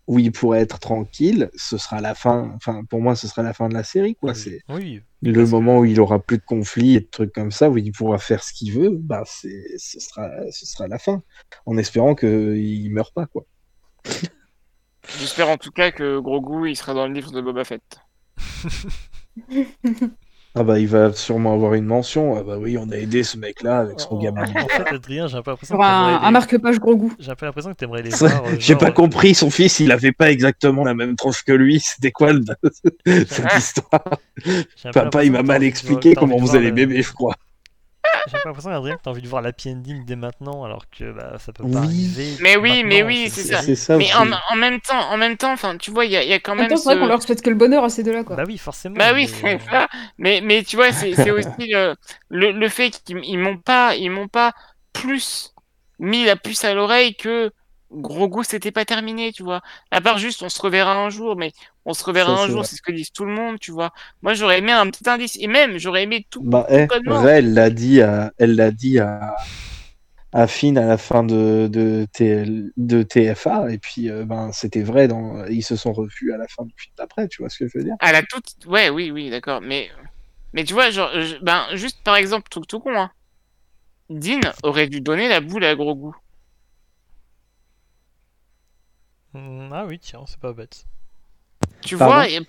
où 0.08 0.20
il 0.20 0.32
pourrait 0.32 0.62
être 0.62 0.80
tranquille, 0.80 1.50
ce 1.56 1.78
sera 1.78 2.00
la 2.02 2.14
fin. 2.16 2.52
Enfin, 2.56 2.84
pour 2.86 3.02
moi, 3.02 3.16
ce 3.16 3.28
sera 3.28 3.42
la 3.42 3.54
fin 3.54 3.70
de 3.70 3.74
la 3.74 3.84
série, 3.84 4.16
quoi. 4.16 4.34
Oui. 4.34 4.38
C'est 4.40 4.62
Oui, 4.70 5.02
le 5.22 5.34
parce 5.34 5.46
que- 5.48 5.52
moment 5.52 5.80
où 5.80 5.86
il 5.86 6.00
aura 6.00 6.20
plus 6.20 6.38
de 6.38 6.44
conflits 6.44 6.96
et 6.96 7.00
de 7.00 7.08
trucs 7.08 7.34
comme 7.34 7.52
ça, 7.52 7.70
où 7.70 7.78
il 7.78 7.92
pourra 7.92 8.18
faire 8.20 8.44
ce 8.44 8.54
qu'il 8.54 8.72
veut. 8.74 8.92
Bah, 8.92 9.24
c'est, 9.26 9.78
ce 9.78 10.00
sera, 10.00 10.30
ce 10.52 10.66
sera 10.66 10.88
la 10.88 11.00
fin, 11.00 11.24
en 11.66 11.78
espérant 11.78 12.14
qu'il 12.16 12.92
meure 12.92 13.12
pas, 13.14 13.26
quoi. 13.26 13.46
J'espère 15.20 15.50
en 15.50 15.58
tout 15.58 15.72
cas 15.72 15.92
que 15.92 16.20
Grogu, 16.20 16.70
il 16.70 16.76
sera 16.76 16.94
dans 16.94 17.08
le 17.08 17.14
livre 17.14 17.32
de 17.32 17.42
Boba 17.42 17.64
Fett. 17.64 17.82
Ah 20.58 20.64
bah 20.64 20.80
il 20.80 20.88
va 20.88 21.12
sûrement 21.12 21.54
avoir 21.54 21.74
une 21.74 21.86
mention. 21.86 22.38
Ah 22.38 22.44
bah 22.44 22.58
oui, 22.58 22.78
on 22.78 22.90
a 22.90 22.96
aidé 22.96 23.24
ce 23.24 23.38
mec-là 23.38 23.80
avec 23.80 24.00
son 24.00 24.10
Oh, 24.16 24.24
gamin. 24.24 24.44
En 24.44 24.68
fait, 24.70 24.88
Adrien, 24.94 25.28
j'ai 25.28 25.36
un 25.36 25.42
peu 25.42 25.52
l'impression 25.52 25.78
que 25.78 25.84
un, 25.84 25.86
t'aimerais 25.86 26.14
un 26.24 26.26
les- 26.28 26.32
marque-page 26.32 26.80
gros 26.80 26.96
goût. 26.96 27.14
J'ai 27.20 27.32
un 27.32 27.36
peu 27.36 27.46
l'impression 27.46 27.72
que 27.72 27.76
t'aimerais 27.76 28.02
les 28.04 28.10
voir. 28.12 28.46
euh, 28.46 28.56
J'ai 28.58 28.74
genre, 28.74 28.80
pas 28.80 28.88
euh, 28.88 28.92
compris, 28.92 29.36
son 29.36 29.50
fils, 29.50 29.80
il 29.82 29.92
avait 29.92 30.14
pas 30.14 30.32
exactement 30.32 30.84
la 30.86 30.94
même 30.94 31.16
tronche 31.18 31.44
que 31.44 31.52
lui. 31.52 31.82
C'était 31.82 32.12
quoi 32.12 32.32
le... 32.32 32.42
cette 33.28 33.54
histoire? 33.58 34.04
Papa, 34.94 35.24
il 35.26 35.32
m'a 35.32 35.44
mal 35.44 35.64
expliqué 35.64 36.16
comment 36.16 36.38
voir 36.38 36.60
les 36.60 36.68
le- 36.68 36.72
bébés, 36.72 37.02
je 37.02 37.12
crois. 37.12 37.36
J'ai 38.28 38.34
pas 38.34 38.50
l'impression, 38.50 38.72
Adrien, 38.72 38.96
que 38.96 39.02
t'as 39.04 39.12
envie 39.12 39.22
de 39.22 39.28
voir 39.28 39.42
l'happy 39.42 39.70
ending 39.70 40.06
dès 40.06 40.16
maintenant, 40.16 40.64
alors 40.64 40.84
que 40.90 41.12
bah, 41.12 41.38
ça 41.40 41.54
peut 41.54 41.64
pas 41.64 41.70
Oui. 41.70 41.78
arriver. 41.78 42.38
Mais 42.42 42.58
oui, 42.58 42.84
mais 42.84 43.04
oui, 43.04 43.30
c'est 43.30 43.76
ça. 43.76 43.98
Mais 43.98 44.14
en, 44.16 44.28
en 44.52 44.56
même 44.56 44.80
temps, 44.82 45.00
en 45.12 45.18
même 45.18 45.38
temps, 45.38 45.52
enfin, 45.54 45.78
tu 45.78 45.92
vois, 45.92 46.06
il 46.06 46.12
y 46.12 46.18
a, 46.18 46.24
il 46.24 46.30
y 46.30 46.34
a 46.34 46.40
quand 46.40 46.56
même 46.56 46.70
c'est 46.76 46.84
vrai 46.84 46.98
qu'on 46.98 47.08
leur 47.08 47.22
souhaite 47.22 47.42
que 47.42 47.50
le 47.50 47.56
bonheur 47.56 47.84
à 47.84 47.90
ces 47.90 48.04
deux-là, 48.04 48.24
quoi. 48.24 48.36
Bah 48.36 48.44
oui, 48.48 48.58
forcément. 48.58 48.96
Bah 48.98 49.12
oui, 49.14 49.30
mais- 49.44 49.60
c'est 49.60 49.70
ça. 49.72 49.88
Mais, 50.18 50.42
mais 50.42 50.64
tu 50.64 50.76
vois, 50.76 50.92
c'est 50.92 51.32
aussi 51.32 51.76
euh, 51.76 51.96
le, 52.30 52.52
le 52.52 52.70
fait 52.70 52.90
qu'ils 53.04 53.20
ils 53.24 53.38
m'ont 53.38 53.58
pas, 53.58 53.96
ils 53.96 54.10
m'ont 54.10 54.28
pas 54.28 54.54
plus 54.94 55.54
mis 56.00 56.26
la 56.26 56.36
puce 56.36 56.64
à 56.64 56.74
l'oreille 56.74 57.16
que 57.16 57.52
gros 57.92 58.28
goût, 58.28 58.44
c'était 58.44 58.72
pas 58.72 58.86
terminé, 58.86 59.32
tu 59.32 59.44
vois. 59.44 59.62
À 59.92 60.02
part 60.02 60.18
juste, 60.18 60.44
on 60.44 60.50
se 60.50 60.62
reverra 60.62 60.96
un 60.96 61.10
jour, 61.10 61.36
mais 61.36 61.52
on 61.86 61.94
se 61.94 62.04
reverra 62.04 62.36
Ça, 62.36 62.44
un 62.44 62.48
jour, 62.48 62.58
vrai. 62.60 62.68
c'est 62.68 62.76
ce 62.76 62.82
que 62.82 62.92
disent 62.92 63.12
tout 63.12 63.26
le 63.26 63.34
monde, 63.34 63.60
tu 63.60 63.72
vois. 63.72 63.92
Moi, 64.22 64.34
j'aurais 64.34 64.60
aimé 64.60 64.72
un 64.72 64.90
petit 64.90 65.08
indice, 65.10 65.38
et 65.40 65.48
même, 65.48 65.78
j'aurais 65.78 66.04
aimé 66.04 66.26
tout. 66.30 66.42
Bah, 66.44 66.66
eh, 66.70 66.82
Complètement. 66.88 67.22
Ray, 67.22 67.38
elle 67.40 67.54
l'a 67.54 67.70
dit 67.70 68.02
à, 68.02 68.32
elle 68.38 68.56
l'a 68.56 68.72
dit 68.72 69.00
à, 69.00 69.36
à 70.34 70.48
Finn 70.48 70.78
à 70.78 70.86
la 70.86 70.98
fin 70.98 71.24
de, 71.24 71.68
de, 71.72 72.06
TL 72.12 72.72
de 72.76 73.04
TFA, 73.04 73.72
et 73.72 73.78
puis 73.78 74.10
euh, 74.10 74.26
ben, 74.26 74.52
c'était 74.52 74.84
vrai, 74.84 75.08
dans, 75.08 75.46
ils 75.46 75.64
se 75.64 75.76
sont 75.76 75.94
revus 75.94 76.34
à 76.34 76.38
la 76.38 76.48
fin 76.48 76.64
du 76.66 76.74
film 76.78 76.94
d'après, 76.98 77.28
tu 77.28 77.42
vois 77.42 77.50
ce 77.50 77.60
que 77.60 77.68
je 77.70 77.78
veux 77.78 77.84
dire 77.84 77.96
À 78.00 78.12
la 78.12 78.22
toute, 78.24 78.54
ouais, 78.66 78.90
oui, 78.90 79.12
oui, 79.12 79.30
d'accord, 79.30 79.62
mais, 79.62 79.90
mais 80.54 80.64
tu 80.64 80.74
vois, 80.74 80.90
genre, 80.90 81.12
je- 81.14 81.38
ben, 81.44 81.68
juste 81.74 82.02
par 82.04 82.16
exemple, 82.18 82.50
truc 82.50 82.68
tout 82.68 82.80
con, 82.80 82.96
hein. 82.98 83.12
Dean 84.10 84.40
aurait 84.64 84.88
dû 84.88 85.00
donner 85.02 85.28
la 85.30 85.42
boule 85.42 85.64
à 85.66 85.76
gros 85.76 85.96
goût. 85.96 86.16
Mm, 89.25 89.25
Ah 89.72 89.86
oui, 89.88 90.00
tiens, 90.00 90.22
c'est 90.28 90.40
pas 90.40 90.54
bête. 90.54 90.86
Tu 91.82 91.98
Pardon 91.98 92.14
vois, 92.16 92.30
et 92.30 92.40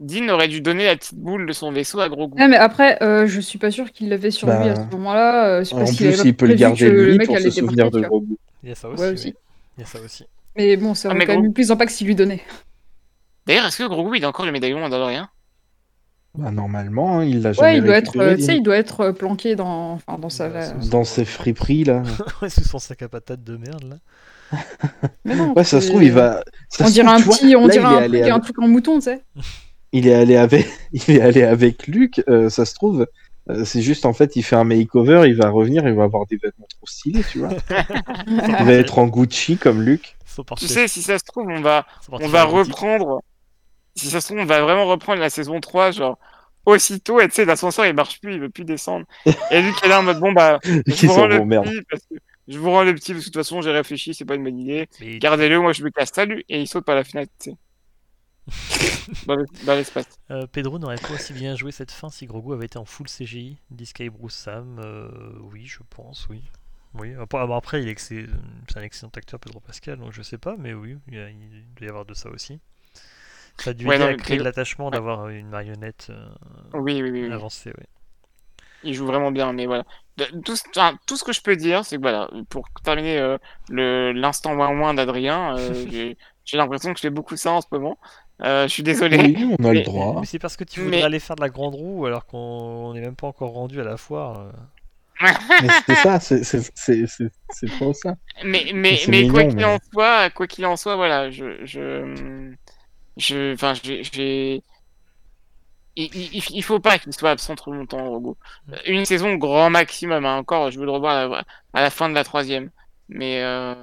Dean 0.00 0.28
aurait 0.28 0.48
dû 0.48 0.60
donner 0.60 0.84
la 0.84 0.96
petite 0.96 1.14
boule 1.14 1.46
de 1.46 1.52
son 1.52 1.72
vaisseau 1.72 2.00
à 2.00 2.08
gros 2.08 2.28
goût. 2.28 2.38
Ouais, 2.38 2.48
mais 2.48 2.56
après, 2.56 3.02
euh, 3.02 3.26
je 3.26 3.40
suis 3.40 3.58
pas 3.58 3.70
sûr 3.70 3.90
qu'il 3.92 4.08
l'avait 4.08 4.30
sur 4.30 4.48
lui 4.48 4.54
à 4.54 4.74
Bah, 4.74 4.86
ce 4.90 4.96
moment-là. 4.96 5.46
euh, 5.60 5.64
En 5.72 5.84
plus, 5.86 6.16
pas 6.16 6.22
il 6.24 6.36
peut 6.36 6.46
le 6.46 6.54
garder 6.54 6.78
que 6.78 6.84
le 6.90 7.10
lui 7.10 7.18
mec 7.18 7.26
pour 7.26 7.38
se 7.38 7.50
souvenir 7.50 7.90
de 7.90 8.00
goût. 8.02 8.26
Il 8.62 8.68
y 8.68 8.72
a 8.72 8.74
ça 8.74 8.88
Ouais, 8.90 8.94
aussi. 8.94 9.12
aussi. 9.12 9.26
oui. 9.28 9.34
Il 9.78 9.80
y 9.80 9.84
a 9.84 9.86
ça 9.86 10.00
aussi. 10.00 10.26
Mais 10.56 10.76
bon, 10.76 10.94
ça 10.94 11.08
Ah, 11.08 11.10
aurait 11.10 11.18
mais 11.18 11.26
quand 11.26 11.32
même 11.32 11.40
gros- 11.42 11.50
eu 11.50 11.54
plus 11.54 11.68
d'impact 11.68 11.92
s'il 11.92 12.06
lui 12.06 12.14
donnait. 12.14 12.42
D'ailleurs, 13.46 13.66
est-ce 13.66 13.78
que 13.78 13.88
gros 13.88 14.04
goût, 14.04 14.14
il 14.14 14.24
a 14.24 14.28
encore 14.28 14.46
le 14.46 14.52
médaillon 14.52 14.80
Mandalorien 14.80 15.28
Bah, 16.34 16.50
normalement, 16.50 17.18
hein, 17.18 17.24
il 17.24 17.40
l'a 17.42 17.52
jamais 17.52 17.68
Ouais, 17.72 17.78
il 17.78 17.84
doit 17.84 17.96
être, 17.96 18.16
euh, 18.18 18.36
tu 18.36 18.42
sais, 18.42 18.52
Dean. 18.52 18.58
il 18.58 18.62
doit 18.62 18.76
être 18.76 19.10
planqué 19.12 19.54
dans, 19.56 19.92
enfin, 19.92 20.18
dans 20.18 20.30
sa. 20.30 20.48
Bah, 20.48 20.72
Dans 20.90 21.04
ses 21.04 21.24
friperies, 21.24 21.84
là. 21.84 22.02
Ouais, 22.42 22.50
sous 22.50 22.64
son 22.64 22.78
sac 22.78 23.02
à 23.02 23.08
patates 23.08 23.44
de 23.44 23.56
merde, 23.56 23.84
là. 23.84 23.96
Mais 25.24 25.34
non, 25.36 25.52
Ouais, 25.54 25.64
ça 25.64 25.80
se 25.80 25.88
trouve, 25.88 26.02
il 26.04 26.12
va. 26.12 26.42
ça 26.68 26.84
On 26.86 26.90
dirait 26.90 27.08
un 27.08 27.20
petit, 27.20 27.56
on 27.56 27.68
dirait 27.68 27.84
un 27.84 27.96
allé 27.96 28.18
truc, 28.20 28.30
un 28.30 28.34
avec- 28.34 28.44
truc 28.44 28.58
en 28.60 28.68
mouton, 28.68 28.98
tu 28.98 29.04
sais. 29.04 29.22
il 29.92 30.06
est 30.08 30.14
allé 30.14 30.36
avec, 30.36 30.66
il 30.92 31.16
est 31.16 31.20
allé 31.20 31.42
avec 31.42 31.86
Luc. 31.86 32.22
euh, 32.28 32.50
ça 32.50 32.64
se 32.64 32.74
trouve, 32.74 33.06
euh, 33.50 33.64
c'est 33.64 33.82
juste 33.82 34.06
en 34.06 34.12
fait, 34.12 34.36
il 34.36 34.42
fait 34.42 34.56
un 34.56 34.64
makeover, 34.64 35.22
il 35.28 35.36
va 35.36 35.50
revenir, 35.50 35.86
il 35.86 35.94
va 35.94 36.04
avoir 36.04 36.26
des 36.26 36.36
vêtements 36.36 36.66
trop 36.68 36.86
stylés, 36.86 37.22
tu 37.30 37.38
vois. 37.40 37.50
Il 38.26 38.64
va 38.66 38.72
être 38.72 38.98
en 38.98 39.06
Gucci 39.06 39.56
comme 39.56 39.82
Luc. 39.82 40.16
Tu 40.58 40.66
sais, 40.66 40.88
si 40.88 41.02
ça 41.02 41.18
se 41.18 41.24
trouve, 41.24 41.46
on 41.48 41.60
va, 41.60 41.86
on 42.10 42.26
va 42.28 42.44
reprendre. 42.44 43.20
Si 43.94 44.06
ça 44.08 44.20
se 44.20 44.26
trouve, 44.28 44.38
on 44.40 44.44
va 44.46 44.60
vraiment 44.62 44.86
reprendre 44.86 45.20
la 45.20 45.30
saison 45.30 45.60
3, 45.60 45.92
genre, 45.92 46.18
aussitôt, 46.66 47.20
et 47.20 47.28
tu 47.28 47.34
sais, 47.34 47.44
l'ascenseur, 47.44 47.86
il 47.86 47.94
marche 47.94 48.20
plus, 48.20 48.34
il 48.34 48.40
veut 48.40 48.48
plus 48.50 48.64
descendre. 48.64 49.06
Et 49.52 49.62
Luc 49.62 49.74
est 49.84 49.88
là 49.88 50.00
en 50.00 50.02
mode, 50.02 50.18
bon, 50.18 50.32
bah, 50.32 50.58
je 50.64 51.06
rends 51.06 51.26
le 51.28 51.44
merde. 51.44 51.68
parce 51.88 52.02
que... 52.10 52.14
Je 52.48 52.58
vous 52.58 52.70
rends 52.70 52.84
le 52.84 52.94
petit, 52.94 53.12
parce 53.12 53.24
que 53.24 53.30
de 53.30 53.32
toute 53.34 53.42
façon, 53.42 53.62
j'ai 53.62 53.70
réfléchi, 53.70 54.14
c'est 54.14 54.24
pas 54.24 54.34
une 54.34 54.44
bonne 54.44 54.58
idée. 54.58 54.88
Mais 54.98 55.20
Gardez-le, 55.20 55.60
moi, 55.60 55.72
je 55.72 55.82
me 55.84 55.90
casse, 55.90 56.10
salut, 56.12 56.44
et 56.48 56.60
il 56.60 56.68
saute 56.68 56.84
par 56.84 56.94
la 56.94 57.04
fenêtre, 57.04 57.32
dans 59.26 59.36
le- 59.36 59.46
dans 59.62 59.74
l'espace. 59.74 60.18
euh, 60.30 60.46
Pedro 60.46 60.78
n'aurait 60.78 60.98
pas 60.98 61.12
aussi 61.14 61.34
bien 61.34 61.54
joué 61.54 61.70
cette 61.72 61.90
fin 61.90 62.08
si 62.08 62.26
Grogu 62.26 62.52
avait 62.52 62.66
été 62.66 62.78
en 62.78 62.84
full 62.84 63.08
CGI. 63.08 63.58
Disky 63.70 64.08
Bruce 64.10 64.34
Sam, 64.34 64.78
euh, 64.78 65.10
oui, 65.52 65.66
je 65.66 65.80
pense, 65.88 66.28
oui. 66.28 66.42
Oui, 66.94 67.14
après, 67.14 67.38
ah, 67.40 67.56
après, 67.56 67.82
il 67.82 67.88
est 67.88 67.98
c'est 67.98 68.26
un 68.76 68.82
excellent 68.82 69.10
acteur, 69.16 69.40
Pedro 69.40 69.60
Pascal, 69.60 69.98
donc 69.98 70.12
je 70.12 70.22
sais 70.22 70.38
pas, 70.38 70.56
mais 70.56 70.72
oui, 70.74 70.96
il, 71.08 71.14
y 71.14 71.18
a- 71.18 71.30
il 71.30 71.64
doit 71.76 71.86
y 71.86 71.90
avoir 71.90 72.04
de 72.04 72.14
ça 72.14 72.30
aussi. 72.30 72.60
Ça 73.56 73.70
a 73.70 73.74
dû 73.74 73.88
Ouais, 73.88 73.90
aider 73.90 74.04
non, 74.04 74.08
à 74.08 74.14
créer 74.14 74.38
de 74.38 74.44
l'attachement 74.44 74.90
d'avoir 74.90 75.28
une 75.28 75.48
marionnette 75.48 76.08
euh, 76.10 76.28
Oui, 76.74 77.00
oui, 77.02 77.10
oui. 77.10 77.22
oui. 77.28 77.34
avancée, 77.34 77.72
oui. 77.78 77.84
il 78.82 78.94
joue 78.94 79.06
vraiment 79.06 79.32
bien, 79.32 79.52
mais 79.52 79.66
voilà. 79.66 79.84
Tout, 80.44 80.54
enfin, 80.76 80.96
tout 81.06 81.16
ce 81.16 81.24
que 81.24 81.32
je 81.32 81.40
peux 81.42 81.56
dire, 81.56 81.84
c'est 81.84 81.96
que 81.96 82.02
voilà, 82.02 82.30
pour 82.48 82.68
terminer 82.84 83.18
euh, 83.18 83.36
le 83.68 84.12
l'instant 84.12 84.54
moins 84.54 84.72
moins 84.72 84.94
d'Adrien, 84.94 85.56
euh, 85.58 85.72
j'ai 85.90 86.16
j'ai 86.44 86.56
l'impression 86.56 86.92
que 86.92 86.98
je 86.98 87.02
fais 87.02 87.10
beaucoup 87.10 87.36
ça 87.36 87.52
en 87.52 87.60
ce 87.60 87.66
moment. 87.72 87.98
Euh, 88.42 88.64
je 88.68 88.72
suis 88.72 88.82
désolé. 88.82 89.16
Oui, 89.18 89.54
on 89.58 89.64
a 89.64 89.72
le 89.72 89.82
droit. 89.82 90.18
Mais 90.20 90.26
c'est 90.26 90.38
parce 90.38 90.56
que 90.56 90.64
tu 90.64 90.80
voudrais 90.80 90.98
Mais- 90.98 91.02
aller 91.04 91.18
faire 91.20 91.36
de 91.36 91.40
la 91.40 91.48
grande 91.48 91.74
roue 91.74 92.06
alors 92.06 92.26
qu'on 92.26 92.92
n'est 92.94 93.00
même 93.00 93.16
pas 93.16 93.26
encore 93.28 93.52
rendu 93.52 93.80
à 93.80 93.84
la 93.84 93.96
foire. 93.96 94.52
Mais 95.20 95.68
c'est 95.86 95.94
ça, 95.94 96.18
c'est 96.20 96.42
c'est- 96.44 96.70
c'est- 96.74 97.06
c'est- 97.50 97.66
trop 97.78 97.92
ça. 97.94 98.14
Mais, 98.44 98.72
mais, 98.74 98.96
C'est 98.96 99.10
mais 99.12 99.28
quoi 99.28 99.44
qu'il 99.44 99.64
en 99.64 99.78
soit, 99.92 100.30
quoi 100.30 100.46
qu'il 100.48 100.66
en 100.66 100.76
soit, 100.76 100.96
voilà, 100.96 101.30
je, 101.30 101.64
je, 101.64 102.52
je, 103.16 103.54
enfin, 103.54 103.74
j'ai, 103.82 104.02
j'ai- 104.04 104.62
il, 105.96 106.10
il, 106.14 106.42
il 106.50 106.62
faut 106.62 106.80
pas 106.80 106.98
qu'il 106.98 107.12
soit 107.12 107.30
absent 107.30 107.54
trop 107.54 107.72
longtemps, 107.72 108.08
Rogo. 108.10 108.36
Une 108.86 109.04
saison 109.04 109.34
grand 109.34 109.70
maximum, 109.70 110.24
hein, 110.26 110.36
encore, 110.36 110.70
je 110.70 110.78
veux 110.78 110.84
le 110.86 110.90
revoir 110.90 111.16
à 111.16 111.28
la, 111.28 111.44
à 111.74 111.82
la 111.82 111.90
fin 111.90 112.08
de 112.08 112.14
la 112.14 112.24
troisième. 112.24 112.70
Mais, 113.08 113.42
euh, 113.42 113.74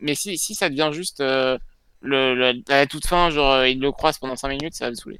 mais 0.00 0.14
si, 0.14 0.36
si 0.38 0.54
ça 0.54 0.68
devient 0.68 0.90
juste 0.92 1.20
euh, 1.20 1.58
le, 2.02 2.34
le- 2.34 2.62
à 2.68 2.76
la 2.76 2.86
toute 2.86 3.06
fin, 3.06 3.30
genre, 3.30 3.52
euh, 3.52 3.68
il 3.68 3.80
le 3.80 3.90
croise 3.90 4.18
pendant 4.18 4.36
5 4.36 4.48
minutes, 4.48 4.74
ça 4.74 4.84
va 4.86 4.90
me 4.90 4.94
saouler. 4.96 5.18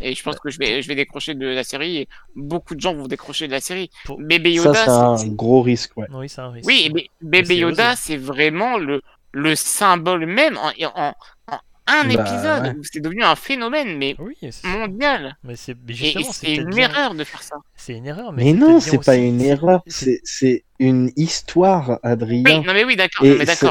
Et 0.00 0.14
je 0.14 0.22
pense 0.24 0.38
que 0.40 0.50
je 0.50 0.58
vais, 0.58 0.82
je 0.82 0.88
vais 0.88 0.96
décrocher 0.96 1.34
de 1.34 1.46
la 1.46 1.62
série, 1.62 1.98
et 1.98 2.08
beaucoup 2.34 2.74
de 2.74 2.80
gens 2.80 2.94
vont 2.94 3.06
décrocher 3.06 3.46
de 3.46 3.52
la 3.52 3.60
série. 3.60 3.90
Pour- 4.04 4.18
Bébé 4.20 4.50
Ça, 4.56 4.64
Yoda, 4.66 4.74
c'est 4.80 5.22
c'est- 5.22 5.28
un 5.30 5.34
gros 5.34 5.62
risque, 5.62 5.96
ouais. 5.96 6.06
Oui, 6.10 6.28
c'est 6.28 6.40
un 6.40 6.50
risque. 6.50 6.66
oui, 6.66 6.90
mais 6.92 7.06
Bébé 7.22 7.56
Yoda, 7.58 7.94
c'est 7.96 8.16
vraiment 8.16 8.76
le, 8.76 9.02
le 9.32 9.54
symbole 9.54 10.26
même 10.26 10.58
en, 10.58 10.72
en, 10.96 11.14
en 11.50 11.58
un 11.86 12.04
Bah, 12.04 12.12
épisode 12.22 12.62
ouais. 12.62 12.74
où 12.78 12.82
c'est 12.82 13.00
devenu 13.00 13.22
un 13.22 13.34
phénomène, 13.36 13.98
mais 13.98 14.16
Oui, 14.18 14.36
c'est 14.50 14.66
mondial. 14.68 15.36
mais 15.44 15.54
c'est 15.56 15.72
une 15.72 16.70
bien- 16.70 16.88
erreur 16.88 17.14
de 17.14 17.24
faire 17.24 17.42
ça. 17.42 17.56
C'est 17.76 17.92
une 17.94 18.06
erreur, 18.06 18.32
mais, 18.32 18.52
non, 18.54 18.80
c'est 18.80 19.04
pas 19.04 19.12
aussi- 19.12 19.26
une 19.28 19.40
erreur, 19.42 19.82
c'est- 19.86 20.64
une 20.80 21.10
histoire, 21.16 21.98
Adrien. 22.02 22.42
Oui, 22.44 22.64
non 22.66 22.72
mais 22.74 22.84
oui, 22.84 22.96
d'accord. 22.96 23.22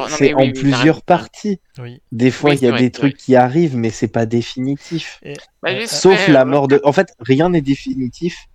c'est 0.10 0.34
oui, 0.34 0.50
en 0.50 0.52
plusieurs 0.54 1.02
parties. 1.02 1.60
Oui. 1.80 2.02
Des 2.12 2.32
fois, 2.32 2.52
Oui, 2.52 2.58
il 2.62 2.66
y 2.66 2.68
a 2.72 2.78
des 2.78 2.92
trucs 2.92 3.18
qui 3.18 3.36
arrivent, 3.36 3.76
mais 3.76 3.90
c'est 3.90 4.08
pas 4.08 4.26
définitif. 4.26 5.20
Bah, 5.62 5.72
Euh, 5.72 5.86
Sauf 5.88 6.28
la 6.28 6.46
mort 6.46 6.68
de. 6.68 6.80
En 6.84 6.92
fait, 6.94 7.14
rien 7.20 7.50
n'est 7.50 7.62
définitif, 7.62 8.46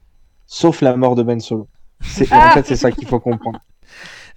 sauf 0.46 0.80
la 0.82 0.96
mort 0.96 1.14
de 1.14 1.22
Ben 1.22 1.40
Solo. 1.40 1.68
C'est- 2.00 2.28
Ah 2.30 2.48
En 2.50 2.54
fait, 2.54 2.66
c'est 2.66 2.76
ça 2.76 2.92
qu'il 2.92 3.06
faut 3.08 3.18
comprendre. 3.20 3.60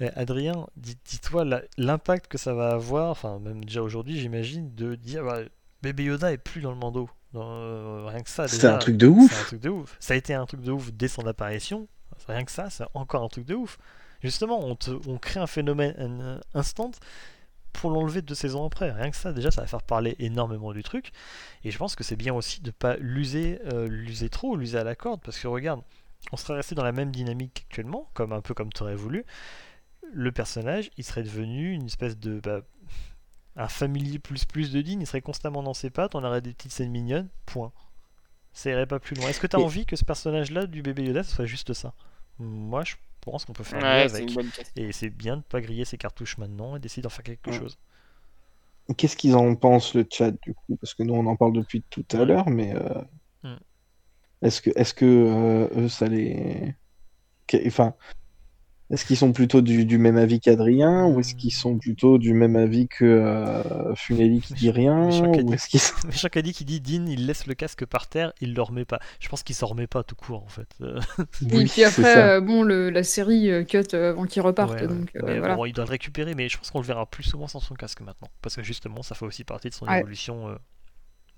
Eh, 0.01 0.09
Adrien, 0.15 0.67
dis- 0.75 0.97
dis-toi 1.05 1.45
l'impact 1.77 2.27
que 2.27 2.37
ça 2.39 2.53
va 2.55 2.71
avoir, 2.71 3.09
enfin 3.11 3.39
même 3.39 3.63
déjà 3.63 3.81
aujourd'hui 3.83 4.19
j'imagine, 4.19 4.73
de 4.73 4.95
dire 4.95 5.23
bah, 5.23 5.39
bébé 5.83 6.05
Yoda 6.05 6.31
est 6.33 6.37
plus 6.39 6.59
dans 6.61 6.71
le 6.71 6.77
Mando. 6.77 7.09
Euh, 7.35 8.05
rien 8.07 8.21
que 8.21 8.29
ça 8.29 8.47
C'est 8.47 8.65
un 8.67 8.77
truc 8.77 8.97
de 8.97 9.05
C'est 9.07 9.11
ouf. 9.13 9.41
un 9.41 9.45
truc 9.45 9.61
de 9.61 9.69
ouf. 9.69 9.95
Ça 9.99 10.13
a 10.15 10.17
été 10.17 10.33
un 10.33 10.45
truc 10.45 10.61
de 10.61 10.71
ouf 10.71 10.91
dès 10.91 11.07
son 11.07 11.25
apparition. 11.27 11.87
Rien 12.27 12.43
que 12.43 12.51
ça, 12.51 12.69
c'est 12.69 12.83
encore 12.93 13.23
un 13.23 13.27
truc 13.29 13.45
de 13.45 13.55
ouf. 13.55 13.77
Justement, 14.21 14.59
on, 14.65 14.75
te- 14.75 14.99
on 15.07 15.17
crée 15.17 15.39
un 15.39 15.47
phénomène 15.47 16.39
instant 16.53 16.91
pour 17.73 17.89
l'enlever 17.89 18.21
deux 18.21 18.35
saisons 18.35 18.65
après. 18.65 18.91
Rien 18.91 19.09
que 19.11 19.15
ça, 19.15 19.31
déjà, 19.33 19.49
ça 19.49 19.61
va 19.61 19.67
faire 19.67 19.81
parler 19.81 20.15
énormément 20.19 20.73
du 20.73 20.83
truc. 20.83 21.11
Et 21.63 21.71
je 21.71 21.77
pense 21.77 21.95
que 21.95 22.03
c'est 22.03 22.15
bien 22.17 22.33
aussi 22.33 22.61
de 22.61 22.71
pas 22.71 22.97
l'user, 22.97 23.59
euh, 23.71 23.87
l'user 23.87 24.29
trop, 24.29 24.55
l'user 24.57 24.77
à 24.77 24.83
la 24.83 24.95
corde, 24.95 25.21
parce 25.23 25.39
que 25.39 25.47
regarde, 25.47 25.81
on 26.31 26.37
serait 26.37 26.55
resté 26.55 26.75
dans 26.75 26.83
la 26.83 26.91
même 26.91 27.11
dynamique 27.11 27.63
actuellement, 27.67 28.09
comme 28.13 28.33
un 28.33 28.41
peu 28.41 28.53
comme 28.53 28.71
tu 28.73 28.83
aurais 28.83 28.95
voulu. 28.95 29.25
Le 30.13 30.31
personnage, 30.31 30.89
il 30.97 31.03
serait 31.03 31.23
devenu 31.23 31.71
une 31.73 31.85
espèce 31.85 32.17
de 32.17 32.39
bah, 32.41 32.61
un 33.55 33.67
familier 33.67 34.19
plus 34.19 34.45
plus 34.45 34.71
de 34.71 34.81
Dean, 34.81 34.99
il 34.99 35.07
serait 35.07 35.21
constamment 35.21 35.63
dans 35.63 35.73
ses 35.73 35.89
pattes, 35.89 36.15
on 36.15 36.23
aurait 36.23 36.41
des 36.41 36.53
petites 36.53 36.71
scènes 36.71 36.91
mignonnes, 36.91 37.29
point. 37.45 37.71
Ça 38.53 38.69
irait 38.69 38.85
pas 38.87 38.99
plus 38.99 39.15
loin. 39.15 39.29
Est-ce 39.29 39.39
que 39.39 39.47
tu 39.47 39.55
as 39.55 39.59
Et- 39.59 39.63
envie 39.63 39.85
que 39.85 39.95
ce 39.95 40.03
personnage-là 40.03 40.65
du 40.67 40.81
bébé 40.81 41.03
Yoda, 41.03 41.23
ce 41.23 41.33
soit 41.35 41.45
juste 41.45 41.73
ça? 41.73 41.93
Moi, 42.39 42.83
je 42.83 42.95
pense 43.21 43.45
qu'on 43.45 43.53
peut 43.53 43.63
faire 43.63 43.81
Ouais, 43.81 44.01
avec. 44.11 44.27
une 44.27 44.33
bonne 44.35 44.49
question. 44.49 44.73
Et 44.83 44.91
c'est 44.91 45.09
bien 45.09 45.37
de 45.37 45.41
pas 45.43 45.61
griller 45.61 45.85
ses 45.85 45.97
cartouches 45.97 46.37
maintenant 46.37 46.75
et 46.75 46.79
d'essayer 46.79 47.01
d'en 47.03 47.09
faire 47.09 47.23
quelque 47.23 47.49
Ouais. 47.51 47.57
chose. 47.57 47.77
Qu'est-ce 48.97 49.15
qu'ils 49.15 49.35
en 49.35 49.55
pensent, 49.55 49.93
le 49.93 50.05
chat, 50.11 50.31
du 50.31 50.53
coup? 50.53 50.75
Parce 50.75 50.93
que 50.93 51.03
nous, 51.03 51.13
on 51.13 51.25
en 51.27 51.35
parle 51.37 51.53
depuis 51.53 51.81
tout 51.89 52.03
à 52.11 52.17
Ouais. 52.17 52.25
l'heure, 52.25 52.49
mais. 52.49 52.75
euh, 52.75 53.01
Mm. 53.43 53.55
Est-ce 54.43 54.61
que, 54.61 54.69
est-ce 54.75 54.93
que 54.93 55.05
euh, 55.05 55.67
eux, 55.85 55.87
ça 55.89 56.07
les. 56.07 56.75
Enfin. 57.65 57.93
Est-ce 58.91 59.05
qu'ils 59.05 59.17
sont 59.17 59.31
plutôt 59.33 59.61
du, 59.61 59.85
du 59.85 59.97
même 59.97 60.17
avis 60.17 60.39
qu'Adrien 60.39 61.05
ou 61.07 61.19
est-ce 61.21 61.33
qu'ils 61.35 61.53
sont 61.53 61.77
plutôt 61.79 62.17
du 62.17 62.33
même 62.33 62.55
avis 62.57 62.87
que 62.87 63.05
euh, 63.05 63.95
Funeli 63.95 64.41
qui 64.41 64.53
dit 64.53 64.69
rien 64.69 65.09
chacun 65.09 65.43
ou 65.43 65.53
est-ce 65.53 65.67
qu'ils 65.69 65.79
Chacun 66.11 66.41
dit 66.41 66.53
qu'il 66.53 66.65
dit 66.65 66.81
Dean, 66.81 67.05
il 67.07 67.25
laisse 67.25 67.47
le 67.47 67.53
casque 67.55 67.85
par 67.85 68.07
terre, 68.07 68.33
il 68.41 68.53
le 68.53 68.61
remet 68.61 68.85
pas. 68.85 68.99
Je 69.19 69.29
pense 69.29 69.43
qu'il 69.43 69.55
s'en 69.55 69.67
remet 69.67 69.87
pas 69.87 70.03
tout 70.03 70.15
court 70.15 70.43
en 70.43 70.49
fait. 70.49 70.67
Euh, 70.81 70.99
Et 71.51 71.55
Oui, 71.55 71.65
puis 71.65 71.83
après, 71.83 72.17
euh, 72.17 72.41
bon, 72.41 72.63
le, 72.63 72.89
la 72.89 73.03
série 73.03 73.49
euh, 73.51 73.63
cut 73.63 73.83
euh, 73.93 74.11
avant 74.11 74.73
ouais, 74.73 74.87
ouais. 74.87 74.87
euh, 74.87 75.05
Mais 75.25 75.39
voilà. 75.39 75.55
bon, 75.55 75.65
il 75.65 75.73
doit 75.73 75.85
le 75.85 75.89
récupérer, 75.89 76.35
mais 76.35 76.49
je 76.49 76.57
pense 76.57 76.71
qu'on 76.71 76.79
le 76.81 76.85
verra 76.85 77.05
plus 77.05 77.23
souvent 77.23 77.47
sans 77.47 77.59
son 77.59 77.75
casque 77.75 78.01
maintenant. 78.01 78.29
Parce 78.41 78.55
que 78.55 78.63
justement, 78.63 79.01
ça 79.03 79.15
fait 79.15 79.25
aussi 79.25 79.43
partie 79.43 79.69
de 79.69 79.73
son 79.73 79.87
Ouais. 79.87 79.99
évolution 79.99 80.49
euh, 80.49 80.55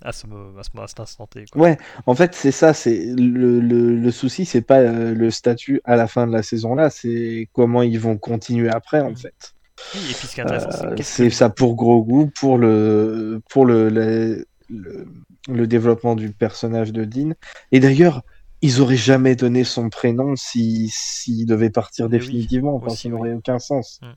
à, 0.04 0.12
ce, 0.12 0.26
à, 0.28 0.88
cet 0.88 1.00
instant 1.00 1.28
T. 1.28 1.46
quoi. 1.52 1.62
Ouais, 1.62 1.78
en 2.06 2.14
fait, 2.16 2.36
c'est 2.36 2.52
ça. 2.52 2.74
C'est 2.74 3.06
le, 3.18 3.60
le, 3.60 3.96
le 3.96 4.12
souci, 4.12 4.46
c'est 4.46 4.62
pas 4.62 4.80
euh, 4.80 5.14
le 5.16 5.32
statut 5.32 5.82
à 5.86 5.96
la 5.96 6.08
fin 6.08 6.28
de 6.28 6.32
la 6.34 6.44
saison 6.44 6.76
là, 6.76 6.90
c'est 6.90 7.50
comment 7.54 7.82
ils 7.82 8.00
vont 8.00 8.18
continuer 8.18 8.70
après, 8.70 9.00
en 9.02 9.12
Mm. 9.12 9.18
fait. 9.18 9.54
Oui, 9.96 10.02
et 10.12 10.14
puis 10.14 10.28
ce 10.28 10.36
qui 10.36 10.40
est 10.40 10.44
intéressant, 10.44 10.72
c'est 10.72 10.86
Euh, 10.86 10.96
c'est 11.02 11.30
ça 11.32 11.50
pour 11.50 11.76
gros 11.76 12.04
goût, 12.04 12.30
pour 12.40 12.58
le 12.58 13.42
pour 13.50 13.66
le, 13.66 13.90
le, 13.90 14.46
le, 14.70 15.08
le 15.50 15.68
développement 15.68 16.16
du 16.16 16.30
personnage 16.32 16.94
de 16.94 17.06
Dean. 17.06 17.32
Et 17.72 17.80
d'ailleurs, 17.80 18.22
ils 18.62 18.80
auraient 18.82 18.96
jamais 18.96 19.36
donné 19.36 19.64
son 19.66 19.90
prénom 19.90 20.36
si 20.38 20.90
s'il 20.94 21.46
devait 21.48 21.70
partir 21.72 22.08
définitivement, 22.08 22.82
aussi, 22.84 23.04
ça 23.04 23.10
n'aurait 23.10 23.34
aucun 23.34 23.60
sens. 23.60 24.00
Mm. 24.02 24.08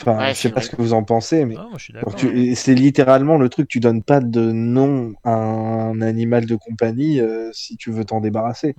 Enfin, 0.00 0.18
Ouais, 0.18 0.34
je 0.34 0.38
sais 0.40 0.50
pas 0.50 0.60
vrai. 0.60 0.64
ce 0.64 0.70
que 0.70 0.76
vous 0.80 0.92
en 0.92 1.02
pensez, 1.04 1.44
mais 1.44 1.54
Non, 1.56 1.68
moi 1.70 1.78
je 1.78 1.84
suis 1.84 1.92
Genre, 1.92 2.14
d'accord. 2.14 2.20
tu- 2.20 2.38
et 2.50 2.54
c'est 2.54 2.74
littéralement 2.74 3.36
le 3.36 3.48
truc, 3.48 3.68
tu 3.68 3.80
donnes 3.80 4.02
pas 4.04 4.20
de 4.20 4.52
nom 4.52 5.12
à 5.24 5.32
un 5.34 6.00
animal 6.00 6.46
de 6.46 6.54
compagnie 6.56 7.20
euh, 7.20 7.50
si 7.52 7.76
tu 7.76 7.90
veux 7.90 8.04
t'en 8.04 8.20
débarrasser. 8.20 8.76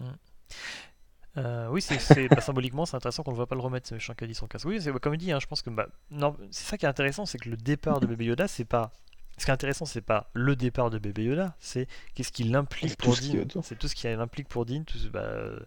Euh, 1.37 1.67
oui, 1.69 1.81
c'est 1.81 2.27
bah, 2.29 2.41
symboliquement, 2.41 2.85
c'est 2.85 2.95
intéressant 2.97 3.23
qu'on 3.23 3.31
ne 3.31 3.35
voit 3.35 3.47
pas 3.47 3.55
le 3.55 3.61
remettre, 3.61 3.87
ce 3.87 3.93
méchant 3.93 4.13
qui 4.13 4.23
a 4.23 4.27
dit 4.27 4.33
son 4.33 4.47
casque. 4.47 4.65
Oui, 4.65 4.81
c'est 4.81 4.91
comme 4.99 5.13
il 5.13 5.17
dit, 5.17 5.31
hein, 5.31 5.39
je 5.39 5.45
pense 5.47 5.61
que 5.61 5.69
bah, 5.69 5.87
non, 6.11 6.35
c'est 6.51 6.65
ça 6.67 6.77
qui 6.77 6.85
est 6.85 6.89
intéressant, 6.89 7.25
c'est 7.25 7.37
que 7.37 7.49
le 7.49 7.57
départ 7.57 7.99
de 7.99 8.07
bébé 8.07 8.25
Yoda, 8.25 8.47
c'est 8.47 8.65
pas. 8.65 8.91
Ce 9.37 9.45
qui 9.45 9.51
est 9.51 9.53
intéressant, 9.53 9.85
c'est 9.85 10.01
pas 10.01 10.29
le 10.33 10.55
départ 10.55 10.89
de 10.89 10.97
bébé 10.97 11.23
Yoda, 11.25 11.55
c'est 11.59 11.87
qu'est-ce 12.13 12.31
qu'il 12.31 12.53
implique 12.55 12.97
pour 12.97 13.15
Dean. 13.15 13.45
C'est 13.63 13.77
tout 13.77 13.87
ce 13.87 13.95
qui 13.95 14.07
implique 14.07 14.49
pour 14.49 14.65
Dean, 14.65 14.83
tout 14.85 14.97
ce- 14.97 15.07
bah, 15.07 15.19
euh, 15.21 15.59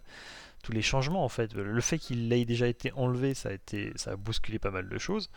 tous 0.63 0.71
les 0.71 0.81
changements 0.81 1.23
en 1.23 1.29
fait. 1.29 1.53
Le 1.53 1.81
fait 1.81 1.99
qu'il 1.99 2.31
ait 2.33 2.45
déjà 2.45 2.67
été 2.67 2.91
enlevé, 2.93 3.35
ça 3.35 3.49
a 3.49 3.51
été, 3.51 3.91
ça 3.95 4.11
a 4.11 4.15
bousculé 4.15 4.57
pas 4.57 4.71
mal 4.71 4.89
de 4.89 4.97
choses. 4.97 5.29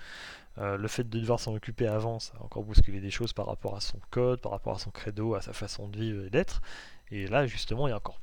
Euh, 0.59 0.79
le 0.79 0.89
fait 0.89 1.05
de 1.05 1.19
devoir 1.19 1.39
s'en 1.39 1.55
occuper 1.55 1.87
avant, 1.87 2.19
ça 2.19 2.33
a 2.41 2.43
encore 2.43 2.63
bousculé 2.63 3.01
des 3.01 3.11
choses 3.11 3.35
par 3.35 3.47
rapport 3.47 3.77
à 3.77 3.81
son 3.81 4.01
code, 4.11 4.41
par 4.41 4.53
rapport 4.53 4.75
à 4.75 4.79
son 4.79 4.91
credo, 4.91 5.35
à 5.35 5.43
sa 5.43 5.53
façon 5.53 5.89
de 5.89 5.99
vivre 5.99 6.25
et 6.25 6.31
d'être. 6.31 6.63
Et 7.11 7.27
là, 7.27 7.47
justement, 7.47 7.87
il 7.87 7.91
y 7.91 7.93
a 7.93 7.97
encore. 7.97 8.21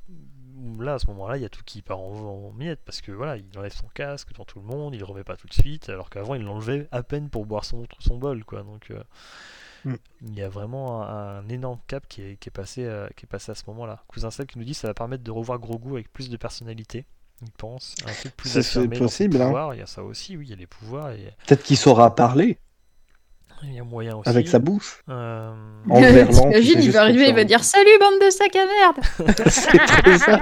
Là, 0.78 0.94
à 0.94 0.98
ce 0.98 1.06
moment-là, 1.08 1.36
il 1.36 1.42
y 1.42 1.46
a 1.46 1.48
tout 1.48 1.62
qui 1.64 1.82
part 1.82 2.00
en, 2.00 2.52
miettes 2.52 2.80
parce 2.84 3.00
que 3.00 3.12
voilà, 3.12 3.36
il 3.36 3.46
enlève 3.56 3.72
son 3.72 3.88
casque 3.88 4.32
devant 4.32 4.44
tout 4.44 4.60
le 4.60 4.64
monde, 4.64 4.94
il 4.94 4.98
le 4.98 5.04
remet 5.04 5.24
pas 5.24 5.36
tout 5.36 5.46
de 5.46 5.52
suite, 5.52 5.88
alors 5.88 6.10
qu'avant, 6.10 6.34
il 6.34 6.42
l'enlevait 6.42 6.88
à 6.90 7.02
peine 7.02 7.28
pour 7.28 7.44
boire 7.44 7.64
son, 7.64 7.86
son 7.98 8.16
bol, 8.16 8.44
quoi. 8.44 8.62
Donc, 8.62 8.90
euh, 8.90 9.02
Mm. 9.84 9.94
il 10.22 10.34
y 10.34 10.42
a 10.42 10.48
vraiment 10.48 11.02
un, 11.02 11.38
un 11.38 11.48
énorme 11.48 11.78
cap 11.86 12.06
qui 12.08 12.22
est, 12.22 12.36
qui 12.36 12.48
est 12.48 12.52
passé, 12.52 12.84
euh, 12.84 13.08
qui 13.16 13.26
est 13.26 13.28
passé 13.28 13.52
à 13.52 13.54
ce 13.54 13.64
moment-là. 13.68 14.02
Cousin 14.08 14.30
Seb 14.30 14.46
qui 14.46 14.58
nous 14.58 14.64
dit 14.64 14.72
que 14.72 14.78
ça 14.78 14.88
va 14.88 14.94
permettre 14.94 15.22
de 15.24 15.30
revoir 15.30 15.58
Grogu 15.58 15.92
avec 15.92 16.12
plus 16.12 16.30
de 16.30 16.36
personnalité. 16.36 17.04
Il 17.42 17.50
pense 17.50 17.94
un 18.06 18.12
truc 18.12 18.36
plus 18.36 18.48
Ça, 18.48 18.62
c'est 18.62 18.88
possible, 18.88 19.42
hein. 19.42 19.70
Il 19.74 19.78
y 19.80 19.82
a 19.82 19.86
ça 19.86 20.02
aussi, 20.02 20.36
oui, 20.36 20.46
il 20.46 20.50
y 20.50 20.52
a 20.52 20.56
les 20.56 20.66
pouvoirs 20.66 21.10
et 21.10 21.34
Peut-être 21.46 21.62
qu'il 21.62 21.76
saura 21.76 22.14
parler 22.14 22.58
il 23.62 23.72
y 23.72 23.80
a 23.80 23.84
moyen 23.84 24.16
aussi. 24.16 24.28
avec 24.28 24.46
sa 24.48 24.58
bouche. 24.58 25.02
Euh, 25.08 25.54
En 25.88 26.00
verlan, 26.00 26.50
il 26.54 26.90
va 26.90 27.02
arriver, 27.02 27.28
il 27.28 27.34
va 27.34 27.44
dire 27.44 27.64
Salut 27.64 27.98
bande 27.98 28.20
de 28.20 28.30
sacs 28.30 28.56
à 28.56 28.66
merde 28.66 28.96
c'est 29.48 30.18
ça. 30.18 30.40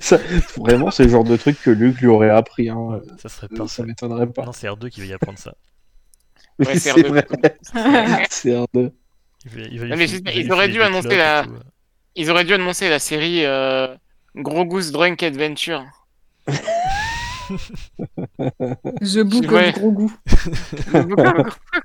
ça. 0.00 0.18
Vraiment, 0.56 0.90
c'est 0.90 1.04
le 1.04 1.10
genre 1.10 1.24
de 1.24 1.36
truc 1.36 1.60
que 1.62 1.70
Luke 1.70 2.00
lui 2.00 2.08
aurait 2.08 2.30
appris. 2.30 2.68
Hein. 2.68 3.00
ça 3.18 3.28
serait 3.28 3.48
parfait. 3.48 3.74
Ça 3.76 3.82
m'étonnerait 3.84 4.26
pas. 4.26 4.44
Non, 4.44 4.52
c'est 4.52 4.66
R2 4.66 4.90
qui 4.90 5.00
va 5.00 5.06
y 5.06 5.12
apprendre 5.12 5.38
ça. 5.38 5.54
Oui, 6.58 6.66
Ouais, 6.66 6.74
c'est 6.78 6.90
c'est 6.92 7.00
R2. 7.02 7.06
vrai. 7.08 7.26
c'est 8.30 8.50
R2. 8.50 8.90
Il 9.46 9.50
va, 9.50 9.60
il 9.70 9.78
va 9.78 9.84
lui 9.84 9.90
Non, 9.90 9.96
mais 9.96 10.06
filer- 10.06 10.08
juste, 10.08 10.22
il 10.26 10.32
va 10.32 10.40
ils 10.40 10.52
auraient 10.52 10.68
dû 10.68 10.82
annoncer 10.82 11.16
la- 11.16 11.44
tout. 11.44 11.50
Ils 12.16 12.30
auraient 12.30 12.44
dû 12.44 12.54
annoncer 12.54 12.88
la 12.88 12.98
série 12.98 13.44
euh, 13.44 13.88
Gros 14.36 14.64
Goose 14.64 14.92
Drunk 14.92 15.22
Adventure. 15.22 15.84
The 19.02 19.18
Book 19.22 19.50
Ouais. 19.50 19.68
of 19.74 19.74
Gros 19.74 19.92
Goût. 19.92 20.12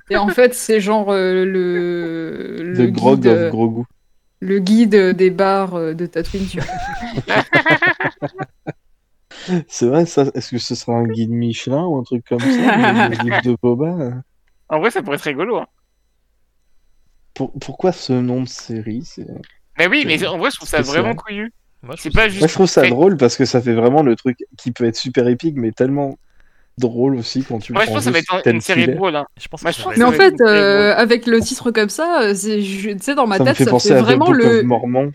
Et 0.08 0.16
en 0.16 0.28
fait, 0.28 0.54
c'est 0.54 0.80
genre 0.80 1.10
euh, 1.10 1.44
le, 1.44 2.62
le, 2.62 2.86
The 2.88 2.92
Grog 2.92 3.20
guide, 3.20 3.26
of 3.32 3.50
Grogu. 3.50 3.84
le 4.40 4.58
guide 4.58 4.94
des 5.16 5.30
bars 5.30 5.74
euh, 5.74 5.92
de 5.94 6.06
Tatooine. 6.06 6.46
Tu 6.46 6.60
vois. 6.60 7.44
C'est 9.68 9.86
vrai, 9.86 10.06
ça. 10.06 10.24
Est-ce 10.34 10.50
que 10.52 10.58
ce 10.58 10.74
sera 10.74 10.94
un 10.96 11.06
guide 11.06 11.30
Michelin 11.30 11.84
ou 11.86 11.96
un 11.98 12.02
truc 12.04 12.24
comme 12.28 12.40
ça 12.40 13.08
Le 13.08 13.16
guide 13.16 13.44
de 13.44 13.56
Boba 13.62 14.12
En 14.70 14.78
vrai, 14.80 14.90
ça 14.90 15.02
pourrait 15.02 15.16
être 15.16 15.22
rigolo. 15.22 15.58
hein. 15.58 15.66
Pour- 17.34 17.52
Pourquoi 17.60 17.92
ce 17.92 18.12
nom 18.12 18.42
de 18.42 18.48
série 18.48 19.06
Mais 19.78 19.86
oui, 19.86 20.04
mais 20.06 20.24
en 20.26 20.38
vrai, 20.38 20.50
je 20.50 20.56
trouve 20.56 20.68
ça 20.68 20.82
vraiment 20.82 21.14
couillu. 21.14 21.52
Moi, 21.82 21.94
je 21.96 22.08
pas 22.10 22.22
ça- 22.22 22.28
juste- 22.28 22.40
Moi, 22.40 22.48
je 22.48 22.54
trouve 22.54 22.66
ça 22.66 22.86
drôle 22.88 23.16
parce 23.16 23.36
que 23.36 23.44
ça 23.44 23.60
fait 23.62 23.72
vraiment 23.72 24.02
le 24.02 24.14
truc 24.16 24.38
qui 24.58 24.70
peut 24.72 24.84
être 24.84 24.96
super 24.96 25.26
épique, 25.28 25.56
mais 25.56 25.72
tellement 25.72 26.18
drôle 26.76 27.16
aussi 27.16 27.42
quand 27.42 27.58
tu 27.58 27.72
le 27.72 27.76
Moi, 27.76 27.84
je 27.84 27.86
prends 27.86 27.94
pense 27.96 28.04
que 28.04 28.12
ça 28.12 28.32
va 28.32 28.38
être 28.38 28.46
une 28.48 28.60
série 28.60 28.86
drôle. 28.88 29.16
Hein. 29.16 29.26
Je 29.38 29.48
pense 29.48 29.62
Moi, 29.62 29.70
je 29.70 29.98
Mais 29.98 30.04
en 30.04 30.12
fait, 30.12 30.34
euh, 30.40 30.94
avec 30.94 31.26
le 31.26 31.40
titre 31.40 31.70
comme 31.70 31.88
ça, 31.88 32.22
euh, 32.22 32.34
c'est- 32.34 32.58
tu 32.60 32.96
sais, 33.00 33.14
dans 33.14 33.26
ma 33.26 33.38
Ça 33.38 33.44
me 33.44 33.48
tête, 33.48 33.56
fait 33.56 33.64
ça 33.64 33.70
penser 33.70 33.88
fait 33.88 33.94
à 33.94 34.02
vraiment 34.02 34.30
le. 34.32 34.62
Mormon. 34.62 35.12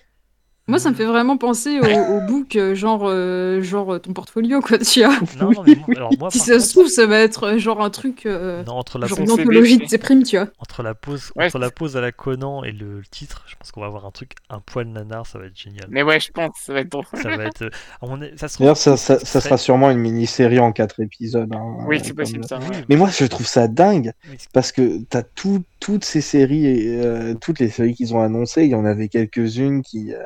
Moi, 0.67 0.79
ça 0.79 0.89
me 0.89 0.95
fait 0.95 1.05
vraiment 1.05 1.37
penser 1.37 1.79
au, 1.79 1.85
au 1.85 2.21
book, 2.21 2.55
euh, 2.55 2.73
genre, 2.73 3.03
euh, 3.05 3.61
genre 3.61 3.93
euh, 3.93 3.99
ton 3.99 4.13
portfolio, 4.13 4.61
quoi, 4.61 4.79
tu 4.79 5.03
vois. 5.05 5.15
Non, 5.39 5.51
non, 5.51 5.63
mais 5.63 5.75
moi, 5.75 5.85
alors 5.95 6.11
moi, 6.17 6.31
Si 6.31 6.39
ça 6.39 6.53
contre, 6.53 6.65
se 6.65 6.71
trouve, 6.71 6.87
ça 6.87 7.05
va 7.05 7.19
être 7.19 7.57
genre 7.59 7.83
un 7.83 7.91
truc, 7.91 8.25
euh, 8.25 8.63
non, 8.63 8.73
entre 8.73 8.97
la 8.97 9.05
genre 9.05 9.19
une 9.19 9.29
anthologie 9.29 9.77
de 9.77 9.85
ses 9.85 9.99
primes, 9.99 10.23
tu 10.23 10.37
vois. 10.37 10.47
entre 10.57 10.81
la 10.81 10.95
pause, 10.95 11.31
Ouais, 11.35 11.45
entre 11.45 11.59
la 11.59 11.69
pause 11.69 11.97
à 11.97 12.01
la 12.01 12.11
Conan 12.11 12.63
et 12.63 12.71
le, 12.71 12.97
le 12.97 13.05
titre, 13.05 13.43
je 13.47 13.55
pense 13.57 13.71
qu'on 13.71 13.81
va 13.81 13.85
avoir 13.85 14.07
un 14.07 14.11
truc, 14.11 14.31
un 14.49 14.59
poil 14.59 14.87
nanar, 14.87 15.27
ça 15.27 15.37
va 15.37 15.45
être 15.45 15.55
génial. 15.57 15.85
Mais 15.91 16.01
ouais, 16.01 16.19
je 16.19 16.31
pense 16.31 16.49
que 16.49 16.59
ça 16.59 16.73
va 16.73 16.79
être 16.79 16.89
drôle. 16.91 17.05
Ça 17.13 17.37
va 17.37 17.45
être, 17.45 17.61
euh, 17.61 17.69
avis, 18.01 18.31
ça 18.35 18.47
se 18.47 18.57
D'ailleurs, 18.57 18.75
trouve, 18.79 18.97
ça, 18.97 19.19
ça, 19.19 19.41
sera 19.41 19.57
sûrement 19.59 19.91
une 19.91 19.99
mini-série 19.99 20.57
en 20.57 20.71
quatre 20.71 20.99
épisodes. 20.99 21.53
hein, 21.53 21.85
Oui, 21.87 21.99
c'est 22.01 22.07
comme- 22.07 22.17
possible 22.17 22.43
ça. 22.45 22.57
Mais 22.89 22.95
moi, 22.95 23.09
je 23.15 23.25
trouve 23.25 23.45
ça 23.45 23.67
dingue 23.67 24.13
parce 24.51 24.71
que 24.71 25.03
t'as 25.03 25.21
tout, 25.21 25.63
toutes 25.79 26.05
ces 26.05 26.21
séries, 26.21 26.65
et, 26.65 27.05
euh, 27.05 27.35
toutes 27.39 27.59
les 27.59 27.69
séries 27.69 27.93
qu'ils 27.93 28.15
ont 28.15 28.21
annoncées, 28.21 28.63
il 28.63 28.71
y 28.71 28.75
en 28.75 28.85
avait 28.85 29.09
quelques-unes 29.09 29.83
qui, 29.83 30.11
euh, 30.11 30.17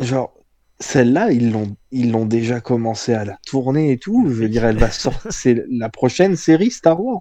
genre 0.00 0.34
celle-là, 0.80 1.30
ils 1.30 1.52
l'ont, 1.52 1.76
ils 1.92 2.10
l'ont 2.10 2.26
déjà 2.26 2.60
commencé 2.60 3.14
à 3.14 3.24
la 3.24 3.38
tourner 3.46 3.92
et 3.92 3.98
tout. 3.98 4.24
Je 4.28 4.34
veux 4.34 4.48
dire, 4.48 4.64
elle 4.64 4.76
va 4.78 4.90
sortir, 4.90 5.20
c'est 5.32 5.64
la 5.70 5.88
prochaine 5.88 6.36
série 6.36 6.70
Star 6.70 7.00
Wars. 7.02 7.20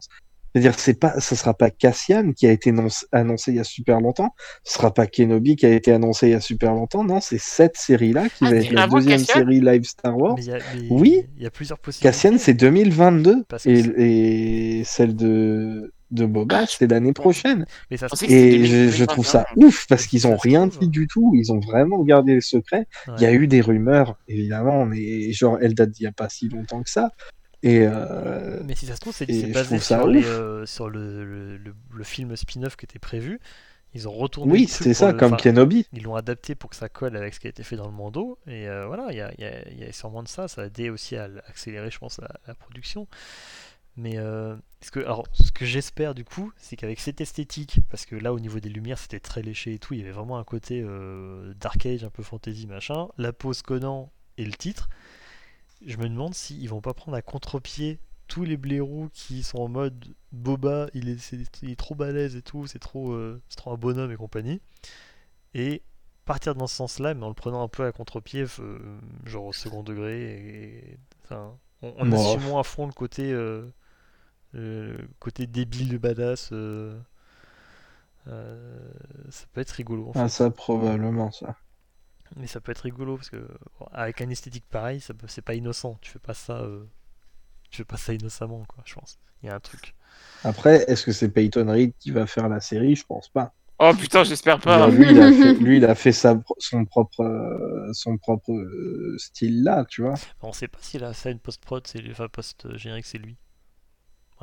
C'est-à-dire, 0.56 0.78
c'est 0.78 0.94
pas, 1.00 1.20
ça 1.20 1.36
sera 1.36 1.56
pas 1.56 1.72
Cassian 1.72 2.32
qui 2.32 2.45
a 2.45 2.52
été 2.52 2.72
annoncé 3.12 3.52
il 3.52 3.56
y 3.56 3.60
a 3.60 3.64
super 3.64 4.00
longtemps. 4.02 4.36
Ce 4.64 4.74
sera 4.74 4.94
pas 4.94 5.08
Kenobi 5.08 5.56
qui 5.56 5.66
a 5.66 5.70
été 5.72 5.91
annoncé 5.91 6.28
il 6.28 6.32
y 6.32 6.36
a 6.36 6.40
super 6.40 6.74
longtemps. 6.74 7.04
Non, 7.04 7.22
c'est 7.22 7.40
cette 7.40 7.76
série-là 7.76 8.30
qui 8.30 8.45
Ah, 8.45 8.50
va 8.52 8.56
être 8.58 8.72
la 8.72 8.88
deuxième 8.88 9.20
Cassian 9.20 9.34
série 9.40 9.62
live 9.62 9.84
Star 9.84 10.16
Wars. 10.18 10.36
mais 10.36 10.44
il 10.44 10.48
y 10.50 10.54
a- 10.54 10.58
mais 10.76 10.88
Oui. 10.91 11.26
il 11.38 11.44
y 11.44 11.48
a 11.48 11.50
plusieurs 11.52 11.80
possibilités. 11.80 12.10
Cassian, 12.10 12.38
c'est 12.38 12.54
2022 12.54 13.44
Parce 13.50 13.64
que 13.64 13.70
et, 13.70 14.80
et 14.80 14.84
celle 14.84 15.16
de, 15.16 15.93
de 16.14 16.26
Boba, 16.26 16.65
c'est 16.68 16.90
l'année 16.90 17.14
prochaine. 17.14 17.65
Mais 17.91 17.98
ça 17.98 18.07
se 18.07 18.23
Et 18.26 18.65
je, 18.65 18.72
2021. 18.72 18.91
je 18.98 19.06
trouve 19.06 19.26
ça 19.27 19.45
ouf 19.57 19.85
parce 19.88 20.07
qu'ils 20.07 20.27
ont 20.27 20.38
rien 20.38 20.68
dit 20.68 20.88
du 20.88 21.07
tout. 21.07 21.34
Ils 21.35 21.52
ont 21.52 21.60
vraiment 21.60 22.03
gardé 22.03 22.35
le 22.35 22.41
secret. 22.41 22.88
Il 23.18 23.22
y 23.23 23.26
a 23.26 23.34
eu 23.34 23.48
des 23.48 23.61
rumeurs, 23.61 24.18
évidemment, 24.27 24.85
mais 24.85 25.31
genre, 25.34 25.57
elles 25.61 25.76
datent 25.76 25.91
d'il 25.91 26.03
n'y 26.03 26.07
a 26.10 26.11
pas 26.14 26.30
si 26.30 26.48
longtemps 26.49 26.81
que 26.84 26.90
ça. 26.90 27.11
Et 27.64 27.81
euh, 27.88 28.60
Mais 28.65 28.76
si 28.76 28.85
ça 28.85 28.95
se 28.95 28.99
trouve, 28.99 29.15
c'est 29.15 29.26
c'est 29.31 29.48
basé 29.48 29.80
sur, 29.80 30.06
les, 30.07 30.26
euh, 30.26 30.65
sur 30.65 30.90
le, 30.90 31.23
le, 31.23 31.57
le- 31.57 31.76
le 31.95 32.03
film 32.03 32.35
spin-off 32.35 32.76
qui 32.76 32.85
était 32.85 32.99
prévu. 32.99 33.40
Ils 33.95 34.07
ont 34.10 34.11
retourné. 34.11 34.52
oui, 34.52 34.65
pour 34.84 34.94
ça, 34.95 35.11
le- 35.14 35.18
comme 35.18 35.38
Kenobi. 35.38 35.85
Ils 35.94 36.03
l'ont 36.03 36.15
adapté 36.15 36.56
pour 36.56 36.72
que 36.72 36.76
ça 36.76 36.90
colle 36.90 37.15
avec 37.15 37.34
ce 37.34 37.40
qui 37.40 37.48
a 37.48 37.49
été 37.52 37.64
fait 37.64 37.76
dans 37.77 37.85
le 37.85 37.94
Mando. 37.94 38.38
Et 38.48 38.68
euh, 38.68 38.85
voilà, 38.88 39.07
il 39.11 39.18
y 39.18 39.22
a, 39.22 39.31
il 39.38 39.44
y 39.44 39.48
a- 39.48 39.69
il 39.69 39.80
y 39.80 39.84
a 39.85 39.91
sûrement 39.94 40.23
de 40.23 40.27
ça. 40.27 40.48
Ça 40.49 40.64
a 40.64 40.65
aidé 40.65 40.90
aussi 40.90 41.15
à 41.15 41.30
accélérer, 41.48 41.90
je 41.90 41.99
pense, 41.99 42.19
la, 42.19 42.27
la 42.48 42.53
production. 42.56 43.07
Mais 43.95 44.18
euh, 44.18 44.56
ce 44.82 44.90
que, 44.91 44.99
alors, 45.02 45.28
ce 45.34 45.52
que 45.52 45.65
j'espère 45.65 46.15
du 46.15 46.26
coup, 46.26 46.52
c'est 46.57 46.76
qu'avec 46.76 46.99
cette 46.99 47.22
esthétique, 47.22 47.80
parce 47.90 48.06
que 48.06 48.15
là 48.15 48.34
au 48.34 48.40
niveau 48.40 48.60
des 48.60 48.70
lumières 48.70 48.98
c'était 48.98 49.20
très 49.20 49.44
léché 49.44 49.76
et 49.76 49.80
tout, 49.80 49.94
il 49.94 49.99
y 49.99 50.03
avait 50.03 50.11
vraiment 50.11 50.38
un 50.40 50.44
côté 50.44 50.82
euh, 50.84 51.53
Dark 51.60 51.86
Age, 51.86 52.03
un 52.03 52.10
peu 52.10 52.24
fantasy 52.24 52.65
machin, 52.65 53.07
la 53.18 53.34
pose 53.34 53.61
Conan 53.61 54.11
et 54.38 54.45
le 54.45 54.53
titre, 54.53 54.90
je 55.86 55.98
me 55.98 56.10
demande 56.10 56.34
s'ils 56.34 56.70
vont 56.70 56.82
pas 56.82 56.94
prendre 56.94 57.18
à 57.18 57.22
contre-pied 57.22 57.99
tous 58.28 58.44
les 58.45 58.57
blaireaux 58.57 59.10
qui 59.14 59.44
sont 59.44 59.60
en 59.60 59.68
mode 59.68 60.15
Boba, 60.32 60.88
il 60.95 61.10
est, 61.10 61.34
il 61.61 61.70
est 61.72 61.76
trop 61.76 61.94
balèze 61.94 62.36
et 62.36 62.41
tout, 62.41 62.65
c'est 62.68 62.80
trop, 62.80 63.11
euh, 63.11 63.41
trop 63.56 63.72
un 63.74 63.78
bonhomme 63.78 64.11
et 64.11 64.15
compagnie, 64.15 64.60
et 65.53 65.84
partir 66.26 66.56
dans 66.56 66.68
ce 66.68 66.76
sens-là, 66.76 67.14
mais 67.14 67.24
en 67.24 67.30
le 67.30 67.34
prenant 67.36 67.61
un 67.64 67.68
peu 67.68 67.86
à 67.86 67.91
contre-pied, 67.91 68.45
genre 69.26 69.45
au 69.45 69.53
second 69.53 69.84
degré, 69.84 70.22
et, 70.24 70.98
enfin, 71.24 71.57
en, 71.82 71.88
en 71.90 72.06
Bon. 72.06 72.36
assumant 72.36 72.60
à 72.60 72.64
fond 72.64 72.88
le 72.88 72.94
côté, 72.94 73.32
euh, 73.32 73.68
euh, 74.56 74.98
côté 75.20 75.48
débile 75.48 75.98
badass. 76.00 76.50
euh, 76.54 77.00
euh, 78.28 78.80
ça 79.30 79.46
peut 79.54 79.62
être 79.62 79.72
rigolo 79.72 80.08
en 80.08 80.14
Ah, 80.16 80.28
fait. 80.28 80.30
ça, 80.30 80.50
probablement, 80.50 81.32
ça. 81.32 81.56
Mais 82.36 82.48
ça 82.48 82.62
peut 82.62 82.72
être 82.72 82.80
rigolo 82.82 83.18
parce 83.18 83.30
que 83.30 83.38
bon, 83.80 83.86
avec 83.92 84.22
un 84.22 84.30
esthétique 84.30 84.66
pareil, 84.70 85.00
ça 85.02 85.14
peut- 85.14 85.28
c'est 85.28 85.42
pas 85.42 85.56
innocent. 85.56 85.98
Tu 86.02 86.12
fais 86.12 86.20
pas 86.20 86.34
ça, 86.34 86.62
euh, 86.62 86.86
tu 87.72 87.78
fais 87.80 87.86
pas 87.86 87.98
ça 87.98 88.14
innocemment, 88.14 88.66
quoi. 88.68 88.84
Je 88.88 88.96
pense. 88.96 89.20
Il 89.44 89.48
y 89.48 89.50
a 89.50 89.56
un 89.56 89.60
truc. 89.62 89.96
Après, 90.46 90.86
est-ce 90.90 91.04
que 91.06 91.12
c'est 91.12 91.28
Peyton 91.28 91.70
Reed 91.70 91.92
qui 92.00 92.12
va 92.12 92.26
faire 92.28 92.48
la 92.48 92.62
série? 92.62 92.96
Je 92.96 93.06
pense 93.06 93.28
pas. 93.28 93.54
Oh 93.80 93.94
putain, 93.98 94.24
j'espère 94.24 94.60
pas. 94.60 94.90
lui, 94.90 95.12
il 95.12 95.20
a 95.22 95.32
fait, 95.32 95.54
lui, 95.54 95.78
il 95.78 95.86
a 95.86 95.96
fait 95.96 96.12
sa, 96.12 96.42
son 96.58 96.86
propre, 96.86 97.24
son 97.94 98.18
propre 98.18 98.52
euh, 98.52 99.16
style 99.18 99.64
là, 99.64 99.86
tu 99.90 100.02
vois. 100.02 100.22
On 100.42 100.54
sait 100.54 100.68
pas 100.68 100.78
si 100.82 101.00
la 101.00 101.12
scène 101.16 101.40
post-prod, 101.40 101.88
c'est 101.88 102.08
enfin 102.12 102.28
post-générique, 102.30 103.06
c'est 103.08 103.18
lui. 103.18 103.36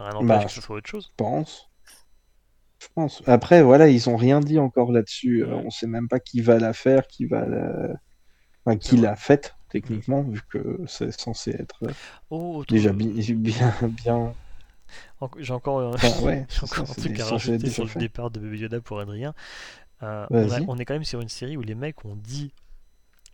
Rien 0.03 0.13
n'empêche 0.13 0.29
Bah, 0.29 0.45
que 0.45 0.51
ce 0.53 0.61
soit 0.61 0.77
autre 0.77 0.89
chose. 0.89 1.07
Je 1.11 1.15
pense. 1.17 1.69
Je 2.79 2.87
pense. 2.95 3.23
Après, 3.27 3.63
voilà, 3.63 3.89
ils 3.89 4.09
ont 4.09 4.17
rien 4.17 4.41
dit 4.41 4.59
encore 4.59 4.91
là-dessus. 4.93 5.43
Euh, 5.45 5.49
Ouais. 5.55 5.63
on 5.67 5.71
sait 5.71 5.87
même 5.87 6.09
pas 6.09 6.19
qui 6.21 6.41
va 6.41 6.59
la 6.59 6.73
faire, 6.73 7.07
qui 7.07 7.27
va 7.27 7.45
la... 7.47 7.89
Enfin, 8.65 8.77
qui 8.77 8.97
l'a 8.99 9.17
faite, 9.17 9.55
techniquement, 9.71 10.23
vu 10.23 10.41
que 10.51 10.81
c'est 10.87 11.19
censé 11.19 11.51
être 11.53 11.79
euh, 11.85 11.93
Oh, 12.31 12.63
déjà 12.69 12.93
bi- 12.93 13.33
bien, 13.35 13.75
bien. 13.89 14.35
en- 15.21 15.31
J'ai 15.39 15.53
encore, 15.55 15.79
euh, 15.79 15.93
Enfin, 15.95 16.23
ouais, 16.25 16.47
encore 16.63 16.87
ça, 16.87 16.93
un 16.93 16.95
truc 16.95 17.21
à 17.21 17.27
rajouter 17.27 17.71
sur 17.71 17.85
le 17.85 17.95
départ 17.99 18.31
de 18.31 18.39
Baby 18.41 18.59
Yoda 18.61 18.81
pour 18.81 19.01
Adrien. 19.01 19.35
Euh, 20.03 20.27
on, 20.31 20.51
a- 20.51 20.61
on 20.69 20.79
est 20.79 20.85
quand 20.85 20.95
même 20.95 21.05
sur 21.05 21.21
une 21.21 21.29
série 21.29 21.57
où 21.57 21.63
les 21.63 21.75
mecs 21.75 22.05
ont 22.05 22.17
dit 22.17 22.53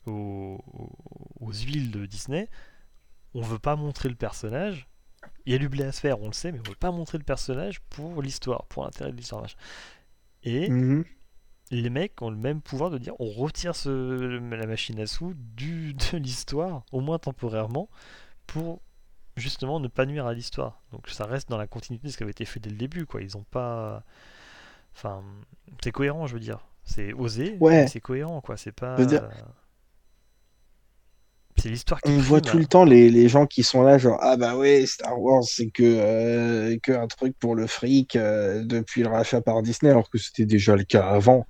aux, 0.07 0.59
aux 1.41 1.53
huiles 1.53 1.91
de 1.91 2.07
Disney 2.07 2.49
on 3.35 3.41
veut 3.43 3.59
pas 3.59 3.77
montrer 3.77 4.09
le 4.09 4.15
personnage. 4.15 4.87
Il 5.47 5.53
y 5.53 5.55
a 5.55 5.59
du 5.59 5.69
blé 5.69 5.85
à 5.85 5.93
se 5.93 6.01
faire, 6.01 6.21
on 6.21 6.27
le 6.27 6.33
sait, 6.33 6.53
mais 6.53 6.61
on 6.67 6.69
veut 6.69 6.75
pas 6.77 6.91
montrer 6.91 7.19
le 7.19 7.25
personnage 7.25 7.81
pour 7.91 8.23
l'histoire, 8.23 8.65
pour 8.67 8.85
l'intérêt 8.85 9.13
de 9.13 9.17
l'histoire. 9.17 9.47
Et 10.43 10.69
Mhm. 10.71 11.05
les 11.71 11.91
mecs 11.91 12.21
ont 12.23 12.31
le 12.31 12.37
même 12.37 12.61
pouvoir 12.61 12.91
de 12.91 12.99
dire 12.99 13.15
on 13.21 13.31
retire 13.31 13.75
ce, 13.77 14.39
la 14.39 14.67
machine 14.67 14.99
à 15.01 15.07
sous 15.07 15.35
du, 15.35 15.95
de 16.13 16.17
l'histoire, 16.19 16.85
au 16.93 17.01
moins 17.01 17.19
temporairement, 17.19 17.89
pour 18.47 18.81
justement 19.37 19.81
ne 19.81 19.89
pas 19.89 20.07
nuire 20.07 20.27
à 20.27 20.33
l'histoire. 20.35 20.83
Donc 20.93 21.09
ça 21.09 21.27
reste 21.27 21.49
dans 21.51 21.59
la 21.59 21.67
continuité 21.67 22.07
de 22.07 22.13
ce 22.13 22.17
qui 22.17 22.23
avait 22.23 22.33
été 22.33 22.45
fait 22.45 22.61
dès 22.61 22.71
le 22.71 22.77
début, 22.77 23.07
quoi. 23.07 23.21
Ils 23.23 23.37
ont 23.37 23.45
pas. 23.51 24.03
Enfin, 24.95 25.23
c'est 25.85 25.93
cohérent, 25.93 26.27
je 26.27 26.35
veux 26.35 26.41
dire. 26.41 26.61
C'est 26.85 27.13
osé, 27.13 27.57
Ouais. 27.61 27.83
mais 27.83 27.89
c'est 27.89 28.01
cohérent, 28.01 28.41
quoi. 28.41 28.57
C'est 28.57 28.73
pas. 28.73 28.97
Je 28.97 29.03
veux 29.03 29.09
dire- 29.09 29.29
C'est 31.59 31.69
l'histoire 31.71 32.01
qui 32.01 32.11
On 32.11 32.19
voit 32.19 32.41
tout 32.41 32.59
le 32.59 32.67
temps 32.67 32.85
les, 32.85 33.11
les 33.11 33.29
gens 33.29 33.47
qui 33.47 33.63
sont 33.63 33.83
là, 33.83 33.99
genre 33.99 34.19
Ah 34.21 34.37
bah 34.37 34.57
ouais, 34.57 34.85
Star 34.87 35.21
Wars, 35.21 35.43
c'est 35.45 35.69
que, 35.69 35.83
euh, 35.83 36.77
que 36.83 36.93
un 36.93 37.07
truc 37.07 37.35
pour 37.39 37.55
le 37.55 37.67
fric 37.67 38.17
euh, 38.17 38.63
depuis 38.65 39.03
le 39.03 39.09
rachat 39.09 39.41
par 39.41 39.63
Disney, 39.63 39.91
alors 39.91 40.11
que 40.11 40.19
c'était 40.19 40.45
déjà 40.47 40.77
le 40.77 40.85
cas 40.85 41.07
avant. 41.07 41.47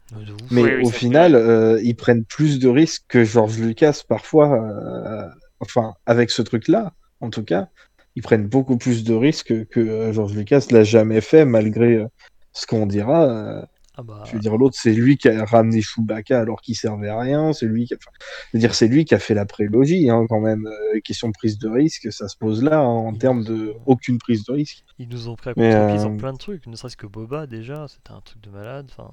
Mais 0.51 0.63
Oui, 0.63 0.71
oui, 0.79 0.83
au 0.85 0.91
final, 0.91 1.35
euh, 1.35 1.81
ils 1.83 1.97
prennent 1.97 2.25
plus 2.25 2.59
de 2.59 2.69
risques 2.69 3.05
que 3.09 3.25
George 3.25 3.59
Lucas 3.59 4.03
parfois. 4.09 4.53
euh, 4.55 5.29
enfin, 5.61 5.95
avec 6.07 6.31
ce 6.31 6.43
truc-là, 6.43 6.93
en 7.21 7.31
tout 7.31 7.43
cas, 7.45 7.69
ils 8.15 8.23
prennent 8.23 8.47
beaucoup 8.47 8.77
plus 8.79 9.05
de 9.05 9.15
risques 9.15 9.67
que 9.69 9.81
euh, 9.81 10.13
George 10.13 10.35
Lucas 10.35 10.67
l'a 10.71 10.85
jamais 10.85 11.21
fait, 11.21 11.45
malgré 11.45 11.95
euh, 11.97 12.07
ce 12.53 12.67
qu'on 12.67 12.87
dira. 12.87 13.67
Ah 13.99 14.03
bah, 14.03 14.23
je 14.27 14.33
veux 14.33 14.39
dire, 14.41 14.57
l'autre, 14.57 14.77
c'est 14.79 14.93
lui 14.93 15.17
qui 15.17 15.29
a 15.29 15.45
ramené 15.45 15.81
Chewbacca 15.81 16.39
alors 16.39 16.61
qu'il 16.61 16.77
servait 16.77 17.09
à 17.09 17.19
rien. 17.19 17.55
C'est 17.55 17.67
lui 17.67 17.87
qui 17.87 17.95
a... 17.95 17.97
enfin, 17.97 18.11
je 18.53 18.59
veux 18.59 18.61
dire, 18.61 18.75
c'est 18.75 18.89
lui 18.89 19.07
qui 19.07 19.15
a 19.15 19.19
fait 19.19 19.33
la 19.33 19.47
prélogie, 19.47 20.11
hein, 20.11 20.27
quand 20.29 20.41
même. 20.41 20.67
Euh, 20.67 21.01
question 21.01 21.29
de 21.29 21.33
prise 21.33 21.59
de 21.59 21.69
risque, 21.69 22.13
ça 22.13 22.29
se 22.29 22.37
pose 22.37 22.63
là, 22.63 22.79
hein, 22.81 22.85
en 22.85 23.15
termes 23.15 23.45
de 23.45 23.75
aucune 23.87 24.19
prise 24.19 24.45
de 24.45 24.53
risque. 24.53 24.85
ils 24.99 25.09
nous 25.09 25.29
ont 25.29 25.37
pris 25.37 25.51
à 25.51 25.55
contre-pied 25.55 25.99
euh, 25.99 26.17
plein 26.17 26.33
de 26.33 26.39
trucs, 26.39 26.67
ne 26.67 26.77
serait-ce 26.77 26.97
que 26.97 27.07
Boba 27.07 27.47
déjà, 27.47 27.87
c'était 27.89 28.11
un 28.11 28.21
truc 28.21 28.43
de 28.43 28.51
malade. 28.51 28.87
Enfin, 28.91 29.11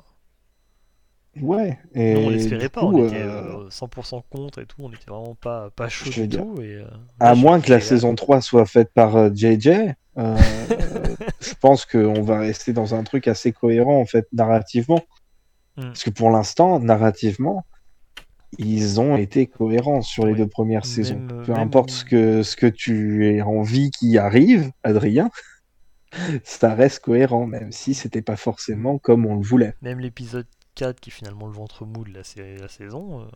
Ouais. 1.41 1.79
Et 1.95 2.13
Nous, 2.13 2.19
on 2.21 2.29
l'espérait 2.29 2.69
pas, 2.69 2.81
coup, 2.81 2.87
on 2.99 3.07
était 3.07 3.17
euh, 3.21 3.63
euh, 3.65 3.69
100% 3.69 4.21
contre 4.29 4.59
et 4.61 4.65
tout, 4.67 4.75
on 4.79 4.89
était 4.91 5.09
vraiment 5.09 5.35
pas, 5.35 5.71
pas 5.75 5.89
chaud 5.89 6.09
du 6.11 6.27
dire, 6.27 6.41
tout. 6.41 6.61
Et, 6.61 6.75
euh, 6.75 6.85
À 7.19 7.33
moins 7.33 7.59
que 7.59 7.71
la 7.71 7.79
saison 7.79 8.13
3 8.13 8.41
soit 8.41 8.65
faite 8.67 8.91
par 8.93 9.15
euh, 9.15 9.29
JJ, 9.33 9.67
euh, 10.19 10.37
je 11.39 11.53
pense 11.59 11.85
qu'on 11.85 12.21
va 12.21 12.39
rester 12.39 12.71
dans 12.71 12.93
un 12.93 13.03
truc 13.03 13.27
assez 13.27 13.51
cohérent, 13.51 13.99
en 13.99 14.05
fait, 14.05 14.27
narrativement. 14.31 15.01
Hmm. 15.77 15.85
Parce 15.87 16.03
que 16.03 16.11
pour 16.11 16.29
l'instant, 16.29 16.79
narrativement, 16.79 17.65
ils 18.59 19.01
ont 19.01 19.17
été 19.17 19.47
cohérents 19.47 20.03
sur 20.03 20.27
les 20.27 20.33
Oui. 20.33 20.37
deux 20.37 20.47
premières 20.47 20.83
Même, 20.85 20.91
saisons. 20.93 21.27
euh, 21.31 21.43
Peu 21.43 21.53
même- 21.53 21.61
importe 21.61 21.89
ce 21.89 22.05
que, 22.05 22.43
ce 22.43 22.55
que 22.55 22.67
tu 22.67 23.27
aies 23.27 23.41
envie 23.41 23.89
qui 23.89 24.19
arrive, 24.19 24.71
Adrien, 24.83 25.31
ça 26.43 26.75
reste 26.75 26.99
cohérent, 26.99 27.47
même 27.47 27.71
si 27.71 27.95
c'était 27.95 28.21
pas 28.21 28.35
forcément 28.35 28.99
comme 28.99 29.25
on 29.25 29.33
le 29.35 29.41
voulait. 29.41 29.73
Même 29.81 29.99
l'épisode 29.99 30.45
4, 30.75 30.99
qui 30.99 31.09
est 31.09 31.13
finalement 31.13 31.47
le 31.47 31.53
ventre 31.53 31.85
mou 31.85 32.03
de 32.03 32.13
la, 32.13 32.23
série, 32.23 32.57
la 32.57 32.67
saison. 32.67 33.21
euh, 33.21 33.27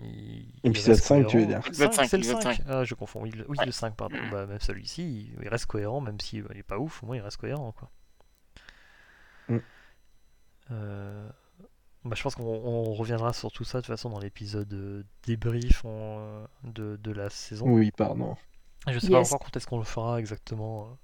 il, 0.00 0.48
il 0.64 0.70
Épisode 0.70 0.94
reste 0.96 1.06
5, 1.06 1.26
tu 1.26 1.38
veux 1.38 1.46
dire. 1.46 1.58
Épisode 1.66 1.92
5, 1.92 2.08
c'est 2.08 2.16
le 2.16 2.22
épisode 2.24 2.42
5. 2.42 2.56
5. 2.56 2.64
Ah, 2.68 2.84
je 2.84 2.94
confonds. 2.94 3.22
Oui, 3.22 3.30
le, 3.30 3.44
oui, 3.48 3.56
le 3.64 3.72
5, 3.72 3.94
pardon. 3.96 4.16
Bah, 4.30 4.46
même 4.46 4.60
celui-ci, 4.60 5.02
il, 5.36 5.42
il 5.42 5.48
reste 5.48 5.66
cohérent, 5.66 6.00
même 6.00 6.20
s'il 6.20 6.44
il 6.52 6.58
est 6.58 6.62
pas 6.62 6.78
ouf, 6.78 7.02
au 7.02 7.06
moins 7.06 7.16
il 7.16 7.20
reste 7.22 7.36
cohérent. 7.38 7.72
Quoi. 7.72 7.90
Mm. 9.48 9.58
Euh, 10.70 11.28
bah, 12.04 12.14
je 12.16 12.22
pense 12.22 12.34
qu'on 12.34 12.42
on 12.44 12.92
reviendra 12.94 13.32
sur 13.32 13.50
tout 13.52 13.64
ça 13.64 13.78
de 13.78 13.82
toute 13.82 13.92
façon 13.94 14.10
dans 14.10 14.18
l'épisode 14.20 14.72
euh, 14.72 15.02
débrief 15.24 15.84
en, 15.84 16.44
de, 16.64 16.96
de 16.96 17.12
la 17.12 17.30
saison. 17.30 17.66
Oui, 17.68 17.90
pardon. 17.90 18.36
Je 18.88 18.98
sais 18.98 19.06
Yes. 19.06 19.30
pas 19.30 19.36
encore 19.36 19.46
quand 19.46 19.56
est-ce 19.56 19.66
qu'on 19.66 19.78
le 19.78 19.84
fera 19.84 20.18
exactement. 20.18 20.98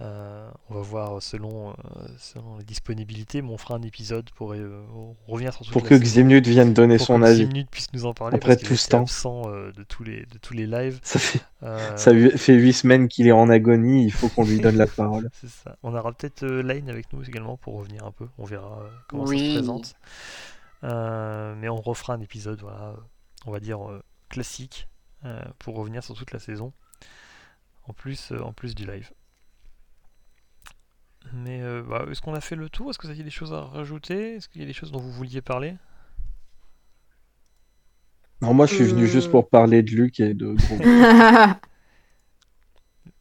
Euh, 0.00 0.50
on 0.70 0.74
va 0.74 0.80
voir 0.80 1.22
selon, 1.22 1.70
euh, 1.70 1.74
selon 2.18 2.56
les 2.58 2.64
disponibilités, 2.64 3.42
mais 3.42 3.50
on 3.50 3.58
fera 3.58 3.74
un 3.74 3.82
épisode 3.82 4.30
pour 4.30 4.54
euh, 4.54 4.82
revenir 5.26 5.52
sur 5.52 5.64
toute 5.64 5.72
Pour 5.72 5.82
que 5.82 5.94
Ximnut 5.94 6.46
vienne 6.46 6.72
donner 6.72 6.96
pour 6.96 7.06
son 7.06 7.20
que 7.20 7.26
avis. 7.26 7.44
Ximnut 7.44 7.68
puisse 7.70 7.92
nous 7.92 8.06
en 8.06 8.14
parler 8.14 8.36
Après 8.36 8.56
parce 8.56 8.66
tout 8.66 8.76
ce 8.76 8.88
temps. 8.88 9.02
absent 9.02 9.42
euh, 9.50 9.72
de 9.72 9.82
tous 9.82 10.02
les 10.04 10.24
de 10.26 10.38
tous 10.38 10.54
les 10.54 10.66
lives. 10.66 11.00
Ça 11.02 11.18
fait, 11.18 11.40
Euh, 11.62 11.96
ça 11.98 12.12
fait 12.38 12.54
huit 12.54 12.72
semaines 12.72 13.08
qu'il 13.08 13.26
est 13.26 13.32
en 13.32 13.50
agonie, 13.50 14.04
il 14.04 14.10
faut 14.12 14.28
qu'on 14.30 14.44
lui 14.46 14.58
donne 14.60 14.76
la 14.76 14.86
parole. 14.86 15.28
C'est 15.34 15.50
ça. 15.50 15.76
On 15.82 15.94
aura 15.94 16.12
peut-être 16.12 16.42
euh, 16.44 16.62
Line 16.62 16.88
avec 16.88 17.12
nous 17.12 17.22
également 17.22 17.58
pour 17.58 17.76
revenir 17.76 18.06
un 18.06 18.12
peu. 18.12 18.26
On 18.38 18.44
verra 18.44 18.80
euh, 18.84 18.88
comment 19.08 19.26
ça 19.26 19.32
Oui. 19.32 19.48
se 19.50 19.58
présente. 19.58 19.94
Euh, 20.84 21.54
mais 21.58 21.68
on 21.68 21.76
refera 21.80 22.14
un 22.14 22.20
épisode, 22.20 22.60
voilà, 22.62 22.94
on 23.44 23.50
va 23.52 23.60
dire 23.60 23.86
euh, 23.90 24.02
classique, 24.30 24.88
euh, 25.26 25.38
pour 25.58 25.76
revenir 25.76 26.02
sur 26.02 26.14
toute 26.14 26.32
la 26.32 26.38
saison. 26.38 26.72
En 27.86 27.92
plus, 27.92 28.32
euh, 28.32 28.40
en 28.42 28.52
plus 28.54 28.74
du 28.74 28.86
live. 28.86 29.10
Mais 31.32 31.60
euh, 31.62 31.82
bah, 31.82 32.06
est-ce 32.10 32.20
qu'on 32.20 32.34
a 32.34 32.40
fait 32.40 32.56
le 32.56 32.68
tour? 32.68 32.90
Est-ce 32.90 32.98
que 32.98 33.06
vous 33.06 33.10
aviez 33.12 33.24
des 33.24 33.30
choses 33.30 33.52
à 33.52 33.60
rajouter? 33.62 34.36
Est-ce 34.36 34.48
qu'il 34.48 34.60
y 34.60 34.64
a 34.64 34.66
des 34.66 34.72
choses 34.72 34.90
dont 34.90 35.00
vous 35.00 35.12
vouliez 35.12 35.42
parler? 35.42 35.76
Non, 38.42 38.54
moi, 38.54 38.66
je 38.66 38.74
suis 38.74 38.84
venu 38.84 39.02
Euh. 39.04 39.06
juste 39.06 39.30
pour 39.30 39.48
parler 39.50 39.82
de 39.82 39.90
Luc 39.90 40.18
et 40.20 40.32
de 40.34 40.54
Gros. 40.54 40.78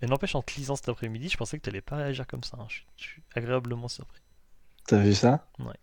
Mais 0.01 0.07
n'empêche, 0.07 0.33
en 0.35 0.41
te 0.41 0.53
lisant 0.55 0.75
cet 0.77 0.87
après-midi, 0.87 1.27
je 1.29 1.35
pensais 1.37 1.57
que 1.57 1.63
tu 1.63 1.69
n'allais 1.69 1.81
pas 1.81 1.97
réagir 1.97 2.25
comme 2.25 2.43
ça. 2.43 2.57
hein. 2.59 2.65
Je, 2.69 2.75
suis- 2.75 2.85
je 2.95 3.03
suis 3.03 3.21
agréablement 3.35 3.89
surpris. 3.89 4.21
T'as 4.87 4.99
vu 4.99 5.13
ça? 5.13 5.45
Ouais. 5.59 5.73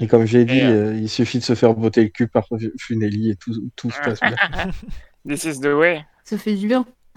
Et 0.00 0.06
comme 0.06 0.26
j'ai 0.26 0.44
dit, 0.44 0.58
Et, 0.58 0.64
euh, 0.64 0.92
euh, 0.92 0.96
il 0.96 1.08
suffit 1.08 1.38
de 1.38 1.44
se 1.44 1.54
faire 1.54 1.74
botter 1.74 2.02
le 2.04 2.10
cul 2.10 2.28
par 2.28 2.46
Funeli 2.78 3.30
et 3.30 3.36
tout, 3.36 3.70
tout 3.74 3.90
se 3.90 3.98
passe 4.00 4.20
bien. 4.20 4.36
This 5.26 5.44
is 5.44 5.60
the 5.60 5.72
way. 5.74 6.04
Ça 6.24 6.36
fait 6.38 6.54
du 6.54 6.68
bien. 6.68 6.86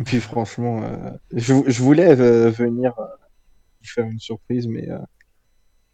Et 0.00 0.04
puis 0.04 0.20
franchement, 0.20 0.82
euh, 0.82 1.10
je, 1.32 1.54
je 1.66 1.82
voulais 1.82 2.18
euh, 2.18 2.50
venir 2.50 2.98
euh, 2.98 3.04
faire 3.82 4.06
une 4.06 4.18
surprise, 4.18 4.66
mais 4.66 4.88
euh, 4.90 4.98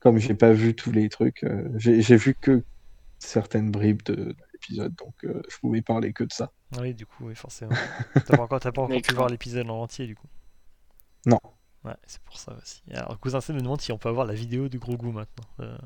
comme 0.01 0.19
j'ai 0.19 0.35
pas 0.35 0.53
vu 0.53 0.74
tous 0.74 0.93
les 0.93 1.09
trucs, 1.09 1.43
euh, 1.45 1.69
j'ai 1.77 2.16
vu 2.16 2.35
que 2.41 2.62
certaines 3.19 3.70
bribes 3.70 4.03
de, 4.05 4.15
de 4.15 4.37
l'épisode, 4.53 4.95
donc 4.95 5.15
euh, 5.24 5.43
je 5.51 5.57
pouvais 5.59 5.83
parler 5.83 6.12
que 6.12 6.23
de 6.24 6.33
ça. 6.33 6.53
Oui, 6.81 6.95
du 6.95 7.05
coup, 7.07 7.27
oui, 7.27 7.35
forcément. 7.35 7.73
T'as 8.27 8.37
pas 8.37 8.43
encore, 8.45 8.61
pas 8.61 8.69
encore 8.69 9.03
pu 9.03 9.15
voir 9.15 9.28
l'épisode 9.28 9.69
en 9.70 9.81
entier, 9.83 10.07
du 10.07 10.15
coup. 10.15 10.27
Non. 11.24 11.39
Ouais, 11.85 11.95
c'est 12.07 12.20
pour 12.23 12.37
ça 12.37 12.53
aussi. 12.62 12.83
Alors, 12.93 13.19
Cousin 13.20 13.41
C 13.41 13.53
nous 13.53 13.61
demande 13.61 13.81
si 13.81 13.91
on 13.93 13.99
peut 13.99 14.09
avoir 14.09 14.27
la 14.27 14.35
vidéo 14.35 14.69
de 14.69 14.78
gros 14.78 14.97
goût 14.97 15.12
maintenant. 15.12 15.47
Euh, 15.61 15.77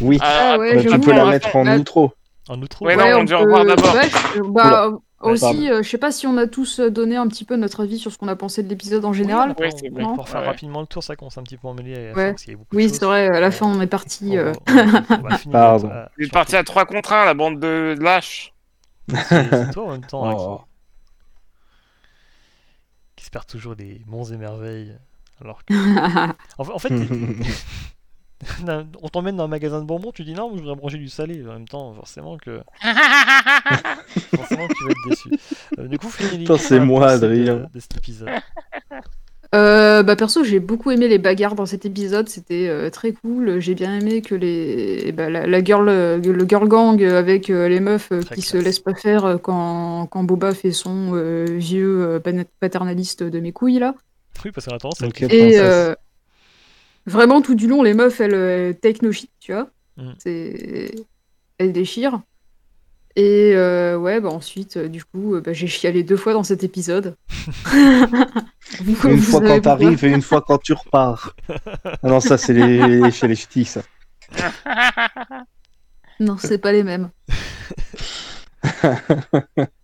Oui, 0.00 0.18
Ah 0.22 0.56
ouais, 0.58 0.74
bah, 0.76 0.82
tu 0.82 1.00
peux 1.00 1.12
la 1.12 1.26
mettre 1.26 1.54
en 1.56 1.66
Ah, 1.66 1.76
outro. 1.76 2.12
en 2.48 2.60
outro 2.62 2.86
Ouais, 2.86 2.96
ouais. 2.96 3.10
non, 3.24 3.26
on 3.30 3.34
en 3.34 3.46
voir 3.46 3.64
d'abord. 3.66 3.94
ouais, 3.94 4.08
je- 4.34 4.40
bah, 4.52 4.90
aussi, 5.32 5.70
euh, 5.70 5.82
je 5.82 5.88
sais 5.88 5.98
pas 5.98 6.12
si 6.12 6.26
on 6.26 6.36
a 6.36 6.46
tous 6.46 6.80
euh, 6.80 6.90
donné 6.90 7.16
un 7.16 7.26
petit 7.28 7.44
peu 7.44 7.56
notre 7.56 7.82
avis 7.82 7.98
sur 7.98 8.12
ce 8.12 8.18
qu'on 8.18 8.28
a 8.28 8.36
pensé 8.36 8.62
de 8.62 8.68
l'épisode 8.68 9.04
en 9.04 9.12
général. 9.12 9.54
Oui, 9.58 9.68
on, 9.96 10.04
on 10.04 10.14
refaire 10.22 10.40
Ouais. 10.42 10.46
rapidement 10.46 10.80
le 10.80 10.86
tour, 10.86 11.02
ça 11.02 11.16
qu'on 11.16 11.30
s'est 11.30 11.40
un 11.40 11.44
petit 11.44 11.56
peu 11.56 11.68
emmêlé 11.68 12.12
Ouais. 12.14 12.34
Oui, 12.72 12.88
c'est 12.90 13.04
vrai, 13.04 13.28
à 13.28 13.40
la 13.40 13.50
fin 13.50 13.66
on 13.66 13.80
est 13.80 13.86
parti. 13.86 14.30
On 14.32 14.36
euh, 14.36 14.52
on 14.68 15.24
on 15.24 15.36
finir 15.36 15.52
Pardon. 15.52 15.88
notre- 15.88 16.10
Il 16.18 16.26
est 16.26 16.32
parti 16.32 16.56
à 16.56 16.64
3 16.64 16.84
contre 16.86 17.12
1, 17.12 17.24
la 17.24 17.34
bande 17.34 17.58
de 17.60 17.96
lâches. 18.00 18.52
C'est 19.28 19.70
toi 19.72 19.84
en 19.86 19.90
même 19.92 20.04
temps 20.06 20.24
hein, 20.28 20.34
Oh. 20.38 20.60
qui, 23.16 23.16
qui 23.16 23.24
espère 23.24 23.46
toujours 23.46 23.76
des 23.76 24.00
monts 24.06 24.24
et 24.24 24.36
merveilles. 24.36 24.94
Alors 25.40 25.64
que... 25.64 25.74
en, 26.58 26.78
fait- 26.78 26.92
en 26.94 27.44
on 29.02 29.08
t'emmène 29.08 29.36
dans 29.36 29.44
un 29.44 29.48
magasin 29.48 29.80
de 29.80 29.86
bonbons, 29.86 30.12
tu 30.12 30.24
dis 30.24 30.34
non, 30.34 30.50
je 30.54 30.60
voudrais 30.60 30.76
manger 30.76 30.98
du 30.98 31.08
salé. 31.08 31.42
En 31.46 31.52
même 31.54 31.68
temps, 31.68 31.94
forcément 31.94 32.36
que, 32.36 32.60
forcément 34.36 34.68
que 34.68 34.74
tu 34.74 34.84
vas 34.84 34.90
être 34.90 35.08
déçu. 35.08 35.28
Euh, 35.78 35.88
du 35.88 35.98
coup, 35.98 36.10
c'est 36.58 36.80
moi, 36.80 37.06
pensé 37.06 37.20
de- 37.20 37.26
Adrien. 37.26 37.70
De, 37.72 37.80
cet 37.80 37.96
épisode. 37.96 38.28
Euh, 39.54 40.02
bah 40.02 40.16
perso, 40.16 40.42
j'ai 40.42 40.58
beaucoup 40.58 40.90
aimé 40.90 41.06
les 41.06 41.18
bagarres 41.18 41.54
dans 41.54 41.66
cet 41.66 41.86
épisode, 41.86 42.28
c'était 42.28 42.66
euh, 42.68 42.90
très 42.90 43.12
cool. 43.12 43.60
J'ai 43.60 43.74
bien 43.76 44.00
aimé 44.00 44.20
que 44.20 44.34
les 44.34 45.12
bah, 45.12 45.30
la, 45.30 45.46
la 45.46 45.64
girl, 45.64 45.88
euh, 45.88 46.18
le 46.18 46.44
girl 46.48 46.66
gang 46.66 47.00
avec 47.04 47.50
euh, 47.50 47.68
les 47.68 47.78
meufs 47.78 48.10
euh, 48.10 48.22
qui 48.22 48.42
se 48.42 48.56
laissent 48.56 48.80
pas 48.80 48.94
faire 48.94 49.24
euh, 49.24 49.36
quand, 49.36 50.08
quand 50.10 50.24
Boba 50.24 50.54
fait 50.54 50.72
son 50.72 51.12
euh, 51.14 51.44
vieux 51.48 52.20
euh, 52.24 52.42
paternaliste 52.58 53.22
de 53.22 53.38
mes 53.38 53.52
couilles 53.52 53.78
là. 53.78 53.94
Oui, 54.44 54.50
parce 54.50 54.66
qu'on 54.66 54.74
a 54.74 54.78
tendance 54.78 55.00
à 55.02 55.06
Et 55.30 55.60
euh, 55.60 55.94
vraiment 57.06 57.42
tout 57.42 57.54
du 57.54 57.66
long, 57.68 57.82
les 57.82 57.94
meufs 57.94 58.20
elles 58.20 58.34
euh, 58.34 58.72
take 58.72 59.04
no 59.04 59.12
shit, 59.12 59.30
tu 59.40 59.52
vois. 59.52 59.68
Mm. 59.96 60.12
C'est 60.18 60.90
elles 61.58 61.72
déchirent. 61.72 62.20
Et 63.16 63.52
euh, 63.54 63.96
ouais, 63.96 64.20
bah 64.20 64.30
ensuite, 64.30 64.76
euh, 64.76 64.88
du 64.88 65.04
coup, 65.04 65.36
euh, 65.36 65.40
bah, 65.40 65.52
j'ai 65.52 65.68
chialé 65.68 66.02
deux 66.02 66.16
fois 66.16 66.32
dans 66.32 66.42
cet 66.42 66.64
épisode. 66.64 67.14
Vous- 68.80 69.08
Une 69.08 69.16
vous 69.16 69.22
fois 69.22 69.40
quand 69.40 69.60
t'arrives 69.60 70.04
et 70.04 70.08
une 70.08 70.22
fois 70.22 70.42
quand 70.42 70.58
tu 70.58 70.72
repars. 70.72 71.36
Ah 71.84 72.08
non, 72.08 72.18
ça 72.18 72.36
c'est 72.38 72.52
les... 72.54 73.10
chez 73.12 73.28
les 73.28 73.36
ch'tis, 73.36 73.66
ça. 73.66 73.82
Non, 76.18 76.36
c'est 76.38 76.58
pas 76.58 76.72
les 76.72 76.82
mêmes. 76.82 77.10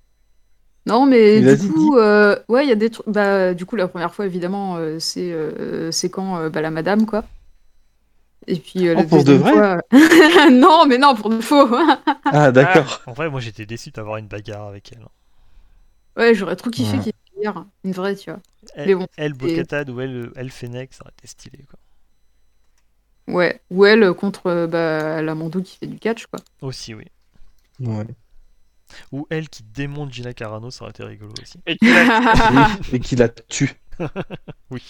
Non, 0.87 1.07
mais 1.07 1.41
Vas-y, 1.41 1.59
du 1.59 1.69
coup, 1.73 1.97
euh, 1.99 2.37
ouais, 2.49 2.65
il 2.65 2.69
y 2.69 2.73
a 2.73 2.77
des 2.77 2.91
trucs. 2.91 3.09
Bah, 3.09 3.53
du 3.55 3.67
coup, 3.67 3.77
la 3.77 3.87
première 3.89 4.15
fois, 4.15 4.27
évidemment, 4.27 4.77
euh, 4.77 4.99
c'est 4.99 5.31
euh, 5.33 5.91
c'est 5.93 6.09
quand 6.11 6.39
euh, 6.39 6.49
bah, 6.51 6.61
la 6.63 6.71
madame, 6.71 7.07
quoi. 7.07 7.25
Et 8.47 8.59
puis 8.59 8.89
euh, 8.89 8.95
la 8.95 9.03
Oh, 9.03 9.05
pour 9.07 9.19
de 9.25 9.37
deuxième 9.37 9.53
fois- 9.55 9.83
non, 10.51 10.87
mais 10.87 10.97
non, 10.99 11.15
pour 11.15 11.29
de 11.29 11.41
faux. 11.41 11.69
Ah 12.25 12.51
d'accord. 12.53 13.03
En 13.07 13.13
vrai, 13.13 13.29
moi 13.29 13.41
j'étais 13.41 13.67
déçu 13.67 13.91
d'avoir 13.91 14.17
une 14.17 14.27
bagarre 14.27 14.67
avec 14.67 14.91
elle. 14.93 15.05
ouais, 16.17 16.35
j'aurais 16.35 16.57
trop 16.57 16.71
kiffé 16.71 16.97
Ouais. 16.97 17.03
qu'il 17.03 17.07
y 17.07 17.11
ait 17.11 17.37
une 17.37 17.43
guerre, 17.43 17.65
une 17.85 17.93
vraie, 17.93 18.17
tu 18.17 18.31
vois. 18.31 18.41
Elle, 18.75 18.95
bon, 18.97 19.07
elle 19.17 19.91
ou 19.91 20.01
elle, 20.01 20.31
elle 20.37 20.51
Fennec, 20.51 20.95
ça 20.95 21.03
aurait 21.05 21.13
été 21.19 21.29
stylé 21.29 21.65
quoi. 21.69 21.79
Ouais, 23.35 23.61
ou 23.71 23.85
elle 23.85 24.03
euh, 24.03 24.15
contre 24.15 24.47
euh, 24.47 24.67
bah, 24.67 25.23
la 25.23 25.35
Mando 25.35 25.61
qui 25.63 25.77
fait 25.79 25.87
du 25.87 25.99
catch, 25.99 26.27
quoi. 26.27 26.41
Aussi, 26.63 26.95
oui. 26.95 27.05
Ouais. 27.79 28.07
Ou 29.13 29.27
elle 29.31 29.49
qui 29.49 29.63
démonte 29.63 30.13
Gina 30.13 30.33
Carano, 30.33 30.71
ça 30.71 30.85
aurait 30.85 30.91
été 30.91 31.05
rigolo 31.05 31.33
aussi. 31.41 31.61
Et 31.67 31.77
qui 33.01 33.17
la 33.17 33.29
tue. 33.49 33.75
Oui. 34.71 34.83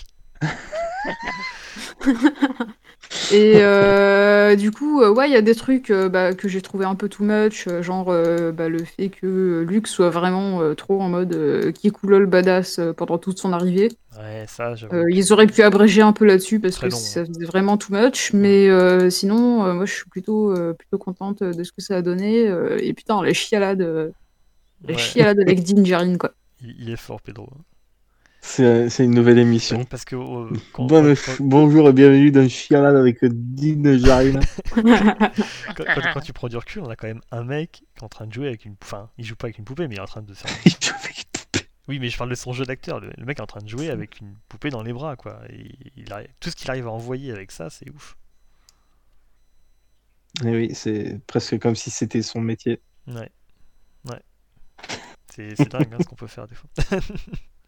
Et 3.29 3.55
euh, 3.63 4.57
du 4.57 4.71
coup, 4.73 5.03
euh, 5.03 5.13
ouais, 5.13 5.29
il 5.29 5.33
y 5.33 5.37
a 5.37 5.43
des 5.43 5.55
trucs 5.55 5.91
euh, 5.91 6.09
bah, 6.09 6.35
que 6.35 6.49
j'ai 6.49 6.63
trouvé 6.63 6.85
un 6.85 6.95
peu 6.95 7.09
too 7.09 7.25
much, 7.25 7.69
genre 7.81 8.09
euh, 8.11 8.53
bah, 8.53 8.69
le 8.69 8.85
fait 8.85 9.09
que 9.09 9.65
Luke 9.69 9.87
soit 9.87 10.11
vraiment 10.11 10.75
trop 10.75 11.01
en 11.01 11.09
mode 11.09 11.73
qui 11.73 11.91
coulole 11.91 12.27
badass 12.27 12.79
euh, 12.79 12.93
pendant 12.93 13.19
toute 13.19 13.39
son 13.39 13.53
arrivée. 13.53 13.89
Ouais, 14.19 14.45
ça, 14.49 14.75
ils 15.11 15.33
auraient 15.33 15.47
pu 15.47 15.63
abréger 15.63 16.03
un 16.03 16.13
peu 16.13 16.25
là-dessus 16.25 16.59
parce 16.61 16.77
Très 16.77 16.89
que 16.89 16.93
long, 16.93 16.99
ça 16.99 17.25
faisait 17.25 17.45
vraiment 17.47 17.77
too 17.79 17.93
much, 17.95 18.33
mais 18.33 18.69
sinon, 19.11 19.75
moi 19.75 19.85
je 19.87 19.93
suis 19.93 20.09
plutôt, 20.11 20.53
plutôt 20.75 20.99
contente 20.99 21.43
de 21.45 21.63
ce 21.65 21.73
que 21.73 21.81
ça 21.81 21.97
a 21.97 22.03
donné. 22.03 22.47
et 22.81 22.93
putain, 22.95 23.23
les 23.23 23.35
chialades, 23.35 24.13
les 24.89 24.97
Ouais, 24.97 24.99
chialades 24.99 25.41
avec 25.41 25.63
Dinjarin, 25.65 26.17
quoi. 26.19 26.33
il, 26.61 26.81
il 26.83 26.91
est 26.91 26.97
fort, 26.97 27.21
Pedro. 27.21 27.51
C'est 28.43 28.89
c'est 28.89 29.05
une 29.05 29.15
nouvelle 29.15 29.39
émission. 29.39 29.85
Parce 29.85 30.05
que 30.05 30.17
euh, 30.17 30.51
quand, 30.73 30.87
Bon, 30.87 31.03
quand- 31.15 31.15
quand- 31.37 31.37
bonjour 31.45 31.89
et 31.89 31.93
bienvenue 31.93 32.31
dans 32.31 32.49
Chialade 32.49 32.97
avec 32.97 33.19
Dean 33.23 33.99
Jarina. 33.99 34.41
quand- 34.75 35.85
quand- 35.85 36.13
quand 36.15 36.21
tu 36.21 36.33
prends 36.33 36.49
du 36.49 36.57
recul, 36.57 36.83
on 36.83 36.89
a 36.91 36.97
quand 36.97 37.07
même 37.07 37.21
un 37.31 37.45
mec 37.45 37.71
qui 37.95 38.01
est 38.01 38.03
en 38.05 38.09
train 38.09 38.27
de 38.27 38.33
jouer 38.33 38.49
avec 38.49 38.65
une. 38.65 38.77
Enfin, 38.83 39.11
il 39.19 39.25
joue 39.27 39.37
pas 39.37 39.47
avec 39.47 39.59
une 39.59 39.65
poupée, 39.65 39.89
mais 39.89 39.97
il 39.97 39.99
est 39.99 40.03
en 40.03 40.07
train 40.07 40.23
de 40.23 40.33
faire. 40.33 40.51
Il 40.65 40.71
joue 40.73 40.95
avec 41.05 41.19
une 41.19 41.25
poupée. 41.33 41.67
Oui, 41.89 41.99
mais 41.99 42.09
je 42.09 42.17
parle 42.17 42.31
de 42.31 42.35
son 42.35 42.53
jeu 42.53 42.65
d'acteur. 42.65 43.01
Le, 43.01 43.11
le 43.17 43.25
mec 43.27 43.39
est 43.39 43.43
en 43.43 43.47
train 43.47 43.61
de 43.61 43.69
jouer 43.69 43.91
avec 43.91 44.21
une 44.21 44.35
poupée 44.49 44.71
dans 44.71 44.83
les 44.83 44.93
bras, 44.95 45.17
quoi. 45.17 45.41
Et 45.51 45.73
il 45.97 46.11
arrive- 46.13 46.29
Tout 46.41 46.51
ce 46.51 46.57
qu'il 46.57 46.71
arrive 46.71 46.87
à 46.87 46.91
envoyer 46.91 47.33
avec 47.33 47.51
ça, 47.53 47.69
c'est 47.69 47.91
ouf. 47.91 48.17
Eh 50.45 50.49
oui, 50.49 50.71
c'est 50.75 51.21
presque 51.27 51.59
comme 51.59 51.75
si 51.77 51.91
c'était 51.91 52.23
son 52.23 52.41
métier. 52.41 52.81
Ouais. 53.07 53.31
Ouais. 54.09 54.21
C'est 55.35 55.55
c'est 55.57 55.69
dingue 55.69 55.89
hein, 55.93 55.99
ce 56.01 56.05
qu'on 56.07 56.17
peut 56.17 56.27
faire 56.27 56.47
des 56.47 56.55
fois. 56.55 56.71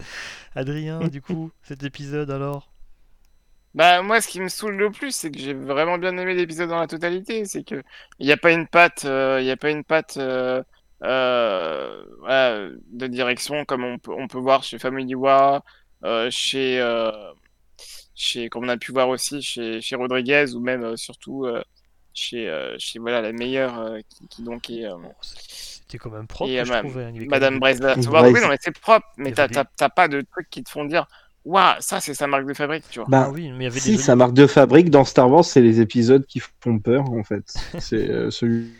Adrien, 0.54 1.00
du 1.08 1.22
coup, 1.22 1.50
cet 1.62 1.82
épisode 1.82 2.30
alors? 2.30 2.72
Bah 3.74 4.02
moi 4.02 4.20
ce 4.20 4.28
qui 4.28 4.40
me 4.40 4.48
saoule 4.48 4.76
le 4.76 4.90
plus 4.90 5.14
c'est 5.14 5.30
que 5.30 5.38
j'ai 5.38 5.54
vraiment 5.54 5.96
bien 5.96 6.16
aimé 6.18 6.34
l'épisode 6.34 6.68
dans 6.68 6.80
la 6.80 6.86
totalité, 6.86 7.46
c'est 7.46 7.64
que 7.64 7.82
il 8.18 8.26
n'y 8.26 8.32
a 8.32 8.36
pas 8.36 8.52
une 8.52 8.66
patte, 8.66 9.06
euh, 9.06 9.40
il 9.42 9.50
a 9.50 9.56
pas 9.56 9.70
une 9.70 9.82
patte 9.82 10.18
euh, 10.18 10.62
euh, 11.02 12.76
de 12.92 13.06
direction 13.06 13.64
comme 13.64 13.84
on 13.84 13.98
peut 13.98 14.12
on 14.12 14.28
peut 14.28 14.38
voir 14.38 14.62
chez 14.62 14.78
Family 14.78 15.14
War, 15.14 15.64
chez 16.30 16.82
chez 18.14 18.48
comme 18.50 18.64
on 18.64 18.68
a 18.68 18.76
pu 18.76 18.92
voir 18.92 19.08
aussi 19.08 19.40
chez 19.40 19.80
chez 19.80 19.96
Rodriguez 19.96 20.54
ou 20.54 20.60
même 20.60 20.96
surtout 20.98 21.46
chez 22.14 22.48
euh, 22.48 22.76
chez 22.78 22.98
voilà 22.98 23.20
la 23.20 23.32
meilleure 23.32 23.78
euh, 23.78 24.00
qui, 24.08 24.26
qui 24.28 24.42
donc 24.42 24.70
est 24.70 24.86
euh, 24.86 24.96
Bon, 24.96 25.12
C'était 25.22 25.98
quand 25.98 26.10
même 26.10 26.26
propre, 26.26 26.52
Et, 26.52 26.60
euh, 26.60 26.64
je 26.64 26.72
trouvais. 26.72 27.04
hein, 27.04 27.12
Madame 27.28 27.58
Bresla. 27.58 27.96
Oui, 27.96 28.40
non 28.40 28.48
mais 28.48 28.56
c'est 28.60 28.78
propre, 28.78 29.06
mais 29.16 29.32
t'as 29.32 29.48
des- 29.48 29.54
t'as- 29.54 29.64
t'as 29.76 29.88
pas 29.88 30.08
de 30.08 30.20
trucs 30.22 30.48
qui 30.50 30.62
te 30.62 30.70
font 30.70 30.84
dire 30.84 31.06
waouh 31.44 31.74
ça 31.80 32.00
c'est 32.00 32.14
sa 32.14 32.26
marque 32.26 32.46
de 32.46 32.54
fabrique 32.54 32.88
tu 32.88 33.00
vois. 33.00 33.08
des- 33.08 33.16
Ah 33.16 33.28
Bah, 33.28 33.30
oui, 33.30 33.50
mais 33.52 33.64
il 33.64 33.64
y 33.64 33.66
avait 33.66 33.80
si, 33.80 33.92
des 33.92 33.98
sa 33.98 34.16
marque 34.16 34.34
de 34.34 34.46
fabrique 34.46 34.90
dans 34.90 35.04
Star 35.04 35.30
Wars, 35.30 35.44
c'est 35.44 35.60
les 35.60 35.80
épisodes 35.80 36.24
qui 36.26 36.40
font 36.60 36.78
peur 36.78 37.10
en 37.10 37.24
fait. 37.24 37.44
C'est 37.78 38.08
euh, 38.10 38.30
celui 38.30 38.74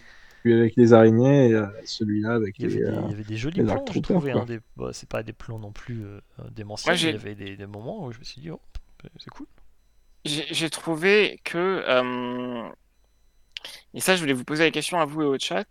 avec 0.44 0.74
les 0.76 0.92
araignées 0.92 1.50
et 1.50 1.54
euh, 1.54 1.66
celui-là 1.84 2.34
avec 2.34 2.58
Il 2.58 2.62
y, 2.62 2.66
avait 2.66 2.74
les. 2.76 2.84
des, 2.84 2.90
euh, 2.90 3.00
il 3.02 3.10
y 3.10 3.12
avait 3.12 3.24
des 3.24 3.36
jolis 3.36 3.58
les 3.58 3.64
plans, 3.64 3.84
je 3.86 4.00
trouvais. 4.00 4.32
Hein, 4.32 4.44
des... 4.44 4.60
bon, 4.76 4.92
c'est 4.92 5.08
pas 5.08 5.22
des 5.22 5.32
plans 5.32 5.58
non 5.58 5.72
plus 5.72 6.04
euh, 6.04 6.20
démentiels, 6.50 6.96
il 7.00 7.10
y 7.10 7.14
avait 7.14 7.34
des, 7.34 7.56
des 7.56 7.66
moments 7.66 8.04
où 8.06 8.12
je 8.12 8.18
me 8.18 8.24
suis 8.24 8.40
dit, 8.40 8.50
oh, 8.50 8.60
c'est 9.18 9.30
cool. 9.30 9.46
J'ai 10.24 10.46
j'ai 10.54 10.70
trouvé 10.70 11.40
que 11.44 11.58
euh, 11.58 12.68
et 13.94 14.00
ça 14.00 14.16
je 14.16 14.20
voulais 14.20 14.32
vous 14.32 14.44
poser 14.44 14.64
la 14.64 14.70
question 14.70 14.98
à 15.00 15.04
vous 15.06 15.22
et 15.22 15.26
au 15.26 15.38
chat. 15.38 15.66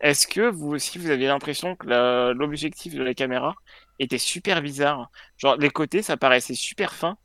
Est-ce 0.00 0.26
que 0.26 0.42
vous 0.50 0.68
aussi 0.74 0.98
vous 0.98 1.10
aviez 1.10 1.26
l'impression 1.28 1.74
que 1.76 2.32
l'objectif 2.32 2.94
de 2.94 3.02
la 3.02 3.14
caméra 3.14 3.54
était 3.98 4.18
super 4.18 4.62
bizarre? 4.62 5.10
Genre 5.38 5.56
les 5.56 5.70
côtés 5.70 6.02
ça 6.02 6.16
paraissait 6.16 6.54
super 6.54 6.94
fin 6.94 7.16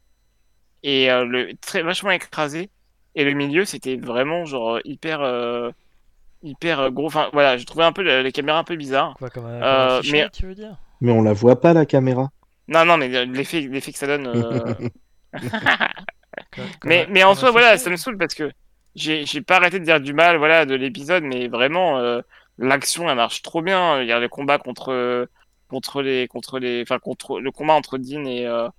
et 0.83 1.11
euh, 1.11 1.25
le 1.25 1.55
très 1.57 1.83
vachement 1.83 2.11
écrasé 2.11 2.69
et 3.15 3.23
le 3.25 3.33
milieu 3.33 3.65
c'était 3.65 3.97
vraiment 3.97 4.45
genre 4.45 4.79
hyper 4.85 5.21
euh, 5.21 5.69
hyper 6.43 6.79
euh, 6.79 6.89
gros. 6.91 7.07
Enfin 7.07 7.29
voilà, 7.33 7.57
j'ai 7.57 7.65
trouvé 7.65 7.83
un 7.85 7.91
peu 7.93 8.03
la, 8.03 8.23
la 8.23 8.31
caméra 8.31 8.57
un 8.59 8.63
peu 8.63 8.75
bizarre. 8.75 9.15
Quoi, 9.17 9.29
comme 9.29 9.45
un, 9.45 9.59
comme 9.59 9.63
Euh, 9.63 10.01
fichier, 10.01 10.23
mais- 10.23 10.29
tu 10.31 10.45
veux 10.47 10.55
dire? 10.55 10.77
Mais 11.01 11.11
on 11.11 11.23
la 11.23 11.33
voit 11.33 11.59
pas 11.59 11.73
la 11.73 11.85
caméra. 11.85 12.29
Non 12.67 12.85
non 12.85 12.97
mais 12.97 13.09
l'effet 13.25 13.67
que 13.69 13.97
ça 13.97 14.07
donne. 14.07 14.27
euh, 14.27 14.73
Comme- 16.51 16.65
comme 16.79 16.89
Mais, 16.89 17.03
un- 17.05 17.07
mais 17.09 17.23
en 17.23 17.35
soi, 17.35 17.51
voilà, 17.51 17.77
ça 17.77 17.89
me 17.89 17.95
saoule 17.97 18.17
parce 18.17 18.33
que 18.33 18.51
j'ai 18.95 19.25
j'ai 19.25 19.41
pas 19.41 19.57
arrêté 19.57 19.79
de 19.79 19.85
dire 19.85 19.99
du 20.01 20.13
mal 20.13 20.37
voilà, 20.37 20.65
de 20.65 20.75
l'épisode, 20.75 21.23
mais 21.23 21.47
vraiment, 21.47 21.99
euh, 21.99 22.21
l'action, 22.57 23.09
elle 23.09 23.15
marche 23.15 23.41
trop 23.41 23.61
bien. 23.61 24.01
Il 24.01 24.07
y 24.07 24.11
a 24.11 24.19
les 24.19 24.29
combats 24.29 24.57
contre, 24.59 25.27
contre 25.67 26.01
les, 26.01 26.27
contre 26.27 26.59
les, 26.59 26.81
enfin, 26.83 26.99
contre 26.99 27.39
le 27.39 27.51
combat 27.51 27.73
entre 27.73 27.97
Dean 27.97 28.25
et, 28.25 28.45
euh, 28.47 28.69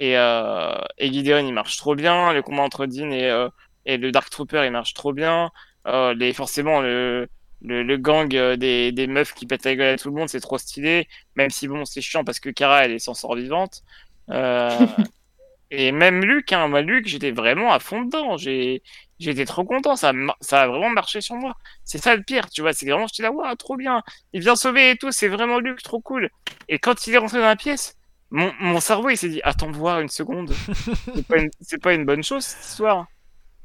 et, 0.00 0.16
euh, 0.18 0.74
et 0.98 1.12
Gideon, 1.12 1.46
il 1.46 1.52
marche 1.54 1.76
trop 1.76 1.94
bien. 1.94 2.32
Le 2.32 2.42
combat 2.42 2.62
entre 2.62 2.86
Dean 2.86 3.10
et, 3.10 3.30
euh, 3.30 3.48
et 3.86 3.98
le 3.98 4.12
Dark 4.12 4.30
Trooper, 4.30 4.64
il 4.66 4.72
marche 4.72 4.94
trop 4.94 5.12
bien. 5.12 5.50
Euh, 5.86 6.14
les, 6.14 6.32
forcément, 6.32 6.80
le, 6.80 7.28
le, 7.62 7.82
le 7.82 7.96
gang 7.98 8.34
euh, 8.34 8.56
des, 8.56 8.92
des 8.92 9.06
meufs 9.06 9.34
qui 9.34 9.46
pètent 9.46 9.64
la 9.64 9.76
gueule 9.76 9.94
à 9.94 9.98
tout 9.98 10.08
le 10.10 10.14
monde, 10.16 10.28
c'est 10.28 10.40
trop 10.40 10.58
stylé. 10.58 11.08
Même 11.36 11.50
si, 11.50 11.68
bon, 11.68 11.84
c'est 11.84 12.00
chiant 12.00 12.24
parce 12.24 12.40
que 12.40 12.50
Kara, 12.50 12.84
elle 12.84 12.92
est 12.92 12.98
s'en 12.98 13.14
sort 13.14 13.36
vivante. 13.36 13.82
Euh, 14.30 14.70
et 15.70 15.92
même 15.92 16.24
Luc, 16.24 16.52
hein, 16.52 16.68
moi, 16.68 16.82
Luc, 16.82 17.06
j'étais 17.06 17.30
vraiment 17.32 17.72
à 17.72 17.80
fond 17.80 18.02
dedans. 18.02 18.36
J'ai, 18.36 18.82
j'étais 19.20 19.44
trop 19.44 19.64
content. 19.64 19.96
Ça, 19.96 20.12
ça 20.40 20.62
a 20.62 20.66
vraiment 20.66 20.90
marché 20.90 21.20
sur 21.20 21.36
moi. 21.36 21.54
C'est 21.84 21.98
ça 21.98 22.16
le 22.16 22.22
pire, 22.22 22.50
tu 22.50 22.62
vois. 22.62 22.72
C'est 22.72 22.86
vraiment, 22.86 23.06
j'étais 23.06 23.22
là, 23.22 23.32
waouh, 23.32 23.54
trop 23.56 23.76
bien. 23.76 24.02
Il 24.32 24.40
vient 24.40 24.56
sauver 24.56 24.90
et 24.90 24.96
tout. 24.96 25.12
C'est 25.12 25.28
vraiment 25.28 25.60
Luc, 25.60 25.82
trop 25.82 26.00
cool. 26.00 26.30
Et 26.68 26.78
quand 26.78 27.06
il 27.06 27.14
est 27.14 27.18
rentré 27.18 27.38
dans 27.38 27.46
la 27.46 27.56
pièce, 27.56 27.96
mon, 28.30 28.52
mon 28.60 28.80
cerveau, 28.80 29.10
il 29.10 29.16
s'est 29.16 29.28
dit, 29.28 29.40
attends 29.44 29.70
voir 29.70 30.00
une 30.00 30.08
seconde. 30.08 30.52
C'est 31.14 31.26
pas 31.26 31.38
une, 31.38 31.50
c'est 31.60 31.82
pas 31.82 31.94
une 31.94 32.04
bonne 32.04 32.22
chose, 32.22 32.44
cette 32.44 32.64
histoire. 32.64 33.06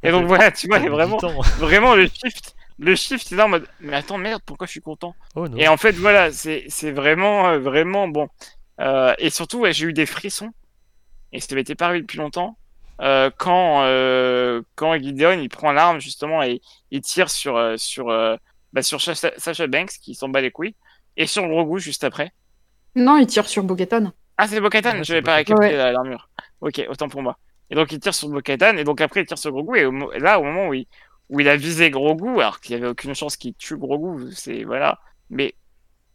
Et 0.03 0.11
donc 0.11 0.27
voilà, 0.27 0.51
tu 0.51 0.67
vois, 0.67 0.79
vraiment, 0.79 1.17
vraiment 1.57 1.95
le 1.95 2.07
shift, 2.07 2.55
le 2.77 2.95
shift, 2.95 3.27
c'est 3.27 3.35
là 3.35 3.45
en 3.45 3.49
mode, 3.49 3.67
mais 3.79 3.95
attends, 3.95 4.17
merde, 4.17 4.41
pourquoi 4.45 4.67
je 4.67 4.71
suis 4.71 4.81
content? 4.81 5.15
Oh. 5.35 5.47
Et 5.57 5.67
en 5.67 5.77
fait, 5.77 5.93
voilà, 5.93 6.31
c'est 6.31 6.65
c'est 6.67 6.91
vraiment, 6.91 7.47
euh, 7.47 7.59
vraiment 7.59 8.07
bon. 8.07 8.27
Euh, 8.81 9.13
et 9.17 9.29
surtout, 9.29 9.59
ouais, 9.59 9.73
j'ai 9.73 9.87
eu 9.87 9.93
des 9.93 10.05
frissons. 10.05 10.51
Et 11.31 11.39
ça 11.39 11.55
m'était 11.55 11.75
pas 11.75 11.85
arrivé 11.85 12.01
depuis 12.01 12.17
longtemps. 12.17 12.57
Euh, 13.01 13.29
quand, 13.37 13.83
euh, 13.83 14.61
quand 14.75 14.97
Gideon 14.97 15.39
il 15.39 15.49
prend 15.49 15.71
l'arme 15.73 15.99
justement 15.99 16.41
et 16.43 16.61
il 16.91 17.01
tire 17.01 17.29
sur, 17.29 17.57
euh, 17.57 17.75
sur, 17.77 18.09
euh, 18.09 18.37
bah, 18.73 18.81
sur 18.81 19.01
Sacha, 19.01 19.31
Sacha 19.37 19.67
Banks 19.67 19.91
qui 20.01 20.15
s'en 20.15 20.29
bat 20.29 20.41
les 20.41 20.51
couilles 20.51 20.75
et 21.17 21.27
sur 21.27 21.45
Grogu 21.47 21.79
juste 21.79 22.03
après. 22.05 22.31
Non, 22.95 23.17
il 23.17 23.27
tire 23.27 23.47
sur 23.47 23.63
Bo-Katan. 23.63 24.11
Ah, 24.37 24.47
c'est 24.47 24.61
Bo-Katan, 24.61 24.97
Ouais, 24.97 25.03
je 25.03 25.13
n'avais 25.13 25.21
pas 25.23 25.43
capté 25.43 25.53
Ouais. 25.65 25.75
la- 25.75 25.91
l'armure. 25.91 26.29
Ok, 26.61 26.81
autant 26.89 27.09
pour 27.09 27.21
moi. 27.21 27.37
Et 27.69 27.75
donc 27.75 27.91
il 27.91 27.99
tire 27.99 28.13
sur 28.13 28.29
Bo-Katan 28.29 28.77
et 28.77 28.83
donc 28.85 29.01
après 29.01 29.21
il 29.21 29.25
tire 29.25 29.37
sur 29.37 29.51
Grogu 29.51 29.77
et 29.79 29.85
au 29.85 30.11
là, 30.13 30.39
au 30.39 30.43
moment 30.43 30.67
où 30.69 30.73
il, 30.73 30.87
où 31.29 31.39
il 31.41 31.49
a 31.49 31.57
visé 31.57 31.89
Grogu, 31.89 32.29
alors 32.39 32.61
qu'il 32.61 32.75
n'y 32.75 32.81
avait 32.81 32.91
aucune 32.91 33.13
chance 33.15 33.35
qu'il 33.37 33.55
tue 33.55 33.75
Grogu, 33.77 34.31
c'est 34.31 34.63
voilà. 34.63 34.99
Mais 35.29 35.55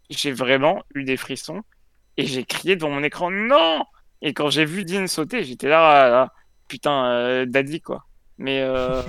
j'ai 0.09 0.32
vraiment 0.32 0.82
eu 0.94 1.05
des 1.05 1.16
frissons 1.16 1.62
et 2.16 2.27
j'ai 2.27 2.44
crié 2.44 2.77
devant 2.77 2.90
mon 2.90 3.02
écran 3.02 3.31
non 3.31 3.85
Et 4.23 4.32
quand 4.35 4.51
j'ai 4.51 4.65
vu 4.65 4.85
Dean 4.85 5.07
sauter, 5.07 5.44
j'étais 5.44 5.69
là, 5.69 6.07
ah, 6.07 6.11
là, 6.11 6.32
putain, 6.70 7.05
euh, 7.10 7.44
daddy 7.47 7.80
quoi. 7.82 8.05
Mais 8.38 8.60
euh, 8.62 9.02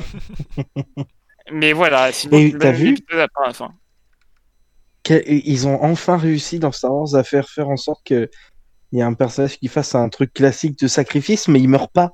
mais 1.54 1.72
voilà. 1.74 2.12
Sinon, 2.12 2.38
Et 2.38 2.54
t'as 2.58 2.72
vu 2.72 2.98
à 3.12 3.28
la 3.48 3.54
fin. 3.54 3.72
Ils 5.28 5.68
ont 5.68 5.82
enfin 5.84 6.18
réussi 6.18 6.60
dans 6.60 6.72
Star 6.72 6.94
Wars 6.94 7.16
à 7.16 7.24
faire 7.24 7.48
faire 7.50 7.70
en 7.70 7.78
sorte 7.78 8.02
que 8.06 8.30
il 8.92 9.00
y 9.00 9.02
a 9.02 9.08
un 9.08 9.14
personnage 9.14 9.58
qui 9.58 9.68
fasse 9.70 9.96
un 9.96 10.10
truc 10.10 10.34
classique 10.34 10.78
de 10.80 10.88
sacrifice, 10.88 11.48
mais 11.48 11.60
il 11.62 11.70
meurt 11.70 11.92
pas. 11.94 12.12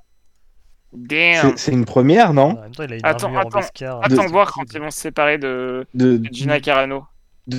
Damn. 0.93 1.41
C'est 1.51 1.57
c'est 1.57 1.71
une 1.71 1.85
première, 1.85 2.33
non 2.33 2.51
En 2.57 2.61
même 2.61 2.71
temps, 2.75 2.83
il 2.83 2.93
a 2.93 2.95
une 2.97 3.05
Attends, 3.05 3.35
attends, 3.35 3.59
Beskar. 3.59 3.99
Attends 4.03 4.23
de- 4.25 4.29
voir 4.29 4.51
quand 4.53 4.63
ils 4.73 4.79
vont 4.79 4.91
se 4.91 4.99
séparer 4.99 5.37
de, 5.37 5.85
De, 5.93 6.17
de 6.17 6.29
Gina 6.31 6.59
Carano. 6.59 7.03
de, 7.47 7.57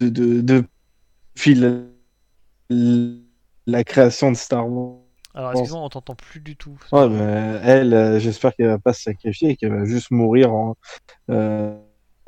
de, 0.00 0.08
de, 0.08 0.40
de- 0.40 0.64
depuis 1.34 1.54
la, 1.54 1.70
la 3.66 3.84
création 3.84 4.30
de 4.32 4.36
Star 4.36 4.68
Wars. 4.68 4.98
Alors, 5.34 5.52
excuse-moi, 5.52 5.80
on 5.82 5.88
t'entend 5.88 6.14
plus 6.14 6.40
du 6.40 6.56
tout. 6.56 6.78
Ouais, 6.92 7.08
mais 7.08 7.60
elle, 7.64 7.94
euh, 7.94 8.18
j'espère 8.18 8.54
qu'elle 8.54 8.68
va 8.68 8.78
pas 8.78 8.92
se 8.92 9.02
sacrifier 9.02 9.50
et 9.50 9.56
qu'elle 9.56 9.74
va 9.74 9.84
juste 9.84 10.10
mourir 10.10 10.52
en. 10.52 10.74
euh, 11.30 11.74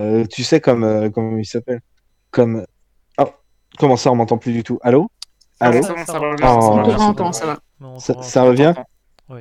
euh, 0.01 0.25
tu 0.27 0.43
sais, 0.43 0.61
comme. 0.61 0.85
euh, 0.85 1.11
comment 1.11 1.37
il 1.37 1.45
s'appelle? 1.45 1.81
Comme. 2.31 2.65
Oh, 3.19 3.31
comment 3.79 3.97
ça, 3.97 4.11
on 4.11 4.17
m'entend 4.17 4.39
plus 4.39 4.53
du 4.53 4.63
tout? 4.63 4.79
Allô? 4.83 5.11
Allô? 5.61 5.83
ça 5.83 5.95
ça 5.99 6.05
Ça 6.07 6.19
va. 6.19 7.33
ça 7.33 7.47
va, 7.47 7.59
Oh. 7.83 7.99
ça 7.99 8.15
On 8.17 8.45
va. 8.45 8.51
revient? 8.51 8.75
Oui. 9.29 9.41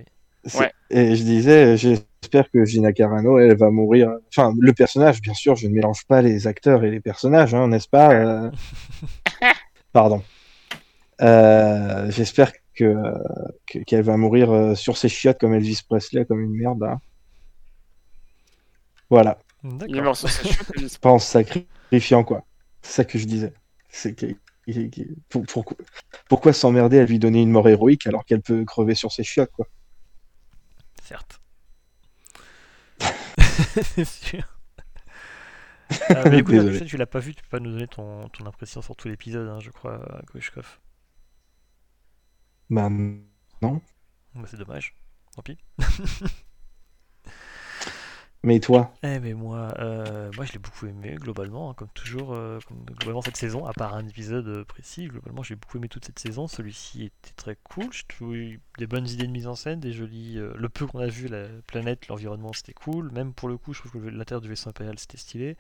Ouais. 0.60 0.72
Et 0.90 1.16
je 1.16 1.24
disais, 1.24 1.78
j'espère 1.78 2.52
que 2.52 2.66
Gina 2.66 2.92
Carano, 2.92 3.40
elle 3.40 3.56
va 3.58 3.70
mourir. 3.72 4.12
Enfin, 4.28 4.54
le 4.60 4.74
personnage, 4.74 5.22
bien 5.22 5.34
sûr, 5.34 5.56
je 5.56 5.68
ne 5.68 5.74
mélange 5.74 6.06
pas 6.06 6.22
les 6.22 6.48
acteurs 6.48 6.84
et 6.84 6.92
les 6.92 7.00
personnages, 7.00 7.54
hein, 7.56 7.70
n'est-ce 7.70 7.88
pas 7.88 8.12
euh, 8.14 8.52
Pardon. 9.94 10.22
Euh, 11.22 12.12
j'espère 12.12 12.52
que 12.76 12.96
que- 13.68 13.80
qu'elle 13.80 14.04
va 14.04 14.18
mourir 14.18 14.52
euh, 14.52 14.76
sur 14.76 14.98
ses 14.98 15.10
chiottes 15.10 15.40
comme 15.40 15.54
Elvis 15.54 15.82
Presley, 15.88 16.26
comme 16.26 16.42
une 16.42 16.54
merde. 16.56 16.84
hein. 16.84 17.00
Voilà. 19.10 19.38
Il 19.88 19.96
est 19.98 20.02
mort 20.02 20.18
sur. 20.18 20.30
Elvis. 20.76 20.98
Pas 21.02 21.12
en 21.12 21.20
sacrifiant, 21.20 22.24
quoi. 22.24 22.46
C'est 22.82 22.94
ça 22.94 23.06
que 23.06 23.18
je 23.18 23.26
disais. 23.26 23.54
C'est 23.90 24.14
que- 24.16 24.36
que- 24.68 25.02
pour- 25.30 25.44
pourquoi, 25.46 25.78
pourquoi 26.30 26.54
s'emmerder 26.54 27.00
à 27.00 27.06
lui 27.06 27.20
donner 27.20 27.42
une 27.42 27.52
mort 27.52 27.68
héroïque 27.70 28.08
alors 28.08 28.26
qu'elle 28.26 28.42
peut 28.42 28.64
crever 28.66 28.96
sur 28.96 29.12
ses 29.12 29.24
chiottes, 29.24 29.52
quoi? 29.52 29.68
Certes. 31.04 31.40
C'est 33.96 34.06
sûr. 34.06 34.44
Euh, 36.12 36.24
mais 36.32 36.40
écoute, 36.40 36.56
Désolé. 36.56 36.86
Tu 36.86 36.98
l'as 36.98 37.06
pas 37.06 37.20
vu, 37.20 37.36
tu 37.36 37.44
peux 37.44 37.50
pas 37.50 37.60
nous 37.60 37.72
donner 37.72 37.88
ton, 37.88 38.28
ton 38.30 38.46
impression 38.48 38.82
sur 38.82 38.96
tout 38.96 39.08
l'épisode, 39.10 39.48
hein, 39.48 39.60
je 39.60 39.70
crois, 39.70 39.96
à 39.96 40.22
Bah, 42.70 42.90
Bah, 44.36 44.46
c'est 44.48 44.58
dommage. 44.58 44.96
Tant 45.36 45.42
pis. 45.44 45.58
mais 48.44 48.60
toi? 48.60 48.94
Eh 49.04 49.20
mais 49.20 49.34
moi, 49.34 49.74
euh, 49.80 50.32
moi 50.34 50.46
je 50.46 50.54
l'ai 50.54 50.60
beaucoup 50.60 50.86
aimé 50.86 51.16
globalement, 51.20 51.72
hein, 51.72 51.74
comme 51.74 51.90
toujours, 51.94 52.34
euh, 52.34 52.60
comme 52.68 52.84
globalement 52.86 53.22
cette 53.22 53.36
saison, 53.38 53.66
à 53.66 53.74
part 53.74 53.94
un 53.96 54.08
épisode 54.08 54.48
euh, 54.48 54.64
précis, 54.66 55.08
globalement 55.08 55.44
j'ai 55.44 55.56
beaucoup 55.56 55.78
aimé 55.78 55.90
toute 55.90 56.06
cette 56.06 56.20
saison. 56.20 56.48
Celui-ci 56.48 57.06
était 57.06 57.34
très 57.36 57.58
cool, 57.64 57.92
je 57.92 58.04
trouve 58.08 58.34
des 58.78 58.88
bonnes 58.88 59.08
idées 59.10 59.28
de 59.28 59.32
mise 59.32 59.48
en 59.48 59.56
scène, 59.56 59.80
des 59.82 59.92
jolies, 59.94 60.38
euh, 60.40 60.54
le 60.58 60.70
peu 60.70 60.88
qu'on 60.88 61.00
a 61.00 61.08
vu, 61.08 61.28
la 61.28 61.48
planète, 61.68 62.08
l'environnement 62.08 62.54
c'était 62.54 62.74
cool. 62.74 63.12
Même 63.12 63.34
pour 63.34 63.50
le 63.50 63.58
coup, 63.58 63.74
je 63.74 63.80
trouve 63.80 63.92
que 63.94 63.98
l'intérieur 64.10 64.42
du 64.42 64.48
vaisseau 64.50 64.70
impérial 64.70 64.98
c'était 65.00 65.18
stylé. 65.18 65.58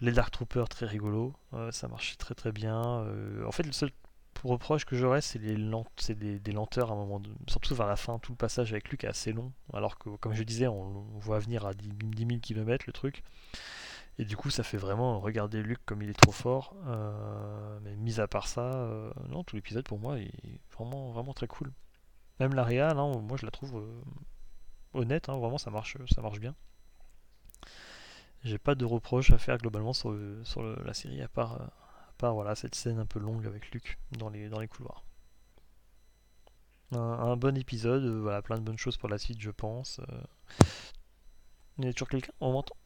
Les 0.00 0.12
Dark 0.12 0.30
Troopers 0.32 0.68
très 0.68 0.86
rigolo, 0.86 1.32
euh, 1.54 1.70
ça 1.72 1.88
marchait 1.88 2.16
très 2.16 2.34
très 2.34 2.52
bien. 2.52 2.82
euh, 3.06 3.44
en 3.46 3.52
fait, 3.52 3.62
le 3.64 3.72
seul 3.72 3.90
reproche 4.44 4.84
que 4.84 4.96
j'aurais, 4.96 5.20
c'est 5.20 5.38
des, 5.38 5.56
lenteurs 6.52 6.90
à 6.90 6.94
un 6.94 6.96
moment, 6.96 7.22
surtout 7.48 7.74
vers 7.74 7.86
la 7.86 7.96
fin. 7.96 8.18
Tout 8.18 8.32
le 8.32 8.36
passage 8.36 8.72
avec 8.72 8.90
Luke 8.90 9.04
est 9.04 9.08
assez 9.08 9.32
long, 9.32 9.52
alors 9.72 9.98
que, 9.98 10.10
comme 10.16 10.34
je 10.34 10.42
disais, 10.42 10.66
on, 10.66 11.04
voit 11.18 11.38
venir 11.38 11.66
à 11.66 11.74
10, 11.74 11.88
10 11.88 12.26
000 12.26 12.40
km 12.40 12.84
le 12.86 12.92
truc. 12.92 13.22
Et 14.18 14.24
du 14.24 14.36
coup, 14.36 14.50
ça 14.50 14.62
fait 14.62 14.78
vraiment 14.78 15.20
regarder 15.20 15.62
Luke 15.62 15.80
comme 15.84 16.02
il 16.02 16.10
est 16.10 16.18
trop 16.18 16.32
fort. 16.32 16.74
euh, 16.86 17.78
mais 17.82 17.96
mis 17.96 18.20
à 18.20 18.26
part 18.28 18.48
ça, 18.48 18.62
euh, 18.62 19.12
non, 19.28 19.44
tout 19.44 19.56
l'épisode 19.56 19.84
pour 19.86 19.98
moi 19.98 20.18
est 20.18 20.32
vraiment, 20.72 21.10
vraiment 21.12 21.34
très 21.34 21.46
cool. 21.46 21.72
Même 22.40 22.54
la 22.54 22.64
hein, 22.64 23.12
moi 23.22 23.36
je 23.38 23.46
la 23.46 23.50
trouve 23.50 23.76
euh, 23.76 24.02
honnête, 24.94 25.28
hein, 25.28 25.38
vraiment 25.38 25.58
ça 25.58 25.70
marche, 25.70 25.96
ça 26.14 26.22
marche 26.22 26.40
bien. 26.40 26.54
J'ai 28.44 28.58
pas 28.58 28.74
de 28.74 28.84
reproches 28.84 29.30
à 29.32 29.38
faire 29.38 29.58
globalement 29.58 29.92
sur, 29.92 30.16
sur 30.44 30.62
le- 30.62 30.76
la 30.84 30.94
série 30.94 31.22
à 31.22 31.28
part, 31.28 31.70
part 32.16 32.34
voilà, 32.34 32.54
cette 32.54 32.74
scène 32.74 32.98
un 32.98 33.06
peu 33.06 33.18
longue 33.18 33.46
avec 33.46 33.70
Luke 33.72 33.98
dans 34.18 34.28
les, 34.28 34.48
dans 34.48 34.60
les 34.60 34.68
couloirs. 34.68 35.04
Un, 36.92 36.98
un 36.98 37.36
bon 37.36 37.56
épisode, 37.56 38.04
euh, 38.04 38.20
voilà, 38.22 38.42
plein 38.42 38.56
de 38.56 38.62
bonnes 38.62 38.78
choses 38.78 38.96
pour 38.96 39.08
la 39.08 39.18
suite, 39.18 39.40
je 39.40 39.50
pense. 39.50 40.00
euh. 40.00 40.22
Il 41.78 41.84
y 41.84 41.88
a 41.88 41.92
toujours 41.92 42.08
quelqu'un? 42.08 42.32
On 42.40 42.52
m'entend? 42.52 42.76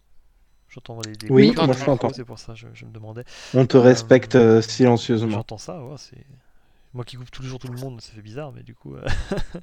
J'entends 0.68 1.00
des, 1.00 1.16
des 1.16 1.28
Oui, 1.30 1.52
moi, 1.56 1.72
je 1.72 1.84
t'entends. 1.84 2.12
C'est 2.12 2.24
pour 2.24 2.38
ça 2.38 2.54
je, 2.54 2.68
je 2.74 2.84
me 2.86 2.92
demandais. 2.92 3.24
On 3.54 3.66
te 3.66 3.76
Euh, 3.76 3.80
respecte 3.80 4.60
silencieusement. 4.62 5.30
J'entends 5.30 5.58
ça, 5.58 5.84
ouais, 5.84 5.96
c'est. 5.98 6.24
Moi 6.92 7.04
qui 7.04 7.16
coupe 7.16 7.30
toujours 7.30 7.58
tout 7.60 7.68
le 7.68 7.78
monde, 7.78 8.00
ça 8.00 8.12
fait 8.12 8.22
bizarre, 8.22 8.52
mais 8.52 8.62
du 8.64 8.74
coup. 8.74 8.96
euh, 8.96 9.04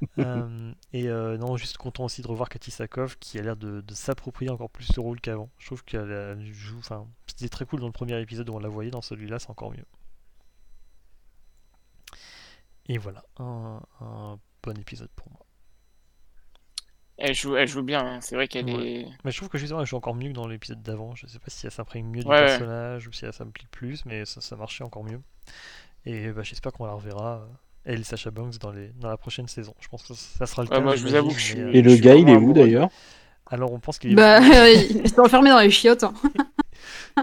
euh, 0.18 0.72
et 0.92 1.08
euh, 1.08 1.36
non, 1.36 1.56
juste 1.56 1.76
content 1.76 2.04
aussi 2.04 2.22
de 2.22 2.28
revoir 2.28 2.48
Cathy 2.48 2.70
Sakov 2.70 3.16
qui 3.18 3.38
a 3.38 3.42
l'air 3.42 3.56
de, 3.56 3.80
de 3.80 3.94
s'approprier 3.94 4.50
encore 4.50 4.70
plus 4.70 4.84
ce 4.84 5.00
rôle 5.00 5.20
qu'avant. 5.20 5.50
Je 5.58 5.66
trouve 5.66 5.84
qu'elle 5.84 6.10
elle 6.10 6.52
joue. 6.52 6.78
Enfin, 6.78 7.06
c'était 7.26 7.48
très 7.48 7.64
cool 7.66 7.80
dans 7.80 7.86
le 7.86 7.92
premier 7.92 8.20
épisode 8.20 8.48
où 8.48 8.54
on 8.54 8.60
la 8.60 8.68
voyait, 8.68 8.90
dans 8.90 9.02
celui-là, 9.02 9.38
c'est 9.38 9.50
encore 9.50 9.72
mieux. 9.72 9.84
Et 12.86 12.98
voilà, 12.98 13.22
un, 13.38 13.80
un 14.00 14.38
bon 14.62 14.78
épisode 14.78 15.10
pour 15.14 15.30
moi. 15.30 15.44
Elle 17.16 17.34
joue, 17.34 17.56
elle 17.56 17.68
joue 17.68 17.82
bien. 17.82 18.04
hein. 18.04 18.20
C'est 18.20 18.34
vrai 18.36 18.48
qu'elle 18.48 18.66
Ouais. 18.66 18.86
est. 19.02 19.08
Mais 19.24 19.30
je 19.32 19.36
trouve 19.36 19.48
que 19.48 19.58
justement, 19.58 19.80
elle 19.80 19.86
joue 19.86 19.96
encore 19.96 20.14
mieux 20.14 20.28
que 20.28 20.34
dans 20.34 20.46
l'épisode 20.46 20.82
d'avant. 20.82 21.14
Je 21.16 21.26
sais 21.26 21.38
pas 21.38 21.50
si 21.50 21.66
elle 21.66 21.72
s'imprègne 21.72 22.06
mieux 22.06 22.22
du 22.24 22.30
ouais. 22.30 22.38
personnage 22.38 23.08
ou 23.08 23.12
si 23.12 23.24
elle 23.24 23.32
s'implique 23.32 23.70
plus, 23.70 24.04
mais 24.06 24.24
ça, 24.24 24.40
ça 24.40 24.56
marchait 24.56 24.84
encore 24.84 25.04
mieux. 25.04 25.20
Et 26.10 26.30
bah, 26.32 26.42
j'espère 26.42 26.72
qu'on 26.72 26.86
la 26.86 26.92
reverra, 26.92 27.42
euh, 27.42 27.46
elle 27.84 28.00
et 28.00 28.04
Sacha 28.04 28.30
Banks, 28.30 28.58
dans, 28.58 28.72
les, 28.72 28.88
dans 29.00 29.08
la 29.08 29.16
prochaine 29.16 29.46
saison. 29.46 29.74
Je 29.80 29.88
pense 29.88 30.02
que 30.02 30.14
ça 30.14 30.46
sera 30.46 30.62
le 30.62 30.68
cas. 30.68 30.80
moi, 30.80 30.96
je 30.96 31.02
vous 31.02 31.08
j'imagine, 31.08 31.18
avoue 31.28 31.34
que 31.36 31.40
je 31.40 31.56
mais, 31.56 31.70
suis- 31.70 31.78
Et 31.78 31.82
le 31.82 31.96
je 31.96 32.02
gars, 32.02 32.14
il 32.14 32.28
est 32.28 32.36
où 32.36 32.52
d'ailleurs? 32.52 32.88
Alors 33.50 33.72
on 33.72 33.78
pense 33.78 33.98
qu'il 33.98 34.12
est... 34.12 34.14
Bah, 34.14 34.40
il 34.70 35.08
s'est 35.08 35.20
enfermé 35.20 35.50
dans 35.50 35.60
les 35.60 35.70
chiottes. 35.70 36.04
hein. 36.04 36.12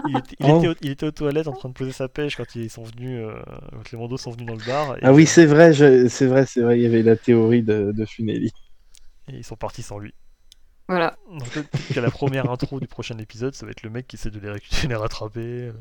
il, 0.08 0.16
était, 0.18 0.36
il 0.40 0.46
Oh. 0.50 0.58
était 0.58 0.68
au- 0.68 0.74
il 0.82 0.90
était 0.90 1.06
aux 1.06 1.10
toilettes 1.12 1.46
en 1.48 1.52
train 1.52 1.68
de 1.68 1.74
poser 1.74 1.92
sa 1.92 2.08
pêche 2.08 2.36
quand 2.36 2.54
ils 2.56 2.70
sont 2.70 2.82
venus, 2.84 3.20
euh, 3.26 3.32
quand 3.72 3.90
les 3.92 3.98
mandos 3.98 4.16
sont 4.18 4.30
venus 4.32 4.46
dans 4.46 4.54
le 4.54 4.64
bar. 4.66 4.96
Et, 4.96 5.00
Ah 5.02 5.12
oui, 5.12 5.22
euh, 5.22 5.26
c'est 5.26 5.46
vrai, 5.46 5.72
je- 5.72 6.08
c'est 6.08 6.26
vrai, 6.26 6.46
c'est 6.46 6.60
vrai, 6.62 6.78
il 6.78 6.82
y 6.82 6.86
avait 6.86 7.02
la 7.02 7.16
théorie 7.16 7.62
de, 7.62 7.92
de 7.92 8.04
Funeli. 8.04 8.50
et 9.28 9.36
ils 9.36 9.44
sont 9.44 9.56
partis 9.56 9.82
sans 9.82 9.98
lui. 9.98 10.14
Voilà. 10.88 11.16
Donc 11.30 11.48
peut-être 11.50 11.94
qu'à 11.94 12.00
la 12.00 12.10
première 12.12 12.48
intro 12.50 12.78
du 12.80 12.86
prochain 12.86 13.18
épisode, 13.18 13.54
ça 13.54 13.66
va 13.66 13.72
être 13.72 13.82
le 13.82 13.90
mec 13.90 14.06
qui 14.06 14.16
essaie 14.16 14.30
de 14.30 14.38
les, 14.38 14.50
récupérer, 14.50 14.88
les 14.88 14.94
rattraper. 14.96 15.72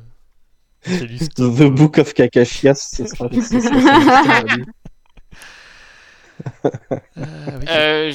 The, 0.85 1.57
The 1.57 1.69
Book 1.69 1.97
of 1.97 2.13
Kakashias, 2.13 2.91
ce 2.95 3.05
sera, 3.05 3.29
ce 3.33 3.59
sera 3.59 4.43
euh, 7.69 8.11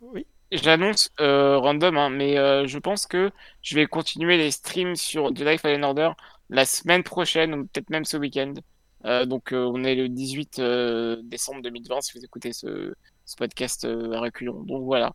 oui. 0.00 0.26
J'annonce 0.52 1.10
euh, 1.20 1.58
random, 1.58 1.96
hein, 1.96 2.10
mais 2.10 2.38
euh, 2.38 2.66
je 2.66 2.78
pense 2.78 3.06
que 3.06 3.30
je 3.62 3.74
vais 3.74 3.86
continuer 3.86 4.36
les 4.36 4.50
streams 4.52 4.94
sur 4.94 5.34
Jedi 5.34 5.58
Fallen 5.58 5.82
Order 5.84 6.10
la 6.50 6.64
semaine 6.64 7.02
prochaine, 7.02 7.54
ou 7.54 7.64
peut-être 7.66 7.90
même 7.90 8.04
ce 8.04 8.16
week-end. 8.16 8.54
Euh, 9.06 9.26
donc 9.26 9.52
euh, 9.52 9.64
on 9.64 9.84
est 9.84 9.94
le 9.96 10.08
18 10.08 10.58
euh, 10.60 11.20
décembre 11.24 11.62
2020 11.62 12.00
si 12.02 12.16
vous 12.18 12.24
écoutez 12.24 12.52
ce, 12.52 12.94
ce 13.24 13.36
podcast 13.36 13.84
euh, 13.84 14.12
à 14.12 14.20
reculons. 14.20 14.62
Donc 14.62 14.84
voilà, 14.84 15.12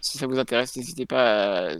si 0.00 0.18
ça 0.18 0.26
vous 0.26 0.38
intéresse, 0.38 0.76
n'hésitez 0.76 1.06
pas 1.06 1.70
à, 1.70 1.76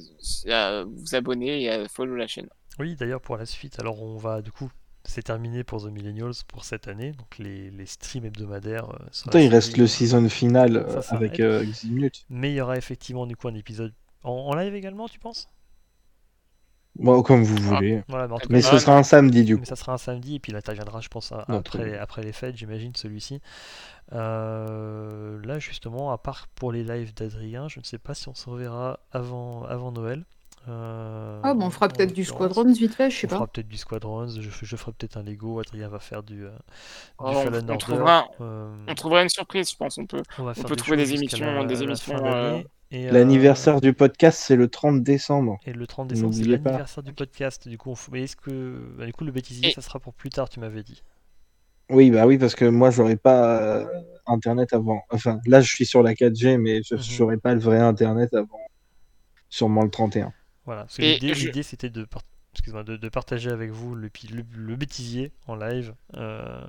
à 0.51 0.85
vous 0.85 1.15
abonner 1.15 1.63
et 1.63 1.71
à 1.71 1.89
follow 1.89 2.17
la 2.17 2.27
chaîne. 2.27 2.49
Oui, 2.79 2.97
d'ailleurs, 2.97 3.21
pour 3.21 3.37
la 3.37 3.47
suite, 3.47 3.79
alors 3.81 4.03
on 4.03 4.17
va 4.17 4.43
du 4.43 4.51
coup, 4.53 4.71
c'est 5.05 5.23
terminé 5.23 5.65
pour 5.65 5.83
The 5.83 5.87
Millennials 5.91 6.35
pour 6.49 6.65
cette 6.65 6.89
année, 6.89 7.13
donc 7.13 7.39
les, 7.39 7.71
les 7.71 7.87
streams 7.87 8.25
hebdomadaires. 8.25 8.89
euh, 8.91 9.07
sur 9.11 9.31
la 9.31 9.41
il 9.41 9.49
reste 9.49 9.77
le 9.77 9.85
euh, 9.85 9.87
season 9.87 10.29
final 10.29 10.77
euh, 10.77 10.95
Ça, 10.95 11.03
ça 11.03 11.17
avec 11.17 11.41
euh, 11.41 11.65
Ximnut. 11.65 12.25
Mais 12.31 12.51
il 12.53 12.55
y 12.57 12.61
aura 12.61 12.77
effectivement 12.77 13.27
du 13.27 13.37
coup 13.37 13.49
un 13.49 13.55
épisode 13.55 13.95
en, 14.23 14.31
en 14.33 14.55
live 14.55 14.75
également, 14.75 15.09
tu 15.09 15.19
penses? 15.19 15.49
Bon, 16.95 17.23
comme 17.23 17.43
vous 17.43 17.57
Ah. 17.71 17.77
voulez. 17.77 18.03
Voilà, 18.09 18.29
mais 18.51 18.61
cas, 18.61 18.71
ce 18.71 18.79
sera 18.79 18.97
un 18.99 19.03
samedi 19.03 19.45
du 19.45 19.55
coup. 19.57 19.61
mais 19.61 19.67
ça 19.67 19.77
sera 19.77 19.93
un 19.95 19.99
samedi 19.99 20.35
et 20.37 20.41
puis 20.41 20.53
il 20.53 20.57
interviendra, 20.57 21.01
je 21.01 21.09
pense, 21.09 21.33
à- 21.33 21.45
après, 21.49 21.97
après 21.99 22.23
les 22.23 22.33
fêtes, 22.33 22.57
j'imagine, 22.57 22.93
celui-ci. 22.95 23.41
Euh, 24.13 25.41
là, 25.45 25.59
justement, 25.59 26.13
à 26.13 26.19
part 26.19 26.49
pour 26.49 26.73
les 26.73 26.85
lives 26.85 27.15
d'Adrien, 27.15 27.69
je 27.69 27.81
ne 27.81 27.85
sais 27.85 27.99
pas 27.99 28.15
si 28.15 28.29
on 28.29 28.35
se 28.35 28.49
reverra 28.51 29.01
avant, 29.13 29.65
avant 29.65 29.93
Noël. 29.93 30.25
Euh, 30.69 31.41
Ah, 31.43 31.55
bon, 31.55 31.67
on 31.67 31.71
fera 31.71 31.89
peut-être 31.89 32.13
du. 32.13 32.25
Squadrons 32.25 32.65
vite 32.73 32.95
fait, 32.95 33.11
je 33.11 33.17
sais 33.19 33.27
On 33.27 33.31
fera 33.31 33.41
pas. 33.41 33.47
peut-être 33.49 33.69
du 33.69 33.77
Squadrons, 33.77 34.29
je, 34.29 34.41
je 34.41 34.77
ferai 34.77 34.93
peut-être 34.93 35.17
un 35.17 35.23
Lego, 35.25 35.59
Adrien 35.59 35.89
va 35.89 35.99
faire 35.99 36.23
du, 36.23 36.45
euh, 36.45 36.51
du 36.51 36.55
Oh, 37.19 37.25
on- 37.27 37.33
Fallen 37.43 37.65
on 37.65 37.69
Order. 37.73 37.79
trouvera- 37.79 38.29
euh, 38.41 38.85
On 38.89 38.95
trouvera 38.95 39.23
une 39.23 39.29
surprise, 39.29 39.71
je 39.71 39.77
pense. 39.77 39.99
On 39.99 40.07
peut. 40.07 40.23
on 40.39 40.45
peut 40.55 40.69
des 40.69 40.77
trouver 40.77 40.97
des 40.97 41.15
émissions- 41.15 41.45
la- 41.47 41.65
des 41.65 41.83
émissions, 41.83 42.15
euh, 42.25 42.61
euh, 42.95 43.11
L'anniversaire 43.11 43.81
du 43.81 43.93
podcast, 43.95 44.41
c'est 44.41 44.55
le 44.57 44.69
30 44.69 45.03
décembre. 45.03 45.59
Et 45.67 45.73
le 45.73 45.87
30 45.87 46.09
décembre, 46.09 46.33
c'est 46.35 46.43
pas. 46.59 46.71
l'anniversaire 46.71 47.03
du 47.03 47.13
podcast. 47.13 47.67
Du 47.67 47.77
coup, 47.79 47.91
on 47.91 47.95
f- 47.95 48.09
mais 48.13 48.23
est-ce 48.23 48.37
que. 48.37 48.95
bah, 48.97 49.07
du 49.07 49.13
coup, 49.13 49.25
le 49.25 49.33
bêtisier, 49.33 49.71
Et- 49.71 49.73
ça 49.73 49.81
sera 49.81 49.99
pour 49.99 50.13
plus 50.15 50.31
tard, 50.31 50.49
tu 50.49 50.61
m'avais 50.61 50.83
dit. 50.83 51.03
Oui, 51.91 52.11
bah 52.11 52.27
oui, 52.27 52.39
parce 52.39 52.55
que 52.55 52.65
moi, 52.67 52.91
j'aurais 52.91 53.17
pas 53.17 53.61
euh, 53.61 53.87
Internet 54.27 54.73
avant. 54.73 55.03
Enfin, 55.11 55.41
là, 55.47 55.61
je 55.61 55.69
suis 55.75 55.85
sur 55.85 56.03
la 56.03 56.15
4G, 56.15 56.57
mais 56.57 56.83
je 56.85 56.95
Mhm. 56.95 57.01
n'aurais 57.19 57.37
pas 57.39 57.53
le 57.55 57.61
vrai 57.61 57.79
Internet 57.81 58.33
avant. 58.35 58.61
Sûrement 59.49 59.83
le 59.83 59.91
31. 59.91 60.33
Voilà. 60.65 60.83
Parce 60.83 60.97
que 60.97 61.03
Et 61.03 61.15
l'idée, 61.19 61.35
je- 61.35 61.51
c'était 61.63 61.91
de, 61.91 62.05
par- 62.05 62.23
excuse-moi, 62.53 62.85
de, 62.85 62.97
de 62.97 63.09
partager 63.09 63.51
avec 63.51 63.71
vous 63.71 63.95
le, 63.95 64.11
le, 64.31 64.45
le 64.57 64.77
bêtisier 64.77 65.33
en 65.47 65.57
live. 65.57 65.95
euh, 66.17 66.61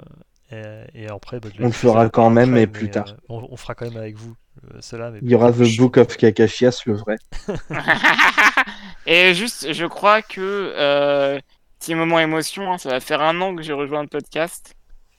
et, 0.51 1.03
et 1.03 1.07
après, 1.07 1.39
bah, 1.39 1.49
On 1.59 1.65
le 1.65 1.71
fera 1.71 2.09
quand 2.09 2.29
même, 2.29 2.49
après, 2.49 2.61
mais 2.61 2.67
plus 2.67 2.89
tard. 2.89 3.07
euh, 3.09 3.15
on, 3.29 3.47
on 3.51 3.57
fera 3.57 3.75
quand 3.75 3.85
même 3.85 3.97
avec 3.97 4.15
vous 4.17 4.35
euh, 4.65 4.77
cela. 4.81 5.09
Mais 5.11 5.19
Il 5.21 5.29
y 5.31 5.35
aura 5.35 5.51
The 5.51 5.75
Book 5.77 5.97
of 5.97 6.15
Kakashias, 6.17 6.85
le 6.85 6.93
vrai. 6.93 7.17
Et 9.05 9.33
juste, 9.33 9.73
je 9.73 9.85
crois 9.85 10.21
que 10.21 10.39
euh, 10.77 11.39
petit 11.79 11.95
moment 11.95 12.19
émotion, 12.19 12.71
hein, 12.71 12.77
ça 12.77 12.89
va 12.89 12.99
faire 12.99 13.21
un 13.21 13.39
an 13.41 13.55
que 13.55 13.61
j'ai 13.63 13.73
rejoint 13.73 14.01
le 14.01 14.07
podcast 14.07 14.75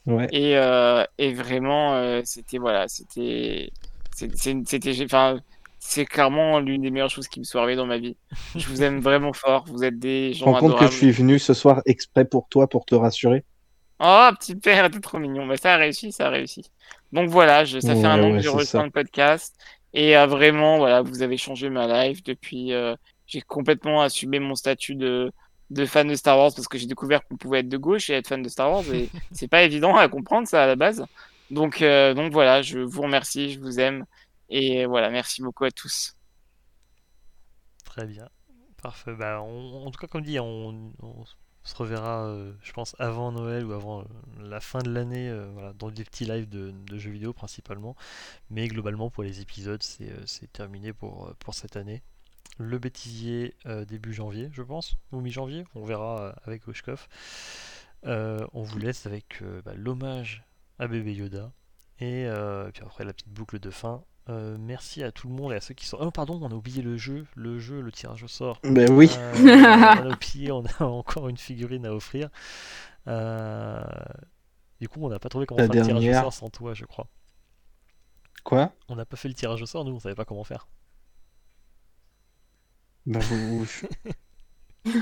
Ouais. 0.06 0.28
et, 0.32 0.56
euh, 0.58 1.02
et 1.16 1.32
vraiment 1.32 1.94
euh, 1.94 2.20
c'était 2.24 2.58
voilà, 2.58 2.88
c'était 2.88 3.70
c'était 4.14 5.04
enfin 5.04 5.40
c'est 5.86 6.06
clairement 6.06 6.60
l'une 6.60 6.80
des 6.82 6.90
meilleures 6.90 7.10
choses 7.10 7.28
qui 7.28 7.40
me 7.40 7.44
soit 7.44 7.60
arrivée 7.62 7.76
dans 7.76 7.84
ma 7.86 7.98
vie. 7.98 8.16
Je 8.56 8.66
vous 8.68 8.82
aime 8.82 9.00
vraiment 9.00 9.34
fort, 9.34 9.64
vous 9.68 9.84
êtes 9.84 9.98
des 9.98 10.32
Je 10.32 10.38
gens 10.38 10.46
me 10.46 10.52
rends 10.52 10.60
compte 10.60 10.78
que 10.78 10.86
je 10.86 10.96
suis 10.96 11.10
venu 11.12 11.38
ce 11.38 11.52
soir 11.52 11.82
exprès 11.84 12.24
pour 12.24 12.48
toi, 12.48 12.68
pour 12.68 12.86
te 12.86 12.94
rassurer. 12.94 13.44
Oh, 14.00 14.30
petit 14.38 14.56
père, 14.56 14.90
t'es 14.90 15.00
trop 15.00 15.18
mignon. 15.18 15.46
Mais 15.46 15.56
ça 15.56 15.74
a 15.74 15.76
réussi, 15.76 16.10
ça 16.12 16.26
a 16.26 16.30
réussi. 16.30 16.64
Donc 17.12 17.28
voilà, 17.28 17.64
je, 17.64 17.78
ça 17.80 17.94
fait 17.94 18.06
un 18.06 18.22
an 18.22 18.32
que 18.32 18.42
ouais, 18.42 18.48
rejoint 18.48 18.64
ça. 18.64 18.82
le 18.82 18.90
podcast. 18.90 19.54
Et 19.92 20.16
euh, 20.16 20.26
vraiment, 20.26 20.78
voilà, 20.78 21.02
vous 21.02 21.22
avez 21.22 21.36
changé 21.36 21.68
ma 21.70 22.06
life 22.06 22.22
depuis. 22.24 22.72
euh, 22.72 22.96
j'ai 23.26 23.40
complètement 23.42 24.02
assumé 24.02 24.38
mon 24.40 24.54
statut 24.54 24.96
de, 24.96 25.32
de 25.70 25.86
fan 25.86 26.08
de 26.08 26.14
Star 26.14 26.38
Wars 26.38 26.50
parce 26.54 26.68
que 26.68 26.76
j'ai 26.78 26.86
découvert 26.86 27.24
qu'on 27.26 27.36
pouvait 27.36 27.60
être 27.60 27.68
de 27.68 27.76
gauche 27.78 28.10
et 28.10 28.14
être 28.14 28.28
fan 28.28 28.42
de 28.42 28.48
Star 28.48 28.70
Wars. 28.72 28.84
Et 28.92 29.10
c'est 29.32 29.48
pas 29.48 29.62
évident 29.62 29.96
à 29.96 30.08
comprendre 30.08 30.48
ça 30.48 30.64
à 30.64 30.66
la 30.66 30.76
base. 30.76 31.04
Donc, 31.50 31.82
euh, 31.82 32.14
donc 32.14 32.32
voilà, 32.32 32.62
je 32.62 32.80
vous 32.80 33.02
remercie, 33.02 33.52
je 33.52 33.60
vous 33.60 33.78
aime. 33.80 34.04
Et 34.48 34.86
voilà, 34.86 35.10
merci 35.10 35.42
beaucoup 35.42 35.64
à 35.64 35.70
tous. 35.70 36.16
Très 37.84 38.06
bien. 38.06 38.28
Parfait. 38.82 39.14
Bah, 39.14 39.40
on- 39.42 39.86
en 39.86 39.90
tout 39.90 39.98
cas, 39.98 40.06
comme 40.06 40.22
dit, 40.22 40.38
on, 40.40 40.92
se 41.62 41.74
reverra, 41.76 42.26
euh, 42.26 42.52
je 42.62 42.72
pense, 42.72 42.94
avant 42.98 43.32
Noël 43.32 43.64
ou 43.64 43.72
avant 43.72 44.02
euh, 44.02 44.04
la 44.40 44.60
fin 44.60 44.80
de 44.80 44.90
l'année, 44.90 45.28
euh, 45.30 45.48
voilà, 45.54 45.72
dans 45.72 45.90
des 45.90 46.04
petits 46.04 46.26
lives 46.26 46.48
de, 46.48 46.74
jeux 46.98 47.10
vidéo 47.10 47.32
principalement. 47.32 47.96
Mais 48.50 48.68
globalement, 48.68 49.10
pour 49.10 49.22
les 49.22 49.40
épisodes, 49.40 49.82
c'est 49.82 50.52
terminé 50.52 50.92
pour, 50.92 51.34
pour 51.38 51.54
cette 51.54 51.76
année. 51.76 52.02
Le 52.58 52.78
bêtisier 52.78 53.56
début 53.88 54.12
janvier, 54.12 54.50
je 54.52 54.62
pense, 54.62 54.96
ou 55.12 55.20
mi-janvier, 55.20 55.64
on 55.74 55.84
verra 55.84 56.34
avec 56.44 56.68
Oshkov. 56.68 57.08
On 58.04 58.62
vous 58.62 58.78
laisse 58.78 59.06
avec 59.06 59.42
bah, 59.64 59.72
l'hommage 59.74 60.44
à 60.78 60.86
bébé 60.86 61.14
Yoda. 61.14 61.52
Et 62.00 62.28
puis 62.72 62.82
après, 62.84 63.04
la 63.04 63.12
petite 63.12 63.30
boucle 63.30 63.58
de 63.58 63.70
fin. 63.70 64.04
Euh, 64.30 64.56
merci 64.58 65.02
à 65.02 65.12
tout 65.12 65.28
le 65.28 65.34
monde 65.34 65.52
et 65.52 65.56
à 65.56 65.60
ceux 65.60 65.74
qui 65.74 65.84
sont. 65.86 65.98
Oh, 66.00 66.10
pardon, 66.10 66.38
on 66.42 66.50
a 66.50 66.54
oublié 66.54 66.80
le 66.82 66.96
jeu, 66.96 67.26
le 67.34 67.58
jeu, 67.58 67.80
le 67.82 67.92
tirage 67.92 68.22
au 68.22 68.28
sort. 68.28 68.58
Ben 68.64 68.90
oui. 68.90 69.10
Euh, 69.18 69.32
on 69.36 70.10
a 70.10 70.14
oublié, 70.14 70.50
on 70.50 70.64
a 70.64 70.84
encore 70.84 71.28
une 71.28 71.36
figurine 71.36 71.84
à 71.84 71.92
offrir. 71.92 72.30
Euh, 73.06 73.82
Du 74.80 74.88
coup, 74.88 75.00
on 75.02 75.08
n'a 75.10 75.18
pas 75.18 75.28
trouvé 75.28 75.44
comment 75.46 75.60
La 75.60 75.66
faire 75.66 75.74
le 75.74 75.82
tirage 75.86 76.02
au 76.04 76.06
sort 76.22 76.32
sans 76.32 76.48
toi, 76.48 76.72
je 76.74 76.84
crois. 76.86 77.06
Quoi? 78.44 78.72
On 78.88 78.96
n'a 78.96 79.04
pas 79.04 79.16
fait 79.16 79.28
le 79.28 79.34
tirage 79.34 79.60
au 79.62 79.66
sort, 79.66 79.84
nous, 79.84 79.92
on 79.92 79.98
savait 79.98 80.14
pas 80.14 80.24
comment 80.24 80.44
faire. 80.44 80.68
Ben 83.06 83.20
vous- 83.20 83.66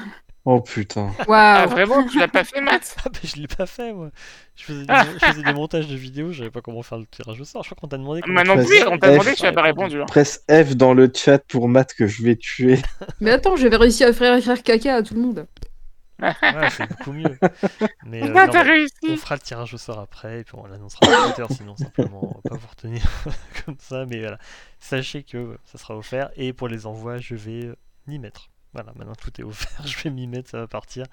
Oh 0.45 0.61
putain. 0.61 1.13
Ah, 1.21 1.25
Waouh. 1.29 1.69
vraiment, 1.69 2.05
tu 2.07 2.19
l'as 2.19 2.27
pas 2.29 2.43
fait, 2.43 2.61
Matt? 2.61 2.97
Ah, 3.05 3.09
bah, 3.11 3.19
je 3.23 3.37
l'ai 3.37 3.47
pas 3.47 3.67
fait, 3.67 3.93
moi. 3.93 4.11
Je 4.57 4.65
faisais, 4.65 4.81
des, 4.87 4.87
Ah. 4.89 5.07
je 5.21 5.25
faisais 5.27 5.43
des 5.43 5.53
montages 5.53 5.87
de 5.87 5.95
vidéos, 5.95 6.33
je 6.33 6.39
savais 6.39 6.51
pas 6.51 6.61
comment 6.61 6.83
faire 6.83 6.99
le 6.99 7.07
tirage 7.07 7.41
au 7.41 7.45
sort. 7.45 7.63
Je 7.63 7.69
crois 7.69 7.79
qu'on 7.81 7.87
t'a 7.89 7.97
demandé 7.97 8.23
comment 8.23 8.43
Moi 8.45 8.57
non 8.57 8.65
plus, 8.65 8.83
on 8.89 8.99
t'a 8.99 9.13
demandé, 9.13 9.35
tu 9.35 9.43
n'as 9.45 9.53
pas 9.53 9.63
répondu. 9.63 10.03
hein. 10.03 10.07
Presse 10.07 10.45
F 10.51 10.75
dans 10.75 10.95
le 10.95 11.11
chat 11.15 11.39
pour 11.47 11.69
Matt 11.69 11.95
que 11.95 12.07
je 12.09 12.25
vais 12.25 12.35
tuer. 12.37 12.81
Mais 13.21 13.31
attends, 13.31 13.55
j'avais 13.57 13.77
réussi 13.77 14.03
à 14.05 14.13
faire 14.13 14.37
écrire 14.37 14.63
caca 14.65 14.97
à 14.97 15.03
tout 15.03 15.15
le 15.15 15.21
monde. 15.21 15.47
Ouais, 16.21 16.71
c'est 16.71 16.89
beaucoup 16.89 17.13
mieux. 17.13 17.37
Mais, 18.07 18.23
euh, 18.23 18.33
Ah, 18.37 18.47
non, 18.47 18.53
t'as 18.53 18.63
mais 18.65 18.71
on 18.71 18.75
réussi 18.75 19.17
fera 19.17 19.35
le 19.35 19.41
tirage 19.41 19.75
au 19.75 19.79
sort 19.79 19.99
après, 19.99 20.41
et 20.41 20.45
puis 20.45 20.55
on 20.57 20.67
l'annoncera 20.67 21.05
sur 21.07 21.35
Twitter, 21.35 21.55
sinon 21.55 21.77
simplement 21.77 22.21
on 22.23 22.35
va 22.49 22.51
pas 22.51 22.57
vous 22.57 22.69
retenir 22.69 23.03
comme 23.67 23.77
ça. 23.81 24.07
Mais 24.07 24.21
voilà, 24.21 24.39
sachez 24.79 25.25
que 25.25 25.59
ça 25.65 25.79
sera 25.79 25.97
offert, 25.97 26.31
et 26.37 26.53
pour 26.53 26.69
les 26.69 26.87
envois, 26.87 27.19
je 27.19 27.35
vais 27.35 27.65
euh, 27.67 27.77
m'y 28.07 28.21
mettre. 28.21 28.51
Voilà, 28.73 28.93
maintenant 28.95 29.15
tout 29.15 29.41
est 29.41 29.45
offert, 29.45 29.87
je 29.87 29.99
vais 30.03 30.11
m'y 30.11 30.27
mettre, 30.27 30.51
ça 30.51 30.59
va 30.59 30.67
partir. 30.67 31.07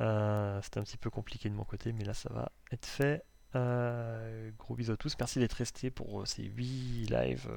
Euh, 0.00 0.60
c'était 0.62 0.78
un 0.78 0.84
petit 0.84 0.96
peu 0.96 1.10
compliqué 1.10 1.48
de 1.48 1.54
mon 1.54 1.64
côté, 1.64 1.92
mais 1.92 2.04
là 2.04 2.14
ça 2.14 2.32
va 2.32 2.50
être 2.70 2.86
fait. 2.86 3.24
Euh, 3.54 4.50
gros 4.58 4.74
bisous 4.74 4.92
à 4.92 4.96
tous, 4.96 5.14
merci 5.18 5.38
d'être 5.38 5.52
restés 5.52 5.90
pour 5.90 6.22
euh, 6.22 6.24
ces 6.24 6.44
8 6.44 7.06
lives 7.06 7.50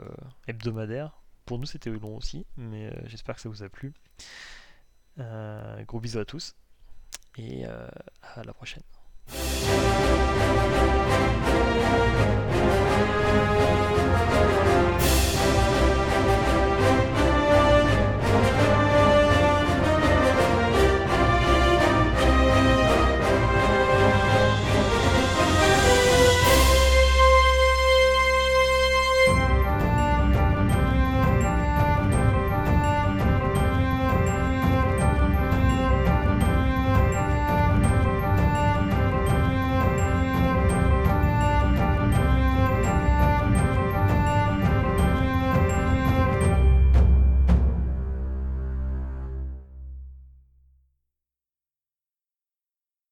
hebdomadaires. 0.47 1.21
Pour 1.45 1.59
nous 1.59 1.65
c'était 1.65 1.89
long 1.89 2.17
aussi, 2.17 2.45
mais 2.57 2.91
j'espère 3.05 3.35
que 3.35 3.41
ça 3.41 3.49
vous 3.49 3.63
a 3.63 3.69
plu. 3.69 3.93
gros 5.87 5.99
bisous 5.99 6.19
à 6.19 6.25
tous 6.25 6.55
et 7.37 7.65
à 7.65 8.43
la 8.43 8.53
prochaine. 8.53 8.83